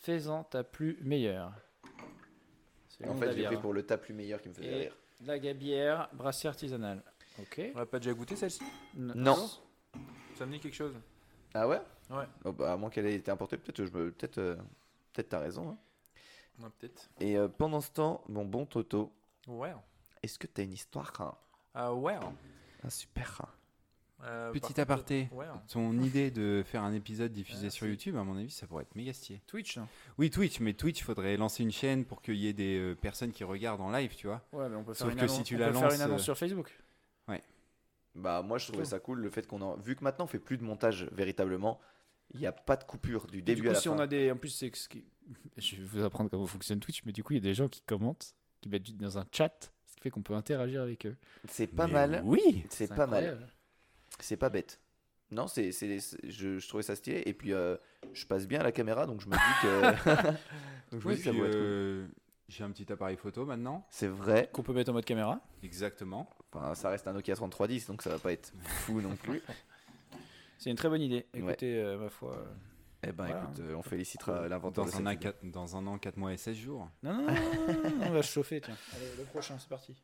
faisant 0.00 0.44
ta 0.44 0.64
plus 0.64 0.98
meilleure. 1.02 1.52
En 3.06 3.14
fait, 3.14 3.26
la 3.26 3.32
je 3.32 3.36
l'ai 3.36 3.40
bière. 3.42 3.50
pris 3.52 3.60
pour 3.60 3.74
le 3.74 3.82
tas 3.82 3.98
plus 3.98 4.14
meilleur 4.14 4.40
qui 4.40 4.48
me 4.48 4.54
faisait 4.54 4.66
Et 4.68 4.78
rire. 4.84 4.96
la 5.26 5.38
gabière, 5.38 6.08
brassière 6.14 6.52
artisanale. 6.52 7.02
Ok. 7.40 7.60
On 7.74 7.78
l'a 7.78 7.86
pas 7.86 7.98
déjà 7.98 8.12
goûté 8.14 8.36
celle-ci 8.36 8.62
Non. 8.96 9.48
Ça 10.36 10.46
me 10.46 10.52
dit 10.52 10.60
quelque 10.60 10.74
chose. 10.74 10.94
Ah 11.54 11.68
ouais? 11.68 11.80
Ouais. 12.10 12.24
Oh, 12.44 12.52
bah, 12.52 12.72
à 12.72 12.76
moins 12.76 12.90
qu'elle 12.90 13.06
ait 13.06 13.14
été 13.14 13.30
importée, 13.30 13.56
peut-être 13.56 13.84
je 13.84 13.92
me... 13.92 14.10
peut-être 14.10 14.38
euh, 14.38 14.56
peut-être 15.12 15.28
t'as 15.30 15.38
raison. 15.40 15.70
hein. 15.70 15.78
Ouais, 16.62 16.68
peut-être. 16.78 17.08
Et 17.20 17.36
euh, 17.36 17.48
pendant 17.48 17.80
ce 17.80 17.90
temps, 17.90 18.22
mon 18.28 18.44
bon 18.44 18.66
Toto, 18.66 19.12
Ouais. 19.48 19.72
est-ce 20.22 20.38
que 20.38 20.46
t'as 20.46 20.62
une 20.62 20.72
histoire 20.72 21.12
hein? 21.20 21.34
Ah 21.74 21.92
ouais. 21.94 22.16
Un 22.84 22.90
super 22.90 23.40
hein 23.42 23.48
Euh, 24.24 24.50
Petit 24.52 24.60
par 24.60 24.68
contre, 24.68 24.80
aparté. 24.80 25.28
Ouais. 25.32 25.46
Ton 25.68 25.92
idée 26.00 26.30
de 26.30 26.62
faire 26.66 26.82
un 26.82 26.92
épisode 26.92 27.32
diffusé 27.32 27.66
Ah, 27.66 27.70
sur. 27.70 27.86
YouTube, 27.86 28.16
à 28.16 28.22
mon 28.24 28.36
avis, 28.36 28.50
ça 28.50 28.66
pourrait 28.66 28.82
être 28.82 28.94
méga 28.94 29.12
stylé. 29.12 29.40
Twitch. 29.46 29.78
hein. 29.78 29.88
Oui, 30.18 30.30
Twitch, 30.30 30.60
mais 30.60 30.72
Twitch, 30.74 31.02
faudrait 31.02 31.36
lancer 31.36 31.62
une 31.62 31.72
chaîne 31.72 32.04
pour 32.04 32.22
qu'il 32.22 32.36
y 32.36 32.46
ait 32.48 32.52
des 32.52 32.78
euh, 32.78 32.94
personnes 32.94 33.32
qui 33.32 33.42
regardent 33.44 33.80
en 33.80 33.90
live, 33.90 34.14
tu 34.16 34.26
vois. 34.28 34.42
Ouais, 34.52 34.68
mais 34.68 34.76
on 34.76 34.84
peut 34.84 34.94
Sauf 34.94 35.08
faire 35.08 35.12
une 35.12 35.16
que 35.18 35.24
annonce, 35.24 35.36
si 35.36 35.42
tu 35.44 35.56
on 35.56 35.58
la 35.58 35.66
peut 35.68 35.72
faire 35.74 35.82
lances, 35.84 35.94
une 35.96 36.00
annonce 36.02 36.20
euh, 36.20 36.24
sur 36.24 36.38
Facebook. 36.38 36.76
Bah 38.14 38.42
moi 38.42 38.58
je 38.58 38.68
trouvais 38.68 38.84
ça 38.84 39.00
cool 39.00 39.20
le 39.20 39.30
fait 39.30 39.46
qu'on 39.46 39.60
en... 39.60 39.76
Vu 39.76 39.96
que 39.96 40.04
maintenant 40.04 40.24
on 40.24 40.28
fait 40.28 40.38
plus 40.38 40.56
de 40.56 40.62
montage 40.64 41.08
véritablement, 41.12 41.80
il 42.32 42.40
n'y 42.40 42.46
a 42.46 42.52
pas 42.52 42.76
de 42.76 42.84
coupure 42.84 43.26
du 43.26 43.42
début 43.42 43.60
du 43.60 43.66
coup, 43.66 43.70
à 43.70 43.72
la 43.74 43.80
si 43.80 43.88
fin. 43.88 43.94
on 43.94 43.98
a 43.98 44.06
des. 44.06 44.30
En 44.30 44.36
plus, 44.36 44.48
c'est 44.50 44.74
ce 44.74 44.88
qui. 44.88 45.04
Je 45.56 45.76
vais 45.76 45.82
vous 45.82 46.02
apprendre 46.04 46.30
comment 46.30 46.46
fonctionne 46.46 46.80
Twitch, 46.80 47.02
mais 47.04 47.12
du 47.12 47.22
coup, 47.24 47.32
il 47.32 47.36
y 47.36 47.40
a 47.40 47.42
des 47.42 47.54
gens 47.54 47.68
qui 47.68 47.82
commentent, 47.82 48.34
qui 48.60 48.68
mettent 48.68 48.82
du- 48.84 48.92
dans 48.94 49.18
un 49.18 49.26
chat, 49.32 49.72
ce 49.86 49.94
qui 49.96 50.00
fait 50.00 50.10
qu'on 50.10 50.22
peut 50.22 50.34
interagir 50.34 50.80
avec 50.82 51.06
eux. 51.06 51.16
C'est 51.48 51.66
pas 51.66 51.86
Mais 51.86 51.92
mal. 51.92 52.22
Oui 52.24 52.64
C'est 52.70 52.88
pas 52.94 53.06
mal. 53.06 53.46
C'est 54.20 54.36
pas 54.36 54.48
bête. 54.48 54.80
Non, 55.30 55.46
c'est, 55.48 55.72
c'est, 55.72 55.98
c'est- 56.00 56.30
je, 56.30 56.58
je 56.58 56.68
trouvais 56.68 56.82
ça 56.84 56.94
stylé. 56.94 57.22
Et 57.26 57.34
puis, 57.34 57.52
euh, 57.52 57.76
je 58.12 58.24
passe 58.26 58.46
bien 58.46 58.60
à 58.60 58.62
la 58.62 58.72
caméra, 58.72 59.06
donc 59.06 59.20
je 59.20 59.28
me 59.28 59.34
dis 59.34 59.60
que. 59.62 60.30
donc 60.92 61.00
je 61.00 61.08
me 61.08 61.12
Oui, 61.12 61.16
dis 61.16 61.18
que 61.18 61.24
ça 61.24 61.30
puis, 61.30 61.38
pourrait 61.40 61.50
être 61.50 61.58
cool. 61.58 62.08
J'ai 62.48 62.62
un 62.64 62.70
petit 62.70 62.90
appareil 62.92 63.16
photo 63.16 63.44
maintenant. 63.46 63.86
C'est 63.90 64.06
vrai. 64.08 64.50
Qu'on 64.52 64.62
peut 64.62 64.72
mettre 64.74 64.90
en 64.90 64.94
mode 64.94 65.04
caméra. 65.04 65.40
Exactement. 65.62 66.28
Enfin, 66.52 66.74
ça 66.74 66.90
reste 66.90 67.08
un 67.08 67.12
Nokia 67.14 67.34
3310, 67.34 67.86
donc 67.86 68.02
ça 68.02 68.10
va 68.10 68.18
pas 68.18 68.32
être 68.32 68.52
fou 68.62 69.00
non 69.00 69.16
plus. 69.22 69.42
C'est 70.58 70.70
une 70.70 70.76
très 70.76 70.88
bonne 70.88 71.00
idée. 71.02 71.26
Ouais. 71.34 71.40
Écoutez, 71.40 71.82
euh, 71.82 71.98
ma 71.98 72.10
foi. 72.10 72.36
euh, 72.36 72.44
Eh 73.02 73.12
ben, 73.12 73.26
Voilà. 73.26 73.42
écoute, 73.42 73.60
euh, 73.60 73.74
on 73.76 73.82
félicitera 73.82 74.46
l'inventeur 74.48 74.84
Dans 74.84 74.96
un, 74.96 75.06
an, 75.06 75.16
quatre- 75.16 75.44
dans 75.44 75.76
un 75.76 75.86
an, 75.86 75.98
4 75.98 76.16
mois 76.16 76.32
et 76.32 76.36
16 76.36 76.56
jours. 76.56 76.88
Non, 77.02 77.14
non, 77.14 77.22
non, 77.22 77.32
non, 77.32 77.90
non, 77.98 78.06
on 78.06 78.10
va 78.10 78.22
se 78.22 78.30
chauffer, 78.32 78.60
tiens. 78.60 78.76
Allez, 78.94 79.06
le 79.18 79.24
prochain, 79.24 79.56
c'est 79.58 79.68
parti. 79.68 79.94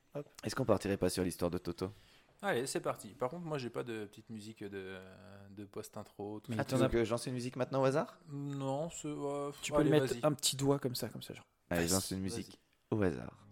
Est-ce 0.43 0.55
qu'on 0.55 0.65
partirait 0.65 0.97
pas 0.97 1.09
sur 1.11 1.23
l'histoire 1.23 1.51
de 1.51 1.59
Toto? 1.59 1.91
Allez, 2.43 2.67
c'est 2.67 2.81
parti. 2.81 3.09
Par 3.09 3.29
contre, 3.29 3.45
moi, 3.45 3.59
j'ai 3.59 3.69
pas 3.71 3.83
de 3.85 4.07
petite 4.07 4.31
musique 4.31 4.65
de, 4.65 4.97
de 5.51 5.65
post-intro. 5.67 6.41
tout. 6.41 6.53
Ah, 6.57 6.63
as- 6.63 6.89
que 6.89 7.05
je 7.05 7.11
lance 7.11 7.27
une 7.27 7.35
musique 7.35 7.57
maintenant 7.57 7.83
au 7.83 7.85
hasard? 7.85 8.19
Non, 8.31 8.89
c'est. 8.91 9.09
euh, 9.09 9.51
Tu 9.61 9.73
peux 9.73 9.79
allez, 9.79 9.91
lui 9.91 10.01
mettre 10.01 10.15
un 10.23 10.33
petit 10.33 10.57
doigt 10.57 10.79
comme 10.79 10.95
ça, 10.95 11.09
comme 11.11 11.23
ça, 11.23 11.35
genre. 11.35 11.45
Allez, 11.71 11.89
lance 11.89 12.11
une 12.11 12.21
musique. 12.21 12.61
Au 12.91 13.01
hasard. 13.01 13.47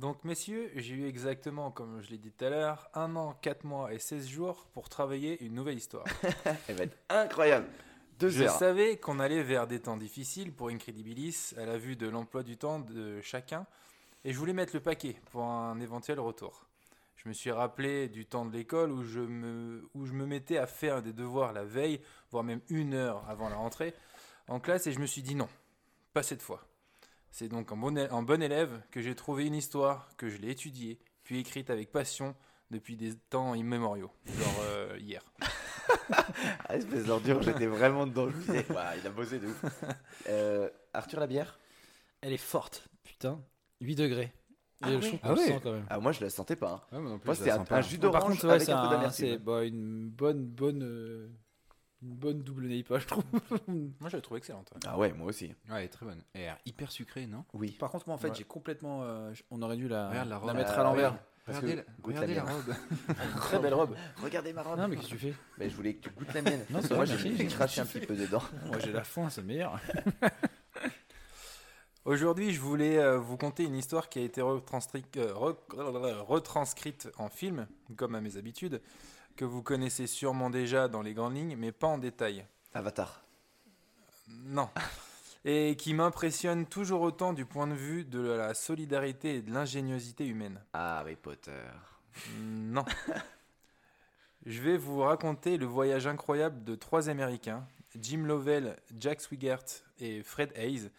Donc, 0.00 0.24
messieurs, 0.24 0.70
j'ai 0.76 0.94
eu 0.94 1.06
exactement, 1.06 1.70
comme 1.70 2.00
je 2.00 2.08
l'ai 2.08 2.16
dit 2.16 2.32
tout 2.32 2.46
à 2.46 2.48
l'heure, 2.48 2.88
un 2.94 3.14
an, 3.16 3.34
4 3.42 3.64
mois 3.64 3.92
et 3.92 3.98
16 3.98 4.26
jours 4.28 4.66
pour 4.72 4.88
travailler 4.88 5.42
une 5.44 5.52
nouvelle 5.52 5.76
histoire. 5.76 6.06
Elle 6.68 6.76
va 6.76 6.84
être 6.84 6.96
incroyable. 7.10 7.66
Deux 8.18 8.30
Je 8.30 8.44
heures. 8.44 8.58
savais 8.58 8.96
qu'on 8.96 9.20
allait 9.20 9.42
vers 9.42 9.66
des 9.66 9.78
temps 9.80 9.98
difficiles 9.98 10.52
pour 10.54 10.68
Incredibilis 10.70 11.52
à 11.58 11.66
la 11.66 11.76
vue 11.76 11.96
de 11.96 12.08
l'emploi 12.08 12.42
du 12.42 12.56
temps 12.56 12.78
de 12.78 13.20
chacun 13.20 13.66
et 14.24 14.32
je 14.32 14.38
voulais 14.38 14.54
mettre 14.54 14.74
le 14.74 14.80
paquet 14.80 15.16
pour 15.32 15.42
un 15.44 15.78
éventuel 15.80 16.18
retour. 16.18 16.64
Je 17.16 17.28
me 17.28 17.34
suis 17.34 17.50
rappelé 17.50 18.08
du 18.08 18.24
temps 18.24 18.46
de 18.46 18.52
l'école 18.56 18.92
où, 18.92 19.04
je 19.04 19.20
me- 19.20 19.86
où 19.94 20.06
je 20.06 20.12
me 20.14 20.24
mettais 20.24 20.56
à 20.56 20.66
faire 20.66 21.02
des 21.02 21.12
devoirs 21.12 21.52
la 21.52 21.64
veille, 21.64 22.00
voire 22.30 22.42
même 22.44 22.60
une 22.70 22.94
heure 22.94 23.22
avant 23.28 23.50
la 23.50 23.56
rentrée 23.56 23.92
en 24.48 24.60
classe 24.60 24.86
et 24.86 24.92
je 24.92 24.98
me 24.98 25.06
suis 25.06 25.20
dit 25.22 25.34
non, 25.34 25.48
pas 26.14 26.22
cette 26.22 26.40
fois. 26.42 26.62
C'est 27.30 27.48
donc 27.48 27.70
en 27.72 27.76
bon, 27.76 27.96
é- 27.96 28.10
en 28.10 28.22
bon 28.22 28.42
élève 28.42 28.82
que 28.90 29.00
j'ai 29.00 29.14
trouvé 29.14 29.46
une 29.46 29.54
histoire, 29.54 30.08
que 30.16 30.28
je 30.28 30.36
l'ai 30.38 30.50
étudiée, 30.50 30.98
puis 31.22 31.38
écrite 31.38 31.70
avec 31.70 31.92
passion 31.92 32.34
depuis 32.70 32.96
des 32.96 33.14
temps 33.16 33.54
immémoriaux, 33.54 34.10
genre 34.38 34.60
euh, 34.64 34.96
hier. 34.98 35.22
Ah, 36.68 36.76
espèce 36.76 37.04
d'ordure, 37.04 37.42
j'étais 37.42 37.66
vraiment 37.66 38.06
Ouah, 38.70 38.96
il 38.96 39.06
a 39.06 39.10
bossé 39.10 39.38
de 39.38 39.48
ouf. 39.48 39.64
Euh, 40.28 40.68
Arthur 40.92 41.18
Labière 41.20 41.58
Elle 42.20 42.32
est 42.32 42.36
forte, 42.36 42.88
putain. 43.02 43.40
8 43.80 43.96
degrés. 43.96 44.32
Ah 44.82 44.90
Et 44.90 44.96
ouais. 44.96 45.02
je 45.02 45.16
Ah 45.22 45.32
le 45.32 45.38
ouais. 45.38 45.46
sent 45.46 45.60
quand 45.62 45.72
même. 45.72 45.86
ah, 45.90 45.98
Moi, 45.98 46.12
je 46.12 46.20
la 46.20 46.30
sentais 46.30 46.56
pas. 46.56 46.86
hein. 46.92 46.96
Ouais, 47.02 47.18
moi 47.24 47.34
c'était 47.34 47.50
la 47.50 47.56
un, 47.56 47.64
un 47.70 47.80
jus 47.82 47.98
Par 47.98 48.10
d'orange 48.12 48.32
contre, 48.32 48.44
ouais, 48.46 48.50
avec 48.52 48.62
c'est 48.62 48.72
un 48.72 48.82
peu 48.88 48.94
d'amertume. 48.94 49.26
c'est 49.28 49.38
bah, 49.38 49.64
une 49.64 50.08
bonne, 50.10 50.46
bonne, 50.46 50.82
euh, 50.84 51.28
une 52.02 52.14
bonne 52.14 52.42
double 52.42 52.66
neipa, 52.66 52.98
je 52.98 53.06
trouve. 53.06 53.24
Moi, 53.68 54.08
je 54.08 54.16
l'ai 54.16 54.22
trouvé 54.22 54.38
excellente. 54.38 54.70
Ah 54.86 54.96
ouais, 54.98 55.12
moi 55.12 55.26
aussi. 55.28 55.54
Ouais, 55.70 55.86
très 55.88 56.06
bonne. 56.06 56.22
Elle 56.34 56.42
est 56.42 56.50
hyper 56.66 56.90
sucrée, 56.90 57.26
non? 57.26 57.44
Oui. 57.52 57.72
Par 57.72 57.90
contre, 57.90 58.06
moi, 58.08 58.14
en 58.14 58.18
fait, 58.18 58.28
Ouais. 58.30 58.34
j'ai 58.34 58.44
complètement. 58.44 59.02
euh, 59.04 59.32
on 59.50 59.60
aurait 59.62 59.76
dû 59.76 59.86
la, 59.88 60.08
Regarde 60.08 60.28
la 60.28 60.38
robe. 60.38 60.54
mettre 60.56 60.72
Ah, 60.76 60.80
à 60.80 60.84
l'envers. 60.84 61.12
oui. 61.12 61.18
Parce 61.46 61.58
Regardez, 61.58 61.82
que- 61.82 61.86
la, 61.88 62.06
regardez 62.06 62.34
la 62.34 62.44
la 62.44 62.52
robe. 62.52 62.74
Très 63.36 63.58
belle 63.58 63.74
robe. 63.74 63.96
Regardez 64.22 64.52
ma 64.52 64.62
robe. 64.62 64.78
Non, 64.78 64.88
mais 64.88 64.96
qu'est-ce 64.96 65.08
que 65.08 65.14
tu 65.14 65.18
fais? 65.18 65.34
Mais 65.58 65.68
je 65.70 65.74
voulais 65.76 65.94
que 65.94 66.08
tu 66.08 66.14
goûtes 66.14 66.32
la 66.34 66.42
mienne. 66.42 66.64
Non, 66.70 66.80
c'est 66.82 66.94
moi, 66.94 67.04
vrai, 67.04 67.16
j'ai 67.18 67.46
craché 67.48 67.80
un 67.80 67.86
petit 67.86 68.06
peu 68.06 68.14
dedans. 68.14 68.42
Moi, 68.66 68.78
j'ai 68.78 68.92
la 68.92 69.04
faim, 69.04 69.28
c'est 69.30 69.42
meilleur. 69.42 69.78
Aujourd'hui, 72.06 72.52
je 72.52 72.60
voulais 72.60 72.98
euh, 72.98 73.18
vous 73.18 73.36
conter 73.36 73.64
une 73.64 73.74
histoire 73.76 74.08
qui 74.08 74.18
a 74.20 74.22
été 74.22 74.40
euh, 74.40 74.58
re- 74.58 76.20
retranscrite 76.22 77.08
en 77.18 77.28
film, 77.28 77.66
comme 77.96 78.14
à 78.14 78.20
mes 78.22 78.36
habitudes, 78.38 78.80
que 79.36 79.44
vous 79.44 79.62
connaissez 79.62 80.06
sûrement 80.06 80.50
déjà 80.50 80.88
dans 80.88 81.02
les 81.02 81.14
grandes 81.14 81.36
lignes, 81.36 81.56
mais 81.56 81.72
pas 81.72 81.86
en 81.86 81.98
détail. 81.98 82.44
Avatar. 82.74 83.22
Non. 84.28 84.68
Et 85.44 85.76
qui 85.76 85.94
m'impressionne 85.94 86.66
toujours 86.66 87.00
autant 87.00 87.32
du 87.32 87.46
point 87.46 87.66
de 87.66 87.74
vue 87.74 88.04
de 88.04 88.20
la 88.20 88.54
solidarité 88.54 89.36
et 89.36 89.42
de 89.42 89.52
l'ingéniosité 89.52 90.26
humaine. 90.26 90.60
Harry 90.72 91.16
Potter. 91.16 91.62
Non. 92.38 92.84
Je 94.46 94.60
vais 94.62 94.76
vous 94.76 95.00
raconter 95.00 95.58
le 95.58 95.66
voyage 95.66 96.06
incroyable 96.06 96.64
de 96.64 96.74
trois 96.74 97.10
Américains, 97.10 97.66
Jim 97.98 98.24
Lovell, 98.24 98.76
Jack 98.98 99.20
Swigert 99.20 99.64
et 99.98 100.22
Fred 100.22 100.50
Hayes, 100.54 100.90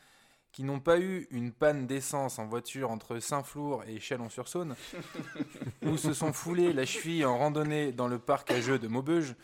qui 0.51 0.63
n'ont 0.63 0.79
pas 0.79 0.99
eu 0.99 1.27
une 1.31 1.51
panne 1.51 1.87
d'essence 1.87 2.39
en 2.39 2.45
voiture 2.45 2.91
entre 2.91 3.19
Saint-Flour 3.19 3.83
et 3.87 3.99
Chalon-sur-Saône, 3.99 4.75
où 5.83 5.97
se 5.97 6.13
sont 6.13 6.33
foulés 6.33 6.73
la 6.73 6.85
cheville 6.85 7.25
en 7.25 7.37
randonnée 7.37 7.91
dans 7.91 8.07
le 8.07 8.19
parc 8.19 8.51
à 8.51 8.59
jeux 8.59 8.79
de 8.79 8.87
Maubeuge. 8.87 9.35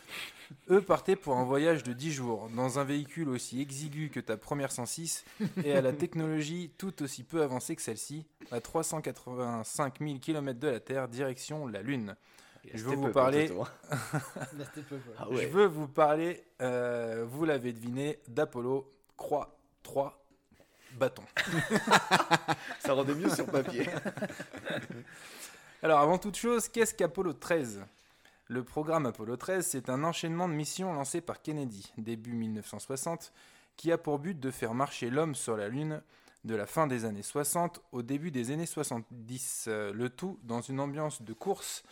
Eux 0.70 0.82
partaient 0.82 1.16
pour 1.16 1.38
un 1.38 1.44
voyage 1.44 1.84
de 1.84 1.94
10 1.94 2.12
jours, 2.12 2.50
dans 2.56 2.80
un 2.80 2.84
véhicule 2.84 3.30
aussi 3.30 3.62
exigu 3.62 4.10
que 4.10 4.20
ta 4.20 4.38
première 4.38 4.72
106 4.72 5.26
et 5.64 5.74
à 5.74 5.82
la 5.82 5.94
technologie 5.94 6.72
tout 6.78 7.04
aussi 7.04 7.24
peu 7.24 7.42
avancée 7.42 7.76
que 7.76 7.82
celle-ci, 7.82 8.26
à 8.52 8.62
385 8.62 10.00
000 10.00 10.20
km 10.20 10.60
de 10.60 10.68
la 10.68 10.80
Terre, 10.80 11.08
direction 11.08 11.68
la 11.68 11.82
Lune. 11.82 12.16
Je 12.74 12.84
veux 12.84 12.96
vous 12.96 13.12
parler-. 13.12 13.50
Ah 15.18 15.28
Je 15.32 15.48
veux 15.48 15.68
vous 15.68 15.88
parler, 15.88 16.44
vous 16.60 17.46
l'avez 17.46 17.72
deviné, 17.72 18.20
d'Apollo, 18.28 18.92
croix, 19.16 19.58
3, 19.84 20.27
bâton. 20.94 21.24
Ça 22.80 22.94
rendait 22.94 23.16
mieux 23.16 23.30
sur 23.30 23.46
papier. 23.46 23.88
Alors 25.84 26.00
avant 26.00 26.18
toute 26.18 26.36
chose, 26.36 26.68
qu'est-ce 26.70 26.94
qu'Apollo 26.94 27.34
13 27.34 27.82
Le 28.48 28.64
programme 28.64 29.06
Apollo 29.06 29.38
13, 29.38 29.66
c'est 29.66 29.90
un 29.90 30.04
enchaînement 30.04 30.48
de 30.48 30.54
missions 30.54 30.94
lancé 30.94 31.22
par 31.22 31.42
Kennedy, 31.42 31.92
début 31.98 32.34
1960, 32.34 33.32
qui 33.76 33.92
a 33.92 33.98
pour 33.98 34.20
but 34.20 34.40
de 34.40 34.52
faire 34.52 34.74
marcher 34.74 35.10
l'homme 35.10 35.36
sur 35.36 35.56
la 35.56 35.70
Lune 35.70 36.02
de 36.46 36.56
la 36.56 36.66
fin 36.66 36.88
des 36.88 37.06
années 37.06 37.24
60 37.24 37.82
au 37.92 38.02
début 38.02 38.32
des 38.32 38.52
années 38.52 38.66
70, 38.66 39.66
euh, 39.68 39.94
le 39.94 40.10
tout 40.10 40.40
dans 40.44 40.62
une 40.62 40.80
ambiance 40.80 41.22
de 41.22 41.34
course 41.34 41.84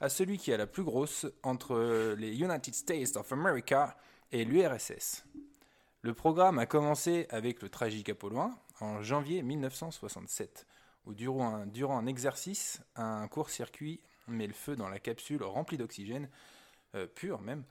à 0.00 0.08
celui 0.08 0.38
qui 0.38 0.52
a 0.52 0.56
la 0.56 0.66
plus 0.66 0.84
grosse 0.84 1.26
entre 1.42 2.14
les 2.18 2.36
United 2.36 2.74
States 2.74 3.16
of 3.16 3.32
America 3.32 3.96
et 4.30 4.44
l'URSS. 4.44 5.24
Le 6.02 6.14
programme 6.14 6.58
a 6.58 6.66
commencé 6.66 7.26
avec 7.30 7.62
le 7.62 7.68
tragique 7.68 8.08
Apollo 8.08 8.40
1 8.40 8.58
en 8.80 9.02
janvier 9.02 9.42
1967, 9.42 10.66
où 11.06 11.14
durant 11.14 11.54
un, 11.54 11.66
durant 11.66 11.96
un 11.96 12.06
exercice, 12.06 12.80
un 12.96 13.28
court-circuit 13.28 14.00
met 14.26 14.48
le 14.48 14.52
feu 14.52 14.74
dans 14.74 14.88
la 14.88 14.98
capsule 14.98 15.44
remplie 15.44 15.76
d'oxygène, 15.76 16.28
euh, 16.96 17.06
pur 17.06 17.40
même, 17.40 17.62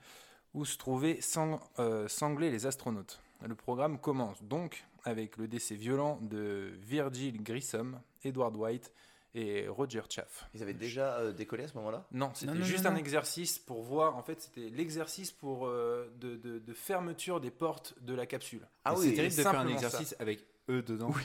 où 0.54 0.64
se 0.64 0.78
trouvaient 0.78 1.20
sang- 1.20 1.60
euh, 1.78 2.08
sanglés 2.08 2.50
les 2.50 2.64
astronautes. 2.66 3.20
Le 3.46 3.54
programme 3.54 3.98
commence 3.98 4.42
donc 4.42 4.84
avec 5.04 5.36
le 5.36 5.46
décès 5.46 5.74
violent 5.74 6.18
de 6.22 6.72
Virgil 6.80 7.42
Grissom, 7.42 8.00
Edward 8.24 8.56
White 8.56 8.92
et 9.34 9.66
Roger 9.68 10.02
Chaff. 10.10 10.46
Ils 10.54 10.62
avaient 10.62 10.74
déjà 10.74 11.14
euh, 11.18 11.32
décollé 11.32 11.64
à 11.64 11.68
ce 11.68 11.74
moment-là? 11.78 12.06
Non, 12.12 12.30
c'était 12.34 12.52
non, 12.52 12.64
juste 12.64 12.84
non, 12.84 12.90
un 12.90 12.96
exercice 12.96 13.58
pour 13.58 13.82
voir. 13.82 14.16
En 14.16 14.22
fait, 14.22 14.40
c'était 14.42 14.68
l'exercice 14.68 15.30
pour 15.30 15.66
euh, 15.66 16.12
de, 16.20 16.36
de- 16.36 16.58
de 16.58 16.72
fermeture 16.74 17.40
des 17.40 17.50
portes 17.50 17.94
de 18.02 18.14
la 18.14 18.26
capsule. 18.26 18.66
Ah 18.84 18.92
Et 18.92 18.98
oui, 18.98 19.08
c'est 19.08 19.14
terrible 19.14 19.34
de 19.36 19.42
faire 19.42 19.58
un 19.60 19.66
ça. 19.66 19.72
exercice 19.72 20.16
avec 20.18 20.44
eux 20.68 20.82
dedans. 20.82 21.12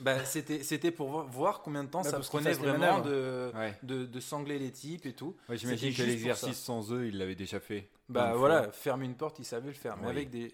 Bah, 0.00 0.24
c'était 0.24 0.64
c'était 0.64 0.90
pour 0.90 1.22
voir, 1.22 1.62
combien 1.62 1.84
de 1.84 1.88
temps 1.88 2.02
ça 2.02 2.18
prenait 2.18 2.52
vraiment 2.52 3.00
de, 3.00 3.52
Ouais. 3.54 3.78
de, 3.84 4.04
de 4.04 4.20
sangler 4.20 4.58
les 4.58 4.72
types 4.72 5.06
et 5.06 5.12
tout. 5.12 5.36
Ouais, 5.48 5.56
J'imagine 5.56 5.94
que 5.94 6.02
l'exercice 6.02 6.58
sans 6.58 6.92
eux, 6.92 7.06
ils 7.06 7.16
l'avaient 7.16 7.36
déjà 7.36 7.60
fait. 7.60 7.88
Bah 8.08 8.34
voilà, 8.34 8.64
fois. 8.64 8.72
fermer 8.72 9.06
une 9.06 9.14
porte, 9.14 9.38
ils 9.38 9.44
savaient 9.44 9.68
le 9.68 9.74
faire, 9.74 9.96
mais 9.96 10.06
Oui. 10.06 10.10
avec 10.10 10.30
des. 10.30 10.52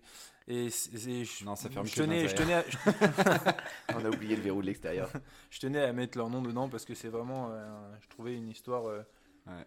Et 0.49 0.69
je, 0.69 1.45
Non, 1.45 1.57
ça 1.57 1.71
ferme 1.71 1.87
je 1.87 1.95
tenais, 1.95 2.29
je, 2.29 2.35
tenais 2.37 2.55
à, 2.55 2.65
Le 4.37 4.43
verrou 4.43 4.61
de 4.63 4.67
l'extérieur. 4.67 5.11
je 5.51 5.61
tenais 5.61 5.83
à 5.83 5.93
mettre 5.93 6.17
leur 6.19 6.29
nom 6.31 6.43
dedans 6.43 6.69
parce 6.69 6.85
que 6.85 6.95
c'est 6.95 7.09
vraiment. 7.09 7.49
euh, 7.51 7.97
je 8.01 8.09
trouvais 8.09 8.35
une 8.37 8.49
histoire 8.49 8.87
euh, 8.87 9.03
Ouais. 9.47 9.67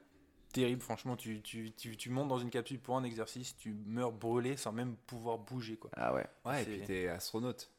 terrible. 0.54 0.82
Franchement, 0.82 1.16
tu, 1.18 1.42
tu, 1.42 1.72
tu, 1.74 1.98
tu 1.98 2.10
montes 2.10 2.28
dans 2.30 2.40
une 2.40 2.50
capsule 2.50 2.80
pour 2.80 2.96
un 2.98 3.04
exercice, 3.04 3.58
tu 3.58 3.76
meurs 3.86 4.12
brûlé 4.12 4.56
sans 4.58 4.72
même 4.72 4.96
pouvoir 5.08 5.38
bouger. 5.38 5.76
quoi. 5.78 5.90
Ah 5.98 6.14
ouais. 6.14 6.26
Ouais, 6.46 6.62
et 6.64 6.66
puis 6.66 6.82
t'es 6.86 7.08
astronaute. 7.08 7.70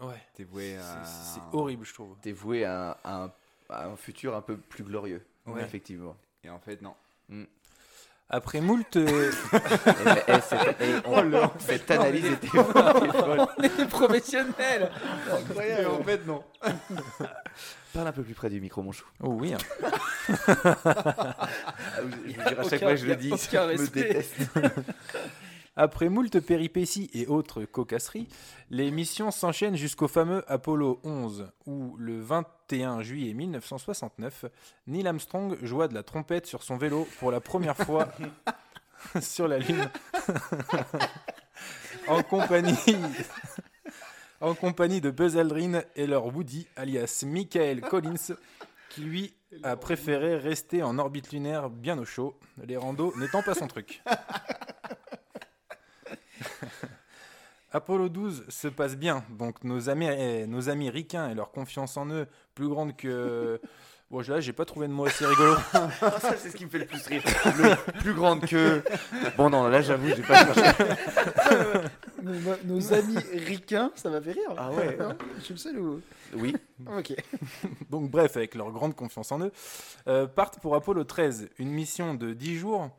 Ouais. 0.00 0.20
T'es 0.34 0.44
voué 0.44 0.76
C'est 0.78 0.78
à. 0.78 1.04
c'est 1.04 1.40
horrible, 1.52 1.84
je 1.84 1.94
trouve. 1.94 2.16
T'es 2.22 2.32
voué 2.32 2.64
à 2.64 2.92
un, 2.92 2.96
à 3.04 3.24
un- 3.24 3.32
à 3.68 3.86
un 3.86 3.96
futur 3.96 4.34
un 4.34 4.42
peu 4.42 4.56
plus 4.58 4.82
glorieux. 4.84 5.24
Ouais. 5.46 5.62
Effectivement. 5.62 6.16
Et 6.44 6.50
en 6.50 6.58
fait, 6.58 6.80
non. 6.82 6.94
Après 8.30 8.60
moult. 8.62 8.96
euh, 8.96 9.30
Eh, 9.52 9.58
eh, 10.28 10.32
c'est- 10.48 10.76
eh, 10.80 10.94
on- 11.04 11.50
cette 11.58 11.90
analyse 11.90 12.24
était 12.26 12.46
folle. 12.46 13.46
On 13.58 13.62
était 13.62 13.84
professionnels 13.86 14.90
Incroyable. 15.30 15.88
en 15.88 16.02
fait, 16.02 16.26
non. 16.26 16.42
Parle 17.92 18.06
un 18.08 18.12
peu 18.12 18.22
plus 18.22 18.32
près 18.32 18.48
du 18.48 18.58
micro, 18.60 18.82
mon 18.82 18.92
chou. 18.92 19.04
Oh 19.22 19.36
oui. 19.38 19.52
hein. 19.54 19.58
Ah, 20.94 21.48
je 21.98 22.02
vous 22.02 22.24
jure, 22.32 22.60
à 22.60 22.62
chaque 22.68 22.80
fois 22.80 22.90
que 22.92 22.96
je 22.96 23.06
le 23.06 23.16
dis, 23.16 23.28
je 23.28 23.56
me 23.82 23.86
déteste. 23.88 24.34
Après 25.74 26.10
moult 26.10 26.38
péripéties 26.40 27.08
et 27.14 27.26
autres 27.26 27.64
cocasseries, 27.64 28.28
les 28.70 28.90
missions 28.90 29.30
s'enchaînent 29.30 29.76
jusqu'au 29.76 30.06
fameux 30.06 30.44
Apollo 30.46 31.00
11, 31.02 31.50
où 31.64 31.96
le 31.96 32.20
21 32.20 33.00
juillet 33.00 33.32
1969, 33.32 34.44
Neil 34.86 35.06
Armstrong 35.06 35.56
joua 35.62 35.88
de 35.88 35.94
la 35.94 36.02
trompette 36.02 36.46
sur 36.46 36.62
son 36.62 36.76
vélo 36.76 37.08
pour 37.18 37.30
la 37.30 37.40
première 37.40 37.76
fois 37.86 38.08
sur 39.22 39.48
la 39.48 39.58
Lune, 39.58 39.88
en 42.06 42.22
compagnie, 42.22 42.76
en 44.42 44.54
compagnie 44.54 45.00
de 45.00 45.10
Buzz 45.10 45.38
Aldrin 45.38 45.84
et 45.96 46.06
leur 46.06 46.26
Woody, 46.26 46.68
alias 46.76 47.24
Michael 47.26 47.80
Collins, 47.80 48.36
qui 48.90 49.00
lui 49.00 49.34
a 49.62 49.76
préféré 49.76 50.36
rester 50.36 50.82
en 50.82 50.98
orbite 50.98 51.32
lunaire 51.32 51.70
bien 51.70 51.98
au 51.98 52.04
chaud, 52.04 52.38
les 52.62 52.76
randos 52.76 53.14
n'étant 53.16 53.42
pas 53.42 53.54
son 53.54 53.68
truc. 53.68 54.02
Apollo 57.72 58.08
12 58.10 58.44
se 58.48 58.68
passe 58.68 58.96
bien, 58.96 59.24
donc 59.30 59.64
nos 59.64 59.88
amis, 59.88 60.06
eh, 60.06 60.46
nos 60.46 60.68
amis 60.68 60.90
ricains 60.90 61.30
et 61.30 61.34
leur 61.34 61.50
confiance 61.50 61.96
en 61.96 62.06
eux, 62.10 62.26
plus 62.54 62.68
grande 62.68 62.96
que... 62.96 63.60
Bon, 64.12 64.20
là, 64.20 64.40
j'ai 64.40 64.52
pas 64.52 64.66
trouvé 64.66 64.88
de 64.88 64.92
mot 64.92 65.06
assez 65.06 65.24
rigolo. 65.24 65.54
Ah, 65.72 65.88
ça, 66.20 66.36
c'est 66.36 66.50
ce 66.50 66.56
qui 66.56 66.66
me 66.66 66.70
fait 66.70 66.80
le 66.80 66.84
plus 66.84 67.02
rire. 67.06 67.22
Le 67.46 67.92
plus 67.98 68.12
grande 68.12 68.44
que. 68.44 68.82
Bon, 69.38 69.48
non, 69.48 69.68
là, 69.68 69.80
j'avoue, 69.80 70.08
j'ai 70.08 70.20
pas 70.20 70.44
cherché. 70.44 70.60
nos, 72.22 72.34
nos 72.62 72.92
amis 72.92 73.16
ricains, 73.32 73.90
ça 73.94 74.10
m'a 74.10 74.20
fait 74.20 74.32
rire. 74.32 74.54
Ah 74.58 74.70
ouais. 74.70 74.98
Non 74.98 75.16
Je 75.38 75.44
suis 75.44 75.54
le 75.54 75.58
seul 75.58 75.78
ou... 75.78 76.02
Oui. 76.34 76.54
Ok. 76.94 77.14
Donc 77.88 78.10
bref, 78.10 78.36
avec 78.36 78.54
leur 78.54 78.70
grande 78.70 78.94
confiance 78.94 79.32
en 79.32 79.40
eux, 79.40 79.52
euh, 80.08 80.26
partent 80.26 80.60
pour 80.60 80.74
Apollo 80.74 81.04
13, 81.04 81.48
une 81.58 81.70
mission 81.70 82.12
de 82.12 82.34
10 82.34 82.58
jours 82.58 82.90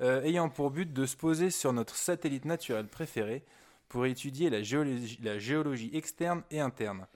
euh, 0.00 0.22
ayant 0.22 0.48
pour 0.48 0.70
but 0.70 0.92
de 0.92 1.06
se 1.06 1.16
poser 1.16 1.50
sur 1.50 1.72
notre 1.72 1.96
satellite 1.96 2.44
naturel 2.44 2.88
préféré 2.88 3.44
pour 3.88 4.06
étudier 4.06 4.50
la 4.50 4.62
géologie, 4.62 5.18
la 5.22 5.38
géologie 5.38 5.90
externe 5.92 6.42
et 6.50 6.60
interne 6.60 7.06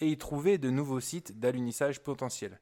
et 0.00 0.08
y 0.08 0.18
trouver 0.18 0.58
de 0.58 0.70
nouveaux 0.70 1.00
sites 1.00 1.38
d'alunissage 1.38 2.00
potentiel. 2.00 2.58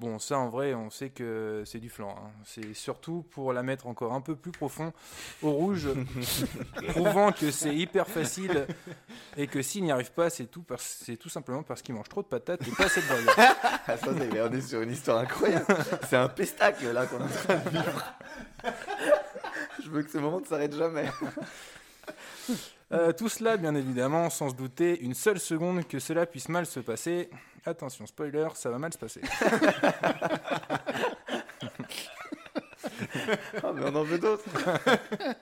Bon, 0.00 0.18
ça 0.18 0.38
en 0.38 0.48
vrai, 0.48 0.72
on 0.72 0.88
sait 0.88 1.10
que 1.10 1.62
c'est 1.66 1.78
du 1.78 1.90
flan. 1.90 2.08
hein. 2.18 2.30
C'est 2.46 2.72
surtout 2.72 3.22
pour 3.32 3.52
la 3.52 3.62
mettre 3.62 3.86
encore 3.86 4.14
un 4.14 4.22
peu 4.22 4.34
plus 4.34 4.50
profond 4.50 4.94
au 5.42 5.50
rouge, 5.50 5.88
prouvant 6.88 7.32
que 7.32 7.50
c'est 7.50 7.74
hyper 7.76 8.06
facile 8.08 8.66
et 9.36 9.46
que 9.46 9.60
s'il 9.60 9.84
n'y 9.84 9.92
arrive 9.92 10.10
pas, 10.12 10.30
c'est 10.30 10.46
tout, 10.46 10.62
parce- 10.62 11.02
c'est 11.04 11.18
tout 11.18 11.28
simplement 11.28 11.62
parce 11.62 11.82
qu'il 11.82 11.94
mange 11.94 12.08
trop 12.08 12.22
de 12.22 12.26
patates 12.28 12.66
et 12.66 12.70
pas 12.70 12.84
assez 12.86 13.02
de 13.02 13.06
burgers. 13.08 13.32
Ça, 13.86 13.96
c'est- 13.98 14.32
mais 14.32 14.40
on 14.40 14.50
est 14.52 14.62
sur 14.62 14.80
une 14.80 14.90
histoire 14.92 15.18
incroyable. 15.18 15.66
C'est 16.08 16.16
un 16.16 16.28
pestacle, 16.30 16.90
là, 16.92 17.04
qu'on 17.04 17.18
est 17.18 17.24
en 17.24 17.28
train 17.28 17.56
de 17.56 17.68
vivre. 17.68 18.14
Je 19.84 19.90
veux 19.90 20.02
que 20.02 20.10
ce 20.10 20.16
moment 20.16 20.40
ne 20.40 20.46
s'arrête 20.46 20.74
jamais. 20.74 21.10
Euh, 22.92 23.12
tout 23.12 23.28
cela, 23.28 23.56
bien 23.56 23.74
évidemment, 23.74 24.30
sans 24.30 24.50
se 24.50 24.54
douter 24.54 25.00
une 25.00 25.14
seule 25.14 25.38
seconde 25.38 25.86
que 25.86 26.00
cela 26.00 26.26
puisse 26.26 26.48
mal 26.48 26.66
se 26.66 26.80
passer. 26.80 27.30
Attention, 27.64 28.06
spoiler, 28.06 28.48
ça 28.54 28.70
va 28.70 28.78
mal 28.78 28.92
se 28.92 28.98
passer. 28.98 29.20
Ah, 33.62 33.72
mais 33.74 33.82
on 33.84 33.94
en 33.94 34.02
veut 34.02 34.18
d'autres. 34.18 34.44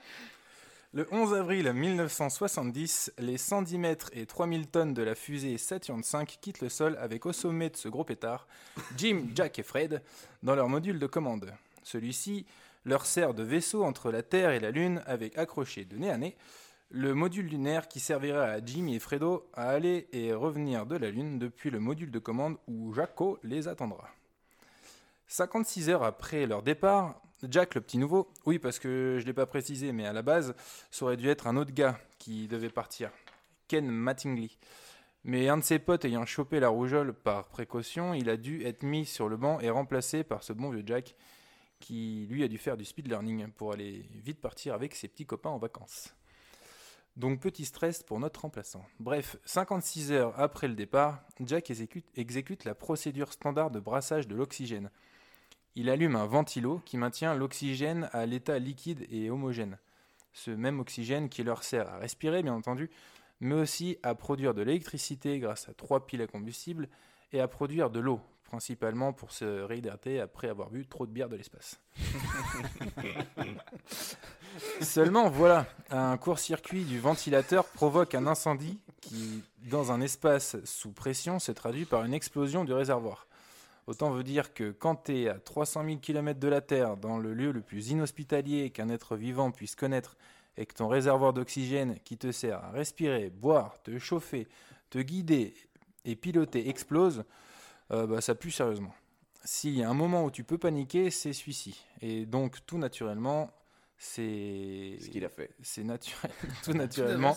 Le 0.94 1.06
11 1.10 1.34
avril 1.34 1.70
1970, 1.72 3.12
les 3.18 3.36
110 3.36 3.78
mètres 3.78 4.10
et 4.14 4.26
3000 4.26 4.68
tonnes 4.68 4.94
de 4.94 5.02
la 5.02 5.14
fusée 5.14 5.58
Saturn 5.58 6.00
V 6.00 6.24
quittent 6.40 6.60
le 6.60 6.68
sol 6.68 6.96
avec 7.00 7.26
au 7.26 7.32
sommet 7.32 7.68
de 7.68 7.76
ce 7.76 7.88
gros 7.88 8.04
pétard 8.04 8.46
Jim, 8.96 9.26
Jack 9.34 9.58
et 9.58 9.62
Fred 9.62 10.02
dans 10.42 10.54
leur 10.54 10.68
module 10.68 10.98
de 10.98 11.06
commande. 11.06 11.52
Celui-ci 11.82 12.46
leur 12.86 13.04
sert 13.04 13.34
de 13.34 13.42
vaisseau 13.42 13.84
entre 13.84 14.10
la 14.10 14.22
Terre 14.22 14.50
et 14.50 14.60
la 14.60 14.70
Lune 14.70 15.02
avec 15.06 15.36
accroché 15.36 15.84
de 15.84 15.96
nez 15.96 16.10
à 16.10 16.16
nez 16.16 16.36
le 16.90 17.14
module 17.14 17.46
lunaire 17.46 17.88
qui 17.88 18.00
servira 18.00 18.44
à 18.44 18.64
Jimmy 18.64 18.94
et 18.94 18.98
Fredo 18.98 19.48
à 19.52 19.68
aller 19.68 20.08
et 20.12 20.32
revenir 20.32 20.86
de 20.86 20.96
la 20.96 21.10
Lune 21.10 21.38
depuis 21.38 21.70
le 21.70 21.80
module 21.80 22.10
de 22.10 22.18
commande 22.18 22.56
où 22.66 22.94
Jaco 22.94 23.38
les 23.42 23.68
attendra. 23.68 24.08
56 25.26 25.90
heures 25.90 26.04
après 26.04 26.46
leur 26.46 26.62
départ, 26.62 27.20
Jack, 27.42 27.74
le 27.74 27.82
petit 27.82 27.98
nouveau, 27.98 28.32
oui, 28.46 28.58
parce 28.58 28.78
que 28.78 29.16
je 29.18 29.22
ne 29.22 29.26
l'ai 29.26 29.34
pas 29.34 29.46
précisé, 29.46 29.92
mais 29.92 30.06
à 30.06 30.12
la 30.12 30.22
base, 30.22 30.54
ça 30.90 31.04
aurait 31.04 31.18
dû 31.18 31.28
être 31.28 31.46
un 31.46 31.56
autre 31.56 31.72
gars 31.72 32.00
qui 32.18 32.48
devait 32.48 32.70
partir, 32.70 33.10
Ken 33.68 33.86
Mattingly. 33.86 34.58
Mais 35.24 35.48
un 35.48 35.58
de 35.58 35.62
ses 35.62 35.78
potes 35.78 36.06
ayant 36.06 36.24
chopé 36.24 36.58
la 36.58 36.68
rougeole 36.68 37.12
par 37.12 37.48
précaution, 37.48 38.14
il 38.14 38.30
a 38.30 38.36
dû 38.38 38.64
être 38.64 38.82
mis 38.82 39.04
sur 39.04 39.28
le 39.28 39.36
banc 39.36 39.60
et 39.60 39.68
remplacé 39.68 40.24
par 40.24 40.42
ce 40.42 40.54
bon 40.54 40.70
vieux 40.70 40.82
Jack, 40.86 41.14
qui 41.80 42.26
lui 42.30 42.42
a 42.42 42.48
dû 42.48 42.56
faire 42.56 42.76
du 42.76 42.84
speed 42.84 43.08
learning 43.08 43.48
pour 43.52 43.72
aller 43.72 44.04
vite 44.14 44.40
partir 44.40 44.74
avec 44.74 44.94
ses 44.94 45.06
petits 45.06 45.26
copains 45.26 45.50
en 45.50 45.58
vacances. 45.58 46.14
Donc 47.18 47.40
petit 47.40 47.64
stress 47.64 48.04
pour 48.04 48.20
notre 48.20 48.42
remplaçant. 48.42 48.86
Bref, 49.00 49.38
56 49.44 50.12
heures 50.12 50.38
après 50.38 50.68
le 50.68 50.74
départ, 50.74 51.20
Jack 51.40 51.68
exécute, 52.14 52.64
la 52.64 52.76
procédure 52.76 53.32
standard 53.32 53.72
de 53.72 53.80
brassage 53.80 54.28
de 54.28 54.36
l'oxygène. 54.36 54.88
Il 55.74 55.90
allume 55.90 56.14
un 56.14 56.26
ventilo 56.26 56.80
qui 56.84 56.96
maintient 56.96 57.34
l'oxygène 57.34 58.08
à 58.12 58.24
l'état 58.24 58.60
liquide 58.60 59.04
et 59.10 59.30
homogène. 59.30 59.78
Ce 60.32 60.52
même 60.52 60.78
oxygène 60.78 61.28
qui 61.28 61.42
leur 61.42 61.64
sert 61.64 61.88
à 61.88 61.98
respirer, 61.98 62.44
bien 62.44 62.54
entendu, 62.54 62.88
mais 63.40 63.56
aussi 63.56 63.98
à 64.04 64.14
produire 64.14 64.54
de 64.54 64.62
l'électricité 64.62 65.40
grâce 65.40 65.68
à 65.68 65.74
trois 65.74 66.06
piles 66.06 66.22
à 66.22 66.28
combustible 66.28 66.88
et 67.32 67.40
à 67.40 67.48
produire 67.48 67.90
de 67.90 67.98
l'eau, 67.98 68.20
principalement 68.48 69.12
pour 69.12 69.30
se 69.30 69.62
réhydrater 69.62 70.20
après 70.20 70.48
avoir 70.48 70.70
bu 70.70 70.86
trop 70.86 71.06
de 71.06 71.12
bière 71.12 71.28
de 71.28 71.36
l'espace. 71.36 71.78
Seulement, 74.80 75.28
voilà, 75.28 75.66
un 75.90 76.16
court-circuit 76.16 76.84
du 76.84 76.98
ventilateur 76.98 77.66
provoque 77.66 78.14
un 78.14 78.26
incendie 78.26 78.80
qui, 79.00 79.42
dans 79.70 79.92
un 79.92 80.00
espace 80.00 80.56
sous 80.64 80.92
pression, 80.92 81.38
se 81.38 81.52
traduit 81.52 81.84
par 81.84 82.04
une 82.04 82.14
explosion 82.14 82.64
du 82.64 82.72
réservoir. 82.72 83.26
Autant 83.86 84.10
veut 84.10 84.24
dire 84.24 84.54
que 84.54 84.70
quand 84.70 85.04
tu 85.04 85.22
es 85.22 85.28
à 85.28 85.38
300 85.38 85.84
000 85.84 85.96
km 85.98 86.40
de 86.40 86.48
la 86.48 86.60
Terre, 86.60 86.96
dans 86.96 87.18
le 87.18 87.34
lieu 87.34 87.52
le 87.52 87.60
plus 87.60 87.90
inhospitalier 87.90 88.70
qu'un 88.70 88.88
être 88.88 89.16
vivant 89.16 89.50
puisse 89.50 89.76
connaître, 89.76 90.16
et 90.56 90.66
que 90.66 90.74
ton 90.74 90.88
réservoir 90.88 91.32
d'oxygène 91.32 91.98
qui 92.04 92.18
te 92.18 92.32
sert 92.32 92.64
à 92.64 92.70
respirer, 92.70 93.30
boire, 93.30 93.80
te 93.82 93.96
chauffer, 93.98 94.48
te 94.90 94.98
guider, 94.98 95.54
et 96.04 96.16
piloter 96.16 96.68
explose, 96.68 97.24
euh, 97.90 98.06
bah, 98.06 98.20
ça 98.20 98.34
pue 98.34 98.50
sérieusement. 98.50 98.94
S'il 99.44 99.74
y 99.76 99.82
a 99.82 99.88
un 99.88 99.94
moment 99.94 100.24
où 100.24 100.30
tu 100.30 100.44
peux 100.44 100.58
paniquer, 100.58 101.10
c'est 101.10 101.32
celui-ci. 101.32 101.84
Et 102.02 102.26
donc, 102.26 102.64
tout 102.66 102.76
naturellement, 102.78 103.50
c'est. 103.96 104.98
Ce 105.00 105.08
qu'il 105.08 105.24
a 105.24 105.28
fait. 105.28 105.50
C'est 105.62 105.84
naturel, 105.84 106.30
tout 106.64 106.72
naturellement, 106.72 107.36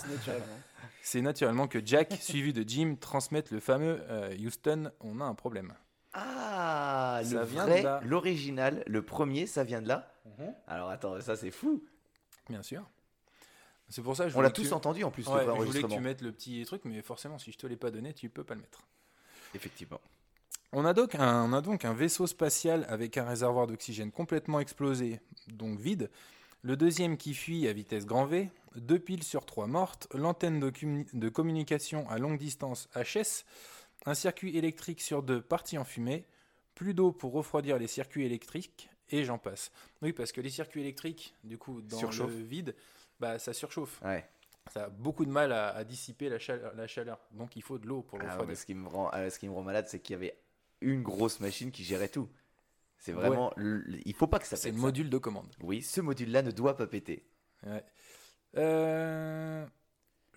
C'est 1.02 1.22
naturellement. 1.22 1.68
que 1.68 1.80
Jack, 1.86 2.14
suivi 2.22 2.53
de 2.53 2.68
Jim, 2.68 2.95
transmettent 2.99 3.52
le 3.52 3.60
fameux 3.60 3.99
euh, 4.10 4.36
Houston, 4.38 4.91
on 4.99 5.22
a 5.22 5.23
un 5.26 5.36
problème. 5.36 5.73
Ah, 6.14 7.22
Ça 7.23 7.40
le 7.40 7.45
vient 7.45 7.65
de 7.65 7.69
vrai, 7.72 7.82
là. 7.84 8.02
l'original, 8.03 8.84
le 8.86 9.02
premier, 9.02 9.48
ça 9.48 9.64
vient 9.64 9.82
de 9.82 9.88
là 9.88 10.14
Alors 10.68 10.90
attends, 10.90 11.22
ça 11.22 11.36
c'est 11.38 11.52
fou. 11.52 11.84
Bien 12.49 12.61
sûr. 12.64 12.84
C'est 13.88 14.02
pour 14.02 14.15
ça 14.15 14.26
que 14.26 14.30
je 14.32 14.38
On 14.38 14.41
l'a 14.41 14.49
tous 14.52 14.68
tu- 14.68 14.73
entendu 14.73 15.03
en 15.03 15.11
plus, 15.11 15.26
Ouais, 15.28 15.45
le 15.45 15.53
je 15.56 15.61
voulais 15.65 15.82
que 15.82 15.88
tu 15.88 15.99
mettes 15.99 16.22
le 16.22 16.32
petit 16.32 16.64
truc, 16.65 16.82
mais 16.86 17.02
forcément, 17.02 17.38
si 17.40 17.52
je 17.52 17.57
te 17.57 17.68
l'ai 17.68 17.76
pas 17.78 17.91
donné, 17.91 18.14
tu 18.14 18.30
peux 18.30 18.44
pas 18.44 18.56
le 18.56 18.61
mettre. 18.61 18.82
Effectivement. 19.56 19.99
On 20.73 20.85
a, 20.85 20.93
donc 20.93 21.15
un, 21.15 21.43
on 21.49 21.53
a 21.53 21.61
donc 21.61 21.84
un 21.84 21.93
vaisseau 21.93 22.27
spatial 22.27 22.85
avec 22.88 23.18
un 23.18 23.26
réservoir 23.26 23.68
d'oxygène 23.68 24.11
complètement 24.11 24.60
explosé, 24.61 25.19
donc 25.48 25.80
vide. 25.80 26.10
Le 26.61 26.77
deuxième 26.77 27.18
qui 27.18 27.34
fuit 27.34 27.68
à 27.68 27.73
vitesse 27.73 28.06
grand 28.06 28.26
V, 28.26 28.49
deux 28.76 28.99
piles 28.99 29.23
sur 29.23 29.45
trois 29.45 29.68
mortes, 29.68 30.07
l'antenne 30.14 30.60
de, 30.61 30.69
commu- 30.69 31.07
de 31.14 31.27
communication 31.30 32.10
à 32.10 32.19
longue 32.19 32.38
distance 32.38 32.88
HS, 32.95 33.43
un 34.06 34.14
circuit 34.14 34.57
électrique 34.57 35.02
sur 35.02 35.23
deux 35.23 35.41
parti 35.41 35.77
en 35.77 35.84
fumée, 35.84 36.26
plus 36.73 36.93
d'eau 36.93 37.11
pour 37.11 37.34
refroidir 37.34 37.77
les 37.77 37.88
circuits 37.88 38.26
électriques, 38.26 38.89
et 39.10 39.26
j'en 39.26 39.38
passe. 39.38 39.72
Oui, 40.02 40.14
parce 40.14 40.31
que 40.31 40.39
les 40.39 40.49
circuits 40.49 40.81
électriques, 40.81 41.34
du 41.43 41.57
coup, 41.57 41.81
dans 41.81 41.98
Surchauffe. 41.98 42.31
le 42.31 42.43
vide, 42.43 42.76
bah, 43.19 43.39
ça 43.39 43.52
surchauffe. 43.52 44.02
Ouais. 44.03 44.26
Ça 44.72 44.85
a 44.85 44.89
beaucoup 44.89 45.26
de 45.26 45.31
mal 45.31 45.52
à, 45.52 45.69
à 45.76 45.84
dissiper 45.84 46.30
la 46.30 46.39
chaleur, 46.39 46.73
la 46.76 46.88
chaleur. 46.88 47.19
Donc 47.31 47.56
il 47.57 47.61
faut 47.64 47.77
de 47.77 47.88
l'eau 47.88 48.03
pour 48.03 48.19
le 48.19 48.23
Ah, 48.26 48.30
refroidir. 48.30 48.49
mais 48.49 48.56
ce, 48.56 48.65
qui 48.65 48.73
me 48.76 48.88
rend, 48.88 49.11
euh, 49.15 49.30
ce 49.30 49.38
qui 49.39 49.49
me 49.49 49.53
rend 49.53 49.64
malade, 49.64 49.88
c'est 49.89 49.99
qu'il 49.99 50.14
y 50.14 50.15
avait 50.15 50.35
une 50.82 51.03
grosse 51.03 51.40
machine 51.40 51.72
qui 51.72 51.84
gérait 51.84 52.10
tout. 52.10 52.30
C'est 52.98 53.12
vraiment. 53.14 53.52
le- 53.56 53.84
Il 54.06 54.14
faut 54.14 54.28
pas 54.28 54.38
que 54.40 54.45
ça 54.45 54.56
C'est 54.56 54.70
pète. 54.70 54.74
le 54.76 54.80
ça. 54.80 54.86
module 54.88 55.10
de 55.10 55.18
commande. 55.18 55.52
Oui, 55.62 55.82
ce 55.82 56.02
module-là 56.02 56.41
ne 56.44 56.52
doit 56.52 56.76
pas 56.78 56.88
péter. 56.88 57.26
Ouais. 57.66 57.84
Euh, 58.58 59.66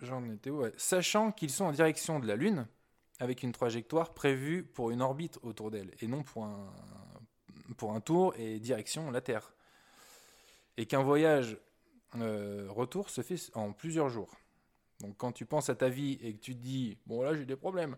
J'en 0.02 0.24
étais 0.30 0.50
où 0.50 0.62
Ouais. 0.62 0.72
Sachant 0.76 1.30
qu'ils 1.32 1.50
sont 1.50 1.64
en 1.66 1.72
direction 1.72 2.20
de 2.20 2.26
la 2.26 2.36
Lune, 2.36 2.66
avec 3.20 3.42
une 3.42 3.52
trajectoire 3.52 4.12
prévue 4.12 4.64
pour 4.64 4.90
une 4.90 5.02
orbite 5.02 5.38
autour 5.42 5.70
d'elle, 5.70 5.92
et 6.00 6.06
non 6.08 6.22
pour 6.22 6.44
un, 6.44 6.72
pour 7.76 7.92
un 7.92 8.00
tour 8.00 8.34
et 8.36 8.58
direction 8.60 9.10
la 9.10 9.20
Terre. 9.20 9.52
Et 10.76 10.86
qu'un 10.86 11.02
voyage 11.02 11.56
euh, 12.16 12.66
retour 12.70 13.10
se 13.10 13.20
fait 13.22 13.36
en 13.54 13.72
plusieurs 13.72 14.08
jours. 14.08 14.34
Donc 15.00 15.16
quand 15.16 15.32
tu 15.32 15.44
penses 15.44 15.68
à 15.70 15.74
ta 15.74 15.88
vie 15.88 16.18
et 16.22 16.34
que 16.34 16.40
tu 16.40 16.54
te 16.54 16.60
dis, 16.62 16.96
bon 17.06 17.22
là 17.22 17.34
j'ai 17.34 17.44
des 17.44 17.56
problèmes, 17.56 17.96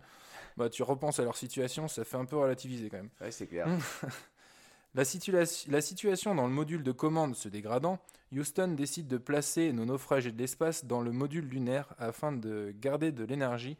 bah 0.56 0.68
tu 0.70 0.82
repenses 0.82 1.18
à 1.20 1.24
leur 1.24 1.36
situation, 1.36 1.88
ça 1.88 2.04
fait 2.04 2.16
un 2.16 2.24
peu 2.24 2.36
relativiser 2.36 2.88
quand 2.88 2.96
même. 2.96 3.10
Ouais, 3.20 3.30
c'est 3.30 3.46
clair. 3.46 3.66
La, 4.94 5.02
situa- 5.04 5.68
la 5.70 5.80
situation 5.82 6.34
dans 6.34 6.46
le 6.46 6.52
module 6.54 6.82
de 6.82 6.90
commande 6.90 7.34
se 7.36 7.50
dégradant, 7.50 7.98
Houston 8.34 8.68
décide 8.68 9.06
de 9.08 9.18
placer 9.18 9.74
nos 9.74 9.84
naufragés 9.84 10.32
de 10.32 10.38
l'espace 10.38 10.86
dans 10.86 11.02
le 11.02 11.12
module 11.12 11.44
lunaire 11.46 11.92
afin 11.98 12.32
de 12.32 12.74
garder 12.80 13.12
de 13.12 13.22
l'énergie 13.24 13.76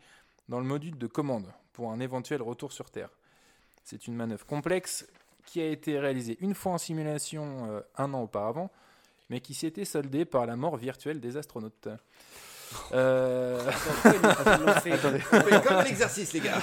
dans 0.50 0.58
le 0.60 0.66
module 0.66 0.98
de 0.98 1.06
commande 1.06 1.50
pour 1.72 1.90
un 1.90 2.00
éventuel 2.00 2.42
retour 2.42 2.70
sur 2.70 2.90
Terre. 2.90 3.08
C'est 3.82 4.06
une 4.06 4.14
manœuvre 4.14 4.44
complexe 4.44 5.06
qui 5.46 5.62
a 5.62 5.68
été 5.70 5.98
réalisée 5.98 6.36
une 6.40 6.54
fois 6.54 6.72
en 6.72 6.78
simulation 6.78 7.70
euh, 7.70 7.80
un 7.96 8.12
an 8.12 8.22
auparavant, 8.24 8.70
mais 9.30 9.40
qui 9.40 9.54
s'était 9.54 9.86
soldée 9.86 10.26
par 10.26 10.44
la 10.44 10.56
mort 10.56 10.76
virtuelle 10.76 11.20
des 11.20 11.38
astronautes. 11.38 11.88
Euh, 12.92 13.60
Ils 14.04 14.10
l'ont 14.64 14.72
fait, 14.74 15.62
Comme 15.62 15.76
un 15.76 15.84
exercice, 15.84 16.32
les 16.32 16.40
gars. 16.40 16.58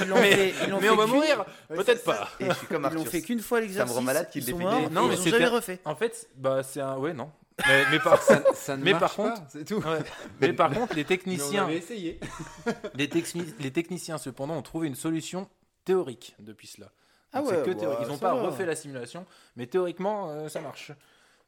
ils 0.00 0.08
l'ont 0.08 0.16
fait- 0.16 0.54
ils 0.64 0.70
l'ont 0.70 0.76
mais 0.76 0.82
fait 0.88 0.90
on 0.90 0.96
va 0.96 1.06
mourir 1.06 1.44
Peut-être 1.68 2.04
ça- 2.04 2.12
pas. 2.12 2.28
Et 2.40 2.48
je 2.48 2.54
suis 2.54 2.66
comme 2.66 2.86
Ils 2.90 2.94
l'ont 2.94 3.04
fait 3.04 3.22
qu'une 3.22 3.40
fois 3.40 3.60
l'exercice. 3.60 3.94
rend 3.94 4.02
malade 4.02 4.28
qu'il 4.30 4.42
ils 4.42 4.50
sont 4.50 4.58
l'ait 4.58 4.64
morts, 4.64 4.80
fait. 4.80 4.90
Non, 4.90 5.06
mais 5.08 5.14
ils 5.14 5.18
ont 5.20 5.22
c'était- 5.24 5.30
jamais 5.38 5.46
refait. 5.46 5.78
En 5.84 5.94
fait, 5.96 6.28
bah 6.36 6.62
c'est 6.62 6.80
un 6.80 6.96
ouais 6.96 7.12
non. 7.14 7.30
Mais, 7.66 7.84
mais 7.90 7.98
par 8.00 8.22
Ça, 8.22 8.42
ça 8.54 8.76
ne 8.76 8.84
Mais 8.84 8.90
par 8.92 9.00
pas, 9.00 9.08
contre- 9.30 9.42
c'est 9.48 9.64
tout. 9.64 9.76
Ouais. 9.76 9.98
Mais 10.40 10.52
par 10.52 10.70
contre, 10.70 10.94
les 10.94 10.96
Mais 11.02 11.04
on 11.04 11.08
techniciens, 11.08 11.64
avait 11.64 11.76
essayé. 11.78 12.20
les, 12.94 13.06
techni- 13.08 13.54
les 13.58 13.70
techniciens 13.70 14.18
cependant 14.18 14.54
ont 14.56 14.62
trouvé 14.62 14.88
une 14.88 14.94
solution 14.94 15.48
théorique 15.84 16.34
depuis 16.38 16.66
cela. 16.66 16.88
Ah 17.32 17.40
ouais, 17.42 17.48
c'est 17.50 17.62
que 17.64 17.70
bah. 17.84 17.98
Ils 18.02 18.08
n'ont 18.08 18.14
ça 18.14 18.20
pas 18.28 18.34
va. 18.34 18.42
refait 18.42 18.66
la 18.66 18.76
simulation, 18.76 19.24
mais 19.56 19.66
théoriquement 19.66 20.30
euh, 20.30 20.48
ça 20.48 20.60
marche. 20.60 20.92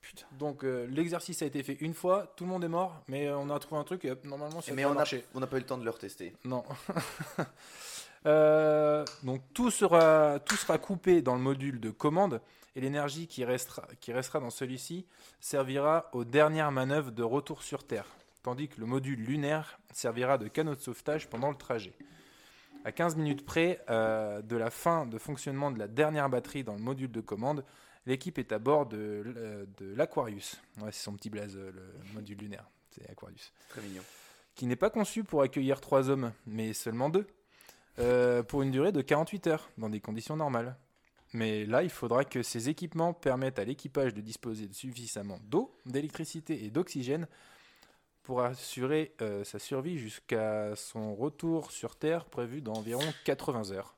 Putain. 0.00 0.26
Donc 0.38 0.64
euh, 0.64 0.86
l'exercice 0.86 1.42
a 1.42 1.46
été 1.46 1.62
fait 1.62 1.74
une 1.80 1.94
fois, 1.94 2.32
tout 2.36 2.44
le 2.44 2.50
monde 2.50 2.64
est 2.64 2.68
mort, 2.68 3.02
mais 3.08 3.28
euh, 3.28 3.36
on 3.36 3.50
a 3.50 3.58
trouvé 3.58 3.80
un 3.80 3.84
truc 3.84 4.04
et 4.04 4.10
hop, 4.12 4.24
normalement 4.24 4.60
ça 4.60 4.72
Mais 4.72 4.84
on 4.84 4.90
n'a 4.90 4.96
marcher. 4.96 5.24
on 5.34 5.40
n'a 5.40 5.46
pas 5.46 5.56
eu 5.56 5.60
le 5.60 5.66
temps 5.66 5.78
de 5.78 5.84
le 5.84 5.90
retester. 5.90 6.34
Non. 6.44 6.64
Euh, 8.26 9.04
donc 9.22 9.42
tout 9.54 9.70
sera, 9.70 10.40
tout 10.40 10.56
sera 10.56 10.76
coupé 10.76 11.22
dans 11.22 11.36
le 11.36 11.40
module 11.40 11.78
de 11.78 11.90
commande 11.90 12.40
et 12.74 12.80
l'énergie 12.80 13.28
qui 13.28 13.44
restera, 13.44 13.86
qui 14.00 14.12
restera 14.12 14.40
dans 14.40 14.50
celui-ci 14.50 15.06
servira 15.40 16.10
aux 16.12 16.24
dernières 16.24 16.72
manœuvres 16.72 17.12
de 17.12 17.22
retour 17.22 17.62
sur 17.62 17.84
Terre, 17.84 18.06
tandis 18.42 18.68
que 18.68 18.80
le 18.80 18.86
module 18.86 19.24
lunaire 19.24 19.78
servira 19.92 20.36
de 20.36 20.48
canot 20.48 20.74
de 20.74 20.80
sauvetage 20.80 21.28
pendant 21.28 21.50
le 21.50 21.56
trajet. 21.56 21.92
À 22.84 22.92
15 22.92 23.16
minutes 23.16 23.44
près 23.44 23.80
euh, 23.90 24.42
de 24.42 24.56
la 24.56 24.70
fin 24.70 25.06
de 25.06 25.18
fonctionnement 25.18 25.70
de 25.70 25.78
la 25.78 25.88
dernière 25.88 26.28
batterie 26.28 26.64
dans 26.64 26.74
le 26.74 26.80
module 26.80 27.10
de 27.10 27.20
commande, 27.20 27.64
l'équipe 28.08 28.38
est 28.38 28.52
à 28.52 28.58
bord 28.58 28.86
de, 28.86 29.66
de 29.76 29.94
l'Aquarius. 29.94 30.60
Ouais, 30.80 30.90
c'est 30.90 31.04
son 31.04 31.12
petit 31.14 31.30
blaze, 31.30 31.56
euh, 31.56 31.70
le 31.70 32.14
module 32.14 32.38
lunaire. 32.38 32.64
C'est 32.90 33.08
Aquarius 33.08 33.52
Très 33.68 33.82
mignon. 33.82 34.02
qui 34.54 34.66
n'est 34.66 34.76
pas 34.76 34.90
conçu 34.90 35.22
pour 35.22 35.42
accueillir 35.42 35.80
trois 35.80 36.08
hommes, 36.08 36.32
mais 36.46 36.72
seulement 36.72 37.10
deux, 37.10 37.26
euh, 37.98 38.42
pour 38.42 38.62
une 38.62 38.70
durée 38.70 38.92
de 38.92 39.02
48 39.02 39.46
heures, 39.46 39.70
dans 39.76 39.90
des 39.90 40.00
conditions 40.00 40.36
normales. 40.36 40.76
Mais 41.34 41.66
là, 41.66 41.82
il 41.82 41.90
faudra 41.90 42.24
que 42.24 42.42
ces 42.42 42.70
équipements 42.70 43.12
permettent 43.12 43.58
à 43.58 43.64
l'équipage 43.64 44.14
de 44.14 44.22
disposer 44.22 44.66
de 44.66 44.72
suffisamment 44.72 45.38
d'eau, 45.44 45.76
d'électricité 45.84 46.64
et 46.64 46.70
d'oxygène 46.70 47.28
pour 48.22 48.40
assurer 48.40 49.14
euh, 49.20 49.44
sa 49.44 49.58
survie 49.58 49.98
jusqu'à 49.98 50.74
son 50.76 51.14
retour 51.14 51.70
sur 51.70 51.96
Terre 51.96 52.24
prévu 52.24 52.62
dans 52.62 52.72
environ 52.72 53.04
80 53.24 53.72
heures. 53.72 53.97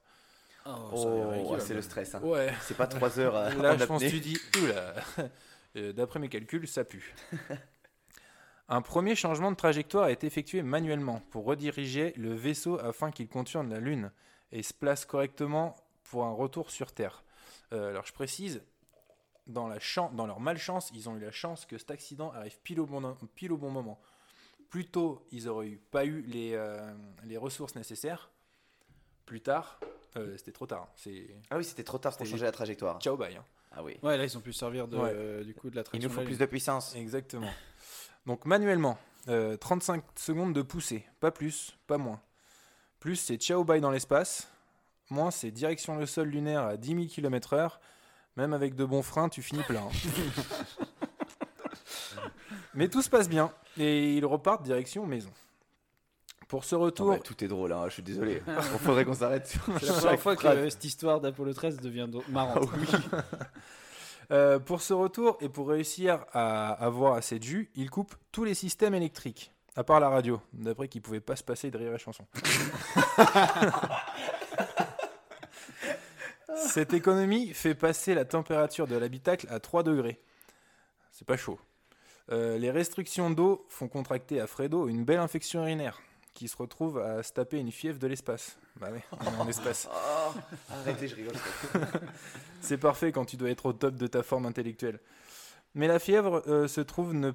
Oh, 0.92 0.96
ça 0.96 1.08
a 1.08 1.10
Oh, 1.12 1.30
rigolo. 1.30 1.60
c'est 1.60 1.74
le 1.74 1.82
stress. 1.82 2.14
hein. 2.14 2.20
Ouais, 2.22 2.52
C'est 2.62 2.76
pas 2.76 2.86
3 2.86 3.18
heures 3.18 3.36
à, 3.36 3.50
Là, 3.54 3.74
en 3.74 3.78
je 3.78 3.84
pense 3.84 4.02
que 4.02 4.08
tu 4.08 4.20
dis, 4.20 4.38
oula, 4.62 4.94
Euh, 5.76 5.92
d'après 5.92 6.18
mes 6.18 6.28
calculs, 6.28 6.66
ça 6.66 6.82
pue. 6.84 7.14
Un 8.68 8.82
premier 8.82 9.14
changement 9.14 9.50
de 9.50 9.56
trajectoire 9.56 10.08
est 10.08 10.24
effectué 10.24 10.62
manuellement 10.62 11.22
pour 11.30 11.44
rediriger 11.44 12.12
le 12.16 12.34
vaisseau 12.34 12.78
afin 12.80 13.10
qu'il 13.10 13.28
contourne 13.28 13.68
la 13.70 13.78
Lune 13.80 14.10
et 14.52 14.62
se 14.62 14.72
place 14.74 15.04
correctement 15.04 15.76
pour 16.04 16.24
un 16.24 16.32
retour 16.32 16.70
sur 16.70 16.92
Terre. 16.92 17.22
Euh, 17.72 17.90
alors, 17.90 18.04
je 18.06 18.12
précise, 18.12 18.62
dans, 19.46 19.68
la 19.68 19.78
chan- 19.80 20.10
dans 20.12 20.26
leur 20.26 20.40
malchance, 20.40 20.90
ils 20.94 21.08
ont 21.08 21.16
eu 21.16 21.20
la 21.20 21.30
chance 21.32 21.66
que 21.66 21.78
cet 21.78 21.90
accident 21.92 22.32
arrive 22.32 22.58
pile 22.62 22.80
au 22.80 22.86
bon, 22.86 23.16
pile 23.34 23.52
au 23.52 23.56
bon 23.56 23.70
moment. 23.70 24.00
Plus 24.70 24.86
tôt, 24.86 25.24
ils 25.32 25.48
auraient 25.48 25.68
eu- 25.68 25.80
pas 25.90 26.04
eu 26.04 26.22
les, 26.22 26.52
euh, 26.54 26.78
les 27.24 27.36
ressources 27.36 27.74
nécessaires. 27.74 28.30
Plus 29.26 29.40
tard, 29.40 29.78
euh, 30.16 30.36
c'était 30.36 30.52
trop 30.52 30.66
tard. 30.66 30.88
C'est 30.96 31.28
Ah 31.50 31.56
oui, 31.58 31.64
c'était 31.64 31.84
trop 31.84 31.98
tard 31.98 32.16
pour 32.16 32.26
changer 32.26 32.44
la 32.44 32.52
trajectoire. 32.52 32.98
ciao 33.00 33.16
bye. 33.16 33.36
hein. 33.36 33.44
Ah 33.72 33.84
oui. 33.84 33.96
Ouais, 34.02 34.16
là, 34.16 34.24
ils 34.24 34.36
ont 34.36 34.40
pu 34.40 34.52
se 34.52 34.58
servir 34.58 34.88
de, 34.88 34.96
Ouais. 34.96 35.12
euh, 35.14 35.44
du 35.44 35.54
coup 35.54 35.70
de 35.70 35.76
la 35.76 35.82
Il 35.82 35.84
traction. 35.84 36.08
nous 36.08 36.12
faut 36.14 36.20
de 36.20 36.24
la 36.24 36.28
plus 36.30 36.38
de 36.38 36.46
puissance. 36.46 36.94
Exactement. 36.96 37.50
Donc 38.26 38.44
manuellement, 38.44 38.98
euh, 39.28 39.56
35 39.56 40.02
secondes 40.16 40.52
de 40.54 40.62
poussée, 40.62 41.04
pas 41.20 41.30
plus, 41.30 41.76
pas 41.86 41.98
moins. 41.98 42.20
Plus 42.98 43.14
c'est 43.16 43.36
ciao 43.36 43.62
bye 43.64 43.80
dans 43.80 43.90
l'espace, 43.92 44.48
moins 45.08 45.30
c'est 45.30 45.50
direction 45.52 45.96
le 45.96 46.06
sol 46.06 46.28
lunaire 46.28 46.62
à 46.62 46.76
10 46.76 46.88
000 46.94 47.04
km/h. 47.06 47.78
Même 48.36 48.52
avec 48.52 48.74
de 48.74 48.84
bons 48.84 49.02
freins, 49.02 49.28
tu 49.28 49.42
finis 49.42 49.62
plein. 49.64 49.88
Mais 52.74 52.88
tout 52.88 53.02
se 53.02 53.10
passe 53.10 53.28
bien 53.28 53.52
et 53.76 54.14
ils 54.14 54.24
repartent 54.24 54.62
direction 54.62 55.06
maison. 55.06 55.30
Pour 56.50 56.64
ce 56.64 56.74
retour, 56.74 57.12
mais 57.12 57.20
tout 57.20 57.44
est 57.44 57.46
drôle, 57.46 57.72
hein, 57.72 57.84
je 57.86 57.92
suis 57.92 58.02
désolé. 58.02 58.42
Il 58.48 58.78
faudrait 58.80 59.04
qu'on 59.04 59.14
s'arrête 59.14 59.46
sur 59.46 59.60
C'est 59.78 59.86
la 59.86 59.92
première 59.92 60.20
fois 60.20 60.34
que 60.34 60.48
euh, 60.48 60.68
cette 60.68 60.84
histoire 60.84 61.20
d'Apollo 61.20 61.52
13 61.52 61.78
devient 61.78 62.08
marrante. 62.28 62.68
Euh, 64.32 64.60
pour 64.60 64.80
ce 64.80 64.92
retour 64.92 65.38
et 65.40 65.48
pour 65.48 65.68
réussir 65.68 66.24
à 66.32 66.70
avoir 66.70 67.14
assez 67.14 67.40
de 67.40 67.42
jus, 67.42 67.68
il 67.74 67.90
coupe 67.90 68.14
tous 68.30 68.44
les 68.44 68.54
systèmes 68.54 68.94
électriques, 68.94 69.50
à 69.74 69.82
part 69.82 69.98
la 69.98 70.08
radio, 70.08 70.40
d'après 70.52 70.86
qu'il 70.86 71.02
pouvait 71.02 71.18
pas 71.18 71.34
se 71.34 71.42
passer 71.42 71.72
de 71.72 71.76
rire 71.76 71.92
et 71.92 71.98
chanson. 71.98 72.24
Cette 76.54 76.94
économie 76.94 77.52
fait 77.54 77.74
passer 77.74 78.14
la 78.14 78.24
température 78.24 78.86
de 78.86 78.94
l'habitacle 78.94 79.48
à 79.50 79.58
3 79.58 79.82
degrés. 79.82 80.20
C'est 81.10 81.26
pas 81.26 81.36
chaud. 81.36 81.58
Euh, 82.30 82.56
les 82.56 82.70
restrictions 82.70 83.30
d'eau 83.30 83.66
font 83.68 83.88
contracter 83.88 84.40
à 84.40 84.46
Fredo 84.46 84.86
une 84.86 85.04
belle 85.04 85.18
infection 85.18 85.62
urinaire 85.62 86.00
qui 86.40 86.48
se 86.48 86.56
retrouve 86.56 86.98
à 86.98 87.22
se 87.22 87.34
taper 87.34 87.58
une 87.58 87.70
fièvre 87.70 87.98
de 87.98 88.06
l'espace. 88.06 88.56
Bah 88.76 88.88
oui, 88.90 89.00
on 89.12 89.24
est 89.24 89.36
en 89.36 89.46
espace. 89.46 89.86
Oh, 90.32 90.32
arrêtez, 90.70 91.06
je 91.06 91.16
rigole. 91.16 91.34
C'est 92.62 92.78
parfait 92.78 93.12
quand 93.12 93.26
tu 93.26 93.36
dois 93.36 93.50
être 93.50 93.66
au 93.66 93.74
top 93.74 93.96
de 93.96 94.06
ta 94.06 94.22
forme 94.22 94.46
intellectuelle. 94.46 95.00
Mais 95.74 95.86
la 95.86 95.98
fièvre 95.98 96.42
euh, 96.46 96.66
se 96.66 96.80
trouve 96.80 97.12
ne 97.12 97.32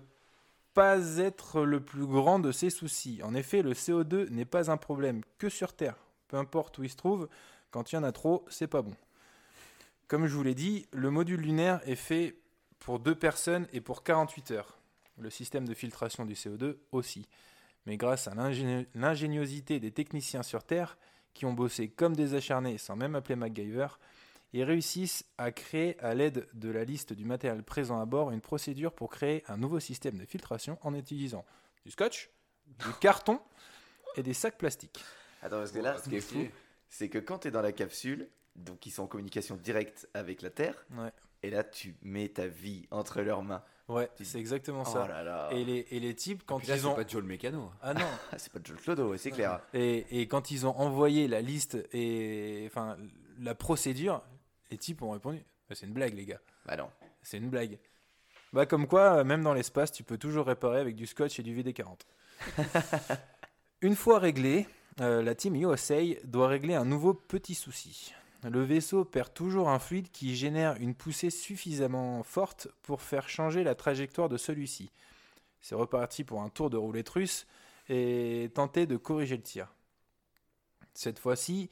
pas 0.73 1.19
être 1.19 1.61
le 1.61 1.82
plus 1.82 2.07
grand 2.07 2.40
de 2.40 2.52
ses 2.52 2.72
soucis. 2.72 3.22
En 3.22 3.36
effet, 3.36 3.61
le 3.61 3.73
CO2 3.73 4.30
n'est 4.30 4.44
pas 4.44 4.72
un 4.72 4.77
problème 4.77 5.22
que 5.38 5.49
sur 5.49 5.73
Terre, 5.73 5.98
Peu 6.27 6.38
importe 6.38 6.80
où 6.80 6.84
il 6.84 6.90
se 6.90 6.98
trouve, 6.98 7.30
quand 7.69 7.91
il 7.91 7.95
y 7.95 7.98
en 7.99 8.03
a 8.03 8.11
trop, 8.11 8.44
c'est 8.49 8.65
pas 8.65 8.82
bon. 8.82 8.95
Comme 10.07 10.26
je 10.26 10.34
vous 10.34 10.44
l'ai 10.44 10.56
dit, 10.56 10.88
le 10.91 11.11
module 11.11 11.41
lunaire 11.41 11.80
est 11.86 11.94
fait 11.94 12.38
pour 12.80 12.98
deux 12.98 13.15
personnes 13.15 13.68
et 13.72 13.82
pour 13.82 14.02
48 14.02 14.49
heures. 14.49 14.80
Le 15.19 15.30
système 15.30 15.68
de 15.68 15.76
filtration 15.76 16.26
du 16.26 16.34
CO2 16.34 16.77
aussi. 16.91 17.27
Mais 17.86 17.98
grâce 17.98 18.28
à 18.28 18.34
l'ingéniosité 18.36 19.80
des 19.80 19.91
techniciens 19.91 20.44
sur 20.44 20.64
Terre, 20.64 20.98
qui 21.34 21.45
ont 21.45 21.53
bossé 21.53 21.90
comme 21.90 22.16
des 22.16 22.34
acharnés 22.34 22.78
sans 22.78 22.95
même 22.95 23.16
appeler 23.16 23.36
MacGyver, 23.36 23.88
ils 24.53 24.64
réussissent 24.64 25.26
à 25.38 25.52
créer 25.52 25.99
à 25.99 26.16
l'aide 26.16 26.48
de 26.53 26.70
la 26.70 26.86
liste 26.86 27.14
du 27.14 27.26
matériel 27.26 27.62
présent 27.62 27.99
à 27.99 28.06
bord 28.06 28.32
une 28.32 28.41
procédure 28.41 28.94
pour 28.94 29.10
créer 29.10 29.44
un 29.48 29.57
nouveau 29.57 29.80
système 29.80 30.18
de 30.18 30.26
filtration 30.26 30.80
en 30.82 30.94
utilisant 30.95 31.45
du 31.84 31.91
scotch, 31.91 32.30
du 32.68 32.94
carton 33.02 33.40
et 34.16 34.24
des 34.24 34.34
sacs 34.34 34.57
plastiques. 34.57 35.03
Attends, 35.41 35.57
parce 35.57 35.72
que 35.72 35.80
là, 35.80 35.98
ce 36.02 36.10
qui 36.10 36.16
est 36.16 36.22
fou, 36.22 36.48
c'est 36.90 37.10
que 37.10 37.20
quand 37.20 37.40
tu 37.40 37.49
es 37.49 37.52
dans 37.52 37.62
la 37.62 37.74
capsule, 37.74 38.30
donc 38.56 38.86
ils 38.86 38.91
sont 38.91 39.03
en 39.03 39.07
communication 39.07 39.57
directe 39.57 40.07
avec 40.14 40.41
la 40.41 40.49
Terre, 40.49 40.86
Ouais. 40.98 41.12
Et 41.46 41.50
là 41.50 41.64
tu 41.64 41.96
mets 42.02 42.28
ta 42.30 42.48
vie 42.48 42.88
entre 42.92 43.22
leurs 43.22 43.44
mains. 43.44 43.64
Ouais, 43.88 44.10
c'est 44.24 44.40
exactement 44.40 44.84
Oh 44.88 44.90
ça. 44.92 45.08
là 45.08 45.22
là. 45.24 45.50
Et 45.52 45.64
les, 45.64 45.86
et 45.92 46.00
les 46.00 46.16
types, 46.16 46.42
quand 46.46 46.58
Puis 46.58 46.68
là, 46.68 46.76
ils 46.76 46.80
c'est 46.82 46.86
ont. 46.88 46.96
pas 46.96 47.06
Joe 47.08 47.22
le 47.22 47.28
mécano. 47.28 47.70
Ah 47.84 47.94
non 47.94 48.02
Ah, 48.32 48.38
c'est 48.40 48.52
pas 48.52 48.60
Joe 48.64 48.82
Clodo, 48.82 49.16
c'est 49.18 49.30
clair. 49.30 49.60
et, 49.76 50.22
et 50.22 50.28
quand 50.28 50.50
ils 50.50 50.66
ont 50.66 50.76
envoyé 50.78 51.28
la 51.28 51.42
liste 51.42 51.78
et. 51.94 52.64
Enfin, 52.66 52.98
la 53.40 53.54
procédure, 53.54 54.24
les 54.72 54.78
types 54.80 55.02
ont 55.04 55.12
répondu 55.12 55.38
Bah, 55.70 55.76
C'est 55.76 55.86
une 55.86 55.94
blague, 55.94 56.16
les 56.16 56.26
gars. 56.26 56.40
Bah 56.66 56.76
non. 56.78 56.90
C'est 57.22 57.38
une 57.38 57.50
blague. 57.50 57.78
Bah, 58.54 58.66
comme 58.66 58.88
quoi, 58.88 59.18
euh, 59.18 59.24
même 59.24 59.44
dans 59.44 59.54
l'espace, 59.54 59.92
tu 59.92 60.04
peux 60.04 60.18
toujours 60.18 60.48
réparer 60.48 60.80
avec 60.80 60.96
du 60.96 61.06
scotch 61.06 61.38
et 61.40 61.44
du 61.44 61.56
VD40. 61.56 62.00
Une 63.82 63.96
fois 63.96 64.20
réglé, 64.20 64.68
euh, 65.02 65.22
la 65.22 65.36
team 65.36 65.56
USA 65.56 66.00
doit 66.24 66.48
régler 66.48 66.74
un 66.74 66.86
nouveau 66.86 67.14
petit 67.14 67.54
souci. 67.56 68.14
Le 68.48 68.62
vaisseau 68.62 69.06
perd 69.06 69.34
toujours 69.34 69.70
un 69.70 69.80
fluide 69.80 70.12
qui 70.12 70.36
génère 70.36 70.76
une 70.80 70.94
poussée 70.94 71.32
suffisamment 71.32 72.22
forte 72.22 72.68
pour 72.84 73.02
faire 73.02 73.28
changer 73.28 73.64
la 73.64 73.74
trajectoire 73.74 74.30
de 74.30 74.38
celui-ci. 74.38 74.92
C'est 75.62 75.74
reparti 75.74 76.24
pour 76.24 76.44
un 76.44 76.50
tour 76.50 76.70
de 76.70 76.78
roulette 76.78 77.10
russe 77.10 77.48
et 77.90 78.52
tenter 78.54 78.86
de 78.86 78.98
corriger 78.98 79.36
le 79.36 79.42
tir. 79.42 79.74
Cette 80.94 81.18
fois-ci, 81.18 81.72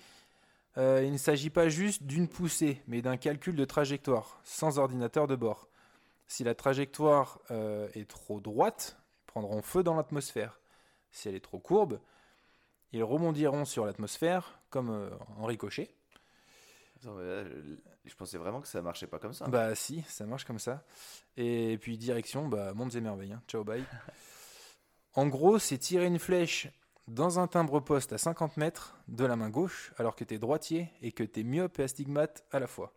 euh, 0.78 1.04
il 1.06 1.12
ne 1.12 1.18
s'agit 1.18 1.52
pas 1.52 1.70
juste 1.70 2.04
d'une 2.04 2.28
poussée, 2.28 2.82
mais 2.88 3.04
d'un 3.04 3.18
calcul 3.18 3.56
de 3.56 3.66
trajectoire, 3.66 4.40
sans 4.44 4.80
ordinateur 4.80 5.28
de 5.28 5.36
bord. 5.36 5.68
Si 6.28 6.44
la 6.44 6.56
trajectoire 6.56 7.40
euh, 7.52 7.88
est 7.94 8.10
trop 8.10 8.40
droite, 8.40 8.98
ils 9.22 9.28
prendront 9.28 9.62
feu 9.62 9.84
dans 9.84 9.94
l'atmosphère. 9.94 10.60
Si 11.12 11.30
elle 11.30 11.36
est 11.36 11.40
trop 11.40 11.60
courbe, 11.60 12.00
ils 12.94 13.04
rebondiront 13.04 13.66
sur 13.66 13.86
l'atmosphère, 13.86 14.60
comme 14.72 14.90
euh, 14.90 15.12
en. 15.38 15.48
Attends, 17.04 17.16
mais 17.16 17.26
là, 17.26 17.44
je, 17.44 18.10
je 18.10 18.16
pensais 18.16 18.38
vraiment 18.38 18.62
que 18.62 18.68
ça 18.68 18.82
marchait 18.82 19.08
pas 19.08 19.20
comme 19.20 19.34
ça. 19.34 19.48
Bah 19.48 19.76
si, 19.76 20.04
ça 20.08 20.26
marche 20.26 20.46
comme 20.46 20.60
ça. 20.60 20.84
Et 21.38 21.78
puis 21.82 21.98
direction, 21.98 22.48
bah 22.48 22.74
mondes 22.74 22.96
et 22.96 23.02
merveilles. 23.02 23.34
hein. 23.34 23.42
Ciao, 23.48 23.64
bye. 23.64 23.84
En 25.16 25.28
gros, 25.28 25.60
c'est 25.60 25.78
tirer 25.78 26.08
une 26.08 26.18
flèche 26.18 26.70
dans 27.08 27.38
un 27.38 27.46
timbre-poste 27.46 28.14
à 28.14 28.18
50 28.18 28.58
mètres 28.58 28.96
de 29.08 29.26
la 29.26 29.36
main 29.36 29.50
gauche, 29.52 29.94
alors 29.98 30.16
que 30.16 30.24
t'es 30.24 30.40
droitier 30.40 30.90
et 31.04 31.12
que 31.12 31.24
t'es 31.24 31.44
myope 31.44 31.78
et 31.78 31.84
astigmate 31.84 32.44
à 32.52 32.60
la 32.60 32.66
fois. 32.66 32.94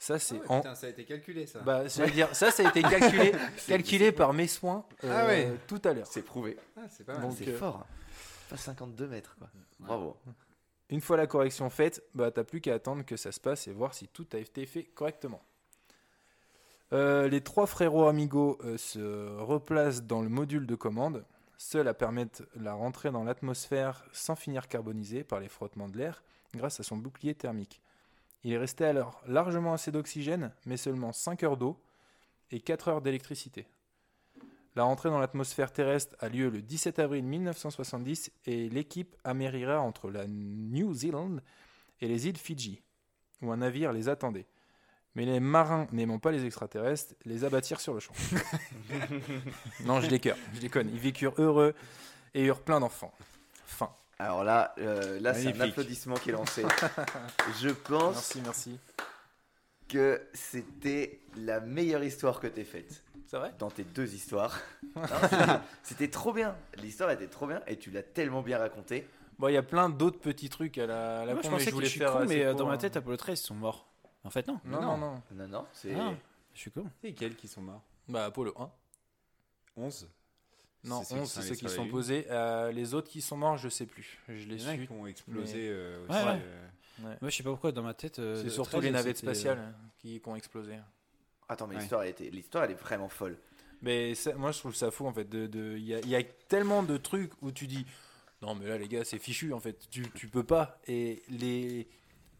Ça, 0.00 0.18
c'est 0.18 0.40
en... 0.50 0.62
ça 0.74 0.86
a 0.86 0.90
été 0.90 1.04
calculé 1.04 1.46
ça. 1.46 1.60
Bah, 1.60 1.86
j'allais 1.86 2.10
dire, 2.10 2.34
ça, 2.34 2.50
ça 2.50 2.66
a 2.66 2.68
été 2.70 2.82
calculé, 2.82 3.32
calculé 3.68 4.10
par 4.10 4.32
mes 4.32 4.48
soins 4.48 4.84
euh, 5.04 5.16
Ah 5.16 5.26
ouais. 5.26 5.52
tout 5.68 5.80
à 5.84 5.92
l'heure. 5.92 6.08
C'est 6.08 6.22
prouvé. 6.22 6.58
Ah, 6.76 6.80
c'est 6.90 7.04
pas 7.04 7.12
mal. 7.14 7.22
Donc, 7.22 7.36
c'est 7.38 7.48
euh, 7.48 7.56
fort. 7.56 7.86
Pas 8.50 8.56
52 8.56 9.06
mètres, 9.06 9.36
quoi. 9.38 9.48
Bravo. 9.78 10.16
Une 10.90 11.00
fois 11.00 11.16
la 11.16 11.26
correction 11.26 11.70
faite, 11.70 12.02
bah, 12.14 12.30
t'as 12.30 12.44
plus 12.44 12.60
qu'à 12.60 12.74
attendre 12.74 13.04
que 13.04 13.16
ça 13.16 13.32
se 13.32 13.40
passe 13.40 13.68
et 13.68 13.72
voir 13.72 13.94
si 13.94 14.08
tout 14.08 14.26
a 14.32 14.38
été 14.38 14.66
fait 14.66 14.84
correctement. 14.84 15.42
Euh, 16.92 17.28
les 17.28 17.40
trois 17.40 17.66
frérots 17.66 18.06
amigos 18.06 18.58
euh, 18.64 18.76
se 18.76 19.38
replacent 19.40 20.02
dans 20.02 20.20
le 20.20 20.28
module 20.28 20.66
de 20.66 20.74
commande, 20.74 21.24
seuls 21.56 21.88
à 21.88 21.94
permettre 21.94 22.42
la 22.54 22.74
rentrée 22.74 23.10
dans 23.10 23.24
l'atmosphère 23.24 24.04
sans 24.12 24.36
finir 24.36 24.68
carbonisé 24.68 25.24
par 25.24 25.40
les 25.40 25.48
frottements 25.48 25.88
de 25.88 25.96
l'air 25.96 26.22
grâce 26.54 26.80
à 26.80 26.82
son 26.82 26.96
bouclier 26.96 27.34
thermique. 27.34 27.80
Il 28.44 28.52
est 28.52 28.58
resté 28.58 28.84
alors 28.84 29.22
largement 29.26 29.72
assez 29.72 29.90
d'oxygène, 29.90 30.52
mais 30.66 30.76
seulement 30.76 31.12
5 31.12 31.42
heures 31.42 31.56
d'eau 31.56 31.80
et 32.50 32.60
4 32.60 32.88
heures 32.88 33.02
d'électricité. 33.02 33.66
La 34.76 34.82
rentrée 34.82 35.08
dans 35.08 35.20
l'atmosphère 35.20 35.72
terrestre 35.72 36.16
a 36.18 36.28
lieu 36.28 36.50
le 36.50 36.60
17 36.60 36.98
avril 36.98 37.24
1970 37.24 38.32
et 38.46 38.68
l'équipe 38.68 39.14
amérira 39.22 39.80
entre 39.80 40.10
la 40.10 40.26
New 40.26 40.92
Zealand 40.92 41.36
et 42.00 42.08
les 42.08 42.26
îles 42.26 42.36
Fidji, 42.36 42.82
où 43.40 43.52
un 43.52 43.58
navire 43.58 43.92
les 43.92 44.08
attendait. 44.08 44.46
Mais 45.14 45.26
les 45.26 45.38
marins 45.38 45.86
n'aimant 45.92 46.18
pas 46.18 46.32
les 46.32 46.44
extraterrestres, 46.44 47.14
les 47.24 47.44
abattirent 47.44 47.80
sur 47.80 47.94
le 47.94 48.00
champ. 48.00 48.14
non, 49.84 50.00
je 50.00 50.08
déconne, 50.08 50.34
je 50.54 50.60
déconne. 50.60 50.90
Ils 50.92 50.98
vécurent 50.98 51.34
heureux 51.38 51.74
et 52.34 52.42
eurent 52.44 52.62
plein 52.62 52.80
d'enfants. 52.80 53.14
Fin. 53.66 53.94
Alors 54.18 54.42
là, 54.42 54.74
euh, 54.78 55.20
là 55.20 55.34
c'est 55.34 55.54
un 55.54 55.60
applaudissement 55.60 56.16
qui 56.16 56.30
est 56.30 56.32
lancé. 56.32 56.64
je 57.62 57.68
pense 57.68 58.14
Merci, 58.14 58.40
merci. 58.44 58.80
que 59.88 60.20
c'était 60.32 61.20
la 61.36 61.60
meilleure 61.60 62.02
histoire 62.02 62.40
que 62.40 62.48
t'aies 62.48 62.64
faite 62.64 63.04
C'est 63.26 63.38
vrai 63.38 63.52
dans 63.58 63.70
tes 63.70 63.84
deux 63.84 64.14
histoires. 64.14 64.58
C'était- 65.82 66.08
trop 66.10 66.32
bien. 66.32 66.56
L'histoire 66.76 67.10
était 67.10 67.26
trop 67.28 67.46
bien 67.46 67.62
et 67.66 67.76
tu 67.78 67.90
l'as 67.90 68.02
tellement 68.02 68.42
bien 68.42 68.58
racontée. 68.58 69.06
Bon, 69.38 69.48
il 69.48 69.54
y 69.54 69.56
a 69.56 69.62
plein 69.62 69.88
d'autres 69.88 70.20
petits 70.20 70.48
trucs 70.48 70.78
à 70.78 70.86
la, 70.86 71.20
à 71.22 71.24
la 71.24 71.32
Moi, 71.34 71.42
con, 71.42 71.48
je 71.48 71.48
mais 71.48 71.52
pensais 71.56 71.64
je 71.64 71.70
que 71.70 71.74
voulais 71.74 71.86
je 71.86 71.90
suis 71.90 72.00
faire 72.00 72.12
con, 72.12 72.24
mais 72.26 72.44
euh, 72.44 72.54
dans 72.54 72.66
ma 72.66 72.74
hein. 72.74 72.78
tête, 72.78 72.96
Apollo 72.96 73.16
13, 73.16 73.40
ils 73.40 73.42
sont 73.42 73.54
morts. 73.54 73.86
En 74.22 74.30
fait, 74.30 74.46
non. 74.46 74.60
Non, 74.64 74.80
non, 74.80 74.96
non. 74.96 75.22
Non, 75.32 75.48
non, 75.48 75.66
c'est. 75.72 75.94
Ah, 75.94 76.12
je 76.54 76.58
suis 76.60 76.70
con. 76.70 76.84
C'est 77.02 77.12
quels 77.12 77.34
qui 77.34 77.48
sont 77.48 77.60
morts 77.62 77.82
Bah, 78.08 78.26
Apollo 78.26 78.54
1. 78.56 78.70
11 79.76 80.08
Non, 80.84 81.02
C'est 81.02 81.04
ceux 81.08 81.14
qui 81.16 81.20
11, 81.22 81.28
sont 81.28 81.34
c'est 81.34 81.38
allés 81.40 81.48
ceux 81.48 81.54
qui 81.54 81.58
sur 81.60 81.68
la 81.68 81.74
sont 81.74 81.82
Lune. 81.82 81.90
posés. 81.92 82.26
Euh, 82.30 82.70
les 82.70 82.94
autres 82.94 83.10
qui 83.10 83.20
sont 83.20 83.36
morts, 83.36 83.56
je 83.56 83.68
sais 83.68 83.86
plus. 83.86 84.18
Je 84.28 84.34
les 84.34 84.54
Il 84.54 84.62
y 84.62 84.66
en 84.66 84.68
a 84.68 84.74
suis. 84.74 84.86
qui 84.86 84.92
ont 84.92 85.06
explosé 85.06 85.68
euh, 85.68 86.04
aussi. 86.08 86.16
Ouais, 86.16 86.24
ouais. 86.24 86.40
euh, 86.44 87.16
Moi, 87.20 87.30
je 87.30 87.36
sais 87.36 87.42
pas 87.42 87.50
pourquoi, 87.50 87.72
dans 87.72 87.82
ma 87.82 87.94
tête. 87.94 88.20
euh, 88.20 88.40
C'est 88.40 88.50
surtout 88.50 88.70
13, 88.72 88.84
les 88.84 88.90
navettes 88.92 89.16
c'était, 89.16 89.34
spatiales 89.34 89.58
hein, 89.58 89.74
qui, 89.98 90.20
qui 90.20 90.28
ont 90.28 90.36
explosé. 90.36 90.76
Attends, 91.48 91.66
mais 91.66 91.74
Ouais. 91.74 91.80
l'histoire, 91.80 92.02
elle 92.02 92.10
était... 92.10 92.30
l'histoire, 92.30 92.64
elle 92.64 92.70
est 92.72 92.80
vraiment 92.80 93.08
folle. 93.08 93.36
Mais 93.82 94.14
ça- 94.14 94.34
moi, 94.34 94.50
je 94.52 94.58
trouve 94.60 94.74
ça 94.74 94.90
fou 94.90 95.06
en 95.06 95.12
fait. 95.12 95.28
de- 95.28 95.46
de- 95.46 95.76
Il 95.76 95.84
y, 95.84 95.94
a, 95.94 96.00
il 96.00 96.08
y 96.08 96.16
a 96.16 96.22
tellement 96.48 96.82
de 96.82 96.96
trucs 96.96 97.32
où 97.42 97.52
tu 97.52 97.66
dis 97.66 97.84
non, 98.42 98.54
mais 98.54 98.66
là, 98.66 98.76
les 98.78 98.88
gars, 98.88 99.04
c'est 99.04 99.18
fichu 99.18 99.52
en 99.52 99.60
fait. 99.60 99.88
Tu, 99.90 100.02
tu 100.12 100.28
peux 100.28 100.42
pas. 100.44 100.78
Et 100.86 101.22
les, 101.28 101.86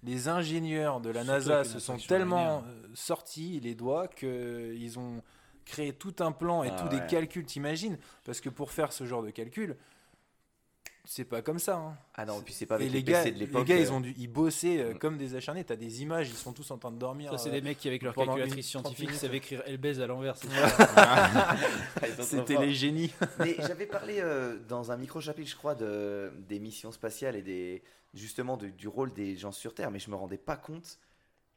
les 0.03 0.29
ingénieurs 0.29 1.01
de 1.01 1.09
la 1.11 1.23
Surtout 1.25 1.33
NASA 1.49 1.65
se 1.65 1.79
sont 1.79 1.97
tellement 1.97 2.63
sortis 2.95 3.61
les 3.61 3.75
doigts 3.75 4.09
qu'ils 4.09 4.99
ont 4.99 5.23
créé 5.65 5.93
tout 5.95 6.15
un 6.21 6.33
plan 6.33 6.63
et 6.63 6.69
Ah 6.71 6.77
tous 6.83 6.89
des 6.95 7.05
calculs, 7.07 7.45
t'imagines? 7.47 7.99
Parce 8.25 8.41
que 8.41 8.49
pour 8.51 8.71
faire 8.71 8.93
ce 8.93 9.05
genre 9.07 9.23
de 9.23 9.31
calcul, 9.31 9.77
c'est 11.05 11.25
pas 11.25 11.43
comme 11.43 11.59
ça. 11.59 11.77
hein. 11.77 11.97
Ah 12.15 12.25
non, 12.25 12.41
et 12.41 12.43
puis 12.43 12.55
c'est 12.55 12.67
pas 12.67 12.77
avec 12.77 12.87
les, 12.89 12.93
les 12.99 13.03
gars, 13.03 13.23
PC 13.23 13.33
de 13.33 13.39
les 13.41 13.47
gars, 13.65 13.75
euh, 13.77 13.81
ils 13.81 13.93
ont 13.93 14.01
dû, 14.01 14.15
ils 14.17 14.27
bossaient 14.29 14.79
euh, 14.81 14.95
Mm. 14.95 14.99
comme 14.99 15.19
des 15.19 15.35
acharnés. 15.37 15.63
T'as 15.65 15.77
des 15.77 16.03
images, 16.03 16.29
ils 16.31 16.35
sont 16.37 16.53
tous 16.53 16.71
en 16.71 16.79
train 16.79 16.91
de 16.93 16.99
dormir. 16.99 17.31
Ça, 17.33 17.39
c'est 17.39 17.51
euh, 17.51 17.53
des 17.53 17.61
mecs 17.61 17.79
qui, 17.79 17.89
avec 17.89 18.03
leur 18.03 18.15
calculatrice 18.15 18.73
une- 18.75 18.81
30 18.83 18.95
scientifique, 18.97 19.19
savaient 19.21 19.37
écrire 19.39 19.63
Elbez 19.67 20.01
à 20.01 20.07
l'envers. 20.07 20.35
trop 20.39 20.49
C'était 22.23 22.59
les 22.59 22.73
génies. 22.75 23.13
Mais 23.39 23.57
j'avais 23.59 23.87
parlé 23.87 24.19
euh, 24.21 24.59
dans 24.69 24.91
un 24.93 24.97
micro-chapitre, 24.97 25.49
je 25.51 25.57
crois, 25.57 25.75
de, 25.75 26.33
des 26.49 26.59
missions 26.59 26.93
spatiales 26.93 27.37
et 27.37 27.43
des, 27.43 27.83
justement 28.15 28.57
de- 28.57 28.69
du 28.69 28.89
rôle 28.89 29.13
des 29.13 29.37
gens 29.37 29.53
sur 29.53 29.75
Terre, 29.75 29.91
mais 29.91 29.99
je 29.99 30.11
me 30.11 30.17
rendais 30.17 30.39
pas 30.39 30.57
compte 30.57 30.99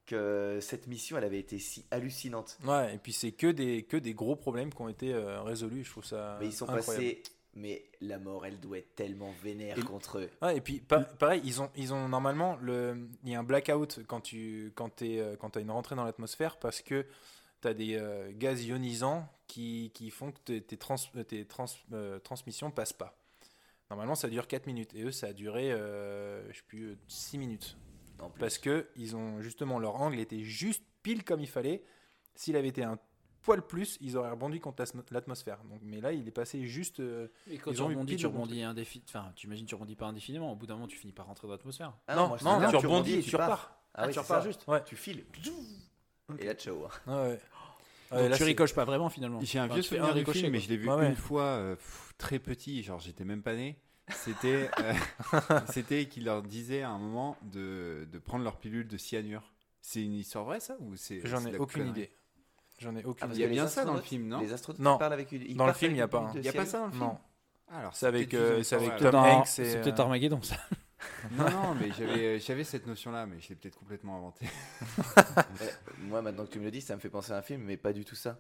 que 0.05 0.59
cette 0.61 0.87
mission, 0.87 1.17
elle 1.17 1.25
avait 1.25 1.39
été 1.39 1.59
si 1.59 1.85
hallucinante. 1.91 2.57
Ouais, 2.65 2.95
et 2.95 2.97
puis 2.97 3.11
c'est 3.11 3.33
que 3.33 3.47
des, 3.47 3.83
que 3.83 3.97
des 3.97 4.13
gros 4.13 4.37
problèmes 4.37 4.73
qui 4.73 4.81
ont 4.81 4.87
été 4.87 5.13
euh, 5.13 5.41
résolus. 5.41 5.83
Je 5.83 5.91
trouve 5.91 6.05
ça. 6.05 6.37
Mais 6.39 6.47
ils 6.47 6.53
sont 6.53 6.63
incroyable. 6.69 6.85
passés. 7.03 7.23
Mais 7.59 7.83
la 8.01 8.19
mort, 8.19 8.45
elle 8.45 8.59
doit 8.59 8.77
être 8.77 8.93
tellement 8.95 9.33
vénère 9.43 9.77
Et- 9.79 9.81
contre 9.81 10.19
eux. 10.19 10.29
Ouais, 10.41 10.57
et 10.57 10.61
puis 10.61 10.79
pa- 10.79 10.99
pareil, 11.01 11.41
ils 11.43 11.61
ont, 11.61 11.69
ils 11.75 11.93
ont 11.93 12.07
normalement 12.07 12.55
le, 12.61 13.07
il 13.23 13.31
y 13.31 13.35
a 13.35 13.39
un 13.39 13.43
blackout 13.43 13.99
quand 14.07 14.21
tu 14.21 14.71
quand 14.75 14.89
t'es, 14.89 15.19
euh, 15.19 15.35
quand 15.35 15.57
as 15.57 15.61
une 15.61 15.71
rentrée 15.71 15.95
dans 15.95 16.03
l'atmosphère 16.05 16.57
parce 16.57 16.81
que 16.81 17.05
tu 17.61 17.67
as 17.67 17.73
des 17.73 17.95
euh, 17.95 18.31
gaz 18.33 18.63
ionisants 18.63 19.27
qui, 19.47 19.91
qui 19.95 20.11
font 20.11 20.31
que 20.31 20.59
tes, 20.59 20.77
trans- 20.77 20.95
tes 21.27 21.45
trans- 21.45 21.65
euh, 21.93 22.19
transmissions 22.19 22.69
passent 22.69 22.93
pas. 22.93 23.17
Normalement, 23.89 24.15
ça 24.15 24.27
dure 24.29 24.47
4 24.47 24.67
minutes 24.67 24.93
et 24.93 25.03
eux, 25.03 25.11
ça 25.11 25.27
a 25.27 25.33
duré, 25.33 25.71
euh, 25.71 26.45
je 26.51 26.57
sais 26.57 26.63
plus, 26.67 26.97
6 27.07 27.37
minutes. 27.37 27.77
En 28.19 28.29
plus. 28.29 28.39
Parce 28.39 28.57
que 28.57 28.87
ils 28.97 29.15
ont 29.15 29.41
justement 29.41 29.79
leur 29.79 29.95
angle 30.01 30.19
était 30.19 30.41
juste 30.43 30.83
pile 31.03 31.23
comme 31.23 31.39
il 31.39 31.47
fallait. 31.47 31.83
S'il 32.35 32.55
avait 32.55 32.67
été 32.67 32.83
un 32.83 32.99
poil 33.41 33.61
plus, 33.65 33.97
ils 34.01 34.17
auraient 34.17 34.29
rebondi 34.31 34.59
contre 34.59 34.83
l'atmosphère. 35.11 35.59
Donc, 35.69 35.79
mais 35.83 36.01
là, 36.01 36.11
il 36.11 36.27
est 36.27 36.31
passé 36.31 36.65
juste. 36.67 36.99
euh, 36.99 37.27
Et 37.49 37.57
quand 37.57 37.71
Ils 37.71 37.77
tu 37.77 37.81
ont 37.81 37.87
rebondis, 37.87 38.15
tu 38.17 38.25
rebondis 38.27 38.59
indéfi- 38.61 39.01
Enfin, 39.07 39.31
tu 39.35 39.47
imagines, 39.47 39.65
tu 39.65 39.75
rebondis 39.75 39.95
pas 39.95 40.07
indéfiniment. 40.07 40.51
Au 40.51 40.55
bout 40.55 40.65
d'un 40.67 40.75
moment, 40.75 40.87
tu 40.87 40.97
finis 40.97 41.13
par 41.13 41.25
rentrer 41.27 41.47
dans 41.47 41.53
l'atmosphère. 41.53 41.93
Ah 42.07 42.15
non, 42.15 42.35
non, 42.43 42.59
bien, 42.59 42.69
tu 42.69 42.75
rebondis 42.77 43.13
et 43.15 43.21
tu 43.21 43.35
repars. 43.35 43.77
Ah, 43.93 44.05
oui, 44.07 44.13
tu 44.13 44.19
repars 44.19 44.41
ça. 44.41 44.47
juste. 44.47 44.65
Ouais. 44.67 44.83
Tu 44.83 44.95
files. 44.95 45.25
Et 46.39 46.45
là, 46.45 46.53
ciao. 46.55 46.85
hein. 47.07 47.37
Ouais, 48.11 48.29
là, 48.29 48.37
tu 48.37 48.43
ricoches 48.43 48.73
pas 48.73 48.85
vraiment 48.85 49.09
finalement. 49.09 49.39
J'ai 49.41 49.59
un 49.59 49.65
Enfin, 49.65 49.73
vieux 49.75 49.83
souvenir 49.83 50.13
du 50.13 50.19
ricochet, 50.19 50.39
film, 50.39 50.51
mais 50.53 50.59
je 50.59 50.69
l'ai 50.69 50.77
vu 50.77 50.87
Ouais, 50.89 50.95
ouais. 50.95 51.09
une 51.09 51.15
fois, 51.15 51.41
euh, 51.43 51.75
pff, 51.75 52.13
très 52.17 52.39
petit, 52.39 52.81
genre 52.83 52.99
j'étais 52.99 53.25
même 53.25 53.41
pas 53.43 53.55
né. 53.55 53.77
C'était 54.09 54.69
euh, 54.79 54.93
c'était 55.73 56.05
qu'il 56.05 56.23
leur 56.23 56.41
disait 56.41 56.81
à 56.83 56.89
un 56.91 56.97
moment 56.99 57.35
de, 57.41 58.07
de 58.09 58.19
prendre 58.19 58.45
leur 58.45 58.57
pilule 58.57 58.87
de 58.87 58.97
cyanure. 58.97 59.51
C'est 59.81 60.01
une 60.03 60.13
histoire 60.13 60.45
vraie 60.45 60.59
ça 60.61 60.77
ou 60.79 60.95
c'est 60.95 61.19
J'en 61.25 61.45
ai 61.45 61.57
aucune 61.57 61.83
connerie 61.83 61.89
idée. 61.89 62.11
J'en 62.79 62.95
ai 62.95 63.01
Ah, 63.03 63.07
aucune 63.07 63.27
parce 63.27 63.37
Il 63.37 63.41
y 63.41 63.45
a 63.45 63.47
bien 63.47 63.67
ça 63.67 63.85
dans 63.85 63.95
le 63.95 64.01
film, 64.01 64.27
non 64.27 64.39
Les 64.39 64.53
astronautes 64.53 64.79
Non. 64.79 64.97
parlent 64.97 65.13
avec 65.13 65.31
une. 65.31 65.41
ils 65.43 65.57
Dans 65.57 65.65
le 65.67 65.73
film, 65.73 65.93
il 65.93 65.97
y 65.97 66.01
a 66.01 66.07
pas, 66.07 66.19
hein. 66.19 66.31
Il 66.35 66.43
y 66.45 66.49
a 66.49 66.53
pas 66.53 66.65
ça 66.65 66.79
dans 66.79 66.85
le 66.85 66.91
film 66.91 67.03
Non. 67.03 67.17
Alors 67.69 67.95
C'est 67.95 68.05
avec, 68.05 68.33
euh, 68.33 68.63
c'est 68.63 68.75
avec 68.75 68.93
histoire 68.93 69.11
Tom 69.11 69.19
Hanks 69.21 69.45
et, 69.45 69.49
C'est 69.65 69.81
peut-être 69.81 69.99
euh, 69.99 70.03
Armageddon, 70.03 70.41
ça. 70.41 70.55
Non, 71.31 71.49
non, 71.49 71.75
mais 71.75 71.89
j'avais 71.97 72.39
j'avais 72.39 72.63
cette 72.63 72.87
notion-là, 72.87 73.25
mais 73.25 73.39
je 73.39 73.49
l'ai 73.49 73.55
peut-être 73.55 73.77
complètement 73.77 74.17
inventée. 74.17 74.47
Moi, 75.99 76.21
maintenant 76.21 76.45
que 76.45 76.51
tu 76.51 76.59
me 76.59 76.65
le 76.65 76.71
dis, 76.71 76.81
ça 76.81 76.95
me 76.95 77.01
fait 77.01 77.09
penser 77.09 77.31
à 77.33 77.37
un 77.37 77.41
film, 77.41 77.61
mais 77.63 77.77
pas 77.77 77.93
du 77.93 78.05
tout 78.05 78.15
ça. 78.15 78.39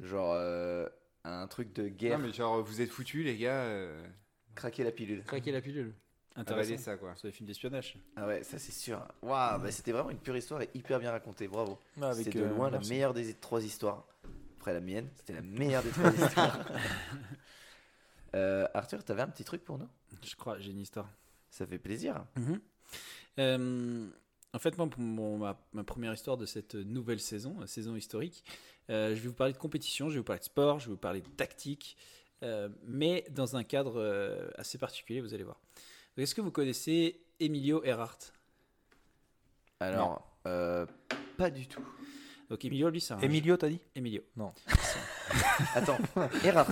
Genre 0.00 0.32
euh, 0.34 0.88
un 1.24 1.46
truc 1.46 1.72
de 1.74 1.88
guerre, 1.88 2.18
Non, 2.18 2.26
mais 2.26 2.32
genre, 2.32 2.62
vous 2.62 2.80
êtes 2.80 2.90
foutus, 2.90 3.24
les 3.24 3.36
gars. 3.36 3.62
euh, 3.62 4.06
craquer 4.54 4.84
la 4.84 4.90
pilule. 4.92 5.22
Craquer 5.24 5.52
la 5.52 5.60
pilule. 5.60 5.94
Intéressant. 6.36 6.78
ça, 6.78 6.96
quoi. 6.96 7.12
C'est 7.16 7.28
des 7.28 7.32
films 7.32 7.46
d'espionnage. 7.46 7.96
Ah 8.16 8.26
ouais, 8.26 8.42
ça 8.42 8.58
c'est 8.58 8.72
sûr. 8.72 9.06
Waouh, 9.22 9.60
bah, 9.60 9.70
c'était 9.70 9.92
vraiment 9.92 10.10
une 10.10 10.18
pure 10.18 10.36
histoire 10.36 10.62
et 10.62 10.70
hyper 10.74 10.98
bien 10.98 11.10
racontée. 11.10 11.46
Bravo. 11.48 11.78
Avec, 12.00 12.24
C'est 12.24 12.30
de 12.34 12.42
euh, 12.42 12.48
loin 12.48 12.70
la 12.70 12.78
meilleure 12.80 13.12
des 13.14 13.34
trois 13.34 13.62
histoires. 13.62 14.04
Après 14.58 14.72
la 14.72 14.80
mienne, 14.80 15.08
c'était 15.16 15.34
la 15.34 15.42
meilleure 15.42 15.82
des 15.82 15.90
trois 15.90 16.10
histoires. 16.12 16.58
Euh, 18.34 18.66
Arthur, 18.72 19.04
t'avais 19.04 19.20
un 19.22 19.28
petit 19.28 19.44
truc 19.44 19.62
pour 19.62 19.76
nous? 19.78 19.88
Je 20.22 20.34
crois, 20.36 20.58
j'ai 20.58 20.70
une 20.70 20.80
histoire. 20.80 21.06
Ça 21.50 21.66
fait 21.66 21.78
plaisir. 21.78 22.24
Mhm. 22.36 22.60
Euh, 23.38 24.08
en 24.54 24.58
fait, 24.58 24.76
moi, 24.78 24.88
pour 24.88 25.00
mon- 25.00 25.36
ma, 25.36 25.60
ma 25.74 25.84
première 25.84 26.14
histoire 26.14 26.38
de 26.38 26.46
cette 26.46 26.74
nouvelle 26.74 27.20
saison, 27.20 27.66
saison 27.66 27.94
historique, 27.94 28.42
je 28.88 29.12
vais 29.12 29.28
vous 29.28 29.34
parler 29.34 29.52
de 29.52 29.58
compétition, 29.58 30.08
je 30.08 30.14
vais 30.14 30.20
vous 30.20 30.24
parler 30.24 30.40
de 30.40 30.44
sport, 30.44 30.78
je 30.80 30.86
vais 30.86 30.92
vous 30.92 30.96
parler 30.98 31.20
de 31.20 31.28
tactique, 31.28 31.96
mais 32.86 33.24
dans 33.30 33.54
un 33.56 33.64
cadre 33.64 34.50
assez 34.56 34.78
particulier, 34.78 35.20
vous 35.20 35.34
allez 35.34 35.44
voir. 35.44 35.60
Est-ce 36.16 36.34
que 36.34 36.40
vous 36.40 36.50
connaissez 36.50 37.20
Emilio 37.40 37.82
Earhart 37.84 38.18
Alors, 39.80 40.36
euh, 40.46 40.86
pas 41.36 41.50
du 41.50 41.66
tout. 41.66 41.84
Donc 42.50 42.64
Emilio, 42.64 42.90
lui, 42.90 43.00
c'est 43.00 43.14
un... 43.14 43.20
Emilio, 43.20 43.56
t'as 43.56 43.70
dit? 43.70 43.80
Emilio. 43.94 44.22
Attends, 45.74 45.98
Erard, 46.44 46.68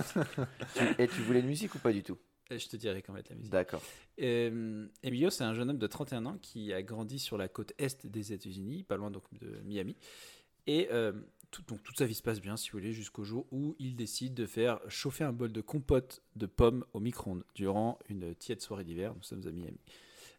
tu, 0.75 0.83
et 1.01 1.07
tu 1.07 1.21
voulais 1.23 1.39
une 1.39 1.47
musique 1.47 1.73
ou 1.73 1.79
pas 1.79 1.91
du 1.91 2.03
tout? 2.03 2.19
Euh, 2.51 2.59
Je 2.59 2.67
te 2.67 2.75
dirai 2.77 3.01
quand 3.01 3.13
même 3.13 3.23
la 3.27 3.35
musique. 3.35 3.51
D'accord. 3.51 3.81
Euh, 4.21 4.87
Emilio, 5.01 5.31
c'est 5.31 5.43
un 5.43 5.55
jeune 5.55 5.71
homme 5.71 5.79
de 5.79 5.87
31 5.87 6.25
ans 6.27 6.37
qui 6.39 6.71
a 6.71 6.83
grandi 6.83 7.17
sur 7.17 7.37
la 7.37 7.47
côte 7.47 7.73
est 7.79 8.05
des 8.05 8.33
États-Unis, 8.33 8.83
pas 8.83 8.95
loin 8.97 9.09
donc 9.09 9.23
de 9.33 9.59
Miami. 9.63 9.95
Et 10.67 10.87
euh, 10.91 11.13
tout- 11.51 11.61
donc 11.67 11.83
toute 11.83 11.97
sa 11.97 12.05
vie 12.05 12.15
se 12.15 12.23
passe 12.23 12.41
bien, 12.41 12.57
si 12.57 12.71
vous 12.71 12.79
voulez, 12.79 12.93
jusqu'au 12.93 13.23
jour 13.23 13.45
où 13.51 13.75
il 13.79 13.95
décide 13.95 14.33
de 14.33 14.45
faire 14.45 14.79
chauffer 14.87 15.23
un 15.23 15.33
bol 15.33 15.51
de 15.51 15.61
compote 15.61 16.21
de 16.35 16.45
pommes 16.45 16.83
au 16.93 16.99
micro-ondes 16.99 17.43
durant 17.55 17.99
une 18.09 18.33
tiède 18.35 18.61
soirée 18.61 18.83
d'hiver. 18.83 19.13
Nous 19.15 19.23
sommes 19.23 19.45
à 19.47 19.51
Miami. 19.51 19.77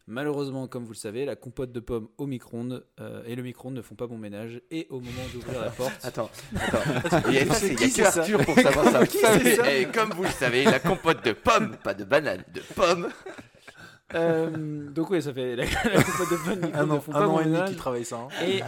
Malheureusement, 0.08 0.66
comme 0.66 0.82
vous 0.84 0.92
le 0.94 0.96
savez, 0.96 1.24
la 1.24 1.36
compote 1.36 1.70
de 1.70 1.78
pommes 1.78 2.08
au 2.18 2.26
micro-ondes 2.26 2.84
euh, 2.98 3.22
et 3.24 3.36
le 3.36 3.42
micro-ondes 3.44 3.74
ne 3.74 3.82
font 3.82 3.94
pas 3.94 4.08
bon 4.08 4.18
ménage. 4.18 4.60
Et 4.72 4.88
au 4.90 4.98
moment 4.98 5.22
d'ouvrir 5.32 5.60
la 5.60 5.70
porte, 5.70 5.92
Attends, 6.02 6.28
attends. 6.56 7.22
Il 7.28 7.34
y 7.34 7.38
a, 7.38 7.46
ça, 7.46 7.54
c'est- 7.54 7.66
il 7.68 7.72
y 7.72 7.74
a 7.74 7.76
qui 7.76 7.88
que 7.88 7.90
c'est 7.90 8.02
ça 8.10 8.20
Arthur 8.20 8.44
pour 8.44 8.54
savoir 8.58 8.86
ça. 9.06 9.72
Et 9.72 9.86
comme 9.86 10.10
vous 10.10 10.24
le 10.24 10.30
savez, 10.30 10.64
la 10.64 10.80
compote 10.80 11.24
de 11.24 11.32
pommes, 11.32 11.76
pas 11.84 11.94
de 11.94 12.02
banane, 12.02 12.42
de 12.52 12.60
pommes. 12.74 13.10
Euh, 14.14 14.90
donc 14.90 15.10
oui, 15.10 15.22
ça 15.22 15.32
fait 15.32 15.56
la, 15.56 15.64
la 15.84 16.02
compote 16.02 16.30
de 16.30 16.44
pommes 16.44 16.60
micro-ondes 16.60 16.74
Un 16.74 16.90
an, 16.90 17.00
font 17.00 17.12
un 17.14 17.18
pas 17.20 17.28
an 17.28 17.40
et 17.40 17.44
demi 17.44 17.52
ménage. 17.54 17.68
qu'il 17.68 17.78
travaille 17.78 18.04
ça. 18.04 18.16
hein. 18.18 18.28
Et 18.46 18.60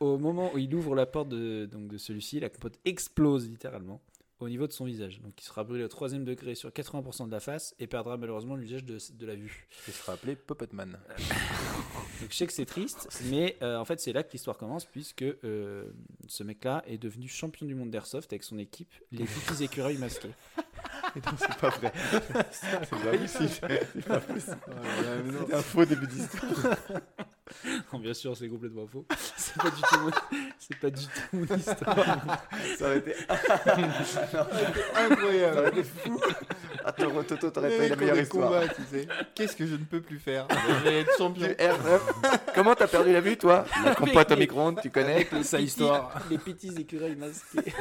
au 0.00 0.18
moment 0.18 0.50
où 0.54 0.58
il 0.58 0.74
ouvre 0.74 0.94
la 0.94 1.06
porte 1.06 1.28
de, 1.28 1.66
donc 1.66 1.88
de 1.88 1.98
celui-ci, 1.98 2.40
la 2.40 2.48
compote 2.48 2.78
explose 2.84 3.48
littéralement 3.48 4.00
au 4.40 4.48
niveau 4.48 4.66
de 4.66 4.72
son 4.72 4.86
visage. 4.86 5.20
Donc 5.20 5.34
il 5.40 5.44
sera 5.44 5.62
brûlé 5.62 5.84
au 5.84 5.88
troisième 5.88 6.24
degré 6.24 6.56
sur 6.56 6.68
80% 6.70 7.26
de 7.28 7.30
la 7.30 7.38
face 7.38 7.76
et 7.78 7.86
perdra 7.86 8.16
malheureusement 8.16 8.56
l'usage 8.56 8.84
de, 8.84 8.98
de 9.14 9.26
la 9.26 9.36
vue. 9.36 9.68
Il 9.86 9.94
sera 9.94 10.14
appelé 10.14 10.34
Puppetman. 10.34 10.98
Donc 12.20 12.30
je 12.30 12.36
sais 12.36 12.46
que 12.48 12.52
c'est 12.52 12.66
triste, 12.66 13.08
mais 13.30 13.56
euh, 13.62 13.76
en 13.78 13.84
fait 13.84 14.00
c'est 14.00 14.12
là 14.12 14.22
que 14.24 14.32
l'histoire 14.32 14.56
commence 14.58 14.84
puisque 14.84 15.22
euh, 15.22 15.84
ce 16.26 16.42
mec-là 16.42 16.82
est 16.88 16.98
devenu 16.98 17.28
champion 17.28 17.66
du 17.66 17.74
monde 17.76 17.90
d'airsoft 17.90 18.32
avec 18.32 18.42
son 18.42 18.58
équipe, 18.58 18.92
les 19.12 19.24
petits 19.24 19.62
écureuils 19.64 19.98
masqués. 19.98 20.30
C'est 21.38 21.56
pas 21.58 21.68
vrai. 21.70 21.92
C'est 22.50 22.90
pas 22.90 22.96
possible. 22.96 23.48
C'est 23.94 24.06
pas 24.06 24.20
possible. 24.20 24.56
C'était 25.40 25.54
un 25.54 25.62
faux 25.62 25.84
début 25.84 26.06
d'histoire. 26.06 26.50
Non, 27.92 27.98
bien 27.98 28.14
sûr, 28.14 28.34
c'est 28.34 28.48
complètement 28.48 28.86
faux. 28.86 29.04
C'est 29.36 29.60
pas 29.60 29.68
du 29.68 29.82
tout 29.82 29.98
mon, 30.00 30.10
c'est 30.58 30.78
pas 30.78 30.88
du 30.88 31.04
tout 31.04 31.10
mon 31.34 31.44
histoire. 31.44 32.38
Ça 32.78 32.86
aurait 32.86 32.98
été 32.98 33.14
Incroyable. 34.96 35.54
Ça 35.54 35.60
aurait 35.60 35.68
été 35.68 35.82
fou. 35.82 36.20
Attends, 36.82 37.22
Toto, 37.24 37.50
t'aurais 37.50 37.68
pas 37.68 37.74
eu 37.76 37.88
la 37.90 37.94
Les 37.94 37.96
meilleure 37.96 38.18
histoire. 38.20 38.48
combats, 38.48 38.68
tu 38.68 38.82
sais. 38.90 39.06
Qu'est-ce 39.34 39.54
que 39.56 39.66
je 39.66 39.74
ne 39.74 39.84
peux 39.84 40.00
plus 40.00 40.18
faire 40.18 40.46
Je 40.50 40.84
vais 40.84 41.00
être 41.00 41.18
champion. 41.18 41.46
R9. 41.48 42.00
Comment 42.54 42.74
t'as 42.74 42.86
perdu 42.88 43.12
la 43.12 43.20
vue, 43.20 43.36
toi 43.36 43.66
La 43.84 43.94
compote 43.94 44.32
au 44.32 44.36
micro-ondes, 44.36 44.80
tu 44.80 44.88
connais 44.90 45.28
Sa 45.42 45.60
histoire. 45.60 46.22
Les 46.30 46.38
petits 46.38 46.74
écureuils 46.78 47.16
masqués. 47.16 47.72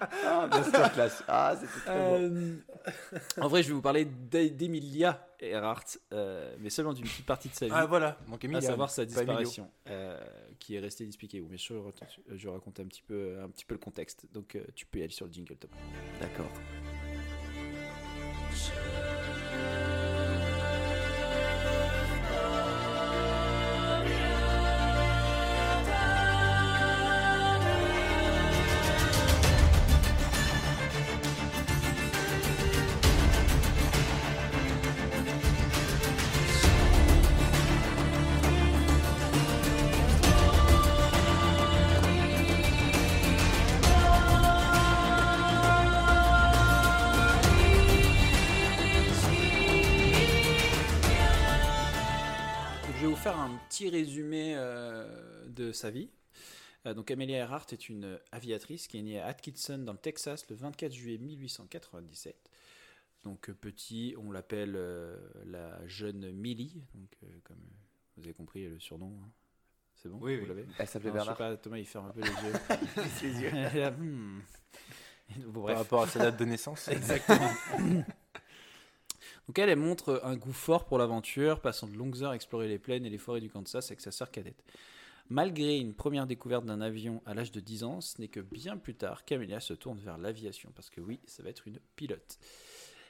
Ah, 0.00 0.46
masterclass. 0.50 1.22
Ah, 1.28 1.54
c'était 1.58 1.80
très 1.84 1.94
bon. 1.98 2.14
Euh, 2.14 2.54
en 3.40 3.48
vrai, 3.48 3.62
je 3.62 3.68
vais 3.68 3.74
vous 3.74 3.82
parler 3.82 4.04
d'E- 4.04 4.50
d'Emilia 4.50 5.26
Earhart, 5.40 5.84
euh, 6.12 6.54
mais 6.60 6.70
seulement 6.70 6.92
d'une 6.92 7.04
petite 7.04 7.26
partie 7.26 7.48
de 7.48 7.54
sa 7.54 7.66
vie, 7.66 7.72
Ah 7.74 7.86
voilà, 7.86 8.16
donc 8.28 8.44
à 8.44 8.46
Emilio. 8.48 8.60
savoir 8.60 8.90
sa 8.90 9.04
disparition, 9.04 9.70
euh, 9.88 10.18
qui 10.58 10.74
est 10.76 10.80
restée 10.80 11.04
inexpliquée. 11.04 11.40
Bien 11.40 11.58
sûr, 11.58 11.76
je 11.76 11.80
raconte- 11.84 12.18
je 12.36 12.48
raconte 12.48 12.80
un 12.80 12.86
petit 12.86 13.02
peu, 13.02 13.38
un 13.42 13.48
petit 13.48 13.64
peu 13.64 13.74
le 13.74 13.80
contexte. 13.80 14.26
Donc, 14.32 14.56
euh, 14.56 14.64
tu 14.74 14.86
peux 14.86 14.98
y 14.98 15.02
aller 15.02 15.12
sur 15.12 15.26
le 15.26 15.32
jingle 15.32 15.56
top. 15.56 15.70
D'accord. 16.20 16.50
Donc, 18.50 19.87
de 55.58 55.72
sa 55.72 55.90
vie. 55.90 56.08
Euh, 56.86 56.94
donc, 56.94 57.10
Amelia 57.10 57.38
Earhart 57.38 57.66
est 57.72 57.88
une 57.88 58.18
aviatrice 58.32 58.86
qui 58.88 58.98
est 58.98 59.02
née 59.02 59.18
à 59.20 59.26
Atkinson, 59.26 59.78
dans 59.78 59.92
le 59.92 59.98
Texas, 59.98 60.46
le 60.48 60.56
24 60.56 60.92
juillet 60.92 61.18
1897. 61.18 62.36
Donc, 63.24 63.50
euh, 63.50 63.54
petit, 63.54 64.14
on 64.18 64.30
l'appelle 64.30 64.74
euh, 64.76 65.16
la 65.46 65.84
jeune 65.86 66.30
Millie, 66.32 66.82
donc, 66.94 67.10
euh, 67.24 67.26
comme 67.44 67.58
vous 68.16 68.22
avez 68.24 68.34
compris 68.34 68.68
le 68.68 68.78
surnom. 68.78 69.12
hein. 69.24 69.28
C'est 70.00 70.08
bon? 70.08 70.18
Oui, 70.20 70.36
Vous 70.36 70.42
oui. 70.42 70.48
l'avez? 70.48 70.64
Elle 70.78 70.86
s'appelait 70.86 71.10
Non, 71.10 71.16
je 71.16 71.20
sais 71.22 71.26
Bernard. 71.26 71.36
pas, 71.36 71.56
Thomas 71.56 71.78
il 71.78 71.84
ferme 71.86 72.06
un 72.06 72.10
peu 72.10 72.20
les 72.20 73.40
yeux. 73.40 73.50
Là, 73.80 73.90
hmm. 73.90 74.42
Bon, 75.48 75.66
Par 75.66 75.78
rapport 75.78 76.02
à 76.02 76.06
sa 76.06 76.20
date 76.20 76.38
de 76.38 76.44
naissance. 76.44 76.86
Exactement. 76.92 77.50
Donc 79.48 79.58
elle, 79.58 79.70
elle 79.70 79.78
montre 79.78 80.20
un 80.24 80.36
goût 80.36 80.52
fort 80.52 80.84
pour 80.86 80.98
l'aventure, 80.98 81.60
passant 81.60 81.86
de 81.88 81.96
longues 81.96 82.22
heures 82.22 82.30
à 82.30 82.34
explorer 82.36 82.68
les 82.68 82.78
plaines 82.78 83.04
et 83.06 83.10
les 83.10 83.18
forêts 83.18 83.40
du 83.40 83.48
Kansas 83.50 83.86
avec 83.90 84.00
sa 84.00 84.10
sœur 84.12 84.30
cadette. 84.30 84.62
Malgré 85.30 85.76
une 85.76 85.92
première 85.92 86.26
découverte 86.26 86.64
d'un 86.64 86.80
avion 86.80 87.22
à 87.26 87.34
l'âge 87.34 87.52
de 87.52 87.60
10 87.60 87.84
ans, 87.84 88.00
ce 88.00 88.18
n'est 88.18 88.28
que 88.28 88.40
bien 88.40 88.78
plus 88.78 88.94
tard 88.94 89.26
qu'Amelia 89.26 89.60
se 89.60 89.74
tourne 89.74 89.98
vers 89.98 90.16
l'aviation, 90.16 90.72
parce 90.74 90.88
que 90.88 91.02
oui, 91.02 91.20
ça 91.26 91.42
va 91.42 91.50
être 91.50 91.68
une 91.68 91.78
pilote. 91.96 92.38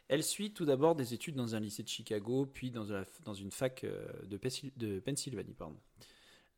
Elle 0.08 0.24
suit 0.24 0.52
tout 0.52 0.64
d'abord 0.64 0.96
des 0.96 1.14
études 1.14 1.36
dans 1.36 1.54
un 1.54 1.60
lycée 1.60 1.84
de 1.84 1.88
Chicago, 1.88 2.46
puis 2.46 2.72
dans, 2.72 2.84
une 3.34 3.52
fac 3.52 3.84
euh, 3.84 4.06
de, 4.24 4.98
Pennsylvanie. 4.98 5.54
Pardon. 5.54 5.78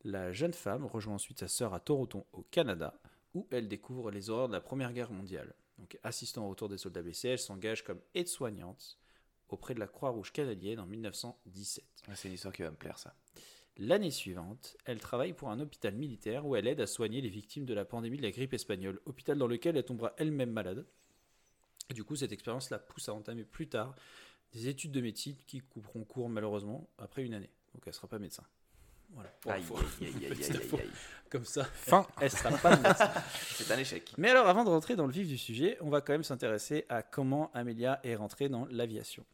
La 0.03 0.31
jeune 0.31 0.53
femme 0.53 0.85
rejoint 0.85 1.15
ensuite 1.15 1.39
sa 1.39 1.47
sœur 1.47 1.75
à 1.75 1.79
Toronto, 1.79 2.25
au 2.31 2.41
Canada, 2.43 2.99
où 3.35 3.47
elle 3.51 3.67
découvre 3.67 4.09
les 4.09 4.31
horreurs 4.31 4.47
de 4.47 4.53
la 4.53 4.61
Première 4.61 4.93
Guerre 4.93 5.11
mondiale. 5.11 5.53
Donc, 5.77 5.99
assistant 6.01 6.45
au 6.45 6.49
retour 6.49 6.69
des 6.69 6.77
soldats 6.77 7.03
blessés, 7.03 7.29
elle 7.29 7.39
s'engage 7.39 7.83
comme 7.83 7.99
aide-soignante 8.15 8.97
auprès 9.49 9.75
de 9.75 9.79
la 9.79 9.87
Croix-Rouge 9.87 10.31
canadienne 10.31 10.79
en 10.79 10.87
1917. 10.87 11.85
Ouais, 12.07 12.15
C'est 12.15 12.29
une 12.29 12.33
histoire 12.33 12.53
qui 12.53 12.63
va 12.63 12.71
me 12.71 12.75
plaire, 12.75 12.97
ça. 12.97 13.13
L'année 13.77 14.11
suivante, 14.11 14.75
elle 14.85 14.99
travaille 14.99 15.33
pour 15.33 15.49
un 15.49 15.59
hôpital 15.59 15.95
militaire 15.95 16.45
où 16.45 16.55
elle 16.55 16.67
aide 16.67 16.81
à 16.81 16.87
soigner 16.87 17.21
les 17.21 17.29
victimes 17.29 17.65
de 17.65 17.73
la 17.73 17.85
pandémie 17.85 18.17
de 18.17 18.21
la 18.21 18.31
grippe 18.31 18.53
espagnole, 18.53 18.99
hôpital 19.05 19.37
dans 19.37 19.47
lequel 19.47 19.77
elle 19.77 19.85
tombera 19.85 20.13
elle-même 20.17 20.51
malade. 20.51 20.85
Et 21.89 21.93
du 21.93 22.03
coup, 22.03 22.15
cette 22.15 22.31
expérience 22.31 22.69
la 22.69 22.79
pousse 22.79 23.09
à 23.09 23.13
entamer 23.13 23.43
plus 23.43 23.67
tard 23.67 23.95
des 24.53 24.67
études 24.67 24.91
de 24.91 25.01
médecine 25.01 25.35
qui 25.47 25.61
couperont 25.61 26.03
court 26.03 26.29
malheureusement 26.29 26.89
après 26.97 27.23
une 27.23 27.33
année. 27.33 27.49
Donc 27.73 27.83
elle 27.85 27.91
ne 27.91 27.95
sera 27.95 28.07
pas 28.07 28.19
médecin. 28.19 28.43
Voilà. 29.13 29.29
Aïe, 29.47 29.63
aïe, 30.01 30.27
aïe. 30.31 30.89
Comme 31.29 31.45
ça, 31.45 31.63
Fin. 31.65 32.07
elle 32.19 32.31
sera 32.31 32.57
pas 32.57 32.75
de 32.75 32.81
médecin. 32.81 33.11
C'est 33.55 33.71
un 33.71 33.77
échec. 33.77 34.13
Mais 34.17 34.29
alors, 34.29 34.47
avant 34.47 34.63
de 34.63 34.69
rentrer 34.69 34.95
dans 34.95 35.05
le 35.05 35.11
vif 35.11 35.27
du 35.27 35.37
sujet, 35.37 35.77
on 35.81 35.89
va 35.89 36.01
quand 36.01 36.13
même 36.13 36.23
s'intéresser 36.23 36.85
à 36.89 37.03
comment 37.03 37.51
Amelia 37.53 37.99
est 38.03 38.15
rentrée 38.15 38.47
dans 38.47 38.65
l'aviation. 38.65 39.25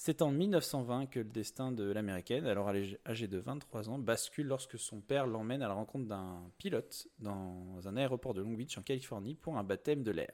C'est 0.00 0.22
en 0.22 0.30
1920 0.30 1.06
que 1.06 1.18
le 1.18 1.24
destin 1.24 1.72
de 1.72 1.82
l'américaine, 1.90 2.46
alors 2.46 2.68
âgée 2.68 3.26
de 3.26 3.38
23 3.38 3.88
ans, 3.88 3.98
bascule 3.98 4.46
lorsque 4.46 4.78
son 4.78 5.00
père 5.00 5.26
l'emmène 5.26 5.60
à 5.60 5.66
la 5.66 5.74
rencontre 5.74 6.06
d'un 6.06 6.40
pilote 6.56 7.08
dans 7.18 7.76
un 7.84 7.96
aéroport 7.96 8.32
de 8.32 8.40
Long 8.40 8.52
Beach 8.52 8.78
en 8.78 8.82
Californie 8.82 9.34
pour 9.34 9.58
un 9.58 9.64
baptême 9.64 10.04
de 10.04 10.12
l'air. 10.12 10.30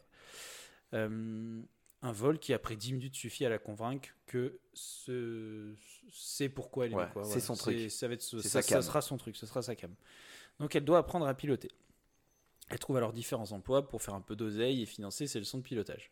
Euh, 0.92 1.62
un 2.02 2.12
vol 2.12 2.38
qui, 2.38 2.52
après 2.52 2.76
10 2.76 2.92
minutes, 2.92 3.14
suffit 3.14 3.46
à 3.46 3.48
la 3.48 3.58
convaincre 3.58 4.10
que 4.26 4.60
ce- 4.74 5.74
c'est 6.12 6.50
pourquoi 6.50 6.84
elle 6.84 6.92
est 6.92 6.96
Ouais, 6.96 7.24
c'est 7.24 7.40
son 7.40 7.54
truc. 7.56 7.90
Ça, 7.90 8.06
va 8.08 8.12
être 8.14 8.20
ce- 8.22 8.36
ça- 8.42 8.60
sa 8.60 8.62
ça 8.82 8.82
sera 8.82 9.00
son 9.00 9.16
truc, 9.16 9.34
ce 9.34 9.46
sera 9.46 9.62
sa 9.62 9.74
cam. 9.74 9.94
Donc 10.60 10.76
elle 10.76 10.84
doit 10.84 10.98
apprendre 10.98 11.26
à 11.26 11.32
piloter. 11.32 11.68
Elle 12.68 12.78
trouve 12.78 12.98
alors 12.98 13.14
différents 13.14 13.50
emplois 13.52 13.88
pour 13.88 14.02
faire 14.02 14.12
un 14.14 14.20
peu 14.20 14.36
d'oseille 14.36 14.82
et 14.82 14.86
financer 14.86 15.26
ses 15.26 15.38
leçons 15.38 15.56
de 15.58 15.62
pilotage. 15.62 16.10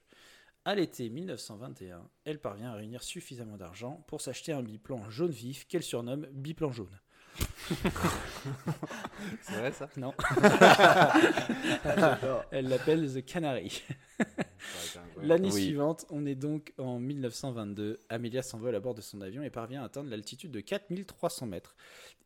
À 0.65 0.77
l'été 0.77 1.11
1921, 1.11 2.09
elle 2.25 2.39
parvient 2.39 2.71
à 2.71 2.75
réunir 2.75 3.03
suffisamment 3.03 3.57
d'argent 3.57 4.05
pour 4.07 4.21
s'acheter 4.21 4.53
un 4.53 4.63
biplan 4.63 5.11
jaune 5.11 5.33
vif 5.33 5.67
qu'elle 5.67 5.83
surnomme 5.83 6.27
biplan 6.31 6.71
jaune. 6.71 7.01
C'est 9.43 9.57
vrai 9.57 9.73
ça? 9.73 9.89
Non. 9.97 10.15
elle 12.53 12.69
l'appelle 12.69 13.13
The 13.13 13.25
Canary. 13.25 13.83
L'année 15.21 15.51
Oui. 15.51 15.65
suivante, 15.65 16.07
on 16.11 16.25
est 16.27 16.37
donc 16.37 16.73
en 16.79 17.01
1922. 17.01 17.99
Amelia 18.09 18.43
s'envole 18.43 18.77
à 18.77 18.81
bord 18.81 18.95
de 18.95 19.01
son 19.01 19.21
avion 19.21 19.43
et 19.43 19.51
parvient 19.51 19.83
à 19.83 19.87
atteindre 19.87 20.11
l'altitude 20.11 20.53
de 20.53 20.61
4300 20.61 21.47
mètres. 21.47 21.75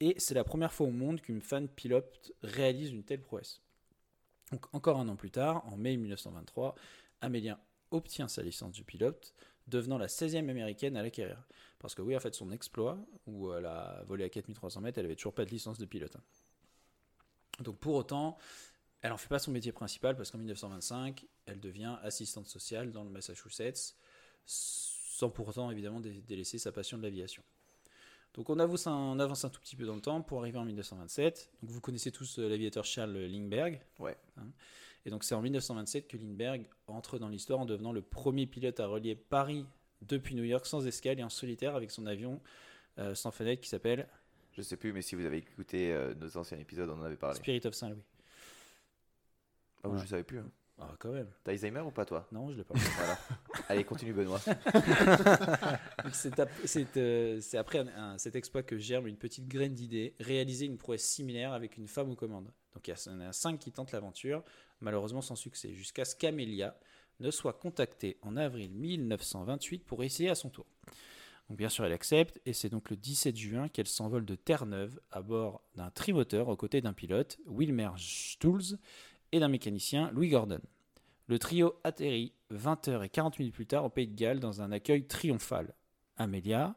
Et 0.00 0.14
c'est 0.18 0.34
la 0.34 0.44
première 0.44 0.74
fois 0.74 0.88
au 0.88 0.90
monde 0.90 1.22
qu'une 1.22 1.40
femme 1.40 1.68
pilote 1.68 2.32
réalise 2.42 2.90
une 2.90 3.04
telle 3.04 3.22
prouesse. 3.22 3.62
Donc 4.52 4.66
encore 4.74 4.98
un 4.98 5.08
an 5.08 5.16
plus 5.16 5.30
tard, 5.30 5.64
en 5.72 5.78
mai 5.78 5.96
1923, 5.96 6.74
Amelia 7.22 7.58
obtient 7.96 8.28
sa 8.28 8.42
licence 8.42 8.76
de 8.76 8.82
pilote, 8.82 9.34
devenant 9.66 9.98
la 9.98 10.06
16e 10.06 10.48
américaine 10.48 10.96
à 10.96 11.02
l'acquérir. 11.02 11.42
Parce 11.78 11.94
que 11.94 12.02
oui, 12.02 12.16
en 12.16 12.20
fait, 12.20 12.34
son 12.34 12.50
exploit, 12.50 12.98
où 13.26 13.52
elle 13.52 13.66
a 13.66 14.02
volé 14.06 14.24
à 14.24 14.28
4300 14.28 14.80
mètres, 14.80 14.98
elle 14.98 15.04
avait 15.06 15.16
toujours 15.16 15.34
pas 15.34 15.44
de 15.44 15.50
licence 15.50 15.78
de 15.78 15.84
pilote. 15.86 16.16
Donc 17.60 17.78
pour 17.78 17.94
autant, 17.94 18.36
elle 19.02 19.12
en 19.12 19.16
fait 19.16 19.28
pas 19.28 19.38
son 19.38 19.50
métier 19.50 19.72
principal 19.72 20.16
parce 20.16 20.30
qu'en 20.30 20.38
1925, 20.38 21.26
elle 21.46 21.60
devient 21.60 21.96
assistante 22.02 22.46
sociale 22.46 22.92
dans 22.92 23.04
le 23.04 23.10
Massachusetts, 23.10 23.94
sans 24.44 25.30
pour 25.30 25.48
autant 25.48 25.70
évidemment 25.70 26.00
dé- 26.00 26.22
délaisser 26.22 26.58
sa 26.58 26.72
passion 26.72 26.98
de 26.98 27.02
l'aviation. 27.02 27.42
Donc 28.34 28.50
on 28.50 28.58
avance, 28.58 28.86
un, 28.86 28.94
on 28.94 29.18
avance 29.18 29.44
un 29.46 29.48
tout 29.48 29.60
petit 29.60 29.76
peu 29.76 29.86
dans 29.86 29.94
le 29.94 30.02
temps 30.02 30.20
pour 30.20 30.40
arriver 30.40 30.58
en 30.58 30.64
1927. 30.66 31.50
Donc 31.62 31.70
vous 31.70 31.80
connaissez 31.80 32.12
tous 32.12 32.38
euh, 32.38 32.48
l'aviateur 32.48 32.84
Charles 32.84 33.16
Lindbergh. 33.16 33.80
Ouais. 33.98 34.16
Hein. 34.36 34.48
Et 35.06 35.10
donc 35.10 35.24
c'est 35.24 35.34
en 35.34 35.40
1927 35.40 36.08
que 36.08 36.16
Lindbergh 36.18 36.66
entre 36.88 37.18
dans 37.18 37.28
l'histoire 37.28 37.60
en 37.60 37.64
devenant 37.64 37.92
le 37.92 38.02
premier 38.02 38.46
pilote 38.46 38.78
à 38.80 38.86
relier 38.88 39.14
Paris 39.14 39.64
depuis 40.02 40.34
New 40.34 40.44
York 40.44 40.66
sans 40.66 40.86
escale 40.86 41.18
et 41.20 41.22
en 41.22 41.28
solitaire 41.30 41.74
avec 41.76 41.90
son 41.90 42.04
avion 42.06 42.40
euh, 42.98 43.14
sans 43.14 43.30
fenêtre 43.30 43.62
qui 43.62 43.68
s'appelle 43.68 44.08
Je 44.52 44.62
sais 44.62 44.76
plus, 44.76 44.92
mais 44.92 45.00
si 45.02 45.14
vous 45.14 45.24
avez 45.24 45.38
écouté 45.38 45.92
euh, 45.92 46.12
nos 46.16 46.36
anciens 46.36 46.58
épisodes, 46.58 46.90
on 46.90 47.00
en 47.00 47.04
avait 47.04 47.16
parlé. 47.16 47.36
Spirit 47.36 47.62
of 47.64 47.74
Saint-Louis. 47.74 48.02
Ah, 49.84 49.88
Ouais. 49.88 49.98
Je 50.02 50.06
savais 50.06 50.24
plus. 50.24 50.40
hein. 50.40 50.50
Ah 50.78 50.92
quand 50.98 51.12
même. 51.12 51.28
T'as 51.42 51.52
Alzheimer 51.52 51.80
ou 51.80 51.90
pas, 51.90 52.04
toi? 52.04 52.26
Non, 52.32 52.50
je 52.50 52.56
l'ai 52.58 52.64
pas. 52.64 52.74
Voilà. 52.74 53.18
Allez, 53.70 53.84
continue, 53.84 54.12
Benoît. 54.12 54.40
C'est 56.12 56.38
ap- 56.38 56.50
euh, 56.98 57.40
c'est 57.40 57.56
après 57.58 57.78
un- 57.78 57.88
un- 57.88 58.18
cet 58.18 58.36
exploit 58.36 58.62
que 58.62 58.76
germe 58.76 59.06
une 59.06 59.16
petite 59.16 59.48
graine 59.48 59.72
d'idée, 59.72 60.14
réaliser 60.20 60.66
une 60.66 60.76
prouesse 60.76 61.04
similaire 61.04 61.52
avec 61.52 61.76
une 61.78 61.88
femme 61.88 62.10
aux 62.10 62.14
commandes. 62.16 62.50
Donc 62.76 62.88
il 62.88 62.90
y 62.90 63.10
en 63.10 63.20
a 63.20 63.32
cinq 63.32 63.58
qui 63.58 63.72
tentent 63.72 63.92
l'aventure, 63.92 64.44
malheureusement 64.82 65.22
sans 65.22 65.34
succès, 65.34 65.72
jusqu'à 65.72 66.04
ce 66.04 66.14
qu'Amelia 66.14 66.76
ne 67.20 67.30
soit 67.30 67.54
contactée 67.54 68.18
en 68.20 68.36
avril 68.36 68.70
1928 68.70 69.78
pour 69.86 70.04
essayer 70.04 70.28
à 70.28 70.34
son 70.34 70.50
tour. 70.50 70.66
Donc 71.48 71.56
bien 71.56 71.70
sûr 71.70 71.86
elle 71.86 71.94
accepte, 71.94 72.38
et 72.44 72.52
c'est 72.52 72.68
donc 72.68 72.90
le 72.90 72.96
17 72.96 73.34
juin 73.34 73.68
qu'elle 73.68 73.86
s'envole 73.86 74.26
de 74.26 74.34
Terre-Neuve 74.34 75.00
à 75.10 75.22
bord 75.22 75.62
d'un 75.74 75.88
trimoteur 75.88 76.48
aux 76.48 76.56
côtés 76.56 76.82
d'un 76.82 76.92
pilote, 76.92 77.38
Wilmer 77.46 77.92
Stulz, 77.96 78.76
et 79.32 79.40
d'un 79.40 79.48
mécanicien, 79.48 80.10
Louis 80.12 80.28
Gordon. 80.28 80.60
Le 81.28 81.38
trio 81.38 81.80
atterrit 81.82 82.34
20h 82.52 83.02
et 83.02 83.08
40 83.08 83.38
minutes 83.38 83.54
plus 83.54 83.66
tard 83.66 83.86
au 83.86 83.88
Pays 83.88 84.06
de 84.06 84.14
Galles 84.14 84.38
dans 84.38 84.60
un 84.60 84.70
accueil 84.70 85.06
triomphal. 85.06 85.74
Amelia 86.18 86.76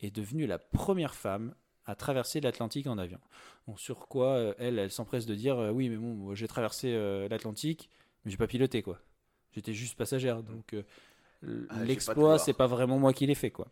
est 0.00 0.10
devenue 0.10 0.48
la 0.48 0.58
première 0.58 1.14
femme 1.14 1.54
à 1.86 1.94
traverser 1.94 2.40
l'Atlantique 2.40 2.86
en 2.86 2.98
avion. 2.98 3.18
Bon, 3.66 3.76
sur 3.76 4.08
quoi 4.08 4.28
euh, 4.36 4.54
elle, 4.58 4.78
elle 4.78 4.90
s'empresse 4.90 5.26
de 5.26 5.34
dire 5.34 5.58
euh, 5.58 5.70
oui 5.70 5.88
mais 5.88 5.96
bon 5.96 6.14
moi, 6.14 6.34
j'ai 6.34 6.48
traversé 6.48 6.92
euh, 6.94 7.28
l'Atlantique 7.28 7.90
mais 8.24 8.30
j'ai 8.30 8.36
pas 8.36 8.46
piloté 8.48 8.82
quoi. 8.82 9.00
J'étais 9.52 9.74
juste 9.74 9.96
passagère 9.96 10.42
donc 10.42 10.74
euh, 10.74 10.82
l- 11.42 11.68
Ah, 11.70 11.84
l'exploit 11.84 12.38
c'est 12.38 12.52
pas 12.54 12.66
vraiment 12.66 12.98
moi 12.98 13.12
qui 13.12 13.26
l'ai 13.26 13.34
fait 13.34 13.50
quoi. 13.50 13.68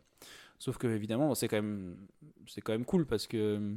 Sauf 0.59 0.79
que 0.79 0.87
évidemment 0.89 1.35
c'est 1.35 1.49
quand 1.49 1.57
même 1.63 1.97
c'est 2.49 2.61
quand 2.63 2.73
même 2.73 2.85
cool 2.87 3.07
parce 3.07 3.27
que 3.27 3.75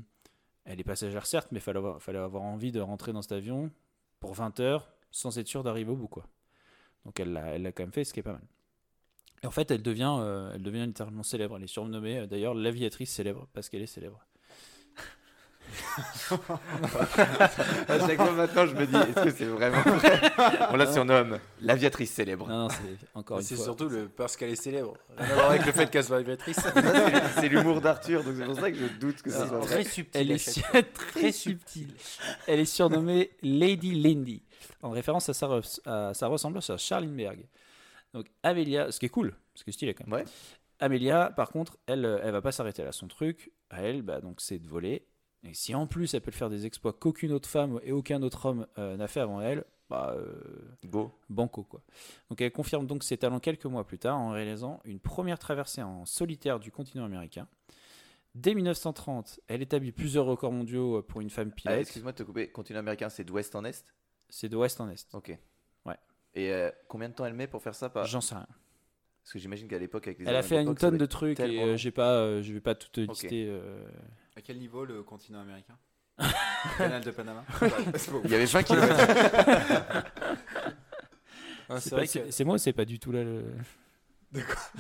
elle 0.66 0.80
est 0.80 0.84
passagère 0.84 1.26
certes 1.26 1.50
mais 1.52 1.60
fallait 1.60 1.78
avoir, 1.80 2.02
fallait 2.02 2.20
avoir 2.20 2.44
envie 2.44 2.72
de 2.72 2.80
rentrer 2.82 3.14
dans 3.14 3.22
cet 3.24 3.34
avion 3.34 3.72
pour 4.20 4.34
20 4.36 4.60
heures 4.60 4.90
sans 5.12 5.38
être 5.40 5.48
sûr 5.48 5.64
d'arriver 5.64 5.92
au 5.92 5.96
bout 5.98 6.08
quoi. 6.10 6.28
Donc 7.06 7.20
elle 7.20 7.34
l'a 7.34 7.48
elle 7.56 7.64
l'a 7.64 7.72
quand 7.72 7.84
même 7.84 7.94
fait 7.94 8.04
ce 8.06 8.14
qui 8.14 8.20
est 8.22 8.24
pas 8.24 8.34
mal. 8.34 8.44
Et 9.44 9.48
en 9.48 9.52
fait, 9.52 9.70
elle 9.72 9.82
devient, 9.84 10.16
euh, 10.20 10.52
elle 10.56 10.64
devient 10.64 10.86
littéralement 10.86 11.24
célèbre. 11.24 11.58
Elle 11.58 11.64
est 11.64 11.68
surnommée 11.68 12.20
euh, 12.20 12.26
d'ailleurs 12.28 12.54
l'aviatrice 12.56 13.12
célèbre 13.12 13.48
parce 13.54 13.70
qu'elle 13.70 13.82
est 13.84 13.88
célèbre. 13.88 14.20
À 17.90 18.00
chaque 18.00 18.18
fois 18.18 18.32
maintenant, 18.32 18.66
je 18.66 18.74
me 18.76 18.86
dis, 18.86 18.96
est-ce 18.96 19.24
que 19.24 19.32
c'est 19.32 19.46
vraiment 19.46 19.82
vrai? 19.82 20.22
On 20.72 20.78
la 20.78 20.92
surnomme 20.92 21.40
l'aviatrice 21.62 22.12
célèbre. 22.12 22.48
Non, 22.48 22.64
non, 22.64 22.70
c'est 22.70 23.08
encore 23.14 23.42
C'est 23.42 23.56
surtout 23.58 23.90
le, 23.90 24.08
parce 24.08 24.38
qu'elle 24.38 24.50
est 24.52 24.56
célèbre. 24.56 24.94
Rien 25.18 25.30
à 25.30 25.34
voir 25.34 25.50
avec 25.52 25.66
le 25.66 25.72
fait 25.72 25.90
qu'elle 25.90 26.04
soit 26.04 26.18
aviatrice. 26.18 26.58
C'est- 27.40 27.50
l'humour 27.50 27.82
d'Arthur, 27.82 28.24
donc 28.24 28.34
c'est 28.38 28.46
pour 28.46 28.56
ça 28.60 28.72
que 28.72 28.78
je 28.78 28.88
doute 29.00 29.22
que 29.22 29.30
Ah, 29.30 29.40
c'est 29.40 29.46
vrai. 29.46 29.62
très 29.66 29.84
subtil. 29.84 30.22
Elle 30.22 30.32
est 30.32 30.94
très 30.94 31.32
subtile. 31.32 31.94
Elle 32.48 32.60
est 32.60 32.66
surnommée 32.66 33.32
Lady 33.42 33.94
Lindy, 34.02 34.42
en 34.82 34.90
référence 34.92 35.30
à 35.30 35.34
sa, 35.34 35.50
à 35.86 36.14
sa 36.14 36.28
ressemblance 36.28 36.70
à 36.70 36.78
Charles 36.78 37.06
Lindbergh. 37.06 37.46
Donc 38.14 38.28
Amelia, 38.44 38.92
ce 38.92 39.00
qui 39.00 39.06
est 39.06 39.10
cool, 39.10 39.36
ce 39.56 39.64
qui 39.64 39.70
est 39.70 39.74
stylé 39.74 39.94
quand 39.94 40.08
même. 40.08 40.14
Ouais. 40.14 40.26
Amelia, 40.80 41.32
par 41.36 41.50
contre, 41.50 41.78
elle, 41.88 42.06
euh, 42.06 42.20
elle 42.24 42.32
va 42.32 42.42
pas 42.42 42.52
s'arrêter 42.52 42.84
là. 42.84 42.92
Son 42.92 43.08
truc, 43.08 43.52
à 43.70 43.82
elle, 43.82 44.04
bah, 44.04 44.22
donc, 44.22 44.42
c'est 44.42 44.60
de 44.60 44.68
voler. 44.68 45.08
Et 45.44 45.54
si 45.54 45.76
en 45.76 45.88
plus 45.88 46.14
elle 46.14 46.22
peut 46.22 46.32
faire 46.32 46.50
des 46.50 46.66
exploits 46.66 46.94
qu'aucune 46.94 47.32
autre 47.32 47.48
femme 47.48 47.80
et 47.84 47.92
aucun 47.92 48.22
autre 48.24 48.46
homme 48.48 48.68
euh, 48.78 48.98
n'a 48.98 49.08
fait 49.08 49.20
avant 49.20 49.40
elle, 49.40 49.64
bah, 49.90 50.14
euh, 50.18 50.76
Go. 50.86 51.14
Banco 51.30 51.64
quoi. 51.64 51.82
Donc 52.30 52.42
elle 52.42 52.52
confirme 52.52 52.88
donc 52.88 53.04
ses 53.04 53.18
talents 53.18 53.40
quelques 53.40 53.66
mois 53.66 53.86
plus 53.86 54.00
tard 54.00 54.18
en 54.18 54.32
réalisant 54.32 54.82
une 54.84 55.00
première 55.00 55.40
traversée 55.40 55.84
en 55.84 56.06
solitaire 56.06 56.60
du 56.60 56.72
continent 56.72 57.06
américain. 57.06 57.48
Dès 58.36 58.54
1930, 58.56 59.40
elle 59.48 59.62
établit 59.62 59.92
plusieurs 59.92 60.26
records 60.26 60.52
mondiaux 60.52 61.02
pour 61.04 61.22
une 61.22 61.30
femme 61.30 61.50
Ah, 61.52 61.56
pilote. 61.56 61.80
Excuse-moi 61.80 62.12
de 62.12 62.18
te 62.18 62.24
couper. 62.24 62.50
Continent 62.50 62.80
américain, 62.80 63.10
c'est 63.10 63.24
d'ouest 63.24 63.56
en 63.56 63.64
est? 63.64 63.86
C'est 64.30 64.50
de 64.50 64.58
ouest 64.58 64.82
en 64.82 64.90
est. 64.90 65.08
Ok. 65.14 65.38
Et 66.38 66.54
euh, 66.54 66.70
combien 66.88 67.10
de 67.10 67.16
temps 67.16 67.26
elle 67.26 67.34
met 67.34 67.48
pour 67.48 67.64
faire 67.64 67.74
ça? 67.74 67.90
Par- 67.90 68.06
J'en 68.06 68.22
sais 68.22 68.36
rien. 68.36 68.46
Parce 69.24 69.34
que 69.34 69.40
j'imagine 69.40 69.68
qu'à 69.68 69.80
l'époque, 69.80 70.06
avec 70.08 70.20
les 70.20 70.26
Elle 70.28 70.36
a 70.36 70.44
fait 70.44 70.62
une 70.62 70.76
tonne 70.76 70.98
de 70.98 71.06
trucs 71.08 71.40
et 71.40 71.62
euh, 71.64 71.76
j'ai 71.78 71.90
pas, 71.92 72.14
euh, 72.14 72.44
je 72.44 72.54
vais 72.54 72.62
pas 72.62 72.76
tout 72.76 72.90
te 72.90 73.02
lister. 73.02 73.48
euh. 73.50 73.84
À 74.36 74.42
quel 74.42 74.60
niveau 74.60 74.86
le 74.86 75.02
continent 75.02 75.40
américain? 75.42 75.76
Canal 76.78 77.04
de 77.04 77.12
Panama? 77.12 77.44
Il 78.26 78.30
y 78.30 78.36
avait 78.36 78.46
20 78.46 78.64
km. 78.64 78.96
Ah, 81.70 81.82
C'est 81.82 81.90
c'est 81.90 81.90
pas- 81.90 81.96
vrai 81.98 82.06
c'est 82.08 82.22
que 82.22 82.32
c'est 82.32 82.44
moi, 82.46 82.58
c'est 82.58 82.72
pas 82.72 82.86
du 82.86 82.98
tout 82.98 83.12
là. 83.12 83.26
Le... 83.26 83.44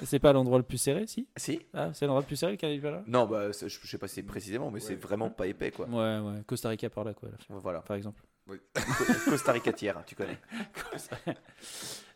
C'est 0.06 0.20
pas 0.20 0.32
l'endroit 0.32 0.58
le 0.58 0.64
plus 0.64 0.78
serré, 0.78 1.06
si? 1.06 1.28
Si 1.36 1.60
Ah, 1.74 1.92
c'est 1.94 2.06
l'endroit 2.06 2.22
le 2.22 2.28
plus 2.28 2.38
serré, 2.38 2.58
le 2.62 2.80
là? 2.90 3.04
Non, 3.08 3.26
bah, 3.26 3.52
je 3.52 3.68
sais 3.68 3.98
pas 3.98 4.08
si 4.08 4.16
c'est 4.16 4.24
précisément, 4.24 4.72
mais 4.72 4.80
c'est 4.80 4.96
vraiment 4.96 5.30
pas 5.30 5.48
épais, 5.48 5.72
quoi. 5.72 5.86
Ouais, 5.88 6.20
ouais. 6.20 6.44
Costa 6.46 6.70
Rica 6.70 6.90
par 6.90 7.04
là, 7.04 7.14
quoi, 7.14 7.28
là, 7.30 7.36
Voilà. 7.50 7.82
par 7.82 7.98
exemple. 7.98 8.22
Co- 8.48 9.30
Costa 9.32 9.52
Rica 9.52 9.74
tiers, 9.74 10.04
tu 10.06 10.16
connais. 10.16 10.40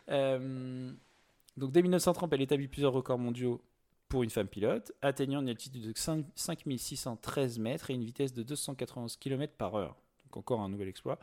Euh, 0.08 0.92
donc 1.56 1.70
dès 1.72 1.80
1930, 1.80 2.32
elle 2.32 2.42
établit 2.42 2.66
plusieurs 2.66 2.92
records 2.92 3.18
mondiaux 3.18 3.62
pour 4.08 4.24
une 4.24 4.30
femme 4.30 4.48
pilote, 4.48 4.92
atteignant 5.00 5.40
une 5.40 5.48
altitude 5.48 5.80
de 5.80 5.92
5 5.96 6.26
5613 6.34 7.58
mètres 7.60 7.90
et 7.90 7.94
une 7.94 8.04
vitesse 8.04 8.32
de 8.34 8.42
291 8.42 9.16
km 9.16 9.54
par 9.56 9.74
heure. 9.76 9.96
Donc 10.24 10.36
encore 10.38 10.60
un 10.60 10.68
nouvel 10.68 10.88
exploit. 10.88 11.18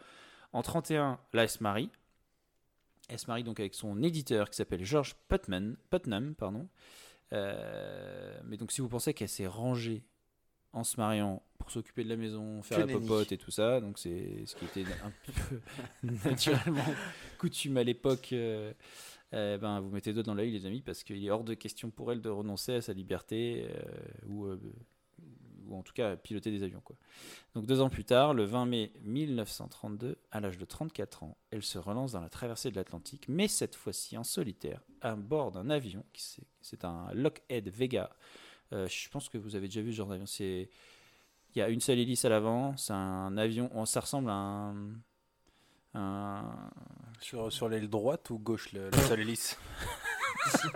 En 0.54 0.62
31, 0.62 1.20
là, 1.34 1.44
elle 1.44 1.50
se 1.50 1.62
marie. 1.62 1.90
Elle 3.10 3.20
se 3.20 3.28
marie 3.28 3.44
donc 3.44 3.60
avec 3.60 3.76
son 3.76 4.02
éditeur 4.02 4.50
qui 4.50 4.56
s'appelle 4.56 4.86
George 4.86 5.16
Putnam. 5.28 5.76
Putnam 5.90 6.34
pardon. 6.36 6.68
Euh, 7.34 8.40
mais 8.46 8.58
donc 8.58 8.72
si 8.72 8.82
vous 8.82 8.88
pensez 8.90 9.14
qu'elle 9.14 9.30
s'est 9.30 9.46
rangée 9.46 10.04
en 10.74 10.84
se 10.84 10.98
mariant 10.98 11.42
pour 11.58 11.72
s'occuper 11.72 12.04
de 12.04 12.10
la 12.10 12.16
maison, 12.16 12.62
faire 12.62 12.86
Que 12.86 12.92
la 12.92 13.00
popote 13.00 13.32
et 13.32 13.38
tout 13.38 13.52
ça, 13.52 13.82
donc 13.82 14.00
c'est 14.00 14.46
ce 14.46 14.56
qui 14.56 14.66
était 14.66 14.86
un 15.04 15.12
peu 15.26 15.60
naturellement 16.30 16.86
coutume 17.38 17.78
à 17.78 17.84
l'époque. 17.84 18.30
euh, 18.34 18.74
euh, 19.34 19.58
ben, 19.60 19.80
vous 19.80 19.90
mettez 19.90 20.14
deux 20.14 20.24
dans 20.24 20.34
l'œil, 20.34 20.52
les 20.52 20.66
amis, 20.66 20.82
parce 20.82 21.04
qu'il 21.04 21.24
est 21.24 21.30
hors 21.30 21.44
de 21.44 21.54
question 21.54 21.92
pour 21.92 22.12
elle 22.12 22.22
de 22.22 22.30
renoncer 22.30 22.74
à 22.76 22.82
sa 22.82 22.94
liberté 22.94 23.68
euh, 23.70 24.28
ou, 24.28 24.48
ou 25.70 25.76
en 25.76 25.84
tout 25.84 25.94
cas 25.94 26.16
piloter 26.16 26.52
des 26.52 26.64
avions. 26.64 26.82
Quoi. 26.82 26.96
Donc 27.54 27.66
deux 27.66 27.82
ans 27.82 27.90
plus 27.90 28.04
tard, 28.04 28.34
le 28.34 28.44
20 28.44 28.66
mai 28.66 28.92
1932, 29.04 30.18
à 30.32 30.40
l'âge 30.40 30.58
de 30.58 30.66
34 30.66 31.24
ans, 31.24 31.38
elle 31.52 31.64
se 31.64 31.78
relance 31.78 32.14
dans 32.14 32.22
la 32.22 32.30
traversée 32.30 32.72
de 32.72 32.76
l'Atlantique, 32.76 33.26
mais 33.28 33.48
cette 33.48 33.76
fois-ci 33.76 34.18
en 34.18 34.24
solitaire, 34.24 34.82
à 35.02 35.16
bord 35.16 35.52
d'un 35.52 35.70
avion, 35.70 36.04
c'est 36.62 36.84
un 36.84 37.08
Lockheed 37.14 37.70
Vega. 37.70 38.10
Euh, 38.74 38.88
je 38.88 39.10
pense 39.10 39.30
que 39.30 39.38
vous 39.38 39.56
avez 39.56 39.68
déjà 39.68 39.82
vu 39.82 39.92
ce 39.92 39.98
genre 39.98 40.08
d'avion. 40.08 40.26
C'est 40.26 40.70
il 41.56 41.60
y 41.60 41.62
a 41.62 41.70
une 41.70 41.82
seule 41.82 41.98
hélice 42.00 42.26
à 42.26 42.30
l'avant, 42.30 42.78
c'est 42.78 42.94
un 42.94 43.36
avion, 43.38 43.72
oh, 43.76 43.86
ça 43.88 44.02
ressemble 44.02 44.30
à 44.30 44.34
un, 44.34 44.76
un- 45.96 46.70
Sur, 47.20 47.52
sur 47.52 47.68
l'aile 47.70 47.90
droite 47.90 48.30
ou 48.30 48.38
gauche, 48.38 48.72
le- 48.74 48.90
la 48.92 48.98
seule 49.00 49.22
hélice? 49.22 49.58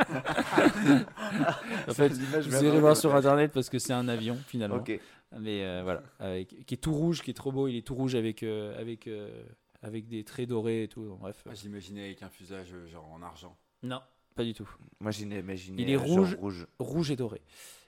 En 1.88 1.94
fait, 1.94 2.10
vous 2.10 2.64
irez 2.65 2.80
voir 2.80 2.98
sur 2.98 3.15
internet 3.15 3.52
parce 3.53 3.70
que 3.70 3.80
c'est 3.80 3.94
un 3.94 4.07
avion 4.07 4.38
finalement. 4.48 4.78
Ok. 4.78 4.99
Mais 5.40 5.64
euh, 5.64 5.82
voilà, 5.84 6.03
avec, 6.20 6.65
qui 6.65 6.74
est 6.76 6.78
tout 6.78 6.94
rouge, 6.94 7.22
qui 7.24 7.32
est 7.32 7.36
trop 7.36 7.52
beau. 7.52 7.68
Il 7.68 7.76
est 7.76 7.82
tout 7.86 7.95
rouge 7.95 8.14
avec 8.15 8.44
euh, 8.44 8.80
avec 8.80 9.07
euh, 9.07 9.44
avec 9.82 10.07
des 10.07 10.24
traits 10.24 10.48
dorés 10.49 10.84
et 10.84 10.88
tout. 10.88 11.03
Bon, 11.03 11.15
bref. 11.15 11.44
Ah, 11.49 11.53
J'imaginais 11.56 12.06
avec 12.06 12.22
un 12.24 12.30
fusage 12.30 12.74
genre 12.91 13.10
en 13.11 13.22
argent. 13.24 13.57
Non, 13.82 14.02
pas 14.36 14.44
du 14.44 14.53
tout. 14.53 14.70
Moi, 14.99 15.11
j'ai 15.11 15.24
imaginé. 15.24 15.82
Il 15.82 15.90
est 15.90 15.94
genre 15.98 16.06
rouge. 16.06 16.36
rouge. 16.36 16.68
Rouge 16.80 17.11
et 17.11 17.15
doré. 17.15 17.41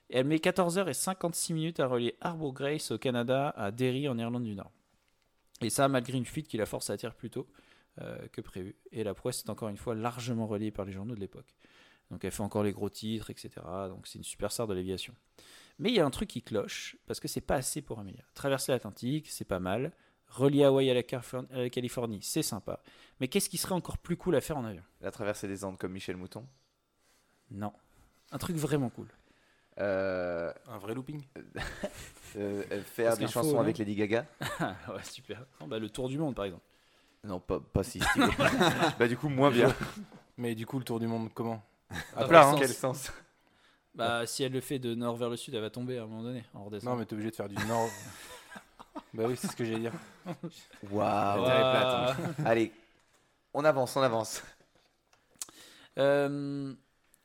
Et 0.10 0.18
elle 0.18 0.26
met 0.26 0.38
14h56 0.38 1.54
minutes 1.54 1.80
à 1.80 1.88
relier 1.88 2.16
Harbour 2.22 2.54
Grace 2.54 2.92
au 2.92 2.98
Canada 2.98 3.50
à 3.50 3.72
Derry 3.72 4.08
en 4.08 4.18
Irlande 4.18 4.44
du 4.44 4.56
Nord. 4.56 4.72
Et 5.62 5.70
ça, 5.70 5.88
malgré 5.88 6.18
une 6.18 6.26
fuite 6.26 6.48
qui 6.48 6.58
la 6.58 6.66
force 6.66 6.90
à 6.90 6.94
atterrir 6.94 7.16
plus 7.16 7.30
tôt 7.30 7.48
euh, 8.02 8.28
que 8.32 8.42
prévu. 8.42 8.76
Et 8.92 9.04
la 9.04 9.14
prouesse 9.14 9.40
est 9.40 9.50
encore 9.50 9.70
une 9.70 9.78
fois 9.78 9.96
largement 9.96 10.48
relayée 10.48 10.72
par 10.72 10.86
les 10.86 10.92
journaux 10.92 11.16
de 11.16 11.20
l'époque. 11.20 11.56
Donc 12.12 12.24
elle 12.24 12.32
fait 12.32 12.44
encore 12.44 12.64
les 12.64 12.72
gros 12.72 12.90
titres, 12.90 13.30
etc. 13.30 13.50
Donc 13.88 14.06
c'est 14.06 14.18
une 14.18 14.24
superstar 14.24 14.68
de 14.68 14.74
l'aviation. 14.74 15.16
Mais 15.80 15.90
il 15.90 15.96
y 15.96 16.00
a 16.00 16.06
un 16.06 16.12
truc 16.12 16.30
qui 16.30 16.42
cloche, 16.42 16.98
parce 17.06 17.20
que 17.20 17.28
c'est 17.28 17.42
pas 17.42 17.56
assez 17.56 17.82
pour 17.82 18.00
Amelia. 18.00 18.24
Traverser 18.34 18.72
l'Atlantique, 18.72 19.28
c'est 19.30 19.46
pas 19.46 19.60
mal. 19.60 19.92
Relier 20.28 20.64
Hawaï 20.64 20.90
à 20.90 20.94
la, 20.94 21.02
à 21.02 21.58
la 21.58 21.70
Californie, 21.70 22.20
c'est 22.22 22.44
sympa. 22.44 22.82
Mais 23.20 23.28
qu'est-ce 23.28 23.50
qui 23.50 23.58
serait 23.58 23.76
encore 23.76 23.98
plus 23.98 24.18
cool 24.18 24.36
à 24.36 24.42
faire 24.42 24.58
en 24.58 24.66
avion? 24.66 24.84
La 25.02 25.12
traversée 25.12 25.48
des 25.48 25.64
Andes 25.64 25.78
comme 25.78 25.92
Michel 25.92 26.18
Mouton? 26.18 26.46
Non. 27.52 27.74
Un 28.32 28.38
truc 28.38 28.56
vraiment 28.56 28.90
cool. 28.90 29.08
Euh, 29.80 30.54
Un 30.68 30.78
vrai 30.78 30.94
looping 30.94 31.22
euh, 32.38 32.64
euh, 32.72 32.82
faire 32.84 33.10
Parce 33.10 33.20
des 33.20 33.28
chansons 33.28 33.52
faux, 33.52 33.60
avec 33.60 33.78
Lady 33.78 33.96
Gaga. 33.96 34.26
Ah 34.60 34.76
ouais, 34.94 35.04
super. 35.04 35.46
Non, 35.60 35.68
bah, 35.68 35.80
le 35.80 35.90
tour 35.90 36.08
du 36.08 36.18
monde, 36.18 36.36
par 36.36 36.46
exemple. 36.46 36.64
Non, 37.24 37.40
pas, 37.40 37.60
pas 37.60 37.84
si 37.84 38.00
stylé. 38.00 38.28
bah, 39.00 39.08
du 39.08 39.18
coup, 39.18 39.28
moins 39.28 39.52
bien. 39.52 39.74
Mais 40.38 40.56
du 40.56 40.66
coup, 40.66 40.78
le 40.78 40.86
tour 40.86 41.00
du 41.00 41.08
monde, 41.08 41.30
comment? 41.34 41.62
À 42.16 42.26
plat, 42.26 42.44
quel 42.44 42.54
hein 42.54 42.56
Quel 42.60 42.70
sens? 42.70 43.12
Bah, 43.96 44.26
si 44.26 44.44
elle 44.44 44.52
le 44.52 44.62
fait 44.62 44.80
de 44.80 44.94
nord 44.96 45.16
vers 45.16 45.30
le 45.30 45.38
sud, 45.38 45.54
elle 45.56 45.62
va 45.62 45.70
tomber 45.70 45.98
à 45.98 46.04
un 46.04 46.08
moment 46.08 46.24
donné, 46.24 46.46
en 46.54 46.66
redescendant. 46.66 46.94
Non, 46.94 47.00
mais 47.00 47.06
t'es 47.06 47.14
obligé 47.14 47.32
de 47.32 47.36
faire 47.36 47.50
du 47.50 47.56
nord. 47.68 47.90
bah 49.14 49.24
oui, 49.28 49.36
c'est 49.38 49.48
ce 49.48 49.56
que 49.56 49.66
j'allais 49.66 49.80
dire. 49.80 49.94
Waouh. 50.90 51.46
Hein. 51.46 52.16
Allez, 52.46 52.72
on 53.54 53.64
avance, 53.64 53.96
on 53.96 54.02
avance. 54.02 54.44
Euh, 55.98 56.74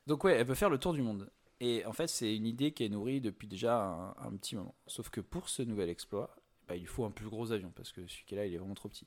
donc 0.07 0.25
ouais, 0.25 0.35
elle 0.35 0.47
peut 0.47 0.55
faire 0.55 0.71
le 0.71 0.79
tour 0.79 0.93
du 0.93 1.03
monde. 1.03 1.29
Et 1.61 1.85
en 1.85 1.93
fait, 1.93 2.07
c'est 2.07 2.35
une 2.35 2.47
idée 2.47 2.73
qui 2.73 2.85
est 2.85 2.89
nourrie 2.89 3.21
depuis 3.21 3.47
déjà 3.47 3.77
un, 3.83 4.09
un 4.27 4.37
petit 4.37 4.57
moment. 4.57 4.75
Sauf 4.87 5.11
que 5.11 5.21
pour 5.21 5.49
ce 5.49 5.63
nouvel 5.63 5.89
exploit, 5.91 6.35
bah, 6.69 6.77
il 6.77 6.87
faut 6.87 7.05
un 7.05 7.11
plus 7.11 7.29
gros 7.29 7.53
avion, 7.53 7.71
parce 7.75 7.93
que 7.93 8.07
celui 8.07 8.25
qui 8.25 8.35
est 8.35 8.39
là, 8.39 8.47
il 8.47 8.55
est 8.55 8.59
vraiment 8.59 8.75
trop 8.75 8.89
petit. 8.89 9.07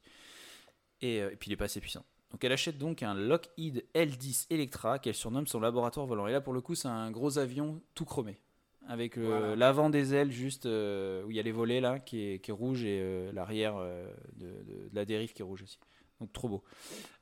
Et, 1.02 1.22
euh, 1.22 1.32
et 1.32 1.36
puis 1.36 1.50
il 1.50 1.54
est 1.54 1.58
pas 1.58 1.66
assez 1.66 1.80
puissant. 1.82 2.06
Donc 2.32 2.44
elle 2.44 2.52
achète 2.52 2.78
donc 2.78 3.04
un 3.04 3.14
Lockheed 3.14 3.86
L10 3.94 4.48
Electra 4.50 4.98
qu'elle 5.00 5.14
surnomme 5.16 5.46
son 5.48 5.60
laboratoire 5.60 6.06
volant. 6.08 6.28
Et 6.28 6.32
là, 6.32 6.42
pour 6.42 6.54
le 6.54 6.62
coup, 6.62 6.76
c'est 6.76 6.88
un 6.88 7.12
gros 7.12 7.38
avion 7.38 7.82
tout 7.96 8.06
chromé. 8.06 8.40
Avec 8.88 9.18
Voilà. 9.18 9.56
l'avant 9.56 9.90
des 9.90 10.14
ailes 10.14 10.32
juste 10.32 10.66
euh, 10.66 11.24
où 11.24 11.32
il 11.32 11.38
y 11.38 11.40
a 11.40 11.44
les 11.44 11.52
volets 11.54 11.80
là 11.80 12.00
qui 12.00 12.20
est, 12.20 12.40
qui 12.44 12.52
est 12.52 12.54
rouge 12.54 12.84
et 12.84 13.00
euh, 13.02 13.32
l'arrière 13.32 13.76
euh, 13.78 14.12
de, 14.36 14.48
de- 14.48 14.90
de 14.90 14.96
la 14.96 15.06
dérive 15.06 15.32
qui 15.34 15.42
est 15.42 15.46
rouge 15.46 15.62
aussi. 15.64 15.80
Donc 16.20 16.34
trop 16.34 16.50
beau. 16.50 16.64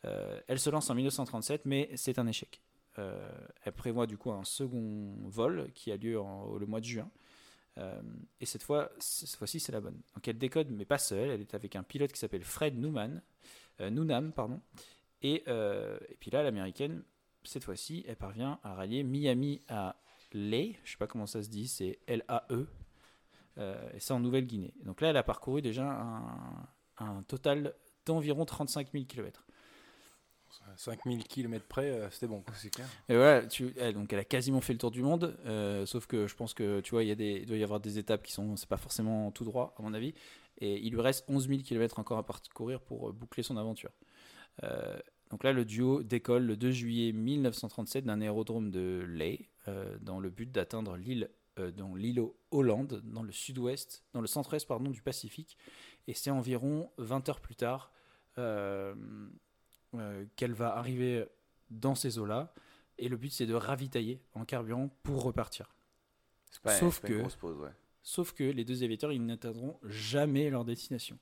Euh, 0.05 0.39
elle 0.47 0.59
se 0.59 0.69
lance 0.71 0.89
en 0.89 0.95
1937 0.95 1.65
mais 1.65 1.89
c'est 1.95 2.17
un 2.17 2.25
échec. 2.25 2.61
Euh, 2.99 3.29
elle 3.63 3.73
prévoit 3.73 4.05
du 4.05 4.17
coup 4.17 4.31
un 4.31 4.43
second 4.43 5.15
vol 5.23 5.71
qui 5.73 5.91
a 5.91 5.97
lieu 5.97 6.13
le 6.59 6.65
mois 6.65 6.79
de 6.79 6.85
juin. 6.85 7.09
Euh, 7.77 8.01
et 8.41 8.45
cette 8.45 8.63
fois, 8.63 8.91
cette 8.99 9.35
fois-ci, 9.35 9.59
c'est 9.59 9.71
la 9.71 9.79
bonne. 9.79 9.99
Donc 10.13 10.27
elle 10.27 10.37
décode, 10.37 10.69
mais 10.71 10.85
pas 10.85 10.97
seule. 10.97 11.29
Elle 11.29 11.41
est 11.41 11.53
avec 11.53 11.75
un 11.75 11.83
pilote 11.83 12.11
qui 12.11 12.19
s'appelle 12.19 12.43
Fred 12.43 12.77
Newman, 12.77 13.21
euh, 13.79 14.31
pardon. 14.31 14.61
Et, 15.21 15.43
et 15.47 16.15
puis 16.19 16.31
là, 16.31 16.41
l'américaine, 16.43 17.03
cette 17.43 17.63
fois-ci, 17.63 18.03
elle 18.07 18.15
parvient 18.15 18.59
à 18.63 18.73
rallier 18.73 19.03
Miami 19.03 19.61
à 19.67 19.95
Lae. 20.33 20.75
Je 20.83 20.91
sais 20.91 20.97
pas 20.97 21.07
comment 21.07 21.27
ça 21.27 21.43
se 21.43 21.49
dit, 21.49 21.67
c'est 21.67 21.99
L-A-E. 22.07 22.67
Et 23.57 23.99
c'est 23.99 24.13
en 24.13 24.19
Nouvelle-Guinée. 24.19 24.73
Donc 24.83 25.01
là, 25.01 25.11
elle 25.11 25.17
a 25.17 25.23
parcouru 25.23 25.61
déjà 25.61 25.85
un, 25.87 26.67
un 26.97 27.21
total 27.23 27.75
d'environ 28.05 28.45
35 28.45 28.91
000 28.91 29.05
km. 29.05 29.45
5000 30.75 31.23
km 31.23 31.65
près, 31.67 31.89
euh, 31.89 32.09
c'était 32.09 32.27
bon, 32.27 32.43
c'est 32.53 32.69
clair. 32.69 32.87
Et 33.09 33.15
voilà, 33.15 33.45
tu, 33.45 33.73
elle, 33.77 33.93
donc 33.93 34.11
elle 34.13 34.19
a 34.19 34.23
quasiment 34.23 34.61
fait 34.61 34.73
le 34.73 34.79
tour 34.79 34.91
du 34.91 35.01
monde, 35.01 35.37
euh, 35.45 35.85
sauf 35.85 36.05
que 36.07 36.27
je 36.27 36.35
pense 36.35 36.53
que 36.53 36.79
tu 36.81 36.91
vois, 36.91 37.03
il, 37.03 37.09
y 37.09 37.11
a 37.11 37.15
des, 37.15 37.45
doit 37.45 37.57
y 37.57 37.63
avoir 37.63 37.79
des 37.79 37.97
étapes 37.97 38.23
qui 38.23 38.31
sont, 38.31 38.55
c'est 38.55 38.69
pas 38.69 38.77
forcément 38.77 39.31
tout 39.31 39.43
droit 39.43 39.73
à 39.77 39.81
mon 39.81 39.93
avis, 39.93 40.13
et 40.57 40.79
il 40.79 40.93
lui 40.93 41.01
reste 41.01 41.25
11 41.27 41.47
000 41.47 41.61
km 41.61 41.99
encore 41.99 42.17
à 42.17 42.25
parcourir 42.25 42.81
pour 42.81 43.09
euh, 43.09 43.11
boucler 43.11 43.43
son 43.43 43.57
aventure. 43.57 43.91
Donc 45.31 45.45
là, 45.45 45.53
le 45.53 45.63
duo 45.63 46.03
décolle 46.03 46.43
le 46.43 46.57
2 46.57 46.71
juillet 46.71 47.13
1937 47.13 48.05
d'un 48.05 48.21
aérodrome 48.21 48.69
de 48.69 49.07
euh, 49.67 49.97
dans 50.01 50.19
le 50.19 50.29
but 50.29 50.51
d'atteindre 50.51 50.97
l'île, 50.97 51.29
dans 51.77 51.95
l'îlot 51.95 52.37
Hollande, 52.51 53.01
dans 53.05 53.23
le 53.23 53.31
sud-ouest, 53.31 54.03
dans 54.13 54.21
le 54.21 54.27
centre-est 54.27 54.67
pardon 54.67 54.89
du 54.89 55.01
Pacifique, 55.01 55.57
et 56.07 56.13
c'est 56.13 56.31
environ 56.31 56.91
20 56.97 57.29
heures 57.29 57.39
plus 57.39 57.55
tard 57.55 57.91
euh, 59.95 60.25
qu'elle 60.35 60.53
va 60.53 60.75
arriver 60.75 61.25
dans 61.69 61.95
ces 61.95 62.17
eaux-là. 62.19 62.53
Et 62.97 63.09
le 63.09 63.17
but, 63.17 63.31
c'est 63.31 63.45
de 63.45 63.53
ravitailler 63.53 64.21
en 64.33 64.45
carburant 64.45 64.89
pour 65.03 65.23
repartir. 65.23 65.73
Pas- 66.63 66.77
que- 66.99 67.13
pause, 67.35 67.57
ouais. 67.57 67.69
Sauf 68.03 68.33
que 68.33 68.43
les 68.43 68.65
deux 68.65 68.83
aviateurs, 68.83 69.11
ils 69.11 69.25
n'atteindront 69.25 69.79
jamais 69.83 70.49
leur 70.49 70.65
destination. 70.65 71.17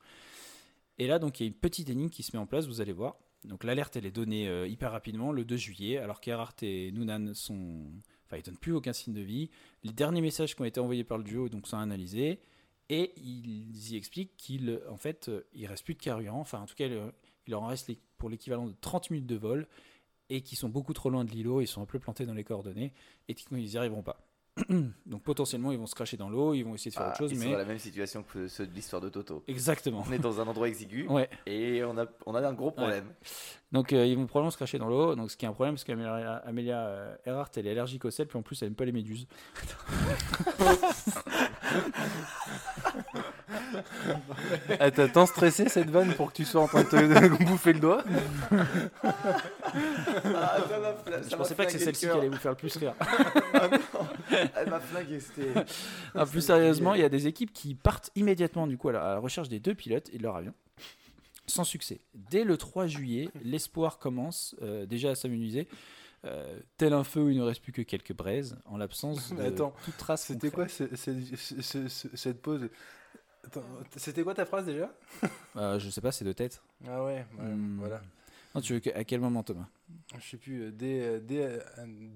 Et 0.98 1.08
là, 1.08 1.20
donc, 1.20 1.40
il 1.40 1.44
y 1.44 1.46
a 1.46 1.48
une 1.48 1.58
petite 1.58 1.90
énigme 1.90 2.10
qui 2.10 2.24
se 2.24 2.36
met 2.36 2.42
en 2.42 2.46
place, 2.46 2.68
vous 2.68 2.82
allez 2.82 2.94
voir. 2.94 3.18
Donc, 3.46 3.64
l'alerte, 3.64 3.96
elle 3.96 4.06
est 4.06 4.12
donnée 4.12 4.48
euh, 4.50 4.68
hyper 4.68 4.92
rapidement, 4.92 5.32
le 5.32 5.46
2 5.46 5.56
juillet, 5.56 5.98
alors 5.98 6.20
qu'Erhardt 6.20 6.56
et 6.62 6.92
Noonan 6.92 7.34
sont. 7.34 7.86
Enfin, 8.26 8.38
ils 8.38 8.44
donnent 8.44 8.58
plus 8.58 8.74
aucun 8.74 8.94
signe 8.94 9.14
de 9.14 9.22
vie. 9.22 9.50
Les 9.84 9.92
derniers 9.94 10.22
messages 10.22 10.56
qui 10.56 10.62
ont 10.62 10.66
été 10.66 10.80
envoyés 10.80 11.04
par 11.04 11.18
le 11.18 11.24
duo 11.24 11.48
donc, 11.50 11.68
sont 11.68 11.78
analysés. 11.78 12.40
Et 12.90 13.14
ils 13.18 13.92
y 13.92 13.96
expliquent 13.96 14.36
qu'il 14.38 14.82
en 14.90 14.98
fait, 14.98 15.30
il 15.54 15.68
reste 15.68 15.84
plus 15.84 15.94
de 15.94 16.02
carburant. 16.02 16.40
Enfin, 16.40 16.62
en 16.62 16.66
tout 16.66 16.76
cas, 16.76 16.88
il, 16.88 17.12
leur 17.48 17.62
en 17.62 17.68
reste 17.68 17.92
pour 18.18 18.30
l'équivalent 18.30 18.68
de 18.68 18.76
30 18.82 19.12
minutes 19.12 19.28
de 19.28 19.36
vol. 19.36 19.68
Et 20.32 20.42
qui 20.42 20.56
sont 20.56 20.70
beaucoup 20.70 20.94
trop 20.94 21.10
loin 21.10 21.26
de 21.26 21.32
l'îlot. 21.32 21.62
Ils 21.62 21.68
sont 21.68 21.82
un 21.82 21.88
peu 21.88 21.98
plantés 21.98 22.26
dans 22.26 22.36
les 22.36 22.44
coordonnées. 22.44 22.94
Et 23.28 23.34
techniquement, 23.34 23.58
ils 23.58 23.70
n'y 23.70 23.78
arriveront 23.78 24.04
pas. 24.04 24.29
donc, 25.06 25.24
potentiellement, 25.24 25.72
ils 25.72 25.78
vont 25.78 25.86
se 25.88 25.96
cracher 25.96 26.18
dans 26.18 26.30
l'eau. 26.30 26.54
Ils 26.54 26.64
vont 26.64 26.76
essayer 26.76 26.92
de 26.92 26.96
faire 26.96 27.06
Ah, 27.06 27.10
autre 27.10 27.18
chose. 27.18 27.32
ils 27.32 27.38
sont 27.38 27.46
Mais 27.46 27.52
dans 27.52 27.58
la 27.58 27.66
même 27.66 27.80
situation 27.80 28.24
que 28.24 28.48
ceux 28.48 28.68
de 28.68 28.74
l'histoire 28.74 29.02
de 29.02 29.10
Toto. 29.10 29.44
Exactement. 29.48 30.04
On 30.08 30.12
est 30.12 30.20
dans 30.20 30.40
un 30.42 30.48
endroit 30.48 30.68
exigu 30.68 31.08
Ouais. 31.10 31.30
et 31.46 31.84
on 31.84 31.98
a, 31.98 32.06
on 32.26 32.36
a 32.36 32.48
un 32.48 32.54
gros 32.54 32.72
problème. 32.72 33.06
Donc 33.72 33.94
euh, 33.94 34.06
ils 34.06 34.16
vont 34.18 34.26
probablement 34.26 34.50
se 34.52 34.58
cracher 34.58 34.78
dans 34.80 34.88
l'eau. 34.90 35.16
Donc 35.16 35.30
ce 35.32 35.38
qui 35.38 35.46
est 35.46 35.48
un 35.48 35.54
problème 35.54 35.76
parce 35.76 35.84
qu'Amelia 35.84 36.38
Amelia, 36.38 36.80
euh, 36.88 37.16
Earhart 37.26 37.50
elle 37.56 37.68
est 37.68 37.72
allergique 37.72 38.04
au 38.06 38.10
sel 38.10 38.28
puis 38.28 38.38
en 38.38 38.42
plus 38.42 38.62
elle 38.64 38.70
aime 38.70 38.76
pas 38.76 38.86
les 38.86 38.92
méduses. 38.92 39.28
Elle 44.80 44.92
t'a 44.92 45.08
tant 45.08 45.26
stressé 45.26 45.70
cette 45.70 45.90
vanne 45.90 46.14
pour 46.14 46.32
que 46.32 46.38
tu 46.38 46.46
sois 46.46 46.62
en 46.62 46.68
train 46.68 46.84
de 46.84 46.90
te 46.90 47.44
bouffer 47.44 47.74
le 47.74 47.80
doigt 47.80 48.04
Ah, 48.52 50.58
ça 50.68 50.80
m'a 50.80 50.92
fla- 50.94 51.24
ça 51.24 51.26
Je 51.30 51.30
m'a 51.32 51.38
pensais 51.38 51.56
pas 51.56 51.66
que 51.66 51.72
c'est 51.72 51.80
le 51.80 51.84
celle-ci 51.86 52.06
qui 52.08 52.12
allait 52.12 52.30
vous 52.30 52.38
faire 52.38 52.52
le 52.52 52.58
plus 52.58 52.76
rire. 52.78 52.94
Ah 53.54 53.68
non, 53.68 54.08
Elle 54.56 54.70
m'a 54.70 54.80
flingué, 54.80 55.20
c'était. 55.20 55.54
Ah, 56.16 56.26
plus 56.26 56.42
sérieusement, 56.42 56.94
il 56.94 57.02
y 57.02 57.04
a 57.04 57.10
des 57.10 57.28
équipes 57.28 57.52
qui 57.52 57.76
partent 57.76 58.10
immédiatement 58.16 58.68
du 58.68 58.78
coup 58.78 58.90
à 58.90 58.94
la, 58.94 59.18
recherche 59.18 59.50
des 59.50 59.60
deux 59.60 59.74
pilotes 59.76 60.10
et 60.14 60.18
de 60.18 60.24
leur 60.24 60.36
avion. 60.36 60.54
Sans 61.48 61.64
succès. 61.64 62.00
Dès 62.14 62.44
le 62.44 62.58
3 62.58 62.86
juillet, 62.88 63.30
l'espoir 63.44 63.98
commence 63.98 64.56
euh, 64.62 64.86
déjà 64.86 65.12
à 65.12 65.16
s'amenuiser. 65.16 65.68
Euh, 66.26 66.60
tel 66.78 66.94
un 66.94 67.04
feu 67.06 67.22
où 67.22 67.30
il 67.30 67.38
ne 67.38 67.44
reste 67.44 67.62
plus 67.64 67.72
que 67.72 67.82
quelques 67.82 68.14
braises, 68.14 68.58
en 68.66 68.78
l'absence 68.78 69.30
de 69.34 69.42
Mais 69.42 69.48
attends, 69.48 69.74
toute 69.84 69.98
trace. 69.98 70.26
C'était 70.26 70.52
quoi 70.52 70.68
ce- 70.68 70.96
ce- 70.96 71.12
ce- 71.36 71.62
ce- 71.62 71.88
ce- 71.88 72.08
cette 72.16 72.42
pause? 72.42 72.70
C'était 73.96 74.24
quoi 74.24 74.34
ta 74.36 74.46
phrase 74.46 74.66
déjà 74.66 74.92
Euh, 75.56 75.80
Je 75.80 75.90
sais 75.90 76.02
pas, 76.02 76.12
c'est 76.12 76.26
de 76.26 76.34
tête. 76.34 76.62
Ah 76.88 77.04
ouais, 77.04 77.26
ouais, 77.38 77.46
Hmm. 77.46 77.78
voilà. 77.80 78.02
Non, 78.56 78.62
tu 78.62 78.74
veux 78.74 78.80
que- 78.80 78.90
à 78.92 79.04
quel 79.04 79.20
moment, 79.22 79.44
Thomas 79.44 79.68
Je 80.18 80.30
sais 80.30 80.38
plus, 80.38 80.64
euh, 80.64 80.72
dès, 80.72 81.02
euh, 81.02 81.20
dès, 81.20 81.60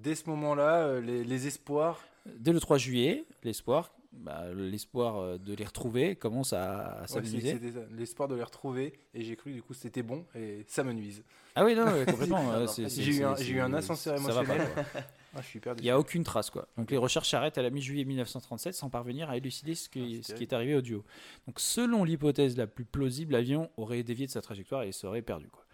dès 0.02 0.16
ce 0.16 0.30
moment-là, 0.30 1.00
les, 1.00 1.24
les 1.24 1.48
espoirs. 1.48 2.04
Dès 2.26 2.52
le 2.54 2.60
3 2.60 2.78
juillet, 2.78 3.24
l'espoir, 3.44 3.92
bah, 4.14 4.44
l'espoir 4.54 5.38
de 5.40 5.54
les 5.54 5.66
retrouver 5.66 6.16
commence 6.16 6.54
à, 6.54 6.80
à 6.80 7.02
Ouais, 7.02 7.08
s'amenuiser. 7.08 7.54
ça, 7.54 7.80
l'espoir 7.92 8.28
de 8.30 8.36
les 8.36 8.44
retrouver 8.44 8.94
et 9.14 9.24
j'ai 9.24 9.36
cru 9.36 9.52
du 9.54 9.62
coup 9.64 9.74
c'était 9.74 10.04
bon 10.04 10.24
et 10.36 10.64
ça 10.68 10.84
me 10.84 10.94
nuise. 10.94 11.24
ah 11.56 11.66
oui, 11.66 11.76
non, 11.76 11.86
ouais, 11.86 12.06
complètement. 12.06 12.66
J'ai 12.78 13.18
eu, 13.18 13.24
un- 13.24 13.36
eu 13.36 13.60
ascenseur 13.76 14.18
ça 14.20 14.34
va 14.34 14.44
pas, 14.44 14.56
émotionnel. 14.56 14.86
Ah, 15.36 15.42
je 15.42 15.48
suis 15.48 15.58
hyper 15.58 15.74
Il 15.78 15.84
n'y 15.84 15.90
a 15.90 15.98
aucune 15.98 16.24
trace, 16.24 16.50
quoi. 16.50 16.68
Donc 16.78 16.92
les 16.92 16.98
recherches 16.98 17.30
s'arrêtent 17.30 17.58
à 17.58 17.62
la 17.64 17.70
mi-juillet 17.72 18.06
1937 18.06 18.76
sans 18.76 18.90
parvenir 18.90 19.30
à 19.30 19.38
élucider 19.38 19.74
ce, 19.76 19.88
Ah, 19.90 19.94
qui- 19.94 20.24
ce 20.24 20.34
qui 20.36 20.44
est 20.44 20.54
arrivé 20.54 20.76
au 20.76 20.82
duo. 20.82 21.04
Donc 21.48 21.60
selon 21.60 22.04
l'hypothèse 22.04 22.56
la 22.58 22.68
plus 22.68 22.86
plausible, 22.86 23.34
l'avion 23.34 23.70
aurait 23.78 24.04
dévié 24.04 24.28
de 24.28 24.32
sa 24.32 24.42
trajectoire 24.42 24.84
et 24.84 24.92
serait 24.92 25.22
perdu, 25.24 25.48
quoi. 25.50 25.66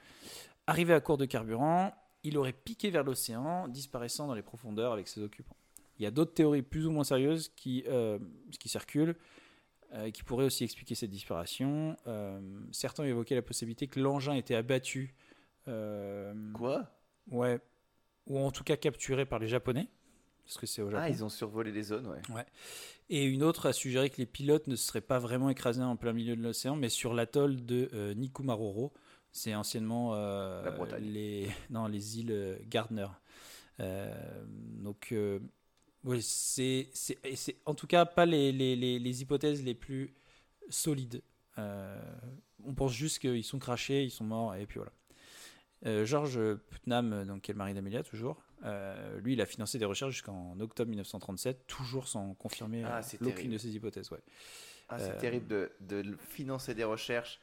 Arrivé 0.67 0.93
à 0.93 1.01
court 1.01 1.17
de 1.17 1.25
carburant, 1.25 1.93
il 2.23 2.37
aurait 2.37 2.53
piqué 2.53 2.89
vers 2.89 3.03
l'océan, 3.03 3.67
disparaissant 3.67 4.27
dans 4.27 4.35
les 4.35 4.41
profondeurs 4.43 4.93
avec 4.93 5.07
ses 5.07 5.21
occupants. 5.21 5.55
Il 5.97 6.03
y 6.03 6.05
a 6.05 6.11
d'autres 6.11 6.33
théories 6.33 6.61
plus 6.61 6.85
ou 6.87 6.91
moins 6.91 7.03
sérieuses 7.03 7.49
qui, 7.55 7.83
euh, 7.87 8.19
qui 8.59 8.69
circulent, 8.69 9.15
euh, 9.93 10.05
et 10.05 10.11
qui 10.13 10.23
pourraient 10.23 10.45
aussi 10.45 10.63
expliquer 10.63 10.95
cette 10.95 11.09
disparition. 11.09 11.97
Euh, 12.07 12.39
certains 12.71 13.03
ont 13.03 13.07
évoqué 13.07 13.35
la 13.35 13.41
possibilité 13.41 13.87
que 13.87 13.99
l'engin 13.99 14.33
était 14.35 14.55
abattu. 14.55 15.15
Quoi? 16.53 16.87
Ouais. 17.31 17.59
Ou 18.27 18.39
en 18.39 18.51
tout 18.51 18.63
cas 18.63 18.77
capturé 18.77 19.25
par 19.25 19.39
les 19.39 19.47
Japonais. 19.47 19.87
Parce 20.45 20.57
que 20.57 20.65
c'est 20.65 20.81
au 20.81 20.89
Japon. 20.89 21.03
Ah, 21.05 21.09
ils 21.09 21.23
ont 21.23 21.29
survolé 21.29 21.71
les 21.71 21.83
zones, 21.83 22.07
ouais. 22.07 22.45
Et 23.11 23.23
une 23.25 23.43
autre 23.43 23.67
a 23.67 23.73
suggéré 23.73 24.09
que 24.09 24.17
les 24.17 24.25
pilotes 24.25 24.67
ne 24.67 24.75
se 24.75 24.87
seraient 24.87 25.01
pas 25.01 25.19
vraiment 25.19 25.49
écrasés 25.49 25.81
en 25.81 25.95
plein 25.95 26.13
milieu 26.13 26.35
de 26.35 26.41
l'océan, 26.41 26.75
mais 26.75 26.89
sur 26.89 27.13
l'atoll 27.13 27.65
de 27.65 27.89
euh, 27.93 28.13
Nikumaroro. 28.13 28.93
C'est 29.31 29.53
anciennement 29.53 30.15
euh, 30.15 30.63
les, 30.99 31.49
non, 31.69 31.87
les 31.87 32.19
îles 32.19 32.31
euh, 32.31 32.57
Gardner. 32.67 33.07
Euh, 33.79 34.11
donc, 34.47 35.13
ouais, 36.03 36.19
c'est, 36.21 36.89
en 37.65 37.75
tout 37.75 37.87
cas 37.87 38.05
pas 38.05 38.25
les, 38.25 38.51
les, 38.51 38.75
les, 38.75 38.99
les 38.99 39.21
hypothèses 39.21 39.63
les 39.63 39.75
plus 39.75 40.13
solides. 40.69 41.21
On 41.57 42.73
pense 42.73 42.93
juste 42.93 43.19
qu'ils 43.19 43.43
sont 43.43 43.59
crachés, 43.59 44.03
ils 44.03 44.11
sont 44.11 44.23
morts, 44.23 44.55
et 44.55 44.65
puis 44.65 44.77
voilà. 44.77 44.91
Euh, 45.85 46.05
George 46.05 46.39
Putnam, 46.69 47.23
donc, 47.25 47.41
qui 47.43 47.51
est 47.51 47.53
le 47.53 47.57
mari 47.57 47.73
d'Amelia, 47.73 48.03
toujours, 48.03 48.41
euh, 48.65 49.19
lui, 49.21 49.33
il 49.33 49.41
a 49.41 49.45
financé 49.45 49.77
des 49.79 49.85
recherches 49.85 50.13
jusqu'en 50.13 50.59
octobre 50.59 50.89
1937, 50.89 51.65
toujours 51.67 52.07
sans 52.07 52.33
confirmer 52.33 52.83
Ah, 52.83 52.99
euh, 52.99 53.17
terrible. 53.31 53.53
de 53.53 53.57
ces 53.57 53.75
hypothèses. 53.75 54.11
Ouais. 54.11 54.19
Ah, 54.89 54.99
c'est 54.99 55.17
terrible 55.17 55.47
de, 55.47 55.71
de 55.81 56.17
financer 56.29 56.73
des 56.73 56.83
recherches 56.83 57.39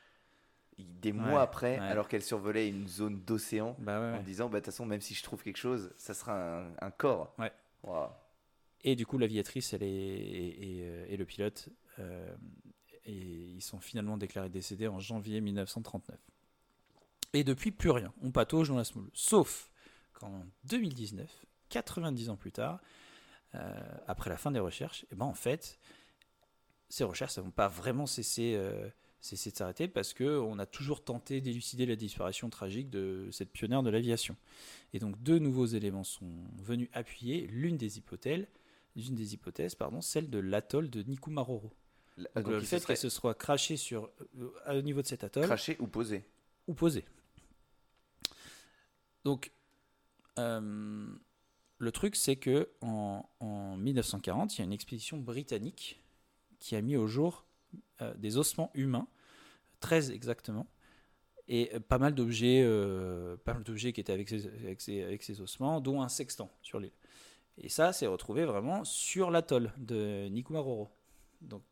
des 0.79 1.13
Ouais, 1.13 1.19
mois 1.19 1.41
après, 1.41 1.79
ouais. 1.79 1.87
alors 1.87 2.07
qu'elle 2.09 2.23
survolait 2.23 2.69
une 2.69 2.87
zone 2.87 3.21
d'océan, 3.25 3.75
Bah 3.79 4.19
en 4.19 4.23
disant, 4.23 4.51
bah, 4.51 4.59
de 4.61 4.65
toute 4.65 4.73
façon, 4.75 4.85
même 4.85 5.01
si 5.01 5.15
je 5.15 5.23
trouve 5.23 5.43
quelque 5.43 5.57
chose, 5.57 5.91
ça 5.97 6.13
sera 6.13 6.61
un, 6.65 6.71
un 6.83 6.91
corps. 6.91 7.33
Ouais. 7.39 7.53
Waouh. 7.85 8.11
Et 8.85 8.95
du 8.95 9.07
coup, 9.07 9.17
l'aviatrice 9.17 9.73
et, 9.73 9.79
et, 9.81 11.13
et 11.13 11.17
le 11.17 11.25
pilote, 11.25 11.71
euh, 11.99 12.29
et 13.07 13.13
ils 13.15 13.63
sont 13.63 13.81
finalement 13.81 14.19
déclarés 14.19 14.51
décédés 14.51 14.87
en 14.89 14.99
janvier 15.01 15.41
1939. 15.41 16.19
Et 17.39 17.45
depuis, 17.45 17.71
plus 17.71 17.91
rien. 17.91 18.13
On 18.23 18.31
patauge 18.31 18.69
dans 18.69 18.77
la 18.77 18.85
smoule. 18.85 19.11
Sauf 19.13 19.71
qu'en 20.15 20.45
2019, 20.65 21.29
90 21.69 22.31
ans 22.31 22.37
plus 22.37 22.53
tard, 22.53 22.81
euh, 23.55 23.73
après 24.07 24.31
la 24.31 24.37
fin 24.37 24.51
des 24.51 24.59
recherches, 24.61 25.05
et 25.11 25.15
ben 25.15 25.27
en 25.27 25.35
fait, 25.35 25.79
ces 26.89 27.05
recherches 27.05 27.37
n'ont 27.39 27.51
pas 27.51 27.69
vraiment 27.69 28.07
cessé, 28.07 28.55
euh, 28.57 28.89
cessé 29.21 29.51
de 29.51 29.57
s'arrêter 29.57 29.89
parce 29.89 30.15
qu'on 30.15 30.59
a 30.59 30.67
toujours 30.67 31.03
tenté 31.05 31.41
d'élucider 31.41 31.85
la 31.87 31.97
disparition 31.97 32.49
tragique 32.49 32.91
de 32.91 33.29
cette 33.33 33.51
pionnière 33.51 33.83
de 33.83 33.91
l'aviation. 33.91 34.37
Et 34.93 34.99
donc 34.99 35.21
deux 35.23 35.39
nouveaux 35.39 35.67
éléments 35.67 36.05
sont 36.05 36.31
venus 36.57 36.89
appuyer 36.93 37.47
l'une 37.49 37.77
des 37.77 37.99
hypothèses, 37.99 38.47
l'une 38.95 39.15
des 39.15 39.35
hypothèses, 39.35 39.75
pardon, 39.75 40.01
celle 40.01 40.31
de 40.31 40.39
l'atoll 40.39 40.89
de 40.89 41.03
Nikumaroro. 41.03 41.73
La- 42.17 42.29
Donc, 42.37 42.45
donc, 42.45 42.53
le 42.55 42.61
fait 42.61 42.79
serait 42.79 42.95
qu'elle 42.95 42.97
se 42.97 43.09
soit 43.11 43.35
crachée 43.35 43.77
sur, 43.77 44.11
euh, 44.41 44.51
au 44.79 44.83
niveau 44.83 45.03
de 45.03 45.07
cet 45.07 45.23
atoll 45.25 45.45
craché 45.45 45.77
ou 45.81 45.87
posé. 45.87 46.25
ou 46.67 46.75
posée. 46.75 47.05
Donc, 49.27 49.51
euh, 50.39 51.09
le 51.79 51.91
truc, 51.93 52.15
c'est 52.15 52.37
que 52.37 52.69
en, 52.81 53.29
en 53.41 53.77
1940, 53.77 54.55
il 54.55 54.59
y 54.61 54.63
a 54.63 54.65
une 54.65 54.73
expédition 54.73 55.17
britannique 55.19 56.01
qui 56.61 56.77
a 56.77 56.81
mis 56.81 56.97
au 56.97 57.09
jour 57.09 57.45
euh, 58.03 58.15
des 58.15 58.37
ossements 58.37 58.71
humains, 58.75 59.09
13 59.81 60.13
exactement, 60.13 60.69
et 61.49 61.75
euh, 61.75 61.81
pas 61.81 61.99
mal 61.99 62.15
d'objets, 62.15 62.63
euh, 62.65 63.37
pas 63.39 63.55
mal 63.55 63.65
d'objets 63.65 63.93
qui 63.93 64.01
étaient 64.01 64.13
avec 64.13 64.29
ces, 64.29 64.47
avec, 64.47 64.81
ces, 64.81 65.03
avec 65.03 65.25
ces 65.25 65.41
ossements, 65.41 65.81
dont 65.81 66.03
un 66.03 66.09
sextant 66.09 66.49
sur 66.63 66.79
l'île. 66.79 66.93
Et 67.59 67.69
ça, 67.69 67.93
c'est 67.93 68.07
retrouvé 68.07 68.45
vraiment 68.45 68.85
sur 68.85 69.33
l'atoll 69.33 69.73
de 69.79 70.29
Nikumaroro. 70.29 70.89
Donc, 71.41 71.65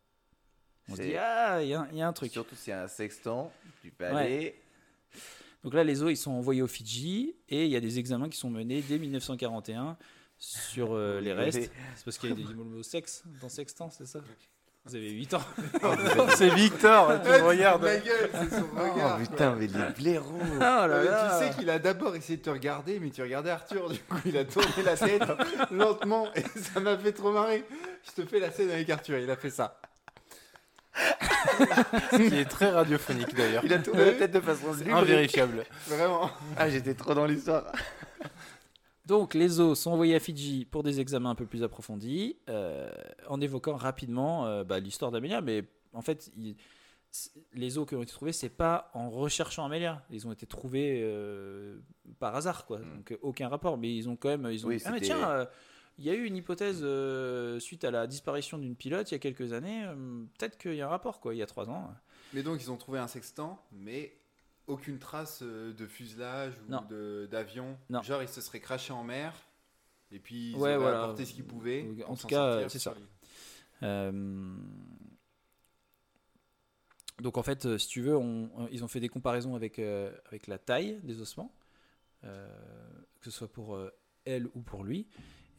on 0.89 0.97
se 0.97 1.02
dit 1.02 1.16
ah, 1.16 1.62
il 1.62 1.68
y, 1.68 1.74
a- 1.74 1.86
il 1.92 1.99
y 1.99 2.02
a 2.02 2.08
un 2.08 2.12
truc. 2.12 2.33
Surtout 2.33 2.57
s'il 2.57 2.70
y 2.70 2.73
a 2.74 2.83
un 2.83 2.89
sextant, 2.89 3.52
tu 3.81 3.92
peux 3.92 4.07
Ouais. 4.07 4.10
aller. 4.10 4.60
Donc 5.65 5.73
là, 5.73 5.83
les 5.83 6.02
os, 6.02 6.12
ils 6.12 6.17
sont 6.17 6.31
envoyés 6.31 6.60
aux 6.62 6.68
Fidji 6.68 7.34
et 7.49 7.65
il 7.65 7.70
y 7.70 7.76
a 7.76 7.81
des 7.81 7.99
examens 7.99 8.28
qui 8.28 8.36
sont 8.36 8.51
menés 8.51 8.84
dès 8.86 8.99
1941 8.99 9.97
sur 10.36 10.93
euh, 10.93 11.20
les 11.20 11.33
restes. 11.33 11.70
C'est 11.97 12.05
parce 12.05 12.18
qu'il 12.18 12.28
y 12.28 12.33
a 12.33 12.36
des 12.36 12.44
du 12.44 12.55
mot 12.55 12.83
sexe 12.83 13.25
dans 13.41 13.49
sextant, 13.49 13.89
c'est 13.89 14.07
ça? 14.07 14.20
Vous 14.86 14.94
avez 14.97 15.12
8 15.12 15.33
ans. 15.33 15.41
C'est 16.36 16.55
Victor, 16.55 17.18
tu 17.23 17.31
me 17.31 17.43
regardes. 17.43 17.83
Ma 17.83 17.97
gueule, 17.97 18.28
c'est 18.34 18.51
son 18.51 18.67
Oh 18.76 19.18
putain, 19.18 19.57
mais 19.57 19.67
les 19.67 19.93
blaireaux. 19.97 20.39
Oh 20.57 20.59
là 20.59 20.86
là. 20.86 21.39
tu 21.39 21.47
sais 21.47 21.55
qu'il 21.59 21.70
a 21.70 21.78
d'abord 21.78 22.15
essayé 22.15 22.36
de 22.36 22.43
te 22.43 22.51
regarder, 22.51 23.01
mais 23.01 23.09
tu 23.09 23.23
regardais 23.23 23.49
Arthur, 23.49 23.89
du 23.89 23.99
coup 24.01 24.18
il 24.26 24.36
a 24.36 24.44
tourné 24.44 24.83
la 24.84 24.94
tête 24.94 25.23
lentement 25.70 26.28
et 26.34 26.43
ça 26.60 26.81
m'a 26.81 26.99
fait 26.99 27.12
trop 27.12 27.33
marrer. 27.33 27.65
Je 28.05 28.23
te 28.23 28.28
fais 28.28 28.39
la 28.41 28.51
scène 28.51 28.70
avec 28.70 28.91
Arthur, 28.91 29.17
il 29.18 29.31
a 29.31 29.36
fait 29.36 29.49
ça. 29.49 29.81
Ce 30.94 32.28
qui 32.28 32.36
est 32.36 32.44
très 32.44 32.70
radiophonique 32.70 33.34
d'ailleurs. 33.34 33.64
Il 33.64 33.73
a 33.73 33.78
tourné 33.78 34.05
la 34.05 34.12
tête 34.12 34.32
de 34.32 34.40
façon. 34.40 34.68
Invérifiable. 34.92 35.64
Vraiment. 35.86 36.31
Ah, 36.56 36.68
j'étais 36.70 36.94
trop 36.94 37.14
dans 37.14 37.26
l'histoire. 37.26 37.73
Donc 39.06 39.34
les 39.34 39.60
os 39.60 39.78
sont 39.78 39.90
envoyés 39.90 40.14
à 40.14 40.20
Fidji 40.20 40.64
pour 40.64 40.82
des 40.82 40.98
examens 41.00 41.31
un 41.31 41.34
peu 41.34 41.44
plus 41.47 41.62
approfondis, 41.62 42.36
euh, 42.48 42.90
en 43.28 43.40
évoquant 43.40 43.76
rapidement 43.76 44.47
euh, 44.47 44.64
bah, 44.64 44.81
l'histoire 44.81 45.10
d'Amélia. 45.10 45.40
Mais 45.42 45.64
en 45.92 46.00
fait, 46.02 46.31
il- 46.39 46.56
les 47.52 47.78
os 47.78 47.86
qui 47.86 47.94
ont 47.94 48.02
été 48.02 48.10
trouvés, 48.12 48.32
c'est 48.32 48.48
pas 48.48 48.90
en 48.94 49.08
recherchant 49.10 49.64
Amélia. 49.66 50.02
Ils 50.10 50.26
ont 50.26 50.32
été 50.32 50.47
trouvés 50.47 51.00
euh, 51.05 51.76
par 52.18 52.34
hasard, 52.34 52.64
quoi. 52.66 52.78
Donc 52.78 53.12
euh, 53.12 53.18
aucun 53.23 53.48
rapport. 53.48 53.76
Mais 53.78 53.94
ils 53.94 54.08
ont 54.08 54.16
quand 54.16 54.31
même, 54.31 54.48
ils 54.50 54.64
ont 54.64 54.70
Oui, 54.70 54.78
dit, 54.78 54.82
ah 54.86 54.90
mais 54.90 55.00
tiens, 55.00 55.28
euh, 55.31 55.44
il 55.98 56.05
y 56.05 56.10
a 56.10 56.14
eu 56.14 56.24
une 56.24 56.36
hypothèse 56.36 56.81
euh, 56.82 57.58
suite 57.60 57.84
à 57.84 57.90
la 57.90 58.06
disparition 58.06 58.58
d'une 58.58 58.74
pilote 58.76 59.10
il 59.10 59.14
y 59.14 59.16
a 59.16 59.18
quelques 59.20 59.52
années. 59.52 59.84
euh, 59.86 60.24
Peut-être 60.39 60.58
qu'il 60.58 60.74
y 60.74 60.81
a 60.81 60.86
un 60.86 60.90
rapport, 60.90 61.20
quoi. 61.20 61.34
Il 61.34 61.39
y 61.39 61.42
a 61.42 61.47
trois 61.47 61.68
ans. 61.70 61.92
Mais 62.32 62.42
donc 62.42 62.60
ils 62.62 62.70
ont 62.70 62.76
trouvé 62.76 62.98
un 62.98 63.06
sextant, 63.08 63.64
mais 63.73 64.16
aucune 64.66 64.98
trace 64.98 65.40
euh, 65.42 65.73
de 65.73 65.86
fuselage 65.86 66.55
ou 66.68 67.26
d'avion. 67.26 67.78
Genre 68.02 68.23
ils 68.23 68.28
se 68.28 68.40
seraient 68.40 68.60
crachés 68.60 68.92
en 68.92 69.05
mer. 69.05 69.34
Et 70.10 70.18
puis 70.18 70.50
ils 70.52 70.55
Ouais, 70.56 70.70
auraient 70.70 70.78
voilà. 70.78 71.02
apporté 71.05 71.24
ce 71.24 71.32
qu'ils 71.34 71.44
pouvaient. 71.47 71.86
En 72.06 72.16
tout 72.16 72.26
cas, 72.26 72.68
c'est 72.68 72.78
ça. 72.78 72.94
Euh, 73.82 74.56
Donc 77.20 77.39
en 77.39 77.42
fait, 77.44 77.78
si 77.78 77.86
tu 77.89 78.00
veux, 78.00 78.16
on- 78.16 78.68
ils 78.73 78.82
ont 78.82 78.89
fait 78.89 79.00
des 79.00 79.08
comparaisons 79.08 79.55
avec, 79.55 79.78
euh, 79.78 80.12
avec 80.26 80.47
la 80.48 80.58
taille 80.58 81.00
des 81.05 81.20
ossements, 81.20 81.55
euh, 82.24 82.48
que 83.20 83.26
ce 83.26 83.31
soit 83.31 83.48
pour 83.52 83.78
elle 84.24 84.48
ou 84.55 84.62
pour 84.62 84.82
lui. 84.84 85.06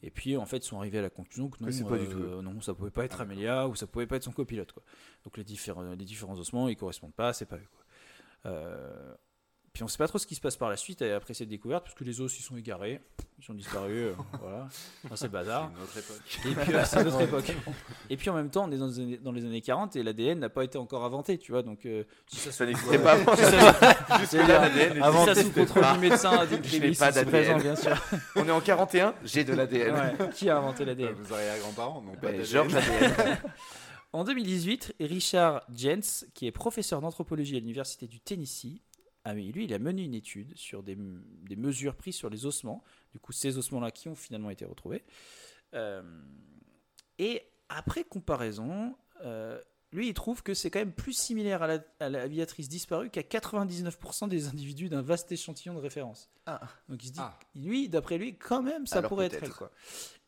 Et 0.02 0.10
puis 0.10 0.36
en 0.36 0.46
fait, 0.46 0.58
ils 0.58 0.64
sont 0.64 0.78
arrivés 0.78 0.98
à 0.98 1.02
la 1.02 1.10
conclusion 1.10 1.48
que 1.48 1.62
non, 1.62 1.70
tout 1.70 1.92
euh, 1.92 2.42
non, 2.42 2.60
ça 2.60 2.74
pouvait 2.74 2.90
pas 2.90 3.04
être 3.04 3.20
Amelia 3.20 3.68
ou 3.68 3.74
ça 3.74 3.86
pouvait 3.86 4.06
pas 4.06 4.16
être 4.16 4.24
son 4.24 4.32
copilote. 4.32 4.72
Quoi. 4.72 4.82
Donc 5.24 5.36
les 5.36 5.44
différents, 5.44 5.82
les 5.82 6.04
différents 6.04 6.38
ossements, 6.38 6.68
ils 6.68 6.76
correspondent 6.76 7.14
pas, 7.14 7.32
c'est 7.32 7.46
pas 7.46 7.56
eux. 7.56 7.68
Quoi. 7.70 8.50
Euh, 8.52 9.14
puis 9.76 9.82
on 9.82 9.88
sait 9.88 9.98
pas 9.98 10.08
trop 10.08 10.16
ce 10.16 10.26
qui 10.26 10.34
se 10.34 10.40
passe 10.40 10.56
par 10.56 10.70
la 10.70 10.76
suite 10.78 11.02
euh, 11.02 11.18
après 11.18 11.34
cette 11.34 11.50
découverte, 11.50 11.84
parce 11.84 11.94
que 11.94 12.02
les 12.02 12.22
os 12.22 12.38
ils 12.38 12.42
sont 12.42 12.56
égarés, 12.56 12.98
ils 13.38 13.44
sont 13.44 13.52
disparus, 13.52 14.06
euh, 14.06 14.14
voilà, 14.40 14.68
Enfin, 15.04 15.16
c'est 15.16 15.26
le 15.26 15.32
bazar. 15.32 15.70
C'est 15.70 15.76
une 15.76 15.82
autre 15.84 15.98
époque. 15.98 16.40
Et 16.46 16.64
puis, 16.64 16.74
ouais, 16.74 16.84
c'est 16.86 17.04
notre 17.04 17.20
époque. 17.20 17.52
Et 18.08 18.16
puis 18.16 18.30
en 18.30 18.34
même 18.36 18.48
temps, 18.48 18.64
on 18.66 18.72
est 18.72 18.78
dans 18.78 18.86
les 18.86 19.00
années, 19.00 19.18
dans 19.18 19.32
les 19.32 19.44
années 19.44 19.60
40 19.60 19.94
et 19.96 20.02
l'ADN 20.02 20.38
n'a 20.38 20.48
pas 20.48 20.64
été 20.64 20.78
encore 20.78 21.04
inventé, 21.04 21.36
tu 21.36 21.52
vois. 21.52 21.62
Donc, 21.62 21.84
euh, 21.84 22.04
si 22.26 22.36
ça, 22.36 22.52
Ça 22.52 22.64
n'existait 22.64 22.98
pas 22.98 23.12
avant. 23.12 23.32
L'ADN 24.48 25.02
avant 25.02 25.26
ça 25.26 25.34
sous 25.34 25.50
contrôle 25.50 25.84
du 25.92 25.98
médecin, 26.08 26.46
n'ai 26.46 26.56
Davis, 26.56 26.98
pas 26.98 27.10
bien 27.12 27.76
sûr. 27.76 28.02
On 28.34 28.48
est 28.48 28.50
en 28.50 28.62
41, 28.62 29.14
j'ai 29.24 29.44
de 29.44 29.52
l'ADN. 29.52 29.94
Ouais. 29.94 30.30
Qui 30.34 30.48
a 30.48 30.56
inventé 30.56 30.84
Euh, 30.84 30.86
l'ADN 30.86 31.12
Vos 31.20 31.34
arrière-grands-parents 31.34 32.00
n'ont 32.00 32.12
pas 32.12 32.28
Ben, 32.28 32.38
d'ADN. 32.38 32.46
Georges 32.46 32.74
ADN. 32.74 33.12
En 34.14 34.24
2018, 34.24 34.94
Richard 35.00 35.60
Jens, 35.74 36.24
qui 36.32 36.46
est 36.46 36.50
professeur 36.52 37.02
d'anthropologie 37.02 37.56
à 37.56 37.60
l'université 37.60 38.06
du 38.06 38.18
Tennessee, 38.18 38.80
a, 39.30 39.34
lui, 39.34 39.64
il 39.64 39.74
a 39.74 39.78
mené 39.78 40.02
une 40.04 40.14
étude 40.14 40.56
sur 40.56 40.82
des, 40.82 40.96
des 40.96 41.56
mesures 41.56 41.94
prises 41.96 42.16
sur 42.16 42.30
les 42.30 42.46
ossements, 42.46 42.82
du 43.12 43.18
coup 43.18 43.32
ces 43.32 43.58
ossements-là 43.58 43.90
qui 43.90 44.08
ont 44.08 44.14
finalement 44.14 44.50
été 44.50 44.64
retrouvés. 44.64 45.04
Euh, 45.74 46.02
et 47.18 47.42
après 47.68 48.04
comparaison, 48.04 48.96
euh, 49.24 49.60
lui, 49.92 50.08
il 50.08 50.14
trouve 50.14 50.42
que 50.42 50.52
c'est 50.52 50.70
quand 50.70 50.78
même 50.80 50.92
plus 50.92 51.12
similaire 51.12 51.62
à 51.62 51.66
la- 51.66 52.08
l'aviatrice 52.10 52.68
disparue 52.68 53.08
qu'à 53.10 53.22
99% 53.22 54.28
des 54.28 54.46
individus 54.48 54.88
d'un 54.88 55.00
vaste 55.02 55.30
échantillon 55.32 55.74
de 55.74 55.78
référence. 55.80 56.28
Ah. 56.44 56.60
Donc 56.88 57.02
il 57.04 57.08
se 57.08 57.12
dit, 57.12 57.18
Ah. 57.22 57.38
lui, 57.54 57.88
d'après 57.88 58.18
lui, 58.18 58.36
quand 58.36 58.62
même, 58.62 58.86
ça 58.86 58.98
Alors 58.98 59.08
pourrait 59.08 59.26
être 59.26 59.42
elle. 59.42 59.50
Quoi. 59.50 59.70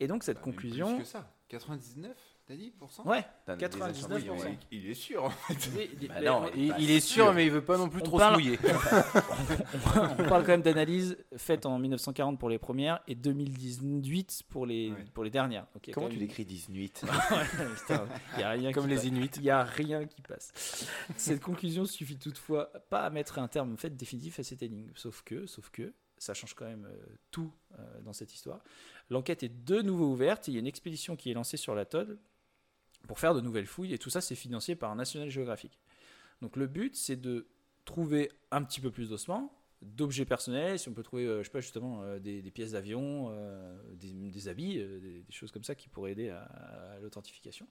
Et 0.00 0.06
donc 0.06 0.22
cette 0.24 0.38
Bah, 0.38 0.42
conclusion... 0.44 0.94
Plus 0.96 1.04
que 1.04 1.08
ça. 1.08 1.34
99 1.48 2.16
T'as 2.48 2.56
dit 2.56 2.70
pourcent 2.70 3.04
Ouais, 3.04 3.22
T'as 3.44 3.56
des 3.56 3.66
99%. 3.66 4.06
Oui, 4.10 4.30
ouais, 4.30 4.58
il 4.72 4.88
est 4.88 4.94
sûr. 4.94 5.24
en 5.24 5.28
fait. 5.30 5.70
Oui, 5.76 5.90
il- 6.00 6.08
Bah 6.08 6.22
non, 6.22 6.44
on- 6.46 6.56
Il, 6.56 6.90
est 6.90 6.98
sûr, 7.00 7.24
sûr. 7.26 7.34
mais 7.34 7.44
il 7.44 7.52
veut 7.52 7.62
pas 7.62 7.76
non 7.76 7.90
plus 7.90 8.00
On 8.00 8.04
trop 8.04 8.16
parle- 8.16 8.36
se 8.36 8.40
mouiller. 8.40 8.58
on 10.18 10.24
parle 10.28 10.42
quand 10.44 10.52
même 10.52 10.62
d'analyses 10.62 11.18
faites 11.36 11.66
en 11.66 11.78
1940 11.78 12.38
pour 12.38 12.48
les 12.48 12.58
premières 12.58 13.00
et 13.06 13.14
2018 13.14 14.44
pour 14.48 14.64
les, 14.64 14.90
Ouais. 14.92 15.04
pour 15.12 15.24
les 15.24 15.30
dernières. 15.30 15.66
Comment 15.92 16.08
tu 16.08 16.14
même- 16.14 16.20
l'écris 16.20 16.44
18 16.46 17.02
Ouais, 17.30 17.66
putain, 17.76 18.06
il 18.36 18.40
y 18.40 18.42
a 18.44 18.50
rien 18.50 18.72
Comme 18.72 18.86
les 18.86 18.94
passe. 18.96 19.04
Inuits. 19.04 19.30
Il 19.36 19.42
n'y 19.42 19.50
a 19.50 19.62
rien 19.64 20.06
qui 20.06 20.22
passe. 20.22 20.86
Cette 21.16 21.40
conclusion 21.42 21.84
suffit 21.84 22.16
toutefois 22.18 22.72
pas 22.88 23.02
à 23.02 23.10
mettre 23.10 23.38
un 23.38 23.48
terme 23.48 23.76
fait 23.76 23.94
définitif 23.94 24.38
à 24.40 24.42
cette 24.42 24.62
énigme. 24.62 24.90
Sauf 24.94 25.22
que, 25.22 25.46
sauf 25.46 25.68
que, 25.70 25.92
ça 26.16 26.34
change 26.34 26.54
quand 26.54 26.64
même 26.64 26.88
euh, 26.90 26.96
tout 27.30 27.52
euh, 27.78 28.00
dans 28.00 28.12
cette 28.12 28.34
histoire. 28.34 28.60
L'enquête 29.10 29.42
est 29.44 29.64
de 29.64 29.82
nouveau 29.82 30.06
ouverte. 30.10 30.48
Il 30.48 30.54
y 30.54 30.56
a 30.56 30.60
une 30.60 30.66
expédition 30.66 31.14
qui 31.14 31.30
est 31.30 31.34
lancée 31.34 31.56
sur 31.56 31.74
l'atoll 31.76 32.18
pour 33.06 33.18
faire 33.18 33.34
de 33.34 33.40
nouvelles 33.40 33.66
fouilles 33.66 33.94
et 33.94 33.98
tout 33.98 34.10
ça 34.10 34.20
c'est 34.20 34.34
financé 34.34 34.74
par 34.74 34.94
National 34.96 35.30
Geographic. 35.30 35.78
Donc 36.42 36.56
le 36.56 36.66
but 36.66 36.96
c'est 36.96 37.16
de 37.16 37.46
trouver 37.84 38.30
un 38.50 38.62
petit 38.62 38.80
peu 38.80 38.90
plus 38.90 39.08
d'ossements, 39.08 39.58
d'objets 39.82 40.24
personnels, 40.24 40.78
si 40.78 40.88
on 40.88 40.94
peut 40.94 41.02
trouver, 41.02 41.24
euh, 41.24 41.38
je 41.38 41.44
sais 41.44 41.50
pas 41.50 41.60
justement, 41.60 42.02
euh, 42.02 42.18
des, 42.18 42.42
pièces 42.50 42.72
d'avion, 42.72 43.28
euh, 43.30 43.78
des, 43.94 44.48
habits, 44.48 44.78
des, 44.78 45.24
choses 45.30 45.52
comme 45.52 45.64
ça 45.64 45.74
qui 45.74 45.88
pourraient 45.88 46.12
aider 46.12 46.30
à, 46.30 46.98
l'authentification. 47.00 47.66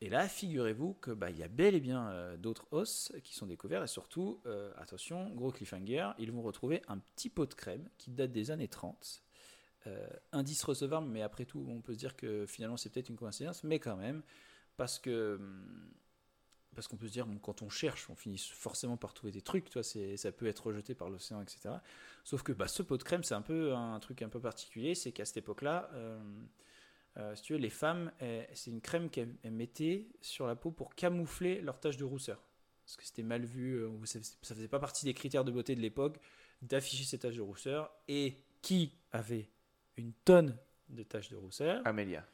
Et 0.00 0.08
là, 0.08 0.28
figurez-vous 0.28 0.94
que 0.94 1.12
bah, 1.12 1.30
y 1.30 1.44
a 1.44 1.48
bel 1.48 1.76
et 1.76 1.80
bien 1.80 2.36
d'autres 2.38 2.66
os 2.72 3.12
qui 3.22 3.36
sont 3.36 3.46
découverts 3.46 3.84
et 3.84 3.86
surtout, 3.86 4.42
attention, 4.76 5.30
gros 5.30 5.52
cliffhanger, 5.52 6.10
ils 6.18 6.32
vont 6.32 6.42
retrouver 6.42 6.82
un 6.88 6.98
petit 6.98 7.30
pot 7.30 7.46
de 7.46 7.54
crème 7.54 7.88
qui 7.98 8.10
date 8.10 8.32
des 8.32 8.50
années 8.50 8.66
30. 8.66 9.22
Euh, 9.86 10.08
indice 10.32 10.64
recevable, 10.64 11.06
mais 11.06 11.22
après 11.22 11.44
tout, 11.44 11.64
on 11.68 11.80
peut 11.80 11.94
se 11.94 11.98
dire 11.98 12.16
que 12.16 12.46
finalement 12.46 12.76
c'est 12.76 12.90
peut-être 12.90 13.08
une 13.08 13.16
coïncidence, 13.16 13.62
mais 13.62 13.78
quand 13.78 13.96
même, 13.96 14.22
parce 14.76 14.98
que 14.98 15.36
hum, 15.36 15.90
parce 16.74 16.86
qu'on 16.86 16.96
peut 16.96 17.08
se 17.08 17.12
dire 17.12 17.26
bon, 17.26 17.38
quand 17.38 17.62
on 17.62 17.68
cherche, 17.68 18.08
on 18.08 18.14
finit 18.14 18.38
forcément 18.38 18.96
par 18.96 19.12
trouver 19.12 19.32
des 19.32 19.42
trucs, 19.42 19.68
toi, 19.68 19.82
ça 19.82 20.32
peut 20.32 20.46
être 20.46 20.66
rejeté 20.66 20.94
par 20.94 21.10
l'océan, 21.10 21.42
etc. 21.42 21.70
Sauf 22.22 22.44
que 22.44 22.52
bah, 22.52 22.68
ce 22.68 22.84
pot 22.84 22.96
de 22.96 23.02
crème, 23.02 23.24
c'est 23.24 23.34
un 23.34 23.42
peu 23.42 23.74
un 23.74 23.98
truc 23.98 24.22
un 24.22 24.28
peu 24.28 24.40
particulier, 24.40 24.94
c'est 24.94 25.10
qu'à 25.10 25.24
cette 25.24 25.38
époque-là, 25.38 25.90
euh, 25.94 26.20
euh, 27.16 27.34
si 27.34 27.42
tu 27.42 27.52
veux, 27.54 27.58
les 27.58 27.70
femmes, 27.70 28.12
c'est 28.52 28.70
une 28.70 28.80
crème 28.80 29.10
qu'elles 29.10 29.34
elles 29.42 29.50
mettaient 29.50 30.08
sur 30.20 30.46
la 30.46 30.54
peau 30.54 30.70
pour 30.70 30.94
camoufler 30.94 31.60
leurs 31.62 31.80
taches 31.80 31.96
de 31.96 32.04
rousseur. 32.04 32.40
Parce 32.84 32.96
que 32.96 33.04
c'était 33.04 33.24
mal 33.24 33.44
vu, 33.44 33.74
euh, 33.74 33.90
ça, 34.04 34.20
ça 34.22 34.54
faisait 34.54 34.68
pas 34.68 34.78
partie 34.78 35.04
des 35.04 35.14
critères 35.14 35.44
de 35.44 35.50
beauté 35.50 35.74
de 35.74 35.80
l'époque 35.80 36.18
d'afficher 36.62 37.02
ces 37.02 37.18
taches 37.18 37.36
de 37.36 37.42
rousseur. 37.42 37.90
Et 38.06 38.44
qui 38.62 38.92
avait 39.10 39.50
une 39.98 40.12
tonne 40.24 40.56
de 40.88 41.02
taches 41.02 41.28
de 41.28 41.36
rousseur 41.36 41.82
Amélia. 41.86 42.24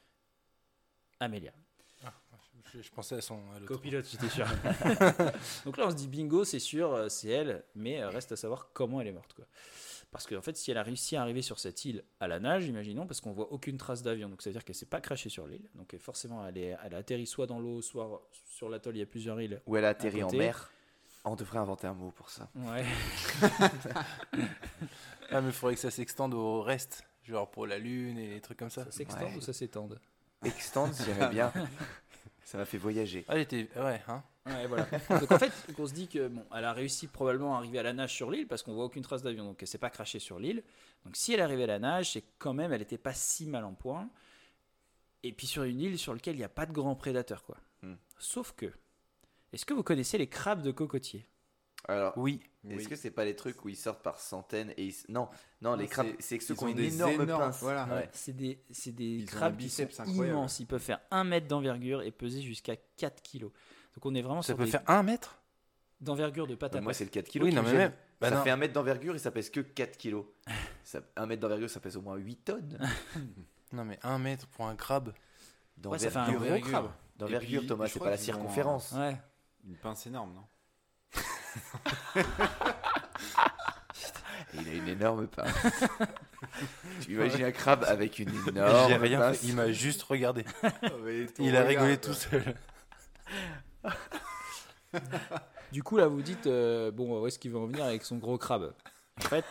Amélia. 1.19 1.51
Je, 2.73 2.81
je 2.81 2.91
pensais 2.91 3.15
à 3.15 3.21
son. 3.21 3.39
Copilote, 3.65 4.07
j'étais 4.09 4.29
sûr. 4.29 4.45
Donc 5.65 5.77
là, 5.77 5.85
on 5.87 5.91
se 5.91 5.95
dit 5.95 6.07
bingo, 6.07 6.43
c'est 6.43 6.59
sûr, 6.59 6.93
euh, 6.93 7.09
c'est 7.09 7.29
elle, 7.29 7.63
mais 7.75 8.01
euh, 8.01 8.09
reste 8.09 8.31
à 8.31 8.35
savoir 8.35 8.69
comment 8.73 9.01
elle 9.01 9.07
est 9.07 9.11
morte. 9.11 9.33
Quoi. 9.33 9.45
Parce 10.11 10.25
qu'en 10.25 10.41
fait, 10.41 10.55
si 10.57 10.71
elle 10.71 10.77
a 10.77 10.83
réussi 10.83 11.15
à 11.15 11.21
arriver 11.21 11.41
sur 11.41 11.59
cette 11.59 11.85
île 11.85 12.03
à 12.19 12.27
la 12.27 12.39
nage, 12.39 12.65
imaginons, 12.65 13.05
parce 13.05 13.21
qu'on 13.21 13.33
voit 13.33 13.51
aucune 13.51 13.77
trace 13.77 14.01
d'avion, 14.01 14.29
donc 14.29 14.41
ça 14.41 14.49
veut 14.49 14.53
dire 14.53 14.63
qu'elle 14.63 14.75
s'est 14.75 14.85
pas 14.85 15.01
crashée 15.01 15.29
sur 15.29 15.45
l'île. 15.45 15.69
Donc 15.75 15.95
forcément, 15.97 16.45
elle, 16.47 16.57
est, 16.57 16.77
elle 16.83 16.95
a 16.95 16.97
atterri 16.97 17.27
soit 17.27 17.47
dans 17.47 17.59
l'eau, 17.59 17.81
soit 17.81 18.27
sur 18.45 18.69
l'atoll, 18.69 18.95
il 18.95 18.99
y 18.99 19.03
a 19.03 19.05
plusieurs 19.05 19.39
îles. 19.39 19.61
Où 19.65 19.75
elle 19.75 19.85
a 19.85 19.89
atterri 19.89 20.23
en 20.23 20.31
mer. 20.31 20.71
On 21.25 21.35
devrait 21.35 21.59
inventer 21.59 21.87
un 21.87 21.93
mot 21.93 22.11
pour 22.11 22.29
ça. 22.29 22.49
Ouais. 22.55 22.85
Ah, 25.31 25.41
mais 25.41 25.49
il 25.49 25.53
faudrait 25.53 25.73
que 25.73 25.81
ça 25.81 25.89
s'extende 25.89 26.35
au 26.35 26.61
reste. 26.61 27.03
Genre 27.27 27.49
pour 27.49 27.65
la 27.67 27.77
lune 27.77 28.17
et 28.17 28.29
des 28.29 28.41
trucs 28.41 28.57
comme 28.59 28.69
ça. 28.69 28.85
Ça 28.85 28.91
s'extend 28.91 29.25
Ouais. 29.25 29.35
ou 29.35 29.41
ça 29.41 29.53
s'étende 29.53 29.99
Extend, 30.43 30.91
j'aimais 30.93 31.29
bien. 31.29 31.51
Ça 32.43 32.59
m'a 32.59 32.65
fait 32.65 32.77
voyager. 32.77 33.25
Ah, 33.27 33.35
j'étais. 33.37 33.67
Ouais, 33.75 33.99
hein. 34.07 34.23
Ouais, 34.45 34.67
voilà. 34.67 34.85
Donc 35.19 35.31
en 35.31 35.39
fait, 35.39 35.51
on 35.79 35.87
se 35.87 35.93
dit 35.93 36.07
que 36.07 36.27
bon, 36.27 36.45
elle 36.55 36.65
a 36.65 36.73
réussi 36.73 37.07
probablement 37.07 37.55
à 37.55 37.57
arriver 37.57 37.79
à 37.79 37.83
la 37.83 37.93
nage 37.93 38.13
sur 38.13 38.29
l'île 38.29 38.47
parce 38.47 38.61
qu'on 38.61 38.75
voit 38.75 38.85
aucune 38.85 39.01
trace 39.01 39.23
d'avion, 39.23 39.43
donc 39.45 39.57
elle 39.63 39.67
s'est 39.67 39.79
pas 39.79 39.89
crashée 39.89 40.19
sur 40.19 40.37
l'île. 40.37 40.61
Donc 41.03 41.15
si 41.15 41.33
elle 41.33 41.39
est 41.39 41.43
arrivée 41.43 41.63
à 41.63 41.67
la 41.67 41.79
nage, 41.79 42.11
c'est 42.11 42.23
quand 42.37 42.53
même 42.53 42.71
elle 42.71 42.83
était 42.83 42.99
pas 42.99 43.15
si 43.15 43.47
mal 43.47 43.65
en 43.65 43.73
point. 43.73 44.07
Et 45.23 45.31
puis 45.31 45.47
sur 45.47 45.63
une 45.63 45.79
île 45.81 45.97
sur 45.97 46.13
laquelle 46.13 46.35
il 46.35 46.39
n'y 46.39 46.43
a 46.43 46.49
pas 46.49 46.67
de 46.67 46.71
grands 46.71 46.95
prédateurs, 46.95 47.43
quoi. 47.43 47.57
Hmm. 47.81 47.95
Sauf 48.19 48.51
que, 48.51 48.71
est-ce 49.51 49.65
que 49.65 49.73
vous 49.73 49.81
connaissez 49.81 50.19
les 50.19 50.27
crabes 50.27 50.61
de 50.61 50.69
cocotier? 50.69 51.25
Alors, 51.87 52.17
Oui. 52.17 52.41
est-ce 52.67 52.75
Oui. 52.77 52.87
que 52.87 52.95
c'est 52.95 53.11
pas 53.11 53.25
les 53.25 53.35
trucs 53.35 53.63
où 53.63 53.69
ils 53.69 53.75
sortent 53.75 54.01
par 54.01 54.19
centaines 54.19 54.73
et 54.77 54.85
ils... 54.85 54.95
Non, 55.09 55.29
non, 55.61 55.75
les 55.75 55.87
crabes, 55.87 56.07
c'est- 56.19 56.39
ceux 56.39 56.55
qui 56.55 56.63
ont 56.63 56.67
une 56.67 56.75
des 56.75 56.95
énorme 56.95 57.21
énormes- 57.21 57.41
pince. 57.43 57.59
voilà. 57.61 57.85
Ouais. 57.85 58.09
C'est 58.11 58.33
des, 58.35 58.63
c'est 58.71 58.91
des 58.91 59.17
Ils 59.17 59.25
crabes 59.25 59.55
qui 59.57 59.65
biceps 59.65 59.95
sont 59.95 60.01
incroyable. 60.03 60.29
immenses. 60.37 60.59
Ils 60.59 60.65
peuvent 60.65 60.81
faire 60.81 60.99
1 61.11 61.23
mètre 61.23 61.47
d'envergure 61.47 62.01
et 62.01 62.11
peser 62.11 62.41
jusqu'à 62.41 62.75
4 62.97 63.21
kilos. 63.21 63.51
Donc 63.95 64.05
on 64.05 64.15
est 64.15 64.21
vraiment 64.21 64.41
Ça 64.41 64.47
sur 64.47 64.57
peut 64.57 64.65
des- 64.65 64.71
faire 64.71 64.83
un 64.87 65.03
mètre? 65.03 65.37
d'envergure 66.01 66.45
de 66.45 66.55
pâte 66.55 66.75
à 66.75 66.79
Euh, 66.79 66.81
Moi, 66.81 66.93
c'est 66.93 67.05
le 67.05 67.09
4 67.09 67.27
kilos. 67.29 67.47
Oui, 67.47 67.53
non, 67.55 67.63
mais 67.63 67.71
même. 67.73 67.93
Bah 68.19 68.29
ça 68.29 68.35
non. 68.35 68.43
fait 68.43 68.49
un 68.49 68.57
mètre 68.57 68.73
d'envergure 68.73 69.15
et 69.15 69.19
ça 69.19 69.31
pèse 69.31 69.49
que 69.49 69.59
4 69.61 69.97
kilos. 69.97 70.25
Ça, 70.83 71.01
un 71.15 71.25
mètre 71.25 71.41
d'envergure, 71.41 71.69
ça 71.69 71.79
pèse 71.79 71.97
au 71.97 72.01
moins 72.01 72.15
8 72.15 72.35
tonnes. 72.45 72.77
Non, 73.73 73.83
mais 73.83 73.97
un 74.03 74.19
mètre 74.19 74.45
pour 74.47 74.67
un 74.67 74.75
crabe. 74.75 75.13
Ouais, 75.83 75.97
ça 75.99 76.09
fait 76.11 76.17
un 76.19 76.31
D'envergure, 76.31 76.59
gros 76.59 76.69
crabe. 76.69 76.91
D'envergure, 77.17 77.65
Thomas, 77.67 77.87
c'est 77.87 77.99
pas 77.99 78.11
la 78.11 78.17
circonférence. 78.17 78.91
Ouais. 78.93 79.17
Une 79.67 79.75
pince 79.75 80.05
énorme, 80.07 80.33
non? 80.33 80.43
Il 84.53 84.69
a 84.69 84.73
une 84.73 84.87
énorme 84.87 85.27
pince. 85.27 85.51
tu 87.01 87.13
imagines 87.13 87.43
un 87.45 87.51
crabe 87.51 87.83
avec 87.87 88.19
une 88.19 88.29
J'ai 88.29 88.49
énorme 88.49 88.93
rien 89.01 89.19
pince. 89.19 89.37
fait. 89.39 89.47
Il 89.47 89.55
m'a 89.55 89.71
juste 89.71 90.03
regardé. 90.03 90.45
Il 91.39 91.55
a 91.55 91.63
rigolé 91.63 91.97
tout 91.97 92.13
seul. 92.13 92.55
Du 95.73 95.83
coup, 95.83 95.97
là, 95.97 96.07
vous 96.07 96.21
dites, 96.21 96.47
euh, 96.47 96.89
bon, 96.89 97.21
où 97.21 97.27
est-ce 97.27 97.37
qu'il 97.37 97.51
veut 97.51 97.57
en 97.57 97.65
venir 97.65 97.83
avec 97.83 98.03
son 98.05 98.15
gros 98.17 98.37
crabe 98.37 98.73
En 99.19 99.27
fait, 99.27 99.43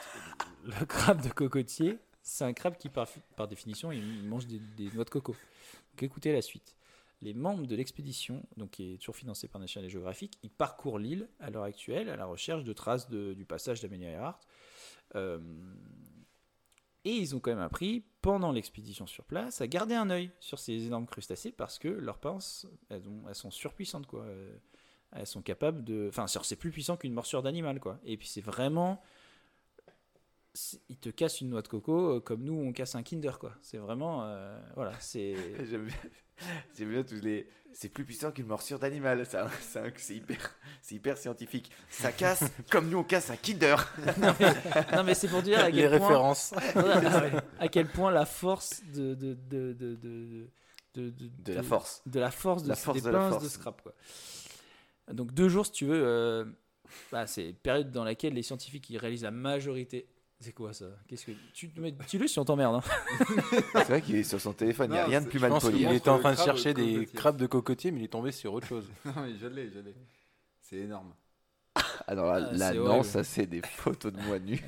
le 0.64 0.86
crabe 0.86 1.20
de 1.20 1.28
cocotier, 1.28 1.98
c'est 2.22 2.44
un 2.44 2.54
crabe 2.54 2.78
qui, 2.78 2.88
par, 2.88 3.06
par 3.36 3.46
définition, 3.46 3.92
il, 3.92 4.20
il 4.20 4.24
mange 4.26 4.46
des, 4.46 4.58
des 4.58 4.90
noix 4.94 5.04
de 5.04 5.10
coco. 5.10 5.32
Donc, 5.32 6.02
écoutez 6.02 6.32
la 6.32 6.40
suite. 6.40 6.74
Les 7.22 7.32
membres 7.34 7.66
de 7.66 7.74
l'expédition, 7.76 8.42
donc 8.56 8.72
qui 8.72 8.94
est 8.94 8.98
toujours 8.98 9.16
financée 9.16 9.48
par 9.48 9.60
National 9.60 9.88
Geographic, 9.88 10.38
ils 10.42 10.50
parcourent 10.50 10.98
l'île 10.98 11.28
à 11.40 11.48
l'heure 11.50 11.62
actuelle 11.62 12.08
à 12.10 12.16
la 12.16 12.26
recherche 12.26 12.64
de 12.64 12.72
traces 12.72 13.08
du 13.08 13.44
passage 13.46 13.80
d'Amelia 13.80 14.10
Earhart. 14.10 14.40
Euh, 15.14 15.38
et 17.06 17.12
ils 17.12 17.34
ont 17.36 17.40
quand 17.40 17.50
même 17.50 17.60
appris, 17.60 18.02
pendant 18.22 18.50
l'expédition 18.52 19.06
sur 19.06 19.24
place, 19.24 19.60
à 19.60 19.66
garder 19.66 19.94
un 19.94 20.08
œil 20.10 20.30
sur 20.40 20.58
ces 20.58 20.86
énormes 20.86 21.06
crustacés 21.06 21.52
parce 21.52 21.78
que 21.78 21.88
leurs 21.88 22.18
pinces, 22.18 22.66
elles, 22.88 23.06
ont- 23.08 23.22
elles 23.28 23.34
sont 23.34 23.50
surpuissantes. 23.50 24.06
Quoi. 24.06 24.22
Euh, 24.24 24.56
elles 25.12 25.26
sont 25.26 25.42
capables 25.42 25.84
de. 25.84 26.06
Enfin, 26.08 26.26
c'est 26.26 26.56
plus 26.56 26.70
puissant 26.70 26.96
qu'une 26.96 27.12
morsure 27.12 27.42
d'animal, 27.42 27.78
quoi. 27.78 28.00
Et 28.04 28.16
puis 28.16 28.26
c'est 28.26 28.40
vraiment. 28.40 29.02
Ils 30.88 30.96
te 30.98 31.08
cassent 31.10 31.40
une 31.40 31.50
noix 31.50 31.62
de 31.62 31.68
coco 31.68 32.16
euh, 32.16 32.20
comme 32.20 32.42
nous 32.44 32.54
on 32.54 32.72
casse 32.72 32.94
un 32.94 33.02
Kinder, 33.02 33.38
quoi. 33.38 33.54
C'est 33.62 33.78
vraiment. 33.78 34.20
voilà, 34.74 34.98
c'est. 35.00 35.34
J'aime 36.78 36.90
bien, 36.90 37.02
tous 37.02 37.20
les. 37.22 37.48
C'est 37.76 37.88
plus 37.88 38.04
puissant 38.04 38.30
qu'une 38.30 38.46
morsure 38.46 38.78
d'animal. 38.78 39.26
C'est 39.30 39.38
c'est 39.60 39.92
c'est 39.98 40.14
hyper, 40.14 40.56
c'est 40.80 40.94
hyper 40.94 41.18
scientifique. 41.18 41.70
Ça 41.90 42.12
casse 42.12 42.44
comme 42.70 42.88
nous 42.88 42.98
on 42.98 43.02
casse 43.04 43.30
un 43.30 43.36
Kinder. 43.36 43.76
non, 44.92 45.02
mais 45.04 45.14
c'est 45.14 45.26
pour 45.28 45.42
dire 45.42 45.58
à 45.58 45.70
Les 45.70 45.82
quel 45.82 45.90
point. 45.98 46.06
références. 46.08 46.54
À 47.58 47.68
quel 47.68 47.88
point 47.88 48.10
la 48.12 48.26
force 48.26 48.82
de. 48.94 49.14
de, 49.14 49.34
de, 49.34 49.72
de, 49.72 49.94
de, 49.96 50.48
de, 50.94 51.10
de- 51.10 51.30
De 51.44 51.52
la 51.52 51.62
force. 51.64 52.02
de 52.06 52.20
la 52.20 52.30
force 52.30 52.62
de, 52.62 52.68
La 52.68 52.76
force 52.76 52.98
des 52.98 53.04
de 53.04 53.10
la 53.10 53.18
pinces 53.18 53.30
force. 53.32 53.44
de 53.44 53.48
scrap 53.48 53.82
quoi. 53.82 53.92
Donc 55.12 55.32
deux 55.34 55.48
jours 55.48 55.66
si 55.66 55.72
tu 55.72 55.86
veux, 55.86 56.00
euh, 56.04 56.44
bah, 57.10 57.26
c'est 57.26 57.50
une 57.50 57.56
période 57.56 57.90
dans 57.90 58.04
laquelle 58.04 58.34
les 58.34 58.42
scientifiques 58.44 58.88
ils 58.90 58.98
réalisent 58.98 59.24
la 59.24 59.32
majorité. 59.32 60.06
C'est 60.44 60.52
quoi 60.52 60.72
ça? 60.74 60.84
Qu'est-ce 61.08 61.24
que 61.26 61.32
tu 61.54 61.70
mais 61.76 61.92
dis-le 61.92 62.26
si 62.28 62.38
on 62.38 62.44
t'emmerde. 62.44 62.74
hein? 62.76 62.82
C'est 63.74 63.84
vrai 63.84 64.02
qu'il 64.02 64.16
est 64.16 64.24
sur 64.24 64.40
son 64.40 64.52
téléphone. 64.52 64.90
Il 64.90 64.94
n'y 64.94 64.98
a 64.98 65.06
rien 65.06 65.20
de 65.22 65.28
plus 65.28 65.38
mal 65.38 65.52
poli. 65.58 65.82
montre 65.84 65.94
était 65.96 66.08
en 66.10 66.18
train 66.18 66.32
de 66.34 66.38
chercher 66.38 66.74
de 66.74 66.82
des 66.82 66.92
cocotier. 66.94 67.16
crabes 67.18 67.36
de 67.36 67.46
cocotier, 67.46 67.90
mais 67.92 68.00
il 68.00 68.04
est 68.04 68.08
tombé 68.08 68.30
sur 68.32 68.52
autre 68.52 68.66
chose. 68.66 68.86
Non, 69.04 69.12
mais 69.22 69.34
je 69.40 69.46
l'ai, 69.46 69.70
je 69.70 69.78
l'ai. 69.78 69.94
C'est 70.60 70.76
énorme. 70.76 71.14
Alors 72.06 72.26
là, 72.26 72.48
Ah, 72.50 72.56
là, 72.56 72.74
non, 72.74 72.86
horrible. 72.86 73.04
ça 73.06 73.24
c'est 73.24 73.46
des 73.46 73.62
photos 73.62 74.12
de 74.12 74.20
moi 74.20 74.38
nu. 74.38 74.60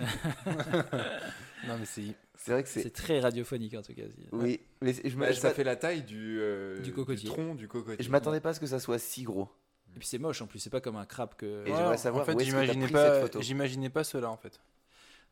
Non, 1.69 1.77
mais 1.79 1.85
c'est. 1.87 2.03
C'est 2.39 2.53
vrai 2.53 2.63
que 2.63 2.69
C'est 2.69 2.83
c'est. 2.83 2.91
très 2.91 3.19
radiophonique 3.21 3.75
en 3.75 3.83
tout 3.83 3.95
cas. 3.95 4.03
Oui, 4.33 4.61
mais 4.83 4.93
je 4.93 5.17
Bah, 5.17 5.33
je 5.33 5.39
ça 5.41 5.53
fait 5.53 5.65
la 5.65 5.75
taille 5.77 6.03
du, 6.03 6.39
euh, 6.41 6.79
Du 6.81 6.93
cocotier. 6.93 7.29
tronc 7.29 7.55
du 7.55 7.67
cocotier. 7.67 8.05
je 8.05 8.11
m'attendais 8.11 8.41
pas 8.41 8.51
à 8.51 8.55
ce 8.55 8.61
que 8.61 8.67
ça 8.67 8.79
soit 8.79 8.99
si 8.99 9.23
gros. 9.25 9.49
Et 9.95 9.99
puis 9.99 10.07
c'est 10.07 10.19
moche 10.19 10.43
en 10.43 10.47
plus, 10.47 10.59
c'est 10.59 10.69
pas 10.71 10.81
comme 10.83 10.97
un 10.97 11.07
crabe 11.07 11.35
que. 11.37 11.63
Et 11.67 11.75
j'aimerais 11.75 11.97
savoir 11.97 12.23
en 12.23 12.27
fait, 12.27 12.35
où 12.35 12.41
est-ce 12.41 12.51
que 12.51 12.51
j'imaginais 12.61 12.85
pris 12.85 12.93
cette 12.95 13.03
pas, 13.03 13.21
photo. 13.23 13.41
j'imaginais 13.41 13.89
pas 13.91 14.05
cela 14.05 14.31
en 14.31 14.37
fait. 14.37 14.61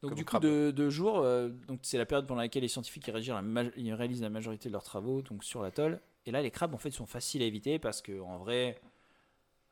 Donc 0.04 0.10
Comme 0.10 0.18
du 0.18 0.24
coup, 0.24 0.30
crabe. 0.32 0.42
de, 0.42 0.70
de 0.70 0.90
jours, 0.90 1.18
euh, 1.20 1.48
donc 1.66 1.80
c'est 1.82 1.98
la 1.98 2.06
période 2.06 2.26
pendant 2.26 2.40
laquelle 2.42 2.62
les 2.62 2.68
scientifiques 2.68 3.06
ils 3.08 3.10
réalisent, 3.10 3.30
la 3.30 3.42
ma- 3.42 3.62
ils 3.76 3.92
réalisent 3.94 4.20
la 4.22 4.28
majorité 4.30 4.68
de 4.68 4.72
leurs 4.74 4.82
travaux 4.84 5.22
donc 5.22 5.42
sur 5.44 5.62
l'atoll. 5.62 6.00
Et 6.26 6.30
là, 6.30 6.42
les 6.42 6.50
crabes 6.50 6.74
en 6.74 6.78
fait 6.78 6.90
sont 6.90 7.06
faciles 7.06 7.42
à 7.42 7.46
éviter 7.46 7.78
parce 7.78 8.02
que 8.02 8.20
en 8.20 8.38
vrai, 8.38 8.80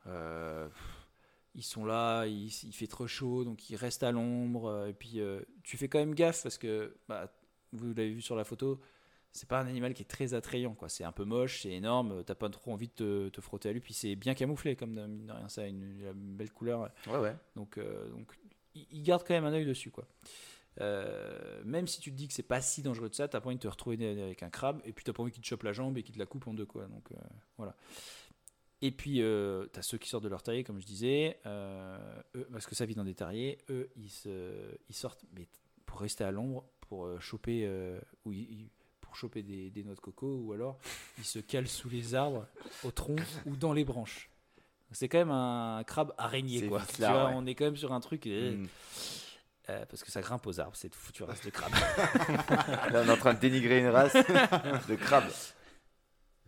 euh, 0.07 0.69
ils 1.55 1.63
sont 1.63 1.85
là, 1.85 2.27
il, 2.27 2.47
il 2.47 2.73
fait 2.73 2.87
trop 2.87 3.07
chaud, 3.07 3.45
donc 3.45 3.69
ils 3.71 3.77
restent 3.77 4.03
à 4.03 4.13
l'ombre. 4.13 4.67
euh, 4.67 4.89
Et 4.89 4.95
puis 4.95 5.21
euh, 5.21 5.41
tu 5.63 5.77
fais 5.77 5.89
quand 5.89 5.99
même 5.99 6.15
gaffe 6.15 6.43
parce 6.43 6.59
que 6.59 6.97
bah, 7.09 7.33
vous 7.73 7.89
l'avez 7.89 8.11
vu 8.11 8.23
sur 8.23 8.37
la 8.37 8.45
photo, 8.45 8.81
c'est 9.33 9.49
pas 9.49 9.61
un 9.61 9.67
animal 9.67 9.95
qui 9.95 10.03
est 10.03 10.07
très 10.07 10.35
attrayant, 10.35 10.75
quoi. 10.75 10.89
C'est 10.89 11.05
un 11.05 11.13
peu 11.13 11.25
moche, 11.25 11.63
c'est 11.63 11.73
énorme, 11.73 12.23
t'as 12.25 12.35
pas 12.35 12.49
trop 12.51 12.73
envie 12.73 12.89
de 12.89 12.93
te, 12.95 13.29
te 13.31 13.41
frotter 13.41 13.69
à 13.71 13.73
lui, 13.73 13.81
puis 13.81 13.95
c'est 13.95 14.17
bien 14.17 14.35
camouflé, 14.35 14.77
comme 14.77 14.93
mine 15.09 15.27
de 15.27 15.33
rien, 15.33 15.49
ça 15.49 15.63
a 15.63 15.67
une, 15.67 15.83
une 16.15 16.37
belle 16.37 16.53
couleur. 16.53 16.91
Ouais, 17.07 17.19
ouais. 17.19 17.37
Donc, 17.57 17.79
donc 18.11 18.39
il 18.75 19.03
garde 19.03 19.25
quand 19.27 19.35
même 19.35 19.45
un 19.45 19.53
œil 19.53 19.67
dessus, 19.67 19.91
quoi. 19.91 20.07
Euh, 20.81 21.63
même 21.65 21.87
si 21.87 22.01
tu 22.01 22.11
te 22.11 22.17
dis 22.17 22.29
que 22.29 22.35
c'est 22.35 22.43
pas 22.43 22.61
si 22.61 22.83
dangereux 22.83 23.09
que 23.09 23.17
ça, 23.17 23.29
t'as 23.29 23.41
pas 23.41 23.49
envie 23.49 23.57
de 23.57 23.63
te 23.63 23.69
retrouver 23.69 24.23
avec 24.23 24.43
un 24.43 24.51
crabe, 24.51 24.81
et 24.85 24.93
puis 24.93 25.05
t'as 25.05 25.13
pas 25.13 25.23
envie 25.23 25.33
qu'il 25.33 25.43
te 25.43 25.47
chope 25.47 25.63
la 25.65 25.73
jambe 25.73 25.99
et 25.99 26.03
qu'il 26.03 26.15
te 26.15 26.19
la 26.19 26.27
coupe 26.27 26.47
en 26.47 26.55
deux, 26.55 26.67
quoi. 26.67 26.87
Donc 26.87 27.13
euh, 27.13 27.17
voilà. 27.59 27.77
Et 28.81 28.91
puis 28.91 29.23
euh, 29.23 29.67
t'as 29.67 29.83
ceux 29.83 29.99
qui 29.99 30.09
sortent 30.09 30.25
de 30.25 30.29
leur 30.29 30.43
terrier, 30.43 30.65
comme 30.65 30.81
je 30.81 30.87
disais, 30.87 31.39
eux, 31.47 32.49
parce 32.51 32.67
que 32.67 32.75
ça 32.75 32.87
vit 32.87 32.95
dans 32.95 33.05
des 33.05 33.15
terriers, 33.15 33.59
eux 33.71 33.91
ils, 33.97 34.11
sortent, 34.95 35.25
mais 35.35 35.47
pour 35.87 36.01
rester 36.01 36.25
à 36.25 36.33
l'ombre, 36.33 36.65
pour 36.81 37.21
choper, 37.21 37.69
ou 38.25 38.33
pour 39.01 39.15
choper 39.15 39.43
des, 39.43 39.71
des 39.71 39.85
noix 39.85 39.95
de 39.95 40.01
coco, 40.01 40.37
ou 40.39 40.53
alors 40.53 40.79
ils 41.19 41.25
se 41.25 41.39
calent 41.39 41.69
sous 41.69 41.91
les 41.91 42.15
arbres, 42.15 42.47
au 42.83 42.91
tronc 42.91 43.17
ou 43.47 43.57
dans 43.57 43.73
les 43.73 43.85
branches. 43.85 44.32
C'est 44.93 45.09
quand 45.09 45.19
même 45.19 45.31
un 45.31 45.83
crabe 45.87 46.13
araignée, 46.19 46.67
quoi. 46.67 46.83
tu 46.95 47.03
vois, 47.03 47.27
ouais. 47.27 47.33
on 47.35 47.47
est 47.47 47.55
quand 47.55 47.65
même 47.65 47.77
sur 47.77 47.93
un 47.93 48.01
truc. 48.01 48.27
euh, 48.27 48.57
Mm. 48.57 48.67
euh, 49.71 49.87
parce 49.87 50.03
que 50.03 50.11
ça 50.11 50.21
grimpe 50.21 50.47
aux 50.47 50.61
arbres, 50.61 50.77
cette 50.77 50.95
foutue 50.95 51.23
race 51.23 51.43
de 51.45 51.51
crabe. 51.51 51.73
Là, 52.93 53.03
on 53.05 53.09
est 53.09 53.11
en 53.11 53.17
train 53.17 53.35
de 53.35 53.39
dénigrer 53.41 53.81
une 53.81 53.89
race 53.89 54.13
de 54.15 54.95
crabes. 54.97 55.31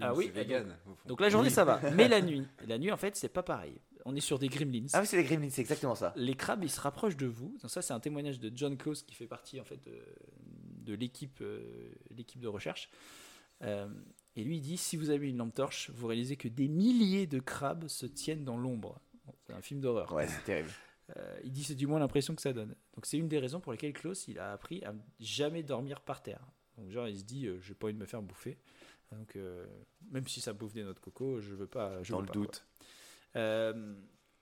Ah 0.01 0.13
oui, 0.13 0.29
vegan. 0.35 0.77
Donc 1.07 1.21
la 1.21 1.29
journée, 1.29 1.51
ça 1.51 1.65
va. 1.65 1.81
Mais 1.95 2.09
la 2.09 2.21
nuit, 2.21 2.47
la 2.67 2.79
nuit, 2.79 2.91
en 2.91 2.97
fait, 2.97 3.15
c'est 3.17 3.29
pas 3.29 3.43
pareil. 3.45 3.81
On 4.05 4.15
est 4.17 4.21
sur 4.21 4.39
des 4.39 4.49
gremlins. 4.49 4.87
Ah 4.93 5.01
oui, 5.01 5.07
c'est 5.07 5.17
les 5.17 5.25
gremlins, 5.25 5.49
c'est 5.51 5.61
exactement 5.63 5.95
ça. 5.95 6.13
Les 6.17 6.35
crabes, 6.35 6.63
ils 6.65 6.71
se 6.71 6.81
rapprochent 6.81 7.17
de 7.17 7.27
vous. 7.27 7.57
Donc 7.63 7.71
ça, 7.71 7.81
c'est 7.81 7.93
un 7.95 8.01
témoignage 8.01 8.39
de 8.41 8.51
John 8.55 8.77
Close 8.77 9.03
qui 9.03 9.15
fait 9.15 9.27
partie 9.29 9.61
en 9.61 9.65
fait 9.65 9.83
de, 9.85 9.99
de 10.83 10.95
l'équipe, 10.95 11.39
euh, 11.41 11.93
l'équipe 12.11 12.41
de 12.41 12.49
recherche. 12.49 12.91
Euh, 13.63 13.87
et 14.37 14.43
lui, 14.45 14.57
il 14.57 14.61
dit 14.61 14.77
si 14.77 14.97
vous 14.97 15.11
avez 15.11 15.29
une 15.29 15.37
lampe 15.37 15.55
torche, 15.55 15.91
vous 15.91 16.07
réalisez 16.07 16.37
que 16.37 16.49
des 16.49 16.69
milliers 16.69 17.27
de 17.27 17.39
crabes 17.39 17.87
se 17.87 18.07
tiennent 18.07 18.45
dans 18.45 18.57
l'ombre. 18.57 19.01
Bon, 19.27 19.33
c'est 19.47 19.53
un 19.53 19.63
film 19.63 19.81
d'horreur. 19.81 20.13
Ouais, 20.13 20.27
c'est 20.27 20.43
terrible. 20.45 20.71
Euh, 21.17 21.39
il 21.45 21.53
dit 21.53 21.63
c'est 21.65 21.75
du 21.75 21.87
moins 21.87 21.99
l'impression 21.99 22.35
que 22.35 22.43
ça 22.43 22.53
donne. 22.53 22.75
Donc 22.95 23.07
c'est 23.07 23.19
une 23.19 23.29
des 23.29 23.39
raisons 23.39 23.61
pour 23.61 23.73
lesquelles 23.73 23.93
Klaus 23.93 24.27
il 24.27 24.39
a 24.39 24.53
appris 24.53 24.83
à 24.85 24.95
jamais 25.21 25.63
dormir 25.63 26.01
par 26.01 26.23
terre. 26.23 26.41
Donc 26.77 26.91
genre 26.91 27.07
il 27.07 27.19
se 27.19 27.25
dit 27.25 27.47
euh, 27.47 27.61
j'ai 27.61 27.75
pas 27.75 27.87
envie 27.87 27.95
de 27.95 27.99
me 27.99 28.07
faire 28.07 28.23
bouffer. 28.23 28.59
Donc 29.13 29.37
euh, 29.37 29.67
même 30.11 30.27
si 30.27 30.41
ça 30.41 30.53
bouffe 30.53 30.73
des 30.73 30.83
noix 30.83 30.95
de 30.95 30.99
coco, 30.99 31.41
je 31.41 31.55
veux 31.55 31.67
pas. 31.67 32.03
Je 32.03 32.11
Dans 32.13 32.19
veux 32.19 32.23
le 32.23 32.29
pas, 32.29 32.33
doute. 32.33 32.65
Euh, 33.37 33.95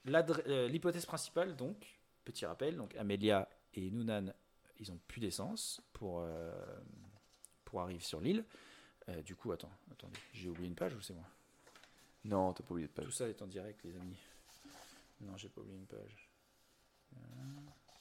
L'hypothèse 0.04 1.06
principale 1.06 1.54
donc 1.56 2.00
petit 2.24 2.44
rappel 2.44 2.76
donc 2.76 2.94
Amelia 2.96 3.48
et 3.74 3.90
Noonan 3.90 4.32
ils 4.78 4.90
ont 4.90 4.98
plus 5.06 5.20
d'essence 5.20 5.80
pour 5.92 6.26
pour 7.64 7.80
arriver 7.80 8.00
sur 8.00 8.20
l'île. 8.20 8.44
Euh, 9.08 9.20
du 9.22 9.34
coup 9.34 9.50
attends 9.50 9.72
attendez 9.90 10.18
j'ai 10.32 10.48
oublié 10.48 10.68
une 10.68 10.76
page 10.76 10.94
ou 10.94 11.00
c'est 11.00 11.12
moi? 11.14 11.24
Non, 12.24 12.52
t'as 12.52 12.62
pas 12.62 12.72
oublié 12.72 12.86
de 12.86 12.92
pas. 12.92 13.02
tout 13.02 13.10
ça 13.10 13.28
est 13.28 13.42
en 13.42 13.46
direct, 13.46 13.80
les 13.84 13.96
amis. 13.96 14.16
Non, 15.20 15.36
j'ai 15.36 15.48
pas 15.48 15.60
oublié 15.60 15.76
une 15.76 15.86
page. 15.86 16.28
Euh, 17.14 17.18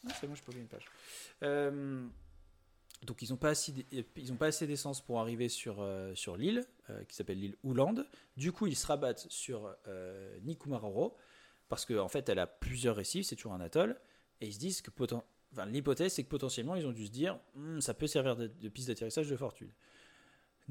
Non, 0.04 0.12
c'est 0.20 0.28
bon, 0.28 0.36
j'ai 0.36 0.42
pas 0.42 0.50
oublié 0.50 0.62
une 0.62 0.68
page. 0.68 0.86
Euh, 1.44 2.08
donc, 3.04 3.22
ils 3.24 3.32
n'ont 3.32 3.38
pas, 3.38 3.50
assez 3.50 3.74
ils 4.16 4.32
ont 4.32 4.36
pas 4.36 4.48
assez 4.48 4.68
d'essence 4.68 5.02
pour 5.02 5.20
arriver 5.20 5.50
sur, 5.50 5.78
euh, 5.82 6.14
sur 6.14 6.38
l'île, 6.38 6.68
euh, 6.92 7.04
qui 7.06 7.16
s'appelle 7.16 7.40
l'île 7.40 7.56
Ouland. 7.64 7.96
Du 8.38 8.52
coup, 8.52 8.68
ils 8.68 8.76
se 8.76 8.86
rabattent 8.86 9.26
sur 9.30 9.76
euh, 9.88 10.40
Nikumaroro, 10.42 11.18
parce 11.68 11.86
qu'en 11.86 11.98
en 12.04 12.08
fait, 12.10 12.30
elle 12.30 12.40
a 12.40 12.46
plusieurs 12.48 12.96
récifs, 12.96 13.26
c'est 13.26 13.36
toujours 13.36 13.54
un 13.54 13.62
atoll. 13.62 14.00
Et 14.40 14.48
ils 14.48 14.54
se 14.54 14.60
disent 14.60 14.82
que 14.82 14.92
enfin, 15.52 15.66
l'hypothèse, 15.66 16.14
c'est 16.14 16.24
que 16.24 16.30
potentiellement, 16.30 16.76
ils 16.76 16.86
ont 16.86 16.92
dû 16.92 17.08
se 17.08 17.12
dire 17.12 17.40
Hmm, 17.56 17.80
ça 17.80 17.96
peut 17.96 18.08
servir 18.08 18.36
de, 18.36 18.46
de 18.48 18.70
piste 18.70 18.88
d'atterrissage 18.90 19.28
de 19.28 19.36
fortune. 19.36 19.72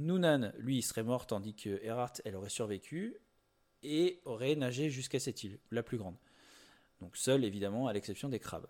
Noonan, 0.01 0.53
lui, 0.59 0.79
il 0.79 0.83
serait 0.83 1.03
mort, 1.03 1.27
tandis 1.27 1.55
que 1.55 1.83
Erhardt, 1.83 2.21
elle 2.25 2.37
aurait 2.37 2.49
survécu 2.49 3.17
et 3.83 4.21
aurait 4.25 4.57
nagé 4.57 4.91
jusqu'à 4.91 5.21
cette 5.21 5.45
île, 5.45 5.59
la 5.71 5.83
plus 5.83 5.99
grande. 5.99 6.17
Donc 7.01 7.17
seule, 7.17 7.45
évidemment, 7.45 7.87
à 7.87 7.93
l'exception 7.93 8.29
des 8.29 8.39
crabes. 8.39 8.67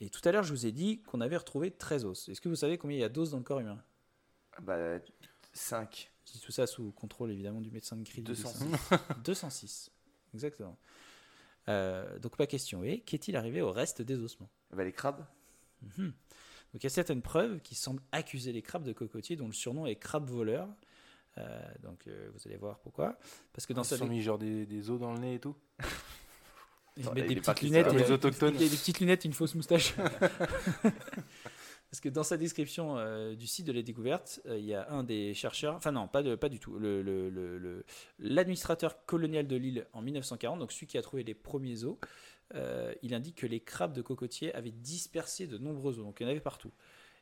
Et 0.00 0.10
tout 0.10 0.20
à 0.24 0.32
l'heure, 0.32 0.44
je 0.44 0.52
vous 0.52 0.66
ai 0.66 0.72
dit 0.72 1.02
qu'on 1.02 1.20
avait 1.20 1.36
retrouvé 1.36 1.70
13 1.70 2.04
os. 2.04 2.28
Est-ce 2.28 2.40
que 2.40 2.48
vous 2.48 2.56
savez 2.56 2.78
combien 2.78 2.96
il 2.96 3.00
y 3.00 3.04
a 3.04 3.08
d'os 3.08 3.30
dans 3.30 3.38
le 3.38 3.44
corps 3.44 3.60
humain? 3.60 3.82
Bah, 4.62 4.98
5. 5.52 6.10
Je 6.26 6.32
dis 6.32 6.40
tout 6.40 6.52
ça 6.52 6.66
sous 6.66 6.92
contrôle, 6.92 7.30
évidemment, 7.30 7.60
du 7.60 7.70
médecin 7.70 7.96
de 7.96 8.04
cri. 8.04 8.22
206. 8.22 8.64
206, 9.24 9.90
exactement. 10.34 10.78
Euh, 11.68 12.18
donc, 12.18 12.36
pas 12.36 12.46
question. 12.46 12.82
Et 12.84 13.00
qu'est-il 13.00 13.36
arrivé 13.36 13.60
au 13.60 13.72
reste 13.72 14.02
des 14.02 14.18
ossements? 14.18 14.50
Bah, 14.72 14.84
les 14.84 14.92
crabes. 14.92 15.24
Mhm. 15.82 16.12
Donc 16.72 16.82
il 16.82 16.84
y 16.84 16.86
a 16.86 16.90
certaines 16.90 17.22
preuves 17.22 17.60
qui 17.60 17.74
semblent 17.74 18.02
accuser 18.12 18.52
les 18.52 18.62
crabes 18.62 18.84
de 18.84 18.92
cocotier, 18.92 19.36
dont 19.36 19.46
le 19.46 19.52
surnom 19.52 19.86
est 19.86 19.96
crabe 19.96 20.28
voleur. 20.28 20.68
Euh, 21.38 21.60
donc 21.82 22.06
euh, 22.06 22.30
vous 22.34 22.40
allez 22.46 22.56
voir 22.56 22.78
pourquoi. 22.80 23.18
Parce 23.52 23.66
que 23.66 23.72
dans 23.72 23.82
Ils 23.82 23.86
se 23.86 23.96
sont 23.96 24.06
mis 24.06 24.20
genre 24.22 24.38
des, 24.38 24.66
des 24.66 24.90
os 24.90 25.00
dans 25.00 25.12
le 25.12 25.18
nez 25.20 25.34
et 25.34 25.40
tout. 25.40 25.56
Ils 26.96 27.08
mettent 27.12 27.28
des 27.28 27.36
petites 27.36 27.62
lunettes, 27.62 27.86
et, 27.92 27.96
les 27.96 28.10
autochtones. 28.10 28.56
des, 28.56 28.68
des 28.68 28.76
petites 28.76 29.00
lunettes, 29.00 29.24
et 29.24 29.28
une 29.28 29.32
fausse 29.34 29.54
moustache. 29.54 29.94
Parce 31.90 32.00
que 32.00 32.08
dans 32.08 32.22
sa 32.22 32.36
description 32.36 32.98
euh, 32.98 33.34
du 33.34 33.46
site 33.48 33.66
de 33.66 33.72
la 33.72 33.82
découverte, 33.82 34.40
il 34.48 34.64
y 34.64 34.74
a 34.74 34.88
un 34.90 35.02
des 35.02 35.34
chercheurs, 35.34 35.74
enfin 35.74 35.90
non, 35.90 36.06
pas, 36.06 36.22
de, 36.22 36.36
pas 36.36 36.48
du 36.48 36.60
tout, 36.60 36.78
le- 36.78 37.02
le- 37.02 37.30
le- 37.30 37.58
le- 37.58 37.84
l'administrateur 38.20 39.04
colonial 39.06 39.46
de 39.48 39.56
l'île 39.56 39.86
en 39.92 40.00
1940, 40.02 40.60
donc 40.60 40.70
celui 40.72 40.86
qui 40.86 40.98
a 40.98 41.02
trouvé 41.02 41.24
les 41.24 41.34
premiers 41.34 41.84
os, 41.84 41.96
euh, 42.54 42.92
il 43.02 43.14
indique 43.14 43.36
que 43.36 43.46
les 43.46 43.60
crabes 43.60 43.92
de 43.92 44.02
cocotier 44.02 44.54
avaient 44.54 44.70
dispersé 44.70 45.46
de 45.46 45.58
nombreux 45.58 45.98
os, 45.98 46.04
donc 46.04 46.20
il 46.20 46.24
y 46.24 46.26
en 46.26 46.30
avait 46.30 46.40
partout. 46.40 46.72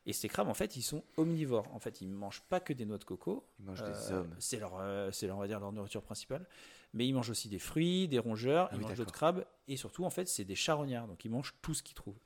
Et 0.06 0.14
ces 0.14 0.28
crabes, 0.28 0.48
en 0.48 0.54
fait, 0.54 0.76
ils 0.76 0.82
sont 0.82 1.04
omnivores. 1.18 1.68
En 1.74 1.80
fait, 1.80 2.00
ils 2.00 2.08
ne 2.08 2.14
mangent 2.14 2.40
pas 2.48 2.60
que 2.60 2.72
des 2.72 2.86
noix 2.86 2.96
de 2.96 3.04
coco, 3.04 3.46
Ils 3.58 3.66
mangent 3.66 3.82
des 3.82 4.12
euh, 4.12 4.20
hommes. 4.20 4.34
C'est 4.38 4.58
leur, 4.58 4.78
euh, 4.80 5.10
c'est 5.12 5.26
leur, 5.26 5.36
on 5.36 5.40
va 5.40 5.46
dire, 5.46 5.60
leur 5.60 5.70
nourriture 5.70 6.02
principale. 6.02 6.46
Mais 6.94 7.06
ils 7.06 7.12
mangent 7.12 7.28
aussi 7.28 7.50
des 7.50 7.58
fruits, 7.58 8.08
des 8.08 8.18
rongeurs, 8.18 8.68
Ah 8.70 8.74
ils 8.74 8.78
oui, 8.78 8.84
mangent 8.84 8.96
d'autres 8.96 9.12
crabes. 9.12 9.44
Et 9.66 9.76
surtout, 9.76 10.04
en 10.04 10.10
fait, 10.10 10.26
c'est 10.26 10.46
des 10.46 10.54
charognards. 10.54 11.08
Donc, 11.08 11.26
ils 11.26 11.30
mangent 11.30 11.54
tout 11.60 11.74
ce 11.74 11.82
qu'ils 11.82 11.94
trouvent. 11.94 12.18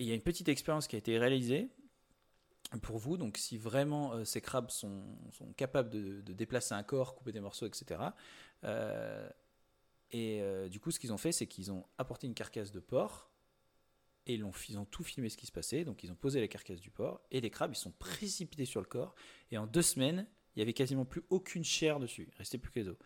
Et 0.00 0.04
il 0.04 0.08
y 0.08 0.10
a 0.10 0.14
une 0.14 0.22
petite 0.22 0.48
expérience 0.48 0.88
qui 0.88 0.96
a 0.96 0.98
été 0.98 1.16
réalisée 1.18 1.68
pour 2.82 2.98
vous. 2.98 3.16
Donc, 3.16 3.36
si 3.38 3.56
vraiment 3.58 4.14
euh, 4.14 4.24
ces 4.24 4.40
crabes 4.40 4.70
sont, 4.70 5.04
sont 5.30 5.52
capables 5.52 5.90
de, 5.90 6.20
de 6.22 6.32
déplacer 6.32 6.74
un 6.74 6.82
corps, 6.82 7.14
couper 7.14 7.30
des 7.30 7.40
morceaux, 7.40 7.66
etc. 7.66 8.00
et 10.12 10.42
euh, 10.42 10.68
du 10.68 10.78
coup, 10.78 10.90
ce 10.90 11.00
qu'ils 11.00 11.12
ont 11.12 11.18
fait, 11.18 11.32
c'est 11.32 11.46
qu'ils 11.46 11.72
ont 11.72 11.86
apporté 11.98 12.26
une 12.26 12.34
carcasse 12.34 12.70
de 12.70 12.80
porc. 12.80 13.30
Et 14.26 14.34
ils, 14.34 14.44
ont 14.44 14.84
tout 14.84 15.02
filmé 15.02 15.28
ce 15.30 15.36
qui 15.36 15.46
se 15.46 15.52
passait. 15.52 15.84
Donc, 15.84 16.04
ils 16.04 16.12
ont 16.12 16.14
posé 16.14 16.40
la 16.40 16.46
carcasse 16.46 16.80
du 16.80 16.90
porc. 16.90 17.20
Et 17.32 17.40
les 17.40 17.50
crabes, 17.50 17.72
ils 17.72 17.78
sont 17.78 17.90
précipités 17.90 18.66
sur 18.66 18.80
le 18.80 18.86
corps. 18.86 19.16
Et 19.50 19.58
en 19.58 19.66
deux 19.66 19.82
semaines, 19.82 20.28
il 20.54 20.60
y 20.60 20.62
avait 20.62 20.74
quasiment 20.74 21.04
plus 21.04 21.22
aucune 21.30 21.64
chair 21.64 21.98
dessus. 21.98 22.28
Il 22.30 22.38
restait 22.38 22.58
plus 22.58 22.70
que 22.70 22.78
les 22.78 22.88
os. 22.88 22.96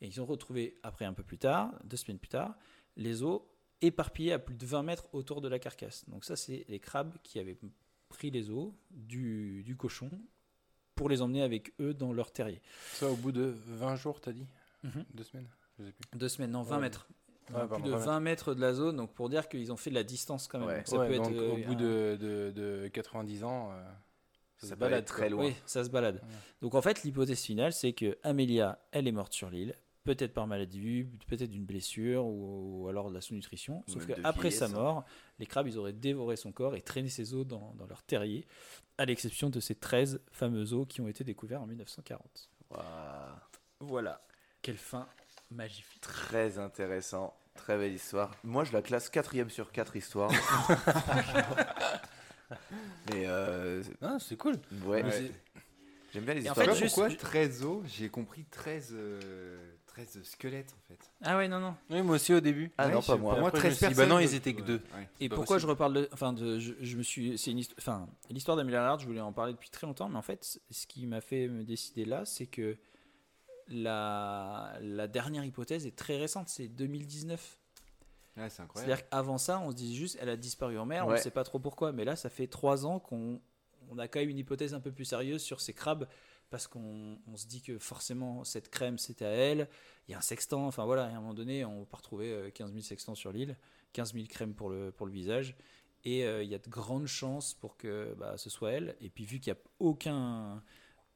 Et 0.00 0.06
ils 0.08 0.20
ont 0.20 0.26
retrouvé, 0.26 0.76
après 0.82 1.04
un 1.04 1.12
peu 1.12 1.22
plus 1.22 1.38
tard, 1.38 1.72
deux 1.84 1.96
semaines 1.96 2.18
plus 2.18 2.28
tard, 2.28 2.56
les 2.96 3.22
os 3.22 3.42
éparpillés 3.82 4.32
à 4.32 4.38
plus 4.40 4.56
de 4.56 4.66
20 4.66 4.82
mètres 4.82 5.08
autour 5.12 5.40
de 5.40 5.48
la 5.48 5.60
carcasse. 5.60 6.08
Donc 6.08 6.24
ça, 6.24 6.34
c'est 6.34 6.64
les 6.68 6.80
crabes 6.80 7.16
qui 7.22 7.38
avaient 7.38 7.58
pris 8.08 8.30
les 8.30 8.50
os 8.50 8.72
du, 8.90 9.62
du 9.64 9.76
cochon 9.76 10.10
pour 10.96 11.08
les 11.08 11.22
emmener 11.22 11.42
avec 11.42 11.72
eux 11.78 11.94
dans 11.94 12.12
leur 12.12 12.32
terrier. 12.32 12.60
Ça, 12.94 13.08
au 13.08 13.16
bout 13.16 13.30
de 13.30 13.54
20 13.66 13.94
jours, 13.94 14.20
t'as 14.20 14.32
dit? 14.32 14.46
Mhm. 14.82 15.04
Deux 15.14 15.24
semaines? 15.24 15.48
Deux 16.14 16.28
semaines, 16.28 16.50
non, 16.52 16.62
20 16.62 16.76
Ouais. 16.76 16.82
mètres. 16.82 17.08
Ouais, 17.50 17.60
plus 17.60 17.68
pardon, 17.68 17.84
de 17.86 17.90
20 17.92 17.98
20 17.98 18.20
mètres 18.20 18.54
de 18.54 18.60
la 18.60 18.74
zone, 18.74 18.96
donc 18.96 19.14
pour 19.14 19.28
dire 19.30 19.48
qu'ils 19.48 19.72
ont 19.72 19.76
fait 19.76 19.88
de 19.90 19.94
la 19.94 20.04
distance 20.04 20.48
quand 20.48 20.58
même. 20.58 20.68
Ouais. 20.68 20.76
Donc 20.78 20.86
ça 20.88 20.98
Ouais, 20.98 21.08
peut 21.08 21.14
être 21.14 21.22
donc, 21.22 21.32
euh, 21.34 21.52
au 21.52 21.56
bout 21.56 21.72
un- 21.72 21.76
de, 21.76 22.18
de, 22.20 22.52
de 22.82 22.88
90 22.88 23.42
ans, 23.44 23.70
euh, 23.72 23.82
ça, 24.58 24.66
Ça 24.66 24.74
se 24.74 24.78
balade 24.78 25.04
très 25.06 25.30
loin. 25.30 25.46
Oui, 25.46 25.54
ça 25.64 25.82
se 25.82 25.88
balade. 25.88 26.16
Ouais. 26.16 26.28
Donc 26.60 26.74
en 26.74 26.82
fait, 26.82 27.02
l'hypothèse 27.04 27.40
finale, 27.40 27.72
c'est 27.72 27.94
que 27.94 28.18
Amélia, 28.22 28.78
elle 28.92 29.08
est 29.08 29.12
morte 29.12 29.32
sur 29.32 29.48
l'île, 29.48 29.74
peut-être 30.04 30.34
par 30.34 30.46
maladie, 30.46 31.06
peut-être 31.26 31.48
d'une 31.50 31.64
blessure 31.64 32.26
ou, 32.26 32.82
ou 32.84 32.88
alors 32.88 33.08
de 33.08 33.14
la 33.14 33.22
sous-nutrition. 33.22 33.82
Ou 33.88 33.92
Sauf 33.92 34.06
qu'après 34.06 34.50
sa 34.50 34.66
hein. 34.66 34.68
mort, 34.68 35.04
les 35.38 35.46
crabes, 35.46 35.68
ils 35.68 35.78
auraient 35.78 35.92
dévoré 35.94 36.36
son 36.36 36.52
corps 36.52 36.74
et 36.76 36.82
traîné 36.82 37.08
ses 37.08 37.32
os 37.32 37.46
dans, 37.46 37.72
dans 37.78 37.86
leur 37.86 38.02
terrier, 38.02 38.46
à 38.98 39.06
l'exception 39.06 39.48
de 39.48 39.60
ces 39.60 39.74
13 39.74 40.20
fameux 40.32 40.74
os 40.74 40.86
qui 40.86 41.00
ont 41.00 41.08
été 41.08 41.24
découverts 41.24 41.62
en 41.62 41.66
1940. 41.66 42.50
Waouh. 42.70 42.82
Voilà. 43.80 44.20
Quelle 44.60 44.76
fin 44.76 45.08
magnifique. 45.50 46.00
Très 46.00 46.58
intéressant. 46.58 47.34
Très 47.54 47.76
belle 47.76 47.92
histoire. 47.94 48.30
Moi, 48.44 48.64
je 48.64 48.72
la 48.72 48.82
classe 48.82 49.08
quatrième 49.10 49.50
sur 49.50 49.72
4 49.72 49.96
histoires. 49.96 50.30
Mais 53.12 53.24
euh, 53.26 53.82
Ah, 54.00 54.16
c'est 54.20 54.36
cool. 54.36 54.54
ouais, 54.86 55.02
j'aime 56.12 56.24
bien 56.24 56.34
les 56.34 56.46
Et 56.46 56.48
en 56.50 56.52
histoires. 56.52 56.76
fait, 56.76 56.86
Pourquoi, 56.86 57.08
juste- 57.08 57.20
pourquoi 57.20 57.30
13 57.30 57.64
os 57.64 57.82
J'ai 57.86 58.08
compris 58.08 58.44
13, 58.50 58.90
euh, 58.92 59.58
13 59.86 60.22
squelettes 60.22 60.72
en 60.72 60.88
fait. 60.88 60.98
Ah 61.22 61.36
ouais, 61.36 61.48
non, 61.48 61.58
non. 61.60 61.74
Oui, 61.90 62.00
moi 62.02 62.14
aussi 62.16 62.32
au 62.32 62.40
début. 62.40 62.70
Ah 62.78 62.88
non, 62.88 63.02
pas 63.02 63.16
moi. 63.16 63.32
Pour 63.32 63.40
moi, 63.40 63.48
Après, 63.48 63.58
me 63.68 63.74
13 63.74 63.76
suis 63.76 63.86
dit, 63.88 63.94
personnes. 63.94 64.08
bah 64.08 64.14
non, 64.14 64.20
ils 64.20 64.34
étaient 64.34 64.54
que 64.54 64.60
ouais, 64.60 64.66
deux. 64.66 64.80
ouais. 64.96 65.08
Et 65.20 65.28
pourquoi 65.28 65.56
possible. 65.56 65.60
je 65.60 65.66
reparle 65.66 65.92
de. 65.94 66.08
Enfin, 66.12 66.32
de, 66.32 66.58
je, 66.58 66.72
je 66.80 66.96
me 66.96 67.02
suis. 67.02 67.36
C'est 67.36 67.50
une 67.50 67.58
histoire. 67.58 67.76
Enfin, 67.78 68.08
l'histoire 68.30 68.56
d'Amelia 68.56 68.78
Earhart, 68.78 69.00
je 69.00 69.06
voulais 69.06 69.20
en 69.20 69.32
parler 69.32 69.52
depuis 69.52 69.68
très 69.70 69.86
longtemps, 69.86 70.08
mais 70.08 70.16
en 70.16 70.22
fait, 70.22 70.58
ce 70.70 70.86
qui 70.86 71.06
m'a 71.06 71.20
fait 71.20 71.48
me 71.48 71.64
décider 71.64 72.04
là, 72.06 72.24
c'est 72.24 72.46
que 72.46 72.76
la, 73.68 74.76
la 74.80 75.08
dernière 75.08 75.44
hypothèse 75.44 75.86
est 75.86 75.96
très 75.96 76.16
récente, 76.16 76.48
c'est 76.48 76.68
2019. 76.68 77.58
Ouais, 78.36 78.48
c'est 78.50 78.62
incroyable. 78.62 78.90
C'est-à-dire 78.90 79.08
qu'avant 79.08 79.38
ça, 79.38 79.60
on 79.60 79.70
se 79.70 79.76
disait 79.76 79.94
juste, 79.94 80.18
elle 80.20 80.28
a 80.28 80.36
disparu 80.36 80.78
en 80.78 80.86
mer, 80.86 81.06
on 81.06 81.12
ne 81.12 81.16
sait 81.16 81.30
pas 81.30 81.44
trop 81.44 81.58
pourquoi, 81.58 81.92
mais 81.92 82.04
là, 82.04 82.16
ça 82.16 82.30
fait 82.30 82.46
trois 82.46 82.86
ans 82.86 82.98
qu'on 82.98 83.40
on 83.90 83.98
a 83.98 84.08
quand 84.08 84.20
même 84.20 84.28
une 84.28 84.38
hypothèse 84.38 84.74
un 84.74 84.80
peu 84.80 84.92
plus 84.92 85.04
sérieuse 85.04 85.42
sur 85.42 85.60
ces 85.60 85.72
crabes 85.72 86.06
parce 86.50 86.66
qu'on 86.66 87.18
on 87.26 87.36
se 87.36 87.46
dit 87.46 87.60
que 87.60 87.78
forcément 87.78 88.44
cette 88.44 88.70
crème 88.70 88.98
c'était 88.98 89.24
à 89.24 89.30
elle. 89.30 89.68
Il 90.06 90.12
y 90.12 90.14
a 90.14 90.18
un 90.18 90.22
sextant, 90.22 90.66
enfin 90.66 90.84
voilà, 90.84 91.04
à 91.04 91.08
un 91.08 91.14
moment 91.14 91.34
donné, 91.34 91.64
on 91.64 91.80
va 91.80 91.86
pas 91.86 91.98
retrouver 91.98 92.32
euh, 92.32 92.50
15 92.50 92.70
000 92.72 92.82
sextants 92.82 93.14
sur 93.14 93.32
l'île, 93.32 93.56
15 93.92 94.14
000 94.14 94.26
crèmes 94.28 94.54
pour 94.54 94.70
le, 94.70 94.90
pour 94.90 95.06
le 95.06 95.12
visage. 95.12 95.56
Et 96.04 96.24
euh, 96.24 96.42
il 96.42 96.48
y 96.48 96.54
a 96.54 96.58
de 96.58 96.68
grandes 96.68 97.06
chances 97.06 97.54
pour 97.54 97.76
que 97.76 98.14
bah, 98.18 98.36
ce 98.38 98.48
soit 98.48 98.72
elle. 98.72 98.96
Et 99.00 99.10
puis 99.10 99.24
vu 99.24 99.40
qu'il 99.40 99.52
n'y 99.52 99.58
a 99.58 99.62
aucun, 99.78 100.62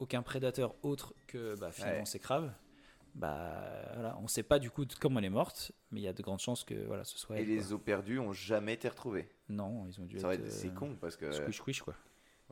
aucun 0.03 0.23
prédateur 0.23 0.75
autre 0.83 1.15
que 1.27 1.55
bah, 1.59 1.73
finalement 1.73 2.01
Ouais. 2.01 2.07
ces 2.07 2.19
crabes, 2.19 2.53
bah, 3.15 3.91
voilà, 3.95 4.17
on 4.19 4.23
ne 4.23 4.29
sait 4.29 4.43
pas 4.43 4.59
du 4.59 4.71
coup 4.71 4.85
de 4.85 4.95
comment 4.95 5.19
elle 5.19 5.27
est 5.27 5.31
morte, 5.31 5.73
mais 5.91 6.01
il 6.01 6.05
y 6.05 6.09
a 6.09 6.13
de 6.13 6.23
grandes 6.23 6.41
chances 6.41 6.65
que 6.65 6.75
voilà, 6.87 7.05
ce 7.05 7.19
soit 7.19 7.39
Et 7.39 7.43
elle. 7.43 7.49
les 7.49 7.59
quoi. 7.59 7.73
os 7.75 7.81
perdus 7.83 8.19
ont 8.19 8.33
jamais 8.33 8.75
été 8.75 8.89
retrouvés. 8.89 9.29
Non, 9.49 9.87
ils 9.87 10.01
ont 10.01 10.05
dû 10.07 10.19
Ça 10.19 10.29
va 10.29 10.35
être. 10.35 10.45
être- 10.47 10.53
C'est 10.53 10.69
euh, 10.69 10.75
con 10.75 10.97
parce 11.01 11.17
que. 11.17 11.31
Squish, 11.31 11.57
squish, 11.57 11.83
quoi. 11.83 11.95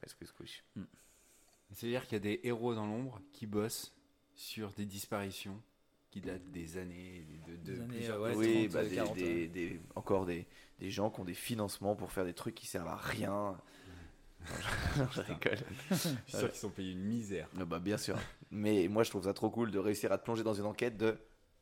Ouais, 0.03 0.09
squish, 0.09 0.29
squish. 0.29 0.65
C'est-à-dire 1.73 2.05
qu'il 2.05 2.13
y 2.15 2.17
a 2.17 2.21
des 2.21 2.41
héros 2.45 2.75
dans 2.75 2.87
l'ombre 2.87 3.21
qui 3.33 3.47
bossent 3.47 3.95
sur 4.35 4.73
des 4.73 4.87
disparitions 4.87 5.61
qui 6.11 6.21
datent 6.21 6.51
des 6.51 6.77
années, 6.77 7.25
de, 7.47 7.53
de 7.53 7.57
Des 7.59 7.81
années, 7.81 7.87
plusieurs 7.89 8.21
ouais, 8.21 8.35
oui, 8.35 8.69
30, 8.69 8.73
bah, 8.73 8.85
des, 8.85 8.95
40, 8.97 9.15
des- 9.17 9.23
ouais. 9.25 9.47
des- 9.47 9.81
encore 9.95 10.27
des, 10.27 10.47
des 10.81 10.91
gens 10.91 11.09
qui 11.11 11.21
ont 11.21 11.25
des 11.25 11.35
financements 11.35 11.95
pour 11.95 12.11
faire 12.11 12.25
des 12.25 12.35
trucs 12.35 12.57
qui 12.57 12.67
servent 12.67 12.89
à 12.89 12.97
rien. 12.97 13.57
Non, 14.99 15.07
je 15.13 15.21
rigole. 15.21 15.59
Je 15.91 15.95
suis 15.97 16.09
sûr 16.29 16.51
qu'ils 16.51 16.61
sont 16.61 16.71
payés 16.71 16.93
une 16.93 17.05
misère. 17.05 17.49
Ah 17.61 17.65
bah, 17.65 17.79
bien 17.79 17.97
sûr. 17.99 18.17
Mais 18.51 18.89
moi, 18.89 19.03
je 19.05 19.11
trouve 19.11 19.25
ça 19.25 19.33
trop 19.35 19.51
cool 19.51 19.71
de 19.71 19.79
réussir 19.79 20.11
à 20.13 20.19
te 20.19 20.25
plonger 20.25 20.43
dans 20.43 20.55
une 20.55 20.67
enquête 20.67 20.97
de. 20.97 21.17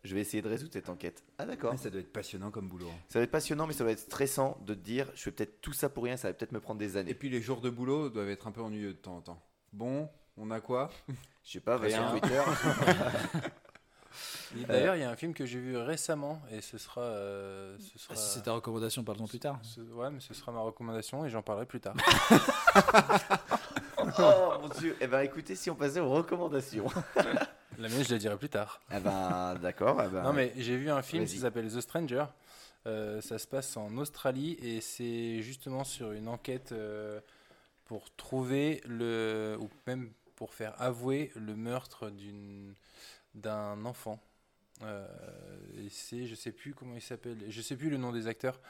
Je 0.04 0.14
vais 0.14 0.20
essayer 0.20 0.42
de 0.42 0.48
résoudre 0.48 0.72
cette 0.72 0.88
enquête. 0.88 1.24
Ah 1.38 1.44
d'accord. 1.44 1.76
Ça 1.76 1.90
doit 1.90 2.00
être 2.00 2.12
passionnant 2.12 2.50
comme 2.52 2.68
boulot. 2.68 2.86
hein. 2.88 2.98
Ça 3.08 3.18
va 3.18 3.24
être 3.24 3.30
passionnant, 3.32 3.66
mais 3.66 3.72
ça 3.72 3.82
va 3.84 3.90
être 3.90 3.98
stressant 3.98 4.56
de 4.64 4.72
te 4.74 4.78
dire, 4.78 5.10
je 5.16 5.22
fais 5.22 5.32
peut-être 5.32 5.60
tout 5.60 5.72
ça 5.72 5.88
pour 5.88 6.04
rien, 6.04 6.16
ça 6.16 6.28
va 6.28 6.34
peut-être 6.34 6.52
me 6.52 6.60
prendre 6.60 6.78
des 6.78 6.96
Et 6.96 7.00
années. 7.00 7.14
puis 7.14 7.28
les 7.28 7.42
jours 7.42 7.60
de 7.60 7.68
boulot 7.68 8.08
doivent 8.08 8.30
être 8.30 8.46
un 8.46 8.52
peu 8.52 8.62
ennuyeux 8.62 8.92
de 8.92 8.98
temps 8.98 9.16
en 9.16 9.20
temps. 9.22 9.42
Bon, 9.72 10.08
on 10.36 10.50
a 10.52 10.60
quoi? 10.60 10.88
Je 11.44 11.50
sais 11.50 11.60
pas, 11.60 11.76
va 11.78 11.90
sur. 11.90 12.10
Twitter. 12.12 12.40
Et 14.58 14.64
D'ailleurs, 14.64 14.96
il 14.96 15.00
y 15.00 15.04
a 15.04 15.10
un 15.10 15.16
film 15.16 15.34
que 15.34 15.44
j'ai 15.46 15.58
vu 15.58 15.76
récemment 15.76 16.40
et 16.50 16.60
ce 16.60 16.78
sera. 16.78 17.00
euh, 17.02 17.76
ce 17.92 17.98
sera... 17.98 18.14
Si 18.16 18.34
c'est 18.34 18.42
ta 18.42 18.52
recommandation, 18.52 19.04
parle-en 19.04 19.26
plus 19.26 19.38
tard. 19.40 19.58
ce- 19.62 19.80
Ouais, 19.80 20.10
mais 20.10 20.20
ce 20.20 20.34
sera 20.34 20.52
ma 20.52 20.60
recommandation 20.60 21.24
et 21.24 21.30
j'en 21.30 21.42
parlerai 21.42 21.66
plus 21.66 21.80
tard. 21.80 21.94
oh 23.98 24.52
mon 24.62 24.68
dieu. 24.80 24.96
Eh 25.00 25.06
ben 25.06 25.20
écoutez, 25.20 25.54
si 25.54 25.70
on 25.70 25.74
passait 25.74 26.00
aux 26.00 26.10
recommandations. 26.10 26.86
La 27.78 27.88
mienne, 27.88 28.02
je 28.04 28.12
la 28.12 28.18
dirai 28.18 28.36
plus 28.36 28.48
tard. 28.48 28.80
eh 28.92 28.98
ben 28.98 29.54
d'accord. 29.62 30.02
eh 30.04 30.08
ben, 30.08 30.22
Non, 30.22 30.32
mais 30.32 30.52
j'ai 30.56 30.76
vu 30.76 30.90
un 30.90 31.00
film 31.02 31.24
qui 31.26 31.38
s'appelle 31.38 31.72
The 31.72 31.80
Stranger. 31.80 32.24
Euh, 32.86 33.20
ça 33.20 33.38
se 33.38 33.46
passe 33.46 33.76
en 33.76 33.96
Australie 33.98 34.56
et 34.62 34.80
c'est 34.80 35.42
justement 35.42 35.84
sur 35.84 36.10
une 36.12 36.26
enquête 36.26 36.72
euh, 36.72 37.20
pour 37.84 38.10
trouver 38.16 38.80
le. 38.86 39.56
ou 39.60 39.68
même 39.86 40.10
pour 40.34 40.54
faire 40.54 40.74
avouer 40.80 41.30
le 41.36 41.54
meurtre 41.54 42.10
d'une 42.10 42.74
d'un 43.38 43.84
enfant. 43.84 44.22
Euh, 44.82 45.06
et 45.76 45.88
c'est, 45.88 46.26
je 46.26 46.34
sais 46.36 46.52
plus 46.52 46.72
comment 46.72 46.94
il 46.94 47.00
s'appelle, 47.02 47.36
je 47.48 47.60
sais 47.62 47.76
plus 47.76 47.90
le 47.90 47.96
nom 47.96 48.12
des 48.12 48.28
acteurs, 48.28 48.60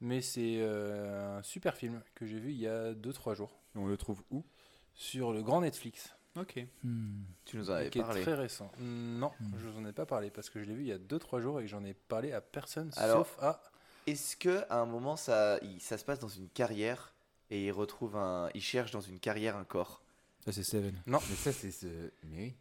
mais 0.00 0.20
c'est 0.20 0.58
euh, 0.60 1.38
un 1.38 1.42
super 1.42 1.74
film 1.76 2.00
que 2.14 2.24
j'ai 2.24 2.38
vu 2.38 2.50
il 2.52 2.58
y 2.60 2.68
a 2.68 2.92
2-3 2.94 3.34
jours 3.34 3.58
On 3.74 3.86
le 3.86 3.96
trouve 3.96 4.22
où? 4.30 4.44
Sur 4.94 5.32
le 5.32 5.42
grand 5.42 5.60
Netflix. 5.62 6.14
Ok. 6.36 6.64
Hmm. 6.84 7.22
tu 7.46 7.56
nous 7.56 7.70
en 7.70 7.74
avais 7.74 7.90
qui 7.90 7.98
est 7.98 8.02
parlé. 8.02 8.20
très 8.22 8.34
récent. 8.34 8.70
Non, 8.78 9.32
je 9.58 9.68
vous 9.68 9.78
en 9.78 9.86
ai 9.86 9.92
pas 9.92 10.06
parlé 10.06 10.30
parce 10.30 10.50
que 10.50 10.60
je 10.62 10.66
l'ai 10.68 10.74
vu 10.74 10.82
il 10.82 10.88
y 10.88 10.92
a 10.92 10.98
2-3 10.98 11.40
jours 11.40 11.58
et 11.60 11.64
que 11.64 11.68
j'en 11.68 11.82
ai 11.84 11.94
parlé 11.94 12.32
à 12.32 12.40
personne 12.40 12.90
Alors- 12.96 13.26
sauf 13.26 13.36
à. 13.42 13.60
Est-ce 14.06 14.36
que 14.36 14.64
à 14.70 14.78
un 14.78 14.86
moment 14.86 15.16
ça, 15.16 15.58
ça 15.80 15.98
se 15.98 16.04
passe 16.04 16.20
dans 16.20 16.28
une 16.28 16.48
carrière 16.48 17.12
et 17.50 17.64
il 17.64 17.72
retrouve 17.72 18.16
un, 18.16 18.50
il 18.54 18.62
cherche 18.62 18.92
dans 18.92 19.00
une 19.00 19.18
carrière 19.18 19.56
un 19.56 19.64
corps? 19.64 20.00
Ça, 20.44 20.52
c'est 20.52 20.62
Seven. 20.62 20.94
Mais 21.06 21.18
ça, 21.18 21.52
c'est 21.52 21.72
ce. 21.72 21.86
Mais 22.22 22.36
oui. 22.38 22.54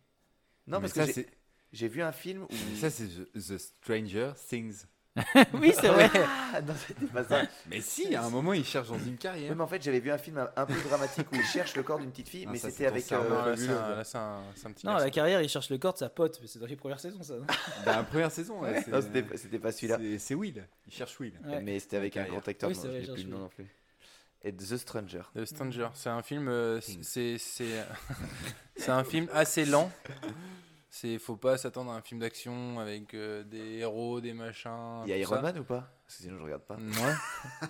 Non, 0.66 0.80
Mais 0.80 0.90
parce 0.90 0.94
ça, 1.12 1.22
que 1.22 1.28
j'ai- 1.76 1.88
vu 1.88 2.02
un 2.02 2.12
film 2.12 2.44
où. 2.44 2.48
ça, 2.80 2.90
c'est 2.90 3.06
The, 3.08 3.32
The 3.34 3.58
Stranger 3.58 4.32
Things. 4.50 4.86
oui, 5.54 5.72
c'est 5.74 5.88
vrai. 5.88 6.10
Ah 6.54 6.60
non, 6.62 6.74
c'était 6.76 7.06
pas 7.06 7.24
ça. 7.24 7.44
Mais 7.70 7.80
si, 7.80 8.14
à 8.16 8.26
un 8.26 8.30
moment, 8.30 8.52
il 8.52 8.66
cherche 8.66 8.90
dans 8.90 9.00
une 9.00 9.16
carrière. 9.16 9.50
Oui, 9.52 9.56
mais 9.56 9.64
en 9.64 9.68
fait, 9.68 9.82
j'avais 9.82 10.02
vu 10.02 10.12
un 10.12 10.18
film 10.18 10.46
un, 10.58 10.66
peu 10.66 10.74
dramatique 10.90 11.32
où 11.32 11.36
il 11.36 11.44
cherche 11.46 11.74
le 11.78 11.84
corps 11.84 12.00
d'une 12.00 12.12
petite 12.12 12.28
fille, 12.28 12.44
Ah, 12.46 12.52
mais 12.52 12.58
ça, 12.58 12.70
c'était 12.70 12.88
avec. 12.88 13.10
euh, 13.14 13.30
Non, 13.30 13.46
là, 13.46 13.56
c'est 13.56 13.70
un, 13.70 13.96
là, 13.96 14.04
c'est 14.04 14.18
un, 14.18 14.42
c'est 14.56 14.68
un 14.68 14.72
petit 14.74 14.86
Non, 14.86 14.92
garçon. 14.92 15.06
la 15.06 15.12
carrière, 15.12 15.42
il 15.42 15.48
cherche 15.48 15.70
le 15.70 15.78
corps 15.78 15.94
de 15.94 16.00
sa 16.00 16.10
pote, 16.10 16.38
mais 16.42 16.48
c'est 16.48 16.60
dans 16.60 16.66
les 16.66 16.76
premières 16.76 17.00
saisons, 17.00 17.24
ça. 17.24 17.36
non 17.36 17.46
Dans 17.86 17.92
la 17.96 18.04
première 18.04 18.30
saison, 18.30 18.60
ouais, 18.60 18.82
c'est- 18.84 18.92
Non, 18.92 19.02
c'était 19.02 19.38
c'était 19.38 19.60
pas 19.60 19.72
celui-là. 19.72 19.98
c'est- 20.02 20.20
c'est 20.20 20.36
Will. 20.36 20.68
Il 20.86 20.94
cherche 20.94 21.18
Will. 21.22 21.40
Ouais. 21.46 21.62
Mais 21.62 21.80
c'était 21.80 21.96
avec 21.96 22.18
un 22.18 22.26
grand 22.26 22.46
acteur, 22.46 22.70
Oui, 22.70 22.76
non, 22.76 22.82
je 22.84 22.88
n'ai 22.90 23.00
plus 23.00 23.08
le 23.08 23.14
nom 23.14 23.16
reçu. 23.16 23.28
non 23.44 23.48
plus. 23.48 23.68
Et 24.44 24.52
The 24.54 24.76
Stranger. 24.78 25.22
The 25.34 25.46
Stranger, 25.46 25.88
c'est 25.94 26.10
un 26.10 26.22
film, 26.24 26.50
euh, 26.50 26.82
Things. 26.82 27.04
c'est 27.04 27.38
c'est 27.38 27.86
c'est 28.76 28.92
un 28.92 29.06
film 29.06 29.30
assez 29.34 29.64
lent. 29.64 29.90
C'est 30.96 31.20
faut 31.20 31.36
pas 31.36 31.58
s'attendre 31.58 31.92
à 31.92 31.96
un 31.96 32.02
film 32.02 32.22
d'action 32.22 32.80
avec 32.80 33.14
euh, 33.16 33.44
des 33.44 33.80
héros, 33.80 34.22
des 34.22 34.32
machins. 34.32 35.02
Il 35.06 35.10
y 35.10 35.12
a 35.12 35.18
Iron 35.18 35.36
ça. 35.36 35.42
Man 35.42 35.60
ou 35.60 35.66
pas? 35.66 35.92
Parce 36.06 36.16
que 36.16 36.24
sinon, 36.24 36.38
je 36.38 36.44
regarde 36.44 36.62
pas. 36.62 36.78
Non. 36.78 36.94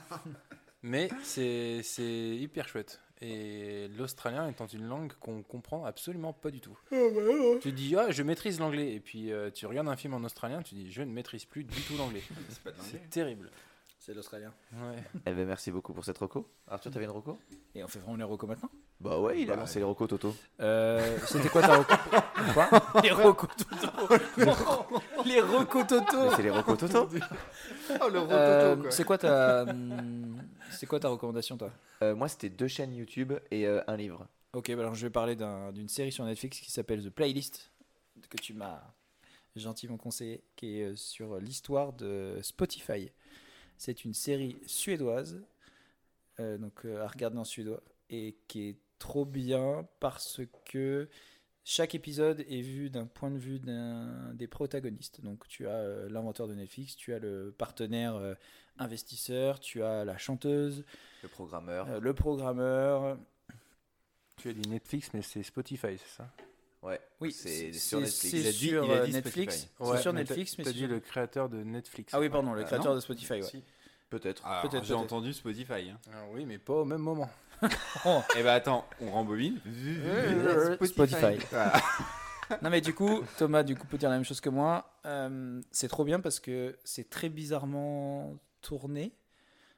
Mais 0.84 1.10
c'est 1.24 1.82
c'est 1.82 2.04
hyper 2.04 2.68
chouette. 2.68 3.02
Et 3.22 3.88
l'australien 3.98 4.48
étant 4.48 4.68
une 4.68 4.88
langue 4.88 5.12
qu'on 5.14 5.42
comprend 5.42 5.86
absolument 5.86 6.34
pas 6.34 6.52
du 6.52 6.62
tout. 6.62 6.78
Tu 7.62 7.72
dis 7.72 7.96
ah 7.96 8.12
je 8.12 8.22
maîtrise 8.22 8.60
l'anglais 8.60 8.94
et 8.94 9.00
puis 9.00 9.32
euh, 9.32 9.50
tu 9.50 9.66
regardes 9.66 9.88
un 9.88 9.96
film 9.96 10.14
en 10.14 10.24
australien, 10.24 10.62
tu 10.62 10.76
dis 10.76 10.92
je 10.92 11.02
ne 11.02 11.12
maîtrise 11.12 11.46
plus 11.46 11.64
du 11.64 11.82
tout 11.82 11.98
l'anglais. 11.98 12.22
C'est 12.82 13.10
terrible. 13.10 13.50
C'est 13.98 14.14
l'Australien. 14.14 14.54
Ouais. 14.72 15.04
Eh 15.26 15.32
ben, 15.32 15.48
merci 15.48 15.72
beaucoup 15.72 15.94
pour 15.94 16.06
cette 16.06 16.20
reco. 16.20 16.48
Arthur, 16.68 16.92
t'avais 16.92 17.06
une 17.06 17.12
reco? 17.12 17.40
Et 17.74 17.84
on 17.84 17.88
fait 17.88 17.98
vraiment 17.98 18.18
les 18.18 18.24
recos 18.24 18.48
maintenant? 18.48 18.70
Bah 19.02 19.20
ouais, 19.20 19.42
il 19.42 19.52
a 19.52 19.56
Bah, 19.56 19.62
lancé 19.62 19.80
les 19.80 19.86
recos 19.86 20.08
Toto. 20.08 20.34
euh, 20.62 21.18
C'était 21.28 21.50
quoi 21.50 21.62
ta 21.62 21.78
reco 21.78 21.94
Quoi 22.54 22.70
Les 23.04 23.12
recos 23.12 23.50
Toto 23.58 24.16
Les 25.26 25.42
recos 25.42 25.88
Toto 25.88 26.24
Mais 26.24 26.36
c'est 26.36 26.44
les 26.44 26.50
recos 26.50 26.78
Toto 26.78 27.10
Oh, 28.02 28.08
le 28.10 28.20
Euh, 28.32 28.90
C'est 28.92 29.04
quoi 29.04 29.18
ta 29.18 29.64
hum, 29.64 30.42
c'est 30.72 30.86
quoi 30.86 31.00
ta 31.00 31.10
recommandation 31.10 31.58
toi? 31.58 31.72
Euh, 32.04 32.16
Moi, 32.16 32.28
c'était 32.30 32.50
deux 32.50 32.68
chaînes 32.68 32.96
YouTube 32.96 33.34
et 33.52 33.68
euh, 33.68 33.82
un 33.88 33.98
livre. 33.98 34.28
Ok, 34.54 34.72
bah 34.74 34.82
alors 34.84 34.96
je 34.96 35.06
vais 35.06 35.12
parler 35.12 35.36
d'un- 35.36 35.74
d'une 35.74 35.90
série 35.90 36.12
sur 36.14 36.24
Netflix 36.24 36.60
qui 36.62 36.72
s'appelle 36.72 37.04
The 37.04 37.10
Playlist 37.10 37.72
que 38.30 38.38
tu 38.38 38.54
m'as 38.54 38.82
gentiment 39.58 39.98
conseillé, 39.98 40.42
qui 40.56 40.80
est 40.80 40.92
euh, 40.92 40.96
sur 40.96 41.38
l'histoire 41.40 41.92
de 41.94 42.40
Spotify. 42.42 43.12
C'est 43.78 44.06
une 44.06 44.14
série 44.14 44.58
suédoise, 44.66 45.42
euh, 46.40 46.58
donc 46.58 46.86
euh, 46.86 47.04
à 47.04 47.08
regarder 47.08 47.38
en 47.38 47.44
suédois, 47.44 47.82
et 48.10 48.38
qui 48.48 48.70
est 48.70 48.76
trop 49.00 49.26
bien 49.26 49.88
parce 50.00 50.42
que 50.66 51.10
chaque 51.64 51.96
épisode 51.96 52.42
est 52.48 52.62
vu 52.62 52.90
d'un 52.90 53.06
point 53.08 53.32
de 53.32 53.38
vue 53.38 53.60
d'un 53.60 54.34
des 54.34 54.48
protagonistes. 54.48 55.22
Donc 55.22 55.48
tu 55.48 55.68
as 55.68 55.72
euh, 55.72 56.10
l'inventeur 56.10 56.48
de 56.48 56.54
Netflix, 56.54 56.96
tu 56.96 57.14
as 57.14 57.20
le 57.20 57.54
partenaire 57.58 58.16
euh, 58.16 58.36
investisseur, 58.78 59.60
tu 59.60 59.84
as 59.84 60.06
la 60.06 60.18
chanteuse, 60.18 60.86
Le 61.24 61.30
programmeur. 61.30 61.88
euh, 61.90 62.00
le 62.00 62.14
programmeur, 62.14 63.18
Tu 64.38 64.50
as 64.50 64.54
dit 64.54 64.70
Netflix 64.70 65.10
mais 65.14 65.22
c'est 65.22 65.44
Spotify, 65.44 65.98
c'est 65.98 66.18
ça? 66.18 66.30
Ouais. 66.84 67.00
Oui, 67.20 67.32
c'est 67.32 67.74
sur 67.74 68.00
Netflix. 68.00 68.32
c'est 68.32 68.38
Il 68.42 68.48
a 68.48 68.52
dit- 68.52 68.68
sur 68.70 68.86
il 68.86 68.92
a 68.92 69.06
dit 69.08 69.14
Netflix. 69.14 69.70
Sur 70.02 70.14
mais 70.14 70.24
t'as 70.24 70.36
c'est 70.36 70.44
dit 70.74 70.80
sur- 70.80 70.88
le 70.88 71.00
créateur 71.00 71.50
de 71.50 71.64
Netflix. 71.64 72.14
Ah 72.14 72.20
oui, 72.20 72.30
pardon, 72.30 72.54
le 72.54 72.62
Ah, 72.62 72.66
créateur 72.66 72.92
non 72.92 72.96
de 72.96 73.00
Spotify. 73.00 73.34
Ouais. 73.34 73.42
Si. 73.42 73.64
Peut-être. 74.12 74.44
Ah, 74.46 74.62
Peut-être, 74.62 74.84
J'ai 74.86 74.94
entendu 74.94 75.34
Spotify. 75.34 75.90
hein. 75.90 76.00
Ah 76.14 76.26
oui, 76.32 76.46
mais 76.46 76.60
pas 76.60 76.74
au 76.76 76.86
même 76.86 77.02
moment. 77.02 77.28
Eh 78.38 78.44
ben 78.44 78.48
attends, 78.54 78.86
on 79.02 79.12
rembobine. 79.12 79.60
Spotify. 80.86 81.38
Voilà. 81.52 81.74
Non 82.62 82.70
mais 82.70 82.80
du 82.80 82.94
coup, 82.94 83.24
Thomas, 83.40 83.64
du 83.64 83.76
coup, 83.76 83.88
peut 83.88 83.98
dire 83.98 84.10
la 84.10 84.18
même 84.18 84.24
chose 84.24 84.40
que 84.40 84.50
moi. 84.50 84.94
Euh, 85.08 85.60
c'est 85.72 85.88
trop 85.88 86.04
bien 86.04 86.20
parce 86.20 86.40
que 86.40 86.78
c'est 86.84 87.10
très 87.10 87.28
bizarrement 87.28 88.36
tourné. 88.62 89.14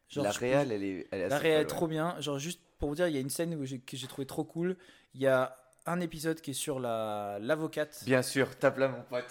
Genre, 0.10 0.26
la 0.26 0.32
je- 0.32 0.40
réal, 0.40 0.72
elle 0.74 0.84
est, 0.84 1.08
elle 1.12 1.22
est 1.22 1.30
La 1.30 1.38
réal 1.38 1.62
est 1.62 1.64
folle, 1.64 1.68
trop 1.68 1.88
bien. 1.88 2.20
Genre 2.20 2.40
juste 2.40 2.60
pour 2.78 2.90
vous 2.90 2.96
dire, 2.96 3.08
il 3.08 3.14
y 3.16 3.18
a 3.18 3.22
une 3.22 3.30
scène 3.30 3.56
où 3.56 3.64
que 3.64 3.96
j'ai 3.96 4.08
trouvé 4.08 4.26
trop 4.26 4.44
cool. 4.44 4.76
Il 5.14 5.22
y 5.22 5.28
a 5.28 5.56
un 5.86 6.02
épisode 6.02 6.42
qui 6.42 6.52
est 6.52 6.54
sur 6.54 6.82
la 6.82 7.38
l'avocate. 7.40 8.04
Bien 8.06 8.22
sûr, 8.22 8.54
tape 8.58 8.80
là, 8.80 8.90
mon 8.90 9.02
pote. 9.04 9.24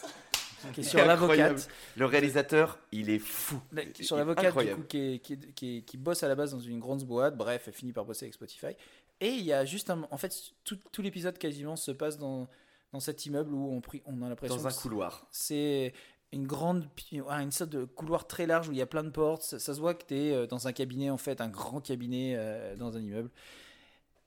Qui 0.72 0.80
est 0.80 0.84
sur 0.84 1.04
l'avocate. 1.04 1.68
Le 1.96 2.06
réalisateur, 2.06 2.78
il 2.92 3.10
est 3.10 3.18
fou. 3.18 3.60
Est 3.76 4.02
sur 4.02 4.16
l'avocate 4.16 4.42
du 4.44 4.48
incroyable. 4.48 4.80
coup, 4.82 4.86
qui, 4.88 5.20
qui, 5.20 5.38
qui, 5.54 5.82
qui 5.84 5.96
bosse 5.96 6.22
à 6.22 6.28
la 6.28 6.34
base 6.34 6.52
dans 6.52 6.60
une 6.60 6.78
grande 6.80 7.04
boîte, 7.04 7.36
bref, 7.36 7.64
elle 7.66 7.72
finit 7.72 7.92
par 7.92 8.04
bosser 8.04 8.24
avec 8.26 8.34
Spotify. 8.34 8.74
Et 9.20 9.28
il 9.30 9.44
y 9.44 9.52
a 9.52 9.64
juste 9.64 9.90
un. 9.90 10.06
En 10.10 10.16
fait, 10.16 10.34
tout, 10.64 10.78
tout 10.92 11.02
l'épisode 11.02 11.38
quasiment 11.38 11.76
se 11.76 11.90
passe 11.90 12.18
dans, 12.18 12.48
dans 12.92 13.00
cet 13.00 13.24
immeuble 13.26 13.54
où 13.54 13.72
on, 13.72 13.82
on 14.06 14.22
a 14.22 14.28
l'impression. 14.28 14.56
Dans 14.56 14.66
un 14.66 14.72
couloir. 14.72 15.26
C'est 15.30 15.92
une 16.32 16.46
grande. 16.46 16.86
une 17.12 17.50
sorte 17.52 17.70
de 17.70 17.84
couloir 17.84 18.26
très 18.26 18.46
large 18.46 18.68
où 18.68 18.72
il 18.72 18.78
y 18.78 18.82
a 18.82 18.86
plein 18.86 19.04
de 19.04 19.10
portes. 19.10 19.42
Ça, 19.42 19.58
ça 19.58 19.74
se 19.74 19.80
voit 19.80 19.94
que 19.94 20.04
tu 20.04 20.14
es 20.14 20.46
dans 20.48 20.68
un 20.68 20.72
cabinet, 20.72 21.08
en 21.10 21.16
fait, 21.18 21.40
un 21.40 21.48
grand 21.48 21.80
cabinet 21.80 22.34
euh, 22.36 22.76
dans 22.76 22.96
un 22.96 23.00
immeuble. 23.00 23.30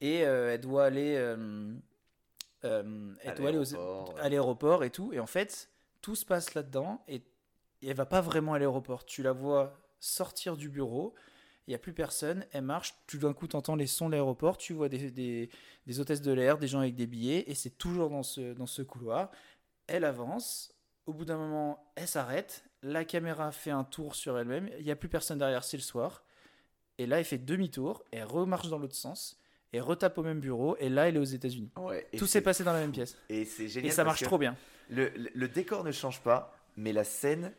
Et 0.01 0.25
euh, 0.25 0.53
elle 0.53 0.61
doit 0.61 0.85
aller. 0.85 1.15
euh, 1.17 1.73
euh, 2.63 3.13
elle 3.21 3.29
À 3.29 3.35
doit 3.35 3.49
aller 3.49 3.57
aux, 3.57 3.75
à 4.17 4.29
l'aéroport 4.29 4.83
et 4.83 4.89
tout. 4.89 5.11
Et 5.13 5.19
en 5.19 5.27
fait, 5.27 5.69
tout 6.01 6.15
se 6.15 6.25
passe 6.25 6.53
là-dedans 6.53 7.03
et, 7.07 7.15
et 7.81 7.89
elle 7.89 7.95
va 7.95 8.05
pas 8.05 8.21
vraiment 8.21 8.53
à 8.53 8.59
l'aéroport. 8.59 9.05
Tu 9.05 9.23
la 9.23 9.31
vois 9.33 9.79
sortir 9.99 10.55
du 10.57 10.69
bureau 10.69 11.13
il 11.67 11.71
n'y 11.73 11.75
a 11.75 11.79
plus 11.79 11.93
personne, 11.93 12.47
elle 12.51 12.63
marche, 12.63 12.95
tout 13.05 13.19
d'un 13.19 13.31
coup 13.31 13.47
tu 13.47 13.55
entends 13.55 13.75
les 13.75 13.85
sons 13.85 14.07
de 14.07 14.13
l'aéroport, 14.13 14.57
tu 14.57 14.73
vois 14.73 14.89
des, 14.89 15.11
des, 15.11 15.51
des 15.85 15.99
hôtesses 15.99 16.23
de 16.23 16.31
l'air, 16.31 16.57
des 16.57 16.67
gens 16.67 16.79
avec 16.79 16.95
des 16.95 17.05
billets, 17.05 17.43
et 17.45 17.53
c'est 17.53 17.77
toujours 17.77 18.09
dans 18.09 18.23
ce, 18.23 18.53
dans 18.53 18.65
ce 18.65 18.81
couloir. 18.81 19.29
Elle 19.85 20.03
avance, 20.03 20.73
au 21.05 21.13
bout 21.13 21.25
d'un 21.25 21.37
moment, 21.37 21.91
elle 21.95 22.07
s'arrête, 22.07 22.63
la 22.81 23.05
caméra 23.05 23.51
fait 23.51 23.69
un 23.69 23.83
tour 23.83 24.15
sur 24.15 24.39
elle-même, 24.39 24.67
il 24.79 24.83
n'y 24.85 24.89
a 24.89 24.95
plus 24.95 25.09
personne 25.09 25.37
derrière, 25.37 25.63
c'est 25.63 25.77
le 25.77 25.83
soir. 25.83 26.23
Et 26.97 27.05
là, 27.05 27.19
elle 27.19 27.25
fait 27.25 27.37
demi-tour, 27.37 28.03
elle 28.09 28.23
remarche 28.23 28.69
dans 28.69 28.79
l'autre 28.79 28.95
sens, 28.95 29.39
et 29.71 29.79
retape 29.79 30.17
au 30.17 30.23
même 30.23 30.39
bureau, 30.39 30.75
et 30.77 30.89
là, 30.89 31.07
elle 31.07 31.17
est 31.17 31.19
aux 31.19 31.23
États-Unis. 31.23 31.69
Ouais, 31.77 32.07
et 32.11 32.17
Tout 32.17 32.25
s'est 32.25 32.41
passé 32.41 32.63
dans 32.63 32.73
la 32.73 32.79
même 32.79 32.91
pièce. 32.91 33.15
Et 33.29 33.45
c'est 33.45 33.65
Et 33.65 33.67
génial. 33.67 33.91
ça 33.91 34.03
parce 34.03 34.13
marche 34.19 34.23
trop 34.23 34.39
bien. 34.39 34.55
Le, 34.89 35.47
décor 35.47 35.83
ne 35.83 35.91
change 35.91 36.21
pas, 36.21 36.55
mais 36.75 36.93
la 36.93 37.03
scène, 37.03 37.53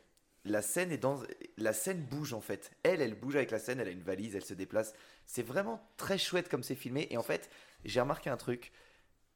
la 0.44 0.62
scène 0.62 0.90
est 0.90 0.98
dans, 0.98 1.22
la 1.56 1.72
scène 1.72 2.02
bouge 2.02 2.32
en 2.32 2.40
fait. 2.40 2.70
Elle, 2.82 3.00
elle 3.00 3.14
bouge 3.14 3.36
avec 3.36 3.50
la 3.50 3.58
scène. 3.58 3.80
Elle 3.80 3.88
a 3.88 3.92
une 3.92 4.02
valise, 4.02 4.34
elle 4.34 4.44
se 4.44 4.54
déplace. 4.54 4.92
C'est 5.26 5.42
vraiment 5.42 5.80
très 5.96 6.18
chouette 6.18 6.48
comme 6.48 6.62
c'est 6.62 6.74
filmé. 6.74 7.06
Et 7.10 7.16
en 7.16 7.22
fait, 7.22 7.50
j'ai 7.84 8.00
remarqué 8.00 8.30
un 8.30 8.36
truc. 8.36 8.72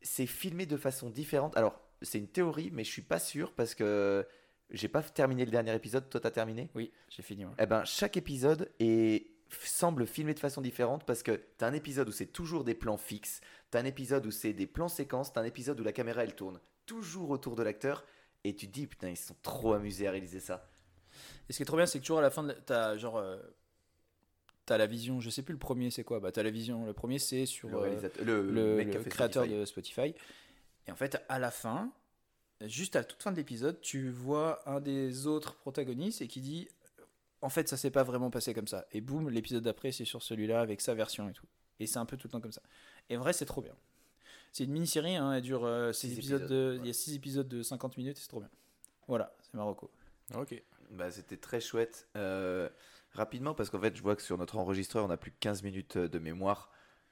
C'est 0.03 0.27
filmé 0.27 0.67
de 0.67 0.77
façon 0.77 1.09
différente. 1.09 1.57
Alors, 1.57 1.81
c'est 2.03 2.19
une 2.19 2.29
théorie, 2.29 2.71
mais 2.73 2.85
je 2.85 2.91
suis 2.91 3.03
pas 3.03 3.19
sûr 3.19 3.53
parce 3.53 3.75
que 3.75 4.27
j'ai 4.71 4.89
pas 4.89 5.03
terminé 5.03 5.45
le 5.45 5.51
dernier 5.51 5.75
épisode. 5.75 6.09
Toi, 6.11 6.21
t'as 6.21 6.31
terminé? 6.31 6.71
Oui, 6.75 6.93
j'ai 7.09 7.23
fini. 7.23 7.45
eh 7.59 7.67
ben, 7.67 7.85
chaque 7.85 8.17
épisode 8.17 8.71
est, 8.81 9.27
semble 9.63 10.07
filmé 10.07 10.35
de 10.35 10.41
façon 10.41 10.61
différente 10.61 11.05
parce 11.05 11.23
que 11.23 11.41
t'as 11.59 11.69
un 11.69 11.73
épisode 11.75 12.09
où 12.09 12.13
c'est 12.13 12.27
toujours 12.27 12.65
des 12.65 12.75
plans 12.75 12.97
fixes, 12.97 13.41
t'as 13.71 13.81
un 13.81 13.85
épisode 13.85 14.27
où 14.27 14.31
c'est 14.31 14.53
des 14.53 14.67
plans 14.67 14.89
séquences, 14.89 15.33
t'as 15.33 15.43
un 15.43 15.45
épisode 15.45 15.81
où 15.81 15.85
la 15.85 15.93
caméra 15.93 16.25
elle 16.25 16.35
tourne 16.35 16.59
toujours 16.87 17.31
autour 17.31 17.57
de 17.57 17.63
l'acteur 17.63 18.05
et 18.45 18.55
tu 18.55 18.67
te 18.69 18.73
dis 18.73 18.87
putain 18.87 19.09
ils 19.11 19.17
sont 19.17 19.37
trop 19.43 19.73
amusés 19.75 20.07
à 20.07 20.11
réaliser 20.11 20.41
ça. 20.41 20.69
Et 21.49 21.53
ce 21.53 21.59
qui 21.59 21.63
est 21.63 21.67
trop 21.67 21.77
bien, 21.77 21.87
c'est 21.87 21.99
que 21.99 22.05
toujours 22.05 22.19
à 22.19 22.23
la 22.23 22.31
fin, 22.31 22.47
t'as 22.67 22.97
genre. 22.97 23.17
euh, 23.19 23.39
T'as 24.67 24.79
la 24.79 24.87
vision, 24.87 25.21
je 25.21 25.29
sais 25.29 25.43
plus 25.43 25.53
le 25.53 25.59
premier 25.59 25.91
c'est 25.91 26.05
quoi, 26.05 26.21
bah 26.21 26.33
t'as 26.33 26.43
la 26.43 26.49
vision, 26.51 26.87
le 26.87 26.95
premier 26.95 27.19
c'est 27.19 27.45
sur 27.45 27.69
Le, 27.69 27.77
euh, 27.77 28.83
le, 28.83 28.95
créateur 29.11 29.45
Spotify. 29.45 29.61
de 29.61 29.65
Spotify. 29.67 30.15
Et 30.87 30.91
en 30.91 30.97
fait, 30.97 31.23
à 31.29 31.39
la 31.39 31.51
fin, 31.51 31.93
juste 32.63 32.97
à 32.97 33.01
la 33.01 33.05
toute 33.05 33.23
fin 33.23 33.31
de 33.31 33.37
l'épisode, 33.37 33.79
tu 33.83 34.09
vois 34.09 34.67
un 34.67 34.81
des 34.81 35.27
autres 35.27 35.55
protagonistes 35.57 36.23
et 36.23 36.29
qui 36.29 36.41
dit 36.41 36.67
En 37.43 37.51
fait, 37.51 37.69
ça 37.69 37.77
s'est 37.77 37.91
pas 37.91 38.05
vraiment 38.05 38.31
passé 38.31 38.55
comme 38.55 38.67
ça. 38.67 38.87
Et 38.93 39.03
boum, 39.03 39.29
l'épisode 39.29 39.65
d'après, 39.65 39.93
c'est 39.93 40.07
sur 40.07 40.23
celui-là 40.23 40.63
avec 40.63 40.81
sa 40.81 40.95
version 40.95 41.29
et 41.29 41.35
tout. 41.35 41.47
Et 41.79 41.87
c'est 41.87 41.99
un 41.99 42.07
peu 42.07 42.17
tout 42.17 42.29
le 42.29 42.33
temps 42.33 42.41
comme 42.41 42.53
ça. 42.53 42.63
Et 43.11 43.19
en 43.19 43.21
vrai, 43.21 43.35
c'est 43.35 43.45
trop 43.45 43.61
bien. 43.61 43.75
C'est 44.55 44.63
une 44.63 44.71
mini-série, 44.71 45.17
hein, 45.17 45.33
elle 45.33 45.43
dure 45.43 45.65
euh, 45.65 45.91
six 45.93 46.07
Six 46.11 46.13
épisodes, 46.13 46.43
épisodes, 46.43 46.77
de, 46.77 46.79
il 46.81 46.87
y 46.87 46.91
a 46.91 46.93
6 46.93 47.17
épisodes 47.17 47.49
de 47.49 47.61
50 47.65 47.97
minutes 47.97 48.19
et 48.19 48.21
c'est 48.21 48.29
trop 48.29 48.39
bien. 48.39 48.49
Voilà, 49.09 49.35
c'est 49.43 49.53
Marocco. 49.55 49.91
Ok. 50.33 50.63
Bah, 50.93 51.11
c'était 51.11 51.37
très 51.37 51.61
chouette. 51.61 52.07
Euh, 52.17 52.69
rapidement, 53.15 53.53
parce 53.55 53.69
qu'en 53.69 53.81
fait, 53.81 53.97
je 53.97 54.01
vois 54.01 54.15
que 54.15 54.23
sur 54.23 54.39
notre 54.39 54.57
enregistreur, 54.57 55.05
on 55.07 55.11
a 55.11 55.17
plus 55.17 55.33
que 55.33 55.39
15 55.41 55.65
minutes 55.65 55.97
euh, 55.97 56.09
de 56.09 56.21
mémoire. 56.21 56.71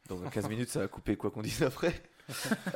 Donc, 0.09 0.25
en 0.25 0.31
15 0.31 0.49
minutes, 0.51 0.69
ça 0.69 0.79
va 0.79 0.87
couper 0.87 1.17
quoi 1.17 1.33
qu'on 1.33 1.43
dise 1.43 1.65
après. 1.65 1.93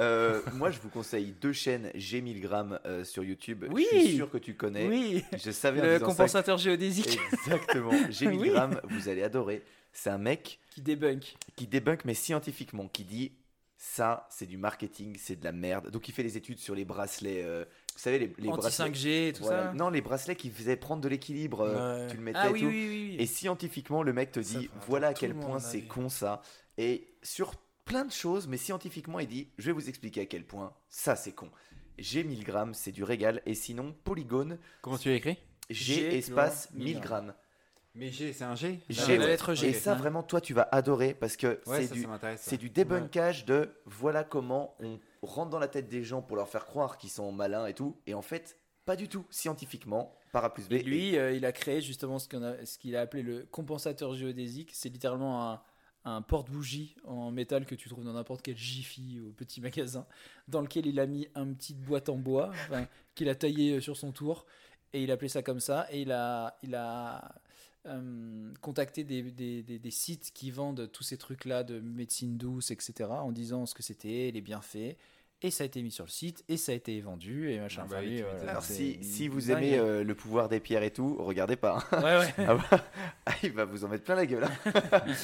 Euh, 0.00 0.42
moi, 0.54 0.72
je 0.72 0.80
vous 0.80 0.88
conseille 0.88 1.30
deux 1.30 1.52
chaînes 1.52 1.90
G1000 1.94 2.80
euh, 2.84 3.04
sur 3.04 3.22
YouTube. 3.22 3.64
Oui. 3.70 3.86
Je 3.92 3.98
suis 4.00 4.16
sûr 4.16 4.28
que 4.28 4.38
tu 4.38 4.56
connais. 4.56 4.88
Oui, 4.88 5.24
Je 5.38 5.52
savais 5.52 5.80
le 5.80 5.98
ça 6.00 6.04
compensateur 6.04 6.58
géodésique 6.58 7.16
Exactement. 7.32 7.92
G1000 8.10 8.38
Oui. 8.40 8.48
grammes, 8.50 8.80
vous 8.90 9.08
allez 9.08 9.22
adorer. 9.22 9.62
C'est 9.92 10.10
un 10.10 10.18
mec 10.18 10.58
qui 10.70 10.82
débunk. 10.82 11.36
qui 11.54 11.68
débunk, 11.68 12.04
mais 12.04 12.14
scientifiquement, 12.14 12.88
qui 12.88 13.04
dit 13.04 13.32
ça, 13.78 14.26
c'est 14.30 14.46
du 14.46 14.56
marketing, 14.56 15.16
c'est 15.18 15.36
de 15.36 15.44
la 15.44 15.52
merde. 15.52 15.90
Donc, 15.90 16.08
il 16.08 16.12
fait 16.12 16.22
les 16.22 16.36
études 16.36 16.58
sur 16.58 16.74
les 16.74 16.84
bracelets. 16.84 17.42
euh, 17.44 17.64
vous 17.94 17.98
savez, 18.00 18.18
les, 18.18 18.32
les 18.38 18.48
bracelets. 18.48 18.88
Anti-5G 18.90 19.28
et 19.28 19.32
tout 19.34 19.42
Voilà. 19.44 19.64
ça. 19.64 19.72
Non, 19.74 19.90
les 19.90 20.00
bracelets 20.00 20.36
qui 20.36 20.50
faisaient 20.50 20.76
prendre 20.76 21.02
de 21.02 21.08
l'équilibre. 21.08 21.60
euh, 21.60 22.04
Ouais. 22.04 22.10
Tu 22.10 22.16
le 22.16 22.22
mettais 22.22 22.38
Ah 22.42 22.48
et 22.48 22.52
oui, 22.52 22.60
tout. 22.60 22.66
oui, 22.66 22.86
oui, 22.88 23.06
oui. 23.10 23.16
Et 23.18 23.26
scientifiquement, 23.26 24.02
le 24.02 24.12
mec 24.12 24.32
te 24.32 24.40
dit 24.40 24.70
voilà 24.86 25.08
à 25.08 25.14
quel 25.14 25.34
point 25.34 25.60
c'est 25.60 25.82
con 25.82 26.08
ça. 26.08 26.40
Et 26.78 27.08
sur 27.22 27.54
plein 27.84 28.04
de 28.04 28.12
choses, 28.12 28.48
mais 28.48 28.56
scientifiquement, 28.56 29.20
il 29.20 29.28
dit 29.28 29.48
je 29.58 29.66
vais 29.66 29.72
vous 29.72 29.88
expliquer 29.88 30.22
à 30.22 30.26
quel 30.26 30.44
point 30.44 30.74
ça 30.88 31.14
c'est 31.16 31.32
con. 31.32 31.50
G 31.98 32.24
1000 32.24 32.44
grammes, 32.44 32.74
c'est 32.74 32.92
du 32.92 33.04
régal. 33.04 33.40
Et 33.46 33.54
sinon, 33.54 33.94
polygone, 34.04 34.58
Comment 34.82 34.98
tu 34.98 35.08
l'as 35.08 35.14
écrit? 35.14 35.38
G, 35.70 36.16
espace 36.18 36.66
plus 36.68 36.76
loin, 36.78 36.84
1000 36.84 36.94
1000 36.96 37.02
grammes. 37.02 37.34
Mais 37.96 38.10
G, 38.10 38.32
c'est 38.32 38.44
un 38.44 38.54
G 38.54 38.80
G, 38.88 39.16
la 39.16 39.24
ouais. 39.24 39.30
lettre 39.30 39.54
G. 39.54 39.68
Et 39.68 39.72
ça, 39.72 39.94
vraiment, 39.94 40.22
toi, 40.22 40.40
tu 40.40 40.54
vas 40.54 40.68
adorer 40.70 41.14
parce 41.14 41.36
que 41.36 41.60
Ouais, 41.66 41.80
c'est 41.82 41.86
ça, 41.88 41.94
du, 41.94 42.02
ça 42.02 42.08
m'intéresse. 42.08 42.40
ça. 42.42 42.50
c'est 42.50 42.56
du 42.58 42.70
débunkage 42.70 43.44
de 43.46 43.70
voilà 43.86 44.22
comment 44.24 44.76
on 44.80 44.98
rentre 45.22 45.50
dans 45.50 45.58
la 45.58 45.68
tête 45.68 45.88
des 45.88 46.04
gens 46.04 46.22
pour 46.22 46.36
leur 46.36 46.48
faire 46.48 46.66
croire 46.66 46.98
qu'ils 46.98 47.10
sont 47.10 47.32
malins 47.32 47.66
et 47.66 47.74
tout. 47.74 47.96
Et 48.06 48.14
en 48.14 48.22
fait, 48.22 48.58
pas 48.84 48.96
du 48.96 49.08
tout. 49.08 49.24
Scientifiquement, 49.30 50.14
par 50.32 50.44
A 50.44 50.52
plus 50.52 50.68
B. 50.68 50.74
Et 50.74 50.82
lui, 50.82 51.16
euh, 51.16 51.32
il 51.32 51.44
a 51.46 51.52
créé 51.52 51.80
justement 51.80 52.18
ce 52.18 52.28
qu'on 52.28 52.42
a- 52.42 52.64
ce 52.64 52.78
qu'il 52.78 52.94
a 52.96 53.00
appelé 53.00 53.22
le 53.22 53.46
compensateur 53.50 54.14
géodésique. 54.14 54.70
C'est 54.74 54.90
littéralement 54.90 55.50
un, 55.52 55.62
un 56.04 56.22
porte-bougie 56.22 56.94
en 57.04 57.30
métal 57.32 57.66
que 57.66 57.74
tu 57.74 57.88
trouves 57.88 58.04
dans 58.04 58.12
n'importe 58.12 58.42
quel 58.42 58.56
Jiffy 58.56 59.20
ou 59.20 59.32
petit 59.32 59.60
magasin, 59.60 60.06
dans 60.46 60.60
lequel 60.60 60.86
il 60.86 61.00
a 61.00 61.06
mis 61.06 61.26
une 61.34 61.56
petite 61.56 61.80
boîte 61.80 62.08
en 62.10 62.16
bois 62.16 62.52
qu'il 63.16 63.28
a 63.28 63.34
taillé 63.34 63.76
euh, 63.76 63.80
sur 63.80 63.96
son 63.96 64.12
tour. 64.12 64.44
Et 64.92 65.02
il 65.02 65.10
a 65.10 65.14
appelé 65.14 65.28
ça 65.28 65.42
comme 65.42 65.60
ça. 65.60 65.86
Et 65.90 66.02
il 66.02 66.12
a, 66.12 66.56
il 66.62 66.74
a 66.76 67.34
euh, 67.86 68.52
contacté 68.60 69.04
des, 69.04 69.22
des- 69.22 69.62
des- 69.62 69.78
des 69.78 69.90
sites 69.90 70.32
qui 70.34 70.50
vendent 70.50 70.90
tous 70.92 71.02
ces 71.04 71.16
trucs-là 71.16 71.62
de 71.64 71.80
médecine 71.80 72.36
douce, 72.36 72.70
etc., 72.70 73.10
en 73.10 73.32
disant 73.32 73.66
ce 73.66 73.74
que 73.74 73.82
c'était, 73.82 74.30
les 74.32 74.40
bienfaits. 74.40 74.96
Et 75.42 75.50
ça 75.50 75.64
a 75.64 75.66
été 75.66 75.82
mis 75.82 75.90
sur 75.90 76.04
le 76.06 76.10
site, 76.10 76.44
et 76.48 76.56
ça 76.56 76.72
a 76.72 76.74
été 76.74 76.98
vendu, 77.02 77.50
et 77.50 77.60
machin. 77.60 77.82
Ah 77.84 77.88
bah 77.90 77.98
oui, 78.00 78.22
voilà. 78.22 78.52
Alors, 78.52 78.62
si, 78.62 79.28
vous 79.28 79.50
aimez 79.50 79.78
euh, 79.78 80.02
le 80.02 80.14
pouvoir 80.14 80.48
des 80.48 80.60
pierres 80.60 80.82
et 80.82 80.90
tout, 80.90 81.14
regardez 81.18 81.56
pas. 81.56 81.86
hein. 81.92 82.02
Ouais, 82.02 82.18
ouais. 82.18 82.34
Ah 82.38 82.54
bah, 82.54 82.84
ah, 83.26 83.32
il 83.42 83.52
va 83.52 83.66
vous 83.66 83.84
en 83.84 83.88
mettre 83.88 84.04
plein 84.04 84.14
la 84.14 84.24
gueule. 84.24 84.44
hein. 84.44 84.72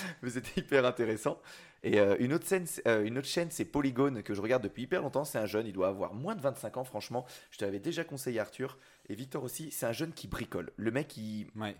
Mais 0.22 0.28
c'était 0.28 0.60
hyper 0.60 0.84
intéressant. 0.84 1.40
Et 1.82 1.98
euh, 1.98 2.14
une, 2.20 2.34
autre 2.34 2.46
scène, 2.46 2.66
c'est- 2.66 2.86
euh, 2.86 3.06
une 3.06 3.16
autre 3.16 3.26
chaîne, 3.26 3.48
c'est 3.50 3.64
Polygone, 3.64 4.22
que 4.22 4.34
je 4.34 4.42
regarde 4.42 4.62
depuis 4.62 4.82
hyper 4.82 5.00
longtemps. 5.00 5.24
C'est 5.24 5.38
un 5.38 5.46
jeune, 5.46 5.66
il 5.66 5.72
doit 5.72 5.88
avoir 5.88 6.12
moins 6.12 6.34
de 6.34 6.42
25 6.42 6.76
ans, 6.76 6.84
franchement. 6.84 7.24
Je 7.50 7.56
te 7.56 7.64
l'avais 7.64 7.80
déjà 7.80 8.04
conseillé, 8.04 8.38
Arthur. 8.38 8.76
Et 9.08 9.14
Victor 9.14 9.42
aussi, 9.42 9.70
c'est 9.70 9.86
un 9.86 9.92
jeune 9.92 10.12
qui 10.12 10.28
bricole. 10.28 10.72
Le 10.76 10.90
mec, 10.90 11.16
il, 11.16 11.46
Ouais. 11.56 11.74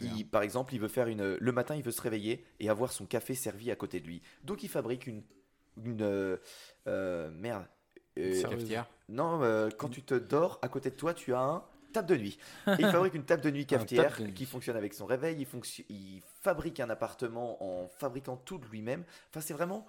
Il- 0.00 0.26
par 0.28 0.42
exemple, 0.42 0.74
il 0.74 0.80
veut 0.80 0.88
faire 0.88 1.06
une. 1.08 1.36
Le 1.36 1.52
matin, 1.52 1.74
il 1.74 1.82
veut 1.82 1.90
se 1.92 2.02
réveiller 2.02 2.44
et 2.60 2.68
avoir 2.68 2.92
son 2.92 3.06
café 3.06 3.34
servi 3.34 3.70
à 3.70 3.76
côté 3.76 4.00
de 4.00 4.06
lui. 4.06 4.22
Donc, 4.44 4.62
il 4.62 4.68
fabrique 4.68 5.06
une. 5.06 5.22
une 5.84 6.02
euh, 6.02 6.36
euh, 6.86 7.30
merde. 7.32 7.64
Euh. 8.18 8.42
Cafetière. 8.42 8.86
non, 9.08 9.40
euh, 9.42 9.70
quand 9.76 9.88
tu 9.88 10.02
te 10.02 10.14
dors, 10.14 10.58
à 10.62 10.68
côté 10.68 10.90
de 10.90 10.96
toi, 10.96 11.14
tu 11.14 11.32
as 11.32 11.40
un 11.40 11.64
table 11.92 12.08
de 12.08 12.16
nuit. 12.16 12.38
Et 12.66 12.70
il 12.80 12.86
fabrique 12.90 13.14
une 13.14 13.24
table 13.24 13.42
de 13.42 13.50
nuit 13.50 13.66
cafetière 13.66 14.10
table 14.10 14.18
de 14.18 14.24
nuit. 14.26 14.34
qui 14.34 14.46
fonctionne 14.46 14.76
avec 14.76 14.94
son 14.94 15.06
réveil. 15.06 15.36
Il, 15.38 15.46
fonction- 15.46 15.84
il 15.88 16.20
fabrique 16.42 16.80
un 16.80 16.90
appartement 16.90 17.62
en 17.82 17.88
fabriquant 17.88 18.36
tout 18.36 18.58
de 18.58 18.66
lui-même. 18.66 19.04
Enfin, 19.30 19.40
c'est 19.40 19.54
vraiment 19.54 19.86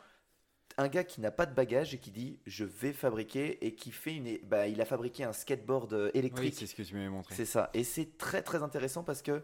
un 0.78 0.88
gars 0.88 1.03
qui 1.03 1.20
n'a 1.20 1.32
pas 1.32 1.45
de 1.45 1.53
bagage 1.53 1.94
et 1.94 1.98
qui 1.98 2.11
dit 2.11 2.40
je 2.45 2.64
vais 2.64 2.94
fabriquer 2.94 3.64
et 3.66 3.74
qui 3.76 3.92
fait 3.92 4.16
une. 4.16 4.38
Bah, 4.48 4.68
il 4.68 4.80
a 4.82 4.86
fabriqué 4.86 5.24
un 5.26 5.34
skateboard 5.34 5.94
Oui, 5.94 6.10
électrique. 6.14 6.56
c'est 6.58 6.68
ce 6.68 6.76
que 6.76 6.84
tu 6.84 6.94
m'avais 6.95 7.10
montré. 7.10 7.36
C'est 7.36 7.45
ça. 7.45 7.70
Et 7.74 7.84
c'est 7.84 8.18
très 8.18 8.42
très 8.44 8.64
intéressant 8.64 9.03
parce 9.03 9.22
que 9.22 9.44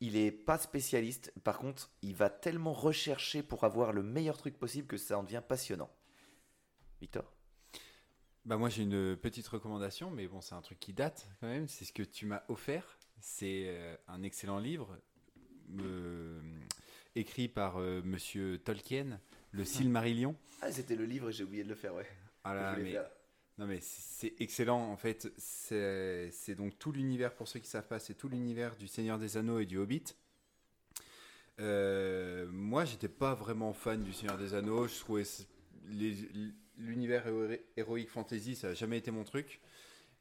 il 0.00 0.16
est 0.16 0.30
pas 0.30 0.58
spécialiste. 0.58 1.32
Par 1.42 1.58
contre, 1.58 1.90
il 2.02 2.14
va 2.14 2.30
tellement 2.30 2.72
rechercher 2.72 3.42
pour 3.42 3.64
avoir 3.64 3.92
le 3.92 4.02
meilleur 4.02 4.36
truc 4.36 4.58
possible 4.58 4.86
que 4.86 4.96
ça 4.96 5.18
en 5.18 5.22
devient 5.22 5.42
passionnant. 5.46 5.90
Victor? 7.00 7.32
Bah 8.44 8.56
moi 8.56 8.68
j'ai 8.68 8.84
une 8.84 9.16
petite 9.16 9.48
recommandation, 9.48 10.10
mais 10.10 10.28
bon 10.28 10.40
c'est 10.40 10.54
un 10.54 10.62
truc 10.62 10.78
qui 10.78 10.92
date 10.92 11.28
quand 11.40 11.48
même. 11.48 11.66
C'est 11.66 11.84
ce 11.84 11.92
que 11.92 12.02
tu 12.04 12.26
m'as 12.26 12.42
offert. 12.48 12.98
C'est 13.18 13.64
euh, 13.66 13.96
un 14.06 14.22
excellent 14.22 14.58
livre 14.58 14.96
euh, 15.80 16.40
écrit 17.16 17.48
par 17.48 17.78
euh, 17.78 18.02
Monsieur 18.04 18.58
Tolkien, 18.58 19.20
le 19.50 19.64
Silmarillion. 19.64 20.36
Ah, 20.62 20.70
c'était 20.70 20.94
le 20.94 21.06
livre 21.06 21.30
et 21.30 21.32
j'ai 21.32 21.42
oublié 21.44 21.64
de 21.64 21.68
le 21.68 21.74
faire, 21.74 21.94
ouais. 21.94 22.06
Ah 22.44 22.54
là, 22.54 22.76
mais- 22.76 22.92
faire. 22.92 23.10
Non 23.58 23.66
mais 23.66 23.78
c'est 23.80 24.34
excellent 24.38 24.90
en 24.90 24.96
fait. 24.96 25.32
C'est 25.38 26.54
donc 26.54 26.78
tout 26.78 26.92
l'univers, 26.92 27.34
pour 27.34 27.48
ceux 27.48 27.58
qui 27.58 27.68
savent 27.68 27.86
pas, 27.86 27.98
c'est 27.98 28.14
tout 28.14 28.28
l'univers 28.28 28.76
du 28.76 28.86
Seigneur 28.86 29.18
des 29.18 29.36
Anneaux 29.36 29.60
et 29.60 29.66
du 29.66 29.78
Hobbit. 29.78 30.04
Euh, 31.58 32.46
moi 32.50 32.84
j'étais 32.84 33.08
pas 33.08 33.34
vraiment 33.34 33.72
fan 33.72 34.02
du 34.02 34.12
Seigneur 34.12 34.36
des 34.36 34.52
Anneaux. 34.52 34.86
Je 34.86 34.98
trouvais 34.98 35.24
l'univers 36.76 37.26
héro- 37.26 37.56
héroïque 37.78 38.10
fantasy, 38.10 38.56
ça 38.56 38.68
a 38.68 38.74
jamais 38.74 38.98
été 38.98 39.10
mon 39.10 39.24
truc. 39.24 39.60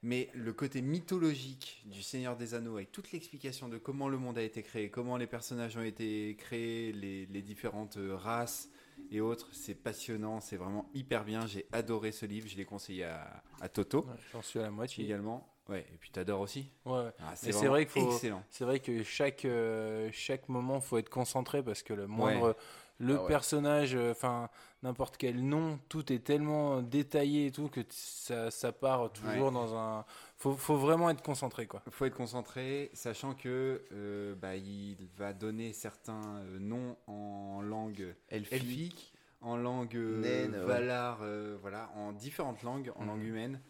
Mais 0.02 0.30
le 0.34 0.54
côté 0.54 0.82
mythologique 0.82 1.84
du 1.88 2.04
Seigneur 2.04 2.38
des 2.38 2.54
Anneaux, 2.54 2.76
avec 2.76 2.92
toute 2.92 3.12
l'explication 3.12 3.68
de 3.70 3.78
comment 3.78 4.08
le 4.08 4.18
monde 4.18 4.38
a 4.38 4.44
été 4.44 4.62
créé, 4.62 4.90
comment 4.90 5.18
les 5.18 5.26
personnages 5.28 5.76
ont 5.78 5.84
été 5.84 6.36
créés, 6.38 6.94
les, 6.94 7.26
les 7.26 7.42
différentes 7.42 7.98
euh, 7.98 8.16
races 8.16 8.70
et 9.12 9.22
autres, 9.22 9.50
c'est 9.54 9.76
passionnant, 9.76 10.40
c'est 10.42 10.58
vraiment 10.58 10.90
hyper 10.94 11.24
bien. 11.24 11.46
J'ai 11.48 11.66
adoré 11.72 12.12
ce 12.12 12.26
livre, 12.26 12.48
je 12.48 12.56
l'ai 12.58 12.66
conseillé 12.66 13.04
à, 13.06 13.44
à 13.62 13.70
Toto 13.70 14.02
Ouais, 14.06 14.14
J'en 14.34 14.42
suis 14.42 14.60
à 14.60 14.64
la 14.64 14.72
moitié. 14.72 15.04
également. 15.06 15.48
Ouais, 15.68 15.82
et 15.94 15.98
puis 15.98 16.12
t'adores 16.12 16.42
aussi. 16.42 16.70
Ouais. 16.86 17.10
Ah, 17.20 17.36
c'est 17.36 17.52
vrai 17.52 17.88
qu'il 17.88 18.02
faut- 18.04 18.12
excellent. 18.12 18.44
C'est 18.52 18.66
vrai 18.66 18.80
que 18.80 19.02
chaque, 19.04 19.46
euh, 19.46 20.10
chaque 20.14 20.48
moment, 20.48 20.80
faut 20.80 20.98
être 21.00 21.10
concentré 21.10 21.64
parce 21.64 21.82
que 21.82 21.94
le 21.94 22.06
moindre 22.06 22.56
le 23.00 23.16
Ah 23.18 23.22
ouais. 23.24 23.28
personnage, 23.28 23.96
euh, 23.96 24.12
enfin 24.12 24.50
n'importe 24.84 25.18
quel 25.18 25.44
nom, 25.44 25.80
tout 25.90 26.14
est 26.14 26.20
tellement 26.20 26.82
détaillé 26.82 27.48
et 27.48 27.52
tout 27.52 27.70
que 27.70 27.82
ça, 27.90 28.52
ça 28.52 28.72
part 28.72 29.12
toujours 29.12 29.48
Ouais. 29.48 29.52
dans 29.54 29.76
un. 29.76 30.06
Faut, 30.38 30.54
faut 30.54 30.78
vraiment 30.78 31.10
être 31.10 31.24
concentré 31.24 31.66
quoi. 31.68 31.82
Il 31.88 31.92
faut 31.92 32.06
être 32.06 32.16
concentré, 32.16 32.92
sachant 32.94 33.34
que 33.34 33.84
euh, 33.92 34.36
bah, 34.36 34.56
il 34.56 35.08
va 35.18 35.34
donner 35.34 35.74
certains 35.74 36.38
euh, 36.38 36.60
noms 36.60 36.98
en 37.08 37.62
langue 37.62 38.16
Elfique. 38.30 38.54
elfique, 38.54 39.14
en 39.42 39.58
langue 39.58 39.96
euh, 39.96 40.22
Naine, 40.22 40.52
ouais. 40.52 40.66
valar, 40.66 41.20
euh, 41.24 41.58
voilà, 41.62 41.90
en 41.96 42.12
différentes 42.14 42.62
langues, 42.64 42.92
en 42.96 43.02
Mhm. 43.02 43.08
langue 43.08 43.24
humaine, 43.24 43.62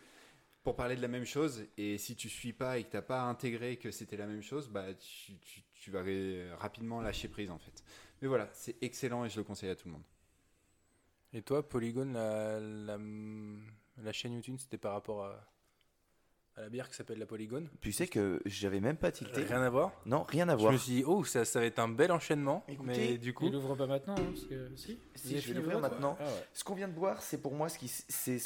pour 0.63 0.75
parler 0.75 0.95
de 0.95 1.01
la 1.01 1.07
même 1.07 1.25
chose. 1.25 1.65
Et 1.77 1.97
si 1.97 2.15
tu 2.15 2.27
suis 2.27 2.51
pas 2.53 2.77
et 2.79 2.83
que 2.83 2.89
t'as 2.89 3.01
pas 3.03 3.21
intégré 3.21 3.77
que 3.77 3.91
c'était 3.91 4.17
la 4.17 4.25
même 4.25 4.41
chose, 4.41 4.67
bah 4.67 4.93
tu, 4.95 5.37
tu- 5.39 5.61
tu 5.73 5.91
vas 5.91 6.01
rapidement 6.57 6.99
lâcher 7.01 7.27
prise 7.27 7.51
en 7.51 7.59
fait. 7.59 7.83
Mais 8.21 8.27
voilà, 8.27 8.49
c'est 8.53 8.75
excellent 8.81 9.25
et 9.25 9.29
je 9.29 9.37
le 9.37 9.43
conseille 9.43 9.69
à 9.69 9.75
tout 9.75 9.87
le 9.87 9.93
monde. 9.93 10.03
Et 11.33 11.41
toi, 11.41 11.67
Polygon, 11.67 12.11
la, 12.13 12.59
la, 12.59 12.97
la 13.97 14.11
chaîne 14.13 14.33
YouTube, 14.33 14.55
c'était 14.57 14.77
par 14.77 14.93
rapport 14.93 15.25
à, 15.25 15.45
à 16.55 16.61
la 16.61 16.69
bière 16.69 16.87
qui 16.89 16.95
s'appelle 16.95 17.19
la 17.19 17.25
Polygone 17.25 17.69
Tu 17.81 17.91
sais 17.91 18.07
que 18.07 18.41
j'avais 18.45 18.79
même 18.79 18.95
pas 18.95 19.11
tilté. 19.11 19.43
Rien 19.43 19.61
à 19.61 19.69
voir. 19.69 19.91
Non, 20.05 20.23
rien 20.23 20.47
à 20.47 20.53
Je 20.53 20.61
voir. 20.61 20.71
me 20.71 20.77
suis 20.77 20.93
dit, 20.93 21.03
oh, 21.05 21.25
ça, 21.25 21.43
ça 21.43 21.59
va 21.59 21.65
être 21.65 21.79
un 21.79 21.89
bel 21.89 22.11
enchaînement. 22.13 22.63
Écoutez, 22.69 22.87
mais 22.87 23.17
du 23.17 23.33
coup, 23.33 23.47
Il 23.47 23.51
l'ouvre 23.51 23.75
pas 23.75 23.85
maintenant, 23.87 24.15
hein, 24.17 24.23
parce 24.33 24.45
que 24.45 24.71
si. 24.75 24.97
Je 25.39 25.47
vais 25.53 25.59
l'ouvrir 25.59 25.79
maintenant. 25.79 26.15
Ah 26.19 26.23
ouais. 26.23 26.47
Ce 26.53 26.63
qu'on 26.63 26.75
vient 26.75 26.87
de 26.87 26.93
boire, 26.93 27.21
c'est 27.21 27.41
pour 27.41 27.53
moi 27.53 27.67
ce 27.67 27.77
qui. 27.77 27.89
C'est. 27.89 28.41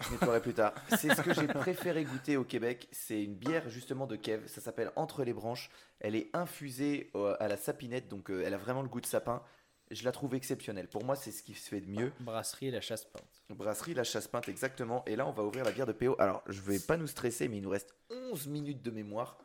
Je 0.00 0.10
nettoierai 0.12 0.40
plus 0.40 0.54
tard. 0.54 0.72
C'est 0.98 1.14
ce 1.14 1.20
que 1.22 1.34
j'ai 1.34 1.46
préféré 1.46 2.04
goûter 2.04 2.36
au 2.36 2.44
Québec. 2.44 2.88
C'est 2.90 3.22
une 3.22 3.34
bière 3.34 3.68
justement 3.68 4.06
de 4.06 4.16
Kev. 4.16 4.46
Ça 4.48 4.60
s'appelle 4.60 4.90
Entre 4.96 5.24
les 5.24 5.32
branches. 5.32 5.70
Elle 6.00 6.16
est 6.16 6.30
infusée 6.34 7.10
euh, 7.14 7.36
à 7.38 7.48
la 7.48 7.56
sapinette, 7.56 8.08
donc 8.08 8.30
euh, 8.30 8.42
elle 8.44 8.54
a 8.54 8.58
vraiment 8.58 8.82
le 8.82 8.88
goût 8.88 9.00
de 9.00 9.06
sapin. 9.06 9.42
Je 9.90 10.04
la 10.04 10.12
trouve 10.12 10.34
exceptionnelle. 10.34 10.88
Pour 10.88 11.04
moi, 11.04 11.16
c'est 11.16 11.32
ce 11.32 11.42
qui 11.42 11.54
se 11.54 11.68
fait 11.68 11.80
de 11.80 11.90
mieux. 11.90 12.12
Brasserie 12.20 12.68
et 12.68 12.70
la 12.70 12.80
chasse 12.80 13.04
peinte. 13.04 13.42
Brasserie 13.50 13.94
La 13.94 14.04
Chasse 14.04 14.28
Peinte, 14.28 14.48
exactement. 14.48 15.04
Et 15.06 15.16
là, 15.16 15.26
on 15.26 15.32
va 15.32 15.42
ouvrir 15.42 15.64
la 15.64 15.72
bière 15.72 15.86
de 15.86 15.92
PO. 15.92 16.14
Alors, 16.20 16.42
je 16.46 16.60
vais 16.60 16.78
pas 16.78 16.96
nous 16.96 17.08
stresser, 17.08 17.48
mais 17.48 17.56
il 17.56 17.62
nous 17.62 17.70
reste 17.70 17.92
11 18.08 18.46
minutes 18.46 18.82
de 18.82 18.92
mémoire. 18.92 19.36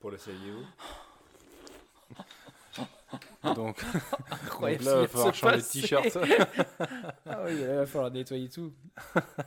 Pour 0.00 0.10
le 0.10 0.16
saviez-vous 0.16 0.64
donc, 3.54 3.82
Incroyable. 4.44 4.84
donc 4.84 4.92
là, 4.94 4.98
il 4.98 5.00
va 5.02 5.08
falloir 5.08 5.34
changer 5.34 5.56
de 5.56 5.62
t-shirt. 5.62 6.18
Ah 7.30 7.42
oui, 7.44 7.60
là, 7.60 7.72
il 7.72 7.76
va 7.76 7.86
falloir 7.86 8.10
nettoyer 8.10 8.48
tout. 8.48 8.72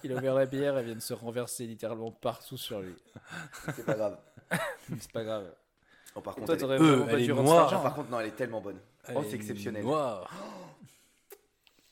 Il 0.03 0.11
a 0.13 0.15
ouvert 0.15 0.35
la 0.35 0.45
bière, 0.45 0.77
elle 0.77 0.85
vient 0.85 0.95
de 0.95 0.99
se 0.99 1.13
renverser 1.13 1.65
littéralement 1.65 2.11
partout 2.11 2.57
sur 2.57 2.79
lui. 2.81 2.95
C'est 3.75 3.85
pas 3.85 3.95
grave. 3.95 4.17
C'est 4.99 5.11
pas 5.11 5.23
grave. 5.23 5.53
Oh, 6.15 6.21
par 6.21 6.35
contre, 6.35 6.55
Toi, 6.57 6.75
elle 6.75 6.81
est- 6.81 6.85
Euh, 6.85 7.05
elle 7.09 7.21
est 7.23 7.27
noire. 7.33 7.81
par 7.81 7.95
contre, 7.95 8.09
non, 8.09 8.19
elle 8.19 8.27
est 8.27 8.35
tellement 8.35 8.61
bonne. 8.61 8.79
Oh, 9.15 9.23
c'est 9.27 9.35
exceptionnel. 9.35 9.83
noire. 9.83 10.29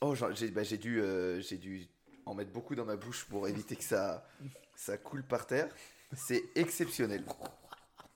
Oh, 0.02 0.14
j'ai 0.14 0.48
bah, 0.50 0.62
dû, 0.64 0.98
euh, 1.02 1.42
j'ai 1.42 1.58
dû 1.58 1.86
en 2.24 2.32
mettre 2.34 2.52
beaucoup 2.52 2.74
dans 2.74 2.86
ma 2.86 2.96
bouche 2.96 3.26
pour 3.26 3.46
éviter 3.48 3.76
que 3.76 3.84
ça, 3.84 4.26
ça 4.74 4.96
coule 4.96 5.22
par 5.22 5.46
terre. 5.46 5.68
C'est 6.14 6.42
exceptionnel. 6.54 7.22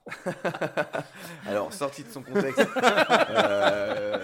Alors, 1.47 1.73
sorti 1.73 2.05
de 2.05 2.11
son 2.11 2.23
contexte, 2.23 2.67
euh, 3.31 4.19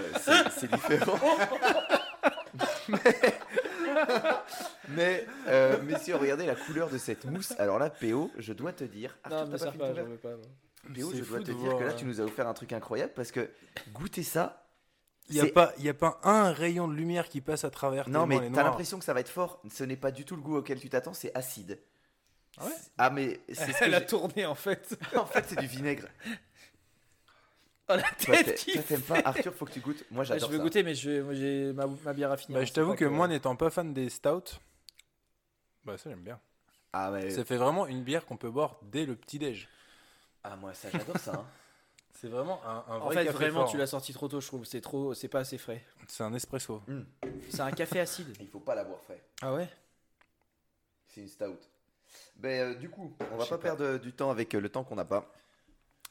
c'est- 0.53 0.71
différent. 0.71 1.19
mais, 2.89 2.99
mais, 4.89 5.27
euh, 5.49 5.81
messieurs, 5.83 6.17
regardez 6.17 6.47
la 6.47 6.55
couleur 6.57 6.89
de 6.91 6.99
cette 6.99 7.25
mousse. 7.25 7.53
Alors 7.59 7.79
là, 7.79 7.91
PO, 7.91 8.31
je 8.39 8.53
dois 8.53 8.73
te 8.73 8.85
dire. 8.85 9.17
Arthur, 9.25 9.39
Non, 9.39 9.45
t'as 9.47 9.53
mais 9.53 9.59
ça 9.59 9.73
pas, 9.73 9.95
j'en 9.95 10.05
veux 10.05 10.17
pas. 10.17 10.29
PO, 10.95 11.13
je 11.15 11.23
dois 11.25 11.39
te 11.39 11.45
dire 11.45 11.57
voir, 11.57 11.79
que 11.79 11.85
là, 11.85 11.93
tu 11.93 12.05
nous 12.05 12.21
as 12.21 12.25
offert 12.25 12.49
un 12.49 12.55
truc 12.55 12.73
incroyable 12.73 13.13
parce 13.15 13.31
que 13.33 13.51
goûter 13.93 14.23
ça. 14.23 14.67
Il 15.29 15.37
n'y 15.41 15.43
a, 15.49 15.53
pas- 15.53 15.73
il 15.79 15.85
y 15.85 15.89
a 15.89 15.95
pas 15.95 16.19
un 16.25 16.51
rayon 16.53 16.89
de 16.89 16.95
lumière 16.95 17.29
qui 17.29 17.41
passe 17.41 17.63
à 17.65 17.71
travers. 17.71 18.09
Non, 18.09 18.27
mais 18.27 18.51
t'as 18.53 18.65
l'impression 18.65 18.99
que 18.99 19.05
ça 19.05 19.15
va 19.15 19.21
être 19.21 19.29
fort. 19.29 19.63
Ce 19.71 19.85
n'est 19.85 19.97
pas 19.97 20.11
du 20.11 20.25
tout 20.25 20.35
le 20.35 20.43
goût 20.43 20.57
auquel 20.57 20.81
tu 20.81 20.89
t'attends, 20.91 21.15
c'est 21.15 21.33
acide. 21.37 21.79
Ah 22.61 22.67
ouais 22.67 22.73
Ah, 22.99 23.11
mais 23.11 23.41
c'est 23.49 23.73
ce 23.73 23.79
que 23.79 23.85
Elle 23.85 23.95
a 23.95 24.01
tourné 24.03 24.47
en 24.47 24.55
fait. 24.55 24.97
En 25.17 25.25
fait, 25.27 25.45
c'est 25.49 25.59
du 25.59 25.67
vinaigre. 25.67 26.07
Oh 27.89 27.97
la 27.97 28.03
tête 28.03 28.65
toi, 28.73 28.83
t'aimes 28.83 29.03
pas 29.03 29.21
Arthur, 29.25 29.53
faut 29.53 29.65
que 29.65 29.73
tu 29.73 29.81
goûtes. 29.81 30.05
Moi, 30.13 30.23
Ah, 30.23 30.25
j'adore 30.25 30.49
Je 30.49 30.53
veux 30.53 30.59
ça. 30.59 30.63
goûter, 30.65 30.83
mais 30.85 30.95
je 30.95 31.11
vais- 31.11 31.21
moi, 31.23 31.35
j'ai 31.35 31.73
ma, 31.73 31.87
ma 31.89 32.13
bière 32.13 32.31
à 32.31 32.37
finir. 32.37 32.57
Bah, 32.57 32.63
hein, 32.63 32.65
je 32.65 32.73
t'avoue 32.73 32.93
pas 32.93 32.97
que 32.99 33.05
moi, 33.07 33.27
n'étant 33.27 33.57
pas 33.57 33.71
fan 33.71 33.93
des 33.93 34.09
stouts, 34.11 34.59
bah 35.85 35.99
ça 35.99 36.09
j'aime 36.11 36.21
bien. 36.23 36.39
Ah, 36.93 37.11
mais... 37.11 37.31
Ça 37.31 37.45
fait 37.45 37.57
vraiment 37.57 37.87
une 37.87 38.03
bière 38.05 38.27
qu'on 38.27 38.37
peut 38.37 38.51
boire 38.51 38.77
dès 38.83 39.07
le 39.07 39.17
petit 39.17 39.39
déj. 39.41 39.69
ah, 40.45 40.55
moi, 40.57 40.73
ça, 40.75 40.89
j'adore 40.91 41.19
ça. 41.19 41.33
hein. 41.35 41.47
C'est 42.21 42.29
vraiment 42.29 42.61
un, 42.67 42.85
un 42.93 42.97
En 43.01 43.07
vrai 43.07 43.15
fait, 43.17 43.25
café 43.27 43.37
vraiment, 43.39 43.61
fort. 43.63 43.71
tu 43.71 43.77
l'as 43.79 43.87
sorti 43.87 44.13
trop 44.13 44.29
tôt, 44.29 44.41
je 44.41 44.47
trouve. 44.47 44.65
C'est 44.67 44.81
trop, 44.83 45.15
c'est 45.15 45.29
pas 45.29 45.39
assez 45.41 45.57
frais. 45.59 45.83
C'est 46.07 46.23
un 46.23 46.35
espresso. 46.35 46.83
C'est 47.49 47.61
un 47.61 47.71
café 47.71 48.01
acide. 48.01 48.37
Il 48.41 48.49
faut 48.49 48.61
pas 48.61 48.75
l'avoir 48.75 49.01
frais. 49.03 49.23
Ah 49.41 49.55
ouais? 49.55 49.69
C'est 51.09 51.23
une 51.23 51.29
stout. 51.29 51.57
Ben, 52.41 52.73
euh, 52.73 52.75
du 52.75 52.89
coup, 52.89 53.13
on 53.33 53.37
va 53.37 53.47
pas, 53.47 53.59
perdre 53.59 53.99
du 53.99 54.13
temps 54.13 54.31
avec 54.31 54.55
euh, 54.55 54.61
le 54.61 54.69
temps 54.69 54.85
qu'on 54.85 54.97
n'a 54.97 55.05
pas. 55.05 55.33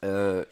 Euh, 0.05 0.45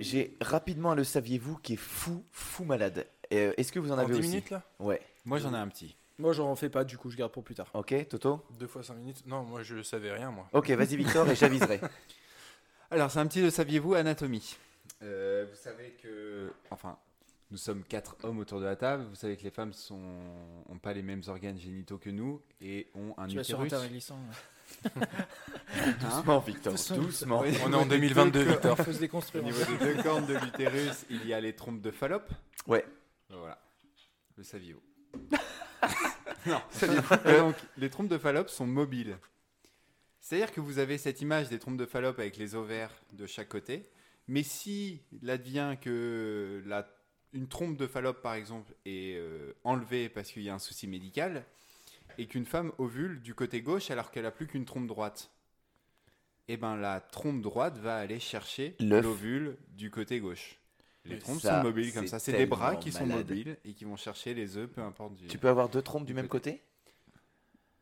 J'ai 0.00 0.34
rapidement 0.40 0.92
un 0.92 0.94
le 0.94 1.04
saviez-vous 1.04 1.58
qui 1.58 1.74
est 1.74 1.76
fou, 1.76 2.24
fou 2.32 2.64
malade. 2.64 3.06
Euh, 3.34 3.52
Est-ce 3.58 3.70
que 3.70 3.78
vous 3.78 3.92
en, 3.92 3.96
En 3.96 3.98
avez 3.98 4.14
10 4.14 4.18
aussi 4.20 4.28
minutes 4.30 4.48
là? 4.48 4.62
Ouais. 4.78 5.02
Moi 5.26 5.38
j'en 5.38 5.52
ai 5.52 5.58
un 5.58 5.68
petit. 5.68 5.94
Moi, 6.18 6.32
j'en 6.32 6.56
fais 6.56 6.68
pas, 6.68 6.82
du 6.82 6.98
coup, 6.98 7.10
je 7.10 7.16
garde 7.16 7.30
pour 7.30 7.44
plus 7.44 7.54
tard. 7.54 7.68
Ok, 7.74 7.94
Toto? 8.08 8.44
Deux 8.58 8.66
fois 8.66 8.82
5 8.82 8.94
minutes? 8.94 9.22
Non, 9.26 9.44
moi 9.44 9.62
je 9.62 9.82
savais 9.82 10.10
rien 10.12 10.32
moi. 10.32 10.48
Ok, 10.52 10.68
vas-y, 10.70 10.96
Victor, 10.96 11.28
et 11.30 11.36
j'aviserai. 11.36 11.80
Alors, 12.90 13.10
c'est 13.10 13.20
un 13.20 13.26
petit 13.26 13.40
le 13.40 13.50
saviez-vous 13.50 13.94
anatomie? 13.94 14.56
Euh, 15.02 15.46
vous 15.48 15.56
savez 15.56 15.96
que, 16.02 16.50
enfin, 16.70 16.98
nous 17.50 17.56
sommes 17.56 17.82
quatre 17.84 18.16
hommes 18.24 18.38
autour 18.38 18.60
de 18.60 18.64
la 18.66 18.76
table. 18.76 19.04
Vous 19.08 19.14
savez 19.16 19.36
que 19.36 19.42
les 19.42 19.50
femmes 19.50 19.72
sont 19.72 20.00
ont 20.68 20.78
pas 20.78 20.92
les 20.92 21.02
mêmes 21.02 21.22
organes 21.28 21.58
génitaux 21.58 21.98
que 21.98 22.10
nous 22.10 22.42
et 22.60 22.88
ont 22.94 23.14
un 23.16 23.26
Tu 23.26 23.36
vas 23.36 23.44
sur 23.44 23.62
utérus. 23.64 23.88
glissant. 23.90 24.18
Doucement, 26.00 26.38
Victor, 26.40 26.72
Doucement. 26.72 26.96
doucement. 26.98 27.40
Oui. 27.40 27.56
On 27.64 27.72
est 27.72 27.76
en 27.76 27.86
2022 27.86 28.44
Deux 28.44 28.50
Victor. 28.50 28.76
Il 28.78 28.84
faut 28.84 28.92
se 28.92 28.96
Au 28.96 29.00
déconstruire. 29.00 29.44
niveau 29.44 29.64
des 29.64 29.94
deux 29.94 30.02
cornes 30.02 30.26
de 30.26 30.34
l'utérus, 30.34 31.06
il 31.10 31.26
y 31.26 31.32
a 31.32 31.40
les 31.40 31.54
trompes 31.54 31.80
de 31.80 31.90
Fallope. 31.90 32.30
Ouais. 32.66 32.84
Voilà. 33.30 33.58
Le 34.36 34.42
saviez-vous 34.42 34.82
Non. 36.46 36.60
Donc, 37.24 37.56
les 37.76 37.90
trompes 37.90 38.08
de 38.08 38.18
Fallope 38.18 38.50
sont 38.50 38.66
mobiles. 38.66 39.18
C'est-à-dire 40.20 40.52
que 40.52 40.60
vous 40.60 40.78
avez 40.78 40.98
cette 40.98 41.20
image 41.22 41.48
des 41.48 41.58
trompes 41.58 41.76
de 41.78 41.86
Fallope 41.86 42.18
avec 42.18 42.36
les 42.36 42.54
ovaires 42.54 42.92
de 43.12 43.26
chaque 43.26 43.48
côté. 43.48 43.88
Mais 44.26 44.42
si 44.42 45.00
l'advient 45.22 45.76
que 45.80 46.62
la, 46.66 46.86
une 47.32 47.48
trompe 47.48 47.76
de 47.76 47.86
Fallope, 47.86 48.22
par 48.22 48.34
exemple, 48.34 48.72
est 48.86 49.16
euh, 49.16 49.52
enlevée 49.64 50.08
parce 50.08 50.30
qu'il 50.30 50.42
y 50.42 50.50
a 50.50 50.54
un 50.54 50.58
souci 50.58 50.86
médical, 50.86 51.44
et 52.18 52.26
qu'une 52.26 52.46
femme 52.46 52.72
ovule 52.78 53.20
du 53.22 53.34
côté 53.34 53.62
gauche 53.62 53.90
alors 53.90 54.10
qu'elle 54.10 54.26
a 54.26 54.30
plus 54.30 54.46
qu'une 54.46 54.64
trompe 54.64 54.86
droite, 54.86 55.30
eh 56.48 56.56
ben 56.56 56.76
la 56.76 57.00
trompe 57.00 57.42
droite 57.42 57.76
va 57.78 57.96
aller 57.96 58.18
chercher 58.18 58.74
l'ovule 58.80 59.56
du 59.76 59.90
côté 59.90 60.20
gauche. 60.20 60.58
Les 61.04 61.18
trompes 61.18 61.40
ça, 61.40 61.58
sont 61.58 61.62
mobiles 61.62 61.92
comme 61.92 62.06
ça. 62.06 62.18
C'est 62.18 62.32
des 62.32 62.46
bras 62.46 62.76
qui 62.76 62.92
sont 62.92 63.06
mobiles 63.06 63.56
et 63.64 63.72
qui 63.72 63.84
vont 63.84 63.96
chercher 63.96 64.34
les 64.34 64.56
œufs, 64.56 64.68
peu 64.68 64.82
importe. 64.82 65.14
Du... 65.16 65.26
Tu 65.26 65.38
peux 65.38 65.48
avoir 65.48 65.68
deux 65.68 65.82
trompes 65.82 66.06
du 66.06 66.14
même 66.14 66.28
côté 66.28 66.62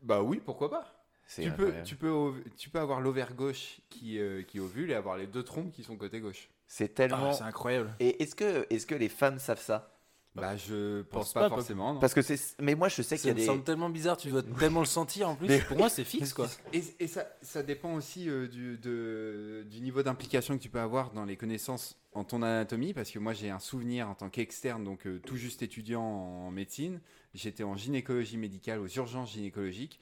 Bah 0.01 0.21
oui, 0.21 0.41
pourquoi 0.43 0.69
pas. 0.69 0.93
C'est 1.25 1.43
Tu 1.43 1.49
peux, 1.51 1.63
incroyable. 1.63 1.85
tu, 1.85 1.95
peux, 1.95 2.09
ov- 2.09 2.43
tu 2.57 2.69
peux 2.69 2.79
avoir 2.79 3.01
l'ovaire 3.01 3.33
gauche 3.33 3.79
qui, 3.89 4.19
euh, 4.19 4.43
qui 4.43 4.59
ovule 4.59 4.91
et 4.91 4.93
avoir 4.93 5.17
les 5.17 5.27
deux 5.27 5.43
trompes 5.43 5.71
qui 5.73 5.83
sont 5.83 5.97
côté 5.97 6.19
gauche. 6.21 6.49
C'est 6.67 6.93
tellement. 6.93 7.29
Ah, 7.29 7.33
c'est 7.33 7.43
incroyable. 7.43 7.93
Et 7.99 8.21
est-ce 8.21 8.35
que, 8.35 8.67
est 8.69 8.85
que 8.85 8.95
les 8.95 9.09
femmes 9.09 9.39
savent 9.39 9.61
ça? 9.61 9.93
Bah, 10.35 10.55
je 10.55 11.01
pense, 11.01 11.19
pense 11.25 11.33
pas, 11.33 11.39
pas, 11.41 11.49
forcément. 11.49 11.95
non. 11.95 11.99
Parce 11.99 12.13
que 12.13 12.21
c'est. 12.21 12.39
Mais 12.61 12.75
moi, 12.75 12.89
je 12.89 13.01
sais 13.01 13.17
qu'il 13.17 13.23
y 13.25 13.29
Ça 13.29 13.31
a 13.31 13.33
me 13.33 13.39
des. 13.39 13.45
semble 13.45 13.63
tellement 13.63 13.89
bizarre, 13.89 14.17
tu 14.17 14.29
dois 14.29 14.43
tellement 14.59 14.81
le 14.81 14.85
sentir 14.85 15.29
en 15.29 15.35
plus. 15.35 15.47
Mais- 15.47 15.61
Pour 15.61 15.77
moi, 15.77 15.89
c'est 15.89 16.03
fixe 16.03 16.31
quoi. 16.35 16.47
Et, 16.73 16.83
et 16.99 17.07
ça, 17.07 17.25
ça 17.41 17.63
dépend 17.63 17.95
aussi 17.95 18.29
euh, 18.29 18.47
du, 18.47 18.77
de- 18.77 19.65
du 19.67 19.81
niveau 19.81 20.03
d'implication 20.03 20.55
que 20.55 20.61
tu 20.61 20.69
peux 20.69 20.79
avoir 20.79 21.11
dans 21.11 21.25
les 21.25 21.37
connaissances 21.37 21.97
en 22.13 22.23
ton 22.23 22.43
anatomie, 22.43 22.93
parce 22.93 23.09
que 23.09 23.17
moi 23.19 23.33
j'ai 23.33 23.49
un 23.49 23.59
souvenir 23.59 24.09
en 24.09 24.15
tant 24.15 24.29
qu'externe, 24.29 24.83
donc 24.83 25.07
euh, 25.07 25.19
tout 25.25 25.37
juste 25.37 25.61
étudiant 25.63 26.01
en 26.03 26.51
médecine, 26.51 26.99
j'étais 27.33 27.63
en 27.63 27.75
gynécologie 27.75 28.37
médicale, 28.37 28.79
aux 28.79 28.87
urgences 28.87 29.31
gynécologiques, 29.33 29.99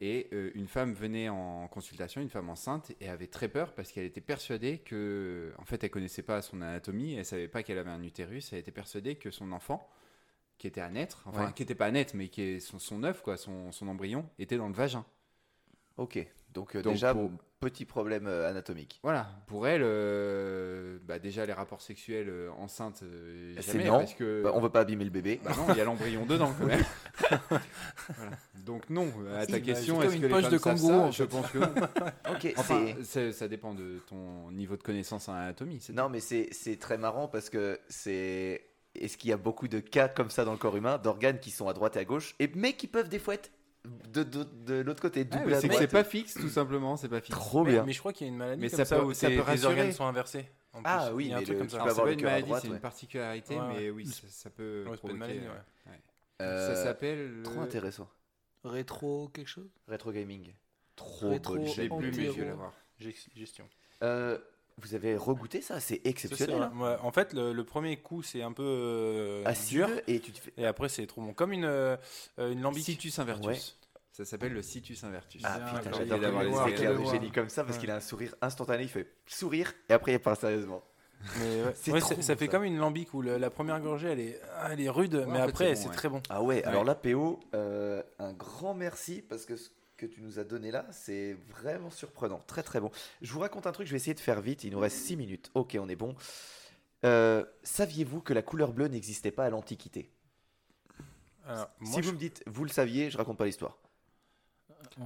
et 0.00 0.28
euh, 0.32 0.50
une 0.54 0.68
femme 0.68 0.92
venait 0.92 1.28
en 1.28 1.68
consultation, 1.68 2.20
une 2.20 2.28
femme 2.30 2.50
enceinte, 2.50 2.92
et 3.00 3.08
avait 3.08 3.26
très 3.28 3.48
peur 3.48 3.74
parce 3.74 3.92
qu'elle 3.92 4.04
était 4.04 4.20
persuadée 4.20 4.78
que, 4.78 5.52
en 5.58 5.64
fait, 5.64 5.82
elle 5.84 5.90
connaissait 5.90 6.22
pas 6.22 6.42
son 6.42 6.60
anatomie, 6.62 7.14
elle 7.14 7.24
savait 7.24 7.48
pas 7.48 7.62
qu'elle 7.62 7.78
avait 7.78 7.90
un 7.90 8.02
utérus, 8.02 8.52
elle 8.52 8.58
était 8.60 8.72
persuadée 8.72 9.16
que 9.16 9.30
son 9.30 9.52
enfant, 9.52 9.88
qui 10.58 10.66
était 10.68 10.80
à 10.82 10.90
naître, 10.90 11.24
enfin 11.26 11.46
Ouais. 11.46 11.52
qui 11.52 11.62
était 11.64 11.74
pas 11.76 11.86
à 11.86 11.90
naître, 11.92 12.16
mais 12.16 12.28
qui 12.28 12.42
est 12.42 12.60
son, 12.60 12.78
son 12.78 13.04
œuf, 13.04 13.22
quoi, 13.22 13.36
son, 13.36 13.72
son 13.72 13.88
embryon, 13.88 14.28
était 14.38 14.56
dans 14.58 14.68
le 14.68 14.74
vagin. 14.74 15.04
Ok. 15.96 16.16
Donc, 16.54 16.76
euh, 16.76 16.82
Donc, 16.82 16.92
déjà, 16.94 17.12
pour- 17.12 17.30
petit 17.60 17.84
problème 17.84 18.26
euh, 18.26 18.48
anatomique. 18.48 19.00
Voilà, 19.02 19.26
pour 19.46 19.66
elle, 19.66 19.80
euh, 19.82 20.98
bah 21.04 21.18
déjà 21.18 21.46
les 21.46 21.52
rapports 21.52 21.80
sexuels 21.80 22.28
euh, 22.28 22.50
enceintes, 22.58 23.00
euh, 23.02 23.54
C'est 23.60 23.72
jamais, 23.72 23.84
non. 23.86 23.98
parce 23.98 24.14
que 24.14 24.42
Bah, 24.44 24.52
on 24.54 24.60
veut 24.60 24.68
pas 24.70 24.80
abîmer 24.80 25.04
le 25.04 25.10
bébé. 25.10 25.40
bah 25.42 25.50
non, 25.56 25.66
il 25.70 25.78
y 25.78 25.80
a 25.80 25.84
l'embryon 25.84 26.26
dedans 26.26 26.52
quand 26.58 26.66
même. 26.66 26.84
Voilà. 28.16 28.32
Donc 28.64 28.88
non, 28.90 29.08
à 29.36 29.46
ta 29.46 29.60
question, 29.60 30.02
est-ce 30.02 30.14
une 30.14 30.20
que 30.22 30.26
les 30.26 30.32
poche 30.32 30.42
femmes 30.42 30.52
de 30.52 30.58
savent 30.58 30.74
kangourou, 30.80 30.92
ça 31.00 31.06
en 31.06 31.10
Je 31.10 31.24
pense 31.24 31.50
que 31.50 31.58
non. 31.58 31.66
ok, 31.66 32.34
Ok, 32.34 32.54
Enfin, 32.56 32.86
c'est- 32.98 33.04
c'est- 33.04 33.32
ça 33.32 33.48
dépend 33.48 33.74
de 33.74 34.00
ton 34.08 34.50
niveau 34.50 34.76
de 34.76 34.82
connaissance 34.82 35.28
en 35.28 35.34
anatomie. 35.34 35.78
c'est 35.80 35.92
Non, 35.94 36.08
mais 36.08 36.20
c'est 36.20 36.48
c'est 36.52 36.76
très 36.78 36.98
marrant 36.98 37.28
parce 37.28 37.50
que 37.50 37.78
c'est. 37.88 38.64
Est-ce 38.94 39.16
qu'il 39.16 39.30
y 39.30 39.32
a 39.32 39.36
beaucoup 39.36 39.66
de 39.66 39.80
cas 39.80 40.06
comme 40.08 40.30
ça 40.30 40.44
dans 40.44 40.52
le 40.52 40.58
corps 40.58 40.76
humain, 40.76 40.98
d'organes 40.98 41.40
qui 41.40 41.50
sont 41.50 41.68
à 41.68 41.72
droite 41.72 41.96
et 41.96 42.00
à 42.00 42.04
gauche, 42.04 42.36
et, 42.38 42.48
mais 42.54 42.74
qui 42.74 42.86
peuvent 42.86 43.08
des 43.08 43.18
fois 43.18 43.34
être 43.34 43.50
de, 43.84 44.22
de, 44.22 44.44
de 44.66 44.74
l'autre 44.80 45.02
côté, 45.02 45.26
Ah, 45.30 45.60
c'est 45.60 45.68
que 45.68 45.74
c'est 45.76 45.88
pas 45.88 46.04
fixe, 46.04 46.34
tout 46.34 46.48
simplement, 46.48 46.96
c'est 46.96 47.08
pas 47.08 47.20
fixe. 47.20 47.36
Trop 47.38 47.64
mais, 47.64 47.72
bien. 47.72 47.84
mais 47.84 47.92
je 47.92 47.98
crois 47.98 48.12
qu'il 48.12 48.26
y 48.26 48.30
a 48.30 48.32
une 48.32 48.38
maladie 48.38 48.62
Mais 48.62 48.68
comme 48.70 48.78
ça 48.78 48.84
ça, 48.84 48.96
peut- 48.98 49.04
où 49.04 49.14
ça 49.14 49.28
peut 49.28 49.40
rassurer. 49.40 49.72
organes 49.72 49.92
sont 49.92 50.06
inversés. 50.06 50.46
en 50.72 50.80
Ah 50.84 51.06
plus. 51.08 51.14
oui, 51.14 51.24
il 51.26 51.30
y 51.30 51.34
a 51.34 51.36
un 51.36 51.42
truc 51.42 51.50
le- 51.50 51.58
comme 51.58 51.68
ça. 51.68 51.84
c'est 51.88 52.02
pas 52.02 52.12
une 52.12 52.22
maladie, 52.22 52.50
c'est 52.60 52.68
ouais. 52.68 52.74
une 52.74 52.80
particularité, 52.80 53.54
Ouais, 53.54 53.60
ouais. 53.60 53.74
mais 53.76 53.90
oui, 53.90 54.06
ça, 54.06 54.26
ça 54.28 54.50
peut 54.50 54.84
Ouais, 54.88 54.96
c'est 54.96 55.02
pas 55.02 55.08
une 55.12 55.18
provoquer. 55.18 55.18
maladie, 55.18 55.40
ouais. 55.46 55.92
Euh, 56.42 56.74
Ça 56.74 56.82
s'appelle. 56.82 57.40
Trop 57.44 57.54
le- 57.56 57.60
intéressant. 57.60 58.08
Rétro 58.64 59.28
quelque 59.28 59.48
chose? 59.48 59.68
Rétro 59.86 60.10
gaming. 60.12 60.52
Trop 60.96 61.30
Rétro- 61.32 61.66
chaîne. 61.66 61.96
plus, 61.98 62.36
l'avoir. 62.38 62.72
Gest- 63.00 63.28
Gestion. 63.36 63.68
Euh, 64.02 64.38
vous 64.78 64.94
avez 64.94 65.16
regoûté 65.16 65.60
ça 65.62 65.78
C'est 65.80 66.00
exceptionnel. 66.04 66.62
hein. 66.62 66.72
Ouais, 66.78 66.96
en 67.02 67.12
fait, 67.12 67.32
le, 67.32 67.52
le 67.52 67.64
premier 67.64 67.96
coup, 67.98 68.22
c'est 68.22 68.42
un 68.42 68.52
peu 68.52 68.62
euh, 68.64 69.52
dur. 69.68 69.88
et 70.08 70.20
tu 70.20 70.32
te 70.32 70.38
fais. 70.40 70.52
Et 70.56 70.66
après, 70.66 70.88
c'est 70.88 71.06
trop 71.06 71.20
bon. 71.22 71.32
Comme 71.32 71.52
une, 71.52 71.64
euh, 71.64 71.96
une 72.38 72.60
lambique. 72.60 72.84
Situs 72.84 73.18
invertus. 73.18 73.46
Ouais. 73.46 73.58
Ça 74.12 74.24
s'appelle 74.24 74.52
le 74.52 74.62
situs 74.62 75.02
invertus. 75.04 75.42
Ah 75.44 75.58
putain, 75.58 75.90
j'adore 75.98 76.20
d'avoir 76.20 76.44
les 76.44 76.72
éclairs 76.72 76.98
de 76.98 77.04
génie 77.04 77.32
comme 77.32 77.48
ça 77.48 77.64
parce 77.64 77.76
Ouais. 77.76 77.80
qu'il 77.80 77.90
a 77.90 77.96
un 77.96 78.00
sourire 78.00 78.34
instantané. 78.42 78.84
Il 78.84 78.88
fait 78.88 79.08
sourire 79.26 79.72
et 79.88 79.92
après 79.92 80.12
il 80.12 80.20
part 80.20 80.36
sérieusement. 80.36 80.82
Mais 81.40 81.62
ouais, 81.64 81.74
ça, 82.00 82.14
fait 82.16 82.22
ça. 82.22 82.46
comme 82.48 82.62
une 82.64 82.76
lambique 82.78 83.12
où 83.14 83.22
le- 83.22 83.38
la 83.38 83.50
première 83.50 83.80
gorgée, 83.80 84.08
elle 84.08 84.20
est, 84.20 84.40
ah, 84.58 84.68
elle 84.72 84.80
est 84.80 84.88
rude, 84.90 85.24
mais 85.28 85.40
après, 85.40 85.74
c'est 85.74 85.74
bon, 85.74 85.80
c'est 85.82 85.88
ouais. 85.88 85.94
très 85.96 86.08
bon. 86.10 86.22
Ah 86.28 86.42
ouais, 86.42 86.62
alors 86.64 86.84
là, 86.84 86.94
PO, 86.94 87.40
euh, 87.54 88.02
un 88.20 88.32
grand 88.34 88.74
merci 88.74 89.20
parce 89.22 89.46
que 89.46 89.56
ce 89.56 89.70
que 90.08 90.14
tu 90.14 90.20
nous 90.22 90.38
as 90.38 90.44
donné 90.44 90.70
là, 90.70 90.86
c'est 90.90 91.36
vraiment 91.50 91.90
surprenant. 91.90 92.42
Très 92.46 92.62
très 92.62 92.80
bon. 92.80 92.90
Je 93.22 93.32
vous 93.32 93.40
raconte 93.40 93.66
un 93.66 93.72
truc, 93.72 93.86
je 93.86 93.92
vais 93.92 93.96
essayer 93.96 94.14
de 94.14 94.20
faire 94.20 94.40
vite. 94.40 94.64
Il 94.64 94.72
nous 94.72 94.78
reste 94.80 94.98
6 94.98 95.16
minutes. 95.16 95.50
Ok, 95.54 95.76
on 95.80 95.88
est 95.88 95.96
bon. 95.96 96.14
Euh, 97.04 97.44
Saviez-vous 97.62 98.20
que 98.20 98.32
la 98.32 98.42
couleur 98.42 98.72
bleue 98.72 98.88
n'existait 98.88 99.30
pas 99.30 99.44
à 99.44 99.50
l'Antiquité? 99.50 100.10
Si 101.84 101.96
je- 102.02 102.06
vous 102.06 102.12
me 102.12 102.18
dites, 102.18 102.42
vous 102.46 102.64
le 102.64 102.70
saviez, 102.70 103.10
je 103.10 103.18
raconte 103.18 103.36
pas 103.36 103.44
l'histoire. 103.44 103.76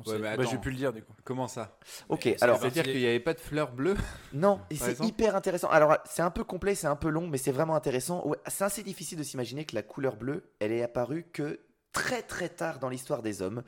Ouais, 0.07 0.19
bah, 0.19 0.33
attends, 0.33 0.43
j'ai 0.45 0.59
pu 0.59 0.71
le 0.71 0.77
dire 0.77 0.93
du 0.93 1.03
coup. 1.03 1.13
comment 1.25 1.49
ça? 1.49 1.79
Ok, 2.09 2.23
c'est 2.25 2.43
alors 2.43 2.59
C'est-à-dire 2.59 2.83
qu'il 2.85 2.99
n'y 2.99 3.07
avait 3.07 3.21
pas 3.21 3.33
de 3.35 3.41
fleurs 3.41 3.73
bleues 3.73 3.97
Non, 4.33 4.61
c'est 4.71 5.01
hyper 5.01 5.35
intéressant. 5.35 5.69
Alors, 5.71 5.97
c'est 6.05 6.23
un 6.23 6.31
peu 6.31 6.45
complet, 6.45 6.75
c'est 6.75 6.87
un 6.89 6.97
peu 6.97 7.09
long, 7.09 7.27
mais 7.27 7.39
c'est 7.39 7.53
vraiment 7.53 7.75
intéressant. 7.75 8.27
Ouais, 8.27 8.37
c'est 8.47 8.65
assez 8.65 8.83
difficile 8.83 9.19
de 9.19 9.23
s'imaginer 9.23 9.65
que 9.65 9.75
la 9.75 9.83
couleur 9.83 10.17
bleue, 10.17 10.51
elle 10.61 10.73
est 10.73 10.83
apparue 10.83 11.25
que 11.33 11.61
très 11.93 12.23
très 12.23 12.49
tard 12.51 12.79
dans 12.81 12.89
l'histoire 12.89 13.23
des 13.23 13.41
hommes. 13.41 13.63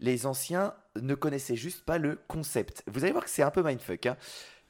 Les 0.00 0.26
anciens 0.26 0.74
ne 1.00 1.14
connaissaient 1.14 1.56
juste 1.56 1.84
pas 1.84 1.98
le 1.98 2.18
concept. 2.26 2.82
Vous 2.86 3.04
allez 3.04 3.12
voir 3.12 3.24
que 3.24 3.30
c'est 3.30 3.42
un 3.42 3.50
peu 3.50 3.62
mindfuck. 3.62 4.06
hein. 4.06 4.16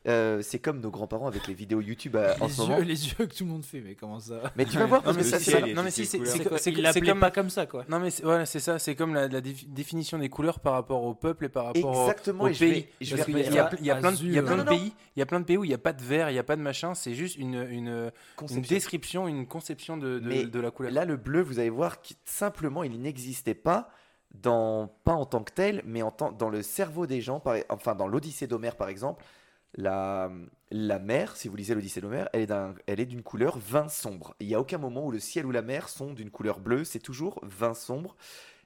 Euh, 0.08 0.40
c'est 0.40 0.58
comme 0.60 0.80
nos 0.80 0.90
grands-parents 0.90 1.26
avec 1.26 1.46
les 1.46 1.52
vidéos 1.52 1.82
YouTube 1.82 2.16
euh, 2.16 2.32
en 2.40 2.46
les, 2.46 2.54
moment. 2.56 2.78
yeux, 2.78 2.84
les 2.84 3.06
yeux 3.08 3.26
que 3.26 3.34
tout 3.36 3.44
le 3.44 3.50
monde 3.50 3.66
fait, 3.66 3.82
mais 3.82 3.94
comment 3.94 4.18
ça? 4.18 4.40
Mais 4.56 4.64
tu 4.64 4.78
vas 4.78 4.86
voir 4.86 5.02
parce 5.02 5.14
Non, 5.14 5.22
que 5.22 5.28
ça, 5.28 5.38
c'est 5.38 5.74
non, 5.74 5.82
mais 5.82 5.90
si, 5.90 7.02
comme 7.02 7.20
pas 7.20 7.30
comme 7.30 7.50
ça, 7.50 7.66
quoi. 7.66 7.84
Non 7.86 8.00
mais 8.00 8.08
c'est- 8.10 8.22
voilà, 8.22 8.46
c'est 8.46 8.60
ça, 8.60 8.78
c'est 8.78 8.94
comme 8.94 9.12
la, 9.12 9.28
la 9.28 9.42
défi- 9.42 9.66
définition 9.68 10.16
des 10.16 10.30
couleurs 10.30 10.60
par 10.60 10.72
rapport 10.72 11.04
au 11.04 11.12
peuple 11.14 11.44
et 11.44 11.48
par 11.50 11.66
rapport 11.66 11.84
au, 11.98 12.00
Exactement, 12.08 12.44
au 12.44 12.48
et 12.48 12.54
je 12.54 12.64
vais- 12.64 12.70
pays. 12.72 12.86
il 13.02 13.08
y, 13.10 13.20
a, 13.20 13.70
il 13.78 13.84
y 13.84 13.90
a 13.90 13.96
plein 13.96 14.12
de, 14.12 14.16
il 14.22 14.32
y 14.32 14.38
a 14.38 14.40
Azur. 14.40 14.44
plein 14.46 14.56
de 14.56 14.62
Non, 14.62 14.64
non, 14.64 14.64
non. 14.72 14.78
pays, 14.78 14.92
il 15.16 15.18
y 15.18 15.22
a 15.22 15.26
plein 15.26 15.40
de 15.40 15.44
pays 15.44 15.56
où 15.58 15.64
il 15.64 15.68
n'y 15.68 15.74
a 15.74 15.78
pas 15.78 15.92
de 15.92 16.02
vert, 16.02 16.30
il 16.30 16.32
n'y 16.32 16.38
a 16.38 16.44
pas 16.44 16.56
de 16.56 16.62
machin, 16.62 16.94
c'est 16.94 17.14
juste 17.14 17.36
une, 17.36 17.56
une, 17.56 17.88
une 17.88 18.12
Conception. 18.36 18.74
description, 18.74 19.28
une 19.28 19.46
conception 19.46 19.98
de, 19.98 20.18
de, 20.18 20.26
Mais 20.26 20.44
de 20.46 20.60
la 20.60 20.70
couleur. 20.70 20.92
Là, 20.92 21.04
le 21.04 21.18
bleu, 21.18 21.42
vous 21.42 21.58
allez 21.58 21.68
voir, 21.68 21.98
simplement, 22.24 22.84
il 22.84 23.02
n'existait 23.02 23.52
pas, 23.54 23.90
dans, 24.32 24.88
pas 25.04 25.14
en 25.14 25.26
tant 25.26 25.42
que 25.42 25.52
tel, 25.52 25.82
mais 25.84 26.02
en 26.02 26.10
tant, 26.10 26.32
dans 26.32 26.50
le 26.50 26.62
cerveau 26.62 27.06
des 27.06 27.20
gens, 27.20 27.40
par- 27.40 27.56
enfin 27.68 27.94
dans 27.94 28.08
l'Odyssée 28.08 28.46
d'Homère 28.46 28.76
par 28.76 28.88
exemple. 28.88 29.24
La, 29.76 30.28
la 30.72 30.98
mer, 30.98 31.36
si 31.36 31.46
vous 31.46 31.54
lisez 31.54 31.74
l'Odyssée 31.76 32.00
d'Homère, 32.00 32.28
elle 32.32 32.98
est 33.00 33.06
d'une 33.06 33.22
couleur 33.22 33.56
vin 33.56 33.88
sombre. 33.88 34.34
Il 34.40 34.48
n'y 34.48 34.54
a 34.56 34.60
aucun 34.60 34.78
moment 34.78 35.06
où 35.06 35.12
le 35.12 35.20
ciel 35.20 35.46
ou 35.46 35.52
la 35.52 35.62
mer 35.62 35.88
sont 35.88 36.12
d'une 36.12 36.32
couleur 36.32 36.58
bleue, 36.58 36.82
c'est 36.82 36.98
toujours 36.98 37.38
vin 37.44 37.72
sombre. 37.72 38.16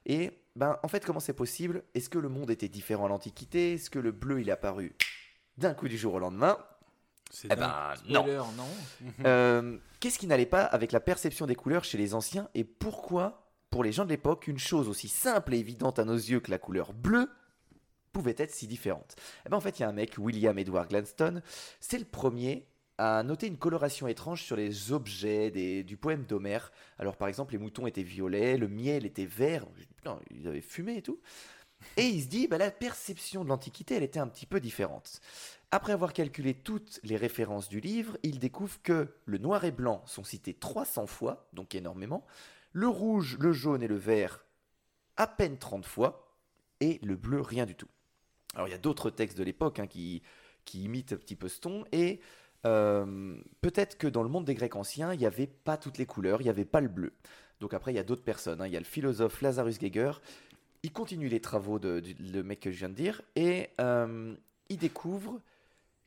Et 0.07 0.31
ben, 0.55 0.79
en 0.81 0.87
fait, 0.87 1.05
comment 1.05 1.19
c'est 1.19 1.33
possible? 1.33 1.83
Est-ce 1.93 2.09
que 2.09 2.17
le 2.17 2.27
monde 2.27 2.49
était 2.49 2.69
différent 2.69 3.05
à 3.05 3.09
l'Antiquité? 3.09 3.73
Est-ce 3.73 3.91
que 3.91 3.99
le 3.99 4.11
bleu, 4.11 4.41
il 4.41 4.49
est 4.49 4.51
apparu 4.51 4.95
d'un 5.59 5.75
coup 5.75 5.87
du 5.87 5.95
jour 5.97 6.15
au 6.15 6.19
lendemain? 6.19 6.57
C'est 7.29 7.49
Eh 7.51 7.55
ben 7.55 7.93
non 8.09 8.25
non. 8.57 8.67
euh, 9.25 9.77
Qu'est-ce 9.99 10.17
qui 10.17 10.25
n'allait 10.25 10.45
pas 10.47 10.63
avec 10.63 10.91
la 10.91 10.99
perception 10.99 11.45
des 11.45 11.55
couleurs 11.55 11.83
chez 11.83 11.99
les 11.99 12.15
anciens? 12.15 12.49
Et 12.55 12.63
pourquoi, 12.63 13.44
pour 13.75 13.83
les 13.83 13.91
gens 13.91 14.05
de 14.05 14.09
l'époque, 14.09 14.47
une 14.47 14.57
chose 14.57 14.87
aussi 14.87 15.09
simple 15.09 15.53
et 15.53 15.59
évidente 15.59 15.99
à 15.99 16.05
nos 16.05 16.15
yeux 16.15 16.39
que 16.39 16.49
la 16.49 16.57
couleur 16.57 16.93
bleue 16.93 17.29
pouvait 18.13 18.33
être 18.37 18.51
si 18.53 18.67
différente 18.67 19.17
Eh 19.45 19.49
ben, 19.49 19.57
En 19.57 19.59
fait, 19.59 19.77
il 19.77 19.81
y 19.81 19.83
a 19.85 19.89
un 19.89 19.91
mec, 19.91 20.13
William 20.17 20.57
Edward 20.57 20.87
Gladstone, 20.87 21.41
c'est 21.81 21.99
le 21.99 22.05
premier 22.05 22.65
à 22.97 23.21
noter 23.23 23.47
une 23.47 23.57
coloration 23.57 24.07
étrange 24.07 24.43
sur 24.43 24.55
les 24.55 24.93
objets 24.93 25.51
des- 25.51 25.83
du 25.83 25.97
poème 25.97 26.23
d'Homère. 26.23 26.71
Alors, 26.99 27.17
par 27.17 27.27
exemple, 27.27 27.51
les 27.51 27.57
moutons 27.57 27.85
étaient 27.85 28.01
violets, 28.01 28.55
le 28.55 28.69
miel 28.69 29.05
était 29.05 29.25
vert. 29.25 29.65
Putain, 29.97 30.21
ils 30.31 30.47
avaient 30.47 30.61
fumé 30.61 30.95
et 30.95 31.01
tout. 31.01 31.19
Et 31.97 32.03
il 32.05 32.23
se 32.23 32.29
dit, 32.29 32.47
bah, 32.47 32.57
la 32.57 32.71
perception 32.71 33.43
de 33.43 33.49
l'Antiquité, 33.49 33.95
elle 33.95 34.03
était 34.03 34.21
un 34.21 34.27
petit 34.29 34.45
peu 34.45 34.61
différente. 34.61 35.19
Après 35.71 35.91
avoir 35.91 36.13
calculé 36.13 36.53
toutes 36.53 37.01
les 37.03 37.17
références 37.17 37.67
du 37.67 37.81
livre, 37.81 38.17
il 38.23 38.39
découvre 38.39 38.81
que 38.83 39.09
le 39.25 39.37
noir 39.37 39.65
et 39.65 39.71
blanc 39.71 40.01
sont 40.05 40.23
cités 40.23 40.53
300 40.53 41.07
fois, 41.07 41.49
donc 41.51 41.75
énormément, 41.75 42.25
le 42.75 42.89
rouge, 42.89 43.37
le 43.39 43.53
jaune 43.53 43.81
et 43.81 43.87
le 43.87 43.95
vert 43.95 44.45
à 45.15 45.27
peine 45.27 45.57
30 45.57 45.85
fois, 45.85 46.37
et 46.81 46.99
le 47.03 47.15
bleu 47.15 47.39
rien 47.39 47.65
du 47.65 47.73
tout. 47.73 47.87
Alors 48.53 48.67
il 48.67 48.71
y 48.71 48.75
a 48.75 48.77
d'autres 48.77 49.09
textes 49.09 49.37
de 49.37 49.45
l'époque 49.45 49.79
hein, 49.79 49.87
qui, 49.87 50.21
imitent 50.73 51.13
un 51.13 51.17
petit 51.17 51.37
peu 51.37 51.47
ce 51.47 51.61
ton, 51.61 51.85
et 51.93 52.19
euh, 52.65 53.37
peut-être 53.61 53.97
que 53.97 54.07
dans 54.07 54.23
le 54.23 54.29
monde 54.29 54.43
des 54.43 54.55
Grecs 54.55 54.75
anciens, 54.75 55.13
il 55.13 55.19
n'y 55.19 55.25
avait 55.25 55.47
pas 55.47 55.77
toutes 55.77 55.97
les 55.97 56.05
couleurs, 56.05 56.41
il 56.41 56.43
n'y 56.43 56.49
avait 56.49 56.65
pas 56.65 56.81
le 56.81 56.89
bleu. 56.89 57.13
Donc 57.61 57.73
après, 57.73 57.93
il 57.93 57.95
y 57.95 57.99
a 57.99 58.03
d'autres 58.03 58.25
personnes, 58.25 58.59
hein. 58.59 58.67
il 58.67 58.73
y 58.73 58.77
a 58.77 58.79
le 58.79 58.85
philosophe 58.85 59.41
Lazarus 59.41 59.79
Geiger, 59.79 60.11
il 60.83 60.91
continue 60.91 61.29
les 61.29 61.39
travaux 61.39 61.79
de, 61.79 62.01
du 62.01 62.13
le 62.13 62.43
mec 62.43 62.59
que 62.59 62.71
je 62.71 62.77
viens 62.79 62.89
de 62.89 62.93
dire, 62.93 63.21
et 63.37 63.69
euh, 63.79 64.35
il 64.67 64.77
découvre 64.77 65.39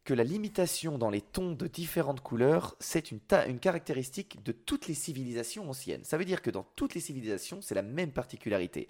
que 0.09 0.15
la 0.15 0.25
limitation 0.25 0.97
dans 0.97 1.11
les 1.11 1.20
tons 1.20 1.53
de 1.53 1.67
différentes 1.67 2.23
couleurs, 2.23 2.77
c'est 2.81 3.11
une, 3.11 3.20
caractéristique 3.61 4.43
de 4.43 4.53
toutes 4.53 4.89
les 4.89 4.95
civilisations 4.95 5.69
anciennes. 5.69 6.03
Ça 6.03 6.17
veut 6.17 6.25
dire 6.25 6.41
que 6.41 6.49
dans 6.49 6.62
toutes 6.77 6.95
les 6.95 7.03
civilisations, 7.03 7.61
c'est 7.61 7.75
la 7.75 7.83
même 7.83 8.12
particularité. 8.12 8.89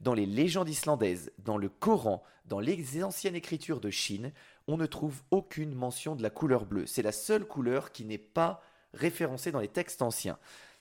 Dans 0.00 0.12
les 0.12 0.26
légendes 0.26 0.68
islandaises, 0.68 1.30
dans 1.38 1.56
le 1.56 1.68
Coran, 1.68 2.20
dans 2.46 2.58
les 2.58 3.04
anciennes 3.04 3.36
écritures 3.36 3.78
de 3.78 3.90
Chine, 3.90 4.32
on 4.66 4.76
ne 4.76 4.86
trouve 4.86 5.22
aucune 5.30 5.72
mention 5.72 6.16
de 6.16 6.22
la 6.24 6.30
couleur 6.30 6.66
bleue. 6.66 6.86
C'est 6.86 7.00
la 7.00 7.12
seule 7.12 7.44
couleur 7.44 7.92
qui 7.92 8.04
n'est 8.04 8.18
pas 8.18 8.60
référencée 8.92 9.52
dans 9.52 9.60
les 9.60 9.68
textes 9.68 10.02
anciens. 10.02 10.36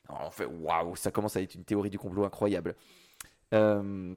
On 0.09 0.31
fait 0.31 0.45
waouh, 0.45 0.95
ça 0.95 1.11
commence 1.11 1.35
à 1.35 1.43
être 1.43 1.53
une 1.53 1.63
théorie 1.63 1.91
du 1.91 1.99
complot 1.99 2.25
incroyable. 2.25 2.73
Euh, 3.53 4.15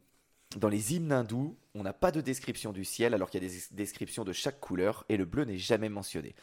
dans 0.56 0.68
les 0.68 0.94
hymnes 0.94 1.12
hindous, 1.12 1.58
on 1.78 1.82
n'a 1.82 1.92
pas 1.92 2.10
de 2.10 2.20
description 2.20 2.72
du 2.72 2.84
ciel 2.84 3.14
alors 3.14 3.30
qu'il 3.30 3.42
y 3.42 3.46
a 3.46 3.48
des 3.48 3.54
des 3.54 3.76
descriptions 3.76 4.24
de 4.24 4.32
chaque 4.32 4.60
couleur 4.60 5.04
et 5.08 5.16
le 5.16 5.24
bleu 5.24 5.44
n'est 5.44 5.58
jamais 5.58 5.88
mentionné. 5.88 6.34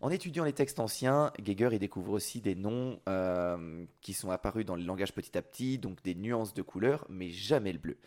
En 0.00 0.10
étudiant 0.10 0.44
les 0.44 0.52
textes 0.52 0.80
anciens, 0.80 1.32
Geiger 1.40 1.70
y 1.72 1.78
découvre 1.78 2.12
aussi 2.12 2.40
des 2.40 2.54
noms 2.54 3.00
euh, 3.08 3.86
qui 4.00 4.12
sont 4.12 4.30
apparus 4.30 4.66
dans 4.66 4.76
le 4.76 4.82
langage 4.82 5.12
petit 5.12 5.36
à 5.38 5.42
petit, 5.42 5.78
donc 5.78 6.02
des 6.02 6.14
nuances 6.14 6.52
de 6.52 6.62
couleurs, 6.62 7.06
mais 7.08 7.30
jamais 7.30 7.72
le 7.72 7.78
bleu. 7.78 7.98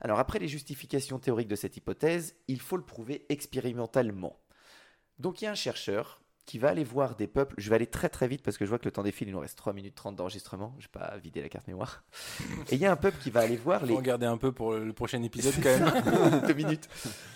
Alors 0.00 0.18
après 0.18 0.38
les 0.38 0.48
justifications 0.48 1.18
théoriques 1.18 1.48
de 1.48 1.56
cette 1.56 1.76
hypothèse, 1.76 2.36
il 2.48 2.60
faut 2.60 2.76
le 2.76 2.84
prouver 2.84 3.26
expérimentalement. 3.28 4.38
Donc 5.18 5.40
il 5.40 5.44
y 5.44 5.48
a 5.48 5.50
un 5.50 5.56
chercheur 5.56 6.21
qui 6.44 6.58
va 6.58 6.70
aller 6.70 6.82
voir 6.82 7.14
des 7.14 7.28
peuples, 7.28 7.54
je 7.56 7.70
vais 7.70 7.76
aller 7.76 7.86
très 7.86 8.08
très 8.08 8.26
vite 8.26 8.42
parce 8.42 8.58
que 8.58 8.64
je 8.64 8.68
vois 8.68 8.78
que 8.80 8.84
le 8.84 8.90
temps 8.90 9.04
défile, 9.04 9.28
il 9.28 9.32
nous 9.32 9.38
reste 9.40 9.56
3 9.56 9.72
minutes 9.72 9.94
30 9.94 10.16
d'enregistrement, 10.16 10.74
je 10.80 10.86
vais 10.86 10.90
pas 10.92 11.16
vider 11.18 11.40
la 11.40 11.48
carte 11.48 11.68
mémoire. 11.68 12.02
Et 12.70 12.74
il 12.74 12.78
y 12.80 12.86
a 12.86 12.90
un 12.92 12.96
peuple 12.96 13.16
qui 13.22 13.30
va 13.30 13.40
aller 13.40 13.56
voir 13.56 13.82
les... 13.84 13.92
Faut 13.92 13.96
regarder 13.98 14.26
un 14.26 14.36
peu 14.36 14.50
pour 14.52 14.72
le 14.74 14.92
prochain 14.92 15.22
épisode 15.22 15.54
quand 15.62 15.68
même. 15.78 16.42
Deux 16.46 16.54
minutes. 16.54 16.88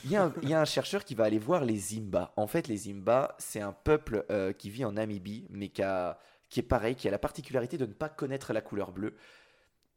Il 0.05 0.11
y, 0.11 0.17
a 0.17 0.25
un, 0.25 0.35
il 0.43 0.49
y 0.49 0.55
a 0.55 0.61
un 0.61 0.65
chercheur 0.65 1.05
qui 1.05 1.15
va 1.15 1.25
aller 1.25 1.39
voir 1.39 1.65
les 1.65 1.77
Zimba. 1.77 2.33
En 2.37 2.47
fait, 2.49 2.67
les 2.67 2.77
Zimba, 2.77 3.37
c'est 3.39 3.61
un 3.61 3.73
peuple 3.73 4.25
euh, 4.31 4.53
qui 4.53 4.71
vit 4.71 4.85
en 4.85 4.93
Namibie, 4.93 5.47
mais 5.51 5.69
qui, 5.69 5.83
a- 5.83 6.19
qui 6.51 6.59
est 6.61 6.65
pareil, 6.65 6.97
qui 6.97 7.07
a 7.07 7.11
la 7.13 7.19
particularité 7.21 7.79
de 7.79 7.87
ne 7.87 7.93
pas 7.93 8.09
connaître 8.09 8.53
la 8.53 8.61
couleur 8.61 8.91
bleue. 8.93 9.15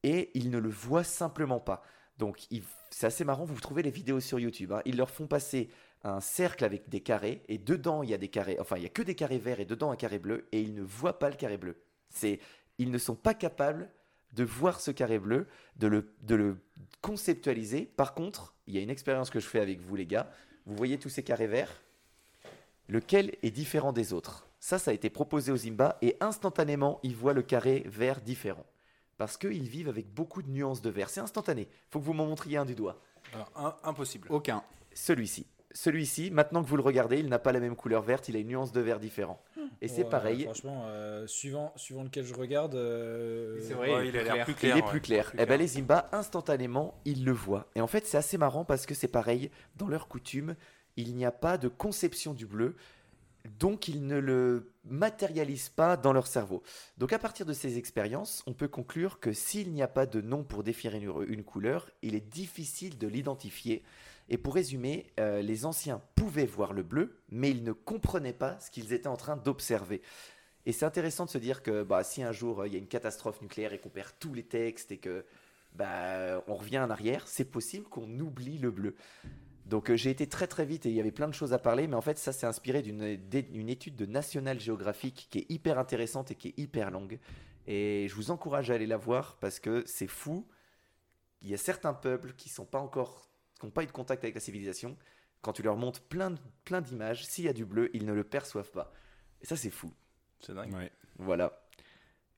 Et 0.03 0.29
ils 0.35 0.49
ne 0.51 0.59
le 0.59 0.69
voient 0.69 1.03
simplement 1.03 1.59
pas. 1.59 1.81
Donc, 2.19 2.45
il- 2.51 2.63
c'est 2.91 3.07
assez 3.07 3.23
marrant, 3.25 3.43
vous 3.45 3.59
trouvez 3.59 3.81
les 3.81 3.91
vidéos 3.91 4.19
sur 4.19 4.39
YouTube. 4.39 4.71
hein. 4.71 4.81
Ils 4.85 4.97
leur 4.97 5.09
font 5.09 5.25
passer 5.27 5.69
un 6.03 6.21
cercle 6.21 6.63
avec 6.63 6.89
des 6.89 7.01
carrés, 7.01 7.43
et 7.47 7.57
dedans, 7.57 8.03
il 8.03 8.09
y 8.09 8.13
a 8.13 8.17
des 8.17 8.29
carrés, 8.29 8.57
enfin, 8.59 8.77
il 8.77 8.83
y 8.83 8.85
a 8.85 8.89
que 8.89 9.01
des 9.01 9.15
carrés 9.15 9.37
verts 9.37 9.59
et 9.59 9.65
dedans 9.65 9.91
un 9.91 9.95
carré 9.95 10.19
bleu, 10.19 10.47
et 10.51 10.61
ils 10.61 10.73
ne 10.73 10.81
voient 10.81 11.19
pas 11.19 11.29
le 11.29 11.35
carré 11.35 11.57
bleu. 11.57 11.75
C'est, 12.09 12.39
ils 12.77 12.91
ne 12.91 12.97
sont 12.97 13.15
pas 13.15 13.33
capables 13.33 13.89
de 14.33 14.43
voir 14.43 14.79
ce 14.79 14.91
carré 14.91 15.19
bleu, 15.19 15.47
de 15.75 15.87
le, 15.87 16.13
de 16.21 16.35
le 16.35 16.57
conceptualiser. 17.01 17.85
Par 17.85 18.13
contre, 18.13 18.55
il 18.67 18.75
y 18.75 18.77
a 18.77 18.81
une 18.81 18.89
expérience 18.89 19.29
que 19.29 19.39
je 19.39 19.47
fais 19.47 19.59
avec 19.59 19.81
vous, 19.81 19.95
les 19.95 20.05
gars. 20.05 20.31
Vous 20.65 20.75
voyez 20.75 20.97
tous 20.99 21.09
ces 21.09 21.23
carrés 21.23 21.47
verts? 21.47 21.81
Lequel 22.87 23.35
est 23.41 23.51
différent 23.51 23.91
des 23.91 24.13
autres? 24.13 24.47
Ça, 24.59 24.77
ça 24.77 24.91
a 24.91 24.93
été 24.93 25.09
proposé 25.09 25.51
aux 25.51 25.57
Zimba 25.57 25.97
et 26.01 26.17
instantanément, 26.19 26.99
ils 27.03 27.15
voient 27.15 27.33
le 27.33 27.41
carré 27.41 27.83
vert 27.87 28.21
différent. 28.21 28.65
Parce 29.17 29.37
qu'ils 29.37 29.67
vivent 29.67 29.89
avec 29.89 30.13
beaucoup 30.13 30.41
de 30.41 30.49
nuances 30.49 30.81
de 30.81 30.89
vert. 30.89 31.09
C'est 31.09 31.19
instantané. 31.19 31.67
faut 31.89 31.99
que 31.99 32.05
vous 32.05 32.13
m'en 32.13 32.25
montriez 32.25 32.57
un 32.57 32.65
du 32.65 32.75
doigt. 32.75 33.01
Alors, 33.33 33.51
un- 33.55 33.75
impossible. 33.83 34.27
Aucun. 34.31 34.63
Celui-ci. 34.93 35.45
Celui-ci, 35.71 36.31
maintenant 36.31 36.63
que 36.63 36.67
vous 36.69 36.77
le 36.77 36.81
regardez, 36.83 37.19
il 37.19 37.27
n'a 37.29 37.39
pas 37.39 37.51
la 37.51 37.59
même 37.59 37.75
couleur 37.75 38.01
verte, 38.01 38.27
il 38.29 38.35
a 38.35 38.39
une 38.39 38.47
nuance 38.47 38.71
de 38.71 38.81
vert 38.81 38.99
différent. 38.99 39.41
Et 39.81 39.87
c'est 39.87 40.03
Ouais, 40.03 40.09
pareil, 40.09 40.43
Franchement, 40.43 40.83
euh, 40.87 41.27
suivant, 41.27 41.73
suivant 41.75 42.03
lequel 42.03 42.25
je 42.25 42.33
regarde. 42.33 42.75
euh, 42.75 43.57
C'est 43.61 43.73
vrai, 43.73 43.93
Ouais, 43.93 44.07
il 44.07 44.09
il 44.09 44.15
est 44.15 44.19
a 44.27 44.35
l'air 44.35 44.45
plus 44.45 44.53
plus 44.55 44.67
il 44.67 44.71
clair. 44.71 44.77
est 44.77 44.81
ouais. 44.81 44.89
plus 44.89 45.01
clair. 45.01 45.31
Et 45.35 45.45
ben 45.45 45.45
clair. 45.45 45.57
les 45.57 45.67
Zimba, 45.67 46.09
instantanément, 46.11 46.99
ils 47.05 47.23
le 47.23 47.31
voient. 47.31 47.67
Et 47.75 47.81
en 47.81 47.87
fait, 47.87 48.05
c'est 48.05 48.17
assez 48.17 48.37
marrant 48.37 48.65
parce 48.65 48.85
que 48.85 48.93
c'est 48.95 49.07
pareil, 49.07 49.51
dans 49.77 49.87
leur 49.87 50.07
coutume, 50.07 50.55
il 50.97 51.15
n'y 51.15 51.25
a 51.25 51.31
pas 51.31 51.57
de 51.57 51.67
conception 51.67 52.33
du 52.33 52.45
bleu, 52.45 52.75
donc 53.59 53.87
ils 53.87 54.05
ne 54.05 54.17
le 54.19 54.71
matérialisent 54.85 55.69
pas 55.69 55.95
dans 55.97 56.13
leur 56.13 56.27
cerveau. 56.27 56.61
Donc 56.97 57.13
à 57.13 57.19
partir 57.19 57.45
de 57.45 57.53
ces 57.53 57.77
expériences, 57.77 58.43
on 58.47 58.53
peut 58.53 58.67
conclure 58.67 59.19
que 59.19 59.31
s'il 59.33 59.71
n'y 59.71 59.81
a 59.81 59.87
pas 59.87 60.05
de 60.05 60.19
nom 60.21 60.43
pour 60.43 60.63
définir 60.63 60.95
une, 60.95 61.31
une 61.33 61.43
couleur, 61.43 61.89
il 62.01 62.15
est 62.15 62.27
difficile 62.27 62.97
de 62.97 63.07
l'identifier. 63.07 63.83
Et 64.29 64.37
pour 64.37 64.55
résumer, 64.55 65.07
euh, 65.19 65.41
les 65.41 65.65
anciens 65.65 66.01
pouvaient 66.15 66.45
voir 66.45 66.73
le 66.73 66.83
bleu, 66.83 67.21
mais 67.29 67.49
ils 67.51 67.63
ne 67.63 67.71
comprenaient 67.71 68.33
pas 68.33 68.59
ce 68.59 68.71
qu'ils 68.71 68.93
étaient 68.93 69.07
en 69.07 69.17
train 69.17 69.35
d'observer. 69.35 70.01
Et 70.65 70.71
c'est 70.71 70.85
intéressant 70.85 71.25
de 71.25 71.31
se 71.31 71.37
dire 71.37 71.63
que 71.63 71.83
bah, 71.83 72.03
si 72.03 72.21
un 72.21 72.31
jour 72.31 72.61
euh, 72.61 72.67
il 72.67 72.73
y 72.73 72.75
a 72.75 72.79
une 72.79 72.87
catastrophe 72.87 73.41
nucléaire 73.41 73.73
et 73.73 73.79
qu'on 73.79 73.89
perd 73.89 74.11
tous 74.19 74.33
les 74.33 74.43
textes 74.43 74.91
et 74.91 74.97
que 74.97 75.25
bah, 75.73 76.43
on 76.47 76.55
revient 76.55 76.79
en 76.79 76.89
arrière, 76.89 77.27
c'est 77.27 77.45
possible 77.45 77.85
qu'on 77.85 78.19
oublie 78.19 78.57
le 78.59 78.69
bleu. 78.69 78.95
Donc 79.65 79.89
euh, 79.89 79.95
j'ai 79.95 80.09
été 80.09 80.27
très 80.27 80.47
très 80.47 80.65
vite 80.65 80.85
et 80.85 80.89
il 80.89 80.95
y 80.95 80.99
avait 80.99 81.11
plein 81.11 81.27
de 81.27 81.33
choses 81.33 81.53
à 81.53 81.59
parler, 81.59 81.87
mais 81.87 81.95
en 81.95 82.01
fait 82.01 82.17
ça 82.17 82.33
c'est 82.33 82.47
inspiré 82.47 82.81
d'une 82.81 83.69
étude 83.69 83.95
de 83.95 84.05
National 84.05 84.59
Geographic 84.59 85.27
qui 85.29 85.39
est 85.39 85.45
hyper 85.49 85.77
intéressante 85.79 86.31
et 86.31 86.35
qui 86.35 86.49
est 86.49 86.59
hyper 86.59 86.91
longue. 86.91 87.19
Et 87.67 88.07
je 88.09 88.15
vous 88.15 88.31
encourage 88.31 88.71
à 88.71 88.75
aller 88.75 88.87
la 88.87 88.97
voir 88.97 89.37
parce 89.39 89.59
que 89.59 89.83
c'est 89.85 90.07
fou. 90.07 90.47
Il 91.41 91.49
y 91.49 91.53
a 91.53 91.57
certains 91.57 91.93
peuples 91.93 92.33
qui 92.33 92.49
sont 92.49 92.65
pas 92.65 92.79
encore, 92.79 93.28
qui 93.59 93.65
n'ont 93.65 93.71
pas 93.71 93.83
eu 93.83 93.87
de 93.87 93.91
contact 93.91 94.23
avec 94.23 94.35
la 94.35 94.41
civilisation. 94.41 94.97
Quand 95.41 95.53
tu 95.53 95.61
leur 95.63 95.75
montres 95.77 96.01
plein, 96.01 96.35
plein 96.65 96.81
d'images, 96.81 97.25
s'il 97.25 97.45
y 97.45 97.47
a 97.49 97.53
du 97.53 97.65
bleu, 97.65 97.89
ils 97.93 98.05
ne 98.05 98.13
le 98.13 98.23
perçoivent 98.23 98.71
pas. 98.71 98.91
Et 99.41 99.45
ça 99.45 99.55
c'est 99.55 99.69
fou. 99.69 99.93
C'est 100.41 100.53
dingue. 100.53 100.73
Ouais. 100.73 100.91
Voilà. 101.17 101.61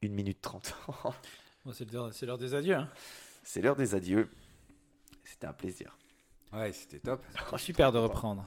Une 0.01 0.14
minute 0.14 0.41
trente. 0.41 0.75
bon, 1.66 1.74
c'est 1.74 1.91
l'heure 2.25 2.38
des 2.38 2.53
adieux. 2.53 2.75
hein. 2.75 2.90
c'est 3.43 3.61
l'heure 3.61 3.75
des 3.75 3.95
adieux. 3.95 4.30
C'était 5.24 5.48
un 5.48 5.53
plaisir. 5.53 5.98
Ouais, 6.53 6.72
c'était 6.74 7.00
top. 7.00 7.24
Super 7.58 7.91
de 7.91 7.98
reprendre. 7.98 8.45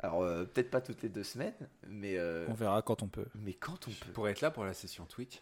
Alors, 0.00 0.22
euh, 0.22 0.44
peut-être 0.44 0.70
pas 0.70 0.80
toutes 0.82 1.02
les 1.02 1.08
deux 1.08 1.22
semaines, 1.24 1.54
mais, 1.88 2.18
euh, 2.18 2.44
On 2.48 2.54
verra 2.54 2.82
quand 2.82 3.02
on 3.02 3.08
peut. 3.08 3.26
mais 3.34 3.54
quand 3.54 3.88
on 3.88 3.90
peut. 3.92 4.12
Pour 4.12 4.28
être 4.28 4.40
là 4.42 4.50
pour 4.50 4.64
la 4.64 4.74
session 4.74 5.06
Twitch, 5.06 5.40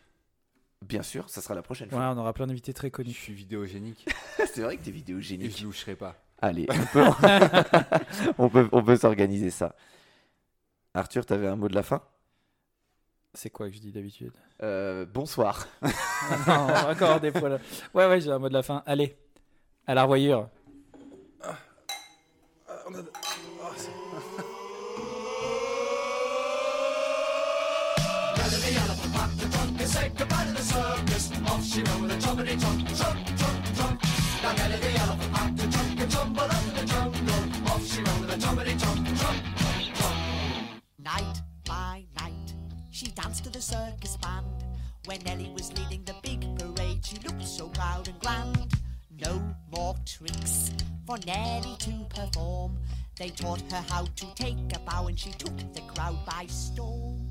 Bien 0.83 1.03
sûr, 1.03 1.31
ça 1.31 1.41
sera 1.41 1.55
la 1.55 1.63
prochaine 1.63 1.89
Ouais, 1.89 1.95
fois. 1.97 2.11
on 2.11 2.19
aura 2.19 2.35
plein 2.35 2.47
d'invités 2.47 2.75
très 2.75 2.89
je 2.89 2.93
connus. 2.93 3.13
suis 3.15 3.33
vidéogénique 3.33 4.07
c'est 4.37 4.61
vrai 4.61 4.77
que 4.77 4.83
tes 4.85 4.91
vidéos 4.91 5.19
et 5.19 5.23
je 5.51 5.65
loucherai 5.65 5.97
pas. 5.97 6.23
Allez, 6.44 6.66
on 6.70 6.84
peut, 6.92 7.05
on 8.39 8.48
peut, 8.50 8.68
on 8.70 8.82
peut 8.82 8.97
s'organiser 8.97 9.48
ça. 9.48 9.74
Arthur, 10.92 11.24
t'avais 11.24 11.47
un 11.47 11.56
mot 11.56 11.68
de 11.68 11.74
la 11.74 11.82
fin? 11.82 12.02
C'est 13.32 13.48
quoi 13.48 13.70
que 13.70 13.74
je 13.74 13.81
dis 13.81 13.92
d'habitude? 13.92 14.34
Euh, 14.62 15.06
Bonsoir. 15.06 15.66
Non, 16.47 16.66
encore 16.90 17.20
des 17.20 17.32
poils. 17.32 17.60
Ouais, 17.94 18.06
ouais, 18.06 18.20
j'ai 18.20 18.31
un 18.31 18.39
mot 18.39 18.48
de 18.48 18.55
la 18.55 18.62
fin. 18.62 18.82
Allez, 18.84 19.16
à 19.86 19.94
la 19.94 20.02
revoyure. 20.02 20.50
Night 41.05 41.42
by 41.66 42.07
night, 42.18 42.55
she 42.91 43.08
danced 43.08 43.44
to 43.44 43.50
the 43.50 43.60
circus 43.60 44.16
band. 44.16 44.47
When 45.05 45.20
Nellie 45.20 45.52
was 45.52 45.70
leading 45.78 46.02
the 46.05 46.15
big 46.23 46.41
parade, 46.58 47.05
she 47.05 47.18
looked 47.18 47.47
so 47.47 47.68
proud 47.68 48.08
and 48.08 48.18
grand. 48.20 48.73
No 49.20 49.55
more 49.70 49.97
tricks 50.07 50.73
for 51.07 51.18
Nellie 51.26 51.76
to 51.81 52.07
perform. 52.08 52.78
They 53.18 53.28
taught 53.28 53.70
her 53.70 53.84
how 53.86 54.07
to 54.07 54.34
take 54.34 54.57
a 54.74 54.78
bow, 54.78 55.08
and 55.08 55.20
she 55.20 55.33
took 55.33 55.58
the 55.74 55.83
crowd 55.83 56.24
by 56.24 56.47
storm. 56.47 57.24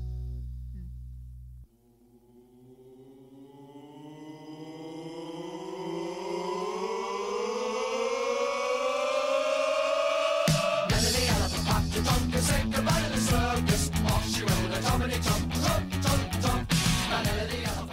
Off 13.34 14.28
she 14.28 14.44
went 14.44 14.62
with 14.62 14.78
a 14.78 14.80
jumpity 14.86 15.18
jump, 15.24 15.52
jump, 15.54 15.90
jump, 16.02 16.42
jump. 16.42 16.72
Now 17.10 17.22
Nellie 17.22 17.46
the 17.50 17.64
elephant 17.66 17.83